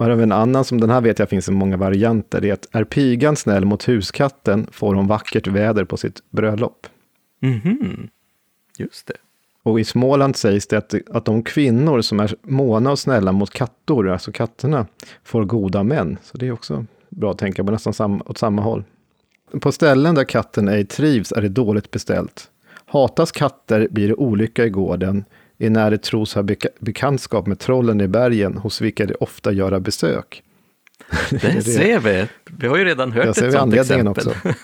Här 0.00 0.10
har 0.10 0.16
vi 0.16 0.22
en 0.22 0.32
annan 0.32 0.64
som 0.64 0.80
den 0.80 0.90
här 0.90 1.00
vet 1.00 1.18
jag 1.18 1.28
finns 1.28 1.48
i 1.48 1.52
många 1.52 1.76
varianter. 1.76 2.40
Det 2.40 2.48
är 2.48 2.52
att 2.52 2.68
är 2.72 2.84
pigan 2.84 3.36
snäll 3.36 3.64
mot 3.64 3.88
huskatten 3.88 4.66
får 4.72 4.94
hon 4.94 5.06
vackert 5.06 5.46
väder 5.46 5.84
på 5.84 5.96
sitt 5.96 6.30
bröllop. 6.30 6.86
Mhm, 7.40 8.08
just 8.78 9.06
det. 9.06 9.14
Och 9.62 9.80
i 9.80 9.84
Småland 9.84 10.36
sägs 10.36 10.66
det 10.66 10.76
att, 10.78 10.94
att 11.10 11.24
de 11.24 11.42
kvinnor 11.42 12.00
som 12.00 12.20
är 12.20 12.34
måna 12.42 12.90
och 12.90 12.98
snälla 12.98 13.32
mot 13.32 13.50
kattor, 13.50 14.08
alltså 14.08 14.32
katterna, 14.32 14.86
får 15.24 15.44
goda 15.44 15.82
män. 15.82 16.18
Så 16.22 16.38
det 16.38 16.46
är 16.46 16.52
också 16.52 16.86
bra 17.08 17.30
att 17.30 17.38
tänka 17.38 17.64
på, 17.64 17.70
nästan 17.70 17.94
sam, 17.94 18.22
åt 18.26 18.38
samma 18.38 18.62
håll. 18.62 18.84
På 19.60 19.72
ställen 19.72 20.14
där 20.14 20.24
katten 20.24 20.68
ej 20.68 20.84
trivs 20.84 21.32
är 21.32 21.42
det 21.42 21.48
dåligt 21.48 21.90
beställt. 21.90 22.50
Hatas 22.86 23.32
katter 23.32 23.88
blir 23.90 24.08
det 24.08 24.14
olycka 24.14 24.64
i 24.64 24.70
gården, 24.70 25.24
enär 25.60 25.90
det 25.90 25.98
tros 25.98 26.34
ha 26.34 26.42
beka 26.42 26.68
bekantskap 26.78 27.46
med 27.46 27.58
trollen 27.58 28.00
i 28.00 28.08
bergen, 28.08 28.56
hos 28.56 28.80
vilka 28.80 29.06
det 29.06 29.14
ofta 29.14 29.52
göra 29.52 29.80
besök. 29.80 30.42
Det 31.30 31.62
ser 31.62 31.98
vi. 32.00 32.26
Vi 32.58 32.66
har 32.66 32.76
ju 32.76 32.84
redan 32.84 33.12
hört 33.12 33.24
Jag 33.24 33.30
ett 33.30 33.36
ser 33.36 33.50
sånt 33.50 33.74
exempel. 33.74 34.08
också. 34.08 34.34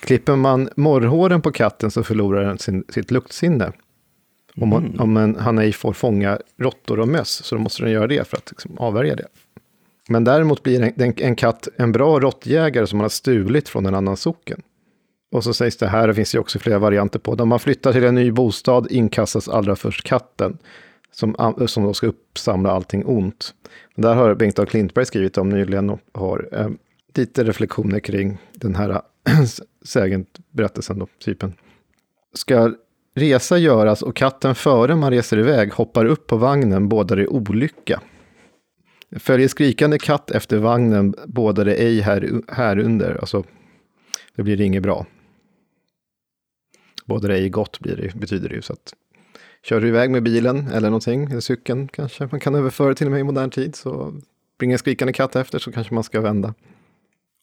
Klipper 0.00 0.36
man 0.36 0.68
morrhåren 0.76 1.42
på 1.42 1.52
katten 1.52 1.90
så 1.90 2.02
förlorar 2.02 2.44
den 2.44 2.58
sin, 2.58 2.84
sitt 2.88 3.10
luktsinne. 3.10 3.72
Om, 4.56 4.68
man, 4.68 4.84
Mm. 4.86 5.00
om 5.00 5.16
en, 5.16 5.36
han 5.36 5.58
ej 5.58 5.72
får 5.72 5.92
fånga 5.92 6.38
råttor 6.58 7.00
och 7.00 7.08
möss, 7.08 7.30
så 7.44 7.54
då 7.54 7.60
måste 7.62 7.82
den 7.82 7.92
göra 7.92 8.06
det 8.06 8.28
för 8.28 8.36
att 8.36 8.50
liksom, 8.50 8.78
avvärja 8.78 9.16
det. 9.16 9.26
Men 10.08 10.24
däremot 10.24 10.62
blir 10.62 10.82
en, 10.82 10.92
en, 11.02 11.14
en 11.16 11.36
katt 11.36 11.68
en 11.76 11.92
bra 11.92 12.20
råttjägare 12.20 12.86
som 12.86 12.96
man 12.98 13.04
har 13.04 13.08
stulit 13.08 13.68
från 13.68 13.86
en 13.86 13.94
annan 13.94 14.16
socken. 14.16 14.62
Och 15.30 15.44
så 15.44 15.54
sägs 15.54 15.76
det 15.76 15.86
här, 15.86 16.08
det 16.08 16.14
finns 16.14 16.34
ju 16.34 16.38
också 16.38 16.58
flera 16.58 16.78
varianter 16.78 17.18
på, 17.18 17.34
när 17.34 17.44
man 17.44 17.58
flyttar 17.58 17.92
till 17.92 18.04
en 18.04 18.14
ny 18.14 18.32
bostad 18.32 18.86
inkastas 18.90 19.48
allra 19.48 19.76
först 19.76 20.06
katten, 20.06 20.58
som, 21.12 21.56
som 21.66 21.84
då 21.84 21.94
ska 21.94 22.06
uppsamla 22.06 22.70
allting 22.70 23.06
ont. 23.06 23.54
Det 23.94 24.02
där 24.02 24.14
har 24.14 24.34
Bengt 24.34 24.58
A. 24.58 24.66
Klintberg 24.66 25.06
skrivit 25.06 25.38
om 25.38 25.48
nyligen 25.48 25.90
och 25.90 26.00
har 26.12 26.48
eh, 26.52 26.68
lite 27.14 27.44
reflektioner 27.44 28.00
kring 28.00 28.38
den 28.52 28.74
här 28.74 28.90
eh, 28.90 29.00
sägen, 29.84 30.26
berättelsen 30.50 30.98
då, 30.98 31.06
typen. 31.24 31.54
Ska 32.34 32.74
resa 33.14 33.58
göras 33.58 34.02
och 34.02 34.16
katten 34.16 34.54
före 34.54 34.96
man 34.96 35.10
reser 35.10 35.38
iväg 35.38 35.72
hoppar 35.72 36.04
upp 36.04 36.26
på 36.26 36.36
vagnen 36.36 36.88
båda 36.88 37.14
det 37.14 37.26
olycka. 37.26 38.00
Följer 39.16 39.48
skrikande 39.48 39.98
katt 39.98 40.30
efter 40.30 40.58
vagnen 40.58 41.14
båda 41.26 41.64
det 41.64 41.74
ej 41.74 42.00
här, 42.00 42.42
här 42.48 42.78
under, 42.78 43.16
alltså 43.20 43.44
det 44.36 44.42
blir 44.42 44.60
inget 44.60 44.82
bra 44.82 45.06
både 47.10 47.28
det 47.28 47.34
ej 47.34 47.48
gott 47.48 47.80
blir 47.80 47.96
det, 47.96 48.14
betyder 48.14 48.48
det 48.48 48.54
ju. 48.54 48.62
Så 48.62 48.72
att, 48.72 48.94
kör 49.62 49.80
du 49.80 49.88
iväg 49.88 50.10
med 50.10 50.22
bilen 50.22 50.68
eller 50.68 50.88
någonting, 50.88 51.24
eller 51.24 51.40
cykeln 51.40 51.88
kanske 51.88 52.28
man 52.30 52.40
kan 52.40 52.54
överföra 52.54 52.94
till 52.94 53.06
och 53.06 53.10
med 53.10 53.20
i 53.20 53.24
modern 53.24 53.50
tid, 53.50 53.76
så 53.76 54.14
springer 54.56 54.74
en 54.74 54.78
skrikande 54.78 55.12
katt 55.12 55.36
efter 55.36 55.58
så 55.58 55.72
kanske 55.72 55.94
man 55.94 56.04
ska 56.04 56.20
vända. 56.20 56.54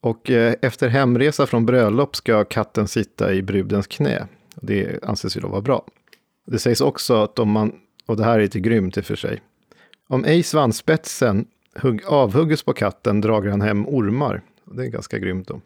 Och 0.02 0.32
eh, 0.32 0.54
efter 0.62 0.88
hemresa 0.88 1.46
från 1.46 1.66
bröllop 1.66 2.16
ska 2.16 2.44
katten 2.44 2.88
sitta 2.88 3.34
i 3.34 3.42
brudens 3.42 3.88
knä. 3.88 4.28
Det 4.56 5.04
anses 5.04 5.38
ju 5.38 5.42
då 5.42 5.48
vara 5.48 5.62
bra. 5.62 5.86
Det 6.46 6.60
sägs 6.60 6.82
också 6.82 7.24
att 7.24 7.40
om 7.40 7.50
man, 7.50 7.72
och 8.06 8.18
det 8.18 8.24
här 8.24 8.40
är 8.40 8.42
lite 8.42 8.60
grymt 8.60 8.98
i 8.98 9.02
och 9.02 9.06
för 9.06 9.16
sig, 9.16 9.42
om 10.08 10.26
ej 10.26 10.44
svansspetsen 10.44 11.46
avhugges 12.06 12.64
på 12.64 12.74
katten 12.74 13.22
drager 13.22 13.50
han 13.50 13.62
hem 13.62 13.88
ormar. 13.88 14.42
Det 14.66 14.84
är 14.84 14.88
ganska 14.88 15.20
grymt 15.20 15.48
då. 15.48 15.62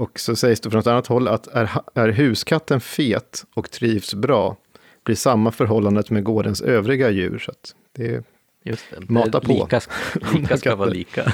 Och 0.00 0.20
så 0.20 0.36
sägs 0.36 0.60
det 0.60 0.70
från 0.70 0.80
ett 0.80 0.86
annat 0.86 1.06
håll 1.06 1.28
att 1.28 1.46
är, 1.46 1.70
är 1.94 2.08
huskatten 2.08 2.80
fet 2.80 3.44
och 3.54 3.70
trivs 3.70 4.14
bra 4.14 4.56
blir 5.04 5.16
samma 5.16 5.52
förhållandet 5.52 6.10
med 6.10 6.24
gårdens 6.24 6.60
övriga 6.60 7.10
djur. 7.10 7.38
Så 7.38 7.50
att 7.50 7.74
det 7.96 8.06
är 8.06 8.22
Just 8.64 8.84
det. 8.90 9.10
Mata 9.10 9.40
på. 9.40 9.52
Lika, 9.52 9.80
lika 10.34 10.56
ska 10.56 10.76
vara 10.76 10.88
lika. 10.90 11.32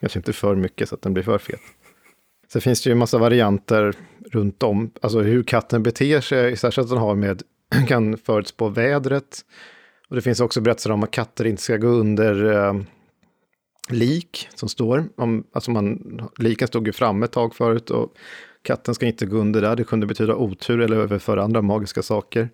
Kanske 0.00 0.18
inte 0.18 0.32
för 0.32 0.56
mycket 0.56 0.88
så 0.88 0.94
att 0.94 1.02
den 1.02 1.14
blir 1.14 1.24
för 1.24 1.38
fet. 1.38 1.60
Sen 2.52 2.62
finns 2.62 2.82
det 2.82 2.90
ju 2.90 2.92
en 2.92 2.98
massa 2.98 3.18
varianter 3.18 3.94
runt 4.32 4.62
om. 4.62 4.90
Alltså 5.02 5.20
hur 5.20 5.42
katten 5.42 5.82
beter 5.82 6.20
sig, 6.20 6.56
särskilt 6.56 6.84
att 6.84 6.90
den 6.90 6.98
har 6.98 7.14
med, 7.14 7.42
kan 7.88 8.18
förutspå 8.18 8.68
vädret. 8.68 9.40
Och 10.08 10.16
det 10.16 10.22
finns 10.22 10.40
också 10.40 10.60
berättelser 10.60 10.90
om 10.90 11.02
att 11.02 11.10
katter 11.10 11.44
inte 11.44 11.62
ska 11.62 11.76
gå 11.76 11.88
under 11.88 12.54
eh, 12.54 12.74
lik 13.88 14.48
som 14.54 14.68
står. 14.68 15.08
Om, 15.16 15.44
alltså 15.52 15.70
man, 15.70 16.20
liken 16.38 16.68
stod 16.68 16.86
ju 16.86 16.92
framme 16.92 17.24
ett 17.24 17.32
tag 17.32 17.54
förut 17.54 17.90
och 17.90 18.12
katten 18.62 18.94
ska 18.94 19.06
inte 19.06 19.26
gå 19.26 19.36
under 19.36 19.60
där. 19.60 19.76
Det 19.76 19.84
kunde 19.84 20.06
betyda 20.06 20.34
otur 20.34 20.80
eller 20.80 20.96
överföra 20.96 21.42
andra 21.44 21.62
magiska 21.62 22.02
saker. 22.02 22.48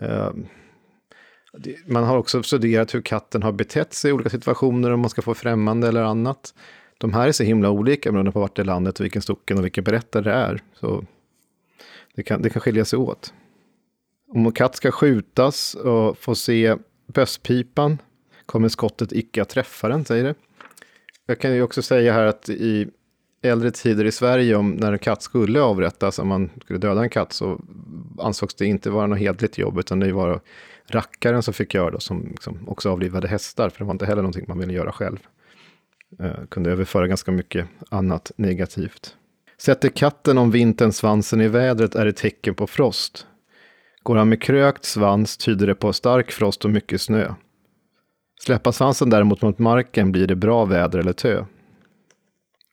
Eh, 0.00 0.30
det- 1.58 1.88
Man 1.88 2.04
har 2.04 2.16
också 2.18 2.42
studerat 2.42 2.94
hur 2.94 3.00
katten 3.02 3.42
har 3.42 3.52
betett 3.52 3.94
sig 3.94 4.10
i 4.10 4.12
olika 4.12 4.30
situationer, 4.30 4.90
om 4.90 5.00
man 5.00 5.10
ska 5.10 5.22
få 5.22 5.34
främmande 5.34 5.88
eller 5.88 6.02
annat. 6.02 6.54
De 6.98 7.12
här 7.12 7.28
är 7.28 7.32
så 7.32 7.42
himla 7.44 7.70
olika 7.70 8.12
beroende 8.12 8.32
på 8.32 8.40
vart 8.40 8.58
i 8.58 8.64
landet, 8.64 8.98
och 9.00 9.04
vilken 9.04 9.22
stocken 9.22 9.58
och 9.58 9.64
vilken 9.64 9.84
berättare 9.84 10.22
det 10.22 10.32
är. 10.32 10.62
Så 10.74 11.04
det 12.14 12.22
kan, 12.22 12.42
det 12.42 12.50
kan 12.50 12.60
skilja 12.62 12.84
sig 12.84 12.98
åt. 12.98 13.34
Om 14.32 14.46
en 14.46 14.52
katt 14.52 14.76
ska 14.76 14.90
skjutas 14.90 15.74
och 15.74 16.18
få 16.18 16.34
se 16.34 16.76
bösspipan 17.06 17.98
kommer 18.50 18.68
skottet 18.68 19.12
icke 19.12 19.42
att 19.42 19.48
träffa 19.48 19.88
den, 19.88 20.04
säger 20.04 20.24
det. 20.24 20.34
Jag 21.26 21.38
kan 21.38 21.54
ju 21.54 21.62
också 21.62 21.82
säga 21.82 22.12
här 22.12 22.24
att 22.24 22.48
i 22.48 22.88
äldre 23.42 23.70
tider 23.70 24.04
i 24.04 24.12
Sverige, 24.12 24.56
om 24.56 24.70
när 24.70 24.92
en 24.92 24.98
katt 24.98 25.22
skulle 25.22 25.60
avrättas, 25.60 26.18
om 26.18 26.28
man 26.28 26.50
skulle 26.62 26.78
döda 26.78 27.02
en 27.02 27.10
katt, 27.10 27.32
så 27.32 27.60
ansågs 28.18 28.54
det 28.54 28.66
inte 28.66 28.90
vara 28.90 29.06
något 29.06 29.18
hedligt 29.18 29.58
jobb, 29.58 29.78
utan 29.78 30.00
det 30.00 30.12
var 30.12 30.40
rackaren 30.86 31.42
som 31.42 31.54
fick 31.54 31.74
göra 31.74 31.90
det, 31.90 32.00
som 32.00 32.28
liksom 32.30 32.68
också 32.68 32.90
avlivade 32.90 33.28
hästar, 33.28 33.70
för 33.70 33.78
det 33.78 33.84
var 33.84 33.92
inte 33.92 34.06
heller 34.06 34.22
någonting 34.22 34.44
man 34.48 34.58
ville 34.58 34.72
göra 34.72 34.92
själv. 34.92 35.18
Eh, 36.20 36.44
kunde 36.48 36.70
överföra 36.70 37.06
ganska 37.06 37.32
mycket 37.32 37.66
annat 37.88 38.32
negativt. 38.36 39.16
Sätter 39.58 39.88
katten 39.88 40.38
om 40.38 40.50
vintern 40.50 40.92
svansen 40.92 41.40
i 41.40 41.48
vädret 41.48 41.94
är 41.94 42.04
det 42.04 42.12
tecken 42.12 42.54
på 42.54 42.66
frost. 42.66 43.26
Går 44.02 44.16
han 44.16 44.28
med 44.28 44.42
krökt 44.42 44.84
svans 44.84 45.36
tyder 45.36 45.66
det 45.66 45.74
på 45.74 45.92
stark 45.92 46.30
frost 46.30 46.64
och 46.64 46.70
mycket 46.70 47.00
snö. 47.00 47.34
Släppa 48.44 48.72
svansen 48.72 49.10
däremot 49.10 49.42
mot 49.42 49.58
marken 49.58 50.12
blir 50.12 50.26
det 50.26 50.36
bra 50.36 50.64
väder 50.64 50.98
eller 50.98 51.12
tö. 51.12 51.44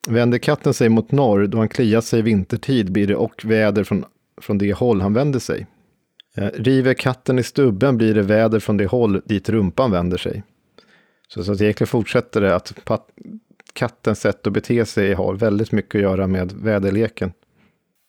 Vänder 0.08 0.38
katten 0.38 0.74
sig 0.74 0.88
mot 0.88 1.12
norr 1.12 1.46
då 1.46 1.58
han 1.58 1.68
kliar 1.68 2.00
sig 2.00 2.22
vintertid 2.22 2.92
blir 2.92 3.06
det 3.06 3.16
och 3.16 3.44
väder 3.44 3.84
från, 3.84 4.04
från 4.40 4.58
det 4.58 4.72
håll 4.72 5.00
han 5.00 5.14
vänder 5.14 5.38
sig. 5.38 5.66
Eh, 6.36 6.48
river 6.54 6.94
katten 6.94 7.38
i 7.38 7.42
stubben 7.42 7.96
blir 7.96 8.14
det 8.14 8.22
väder 8.22 8.60
från 8.60 8.76
det 8.76 8.86
håll 8.86 9.22
dit 9.24 9.48
rumpan 9.48 9.90
vänder 9.90 10.18
sig. 10.18 10.42
Så, 11.28 11.44
så 11.44 11.52
att 11.52 11.60
egentligen 11.60 11.88
fortsätter 11.88 12.40
det 12.40 12.54
att 12.54 12.84
pat, 12.84 13.08
kattens 13.72 14.20
sätt 14.20 14.46
att 14.46 14.52
bete 14.52 14.84
sig 14.84 15.14
har 15.14 15.34
väldigt 15.34 15.72
mycket 15.72 15.94
att 15.94 16.02
göra 16.02 16.26
med 16.26 16.52
väderleken. 16.52 17.32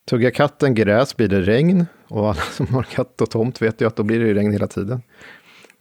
Tuggar 0.09 0.31
katten 0.31 0.75
gräs 0.75 1.17
blir 1.17 1.27
det 1.27 1.41
regn 1.41 1.85
och 2.07 2.29
alla 2.29 2.41
som 2.41 2.67
har 2.67 2.83
katt 2.83 3.21
och 3.21 3.29
tomt 3.29 3.61
vet 3.61 3.81
ju 3.81 3.87
att 3.87 3.95
då 3.95 4.03
blir 4.03 4.19
det 4.19 4.33
regn 4.33 4.51
hela 4.51 4.67
tiden. 4.67 5.01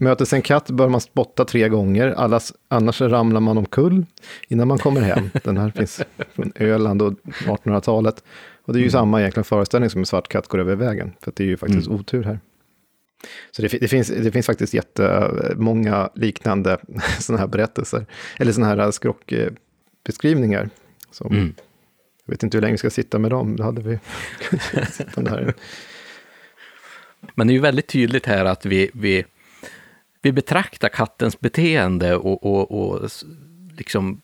Mötes 0.01 0.33
en 0.33 0.43
katt 0.43 0.71
bör 0.71 0.89
man 0.89 1.01
spotta 1.01 1.45
tre 1.45 1.69
gånger, 1.69 2.09
allas, 2.09 2.53
annars 2.69 3.01
ramlar 3.01 3.41
man 3.41 3.59
omkull 3.59 4.07
innan 4.49 4.69
man 4.69 4.79
kommer 4.79 5.01
hem. 5.01 5.31
Den 5.45 5.57
här 5.57 5.71
finns 5.71 6.01
från 6.35 6.53
Öland 6.55 7.03
och 7.03 7.13
1800-talet. 7.25 8.25
Och 8.65 8.73
det 8.73 8.81
är 8.81 8.83
ju 8.83 8.91
samma 8.91 9.21
egentligen 9.21 9.45
föreställning 9.45 9.91
som 9.91 10.01
en 10.01 10.07
svart 10.07 10.29
katt 10.29 10.49
går 10.49 10.59
över 10.59 10.77
vägen, 10.77 11.13
för 11.21 11.33
det 11.37 11.43
är 11.43 11.47
ju 11.49 11.57
faktiskt 11.57 11.89
otur 11.89 12.23
här. 12.23 12.41
Så 13.51 13.63
det, 13.63 13.69
det, 13.69 13.89
finns, 13.89 14.09
det 14.09 14.33
finns 14.33 14.47
faktiskt 14.47 14.75
jättemånga 14.75 16.11
liknande 16.15 16.79
sådana 17.21 17.41
här 17.41 17.49
berättelser, 17.49 18.07
eller 18.39 18.53
sådana 18.53 18.83
här 18.83 18.91
skrockbeskrivningar. 18.91 20.71
Som, 21.11 21.27
Mm. 21.33 21.55
Jag 22.25 22.33
vet 22.33 22.43
inte 22.43 22.57
hur 22.57 22.63
länge 22.63 22.73
vi 22.73 22.79
ska 22.79 22.91
sitta 22.91 23.19
med 23.19 23.31
dem, 23.31 23.57
då 23.57 23.63
hade 23.65 23.83
vi 23.83 23.99
sittande 24.93 25.31
här. 25.31 25.55
Men 27.35 27.47
det 27.47 27.51
är 27.51 27.55
ju 27.55 27.61
väldigt 27.61 27.87
tydligt 27.87 28.27
här 28.27 28.45
att 28.45 28.67
vi, 28.67 28.91
vi, 28.95 29.25
vi 30.23 30.33
betraktar 30.33 30.89
kattens 30.89 31.41
beteende 31.41 32.17
och, 32.17 32.47
och, 32.47 32.71
och 32.71 33.11
liksom 33.77 34.23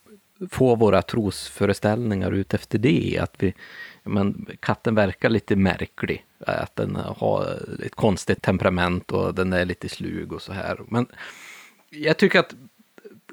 få 0.50 0.74
våra 0.74 1.02
trosföreställningar 1.02 2.32
ut 2.32 2.54
efter 2.54 2.78
det. 2.78 3.18
Att 3.22 3.34
vi, 3.38 3.54
men 4.02 4.46
katten 4.60 4.94
verkar 4.94 5.28
lite 5.30 5.56
märklig, 5.56 6.26
att 6.38 6.76
den 6.76 6.96
har 6.96 7.58
ett 7.86 7.94
konstigt 7.94 8.42
temperament 8.42 9.12
och 9.12 9.34
den 9.34 9.52
är 9.52 9.64
lite 9.64 9.88
slug 9.88 10.32
och 10.32 10.42
så 10.42 10.52
här. 10.52 10.80
Men 10.88 11.06
jag 11.90 12.16
tycker 12.16 12.38
att 12.38 12.54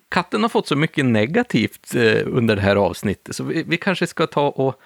katten 0.09 0.41
har 0.41 0.49
fått 0.49 0.67
så 0.67 0.75
mycket 0.75 1.06
negativt 1.06 1.95
eh, 1.95 2.22
under 2.25 2.56
det 2.56 2.61
här 2.61 2.75
avsnittet, 2.75 3.35
så 3.35 3.43
vi, 3.43 3.64
vi 3.64 3.77
kanske 3.77 4.07
ska 4.07 4.27
ta 4.27 4.49
och 4.49 4.81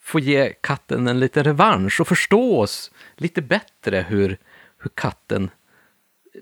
få 0.00 0.20
ge 0.20 0.52
katten 0.60 1.08
en 1.08 1.20
liten 1.20 1.44
revansch 1.44 2.00
och 2.00 2.08
förstå 2.08 2.58
oss 2.58 2.90
lite 3.16 3.42
bättre 3.42 4.06
hur, 4.08 4.38
hur 4.78 4.90
katten 4.94 5.50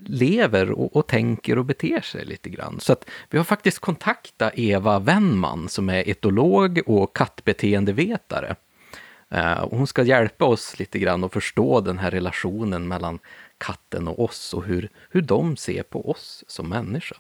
lever 0.05 0.71
och, 0.71 0.97
och, 0.97 1.07
tänker 1.07 1.59
och 1.59 1.65
beter 1.65 2.01
sig 2.01 2.25
lite 2.25 2.51
grann. 2.51 2.81
Så 2.81 2.93
att 2.93 3.05
vi 3.31 3.39
har 3.39 3.45
faktiskt 3.45 3.79
kontaktat 3.79 4.53
Eva 4.57 4.99
Wennman 4.99 5.69
som 5.69 5.89
är 5.89 6.09
etolog 6.09 6.81
och 6.87 7.17
kattbeteendevetare. 7.17 8.57
Eh, 9.31 9.61
och 9.61 9.79
hon 9.79 9.87
ska 9.87 10.03
hjälpa 10.03 10.45
oss 10.45 10.79
lite 10.79 10.99
grann 10.99 11.25
att 11.25 11.33
förstå 11.33 11.81
den 11.81 11.99
här 11.99 12.11
relationen 12.11 12.89
mellan 12.89 13.19
katten 13.59 14.09
och 14.09 14.25
oss 14.25 14.55
och 14.55 14.65
hur, 14.65 14.91
hur 15.11 15.23
de 15.23 15.57
ser 15.57 15.83
på 15.83 16.11
oss 16.11 16.45
som 16.47 16.69
människa. 16.69 17.17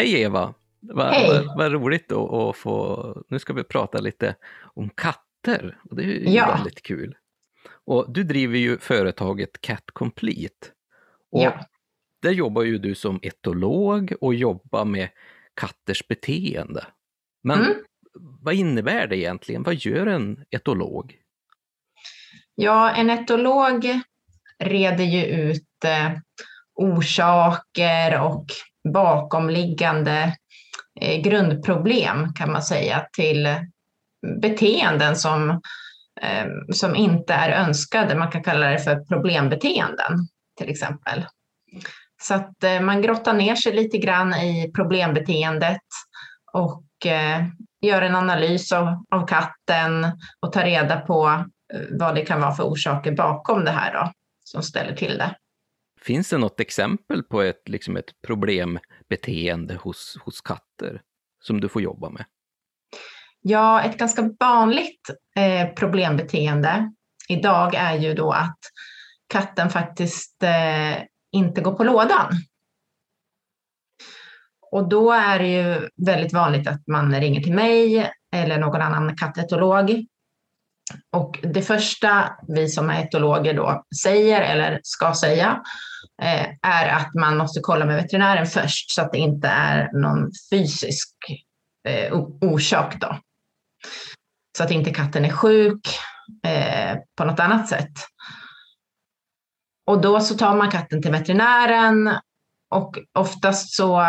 Hej 0.00 0.20
Eva! 0.22 0.54
Vad 0.80 0.96
va, 0.96 1.54
va 1.56 1.68
roligt 1.70 2.12
att 2.12 2.56
få, 2.56 3.22
nu 3.28 3.38
ska 3.38 3.52
vi 3.52 3.64
prata 3.64 4.00
lite 4.00 4.34
om 4.74 4.90
katter 4.90 5.78
och 5.90 5.96
det 5.96 6.02
är 6.02 6.06
ju 6.06 6.30
Ja. 6.30 6.54
väldigt 6.54 6.82
kul. 6.82 7.16
Och 7.86 8.12
du 8.12 8.24
driver 8.24 8.58
ju 8.58 8.78
företaget 8.78 9.60
Cat 9.60 9.84
Complete. 9.92 10.66
Och 11.32 11.42
Ja. 11.42 11.64
där 12.22 12.30
jobbar 12.30 12.62
ju 12.62 12.78
du 12.78 12.94
som 12.94 13.18
etolog 13.22 14.12
och 14.20 14.34
jobbar 14.34 14.84
med 14.84 15.08
katters 15.54 16.08
beteende. 16.08 16.86
Men 17.42 17.58
Mm. 17.58 17.72
vad 18.40 18.54
innebär 18.54 19.06
det 19.06 19.16
egentligen? 19.16 19.62
Vad 19.62 19.74
gör 19.74 20.06
en 20.06 20.44
etolog? 20.50 21.16
Ja, 22.54 22.90
en 22.90 23.10
etolog 23.10 24.00
reder 24.58 25.04
ju 25.04 25.24
ut 25.24 25.84
eh, 25.84 26.12
orsaker 26.74 28.20
och 28.22 28.46
bakomliggande 28.88 30.36
eh, 31.00 31.22
grundproblem 31.22 32.34
kan 32.34 32.52
man 32.52 32.62
säga 32.62 33.06
till 33.16 33.48
beteenden 34.42 35.16
som, 35.16 35.50
eh, 36.20 36.46
som 36.72 36.96
inte 36.96 37.34
är 37.34 37.50
önskade. 37.50 38.14
Man 38.14 38.30
kan 38.30 38.42
kalla 38.42 38.66
det 38.66 38.78
för 38.78 39.04
problembeteenden 39.04 40.18
till 40.58 40.68
exempel. 40.68 41.26
Så 42.22 42.34
att 42.34 42.64
eh, 42.64 42.80
man 42.80 43.02
grottar 43.02 43.34
ner 43.34 43.54
sig 43.54 43.72
lite 43.72 43.98
grann 43.98 44.34
i 44.34 44.72
problembeteendet 44.72 45.80
och 46.52 46.84
gör 47.80 48.02
en 48.02 48.14
analys 48.14 48.72
av, 48.72 49.04
av 49.10 49.26
katten 49.26 50.12
och 50.40 50.52
tar 50.52 50.64
reda 50.64 51.00
på 51.00 51.44
vad 51.90 52.14
det 52.14 52.24
kan 52.24 52.40
vara 52.40 52.54
för 52.54 52.62
orsaker 52.62 53.12
bakom 53.12 53.64
det 53.64 53.70
här 53.70 53.92
då, 53.92 54.12
som 54.44 54.62
ställer 54.62 54.96
till 54.96 55.18
det. 55.18 55.34
Finns 56.02 56.30
det 56.30 56.38
något 56.38 56.60
exempel 56.60 57.22
på 57.22 57.42
ett, 57.42 57.68
liksom 57.68 57.96
ett 57.96 58.22
problembeteende 58.26 59.74
hos, 59.74 60.16
hos 60.24 60.40
katter 60.40 61.02
som 61.42 61.60
du 61.60 61.68
får 61.68 61.82
jobba 61.82 62.10
med? 62.10 62.24
Ja, 63.42 63.82
ett 63.82 63.98
ganska 63.98 64.30
vanligt 64.40 65.10
eh, 65.36 65.74
problembeteende 65.74 66.92
idag 67.28 67.74
är 67.74 67.98
ju 67.98 68.14
då 68.14 68.32
att 68.32 68.58
katten 69.28 69.70
faktiskt 69.70 70.42
eh, 70.42 71.02
inte 71.32 71.60
går 71.60 71.72
på 71.72 71.84
lådan. 71.84 72.28
Och 74.70 74.88
då 74.88 75.12
är 75.12 75.38
det 75.38 75.48
ju 75.48 75.88
väldigt 76.06 76.32
vanligt 76.32 76.68
att 76.68 76.86
man 76.86 77.20
ringer 77.20 77.40
till 77.40 77.54
mig 77.54 78.10
eller 78.36 78.58
någon 78.58 78.82
annan 78.82 79.16
kattetolog. 79.16 80.06
Och 81.12 81.38
det 81.42 81.62
första 81.62 82.36
vi 82.48 82.68
som 82.68 82.90
är 82.90 83.04
etologer 83.04 83.54
då 83.54 83.84
säger 84.02 84.40
eller 84.40 84.80
ska 84.82 85.14
säga 85.14 85.62
Eh, 86.22 86.46
är 86.62 86.88
att 86.88 87.14
man 87.14 87.36
måste 87.36 87.60
kolla 87.60 87.84
med 87.84 87.96
veterinären 87.96 88.46
först 88.46 88.90
så 88.90 89.02
att 89.02 89.12
det 89.12 89.18
inte 89.18 89.48
är 89.48 89.92
någon 89.92 90.30
fysisk 90.50 91.16
eh, 91.88 92.12
orsak 92.40 93.00
då. 93.00 93.18
Så 94.58 94.64
att 94.64 94.70
inte 94.70 94.90
katten 94.90 95.24
är 95.24 95.30
sjuk 95.30 95.80
eh, 96.46 96.98
på 97.16 97.24
något 97.24 97.40
annat 97.40 97.68
sätt. 97.68 97.92
Och 99.86 100.00
då 100.00 100.20
så 100.20 100.34
tar 100.34 100.56
man 100.56 100.70
katten 100.70 101.02
till 101.02 101.10
veterinären 101.10 102.10
och 102.74 102.98
oftast 103.18 103.74
så, 103.74 104.04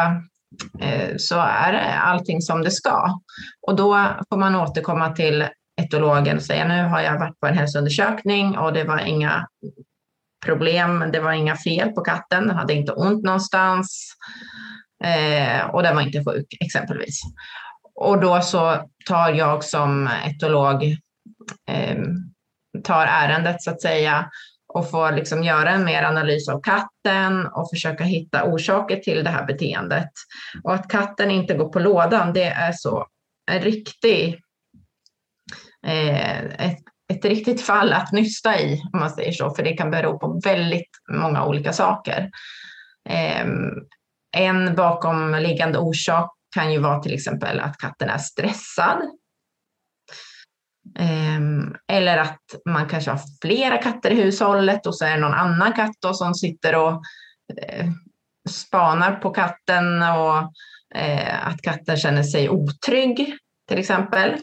så 1.18 1.40
är 1.40 1.74
allting 1.98 2.42
som 2.42 2.62
det 2.62 2.72
ska. 2.72 3.20
Och 3.68 3.76
då 3.76 4.16
får 4.30 4.38
man 4.38 4.56
återkomma 4.56 5.10
till 5.16 5.48
etologen 5.82 6.38
och 6.38 6.44
säga 6.44 6.68
nu 6.68 6.84
har 6.84 7.02
jag 7.02 7.20
varit 7.20 7.40
på 7.40 7.48
en 7.48 7.58
hälsoundersökning 7.58 8.58
och 8.58 8.74
det 8.74 8.84
var 8.84 9.00
inga 9.00 9.48
problem, 10.46 11.06
det 11.14 11.20
var 11.20 11.32
inga 11.32 11.56
fel 11.56 11.90
på 11.90 12.02
katten, 12.02 12.48
den 12.48 12.58
hade 12.58 12.74
inte 12.74 12.92
ont 12.92 13.24
någonstans 13.24 14.16
eh, 15.04 15.66
och 15.66 15.84
den 15.84 15.96
var 15.96 16.02
inte 16.02 16.24
sjuk 16.24 16.58
exempelvis. 16.60 17.22
Och 17.96 18.22
då 18.22 18.42
så 18.42 18.90
tar 19.08 19.34
jag 19.34 19.64
som 19.64 20.10
etolog 20.26 20.84
eh, 21.70 21.98
tar 22.84 23.06
ärendet 23.06 23.62
så 23.62 23.72
att 23.72 23.82
säga 23.82 24.30
och 24.74 24.90
får 24.90 25.12
liksom 25.12 25.44
göra 25.44 25.70
en 25.70 25.86
mer 25.86 26.04
analys 26.04 26.50
av 26.50 26.62
katten 26.62 27.48
och 27.48 27.70
försöka 27.70 28.04
hitta 28.04 28.44
orsaker 28.44 28.98
till 28.98 29.24
det 29.24 29.30
här 29.30 29.46
beteendet. 29.46 30.10
Och 30.64 30.74
att 30.74 30.88
katten 30.88 31.32
inte 31.32 31.54
går 31.54 31.70
på 31.70 31.80
lådan, 31.80 32.34
det 32.34 32.44
är 32.44 32.72
så 32.72 33.08
en 33.52 33.62
riktig, 33.62 34.42
eh, 35.88 36.40
ett, 36.40 36.84
ett 37.12 37.26
riktigt 37.26 37.62
fall 37.62 37.94
att 37.94 38.12
nysta 38.12 38.60
i, 38.60 38.82
om 38.94 39.00
man 39.00 39.10
säger 39.10 39.32
så, 39.32 39.50
för 39.50 39.64
det 39.64 39.74
kan 39.74 39.92
bero 39.92 40.20
på 40.20 40.42
väldigt 40.44 40.90
många 41.12 41.46
olika 41.46 41.74
saker. 41.74 42.30
Eh, 43.10 43.48
en 44.38 44.76
bakomliggande 44.76 45.80
orsak 45.80 46.32
kan 46.56 46.74
ju 46.74 46.80
vara 46.80 47.00
till 47.00 47.14
exempel 47.14 47.60
att 47.60 47.78
katten 47.78 48.10
är 48.10 48.18
stressad. 48.18 49.02
Ehm, 51.00 51.76
eller 51.92 52.18
att 52.18 52.42
man 52.66 52.90
kanske 52.90 53.12
har 53.12 53.20
flera 53.42 53.78
katter 53.78 54.12
i 54.12 54.16
hushållet 54.16 54.86
och 54.86 54.98
så 54.98 55.06
är 55.06 55.12
det 55.12 55.22
någon 55.22 55.34
annan 55.34 55.74
katt 55.74 55.96
då 56.02 56.14
som 56.14 56.34
sitter 56.34 56.76
och 56.76 57.02
eh, 57.62 57.88
spanar 58.50 59.16
på 59.16 59.30
katten 59.30 60.02
och 60.02 60.38
eh, 60.96 61.48
att 61.48 61.62
katten 61.62 61.98
känner 61.98 62.24
sig 62.24 62.50
otrygg 62.50 63.38
till 63.68 63.78
exempel. 63.78 64.40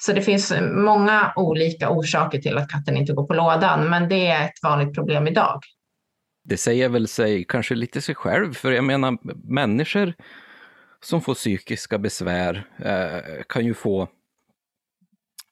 Så 0.00 0.12
det 0.12 0.22
finns 0.22 0.52
många 0.72 1.32
olika 1.36 1.90
orsaker 1.90 2.38
till 2.38 2.58
att 2.58 2.68
katten 2.68 2.96
inte 2.96 3.12
går 3.12 3.26
på 3.26 3.34
lådan, 3.34 3.90
men 3.90 4.08
det 4.08 4.26
är 4.26 4.44
ett 4.44 4.62
vanligt 4.62 4.94
problem 4.94 5.28
idag. 5.28 5.60
Det 6.44 6.56
säger 6.56 6.88
väl 6.88 7.08
sig 7.08 7.44
kanske 7.44 7.74
lite 7.74 8.00
sig 8.00 8.14
själv, 8.14 8.54
för 8.54 8.72
jag 8.72 8.84
menar 8.84 9.18
människor 9.52 10.14
som 11.00 11.20
får 11.20 11.34
psykiska 11.34 11.98
besvär 11.98 12.66
eh, 12.78 13.42
kan 13.48 13.64
ju 13.64 13.74
få 13.74 14.08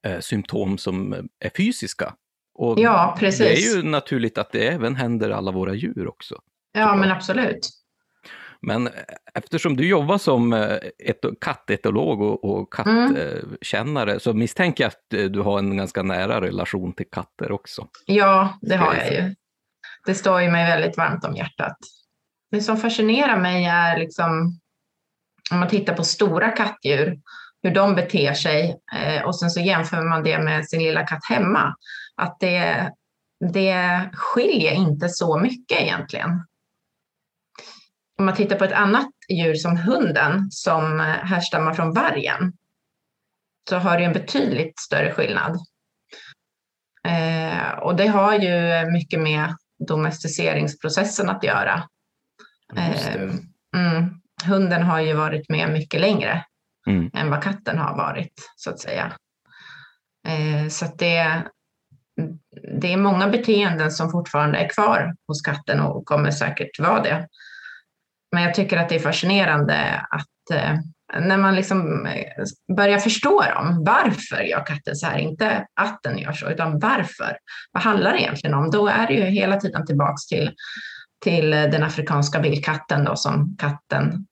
eh, 0.06 0.18
symptom 0.20 0.78
som 0.78 1.12
är 1.40 1.50
fysiska. 1.56 2.14
Och 2.54 2.78
Ja, 2.78 3.16
precis. 3.18 3.38
det 3.38 3.52
är 3.52 3.76
ju 3.76 3.82
naturligt 3.82 4.38
att 4.38 4.52
det 4.52 4.68
även 4.68 4.96
händer 4.96 5.30
alla 5.30 5.50
våra 5.52 5.74
djur 5.74 6.08
också. 6.08 6.40
Ja, 6.72 6.94
men 6.96 7.10
absolut. 7.10 7.68
Men 8.60 8.88
eftersom 9.34 9.76
du 9.76 9.88
jobbar 9.88 10.18
som 10.18 10.52
eh, 10.52 10.78
eto- 11.04 11.34
kattetolog 11.40 12.22
och, 12.22 12.44
och 12.44 12.78
Mm. 12.86 13.14
kattkännare 13.14 14.20
så 14.20 14.32
misstänker 14.32 14.84
jag 14.84 14.88
att 14.88 15.12
eh, 15.14 15.24
du 15.24 15.40
har 15.40 15.58
en 15.58 15.76
ganska 15.76 16.02
nära 16.02 16.40
relation 16.40 16.92
till 16.92 17.06
katter 17.12 17.52
också. 17.52 17.88
Ja, 18.06 18.58
det 18.62 18.76
har 18.76 18.94
jag 18.94 19.12
ju. 19.12 19.34
Det 20.06 20.14
står 20.14 20.42
ju 20.42 20.50
mig 20.50 20.66
väldigt 20.66 20.96
varmt 20.96 21.24
om 21.24 21.36
hjärtat. 21.36 21.76
Det 22.50 22.60
som 22.60 22.76
fascinerar 22.76 23.36
mig 23.36 23.64
är 23.64 23.98
liksom 23.98 24.60
om 25.50 25.58
man 25.58 25.68
tittar 25.68 25.94
på 25.94 26.04
stora 26.04 26.48
kattdjur, 26.50 27.18
hur 27.62 27.70
de 27.70 27.94
beter 27.94 28.34
sig 28.34 28.76
eh, 28.96 29.22
och 29.22 29.38
sen 29.38 29.50
så 29.50 29.60
jämför 29.60 30.02
man 30.02 30.22
det 30.22 30.38
med 30.38 30.68
sin 30.68 30.82
lilla 30.82 31.06
katt 31.06 31.24
hemma. 31.28 31.74
Att 32.16 32.36
det, 32.40 32.92
det 33.52 34.10
skiljer 34.14 34.72
inte 34.72 35.08
så 35.08 35.38
mycket 35.38 35.80
egentligen. 35.80 36.30
Om 38.18 38.24
man 38.24 38.34
tittar 38.34 38.56
på 38.56 38.64
ett 38.64 38.72
annat 38.72 39.10
djur 39.28 39.54
som 39.54 39.76
hunden 39.76 40.50
som 40.50 41.00
eh, 41.00 41.06
härstammar 41.06 41.74
från 41.74 41.92
vargen 41.92 42.52
så 43.68 43.76
har 43.76 43.98
det 43.98 44.04
en 44.04 44.12
betydligt 44.12 44.80
större 44.80 45.12
skillnad. 45.12 45.56
Eh, 47.08 47.78
och 47.78 47.96
det 47.96 48.06
har 48.06 48.34
ju 48.34 48.86
mycket 48.90 49.20
med 49.20 49.56
domesticeringsprocessen 49.88 51.30
att 51.30 51.44
göra. 51.44 51.88
Eh, 52.76 53.14
mm, 53.76 54.20
hunden 54.44 54.82
har 54.82 55.00
ju 55.00 55.12
varit 55.14 55.48
med 55.48 55.72
mycket 55.72 56.00
längre 56.00 56.44
Mm. 56.86 57.10
än 57.14 57.30
vad 57.30 57.42
katten 57.42 57.78
har 57.78 57.96
varit, 57.96 58.52
så 58.56 58.70
att 58.70 58.80
säga. 58.80 59.12
Eh, 60.28 60.68
så 60.68 60.84
att 60.84 60.98
det, 60.98 61.42
det 62.80 62.92
är 62.92 62.96
många 62.96 63.28
beteenden 63.28 63.90
som 63.90 64.10
fortfarande 64.10 64.58
är 64.58 64.68
kvar 64.68 65.14
hos 65.28 65.42
katten 65.42 65.80
och 65.80 66.04
kommer 66.04 66.30
säkert 66.30 66.78
vara 66.78 67.02
det. 67.02 67.28
Men 68.32 68.42
jag 68.42 68.54
tycker 68.54 68.76
att 68.76 68.88
det 68.88 68.94
är 68.94 69.00
fascinerande 69.00 70.06
att 70.10 70.56
eh, 70.58 70.74
när 71.20 71.36
man 71.36 71.54
liksom 71.54 72.06
eh, 72.06 72.76
börjar 72.76 72.98
förstå 72.98 73.42
dem, 73.42 73.84
varför 73.84 74.40
gör 74.40 74.66
katten 74.66 74.96
så 74.96 75.06
här? 75.06 75.18
Inte 75.18 75.66
att 75.80 76.02
den 76.02 76.18
gör 76.18 76.32
så, 76.32 76.50
utan 76.50 76.78
varför? 76.78 77.38
Vad 77.72 77.82
handlar 77.82 78.12
det 78.12 78.20
egentligen 78.20 78.54
om? 78.54 78.70
Då 78.70 78.88
är 78.88 79.06
det 79.06 79.14
ju 79.14 79.22
hela 79.24 79.60
tiden 79.60 79.86
tillbaks 79.86 80.26
till, 80.26 80.54
till 81.24 81.50
den 81.50 81.82
afrikanska 81.82 82.40
vildkatten 82.40 83.04
då, 83.04 83.16
som 83.16 83.56
katten 83.58 84.26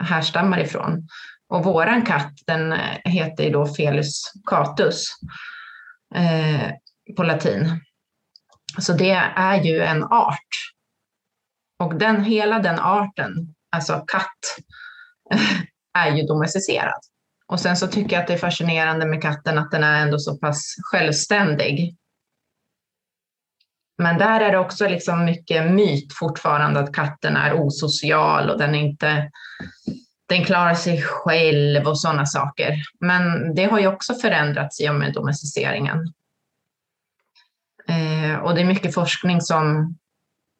härstammar 0.00 0.60
ifrån. 0.60 1.08
Och 1.48 1.64
våran 1.64 2.02
katt, 2.02 2.32
den 2.46 2.74
heter 3.04 3.44
ju 3.44 3.50
då 3.50 3.66
Felis 3.66 4.32
catus 4.46 5.06
eh, 6.14 6.70
på 7.16 7.22
latin. 7.22 7.80
Så 8.78 8.92
det 8.92 9.10
är 9.36 9.62
ju 9.62 9.80
en 9.80 10.04
art. 10.04 10.73
Och 11.78 11.94
den, 11.94 12.24
hela 12.24 12.58
den 12.58 12.78
arten, 12.78 13.54
alltså 13.70 14.04
katt, 14.06 14.56
är 15.98 16.16
ju 16.16 16.22
domesticerad. 16.22 17.00
Och 17.46 17.60
sen 17.60 17.76
så 17.76 17.86
tycker 17.86 18.16
jag 18.16 18.20
att 18.20 18.26
det 18.26 18.34
är 18.34 18.38
fascinerande 18.38 19.06
med 19.06 19.22
katten 19.22 19.58
att 19.58 19.70
den 19.70 19.84
är 19.84 20.02
ändå 20.02 20.18
så 20.18 20.36
pass 20.36 20.74
självständig. 20.92 21.96
Men 23.98 24.18
där 24.18 24.40
är 24.40 24.52
det 24.52 24.58
också 24.58 24.88
liksom 24.88 25.24
mycket 25.24 25.70
myt 25.70 26.14
fortfarande 26.14 26.80
att 26.80 26.94
katten 26.94 27.36
är 27.36 27.54
osocial 27.54 28.50
och 28.50 28.58
den 28.58 28.74
är 28.74 28.78
inte 28.78 29.30
den 30.26 30.44
klarar 30.44 30.74
sig 30.74 31.02
själv 31.02 31.86
och 31.86 32.00
sådana 32.00 32.26
saker. 32.26 32.74
Men 33.00 33.54
det 33.54 33.64
har 33.64 33.80
ju 33.80 33.86
också 33.86 34.14
förändrats 34.14 34.80
i 34.80 34.88
och 34.88 34.94
med 34.94 35.12
domesticeringen. 35.12 35.98
Eh, 37.88 38.38
och 38.38 38.54
det 38.54 38.60
är 38.60 38.64
mycket 38.64 38.94
forskning 38.94 39.40
som, 39.40 39.96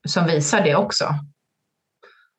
som 0.08 0.26
visar 0.26 0.62
det 0.65 0.74
också. 0.76 1.08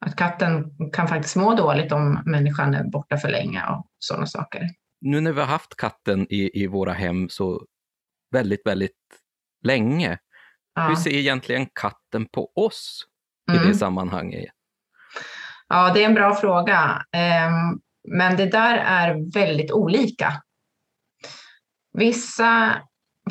Att 0.05 0.15
katten 0.15 0.65
kan 0.93 1.07
faktiskt 1.07 1.35
må 1.35 1.55
dåligt 1.55 1.91
om 1.91 2.21
människan 2.25 2.73
är 2.73 2.83
borta 2.83 3.17
för 3.17 3.29
länge 3.29 3.63
och 3.65 3.87
sådana 3.99 4.25
saker. 4.25 4.69
Nu 5.01 5.21
när 5.21 5.31
vi 5.31 5.39
har 5.39 5.47
haft 5.47 5.75
katten 5.77 6.27
i, 6.29 6.63
i 6.63 6.67
våra 6.67 6.93
hem 6.93 7.29
så 7.29 7.65
väldigt, 8.31 8.61
väldigt 8.67 8.91
länge, 9.63 10.17
Ja. 10.75 10.87
hur 10.87 10.95
ser 10.95 11.11
egentligen 11.13 11.67
katten 11.73 12.25
på 12.25 12.51
oss 12.55 13.05
i 13.51 13.55
Mm. 13.55 13.67
det 13.67 13.75
sammanhanget? 13.75 14.51
Ja, 15.67 15.93
det 15.93 16.01
är 16.03 16.05
en 16.05 16.13
bra 16.13 16.35
fråga. 16.35 17.05
Ehm, 17.11 17.79
Men 18.07 18.37
det 18.37 18.45
där 18.45 18.77
är 18.77 19.33
väldigt 19.33 19.71
olika. 19.71 20.41
Vissa, 21.93 22.81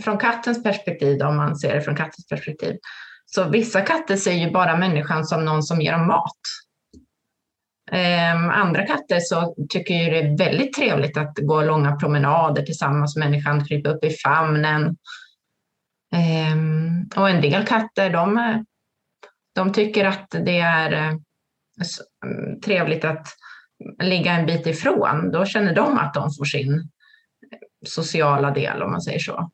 från 0.05 0.19
kattens 0.19 0.63
perspektiv, 0.63 1.23
om 1.23 1.37
man 1.37 1.57
ser 1.57 1.75
det 1.75 1.81
från 1.81 1.97
kattens 1.97 2.27
perspektiv, 2.29 2.77
så 3.35 3.49
vissa 3.49 3.81
katter 3.81 4.17
ser 4.17 4.33
ju 4.33 4.51
bara 4.51 4.77
människan 4.77 5.25
som 5.25 5.45
någon 5.45 5.63
som 5.63 5.81
ger 5.81 5.93
dem 5.93 6.07
mat. 6.07 6.41
Ehm, 7.93 8.51
Andra 8.51 8.87
katter 8.87 9.21
så 9.21 9.55
tycker 9.69 9.95
ju 9.95 10.11
det 10.11 10.19
är 10.19 10.39
väldigt 10.39 10.75
trevligt 10.75 11.17
att 11.17 11.39
gå 11.39 11.63
långa 11.63 11.97
promenader 11.97 12.63
tillsammans 12.63 13.17
med 13.17 13.31
människan, 13.31 13.65
krypa 13.65 13.89
upp 13.91 14.05
i 14.05 14.11
famnen. 14.11 14.97
Ehm, 16.15 17.09
Och 17.17 17.31
en 17.31 17.41
del 17.41 17.67
katter, 17.67 18.11
de, 18.11 18.65
de 19.55 19.73
tycker 19.73 20.05
att 20.05 20.31
det 20.31 20.59
är 20.59 20.93
eh, 20.93 21.15
mm, 22.25 22.61
trevligt 22.65 23.05
att 23.05 23.27
ligga 24.03 24.33
en 24.33 24.47
bit 24.47 24.67
ifrån. 24.67 25.31
Då 25.33 25.45
känner 25.45 25.75
de 25.75 25.99
att 25.99 26.15
de 26.15 26.31
får 26.39 26.45
sin 26.45 26.91
sociala 27.87 28.51
del, 28.51 28.83
om 28.83 28.91
man 28.91 29.03
säger 29.03 29.19
så. 29.19 29.51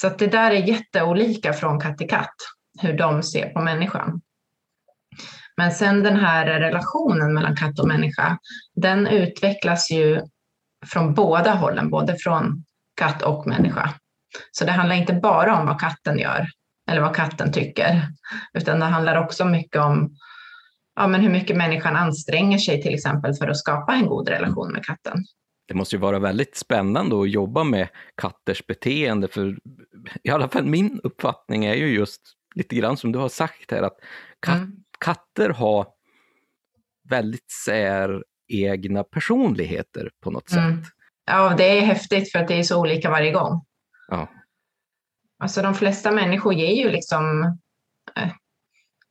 Så 0.00 0.06
att 0.06 0.18
det 0.18 0.26
där 0.26 0.50
är 0.50 0.68
jätteolika 0.68 1.52
från 1.52 1.80
katt 1.80 1.98
till 1.98 2.08
katt, 2.08 2.36
hur 2.78 2.98
de 2.98 3.22
ser 3.22 3.48
på 3.48 3.60
människan. 3.60 4.20
Men 5.56 5.72
sen 5.72 6.02
den 6.02 6.16
här 6.16 6.46
relationen 6.46 7.34
mellan 7.34 7.56
katt 7.56 7.78
och 7.78 7.88
människa, 7.88 8.38
den 8.74 9.06
utvecklas 9.06 9.90
ju 9.90 10.20
från 10.86 11.14
båda 11.14 11.54
hållen, 11.54 11.90
både 11.90 12.16
från 12.16 12.64
katt 12.96 13.22
och 13.22 13.46
människa. 13.46 13.94
Så 14.52 14.64
det 14.64 14.72
handlar 14.72 14.96
inte 14.96 15.12
bara 15.12 15.60
om 15.60 15.66
vad 15.66 15.80
katten 15.80 16.18
gör 16.18 16.46
eller 16.90 17.00
vad 17.00 17.16
katten 17.16 17.52
tycker, 17.52 18.08
utan 18.58 18.80
det 18.80 18.86
handlar 18.86 19.16
också 19.16 19.44
mycket 19.44 19.82
om 19.82 20.16
ja, 20.94 21.06
men 21.06 21.20
hur 21.20 21.30
mycket 21.30 21.56
människan 21.56 21.96
anstränger 21.96 22.58
sig 22.58 22.82
till 22.82 22.94
exempel 22.94 23.34
för 23.34 23.48
att 23.48 23.56
skapa 23.56 23.94
en 23.94 24.06
god 24.06 24.28
relation 24.28 24.72
med 24.72 24.84
katten. 24.84 25.24
Det 25.68 25.74
måste 25.74 25.96
ju 25.96 26.00
vara 26.00 26.18
väldigt 26.18 26.56
spännande 26.56 27.20
att 27.20 27.30
jobba 27.30 27.64
med 27.64 27.88
katters 28.16 28.66
beteende, 28.66 29.28
för 29.28 29.58
i 30.22 30.30
alla 30.30 30.48
fall 30.48 30.64
min 30.64 31.00
uppfattning 31.02 31.64
är 31.64 31.74
ju 31.74 31.94
just 31.94 32.37
lite 32.54 32.76
grann 32.76 32.96
som 32.96 33.12
du 33.12 33.18
har 33.18 33.28
sagt 33.28 33.70
här, 33.70 33.82
att 33.82 33.96
kat 34.40 34.56
Mm. 34.56 34.72
katter 35.00 35.50
har 35.50 35.86
väldigt 37.08 37.50
säregna 37.50 39.04
personligheter 39.04 40.10
på 40.20 40.30
något 40.30 40.52
Mm. 40.52 40.82
sätt. 40.84 40.92
Ja, 41.26 41.54
det 41.58 41.64
är 41.78 41.80
häftigt 41.80 42.32
för 42.32 42.38
att 42.38 42.48
det 42.48 42.54
är 42.54 42.62
så 42.62 42.80
olika 42.80 43.10
varje 43.10 43.32
gång. 43.32 43.64
Ja. 44.08 44.28
Alltså 45.38 45.62
de 45.62 45.74
flesta 45.74 46.10
människor 46.10 46.54
ger 46.54 46.84
ju 46.84 46.90
liksom 46.90 47.42
eh, 48.16 48.28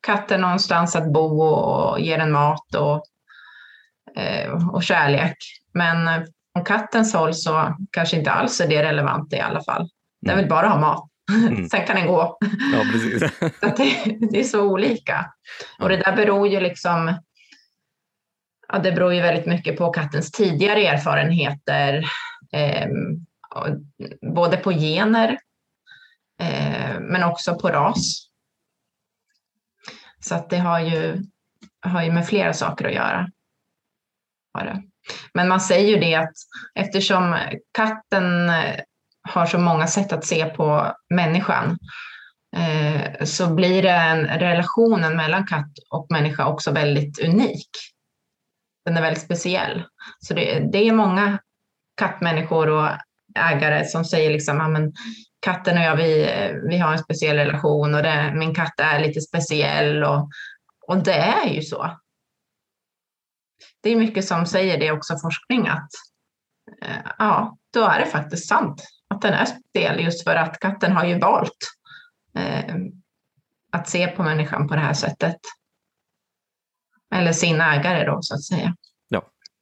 katten 0.02 0.42
någonstans 0.42 0.96
att 0.96 1.14
bo 1.14 1.42
och 1.42 2.00
ger 2.00 2.18
den 2.18 2.32
mat 2.32 2.76
och, 2.76 3.04
eh, 4.22 4.68
och 4.70 4.84
kärlek. 4.84 5.38
Men 5.74 6.08
eh, 6.08 6.24
från 6.54 6.66
kattens 6.66 7.14
håll 7.14 7.34
så 7.34 7.76
kanske 7.92 8.18
inte 8.18 8.32
alls 8.32 8.62
är 8.62 8.68
det 8.68 8.84
relevant 8.84 9.34
i 9.34 9.40
alla 9.40 9.64
fall. 9.64 9.90
Den 10.22 10.32
Mm. 10.34 10.44
vill 10.44 10.50
bara 10.50 10.68
ha 10.68 10.80
mat. 10.80 11.10
Mm. 11.32 11.70
Sen 11.70 11.86
kan 11.86 11.96
den 11.96 12.08
gå. 12.08 12.38
Ja, 12.74 12.84
precis. 12.92 13.20
Så 13.60 13.68
det, 13.78 14.18
det 14.32 14.40
är 14.40 14.44
så 14.44 14.62
olika. 14.62 15.26
Och 15.80 15.90
det 15.90 15.98
där 15.98 16.16
beror 16.16 16.48
ju 16.48 16.60
liksom 16.60 17.14
ja, 18.68 18.80
det 18.80 18.92
beror 18.92 19.14
ju 19.14 19.22
väldigt 19.22 19.46
mycket 19.46 19.78
på 19.78 19.94
kattens 19.94 20.32
tidigare 20.32 20.88
erfarenheter, 20.88 22.06
eh, 22.52 22.88
både 24.34 24.58
på 24.58 24.72
gener 24.72 25.40
eh, 26.40 27.00
men 27.00 27.24
också 27.24 27.56
på 27.56 27.70
ras. 27.70 28.28
Så 30.20 30.36
att 30.36 30.50
det 30.50 30.58
har 30.58 30.80
ju, 30.80 31.24
har 31.82 32.04
ju 32.04 32.12
med 32.12 32.28
flera 32.28 32.54
saker 32.54 32.86
att 32.86 32.94
göra. 32.94 33.30
Har 34.54 34.66
det. 34.66 34.84
Men 35.34 35.48
man 35.48 35.62
säger 35.62 35.90
ju 35.90 36.00
det 36.00 36.16
att 36.16 36.34
eftersom 36.76 37.38
katten 37.72 38.52
har 39.30 39.46
så 39.46 39.58
många 39.58 39.88
sätt 39.88 40.14
att 40.14 40.26
se 40.26 40.46
på 40.46 40.94
människan 41.10 41.78
eh, 42.56 43.26
så 43.26 43.54
blir 43.54 43.84
den 43.84 44.28
relationen 44.28 45.16
mellan 45.16 45.48
katt 45.48 45.72
och 45.90 46.08
människa 46.10 46.48
också 46.48 46.72
väldigt 46.72 47.20
unik. 47.20 47.70
Den 48.86 48.98
är 48.98 49.02
väldigt 49.02 49.24
speciell. 49.24 49.84
Så 50.20 50.34
det, 50.34 50.60
det 50.72 50.88
är 50.88 50.94
många 50.94 51.40
kattmänniskor 51.98 52.70
och 52.70 52.90
ägare 53.36 53.86
som 53.86 54.06
säger 54.06 54.30
liksom, 54.30 54.58
ja, 54.58 54.68
men 54.68 54.94
katten 55.40 55.78
och 55.78 55.84
jag, 55.84 55.96
vi, 55.96 56.30
vi 56.70 56.78
har 56.78 56.92
en 56.92 57.00
speciell 57.00 57.38
relation 57.38 57.96
och 57.96 58.04
det, 58.04 58.34
min 58.36 58.56
katt 58.56 58.80
är 58.80 59.00
lite 59.00 59.22
speciell 59.22 60.04
och, 60.04 60.30
och 60.88 61.04
det 61.04 61.14
är 61.14 61.50
ju 61.50 61.62
så. 61.62 61.98
Det 63.84 63.90
är 63.90 63.96
mycket 63.96 64.26
som 64.26 64.46
säger 64.46 64.80
det 64.80 64.92
också 64.92 65.18
forskning 65.18 65.68
att 65.68 65.90
eh, 66.82 67.12
ja, 67.20 67.58
då 67.74 67.84
är 67.84 68.00
det 68.00 68.06
faktiskt 68.06 68.48
sant 68.48 68.84
den 69.22 69.34
är 69.34 69.46
speciell 69.46 70.04
just 70.04 70.24
för 70.24 70.36
att 70.36 70.60
katten 70.60 70.92
har 70.92 71.06
ju 71.06 71.20
valt 71.20 71.58
eh, 72.38 72.76
att 73.72 73.90
se 73.90 74.08
på 74.08 74.24
människan 74.24 74.68
på 74.68 74.74
det 74.76 74.82
här 74.82 74.94
sättet. 74.94 75.36
Eller 77.16 77.32
sin 77.32 77.62
ägare 77.62 78.06
då 78.06 78.18
så 78.22 78.36
att 78.36 78.44
säga. 78.44 78.76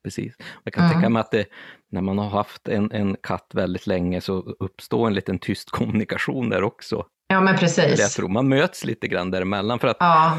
Precis. 0.04 0.34
Jag 0.64 0.74
kan 0.74 0.84
Mm. 0.84 0.94
tänka 0.94 1.10
mig 1.10 1.20
att 1.20 1.32
det, 1.32 1.46
när 1.92 2.02
man 2.02 2.18
har 2.18 2.30
haft 2.30 2.68
en, 2.68 2.92
en 2.92 3.18
katt 3.24 3.52
väldigt 3.54 3.88
länge 3.88 4.22
så 4.22 4.34
uppstår 4.60 5.08
en 5.08 5.14
liten 5.14 5.40
tyst 5.40 5.70
kommunikation 5.70 6.50
där 6.50 6.64
också. 6.64 7.06
Ja 7.28 7.42
men 7.42 7.56
Eller 7.56 7.64
jag 7.64 7.76
precis. 7.76 8.14
tror 8.16 8.30
man 8.30 8.48
möts 8.48 8.84
lite 8.86 9.08
grann 9.08 9.32
däremellan 9.32 9.80
för 9.80 9.88
att 9.88 9.98
Ja, 10.00 10.38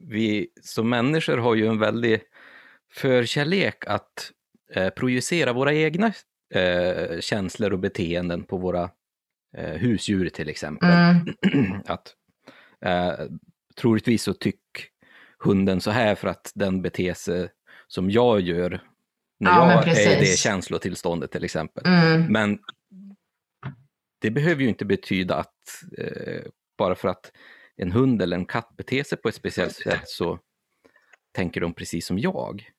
vi 0.00 0.48
som 0.62 0.88
människor 0.88 1.38
har 1.38 1.54
ju 1.54 1.66
en 1.66 1.78
väldig 1.78 2.20
förkärlek 2.92 3.86
att 3.86 4.30
eh, 4.74 4.88
projicera 4.88 5.52
våra 5.52 5.72
egna 5.74 6.12
eh, 6.54 7.20
känslor 7.20 7.72
och 7.72 7.78
beteenden 7.78 8.44
på 8.44 8.56
våra 8.56 8.90
eh, 9.56 9.74
husdjur 9.74 10.28
till 10.28 10.48
exempel. 10.48 10.90
mm, 11.52 11.80
att 11.86 12.14
eh, 12.84 13.12
troligtvis 13.76 14.22
så 14.22 14.32
tyck 14.32 14.60
hunden 15.38 15.80
så 15.80 15.90
här 15.90 16.14
för 16.14 16.28
att 16.28 16.52
den 16.54 16.82
beter 16.82 17.14
sig 17.14 17.48
som 17.86 18.10
jag 18.10 18.40
gör 18.40 18.80
när 19.40 19.50
Ja, 19.50 19.84
jag 19.86 19.98
är 19.98 20.16
i 20.16 20.20
det 20.20 20.38
känslotillståndet 20.38 21.30
till 21.30 21.44
exempel. 21.44 21.84
mm, 21.86 22.32
Men 22.32 22.58
det 24.20 24.30
behöver 24.30 24.62
ju 24.62 24.68
inte 24.68 24.84
betyda 24.84 25.34
att 25.36 25.54
eh, 25.98 26.42
bara 26.78 26.94
för 26.94 27.08
att 27.08 27.32
en 27.76 27.92
hund 27.92 28.22
eller 28.22 28.36
en 28.36 28.46
katt 28.46 28.76
beter 28.76 29.02
sig 29.02 29.18
på 29.18 29.28
ett 29.28 29.34
speciellt 29.34 29.74
sätt 29.74 30.02
så 30.08 30.38
tänker 31.34 31.60
de 31.60 31.74
precis 31.74 32.06
som 32.06 32.18
jag. 32.18 32.70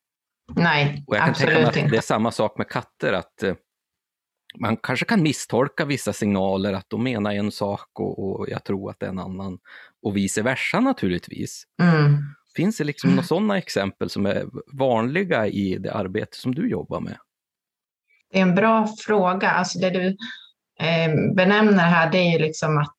Nej, 0.55 1.03
Och 1.07 1.15
jag 1.15 1.25
kan 1.25 1.33
tänka 1.33 1.53
mig 1.53 1.63
att 1.63 1.77
inte. 1.77 1.89
det 1.91 1.97
är 1.97 2.01
samma 2.01 2.31
sak 2.31 2.57
med 2.57 2.69
katter, 2.69 3.13
att 3.13 3.43
eh, 3.43 3.53
man 4.59 4.77
kanske 4.77 5.05
kan 5.05 5.23
misstolka 5.23 5.85
vissa 5.85 6.13
signaler, 6.13 6.73
att 6.73 6.89
de 6.89 7.03
menar 7.03 7.31
en 7.31 7.51
sak 7.51 7.99
och, 7.99 8.39
och 8.39 8.49
jag 8.49 8.63
tror 8.63 8.89
att 8.89 8.99
det 8.99 9.05
är 9.05 9.09
en 9.09 9.19
annan. 9.19 9.59
Och 10.01 10.17
vice 10.17 10.41
versa 10.41 10.79
naturligtvis. 10.79 11.63
Mm. 11.81 12.17
Finns 12.55 12.77
det 12.77 12.83
liksom 12.83 13.09
några 13.09 13.23
sådana 13.23 13.57
exempel 13.57 14.09
som 14.09 14.25
är 14.25 14.45
vanliga 14.73 15.47
i 15.47 15.77
det 15.77 15.93
arbete 15.93 16.37
som 16.37 16.55
du 16.55 16.69
jobbar 16.69 16.99
med? 16.99 17.17
Det 18.31 18.37
är 18.37 18.41
en 18.41 18.55
bra 18.55 18.87
fråga. 19.05 19.49
Alltså 19.49 19.79
det 19.79 19.89
du 19.89 20.07
eh, 20.85 21.35
benämner 21.35 21.83
här, 21.83 22.11
det 22.11 22.17
är 22.17 22.31
ju 22.31 22.39
liksom 22.39 22.77
att 22.77 22.97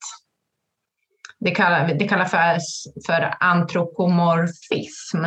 det 1.40 1.50
kallar, 1.50 1.94
det 1.94 2.08
kallar 2.08 2.24
för, 2.24 2.58
för 3.06 3.34
antropomorfism. 3.40 5.24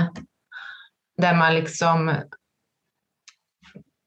Där 1.17 1.35
man 1.35 1.53
liksom 1.53 2.15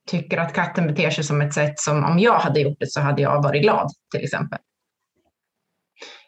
tycker 0.07 0.37
att 0.37 0.53
katten 0.53 0.87
beter 0.87 1.09
sig 1.09 1.23
som 1.23 1.41
ett 1.41 1.53
sätt 1.53 1.79
som 1.79 2.03
om 2.03 2.19
jag 2.19 2.39
hade 2.39 2.59
gjort 2.59 2.79
det 2.79 2.91
så 2.91 3.01
hade 3.01 3.21
jag 3.21 3.43
varit 3.43 3.61
glad, 3.61 3.91
till 4.11 4.23
exempel. 4.23 4.59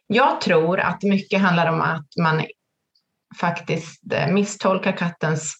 Jag 0.08 0.42
tror 0.42 0.80
att 0.80 1.04
mycket 1.04 1.42
handlar 1.42 1.72
om 1.72 1.82
att 1.82 2.08
man 2.22 2.46
faktiskt 3.40 4.14
eh, 4.14 4.32
misstolkar 4.32 4.92
kattens 4.92 5.56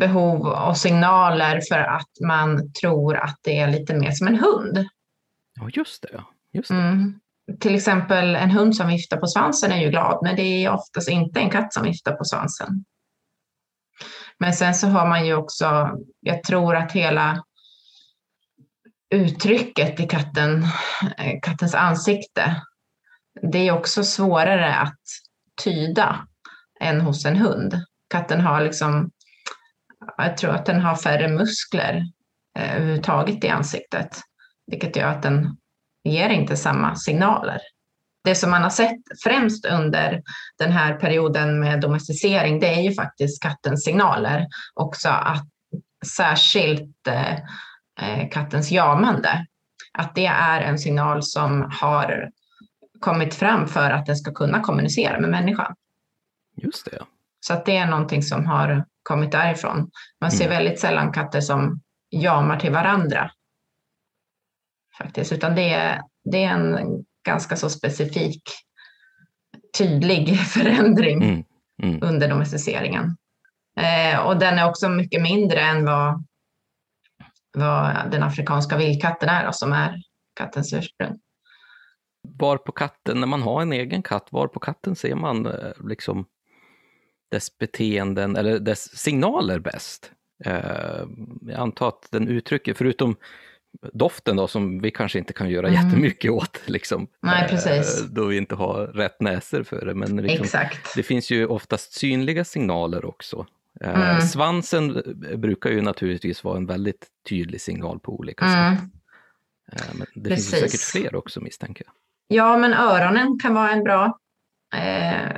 behov 0.00 0.46
och 0.46 0.76
signaler 0.76 1.60
för 1.68 1.78
att 1.78 2.10
man 2.26 2.72
tror 2.72 3.16
att 3.16 3.38
det 3.42 3.58
är 3.58 3.68
lite 3.68 3.94
mer 3.94 4.10
som 4.10 4.26
en 4.26 4.38
hund. 4.38 4.86
Ja, 5.60 5.68
just 5.72 6.02
det. 6.02 6.24
Just 6.52 6.68
det. 6.68 6.74
Mm. 6.74 7.20
Till 7.60 7.74
exempel 7.74 8.36
en 8.36 8.50
hund 8.50 8.76
som 8.76 8.88
viftar 8.88 9.16
på 9.16 9.26
svansen 9.26 9.72
är 9.72 9.80
ju 9.80 9.90
glad, 9.90 10.18
men 10.22 10.36
det 10.36 10.42
är 10.42 10.70
oftast 10.70 11.08
inte 11.08 11.40
en 11.40 11.50
katt 11.50 11.74
som 11.74 11.82
viftar 11.82 12.12
på 12.12 12.24
svansen. 12.24 12.84
Men 14.38 14.52
sen 14.52 14.74
så 14.74 14.86
har 14.86 15.06
man 15.08 15.26
ju 15.26 15.34
också, 15.34 15.90
jag 16.20 16.42
tror 16.42 16.76
att 16.76 16.92
hela 16.92 17.44
uttrycket 19.14 20.00
i 20.00 20.06
katten, 20.06 20.62
eh, 21.18 21.40
kattens 21.42 21.74
ansikte, 21.74 22.62
det 23.52 23.68
är 23.68 23.72
också 23.72 24.04
svårare 24.04 24.74
att 24.74 25.00
tyda 25.64 26.26
än 26.80 27.00
hos 27.00 27.24
en 27.24 27.36
hund. 27.36 27.74
Katten 28.10 28.40
har 28.40 28.60
liksom, 28.60 29.10
jag 30.16 30.36
tror 30.36 30.50
att 30.50 30.66
den 30.66 30.80
har 30.80 30.96
färre 30.96 31.28
muskler 31.28 32.02
eh, 32.58 32.76
överhuvudtaget 32.76 33.44
i 33.44 33.48
ansiktet, 33.48 34.20
vilket 34.66 34.96
gör 34.96 35.08
att 35.08 35.22
den 35.22 35.56
ger 36.04 36.28
inte 36.28 36.56
samma 36.56 36.96
signaler. 36.96 37.60
Det 38.24 38.34
som 38.34 38.50
man 38.50 38.62
har 38.62 38.70
sett 38.70 39.00
främst 39.24 39.66
under 39.66 40.22
den 40.58 40.72
här 40.72 40.94
perioden 40.94 41.60
med 41.60 41.80
domesticering, 41.80 42.60
det 42.60 42.74
är 42.74 42.80
ju 42.80 42.94
faktiskt 42.94 43.42
kattens 43.42 43.84
signaler. 43.84 44.46
Också 44.74 45.08
att 45.08 45.46
särskilt 46.16 47.06
eh, 47.08 47.32
eh, 48.00 48.28
kattens 48.30 48.70
jamande, 48.70 49.46
att 49.98 50.14
det 50.14 50.26
är 50.26 50.60
en 50.60 50.78
signal 50.78 51.22
som 51.22 51.70
har 51.80 52.30
kommit 53.00 53.34
fram 53.34 53.68
för 53.68 53.90
att 53.90 54.06
den 54.06 54.16
ska 54.16 54.32
kunna 54.32 54.60
kommunicera 54.60 55.20
med 55.20 55.30
människan. 55.30 55.74
Just 56.56 56.84
det. 56.90 56.98
Så 57.40 57.54
att 57.54 57.66
det 57.66 57.76
är 57.76 57.86
någonting 57.86 58.22
som 58.22 58.46
har 58.46 58.84
kommit 59.02 59.32
därifrån. 59.32 59.90
Man 60.20 60.30
ser 60.30 60.44
Mm. 60.44 60.56
väldigt 60.56 60.80
sällan 60.80 61.12
katter 61.12 61.40
som 61.40 61.80
jamar 62.10 62.60
till 62.60 62.72
varandra. 62.72 63.30
Faktiskt, 64.98 65.32
utan 65.32 65.54
det 65.54 65.74
är, 65.74 66.02
det 66.24 66.44
är 66.44 66.50
en 66.50 67.04
ganska 67.24 67.56
så 67.56 67.70
specifik, 67.70 68.42
tydlig 69.78 70.38
förändring 70.46 71.22
Mm. 71.22 71.44
Mm. 71.82 72.02
under 72.02 72.28
domesticeringen. 72.28 73.16
Eh, 73.80 74.18
och 74.26 74.38
den 74.38 74.58
är 74.58 74.68
också 74.68 74.88
mycket 74.88 75.22
mindre 75.22 75.60
än 75.60 75.84
vad, 75.84 76.24
vad 77.56 78.10
den 78.10 78.22
afrikanska 78.22 78.76
vildkatten 78.76 79.28
är, 79.28 79.46
då, 79.46 79.52
som 79.52 79.72
är 79.72 80.02
kattens 80.34 80.72
ursprung. 80.72 81.18
Var 82.28 82.56
på 82.56 82.72
katten, 82.72 83.20
när 83.20 83.26
man 83.26 83.42
har 83.42 83.62
en 83.62 83.72
egen 83.72 84.02
katt, 84.02 84.28
var 84.30 84.48
på 84.48 84.60
katten 84.60 84.96
ser 84.96 85.14
man 85.14 85.46
eh, 85.46 85.72
liksom 85.84 86.26
dess 87.30 87.58
beteenden 87.58 88.36
eller 88.36 88.58
dess 88.58 88.98
signaler 88.98 89.58
bäst? 89.58 90.12
Eh, 90.44 91.04
jag 91.40 91.60
antar 91.60 91.88
att 91.88 92.08
den 92.10 92.28
uttrycker, 92.28 92.74
förutom 92.74 93.16
doften 93.92 94.36
då, 94.36 94.48
som 94.48 94.80
vi 94.80 94.90
kanske 94.90 95.18
inte 95.18 95.32
kan 95.32 95.50
göra 95.50 95.68
Mm. 95.68 95.84
jättemycket 95.86 96.30
åt, 96.30 96.60
liksom, 96.66 97.06
Nej, 97.20 97.48
precis. 97.48 98.00
eh, 98.02 98.06
då 98.06 98.24
vi 98.24 98.36
inte 98.36 98.54
har 98.54 98.86
rätt 98.86 99.20
näser 99.20 99.62
för 99.62 99.86
det. 99.86 99.94
Men 99.94 100.16
liksom, 100.16 100.60
det 100.96 101.02
finns 101.02 101.30
ju 101.30 101.46
oftast 101.46 101.92
synliga 101.92 102.44
signaler 102.44 103.04
också. 103.04 103.46
Eh, 103.80 104.00
Mm. 104.10 104.20
Svansen 104.20 105.02
brukar 105.36 105.70
ju 105.70 105.80
naturligtvis 105.80 106.44
vara 106.44 106.56
en 106.56 106.66
väldigt 106.66 107.06
tydlig 107.28 107.60
signal 107.60 108.00
på 108.00 108.12
olika 108.18 108.44
Mm. 108.44 108.76
sätt. 108.76 108.84
Eh, 109.72 109.94
men 109.94 110.06
det 110.14 110.30
finns 110.30 110.54
ju 110.54 110.60
Precis. 110.60 110.80
säkert 110.80 110.80
fler 111.10 111.14
också 111.18 111.40
misstänker 111.40 111.84
jag. 111.86 111.94
Ja, 112.38 112.56
men 112.58 112.74
öronen 112.74 113.38
kan 113.38 113.54
vara 113.54 113.70
en 113.70 113.84
bra, 113.84 114.18
eh, 114.74 115.36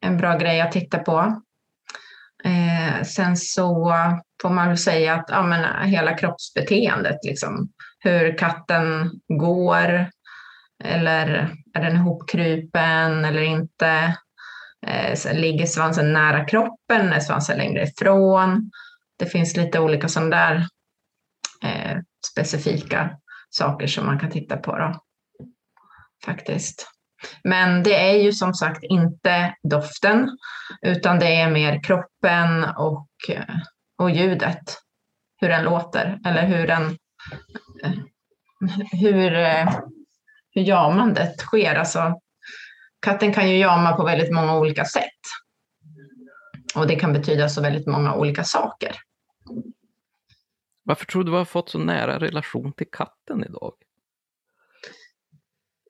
en 0.00 0.16
bra 0.16 0.38
grej 0.38 0.60
att 0.60 0.72
titta 0.72 0.98
på. 0.98 1.42
Eh, 2.44 3.02
sen 3.02 3.36
så 3.36 3.94
får 4.42 4.50
man 4.50 4.68
väl 4.68 4.78
säga 4.78 5.14
att 5.14 5.26
ja, 5.28 5.42
men 5.42 5.64
eh, 5.64 5.88
hela 5.88 6.14
kroppsbeteendet, 6.14 7.18
liksom, 7.22 7.72
hur 7.98 8.38
katten 8.38 9.10
går, 9.28 10.06
eller 10.84 11.50
är 11.74 11.82
den 11.82 11.96
ihopkrupen 11.96 13.24
eller 13.24 13.42
inte? 13.42 14.16
Eh, 14.86 15.34
ligger 15.34 15.66
svansen 15.66 16.12
nära 16.12 16.44
kroppen, 16.44 17.12
är 17.12 17.20
svansen 17.20 17.58
längre 17.58 17.82
ifrån? 17.82 18.70
Det 19.18 19.26
finns 19.26 19.56
lite 19.56 19.80
olika 19.80 20.08
sådana 20.08 20.36
där 20.36 20.66
eh, 21.64 21.98
specifika 22.32 23.10
saker 23.50 23.86
som 23.86 24.06
man 24.06 24.18
kan 24.18 24.30
titta 24.30 24.56
på. 24.56 24.78
Då 24.78 25.00
faktiskt. 26.24 26.91
Men 27.44 27.82
det 27.82 28.10
är 28.10 28.22
ju 28.22 28.32
som 28.32 28.54
sagt 28.54 28.84
inte 28.84 29.54
doften, 29.62 30.38
utan 30.82 31.18
det 31.18 31.36
är 31.40 31.50
mer 31.50 31.82
kroppen 31.82 32.64
och, 32.64 33.08
eh, 33.28 33.56
och 33.98 34.10
ljudet. 34.10 34.78
Hur 35.36 35.48
den 35.48 35.64
låter 35.64 36.18
eller 36.26 36.46
hur 36.46 36.66
den 36.66 36.84
eh, 37.84 37.92
hur, 38.92 39.34
eh, 39.34 39.68
hur 40.50 40.62
jamandet 40.62 41.40
sker. 41.40 41.74
Alltså, 41.74 42.20
katten 43.00 43.32
kan 43.32 43.50
ju 43.50 43.56
jama 43.58 43.96
på 43.96 44.04
väldigt 44.04 44.32
många 44.32 44.56
olika 44.56 44.84
sätt. 44.84 45.20
Och 46.74 46.86
det 46.86 46.96
kan 46.96 47.12
betyda 47.12 47.48
så 47.48 47.62
väldigt 47.62 47.86
många 47.86 48.14
olika 48.14 48.44
saker. 48.44 48.96
Varför 50.84 51.06
tror 51.06 51.24
du 51.24 51.30
vi 51.30 51.36
har 51.36 51.44
fått 51.44 51.68
så 51.70 51.78
nära 51.78 52.18
relation 52.18 52.72
till 52.72 52.90
katten 52.92 53.44
idag? 53.44 53.72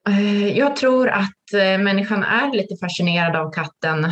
Eh, 0.09 0.57
jag 0.57 0.75
tror 0.75 1.09
att 1.09 1.53
eh, 1.53 1.77
människan 1.77 2.23
är 2.23 2.53
lite 2.53 2.75
fascinerad 2.81 3.35
av 3.35 3.51
katten 3.51 4.05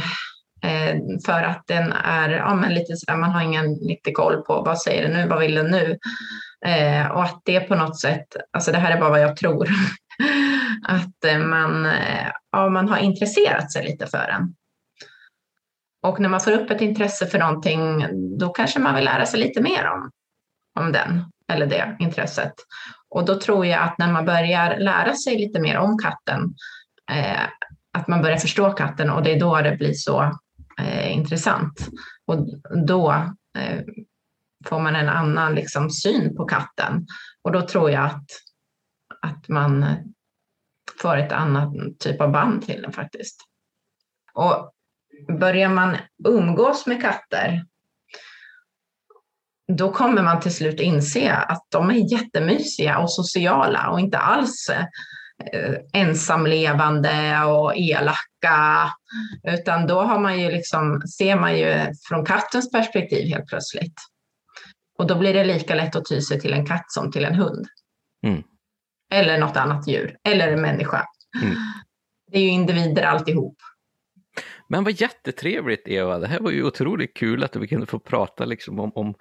eh, 0.63 0.97
för 1.25 1.43
att 1.43 1.63
den 1.67 1.91
är 1.93 2.29
ja, 2.29 2.55
men 2.55 2.73
lite 2.73 2.95
sådär, 2.95 3.17
man 3.17 3.31
har 3.31 3.41
ingen 3.41 3.75
riktig 3.75 4.15
koll 4.15 4.41
på 4.41 4.61
vad 4.61 4.81
säger 4.81 5.03
den 5.03 5.13
nu, 5.13 5.27
vad 5.27 5.39
vill 5.39 5.55
den 5.55 5.71
nu? 5.71 5.97
Och 7.11 7.23
att 7.23 7.41
det 7.45 7.59
på 7.59 7.75
något 7.75 7.99
sätt, 7.99 8.27
alltså 8.51 8.71
det 8.71 8.77
här 8.77 8.91
är 8.91 8.99
bara 8.99 9.09
vad 9.09 9.21
jag 9.21 9.35
tror, 9.35 9.69
att 10.87 11.39
man, 11.47 11.87
ja, 12.51 12.69
man 12.69 12.89
har 12.89 12.97
intresserat 12.97 13.71
sig 13.71 13.83
lite 13.83 14.07
för 14.07 14.27
den. 14.27 14.55
Och 16.03 16.19
när 16.19 16.29
man 16.29 16.41
får 16.41 16.51
upp 16.51 16.71
ett 16.71 16.81
intresse 16.81 17.25
för 17.27 17.39
någonting, 17.39 18.07
då 18.39 18.49
kanske 18.49 18.79
man 18.79 18.95
vill 18.95 19.05
lära 19.05 19.25
sig 19.25 19.39
lite 19.39 19.61
mer 19.61 19.87
om, 19.87 20.11
om 20.79 20.91
den 20.91 21.25
eller 21.51 21.65
det 21.65 21.95
intresset. 21.99 22.53
Och 23.11 23.25
då 23.25 23.39
tror 23.39 23.65
jag 23.65 23.83
att 23.83 23.97
när 23.97 24.11
man 24.11 24.25
börjar 24.25 24.77
lära 24.79 25.15
sig 25.15 25.37
lite 25.37 25.59
mer 25.59 25.77
om 25.77 25.97
katten, 25.97 26.55
eh, 27.11 27.43
att 27.93 28.07
man 28.07 28.21
börjar 28.21 28.37
förstå 28.37 28.71
katten 28.71 29.09
och 29.09 29.23
det 29.23 29.35
är 29.35 29.39
då 29.39 29.61
det 29.61 29.77
blir 29.77 29.93
så 29.93 30.39
eh, 30.79 31.11
intressant. 31.17 31.89
Och 32.25 32.47
då 32.87 33.11
eh, 33.57 33.81
får 34.65 34.79
man 34.79 34.95
en 34.95 35.09
annan 35.09 35.55
liksom, 35.55 35.89
syn 35.89 36.35
på 36.35 36.45
katten. 36.45 37.05
Och 37.41 37.51
då 37.51 37.61
tror 37.61 37.91
jag 37.91 38.05
att, 38.05 38.25
att 39.21 39.47
man 39.47 39.85
får 41.01 41.17
ett 41.17 41.31
annat 41.31 41.73
typ 41.99 42.21
av 42.21 42.31
band 42.31 42.65
till 42.65 42.81
den 42.81 42.91
faktiskt. 42.91 43.41
Och 44.33 44.71
börjar 45.39 45.69
man 45.69 45.97
umgås 46.27 46.87
med 46.87 47.01
katter 47.01 47.65
då 49.75 49.91
kommer 49.91 50.23
man 50.23 50.39
till 50.39 50.53
slut 50.53 50.79
inse 50.79 51.33
att 51.33 51.65
de 51.69 51.89
är 51.89 52.13
jättemysiga 52.13 52.97
och 52.97 53.13
sociala 53.13 53.89
och 53.89 53.99
inte 53.99 54.17
alls 54.17 54.69
eh, 55.53 55.75
ensamlevande 55.93 57.43
och 57.43 57.73
elaka. 57.75 58.91
Utan 59.43 59.87
då 59.87 60.01
har 60.01 60.19
man 60.19 60.41
ju 60.41 60.51
liksom, 60.51 61.01
ser 61.01 61.35
man 61.35 61.57
ju 61.57 61.93
från 62.09 62.25
kattens 62.25 62.71
perspektiv 62.71 63.27
helt 63.27 63.47
plötsligt. 63.47 63.95
Och 64.97 65.07
då 65.07 65.15
blir 65.15 65.33
det 65.33 65.43
lika 65.43 65.75
lätt 65.75 65.95
att 65.95 66.05
ty 66.09 66.21
sig 66.21 66.39
till 66.39 66.53
en 66.53 66.65
katt 66.65 66.85
som 66.87 67.11
till 67.11 67.25
en 67.25 67.35
hund. 67.35 67.67
Mm. 68.27 68.43
Eller 69.13 69.37
något 69.37 69.57
annat 69.57 69.87
djur, 69.87 70.17
eller 70.23 70.47
en 70.47 70.61
människa. 70.61 71.05
Mm. 71.41 71.55
Det 72.31 72.37
är 72.37 72.41
ju 72.41 72.49
individer 72.49 73.03
alltihop. 73.03 73.57
Men 74.71 74.83
vad 74.83 75.01
jättetrevligt 75.01 75.87
Eva, 75.87 76.19
det 76.19 76.27
här 76.27 76.39
var 76.39 76.51
ju 76.51 76.63
otroligt 76.63 77.17
kul 77.17 77.43
att 77.43 77.55
vi 77.55 77.67
kunde 77.67 77.85
få 77.85 77.99
prata 77.99 78.45
liksom 78.45 78.79
om, 78.79 78.91
om 78.95 79.13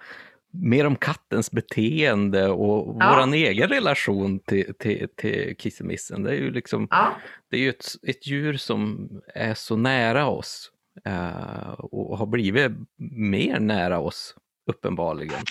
mer 0.51 0.87
om 0.87 0.95
kattens 0.95 1.51
beteende 1.51 2.47
och 2.49 2.95
ja. 2.99 3.09
våran 3.09 3.33
egen 3.33 3.69
relation 3.69 4.39
till, 4.39 4.73
till, 4.79 5.07
till 5.15 5.55
kissemissen. 5.57 6.23
Det 6.23 6.31
är 6.31 6.35
ju 6.35 6.51
liksom, 6.51 6.87
ja. 6.91 7.15
det 7.49 7.57
är 7.57 7.61
ju 7.61 7.69
ett, 7.69 7.85
ett 8.07 8.27
djur 8.27 8.57
som 8.57 9.09
är 9.35 9.53
så 9.53 9.75
nära 9.75 10.27
oss 10.27 10.71
uh, 11.07 11.71
och 11.71 12.17
har 12.17 12.25
blivit 12.25 12.71
mer 13.11 13.59
nära 13.59 13.99
oss 13.99 14.35
uppenbarligen 14.67 15.41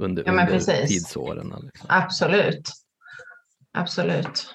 under, 0.00 0.24
ja, 0.26 0.32
under 0.32 0.86
tidsåren. 0.86 1.54
Liksom. 1.62 1.86
Absolut. 1.88 2.70
Absolut. 3.72 4.54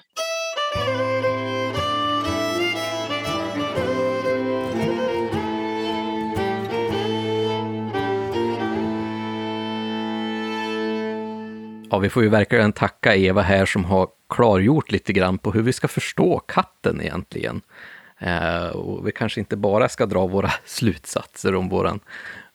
Ja, 11.96 12.00
vi 12.00 12.10
får 12.10 12.22
ju 12.22 12.28
verkligen 12.28 12.72
tacka 12.72 13.16
Eva 13.16 13.42
här 13.42 13.66
som 13.66 13.84
har 13.84 14.08
klargjort 14.28 14.90
lite 14.90 15.12
grann 15.12 15.38
på 15.38 15.52
hur 15.52 15.62
vi 15.62 15.72
ska 15.72 15.88
förstå 15.88 16.38
katten 16.38 17.00
egentligen. 17.00 17.60
Eh, 18.18 18.66
och 18.66 19.06
vi 19.06 19.12
kanske 19.12 19.40
inte 19.40 19.56
bara 19.56 19.88
ska 19.88 20.06
dra 20.06 20.26
våra 20.26 20.52
slutsatser 20.64 21.54
om 21.54 21.68
våran, 21.68 22.00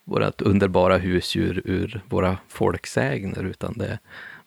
vårat 0.03 0.41
underbara 0.41 0.97
husdjur 0.97 1.61
ur 1.65 2.01
våra 2.09 2.37
folksägner, 2.47 3.43
utan 3.43 3.73
det, 3.77 3.99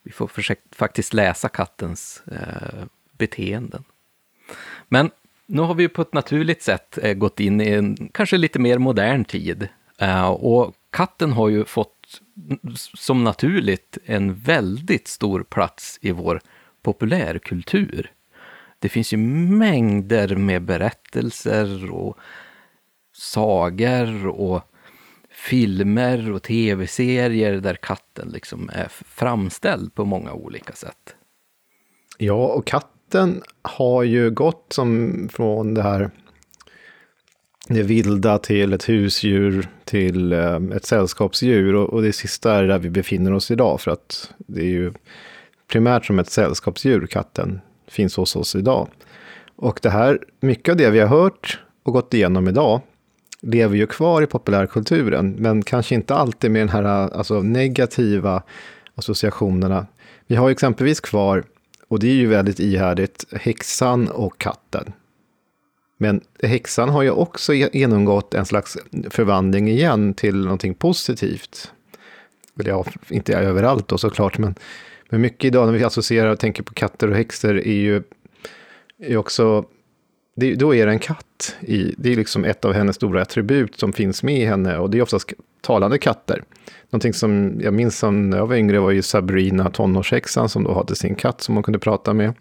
vi 0.02 0.12
får 0.12 0.26
försökt, 0.26 0.74
faktiskt 0.76 1.14
läsa 1.14 1.48
kattens 1.48 2.22
eh, 2.32 2.84
beteenden. 3.18 3.84
Men 4.88 5.10
nu 5.46 5.62
har 5.62 5.74
vi 5.74 5.88
på 5.88 6.02
ett 6.02 6.14
naturligt 6.14 6.62
sätt 6.62 6.98
eh, 7.02 7.14
gått 7.14 7.40
in 7.40 7.60
i 7.60 7.68
en 7.68 8.10
kanske 8.12 8.36
lite 8.36 8.58
mer 8.58 8.78
modern 8.78 9.24
tid. 9.24 9.68
Eh, 9.98 10.26
och 10.28 10.74
katten 10.90 11.32
har 11.32 11.48
ju 11.48 11.64
fått 11.64 12.03
som 12.94 13.24
naturligt 13.24 13.98
en 14.04 14.34
väldigt 14.34 15.08
stor 15.08 15.42
plats 15.42 15.98
i 16.02 16.10
vår 16.10 16.40
populärkultur. 16.82 18.12
Det 18.78 18.88
finns 18.88 19.12
ju 19.12 19.16
mängder 19.16 20.36
med 20.36 20.62
berättelser 20.62 21.90
och 21.90 22.18
sagor 23.12 24.26
och 24.26 24.62
filmer 25.30 26.32
och 26.32 26.42
tv-serier 26.42 27.60
där 27.60 27.74
katten 27.74 28.28
liksom 28.28 28.70
är 28.72 28.88
framställd 28.88 29.94
på 29.94 30.04
många 30.04 30.32
olika 30.32 30.72
sätt. 30.72 31.16
Ja, 32.18 32.46
och 32.46 32.66
katten 32.66 33.42
har 33.62 34.02
ju 34.02 34.30
gått 34.30 34.66
som 34.72 35.28
från 35.32 35.74
det 35.74 35.82
här 35.82 36.10
det 37.68 37.82
vilda 37.82 38.38
till 38.38 38.72
ett 38.72 38.88
husdjur 38.88 39.68
till 39.84 40.32
eh, 40.32 40.56
ett 40.76 40.84
sällskapsdjur. 40.84 41.74
Och, 41.74 42.02
det 42.02 42.12
sista 42.12 42.54
är 42.54 42.64
där 42.64 42.78
vi 42.78 42.90
befinner 42.90 43.32
oss 43.32 43.50
idag. 43.50 43.80
För 43.80 43.90
att 43.90 44.30
det 44.38 44.60
är 44.60 44.66
ju 44.66 44.92
primärt 45.68 46.06
som 46.06 46.18
ett 46.18 46.30
sällskapsdjur, 46.30 47.06
katten, 47.06 47.60
finns 47.88 48.16
hos 48.16 48.36
oss 48.36 48.56
idag. 48.56 48.88
Och 49.56 49.78
det 49.82 49.90
här, 49.90 50.18
mycket 50.40 50.72
av 50.72 50.76
det 50.76 50.90
vi 50.90 51.00
har 51.00 51.06
hört 51.06 51.60
och 51.82 51.92
gått 51.92 52.14
igenom 52.14 52.48
idag, 52.48 52.80
lever 53.40 53.76
ju 53.76 53.86
kvar 53.86 54.22
i 54.22 54.26
populärkulturen, 54.26 55.30
men 55.38 55.62
kanske 55.62 55.94
inte 55.94 56.14
alltid 56.14 56.50
med 56.50 56.62
den 56.62 56.68
här 56.68 56.84
alltså, 56.84 57.42
negativa 57.42 58.42
associationerna. 58.94 59.86
Vi 60.26 60.36
har 60.36 60.50
exempelvis 60.50 61.00
kvar, 61.00 61.44
och 61.88 61.98
det 61.98 62.06
är 62.06 62.14
ju 62.14 62.26
väldigt 62.26 62.60
ihärdigt, 62.60 63.24
häxan 63.32 64.08
och 64.08 64.38
katten. 64.38 64.92
Men 65.96 66.20
häxan 66.42 66.88
har 66.88 67.02
ju 67.02 67.10
också 67.10 67.54
genomgått 67.54 68.34
en 68.34 68.46
slags 68.46 68.78
förvandling 69.10 69.68
igen 69.68 70.14
till 70.14 70.44
någonting 70.44 70.74
positivt. 70.74 71.72
Ja, 72.54 72.84
inte 73.08 73.34
överallt 73.34 73.88
då 73.88 73.98
såklart, 73.98 74.38
men, 74.38 74.54
men 75.10 75.20
mycket 75.20 75.44
idag 75.44 75.66
när 75.66 75.78
vi 75.78 75.84
associerar 75.84 76.28
och 76.28 76.38
tänker 76.38 76.62
på 76.62 76.74
katter 76.74 77.10
och 77.10 77.16
häxor 77.16 77.58
är 77.58 77.72
ju 77.72 78.02
är 78.98 79.16
också, 79.16 79.64
det, 80.36 80.54
då 80.54 80.74
är 80.74 80.86
det 80.86 80.92
en 80.92 80.98
katt. 80.98 81.56
I, 81.60 81.94
det 81.98 82.12
är 82.12 82.16
liksom 82.16 82.44
ett 82.44 82.64
av 82.64 82.72
hennes 82.72 82.96
stora 82.96 83.22
attribut 83.22 83.78
som 83.78 83.92
finns 83.92 84.22
med 84.22 84.38
i 84.38 84.44
henne 84.44 84.78
och 84.78 84.90
det 84.90 84.98
är 84.98 85.02
oftast 85.02 85.32
talande 85.60 85.98
katter. 85.98 86.42
Någonting 86.90 87.12
som 87.12 87.60
jag 87.60 87.74
minns 87.74 87.98
som 87.98 88.30
när 88.30 88.38
jag 88.38 88.46
var 88.46 88.56
yngre 88.56 88.78
var 88.78 88.90
ju 88.90 89.02
Sabrina, 89.02 89.70
tonårshäxan, 89.70 90.48
som 90.48 90.64
då 90.64 90.74
hade 90.74 90.96
sin 90.96 91.14
katt 91.14 91.40
som 91.40 91.54
hon 91.54 91.62
kunde 91.62 91.78
prata 91.78 92.14
med. 92.14 92.34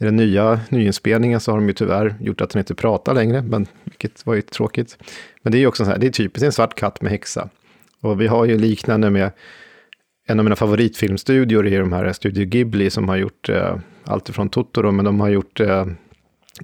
I 0.00 0.04
den 0.04 0.16
nya 0.16 0.60
nyinspelningen 0.68 1.40
så 1.40 1.50
har 1.50 1.58
de 1.58 1.68
ju 1.68 1.74
tyvärr 1.74 2.14
gjort 2.20 2.40
att 2.40 2.50
de 2.50 2.58
inte 2.58 2.74
pratar 2.74 3.14
längre, 3.14 3.42
men, 3.42 3.66
vilket 3.84 4.26
var 4.26 4.34
ju 4.34 4.42
tråkigt. 4.42 4.98
Men 5.42 5.52
det 5.52 5.58
är 5.58 5.60
ju 5.60 5.66
också 5.66 5.84
så 5.84 5.90
här, 5.90 5.98
det 5.98 6.06
är 6.06 6.10
typiskt 6.10 6.44
en 6.44 6.52
svart 6.52 6.74
katt 6.74 7.02
med 7.02 7.12
häxa. 7.12 7.48
Och 8.00 8.20
vi 8.20 8.26
har 8.26 8.44
ju 8.44 8.58
liknande 8.58 9.10
med 9.10 9.30
en 10.26 10.38
av 10.38 10.44
mina 10.44 10.56
favoritfilmstudior 10.56 11.66
är 11.66 11.80
de 11.80 11.92
här 11.92 12.12
Studio 12.12 12.44
Ghibli 12.44 12.90
som 12.90 13.08
har 13.08 13.16
gjort 13.16 13.48
eh, 13.48 13.76
allt 14.04 14.28
ifrån 14.28 14.48
Totoro, 14.48 14.90
men 14.90 15.04
de 15.04 15.20
har 15.20 15.28
gjort 15.28 15.60
eh, 15.60 15.86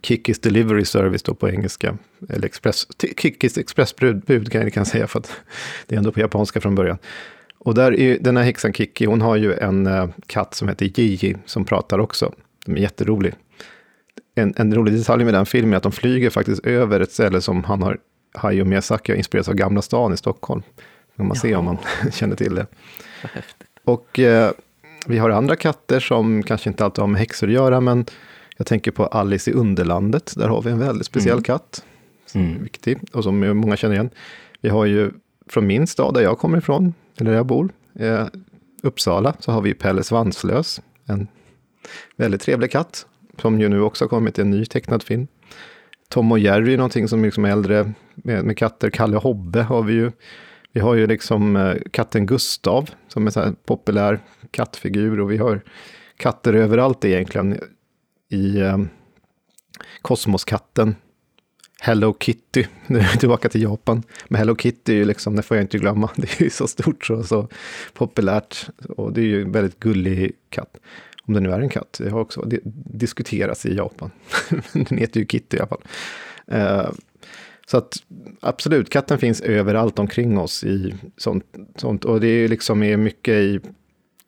Kickis 0.03 0.41
Delivery 0.41 0.85
Service 0.85 1.23
då 1.23 1.35
på 1.35 1.51
engelska. 1.51 1.99
Eller 2.29 2.47
Express, 2.47 2.87
Kickis 3.17 3.59
Expressbud 3.59 4.53
kan 4.53 4.63
jag 4.63 4.73
kan 4.73 4.87
säga, 4.87 5.07
för 5.07 5.19
att 5.19 5.33
det 5.87 5.95
är 5.95 5.99
ändå 5.99 6.13
på 6.13 6.21
japanska 6.21 6.61
från 6.61 6.75
början. 6.75 6.99
Och 7.59 7.75
där 7.75 8.01
är 8.01 8.19
den 8.21 8.37
här 8.37 8.45
häxan 8.45 8.73
Kiki, 8.73 9.07
hon 9.07 9.21
har 9.21 9.37
ju 9.37 9.55
en 9.55 9.87
eh, 9.87 10.09
katt 10.27 10.55
som 10.55 10.69
heter 10.69 10.87
Gigi 10.87 11.37
som 11.47 11.65
pratar 11.65 11.99
också. 11.99 12.33
De 12.67 12.77
är 12.77 12.81
jätterolig. 12.81 13.35
En, 14.35 14.55
en 14.57 14.75
rolig 14.75 14.95
detalj 14.95 15.25
med 15.25 15.35
den 15.35 15.47
filmen 15.47 15.73
är 15.73 15.77
att 15.77 15.83
de 15.83 15.93
flyger 15.93 16.31
faktiskt 16.31 16.67
över 16.67 17.01
ett 17.01 17.13
ställe 17.13 17.41
som 17.41 17.65
han 17.65 17.83
har, 17.83 17.99
Hayao 18.35 18.65
Miyazaki 18.65 19.13
har 19.13 19.17
inspirerats 19.17 19.49
av 19.49 19.55
Gamla 19.55 19.83
stan 19.83 20.13
i 20.13 20.17
Stockholm. 20.17 20.63
Det 20.77 21.17
kan 21.17 21.27
man 21.27 21.37
ja. 21.37 21.41
se 21.41 21.55
om 21.55 21.65
man 21.65 21.79
känner 22.13 22.37
till 22.37 22.55
det. 22.55 22.67
Och 23.85 24.19
eh, 24.19 24.51
vi 25.07 25.19
har 25.19 25.31
andra 25.31 25.57
katter 25.57 26.01
som 26.01 26.43
kanske 26.43 26.71
inte 26.71 26.85
alltid 26.85 27.01
har 27.01 27.07
med 27.07 27.21
häxor 27.21 27.47
att 27.47 27.53
göra, 27.53 27.81
men 27.81 28.05
jag 28.57 28.67
tänker 28.67 28.91
på 28.91 29.07
Alice 29.07 29.51
i 29.51 29.55
Underlandet. 29.55 30.35
Där 30.37 30.49
har 30.49 30.63
vi 30.63 30.71
en 30.71 30.79
väldigt 30.79 31.07
speciell 31.07 31.33
mm. 31.33 31.43
katt. 31.43 31.85
Som 32.27 32.41
mm. 32.41 32.57
är 32.57 32.61
viktig 32.61 32.99
och 33.13 33.25
som 33.25 33.59
många 33.59 33.77
känner 33.77 33.95
igen. 33.95 34.11
Vi 34.61 34.69
har 34.69 34.85
ju 34.85 35.11
från 35.49 35.67
min 35.67 35.87
stad 35.87 36.15
där 36.15 36.21
jag 36.21 36.39
kommer 36.39 36.59
ifrån, 36.59 36.95
eller 37.17 37.31
där 37.31 37.37
jag 37.37 37.47
bor, 37.47 37.69
eh, 37.95 38.27
Uppsala, 38.83 39.35
så 39.39 39.53
har 39.53 39.61
vi 39.63 39.75
Pelle 39.75 40.03
Svanslös. 40.03 40.81
En 41.07 41.29
Väldigt 42.17 42.41
trevlig 42.41 42.71
katt, 42.71 43.07
som 43.41 43.61
ju 43.61 43.69
nu 43.69 43.81
också 43.81 44.05
har 44.05 44.09
kommit 44.09 44.39
i 44.39 44.43
en 44.43 44.51
ny 44.51 44.67
tecknad 44.67 45.03
film. 45.03 45.27
Tom 46.09 46.33
och 46.33 46.39
Jerry 46.39 46.73
är 46.73 46.77
någonting 46.77 47.09
som 47.09 47.25
liksom 47.25 47.45
är 47.45 47.51
äldre 47.51 47.93
med, 48.15 48.45
med 48.45 48.59
katter. 48.59 48.91
Kalle 48.91 49.17
och 49.17 49.23
Hobbe 49.23 49.63
har 49.63 49.83
vi 49.83 49.93
ju. 49.93 50.13
Vi 50.73 50.81
har 50.81 50.95
ju 50.95 51.07
liksom 51.07 51.57
eh, 51.57 51.75
katten 51.91 52.27
Gustav 52.27 52.91
som 53.09 53.27
är 53.27 53.39
en 53.39 53.57
populär 53.65 54.21
kattfigur 54.51 55.21
och 55.21 55.31
vi 55.31 55.37
har 55.37 55.61
katter 56.17 56.53
överallt 56.53 57.05
egentligen. 57.05 57.61
I 58.29 58.61
eh, 58.61 58.79
Kosmoskatten, 60.03 60.97
Hello 61.81 62.17
Kitty, 62.21 62.65
nu 62.87 62.99
är 62.99 63.03
jag 63.03 63.21
tillbaka 63.21 63.49
till 63.49 63.63
Japan. 63.63 64.03
Men 64.29 64.39
Hello 64.39 64.57
Kitty 64.57 64.93
är 64.93 64.97
ju 64.97 65.05
liksom, 65.05 65.37
det 65.37 65.43
får 65.43 65.57
jag 65.57 65.65
inte 65.65 65.79
glömma, 65.79 66.11
det 66.17 66.41
är 66.41 66.45
ju 66.45 66.51
så 66.51 66.67
stort 66.67 67.11
och 67.11 67.25
så 67.25 67.49
populärt. 67.93 68.69
Och 68.89 69.13
det 69.13 69.21
är 69.21 69.25
ju 69.25 69.43
en 69.43 69.53
väldigt 69.53 69.81
gullig 69.81 70.33
katt. 70.51 70.79
Om 71.27 71.35
det 71.35 71.41
nu 71.41 71.51
är 71.51 71.61
en 71.61 71.69
katt. 71.69 72.01
Det 72.03 72.11
har 72.11 72.21
också 72.21 72.45
diskuterats 72.75 73.67
i 73.67 73.75
Japan. 73.75 74.11
Den 74.73 74.99
heter 74.99 75.21
ju 75.21 75.27
Kitty 75.27 75.57
i 75.57 75.61
alla 75.61 75.69
fall. 75.69 75.83
Eh, 76.47 76.91
så 77.67 77.77
att 77.77 77.95
absolut, 78.41 78.91
katten 78.91 79.19
finns 79.19 79.41
överallt 79.41 79.99
omkring 79.99 80.39
oss 80.39 80.65
i 80.65 80.95
sånt. 81.17 81.45
sånt. 81.77 82.05
Och 82.05 82.21
det 82.21 82.29
är 82.29 82.49
liksom 82.49 82.83
är 82.83 82.97
mycket 82.97 83.35
i 83.35 83.61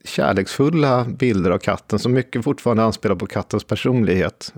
kärleksfulla 0.05 1.05
bilder 1.05 1.51
av 1.51 1.59
katten, 1.59 1.99
som 1.99 2.13
mycket 2.13 2.45
fortfarande 2.45 2.83
anspelar 2.83 3.17
på 3.17 3.27
kattens 3.27 3.65
personlighet 3.65 4.53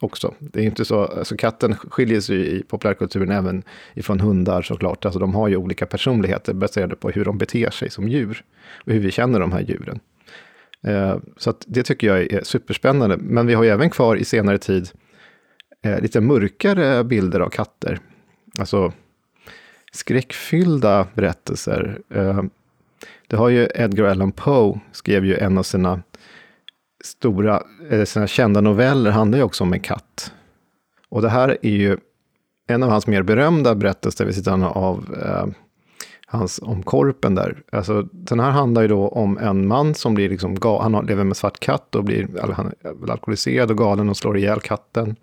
också. 0.00 0.34
Det 0.38 0.60
är 0.60 0.64
inte 0.64 0.84
så, 0.84 1.04
alltså 1.04 1.36
katten 1.36 1.74
skiljer 1.74 2.20
sig 2.20 2.56
i 2.56 2.62
populärkulturen 2.62 3.30
även 3.30 3.62
ifrån 3.94 4.20
hundar 4.20 4.62
såklart. 4.62 5.04
Alltså 5.04 5.18
de 5.18 5.34
har 5.34 5.48
ju 5.48 5.56
olika 5.56 5.86
personligheter 5.86 6.54
baserade 6.54 6.96
på 6.96 7.10
hur 7.10 7.24
de 7.24 7.38
beter 7.38 7.70
sig 7.70 7.90
som 7.90 8.08
djur 8.08 8.44
och 8.72 8.92
hur 8.92 9.00
vi 9.00 9.10
känner 9.10 9.40
de 9.40 9.52
här 9.52 9.60
djuren. 9.60 10.00
Eh, 10.86 11.16
så 11.36 11.54
det 11.66 11.82
tycker 11.82 12.06
jag 12.06 12.32
är 12.32 12.44
superspännande. 12.44 13.16
Men 13.16 13.46
vi 13.46 13.54
har 13.54 13.64
ju 13.64 13.70
även 13.70 13.90
kvar 13.90 14.16
i 14.16 14.24
senare 14.24 14.58
tid 14.58 14.90
eh, 15.82 16.00
lite 16.00 16.20
mörkare 16.20 17.04
bilder 17.04 17.40
av 17.40 17.48
katter. 17.48 17.98
Alltså 18.58 18.92
skräckfyllda 19.92 21.06
berättelser. 21.14 21.98
Eh, 22.14 22.42
det 23.26 23.36
har 23.36 23.48
ju 23.48 23.68
Edgar 23.74 24.04
Allan 24.04 24.32
Poe, 24.32 24.80
skrev 24.92 25.24
ju 25.24 25.36
en 25.36 25.58
av 25.58 25.62
sina 25.62 26.02
stora, 27.04 27.62
sina 28.04 28.26
kända 28.26 28.60
noveller, 28.60 29.10
handlar 29.10 29.38
ju 29.38 29.44
också 29.44 29.64
om 29.64 29.72
en 29.72 29.80
katt. 29.80 30.32
Och 31.08 31.22
det 31.22 31.28
här 31.28 31.58
är 31.62 31.70
ju 31.70 31.98
en 32.66 32.82
av 32.82 32.90
hans 32.90 33.06
mer 33.06 33.22
berömda 33.22 33.74
berättelser 33.74 34.24
vid 34.24 34.34
sidan 34.34 34.62
av 34.62 35.16
hans, 36.30 36.60
om 36.62 36.82
korpen 36.82 37.34
där. 37.34 37.62
Alltså, 37.72 38.02
den 38.12 38.40
här 38.40 38.50
handlar 38.50 38.82
ju 38.82 38.88
då 38.88 39.08
om 39.08 39.38
en 39.38 39.66
man 39.66 39.94
som 39.94 40.14
blir 40.14 40.28
liksom, 40.28 40.56
han 40.62 41.06
lever 41.06 41.24
med 41.24 41.36
svart 41.36 41.60
katt 41.60 41.94
och 41.94 42.04
blir 42.04 42.28
han 42.52 42.72
är 42.80 43.10
alkoholiserad 43.10 43.70
och 43.70 43.78
galen 43.78 44.08
och 44.08 44.16
slår 44.16 44.38
ihjäl 44.38 44.60
katten. 44.60 45.16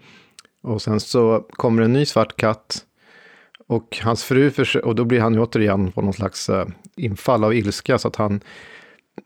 Och 0.64 0.82
sen 0.82 1.00
så 1.00 1.46
kommer 1.50 1.84
en 1.84 1.94
ny 1.94 2.06
svart 2.06 2.36
katt 2.36 2.86
Och 3.68 4.00
hans 4.04 4.24
fru, 4.24 4.52
och 4.84 4.96
då 4.96 5.06
blir 5.06 5.20
han 5.20 5.34
ju 5.34 5.40
återigen 5.40 5.92
på 5.92 6.02
någon 6.02 6.14
slags 6.14 6.50
uh, 6.50 6.66
infall 6.96 7.44
av 7.44 7.54
ilska, 7.54 7.98
så 7.98 8.08
att 8.08 8.16
han 8.16 8.42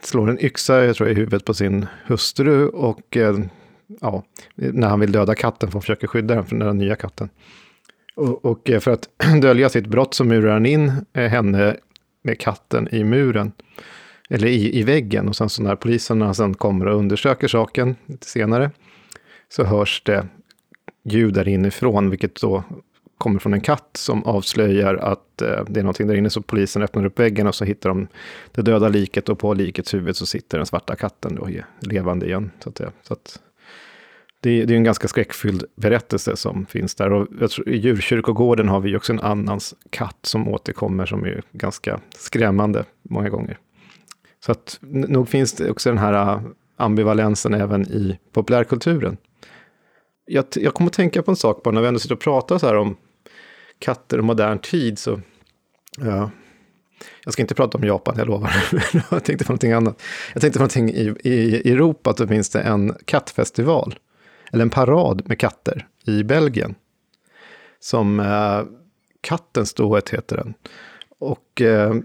slår 0.03 0.30
en 0.30 0.45
yxa, 0.45 0.85
jag 0.85 0.95
tror 0.95 1.10
i 1.10 1.14
huvudet 1.14 1.45
på 1.45 1.53
sin 1.53 1.85
hustru 2.06 2.68
och 2.68 3.18
uh, 3.18 3.40
ja, 4.01 4.24
när 4.56 4.88
han 4.88 5.00
vill 5.00 5.11
döda 5.11 5.35
katten, 5.35 5.69
för 5.69 5.74
han 5.74 5.82
försöker 5.82 6.08
skydda 6.08 6.35
den 6.35 6.45
från 6.45 6.60
den 6.60 6.77
nya 6.77 6.95
katten. 6.95 7.30
Och, 8.22 8.45
och 8.45 8.69
eh, 8.69 8.80
för 8.80 8.91
att 8.91 9.09
dölja 9.41 9.69
sitt 9.69 9.88
brott 9.88 10.14
så 10.14 10.24
murar 10.24 10.53
han 10.53 10.66
in 10.66 10.91
eh, 11.14 11.30
henne 11.30 11.77
med 12.22 12.40
katten 12.40 12.88
i 12.91 13.03
muren, 13.03 13.51
eller 14.30 14.48
i, 14.48 14.80
i 14.80 14.83
väggen. 14.83 15.27
Och 15.27 15.35
sen 15.35 15.50
så 15.50 15.64
när 15.64 15.75
poliserna 15.75 16.33
sen 16.33 16.53
kommer 16.53 16.88
och 16.88 17.00
undersöker 17.00 17.48
saken 17.48 17.95
lite 18.06 18.27
senare, 18.27 18.72
så 19.50 19.64
hörs 19.64 20.01
det 20.06 20.27
ljud 21.03 21.33
där 21.33 21.48
inifrån, 21.48 22.09
vilket 22.09 22.41
då 22.41 22.64
kommer 23.17 23.40
från 23.40 23.53
en 23.53 23.61
katt 23.61 23.90
som 23.93 24.24
avslöjar 24.24 24.95
att 24.95 25.41
eh, 25.41 25.64
det 25.67 25.80
är 25.80 25.83
någonting 25.83 26.08
där 26.08 26.16
inne. 26.16 26.30
Så 26.30 26.41
polisen 26.41 26.82
öppnar 26.82 27.06
upp 27.06 27.19
väggen 27.19 27.48
och 27.48 27.56
så 27.56 27.66
hittar 27.66 27.90
de 27.90 28.08
det 28.51 28.61
döda 28.61 28.90
liket 28.90 29.30
och 29.30 29.40
på 29.40 29.53
likets 29.53 29.93
huvud 29.93 30.16
så 30.16 30.25
sitter 30.25 30.58
den 30.58 30.66
svarta 30.66 30.95
katten 30.95 31.35
då 31.35 31.50
levande 31.80 32.25
igen. 32.25 32.51
Så 32.59 32.69
att, 32.69 32.82
så 33.03 33.14
att 33.14 33.40
det, 34.42 34.66
det, 34.66 34.74
är 34.74 34.78
en 34.78 34.84
ganska 34.84 35.08
skräckfylld 35.08 35.64
berättelse 35.76 36.36
som 36.36 36.66
finns 36.66 36.95
där. 36.95 37.14
Och 37.14 37.28
jag 37.40 37.52
tror, 37.52 37.70
I 37.70 37.78
djurkyrkogården 37.78 38.68
har 38.68 38.80
vi 38.80 38.95
också 38.95 39.14
en 39.14 39.20
annans 39.20 39.76
katt 39.90 40.18
som 40.22 40.48
återkommer 40.48 41.06
som 41.06 41.26
är 41.26 41.42
ganska 41.52 42.00
skrämmande 42.16 42.86
många 43.02 43.30
gånger. 43.30 43.58
Så 44.45 44.52
att 44.52 44.80
nog 44.82 45.30
finns 45.30 45.53
det 45.53 45.72
också 45.72 45.90
den 45.90 45.98
här 45.98 46.14
äh, 46.14 46.42
ambivalensen 46.78 47.53
även 47.53 47.82
i 47.82 48.20
populärkulturen. 48.32 49.18
Jag, 50.26 50.45
jag 50.56 50.74
kommer 50.74 50.90
att 50.90 50.94
tänka 50.94 51.24
på 51.24 51.32
en 51.32 51.38
sak 51.38 51.64
bara 51.64 51.72
när 51.72 51.82
vi 51.82 51.88
ändå 51.88 52.00
sitter 52.00 52.16
och 52.16 52.22
pratar 52.22 52.58
så 52.58 52.68
här 52.68 52.76
om 52.76 52.95
katter 53.80 54.18
och 54.18 54.24
modern 54.24 54.60
tid. 54.60 55.00
Så, 55.00 55.22
ja, 55.98 56.32
jag 57.24 57.34
ska 57.34 57.42
inte 57.42 57.56
prata 57.56 57.78
om 57.78 57.84
Japan, 57.84 58.16
jag 58.18 58.28
lovar. 58.28 58.56
jag 59.11 59.24
tänkte 59.24 59.45
på 59.45 59.52
någonting 59.52 59.72
annat. 59.72 60.02
Jag 60.34 60.42
tänkte 60.42 60.60
på 60.60 60.61
någonting 60.61 60.90
i, 60.90 61.16
i 61.24 61.72
Europa, 61.72 62.10
att 62.10 62.18
det 62.18 62.28
finns 62.28 62.50
det 62.50 62.61
en 62.61 62.95
kattfestival. 63.06 63.95
Eller 64.53 64.61
en 64.61 64.69
parad 64.69 65.21
med 65.25 65.39
katter 65.39 65.88
i 66.05 66.23
Belgien. 66.23 66.75
Som 67.80 68.19
eh, 68.19 68.61
Kattens 69.21 69.69
Stået 69.69 70.09
heter 70.09 70.38
den. 70.38 70.53
Och 71.19 71.61
eh, 71.61 71.95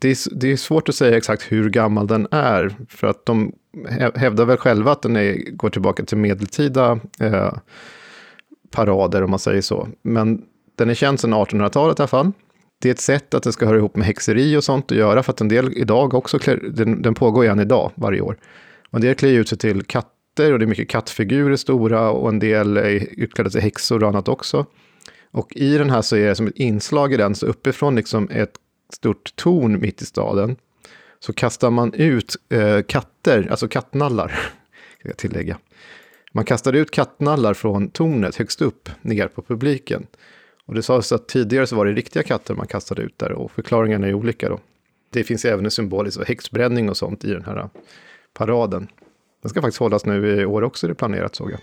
det, 0.00 0.08
är, 0.08 0.34
det 0.34 0.52
är 0.52 0.56
svårt 0.56 0.88
att 0.88 0.94
säga 0.94 1.16
exakt 1.16 1.52
hur 1.52 1.70
gammal 1.70 2.06
den 2.06 2.28
är. 2.30 2.76
För 2.88 3.06
att 3.06 3.26
de 3.26 3.52
hävdar 4.14 4.44
väl 4.44 4.56
själva 4.56 4.92
att 4.92 5.02
den 5.02 5.16
är, 5.16 5.50
går 5.50 5.70
tillbaka 5.70 6.04
till 6.04 6.18
medeltida 6.18 7.00
eh, 7.20 7.52
parader, 8.70 9.22
om 9.22 9.30
man 9.30 9.38
säger 9.38 9.62
så. 9.62 9.88
Men 10.02 10.42
den 10.76 10.90
är 10.90 10.94
känd 10.94 11.20
sedan 11.20 11.34
1800-talet 11.34 11.98
i 11.98 12.02
alla 12.02 12.08
fall. 12.08 12.32
Det 12.80 12.88
är 12.88 12.92
ett 12.92 13.00
sätt 13.00 13.34
att 13.34 13.42
det 13.42 13.52
ska 13.52 13.66
höra 13.66 13.76
ihop 13.76 13.96
med 13.96 14.06
häxeri 14.06 14.56
och 14.56 14.64
sånt 14.64 14.92
att 14.92 14.98
göra, 14.98 15.22
för 15.22 15.32
att 15.32 15.40
en 15.40 15.48
del 15.48 15.78
idag 15.78 16.14
också, 16.14 16.38
den, 16.70 17.02
den 17.02 17.14
pågår 17.14 17.44
igen 17.44 17.60
idag, 17.60 17.92
varje 17.94 18.20
år. 18.20 18.36
Och 18.90 18.94
en 18.94 19.00
del 19.00 19.14
klär 19.14 19.30
ut 19.30 19.48
sig 19.48 19.58
till 19.58 19.84
katter 20.32 20.52
och 20.52 20.58
det 20.58 20.64
är 20.64 20.66
mycket 20.66 20.88
kattfigurer 20.88 21.56
stora 21.56 22.10
och 22.10 22.28
en 22.28 22.38
del 22.38 22.76
är 22.76 23.08
utklädda 23.20 23.50
till 23.50 23.60
häxor 23.60 24.02
och 24.02 24.08
annat 24.08 24.28
också. 24.28 24.66
Och 25.30 25.56
i 25.56 25.78
den 25.78 25.90
här 25.90 26.02
så 26.02 26.16
är 26.16 26.26
det 26.26 26.34
som 26.34 26.46
ett 26.46 26.56
inslag 26.56 27.12
i 27.12 27.16
den, 27.16 27.34
så 27.34 27.46
uppifrån 27.46 27.96
liksom 27.96 28.28
ett 28.30 28.54
stort 28.92 29.36
torn 29.36 29.80
mitt 29.80 30.02
i 30.02 30.04
staden, 30.04 30.56
så 31.20 31.32
kastar 31.32 31.70
man 31.70 31.94
ut 31.94 32.36
eh, 32.48 32.82
katter, 32.82 33.48
alltså 33.50 33.68
kattnallar, 33.68 34.28
ska 34.98 35.08
jag 35.08 35.16
tillägga. 35.16 35.58
Man 36.32 36.44
kastade 36.44 36.78
ut 36.78 36.90
kattnallar 36.90 37.54
från 37.54 37.90
tornet 37.90 38.36
högst 38.36 38.62
upp 38.62 38.88
ner 39.02 39.28
på 39.28 39.42
publiken. 39.42 40.06
Och 40.66 40.74
det 40.74 40.82
sades 40.82 41.12
att 41.12 41.28
tidigare 41.28 41.66
så 41.66 41.76
var 41.76 41.86
det 41.86 41.92
riktiga 41.92 42.22
katter 42.22 42.54
man 42.54 42.66
kastade 42.66 43.02
ut 43.02 43.18
där 43.18 43.32
och 43.32 43.50
förklaringarna 43.50 44.06
är 44.06 44.14
olika 44.14 44.48
då. 44.48 44.60
Det 45.10 45.24
finns 45.24 45.44
även 45.44 45.64
en 45.64 45.70
symbolisk 45.70 46.28
häxbränning 46.28 46.90
och 46.90 46.96
sånt 46.96 47.24
i 47.24 47.32
den 47.32 47.44
här 47.44 47.68
paraden. 48.34 48.88
Den 49.42 49.48
ska 49.48 49.62
faktiskt 49.62 49.80
hållas 49.80 50.06
nu 50.06 50.40
i 50.40 50.44
år 50.44 50.62
också, 50.62 50.86
det 50.86 50.92
är 50.92 50.94
planerat 50.94 51.34
såg 51.34 51.50
jag. 51.50 51.60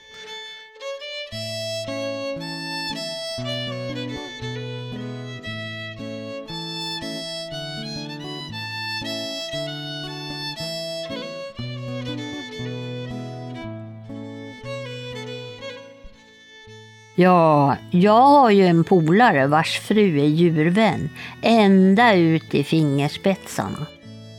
Ja, 17.16 17.76
jag 17.92 18.22
har 18.22 18.50
ju 18.50 18.66
en 18.66 18.84
polare 18.84 19.48
vars 19.48 19.80
fru 19.80 20.20
är 20.20 20.26
djurvän, 20.26 21.10
ända 21.42 22.16
ut 22.16 22.56
i 22.56 22.64
fingerspetsarna. 22.64 23.86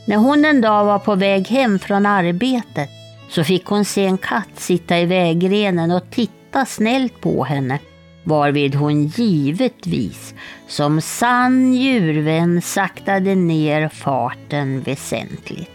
När 0.07 0.17
hon 0.17 0.45
en 0.45 0.61
dag 0.61 0.85
var 0.85 0.99
på 0.99 1.15
väg 1.15 1.47
hem 1.47 1.79
från 1.79 2.05
arbetet 2.05 3.00
så 3.31 3.43
fick 3.43 3.65
hon 3.65 3.85
se 3.85 4.05
en 4.05 4.17
katt 4.17 4.49
sitta 4.59 4.99
i 4.99 5.05
vägrenen 5.05 5.91
och 5.91 6.09
titta 6.11 6.65
snällt 6.65 7.21
på 7.21 7.43
henne, 7.43 7.79
varvid 8.23 8.75
hon 8.75 9.07
givetvis 9.07 10.33
som 10.67 11.01
sann 11.01 11.73
djurvän 11.73 12.61
saktade 12.61 13.35
ner 13.35 13.89
farten 13.89 14.81
väsentligt. 14.81 15.71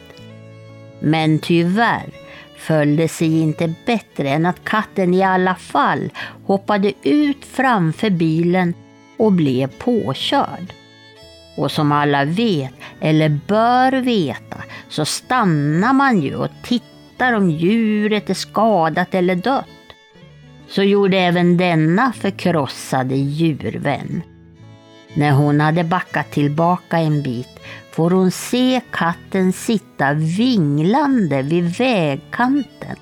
Men 1.01 1.39
tyvärr 1.39 2.11
föll 2.57 2.97
det 2.97 3.09
sig 3.09 3.41
inte 3.41 3.75
bättre 3.87 4.29
än 4.29 4.47
att 4.47 4.65
katten 4.65 5.15
i 5.15 5.23
alla 5.23 5.55
fall 5.55 6.11
hoppade 6.47 6.93
ut 7.03 7.45
framför 7.45 8.11
bilen 8.11 8.75
och 9.17 9.33
blev 9.33 9.67
påkörd. 9.79 10.73
Och 11.57 11.71
som 11.71 11.93
alla 11.93 12.25
vet, 12.25 12.73
eller 13.01 13.29
bör 13.29 13.93
veta, 13.93 14.57
så 14.89 15.05
stannar 15.05 15.93
man 15.93 16.23
ju 16.23 16.35
och 16.35 16.51
tittar 16.63 16.96
om 17.23 17.51
djuret 17.51 18.31
är 18.31 18.35
skadat 18.35 19.15
eller 19.15 19.35
dött. 19.35 19.67
Så 20.69 20.83
gjorde 20.83 21.19
även 21.19 21.57
denna 21.57 22.13
förkrossade 22.13 23.15
djurvän. 23.15 24.23
När 25.15 25.33
hon 25.33 25.61
hade 25.61 25.85
backat 25.85 26.31
tillbaka 26.31 26.99
en 26.99 27.23
bit 27.23 27.61
får 27.93 28.11
hon 28.11 28.31
se 28.31 28.81
katten 28.91 29.53
sitta 29.53 30.13
vinglande 30.13 31.43
vid 31.43 31.77
vägkanten. 31.77 32.97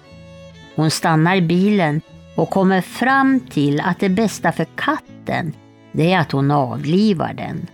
Hon 0.76 0.90
stannar 0.90 1.40
bilen 1.40 2.00
och 2.36 2.50
kommer 2.50 2.80
fram 2.80 3.40
till 3.40 3.80
att 3.80 4.00
det 4.00 4.08
bästa 4.08 4.52
för 4.52 4.66
katten 4.74 5.52
det 5.92 6.12
är 6.12 6.18
att 6.18 6.32
hon 6.32 6.50
avlivar 6.50 7.34
den. 7.34 7.66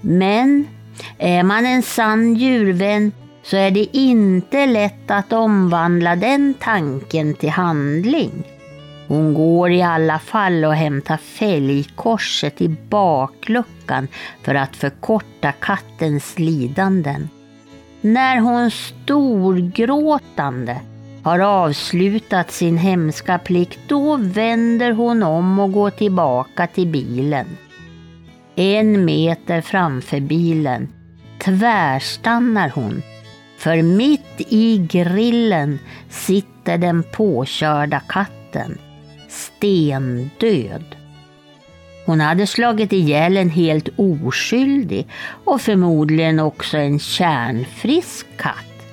Men 0.00 0.66
är 1.18 1.42
man 1.42 1.66
en 1.66 1.82
sann 1.82 2.34
djurvän 2.34 3.12
så 3.42 3.56
är 3.56 3.70
det 3.70 3.96
inte 3.96 4.66
lätt 4.66 5.10
att 5.10 5.32
omvandla 5.32 6.16
den 6.16 6.54
tanken 6.60 7.34
till 7.34 7.50
handling. 7.50 8.44
Hon 9.08 9.34
går 9.34 9.70
i 9.70 9.82
alla 9.82 10.18
fall 10.18 10.64
och 10.64 10.74
hämtar 10.74 11.16
fälgkorset 11.16 12.60
i 12.60 12.68
bakluckan 12.68 14.08
för 14.42 14.54
att 14.54 14.76
förkorta 14.76 15.52
kattens 15.52 16.38
lidanden. 16.38 17.28
När 18.00 18.40
hon 18.40 18.70
storgråtande 18.70 20.80
har 21.22 21.38
avslutat 21.38 22.50
sin 22.50 22.78
hemska 22.78 23.38
plikt, 23.38 23.78
då 23.86 24.16
vänder 24.16 24.92
hon 24.92 25.22
om 25.22 25.58
och 25.58 25.72
går 25.72 25.90
tillbaka 25.90 26.66
till 26.66 26.86
bilen. 26.86 27.46
En 28.56 29.04
meter 29.04 29.60
framför 29.60 30.20
bilen 30.20 30.88
tvärstannar 31.44 32.68
hon, 32.68 33.02
för 33.60 33.82
mitt 33.82 34.40
i 34.48 34.86
grillen 34.90 35.78
sitter 36.08 36.78
den 36.78 37.02
påkörda 37.02 38.00
katten 38.00 38.78
stendöd. 39.28 40.84
Hon 42.06 42.20
hade 42.20 42.46
slagit 42.46 42.92
ihjäl 42.92 43.36
en 43.36 43.50
helt 43.50 43.88
oskyldig 43.96 45.06
och 45.44 45.60
förmodligen 45.60 46.40
också 46.40 46.78
en 46.78 46.98
kärnfrisk 46.98 48.26
katt. 48.36 48.86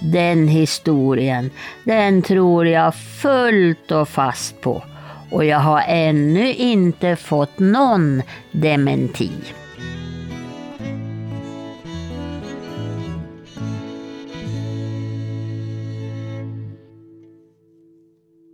Den 0.00 0.48
historien, 0.48 1.50
den 1.84 2.22
tror 2.22 2.66
jag 2.66 2.94
fullt 2.94 3.90
och 3.90 4.08
fast 4.08 4.60
på 4.60 4.82
och 5.30 5.44
jag 5.44 5.58
har 5.58 5.82
ännu 5.86 6.52
inte 6.52 7.16
fått 7.16 7.58
någon 7.58 8.22
dementi. 8.52 9.30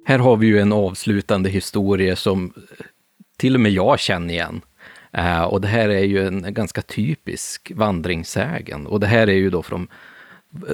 Här 0.04 0.18
har 0.18 0.36
vi 0.36 0.46
ju 0.46 0.58
en 0.58 0.72
avslutande 0.72 1.50
historia 1.50 2.16
som 2.16 2.52
eh, 2.56 2.84
till 3.36 3.54
och 3.54 3.60
med 3.60 3.72
jag 3.72 4.00
känner 4.00 4.34
igen. 4.34 4.60
Uh, 5.18 5.42
och 5.42 5.60
det 5.60 5.68
här 5.68 5.88
är 5.88 6.04
ju 6.04 6.26
en 6.26 6.54
ganska 6.54 6.82
typisk 6.82 7.72
vandringssägen. 7.74 8.86
Och 8.86 9.00
det 9.00 9.06
här 9.06 9.26
är 9.26 9.32
ju 9.34 9.50
då 9.50 9.62
från 9.62 9.88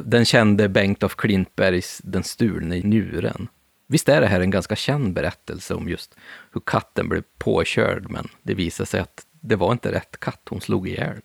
den 0.04 0.24
kände 0.24 0.68
Bengt 0.68 1.02
af 1.02 1.16
Klintbergs 1.16 2.00
Den 2.04 2.24
stulne 2.24 2.76
njuren. 2.76 3.48
Visst 3.86 4.08
är 4.08 4.20
det 4.20 4.26
här 4.26 4.40
en 4.40 4.50
ganska 4.50 4.76
känd 4.76 5.12
berättelse 5.12 5.74
om 5.74 5.88
just 5.88 6.14
hur 6.52 6.60
katten 6.60 7.08
blev 7.08 7.22
påkörd, 7.38 8.10
men 8.10 8.28
det 8.42 8.54
visade 8.54 8.86
sig 8.86 9.00
att 9.00 9.26
det 9.40 9.56
var 9.56 9.72
inte 9.72 9.92
rätt 9.92 10.20
katt 10.20 10.40
hon 10.50 10.60
slog 10.60 10.88
ihjäl. 10.88 11.16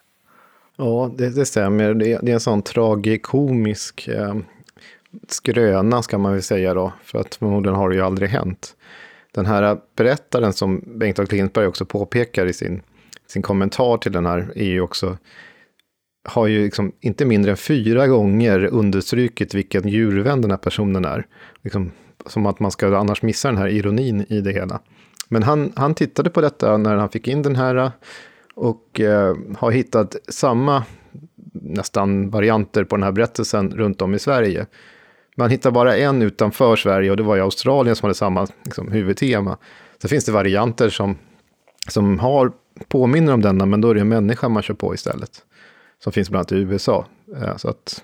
Ja, 0.78 1.12
det, 1.18 1.30
det 1.30 1.46
stämmer. 1.46 1.94
Det, 1.94 2.20
det, 2.22 2.32
är 2.32 2.34
en 2.34 2.40
sån 2.40 2.62
tragikomisk 2.62 4.08
eh, 4.08 4.36
skröna, 5.27 6.01
ska 6.01 6.17
man 6.17 6.33
väl 6.33 6.43
säga 6.43 6.74
då. 6.74 6.93
För 7.03 7.19
att 7.19 7.35
förmodligen 7.35 7.75
har 7.75 7.90
det 7.90 7.95
ju 7.95 8.01
aldrig 8.01 8.30
hänt. 8.30 8.75
Den 9.33 9.45
här 9.45 9.77
berättaren 9.95 10.53
som 10.53 10.83
Bengt 11.00 11.19
af 11.19 11.30
Klintberg 11.30 11.67
också 11.67 11.85
påpekar 11.85 12.45
i 12.45 12.53
sin, 12.53 12.82
sin 13.27 13.42
kommentar 13.42 13.98
till 13.98 14.11
den 14.11 14.25
här, 14.25 14.51
är 14.56 14.66
ju 14.66 14.82
också 14.82 15.17
har 16.24 16.48
ju 16.48 16.64
liksom 16.64 16.92
inte 17.00 17.25
mindre 17.25 17.51
än 17.51 17.58
fyra 17.58 18.08
gånger 18.08 18.66
understrukit 18.66 19.53
vilken 19.53 19.88
djurvän 19.88 20.42
den 20.42 20.51
här 20.51 20.58
personen 20.58 21.06
är. 21.06 21.25
Liksom, 21.61 21.92
som 22.25 22.45
att 22.45 22.59
man 22.59 22.72
ska 22.72 22.98
annars 22.98 23.22
missa 23.22 23.48
den 23.48 23.58
här 23.58 23.67
ironin 23.67 24.25
i 24.30 24.42
det 24.42 24.51
hela. 24.51 24.80
Men 25.30 25.43
han, 25.43 25.74
han 25.75 25.95
tittade 25.95 26.30
på 26.30 26.42
detta 26.42 26.77
när 26.77 26.95
han 26.95 27.09
fick 27.09 27.27
in 27.27 27.42
den 27.42 27.56
här 27.56 27.75
eh, 27.75 27.92
och 28.56 29.00
eh, 29.00 29.35
har 29.58 29.72
hittat 29.72 30.16
samma 30.27 30.83
nästan 31.53 32.30
varianter 32.30 32.83
på 32.83 32.95
den 32.95 33.03
här 33.03 33.11
berättelsen 33.11 33.72
runt 33.72 34.01
om 34.01 34.14
i 34.14 34.19
Sverige. 34.19 34.66
Man 35.36 35.50
hittar 35.50 35.72
bara 35.72 35.98
en 35.98 36.22
utanför 36.22 36.76
Sverige 36.76 37.12
och 37.12 37.18
det 37.18 37.24
var 37.24 37.38
i 37.38 37.42
Australien 37.42 37.95
som 37.95 38.06
hade 38.06 38.16
samma 38.16 38.48
liksom, 38.66 38.92
huvudtema. 38.92 39.58
Sen 40.02 40.10
finns 40.10 40.26
det 40.26 40.32
varianter 40.32 40.90
som, 40.90 41.18
som 41.88 42.20
har, 42.20 42.52
påminner 42.88 43.34
om 43.34 43.42
denna, 43.42 43.66
men 43.66 43.82
då 43.82 43.90
är 43.90 43.95
det 43.95 44.02
en 44.02 44.10
människa 44.10 44.50
man 44.50 44.64
kör 44.64 44.74
på 44.74 44.94
istället. 44.94 45.45
Som 46.03 46.14
finns 46.14 46.30
bland 46.30 46.40
annat 46.40 46.52
i 46.52 46.56
USA. 46.56 47.06
Eh, 47.36 47.58
så 47.58 47.70
att 47.70 48.03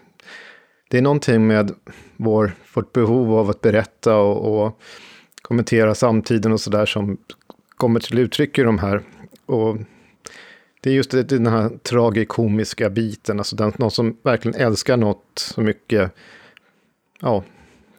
det 0.90 0.98
är 0.98 1.02
någonting 1.02 1.48
med 1.48 1.72
vår, 2.18 2.52
vårt 2.74 2.94
behov 2.94 3.34
av 3.34 3.50
att 3.50 3.62
berätta 3.62 4.16
och, 4.16 4.66
och 4.66 4.80
kommentera 5.42 5.96
samtiden 5.96 6.52
och 6.52 6.62
sådär 6.62 6.86
som 6.86 7.18
kommer 7.78 8.00
till 8.00 8.20
uttryck 8.20 8.58
i 8.58 8.64
de 8.64 8.80
här. 8.80 9.02
Och 9.46 9.78
det 10.82 10.90
är 10.90 10.94
just 10.94 11.12
det, 11.12 11.24
den 11.24 11.48
här 11.48 11.70
tragikomiska 11.70 12.90
biten, 12.90 13.40
alltså 13.40 13.56
den, 13.56 13.74
någon 13.78 13.92
som 13.92 14.18
verkligen 14.24 14.62
älskar 14.62 14.98
något 14.98 15.24
så 15.36 15.62
mycket, 15.62 16.12
ja, 17.22 17.44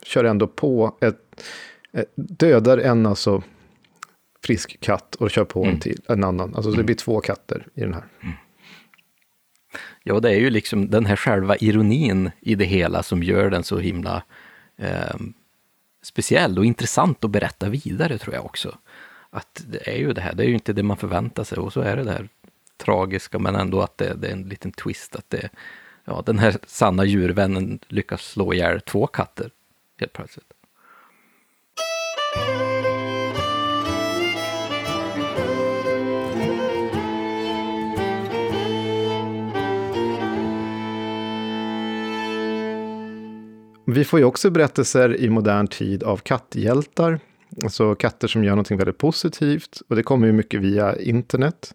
kör 0.02 0.24
ändå 0.24 0.46
på 0.46 0.96
ett, 1.00 1.44
dödar 2.14 2.78
en 2.78 3.06
alltså 3.06 3.42
frisk 4.44 4.80
katt 4.80 5.14
och 5.14 5.30
kör 5.30 5.44
på 5.44 5.62
mm. 5.62 5.74
en 5.74 5.80
till, 5.80 6.02
en 6.08 6.24
annan. 6.24 6.54
Alltså 6.54 6.70
det 6.70 6.76
mm. 6.76 6.86
blir 6.86 6.96
två 6.96 7.20
katter 7.20 7.66
i 7.74 7.80
den 7.80 7.94
här. 7.94 8.04
Mm. 8.22 8.34
Ja, 10.02 10.20
det 10.20 10.30
är 10.30 10.40
ju 10.40 10.50
liksom 10.50 10.90
den 10.90 11.06
här 11.06 11.16
själva 11.16 11.56
ironin 11.56 12.30
i 12.40 12.54
det 12.54 12.64
hela 12.64 13.02
som 13.02 13.22
gör 13.22 13.50
den 13.50 13.64
så 13.64 13.78
himla 13.78 14.22
eh, 14.78 15.16
speciell 16.02 16.58
och 16.58 16.64
intressant 16.64 17.24
att 17.24 17.30
berätta 17.30 17.68
vidare 17.68 18.18
tror 18.18 18.34
jag 18.34 18.44
också. 18.44 18.78
Att 19.30 19.64
det 19.66 19.88
är 19.88 19.96
ju 19.96 20.12
det 20.12 20.20
här, 20.20 20.34
det 20.34 20.42
är 20.44 20.48
ju 20.48 20.54
inte 20.54 20.72
det 20.72 20.82
man 20.82 20.96
förväntar 20.96 21.44
sig 21.44 21.58
och 21.58 21.72
så 21.72 21.80
är 21.80 21.96
det 21.96 22.04
det 22.04 22.12
här 22.12 22.28
tragiska 22.76 23.38
men 23.38 23.54
ändå 23.54 23.80
att 23.80 23.98
det, 23.98 24.14
det 24.14 24.28
är 24.28 24.32
en 24.32 24.48
liten 24.48 24.72
twist 24.72 25.16
att 25.16 25.30
det, 25.30 25.48
ja, 26.10 26.22
den 26.26 26.38
här 26.38 26.56
sanna 26.66 27.04
djurvännen 27.04 27.78
lyckas 27.88 28.22
slå 28.22 28.54
ihjäl 28.54 28.80
två 28.80 29.06
katter 29.06 29.50
helt 30.00 30.12
plötsligt. 30.12 30.52
Vi 43.86 44.04
får 44.04 44.18
ju 44.18 44.24
också 44.24 44.50
berättelser 44.50 45.16
i 45.20 45.30
modern 45.30 45.66
tid 45.66 46.02
av 46.02 46.16
katthjältar. 46.16 47.20
Alltså 47.62 47.94
katter 47.94 48.28
som 48.28 48.44
gör 48.44 48.50
någonting 48.50 48.78
väldigt 48.78 48.98
positivt. 48.98 49.82
Och 49.88 49.96
det 49.96 50.02
kommer 50.02 50.26
ju 50.26 50.32
mycket 50.32 50.60
via 50.60 50.96
internet. 50.96 51.74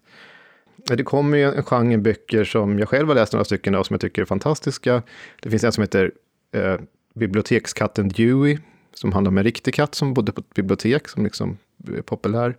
Det 0.88 1.04
kommer 1.04 1.38
ju 1.38 1.44
en 1.44 1.62
genre 1.62 1.98
böcker 1.98 2.44
som 2.44 2.78
jag 2.78 2.88
själv 2.88 3.08
har 3.08 3.14
läst 3.14 3.32
några 3.32 3.44
stycken 3.44 3.74
av 3.74 3.82
som 3.82 3.94
jag 3.94 4.00
tycker 4.00 4.22
är 4.22 4.26
fantastiska. 4.26 5.02
Det 5.42 5.50
finns 5.50 5.64
en 5.64 5.72
som 5.72 5.82
heter 5.82 6.12
eh, 6.52 6.76
Bibliotekskatten 7.14 8.08
Dewey. 8.08 8.58
Som 8.94 9.12
handlar 9.12 9.30
om 9.30 9.38
en 9.38 9.44
riktig 9.44 9.74
katt 9.74 9.94
som 9.94 10.14
bodde 10.14 10.32
på 10.32 10.40
ett 10.40 10.54
bibliotek 10.54 11.08
som 11.08 11.24
liksom 11.24 11.58
är 11.96 12.02
populär. 12.02 12.56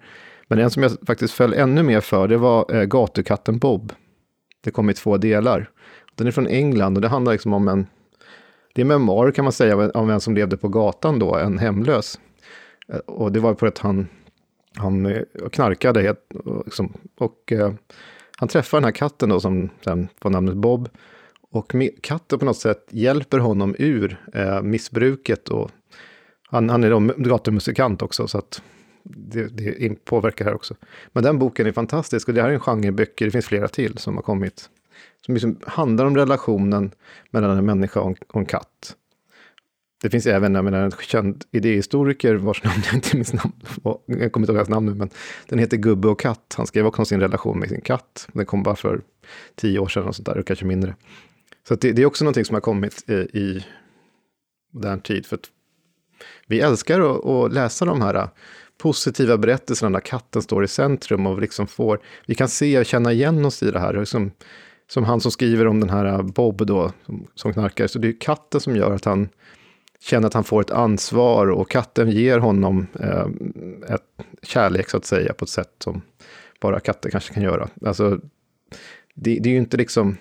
Men 0.48 0.60
en 0.60 0.70
som 0.70 0.84
jag 0.84 0.92
faktiskt 1.08 1.34
föll 1.34 1.54
ännu 1.54 1.84
mer 1.84 2.02
för, 2.02 2.28
det 2.28 2.38
var 2.38 2.76
eh, 2.76 2.84
Gatukatten 2.84 3.58
Bob. 3.58 3.94
Det 4.62 4.72
kom 4.72 4.90
i 4.90 4.94
två 4.94 5.18
delar. 5.18 5.70
Den 6.16 6.28
är 6.28 6.32
från 6.32 6.48
England 6.48 6.98
och 6.98 7.02
det 7.02 7.08
handlar 7.08 7.32
liksom 7.32 7.54
om 7.54 7.68
en 7.68 7.88
det 8.78 8.82
är 8.82 8.86
memoarer 8.86 9.32
kan 9.32 9.46
man 9.46 9.52
säga 9.52 9.92
om 9.92 10.10
en 10.10 10.22
som 10.22 10.36
levde 10.36 10.58
på 10.58 10.68
gatan 10.68 11.20
då, 11.20 11.36
en 11.36 11.58
hemlös. 11.58 12.20
Eh, 12.88 12.98
och 12.98 13.32
det 13.32 13.40
var 13.40 13.54
på 13.54 13.66
att 13.66 13.78
han, 13.78 14.08
han 14.76 15.06
eh, 15.06 15.22
knarkade 15.52 16.02
helt, 16.02 16.32
liksom, 16.66 16.94
och 17.18 17.52
eh, 17.52 17.74
han 18.40 18.50
träffar 18.50 18.78
den 18.78 18.86
här 18.86 18.92
katten 18.92 19.30
då 19.30 19.40
som 19.40 19.70
sen 19.84 20.08
får 20.22 20.30
namnet 20.30 20.56
Bob. 20.56 20.90
Och 21.52 21.76
katten 22.02 22.40
på 22.40 22.46
något 22.46 22.58
sätt 22.58 22.88
hjälper 22.90 23.40
honom 23.40 23.76
ur 23.80 24.26
eh, 24.34 24.62
missbruket. 24.62 25.50
Och 25.50 25.72
han, 26.50 26.70
han 26.70 26.84
är 26.84 26.90
då 26.90 27.00
gatumusikant 27.00 28.02
också, 28.02 28.28
så 28.28 28.38
att 28.38 28.62
det, 29.04 29.48
det 29.48 30.06
påverkar 30.06 30.46
här 30.46 30.56
också. 30.56 30.76
Men 31.14 31.24
den 31.24 31.40
boken 31.40 31.68
är 31.68 31.72
fantastisk 31.72 32.28
och 32.28 32.34
det 32.34 32.42
här 32.42 32.50
är 32.50 32.54
en 32.54 32.60
genreböcker, 32.60 33.26
det 33.26 33.32
finns 33.32 33.46
flera 33.46 33.68
till 33.68 33.98
som 33.98 34.16
har 34.16 34.24
kommit 34.24 34.70
som 35.26 35.34
liksom 35.34 35.60
handlar 35.68 36.06
om 36.06 36.18
relationen 36.18 36.92
mellan 37.30 37.58
en 37.58 37.66
människa 37.66 38.00
och 38.00 38.08
en, 38.08 38.16
och 38.28 38.40
en 38.40 38.46
katt. 38.46 38.96
Det 40.02 40.10
finns 40.10 40.26
även 40.26 40.52
menar, 40.52 40.80
en 40.80 40.92
känd 40.92 41.46
idéhistoriker 41.52 42.36
vars 42.36 42.64
namn 42.64 42.82
jag 42.86 42.94
inte 42.94 43.16
minns 43.16 43.34
namn 43.34 43.54
Jag 44.06 44.32
kommer 44.32 44.44
inte 44.44 44.52
ihåg 44.52 44.58
hans 44.58 44.70
namn 44.70 44.86
nu, 44.86 44.94
men 44.94 45.10
den 45.48 45.60
heter 45.60 45.78
Gubbe 45.78 46.08
och 46.08 46.20
katt. 46.20 46.54
Han 46.58 46.68
skrev 46.68 46.86
också 46.86 47.02
om 47.02 47.06
sin 47.06 47.20
relation 47.20 47.60
med 47.60 47.70
sin 47.70 47.82
katt. 47.82 48.28
Den 48.34 48.46
kom 48.46 48.64
bara 48.64 48.76
för 48.76 49.02
tio 49.56 49.80
år 49.80 49.88
sedan 49.88 50.04
och 50.04 50.16
sånt 50.16 50.26
där, 50.26 50.38
och 50.38 50.48
kanske 50.48 50.66
mindre. 50.66 50.96
Så 51.68 51.76
det, 51.76 51.92
det, 51.92 52.02
är 52.02 52.06
också 52.06 52.24
någonting 52.24 52.46
som 52.46 52.54
har 52.54 52.62
kommit 52.62 53.10
i, 53.10 53.14
i 53.14 53.66
modern 54.74 55.00
tid. 55.00 55.26
För 55.26 55.40
vi 56.48 56.60
älskar 56.60 57.00
att, 57.00 57.26
att, 57.26 57.54
läsa 57.54 57.86
de 57.86 58.02
här 58.02 58.16
eh, 58.16 58.30
positiva 58.78 59.38
berättelserna 59.38 59.92
där 59.92 60.06
katten 60.06 60.42
står 60.42 60.64
i 60.64 60.68
centrum 60.68 61.28
och 61.28 61.42
liksom 61.42 61.68
får, 61.68 62.00
vi 62.26 62.36
kan 62.36 62.50
se 62.50 62.80
och 62.80 62.86
känna 62.86 63.14
igen 63.14 63.46
oss 63.46 63.64
i 63.64 63.72
det 63.72 63.80
här. 63.80 63.94
Liksom, 63.94 64.32
som 64.88 65.04
han 65.04 65.22
som 65.22 65.32
skriver 65.32 65.68
om 65.68 65.80
den 65.80 65.90
här 65.90 66.06
eh, 66.06 66.22
Bob 66.22 66.66
då, 66.66 66.92
som, 67.06 67.28
som 67.36 67.54
knarkar. 67.54 67.88
Så 67.88 68.00
det 68.00 68.08
är 68.08 68.20
katten 68.20 68.62
som 68.62 68.76
gör 68.76 68.92
att 68.92 69.06
han 69.06 69.30
känner 70.04 70.28
att 70.28 70.34
han 70.34 70.44
får 70.44 70.62
ett 70.62 70.72
ansvar 70.72 71.48
och 71.48 71.70
katten 71.70 72.12
ger 72.12 72.40
honom 72.40 72.88
eh, 73.00 73.28
ett 73.94 74.26
kärlek 74.44 74.90
så 74.90 74.98
att 74.98 75.06
säga 75.06 75.34
på 75.34 75.46
ett 75.46 75.50
sätt 75.50 75.74
som 75.84 76.02
bara 76.62 76.80
katter 76.80 77.10
kanske 77.10 77.34
kan 77.34 77.44
göra. 77.44 77.70
Alltså, 77.86 78.20
det, 79.14 79.40
det 79.40 79.50
är 79.50 79.54
ju 79.54 79.58
inte 79.58 79.78
liksom... 79.78 80.18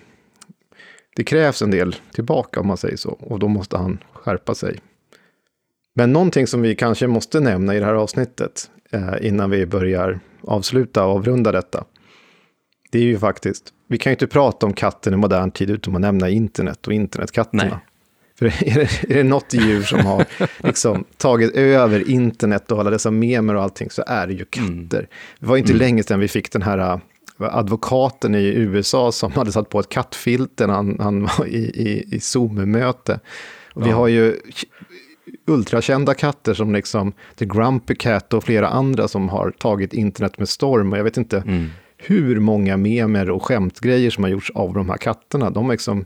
Det 1.15 1.23
krävs 1.23 1.61
en 1.61 1.71
del 1.71 1.95
tillbaka 2.11 2.59
om 2.59 2.67
man 2.67 2.77
säger 2.77 2.97
så 2.97 3.09
och 3.09 3.39
då 3.39 3.47
måste 3.47 3.77
han 3.77 4.03
skärpa 4.13 4.55
sig. 4.55 4.79
Men 5.93 6.13
någonting 6.13 6.47
som 6.47 6.61
vi 6.61 6.75
kanske 6.75 7.07
måste 7.07 7.39
nämna 7.39 7.75
i 7.75 7.79
det 7.79 7.85
här 7.85 7.93
avsnittet 7.93 8.71
eh, 8.91 9.13
innan 9.21 9.49
vi 9.49 9.65
börjar 9.65 10.19
avsluta 10.41 11.05
och 11.05 11.11
avrunda 11.11 11.51
detta. 11.51 11.85
Det 12.91 12.99
är 12.99 13.03
ju 13.03 13.19
faktiskt 13.19 13.73
vi 13.87 13.97
kan 13.97 14.11
ju 14.11 14.13
inte 14.13 14.27
prata 14.27 14.65
om 14.65 14.73
katten 14.73 15.13
i 15.13 15.17
modern 15.17 15.51
tid 15.51 15.69
utan 15.69 15.95
att 15.95 16.01
nämna 16.01 16.29
internet 16.29 16.87
och 16.87 16.93
internetkatterna. 16.93 17.63
Nej. 17.63 17.73
För 18.39 18.45
är 18.45 18.75
det, 18.75 19.13
är 19.13 19.17
det 19.17 19.23
något 19.23 19.53
djur 19.53 19.83
som 19.83 20.05
har 20.05 20.25
liksom 20.63 21.03
tagit 21.17 21.55
över 21.55 22.09
internet 22.09 22.71
och 22.71 22.79
alla 22.79 22.89
dessa 22.89 23.11
memer 23.11 23.55
och 23.55 23.63
allting 23.63 23.89
så 23.89 24.03
är 24.07 24.27
det 24.27 24.33
ju 24.33 24.45
katter. 24.45 24.97
Mm. 24.97 25.07
Det 25.39 25.45
var 25.45 25.57
inte 25.57 25.71
mm. 25.71 25.79
länge 25.79 26.03
sedan 26.03 26.19
vi 26.19 26.27
fick 26.27 26.51
den 26.51 26.61
här 26.61 26.77
äh, 26.77 26.99
advokaten 27.39 28.35
i 28.35 28.43
USA 28.43 29.11
som 29.11 29.31
hade 29.31 29.51
satt 29.51 29.69
på 29.69 29.79
ett 29.79 29.89
kattfilter 29.89 30.67
när 30.67 30.73
han, 30.73 30.97
han 30.99 31.23
var 31.23 31.45
i, 31.45 31.57
i, 31.57 32.15
i 32.15 32.19
Zoom-möte. 32.19 33.19
Ja. 33.75 33.81
Vi 33.85 33.91
har 33.91 34.07
ju 34.07 34.35
ultrakända 35.47 36.13
katter 36.13 36.53
som 36.53 36.73
liksom 36.73 37.13
The 37.35 37.45
Grumpy 37.45 37.95
Cat 37.95 38.33
och 38.33 38.43
flera 38.43 38.67
andra 38.67 39.07
som 39.07 39.29
har 39.29 39.51
tagit 39.51 39.93
internet 39.93 40.39
med 40.39 40.49
storm. 40.49 40.91
Och 40.91 40.99
jag 40.99 41.03
vet 41.03 41.17
inte, 41.17 41.37
mm 41.37 41.69
hur 41.97 42.39
många 42.39 42.77
memer 42.77 43.29
och 43.29 43.43
skämtgrejer 43.43 44.09
som 44.09 44.23
har 44.23 44.31
gjorts 44.31 44.51
av 44.55 44.73
de 44.73 44.89
här 44.89 44.97
katterna. 44.97 45.49
De 45.49 45.71
liksom, 45.71 46.05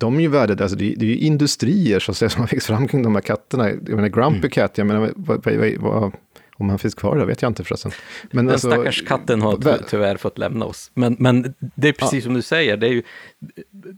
de 0.00 0.16
är 0.16 0.20
ju 0.20 0.28
värdet, 0.28 0.60
alltså 0.60 0.76
det, 0.76 0.92
är, 0.92 0.96
det 0.96 1.04
är 1.04 1.08
ju 1.08 1.16
industrier 1.16 2.00
så 2.00 2.10
att 2.10 2.16
säga, 2.16 2.28
som 2.28 2.40
har 2.40 2.48
växt 2.48 2.66
fram 2.66 2.88
kring 2.88 3.02
de 3.02 3.14
här 3.14 3.22
katterna. 3.22 3.70
Jag 3.70 3.88
menar 3.88 4.08
Grumpy 4.08 4.38
mm. 4.38 4.50
Cat, 4.50 4.78
jag 4.78 4.86
menar, 4.86 5.12
vad, 5.16 5.44
vad, 5.44 5.74
vad, 5.78 6.12
om 6.56 6.68
han 6.68 6.78
finns 6.78 6.94
kvar, 6.94 7.16
det 7.16 7.24
vet 7.24 7.42
jag 7.42 7.50
inte 7.50 7.64
förresten. 7.64 7.92
Men 8.30 8.46
Den 8.46 8.52
alltså, 8.52 8.70
stackars 8.70 9.04
katten 9.04 9.42
har 9.42 9.78
tyvärr 9.88 10.16
fått 10.16 10.38
lämna 10.38 10.64
oss. 10.64 10.90
Men, 10.94 11.16
men 11.18 11.54
det 11.58 11.88
är 11.88 11.92
precis 11.92 12.14
ja. 12.14 12.20
som 12.20 12.34
du 12.34 12.42
säger, 12.42 12.76
det 12.76 12.86
är 12.86 12.92
ju 12.92 13.02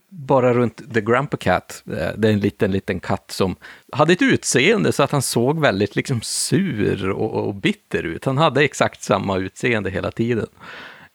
bara 0.08 0.54
runt 0.54 0.94
The 0.94 1.00
Grandpa 1.00 1.36
Cat, 1.36 1.82
eh, 1.86 2.08
det 2.16 2.28
är 2.28 2.32
en 2.32 2.40
liten, 2.40 2.72
liten 2.72 3.00
katt 3.00 3.30
som 3.30 3.56
hade 3.92 4.12
ett 4.12 4.22
utseende 4.22 4.92
så 4.92 5.02
att 5.02 5.10
han 5.10 5.22
såg 5.22 5.60
väldigt 5.60 5.96
liksom 5.96 6.20
sur 6.22 7.10
och, 7.10 7.46
och 7.46 7.54
bitter 7.54 8.02
ut. 8.02 8.24
Han 8.24 8.38
hade 8.38 8.64
exakt 8.64 9.02
samma 9.02 9.38
utseende 9.38 9.90
hela 9.90 10.10
tiden. 10.10 10.46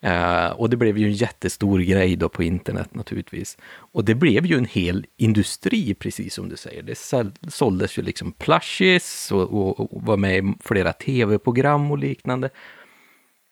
Uh, 0.07 0.47
och 0.47 0.69
det 0.69 0.77
blev 0.77 0.97
ju 0.97 1.05
en 1.05 1.13
jättestor 1.13 1.79
grej 1.79 2.15
då 2.15 2.29
på 2.29 2.43
internet 2.43 2.95
naturligtvis. 2.95 3.57
Och 3.67 4.05
det 4.05 4.15
blev 4.15 4.45
ju 4.45 4.57
en 4.57 4.65
hel 4.65 5.05
industri, 5.17 5.93
precis 5.93 6.33
som 6.33 6.49
du 6.49 6.57
säger. 6.57 6.83
Det 6.83 6.95
såldes 7.51 7.97
ju 7.97 8.01
liksom 8.01 8.31
plushies 8.31 9.31
och, 9.31 9.53
och, 9.53 9.79
och 9.79 10.01
var 10.01 10.17
med 10.17 10.37
i 10.37 10.53
flera 10.63 10.93
tv-program 10.93 11.91
och 11.91 11.97
liknande. 11.97 12.49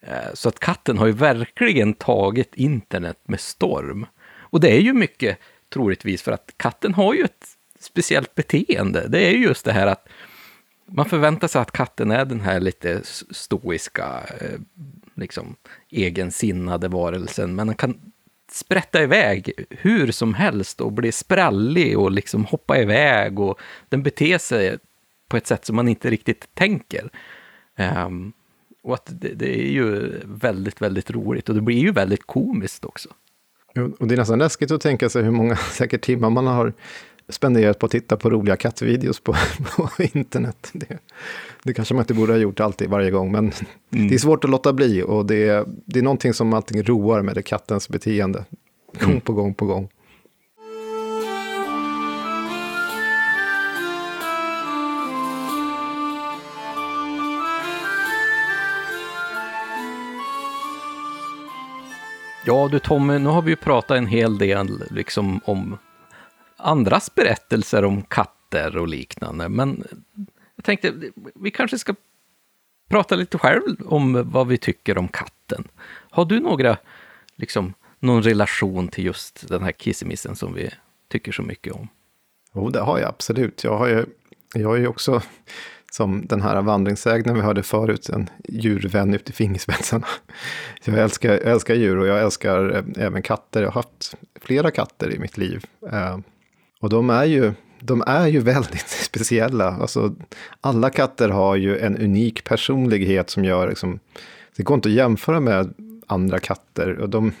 Eh, 0.02 0.34
så 0.34 0.48
att 0.48 0.58
katten 0.58 0.98
har 0.98 1.06
ju 1.06 1.12
verkligen 1.12 1.94
tagit 1.94 2.54
internet 2.54 3.18
med 3.24 3.40
storm. 3.40 4.06
Och 4.38 4.60
det 4.60 4.70
är 4.76 4.80
ju 4.80 4.92
mycket 4.92 5.38
troligtvis 5.72 6.22
för 6.22 6.32
att 6.32 6.54
katten 6.56 6.94
har 6.94 7.14
ju 7.14 7.24
ett 7.24 7.46
speciellt 7.80 8.34
beteende. 8.34 9.08
Det 9.08 9.26
är 9.26 9.30
ju 9.30 9.42
just 9.42 9.64
det 9.64 9.72
här 9.72 9.86
att 9.86 10.08
man 10.86 11.08
förväntar 11.08 11.48
sig 11.48 11.60
att 11.60 11.70
katten 11.70 12.10
är 12.10 12.24
den 12.24 12.40
här 12.40 12.60
lite 12.60 13.00
stoiska, 13.30 14.22
eh, 14.40 14.60
liksom 15.16 15.56
egensinnade 15.90 16.88
varelsen, 16.88 17.54
men 17.54 17.66
den 17.66 17.76
kan 17.76 18.00
sprätta 18.52 19.02
iväg 19.02 19.52
hur 19.70 20.12
som 20.12 20.34
helst 20.34 20.80
och 20.80 20.92
bli 20.92 21.12
sprallig 21.12 21.98
och 21.98 22.10
liksom 22.10 22.44
hoppa 22.44 22.78
iväg 22.78 23.40
och 23.40 23.60
den 23.88 24.02
beter 24.02 24.38
sig 24.38 24.78
på 25.28 25.36
ett 25.36 25.46
sätt 25.46 25.64
som 25.64 25.76
man 25.76 25.88
inte 25.88 26.10
riktigt 26.10 26.54
tänker. 26.54 27.10
Um, 28.06 28.32
och 28.82 28.94
att 28.94 29.20
det, 29.20 29.34
det, 29.34 29.60
är 29.60 29.70
ju 29.70 30.20
väldigt, 30.24 30.82
väldigt 30.82 31.10
roligt 31.10 31.48
och 31.48 31.54
det 31.54 31.60
blir 31.60 31.78
ju 31.78 31.92
väldigt 31.92 32.26
komiskt 32.26 32.84
också. 32.84 33.08
Och 33.98 34.06
det 34.06 34.14
är 34.14 34.18
nästan 34.18 34.38
läskigt 34.38 34.70
att 34.70 34.80
tänka 34.80 35.08
sig 35.08 35.22
hur 35.22 35.30
många 35.30 35.56
säkert 35.72 36.00
timmar 36.00 36.30
man 36.30 36.46
har 36.46 36.72
spenderat 37.28 37.78
på 37.78 37.86
att 37.86 37.92
titta 37.92 38.16
på 38.16 38.30
roliga 38.30 38.56
kattvideos 38.56 39.20
på, 39.20 39.34
på 39.76 40.02
internet. 40.02 40.70
Det, 40.72 40.98
det 41.62 41.74
kanske 41.74 41.94
man 41.94 42.02
inte 42.02 42.14
borde 42.14 42.32
ha 42.32 42.38
gjort 42.38 42.60
alltid, 42.60 42.90
varje 42.90 43.10
gång, 43.10 43.32
men 43.32 43.52
mm. 43.94 44.08
det 44.08 44.14
är 44.14 44.18
svårt 44.18 44.44
att 44.44 44.50
låta 44.50 44.72
bli 44.72 45.02
och 45.02 45.26
det, 45.26 45.68
det 45.84 45.98
är 45.98 46.02
någonting 46.02 46.34
som 46.34 46.52
allting 46.52 46.82
roar 46.82 47.22
med 47.22 47.34
det, 47.34 47.42
kattens 47.42 47.88
beteende. 47.88 48.44
Gång 49.00 49.10
mm. 49.10 49.20
på 49.20 49.32
gång 49.32 49.54
på 49.54 49.66
gång. 49.66 49.88
Ja 62.48 62.68
du 62.72 62.78
Tommy, 62.78 63.18
nu 63.18 63.28
har 63.28 63.42
vi 63.42 63.50
ju 63.50 63.56
pratat 63.56 63.96
en 63.96 64.06
hel 64.06 64.38
del 64.38 64.84
liksom 64.90 65.40
om 65.44 65.78
andras 66.56 67.14
berättelser 67.14 67.84
om 67.84 68.02
katter 68.02 68.76
och 68.76 68.88
liknande, 68.88 69.48
men 69.48 69.84
jag 70.56 70.64
tänkte 70.64 70.94
vi 71.34 71.50
kanske 71.50 71.78
ska 71.78 71.94
prata 72.88 73.16
lite 73.16 73.38
själv 73.38 73.76
om 73.86 74.30
vad 74.30 74.46
vi 74.46 74.58
tycker 74.58 74.98
om 74.98 75.08
katten. 75.08 75.68
Har 76.10 76.24
du 76.24 76.40
några, 76.40 76.76
liksom, 77.36 77.74
någon 77.98 78.22
relation 78.22 78.88
till 78.88 79.04
just 79.04 79.48
den 79.48 79.62
här 79.62 79.72
kissemissen 79.72 80.36
som 80.36 80.54
vi 80.54 80.70
tycker 81.08 81.32
så 81.32 81.42
mycket 81.42 81.72
om? 81.72 81.88
Jo, 82.54 82.70
det 82.70 82.80
har 82.80 82.98
jag 82.98 83.08
absolut. 83.08 83.64
Jag 83.64 83.78
har 83.78 83.86
ju, 83.86 84.06
jag 84.54 84.68
har 84.68 84.76
ju 84.76 84.86
också 84.86 85.22
som 85.92 86.26
den 86.26 86.42
här 86.42 86.62
vandringssägnen 86.62 87.34
vi 87.34 87.40
hörde 87.40 87.62
förut, 87.62 88.08
en 88.08 88.30
djurvän 88.48 89.14
ut 89.14 89.30
i 89.30 89.32
fingerspetsarna. 89.32 90.06
Jag 90.84 90.98
älskar, 90.98 91.32
jag 91.32 91.52
älskar 91.52 91.74
djur 91.74 91.96
och 91.98 92.06
jag 92.06 92.22
älskar 92.22 92.76
eh, 92.76 93.04
även 93.04 93.22
katter. 93.22 93.62
Jag 93.62 93.68
har 93.68 93.82
haft 93.82 94.14
flera 94.40 94.70
katter 94.70 95.14
i 95.14 95.18
mitt 95.18 95.36
liv. 95.36 95.64
Eh, 95.92 96.18
och 96.86 96.90
de 96.90 97.10
är 97.10 97.24
ju, 97.24 97.52
de 97.80 98.02
är 98.06 98.26
ju 98.26 98.40
väldigt 98.54 98.88
speciella. 98.88 99.70
Alltså, 99.70 100.14
alla 100.60 100.90
katter 100.90 101.28
har 101.28 101.56
ju 101.56 101.78
en 101.78 101.96
unik 101.96 102.44
personlighet 102.44 103.30
som 103.30 103.44
gör, 103.44 103.68
liksom, 103.68 103.98
det 104.56 104.62
går 104.62 104.74
inte 104.74 104.88
att 104.88 104.94
jämföra 104.94 105.40
med 105.40 105.74
andra 106.06 106.38
katter. 106.38 106.98
Och 106.98 107.08
de, 107.08 107.32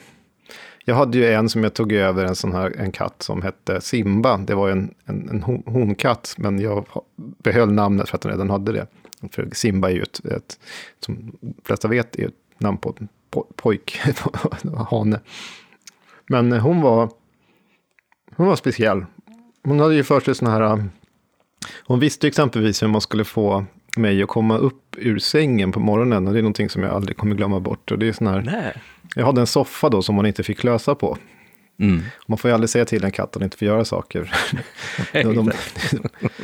jag 0.84 0.94
hade 0.94 1.18
ju 1.18 1.32
en 1.32 1.48
som 1.48 1.62
jag 1.62 1.74
tog 1.74 1.92
över, 1.92 2.24
en 2.24 2.34
sån 2.34 2.52
här 2.52 2.74
en 2.78 2.92
katt 2.92 3.22
som 3.22 3.42
hette 3.42 3.80
Simba. 3.80 4.36
Det 4.36 4.54
var 4.54 4.70
en, 4.70 4.94
en, 5.04 5.28
en 5.28 5.62
honkatt, 5.66 6.34
men 6.38 6.58
jag 6.60 6.86
behöll 7.16 7.72
namnet 7.72 8.08
för 8.08 8.16
att 8.16 8.22
den 8.22 8.32
redan 8.32 8.50
hade 8.50 8.72
det. 8.72 8.86
För 9.30 9.48
Simba 9.52 9.90
är 9.90 9.94
ju 9.94 10.02
ett, 10.02 10.24
ett 10.24 10.58
som 11.00 11.32
de 11.40 11.54
flesta 11.64 11.88
vet, 11.88 12.16
är 12.16 12.26
ett 12.26 12.34
namn 12.58 12.78
på 12.78 12.94
en 12.98 13.08
pojk, 13.56 14.00
hane. 14.90 15.20
Men 16.26 16.52
hon 16.52 16.80
var, 16.80 17.10
hon 18.36 18.46
var 18.46 18.56
speciell. 18.56 19.04
Hon 19.66 19.80
hade 19.80 19.94
ju 19.94 20.04
för 20.04 20.20
sig 20.20 20.34
sådana 20.34 20.58
här, 20.58 20.88
hon 21.86 22.00
visste 22.00 22.28
exempelvis 22.28 22.82
hur 22.82 22.88
man 22.88 23.00
skulle 23.00 23.24
få 23.24 23.64
mig 23.96 24.22
att 24.22 24.28
komma 24.28 24.58
upp 24.58 24.96
ur 24.96 25.18
sängen 25.18 25.72
på 25.72 25.80
morgonen. 25.80 26.26
Och 26.26 26.32
det 26.32 26.40
är 26.40 26.42
någonting 26.42 26.68
som 26.68 26.82
jag 26.82 26.92
aldrig 26.92 27.16
kommer 27.16 27.34
glömma 27.36 27.60
bort. 27.60 27.90
Och 27.90 27.98
det 27.98 28.08
är 28.08 28.12
sån 28.12 28.26
här, 28.26 28.42
Nej. 28.42 28.74
Jag 29.14 29.26
hade 29.26 29.40
en 29.40 29.46
soffa 29.46 29.88
då 29.88 30.02
som 30.02 30.14
man 30.14 30.26
inte 30.26 30.42
fick 30.42 30.64
lösa 30.64 30.94
på. 30.94 31.18
Mm. 31.80 32.02
Man 32.26 32.38
får 32.38 32.50
ju 32.50 32.54
aldrig 32.54 32.70
säga 32.70 32.84
till 32.84 33.04
en 33.04 33.12
katt 33.12 33.24
att 33.24 33.32
den 33.32 33.42
inte 33.42 33.56
får 33.56 33.66
göra 33.66 33.84
saker. 33.84 34.32
de, 35.12 35.50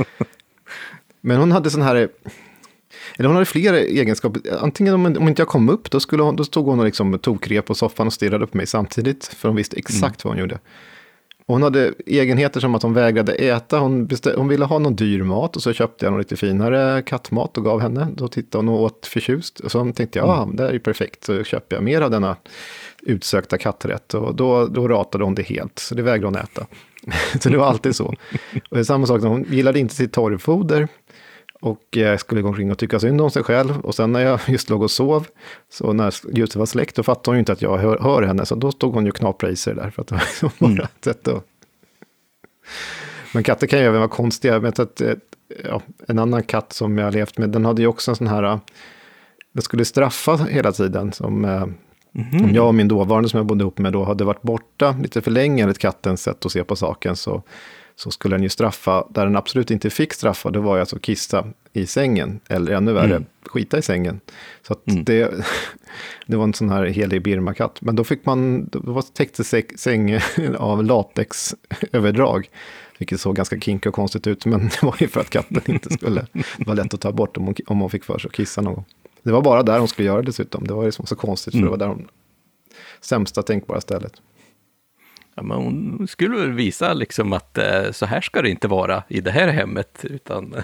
men 1.20 1.36
hon 1.36 1.52
hade 1.52 1.70
sån 1.70 1.82
här, 1.82 1.96
eller 3.16 3.28
hon 3.28 3.34
hade 3.34 3.46
flera 3.46 3.78
egenskaper. 3.78 4.42
Antingen 4.60 4.94
om, 4.94 5.06
om 5.06 5.28
inte 5.28 5.42
jag 5.42 5.48
kom 5.48 5.68
upp, 5.68 5.90
då, 5.90 6.00
skulle 6.00 6.22
hon, 6.22 6.36
då 6.36 6.44
stod 6.44 6.66
hon 6.66 6.78
och 6.78 6.84
liksom 6.84 7.18
tokrep 7.18 7.66
på 7.66 7.74
soffan 7.74 8.06
och 8.06 8.12
stirrade 8.12 8.46
på 8.46 8.56
mig 8.56 8.66
samtidigt. 8.66 9.26
För 9.26 9.48
hon 9.48 9.56
visste 9.56 9.76
exakt 9.76 10.02
mm. 10.02 10.14
vad 10.24 10.32
hon 10.32 10.38
gjorde. 10.38 10.58
Och 11.52 11.56
hon 11.56 11.62
hade 11.62 11.94
egenheter 12.06 12.60
som 12.60 12.74
att 12.74 12.82
hon 12.82 12.94
vägrade 12.94 13.32
äta. 13.32 13.78
Hon, 13.78 14.08
hon 14.36 14.48
ville 14.48 14.64
ha 14.64 14.78
någon 14.78 14.96
dyr 14.96 15.22
mat 15.22 15.56
och 15.56 15.62
så 15.62 15.72
köpte 15.72 16.04
jag 16.04 16.10
någon 16.10 16.20
lite 16.20 16.36
finare 16.36 17.02
kattmat 17.02 17.58
och 17.58 17.64
gav 17.64 17.80
henne. 17.80 18.08
Då 18.16 18.28
tittade 18.28 18.64
hon 18.64 18.74
och 18.74 18.82
åt 18.82 19.06
förtjust. 19.06 19.60
Och 19.60 19.70
så 19.70 19.92
tänkte 19.92 20.18
jag, 20.18 20.28
ja, 20.28 20.42
mm. 20.42 20.56
det 20.56 20.68
är 20.68 20.72
ju 20.72 20.78
perfekt. 20.78 21.24
Så 21.24 21.44
köper 21.44 21.76
jag 21.76 21.82
mer 21.82 22.00
av 22.00 22.10
denna 22.10 22.36
utsökta 23.02 23.58
katträtt. 23.58 24.14
Och 24.14 24.34
då, 24.34 24.66
då 24.66 24.88
ratade 24.88 25.24
hon 25.24 25.34
det 25.34 25.42
helt, 25.42 25.78
så 25.78 25.94
det 25.94 26.02
vägrade 26.02 26.26
hon 26.26 26.36
äta. 26.36 26.66
så 27.40 27.48
det 27.48 27.56
var 27.56 27.66
alltid 27.66 27.96
så. 27.96 28.06
Och 28.06 28.16
det 28.70 28.78
är 28.78 28.84
samma 28.84 29.06
sak, 29.06 29.22
hon 29.22 29.44
gillade 29.50 29.78
inte 29.78 29.94
sitt 29.94 30.12
torrfoder. 30.12 30.88
Och 31.62 31.82
jag 31.90 32.20
skulle 32.20 32.42
gå 32.42 32.48
omkring 32.48 32.70
och 32.70 32.78
tycka 32.78 33.00
synd 33.00 33.20
om 33.20 33.30
sig 33.30 33.42
själv. 33.42 33.80
Och 33.80 33.94
sen 33.94 34.12
när 34.12 34.20
jag 34.20 34.40
just 34.48 34.70
låg 34.70 34.82
och 34.82 34.90
sov, 34.90 35.26
så 35.68 35.92
när 35.92 36.36
ljuset 36.36 36.56
var 36.56 36.66
släckt, 36.66 36.96
då 36.96 37.02
fattade 37.02 37.30
hon 37.30 37.36
ju 37.36 37.38
inte 37.38 37.52
att 37.52 37.62
jag 37.62 37.78
hör, 37.78 37.98
hör 37.98 38.22
henne. 38.22 38.46
Så 38.46 38.54
då 38.54 38.72
stod 38.72 38.94
hon 38.94 39.04
ju 39.04 39.10
och 39.10 39.16
knaprade 39.16 39.52
i 39.52 39.56
sig 39.56 39.74
där. 39.74 39.90
För 39.90 40.02
att 40.02 40.08
det 40.08 40.14
var 40.14 40.50
bara 40.58 40.70
mm. 40.70 40.86
sätt 41.04 41.28
att... 41.28 41.44
Men 43.34 43.42
katter 43.42 43.66
kan 43.66 43.78
ju 43.78 43.84
även 43.84 43.98
vara 44.00 44.08
konstiga. 44.08 44.54
Jag 44.54 44.60
vet 44.60 44.78
att 44.78 45.00
eh, 45.00 45.14
ja, 45.64 45.82
en 46.08 46.18
annan 46.18 46.42
katt 46.42 46.72
som 46.72 46.98
jag 46.98 47.04
har 47.04 47.12
levt 47.12 47.38
med, 47.38 47.50
den 47.50 47.64
hade 47.64 47.82
ju 47.82 47.88
också 47.88 48.10
en 48.10 48.16
sån 48.16 48.26
här... 48.26 48.60
Den 49.52 49.62
skulle 49.62 49.84
straffa 49.84 50.36
hela 50.36 50.72
tiden. 50.72 51.12
Som, 51.12 51.44
mm 51.44 51.74
-hmm. 52.12 52.44
Om 52.44 52.54
jag 52.54 52.66
och 52.66 52.74
min 52.74 52.88
dåvarande 52.88 53.28
som 53.28 53.38
jag 53.38 53.46
bodde 53.46 53.62
ihop 53.62 53.78
med 53.78 53.92
då 53.92 54.04
hade 54.04 54.24
varit 54.24 54.42
borta 54.42 54.96
lite 55.02 55.20
för 55.20 55.30
länge 55.30 55.62
enligt 55.62 55.78
kattens 55.78 56.22
sätt 56.22 56.46
att 56.46 56.52
se 56.52 56.64
på 56.64 56.76
saken. 56.76 57.16
Så 57.16 57.42
så 57.96 58.10
skulle 58.10 58.36
den 58.36 58.42
ju 58.42 58.48
straffa, 58.48 59.06
där 59.10 59.24
den 59.24 59.36
absolut 59.36 59.70
inte 59.70 59.90
fick 59.90 60.12
straffa, 60.12 60.50
det 60.50 60.58
var 60.58 60.76
ju 60.76 60.80
alltså 60.80 60.98
kissa 60.98 61.46
i 61.72 61.86
sängen, 61.86 62.40
eller 62.48 62.72
ännu 62.72 62.92
värre, 62.92 63.16
mm. 63.16 63.24
skita 63.46 63.78
i 63.78 63.82
sängen. 63.82 64.20
Så 64.66 64.76
mm. 64.86 65.04
det, 65.04 65.44
det 66.26 66.36
var 66.36 66.44
en 66.44 66.54
sån 66.54 66.70
här 66.70 66.84
helig 66.84 67.22
Birma-katt. 67.22 67.80
Men 67.80 67.96
då 67.96 68.04
fick 68.04 68.26
man, 68.26 68.68
då 68.72 69.02
täcktes 69.02 69.54
sängen 69.76 70.20
av 70.58 70.84
latexöverdrag. 70.84 72.50
Vilket 72.98 73.20
såg 73.20 73.36
ganska 73.36 73.60
kinky 73.60 73.88
och 73.88 73.94
konstigt 73.94 74.26
ut, 74.26 74.46
men 74.46 74.60
det 74.80 74.82
var 74.82 74.96
ju 75.00 75.08
för 75.08 75.20
att 75.20 75.30
katten 75.30 75.62
inte 75.66 75.90
skulle, 75.92 76.26
det 76.32 76.66
var 76.66 76.74
lätt 76.74 76.94
att 76.94 77.00
ta 77.00 77.12
bort 77.12 77.36
om 77.36 77.44
hon, 77.44 77.54
om 77.66 77.80
hon 77.80 77.90
fick 77.90 78.04
för 78.04 78.18
sig 78.18 78.28
att 78.28 78.34
kissa 78.34 78.60
någon 78.60 78.74
gång. 78.74 78.84
Det 79.22 79.32
var 79.32 79.42
bara 79.42 79.62
där 79.62 79.78
hon 79.78 79.88
skulle 79.88 80.06
göra 80.06 80.20
det 80.20 80.26
dessutom, 80.26 80.66
det 80.66 80.74
var 80.74 80.84
ju 80.84 80.92
så 80.92 81.16
konstigt, 81.16 81.52
för 81.52 81.58
det 81.58 81.66
mm. 81.66 81.70
var 81.70 81.78
där 81.78 81.86
hon, 81.86 82.08
sämsta 83.00 83.42
tänkbara 83.42 83.80
stället. 83.80 84.12
Ja, 85.34 85.42
men 85.42 85.56
hon 85.56 86.06
skulle 86.08 86.36
väl 86.36 86.52
visa 86.52 86.92
liksom 86.92 87.32
att 87.32 87.58
eh, 87.58 87.90
så 87.90 88.06
här 88.06 88.20
ska 88.20 88.42
det 88.42 88.50
inte 88.50 88.68
vara 88.68 89.02
i 89.08 89.20
det 89.20 89.30
här 89.30 89.48
hemmet, 89.48 90.00
utan 90.02 90.54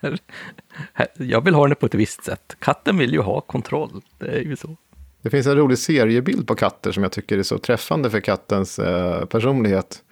jag 1.16 1.44
vill 1.44 1.54
ha 1.54 1.62
henne 1.62 1.74
på 1.74 1.86
ett 1.86 1.94
visst 1.94 2.24
sätt. 2.24 2.56
Katten 2.58 2.98
vill 2.98 3.12
ju 3.12 3.20
ha 3.20 3.40
kontroll, 3.40 4.02
det 4.18 4.26
är 4.26 4.40
ju 4.40 4.56
så. 4.56 4.76
Det 5.22 5.30
finns 5.30 5.46
en 5.46 5.56
rolig 5.56 5.78
seriebild 5.78 6.46
på 6.46 6.54
katter 6.54 6.92
som 6.92 7.02
jag 7.02 7.12
tycker 7.12 7.38
är 7.38 7.42
så 7.42 7.58
träffande 7.58 8.10
för 8.10 8.20
kattens 8.20 8.78
eh, 8.78 9.24
personlighet. 9.24 10.02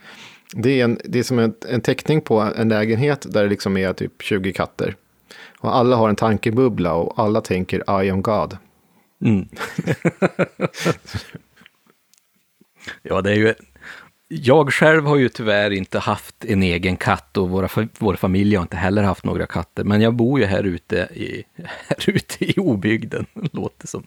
Det 0.55 0.81
är, 0.81 0.84
en, 0.84 0.99
det 1.05 1.18
är 1.18 1.23
som 1.23 1.39
en, 1.39 1.55
en 1.68 1.81
teckning 1.81 2.20
på 2.20 2.41
en 2.41 2.68
lägenhet 2.68 3.26
där 3.31 3.42
det 3.42 3.49
liksom 3.49 3.76
är 3.76 3.92
typ 3.92 4.23
20 4.23 4.52
katter. 4.52 4.97
Och 5.58 5.76
alla 5.76 5.97
har 5.97 6.08
en 6.08 6.16
tankebubbla 6.16 6.94
och 6.94 7.18
alla 7.24 7.41
tänker 7.41 8.02
I 8.02 8.10
am 8.10 8.23
God. 8.23 8.57
Mm. 9.24 9.49
ja, 13.02 13.20
det 13.20 13.31
är 13.31 13.36
ju 13.36 13.55
jag 14.42 14.72
själv 14.72 15.06
har 15.06 15.16
ju 15.16 15.28
tyvärr 15.28 15.70
inte 15.70 15.98
haft 15.98 16.44
en 16.44 16.62
egen 16.62 16.96
katt 16.96 17.36
och 17.36 17.50
våra, 17.50 17.88
vår 17.98 18.16
familj 18.16 18.56
har 18.56 18.62
inte 18.62 18.76
heller 18.76 19.02
haft 19.02 19.24
några 19.24 19.46
katter. 19.46 19.84
Men 19.84 20.00
jag 20.00 20.14
bor 20.14 20.40
ju 20.40 20.46
här 20.46 20.62
ute 20.62 20.96
i, 20.96 21.44
här 21.88 22.10
ute 22.10 22.44
i 22.44 22.54
obygden, 22.56 23.26
låter 23.52 23.86
som. 23.86 24.06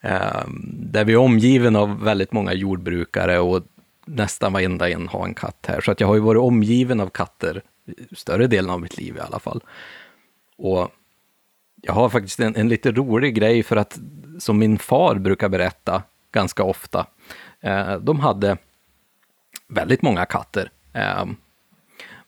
Eh, 0.00 0.42
där 0.72 1.04
vi 1.04 1.12
är 1.12 1.16
omgiven 1.16 1.76
av 1.76 2.04
väldigt 2.04 2.32
många 2.32 2.52
jordbrukare 2.52 3.38
och 3.38 3.62
nästan 4.06 4.52
varenda 4.52 4.90
en 4.90 5.08
har 5.08 5.24
en 5.24 5.34
katt 5.34 5.66
här. 5.68 5.80
Så 5.80 5.90
att 5.90 6.00
jag 6.00 6.06
har 6.06 6.14
ju 6.14 6.20
varit 6.20 6.40
omgiven 6.40 7.00
av 7.00 7.08
katter 7.08 7.62
större 8.12 8.46
delen 8.46 8.70
av 8.70 8.80
mitt 8.80 8.98
liv 8.98 9.16
i 9.16 9.20
alla 9.20 9.38
fall. 9.38 9.60
Och 10.58 10.90
jag 11.82 11.92
har 11.92 12.08
faktiskt 12.08 12.40
en, 12.40 12.56
en 12.56 12.68
lite 12.68 12.92
rolig 12.92 13.34
grej 13.34 13.62
för 13.62 13.76
att, 13.76 13.98
som 14.38 14.58
min 14.58 14.78
far 14.78 15.14
brukar 15.14 15.48
berätta 15.48 16.02
ganska 16.32 16.62
ofta, 16.62 17.06
eh, 17.60 17.96
de 17.96 18.20
hade 18.20 18.56
väldigt 19.68 20.02
många 20.02 20.24
katter. 20.24 20.70
Ehm, 20.92 21.36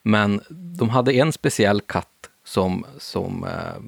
men 0.01 0.41
de 0.49 0.89
hade 0.89 1.13
en 1.13 1.31
speciell 1.31 1.81
katt 1.81 2.29
som, 2.43 2.85
som 2.97 3.43
eh, 3.43 3.81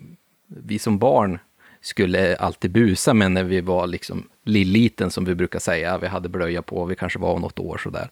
vi 0.48 0.80
som 0.80 0.98
barn 0.98 1.40
skulle 1.82 2.36
alltid 2.36 2.72
busa 2.72 3.14
med 3.14 3.32
när 3.32 3.44
vi 3.44 3.62
var 3.62 3.88
liksom 3.88 4.28
lilliten, 4.46 5.12
som 5.12 5.26
vi 5.26 5.36
brukar 5.36 5.60
säga. 5.60 5.98
Vi 5.98 6.08
hade 6.08 6.30
blöja 6.30 6.62
på, 6.62 6.86
vi 6.86 6.96
kanske 6.96 7.20
var 7.20 7.40
något 7.40 7.60
år 7.60 7.78
sådär, 7.78 8.10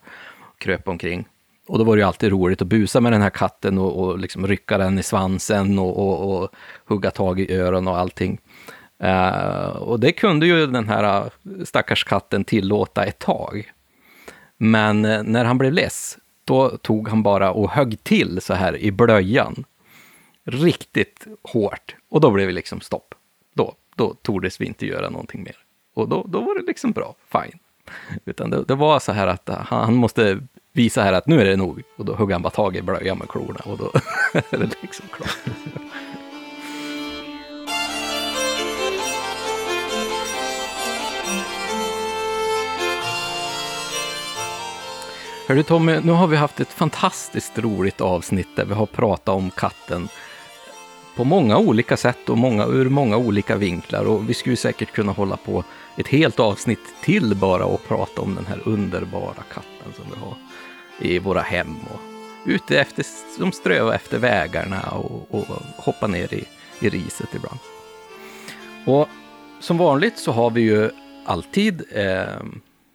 kröp 0.57 0.87
omkring. 0.87 1.25
Och 1.67 1.77
då 1.77 1.83
var 1.83 1.95
det 1.95 1.99
ju 1.99 2.07
alltid 2.07 2.31
roligt 2.31 2.61
att 2.61 2.67
busa 2.67 3.01
med 3.01 3.11
den 3.11 3.21
här 3.21 3.29
katten 3.29 3.77
och, 3.77 3.99
och 3.99 4.19
liksom 4.19 4.47
rycka 4.47 4.77
den 4.77 4.99
i 4.99 5.03
svansen 5.03 5.79
och, 5.79 5.97
och, 5.97 6.41
och 6.41 6.49
hugga 6.85 7.11
tag 7.11 7.39
i 7.39 7.53
öron 7.53 7.87
och 7.87 7.97
allting. 7.97 8.37
Uh, 9.03 9.65
och 9.65 9.99
det 9.99 10.11
kunde 10.11 10.45
ju 10.45 10.67
den 10.67 10.87
här 10.89 11.03
äh, 11.03 11.25
stackars 11.63 12.03
katten 12.03 12.43
tillåta 12.43 13.03
ett 13.03 13.19
tag. 13.19 13.71
Men 14.63 15.05
eh, 15.05 15.23
när 15.23 15.45
han 15.45 15.57
blev 15.57 15.73
less, 15.73 16.17
då 16.45 16.77
tog 16.77 17.07
han 17.07 17.23
bara 17.23 17.51
och 17.51 17.71
högg 17.71 18.03
till 18.03 18.41
så 18.41 18.53
här 18.53 18.77
i 18.77 18.91
blöjan. 18.91 19.63
Riktigt 20.43 21.27
hårt. 21.43 21.95
Och 22.09 22.21
då 22.21 22.31
blev 22.31 22.47
det 22.47 22.53
liksom 22.53 22.81
stopp. 22.81 23.15
Då, 23.53 23.75
då 23.95 24.13
tordes 24.21 24.61
vi 24.61 24.65
inte 24.65 24.85
göra 24.85 25.09
någonting 25.09 25.43
mer. 25.43 25.55
Och 25.93 26.09
då, 26.09 26.25
då 26.27 26.41
var 26.41 26.59
det 26.59 26.65
liksom 26.67 26.91
bra, 26.91 27.15
fine. 27.31 27.59
Utan 28.25 28.49
det, 28.49 28.63
det 28.63 28.75
var 28.75 28.99
så 28.99 29.11
här 29.11 29.27
att 29.27 29.49
han, 29.49 29.65
han 29.83 29.95
måste 29.95 30.41
visa 30.73 31.03
här 31.03 31.13
att 31.13 31.27
nu 31.27 31.41
är 31.41 31.45
det 31.45 31.55
nog. 31.55 31.83
Och 31.97 32.05
då 32.05 32.13
hugger 32.15 32.35
han 32.35 32.41
bara 32.41 32.49
tag 32.49 32.75
i 32.75 32.81
blöjan 32.81 33.17
med 33.17 33.29
klorna 33.29 33.59
och 33.65 33.77
då 33.77 33.91
är 34.49 34.57
det 34.57 34.81
liksom 34.81 35.05
klart. 35.11 35.37
Hörru 45.51 45.63
Tommy, 45.63 45.99
nu 45.99 46.11
har 46.11 46.27
vi 46.27 46.35
haft 46.35 46.59
ett 46.59 46.73
fantastiskt 46.73 47.59
roligt 47.59 48.01
avsnitt 48.01 48.47
där 48.55 48.65
vi 48.65 48.73
har 48.73 48.85
pratat 48.85 49.35
om 49.35 49.49
katten 49.51 50.07
på 51.15 51.23
många 51.23 51.57
olika 51.57 51.97
sätt 51.97 52.29
och 52.29 52.37
många, 52.37 52.65
ur 52.65 52.89
många 52.89 53.17
olika 53.17 53.55
vinklar. 53.55 54.05
Och 54.05 54.29
vi 54.29 54.33
skulle 54.33 54.55
säkert 54.55 54.91
kunna 54.91 55.11
hålla 55.11 55.37
på 55.37 55.63
ett 55.97 56.07
helt 56.07 56.39
avsnitt 56.39 56.79
till 57.03 57.35
bara 57.35 57.65
och 57.65 57.87
prata 57.87 58.21
om 58.21 58.35
den 58.35 58.45
här 58.45 58.61
underbara 58.65 59.43
katten 59.53 59.93
som 59.95 60.05
vi 60.13 60.19
har 60.19 60.35
i 60.99 61.19
våra 61.19 61.41
hem 61.41 61.75
och 61.93 61.99
ute 62.45 62.79
efter, 62.79 63.05
som 63.37 63.51
strövar 63.51 63.93
efter 63.93 64.17
vägarna 64.17 64.81
och, 64.81 65.27
och 65.35 65.45
hoppar 65.77 66.07
ner 66.07 66.33
i, 66.33 66.43
i 66.79 66.89
riset 66.89 67.35
ibland. 67.35 67.59
Och 68.85 69.07
som 69.59 69.77
vanligt 69.77 70.17
så 70.17 70.31
har 70.31 70.49
vi 70.49 70.61
ju 70.61 70.89
alltid 71.25 71.83
eh, 71.91 72.25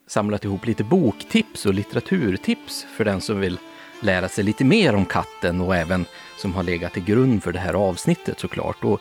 samlat 0.06 0.44
ihop 0.44 0.66
lite 0.66 0.84
boktips 0.84 1.66
och 1.66 1.74
litteraturtips 1.74 2.86
för 2.96 3.04
den 3.04 3.20
som 3.20 3.40
vill 3.40 3.58
lära 4.00 4.28
sig 4.28 4.44
lite 4.44 4.64
mer 4.64 4.94
om 4.94 5.04
katten 5.04 5.60
och 5.60 5.76
även 5.76 6.04
som 6.38 6.54
har 6.54 6.62
legat 6.62 6.92
till 6.92 7.04
grund 7.04 7.42
för 7.42 7.52
det 7.52 7.58
här 7.58 7.74
avsnittet 7.74 8.40
såklart. 8.40 8.84
Och 8.84 9.00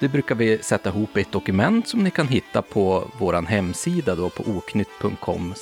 det 0.00 0.08
brukar 0.08 0.34
vi 0.34 0.58
sätta 0.58 0.88
ihop 0.88 1.16
i 1.16 1.20
ett 1.20 1.32
dokument 1.32 1.88
som 1.88 2.04
ni 2.04 2.10
kan 2.10 2.28
hitta 2.28 2.62
på 2.62 3.10
vår 3.18 3.46
hemsida 3.46 4.14
då 4.14 4.30
på 4.30 4.42
oknytt.com 4.42 5.54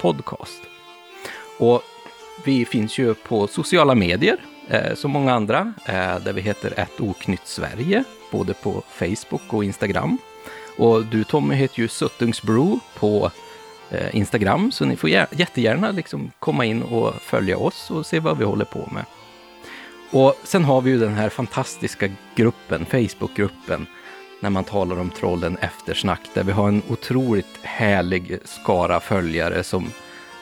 podcast. 0.00 0.62
Och 1.58 1.82
vi 2.44 2.64
finns 2.64 2.98
ju 2.98 3.14
på 3.14 3.46
sociala 3.46 3.94
medier, 3.94 4.36
eh, 4.68 4.94
som 4.94 5.10
många 5.10 5.34
andra, 5.34 5.72
eh, 5.86 6.18
där 6.18 6.32
vi 6.32 6.40
heter 6.40 6.74
ett 6.76 7.00
oknytt 7.00 7.46
Sverige, 7.46 8.04
både 8.30 8.54
på 8.54 8.82
Facebook 8.88 9.52
och 9.54 9.64
Instagram. 9.64 10.18
Och 10.78 11.06
du 11.06 11.24
Tommy 11.24 11.54
heter 11.54 11.80
ju 11.80 11.88
Suttungsbro 11.88 12.80
på 12.94 13.30
Eh, 13.90 14.16
Instagram, 14.16 14.72
så 14.72 14.84
ni 14.84 14.96
får 14.96 15.10
jättegärna 15.10 15.90
liksom 15.90 16.30
komma 16.38 16.64
in 16.64 16.82
och 16.82 17.14
följa 17.14 17.58
oss 17.58 17.90
och 17.90 18.06
se 18.06 18.20
vad 18.20 18.38
vi 18.38 18.44
håller 18.44 18.64
på 18.64 18.88
med. 18.92 19.04
Och 20.10 20.34
sen 20.44 20.64
har 20.64 20.80
vi 20.80 20.90
ju 20.90 20.98
den 20.98 21.14
här 21.14 21.28
fantastiska 21.28 22.08
gruppen, 22.34 22.86
Facebookgruppen, 22.86 23.86
när 24.40 24.50
man 24.50 24.64
talar 24.64 25.00
om 25.00 25.10
trollen 25.10 25.56
eftersnack, 25.56 26.20
där 26.34 26.44
vi 26.44 26.52
har 26.52 26.68
en 26.68 26.82
otroligt 26.88 27.58
härlig 27.62 28.38
skara 28.44 29.00
följare 29.00 29.64
som 29.64 29.92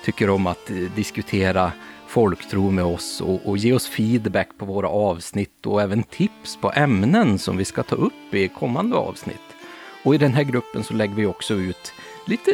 tycker 0.05 0.31
om 0.31 0.47
att 0.47 0.71
eh, 0.71 0.77
diskutera 0.77 1.73
folktro 2.07 2.71
med 2.71 2.85
oss 2.85 3.21
och, 3.21 3.49
och 3.49 3.59
ge 3.59 3.73
oss 3.73 3.89
feedback 3.89 4.49
på 4.59 4.65
våra 4.65 4.89
avsnitt 4.89 5.67
och 5.67 5.83
även 5.83 6.03
tips 6.03 6.59
på 6.61 6.73
ämnen 6.75 7.39
som 7.39 7.57
vi 7.57 7.65
ska 7.65 7.83
ta 7.83 7.97
upp 7.97 8.35
i 8.35 8.49
kommande 8.49 8.97
avsnitt. 8.97 9.37
Och 10.05 10.15
i 10.15 10.19
den 10.19 10.35
här 10.35 10.43
gruppen 10.43 10.85
så 10.85 10.95
lägger 10.95 11.15
vi 11.15 11.27
också 11.27 11.55
ut 11.55 11.93
lite 12.27 12.53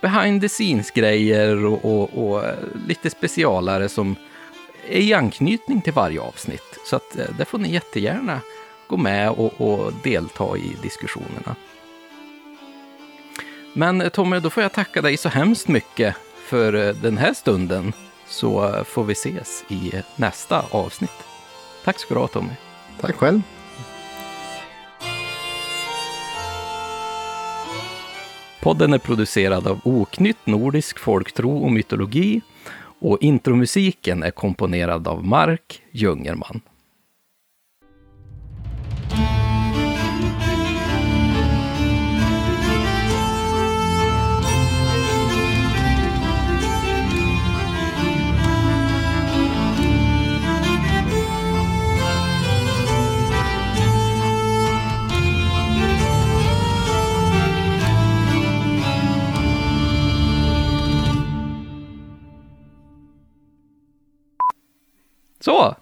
behind 0.00 0.40
the 0.40 0.48
scenes-grejer 0.48 1.64
och, 1.64 1.84
och, 1.84 2.24
och, 2.24 2.44
lite 2.86 3.10
specialare 3.10 3.88
som 3.88 4.16
är 4.88 5.00
i 5.00 5.14
anknytning 5.14 5.80
till 5.80 5.92
varje 5.92 6.20
avsnitt. 6.20 6.78
Så 6.86 6.96
att 6.96 7.18
eh, 7.18 7.26
där 7.38 7.44
får 7.44 7.58
ni 7.58 7.72
jättegärna 7.72 8.40
gå 8.88 8.96
med 8.96 9.30
och, 9.30 9.60
och 9.60 9.92
delta 10.02 10.56
i 10.56 10.76
diskussionerna. 10.82 11.56
Men 13.72 14.00
eh, 14.00 14.08
Tommy, 14.08 14.40
då 14.40 14.50
får 14.50 14.62
jag 14.62 14.72
tacka 14.72 15.02
dig 15.02 15.16
så 15.16 15.28
hemskt 15.28 15.68
mycket 15.68 16.16
för 16.44 16.72
eh, 16.72 16.94
den 16.94 17.18
här 17.18 17.34
stunden. 17.34 17.92
Så 18.26 18.84
får 18.84 19.04
vi 19.04 19.12
ses 19.12 19.64
i 19.68 19.92
nästa 20.16 20.64
avsnitt. 20.70 21.24
Tack 21.84 21.98
ska 21.98 22.14
du 22.14 22.20
ha 22.20 22.28
Tommy. 22.28 22.52
Tack 23.00 23.16
själv. 23.16 23.42
Podden 28.60 28.92
är 28.92 28.98
producerad 28.98 29.66
av 29.66 29.80
Oknytt 29.84 30.46
Nordisk 30.46 30.98
Folktro 30.98 31.58
och 31.58 31.72
Mytologi 31.72 32.40
och 33.00 33.18
intromusiken 33.20 34.22
är 34.22 34.30
komponerad 34.30 35.08
av 35.08 35.24
Mark 35.24 35.82
Jungerman. 35.90 36.60
Så! 65.40 65.76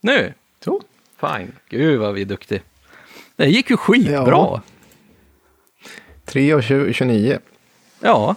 Nu! 0.00 0.34
Så. 0.64 0.82
Fine. 1.20 1.52
Gud 1.68 2.00
vad 2.00 2.14
vi 2.14 2.20
är 2.20 2.26
duktiga. 2.26 2.60
Det 3.36 3.46
gick 3.46 3.70
ju 3.70 3.76
skitbra. 3.76 4.26
Ja. 4.26 4.62
3 6.24 6.54
och 6.54 6.62
29. 6.62 7.38
Ja. 8.00 8.36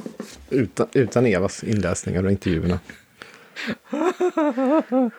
Utan, 0.50 0.88
utan 0.94 1.26
Evas 1.26 1.64
inläsningar 1.64 2.26
och 2.26 2.32
intervjuerna. 2.32 2.80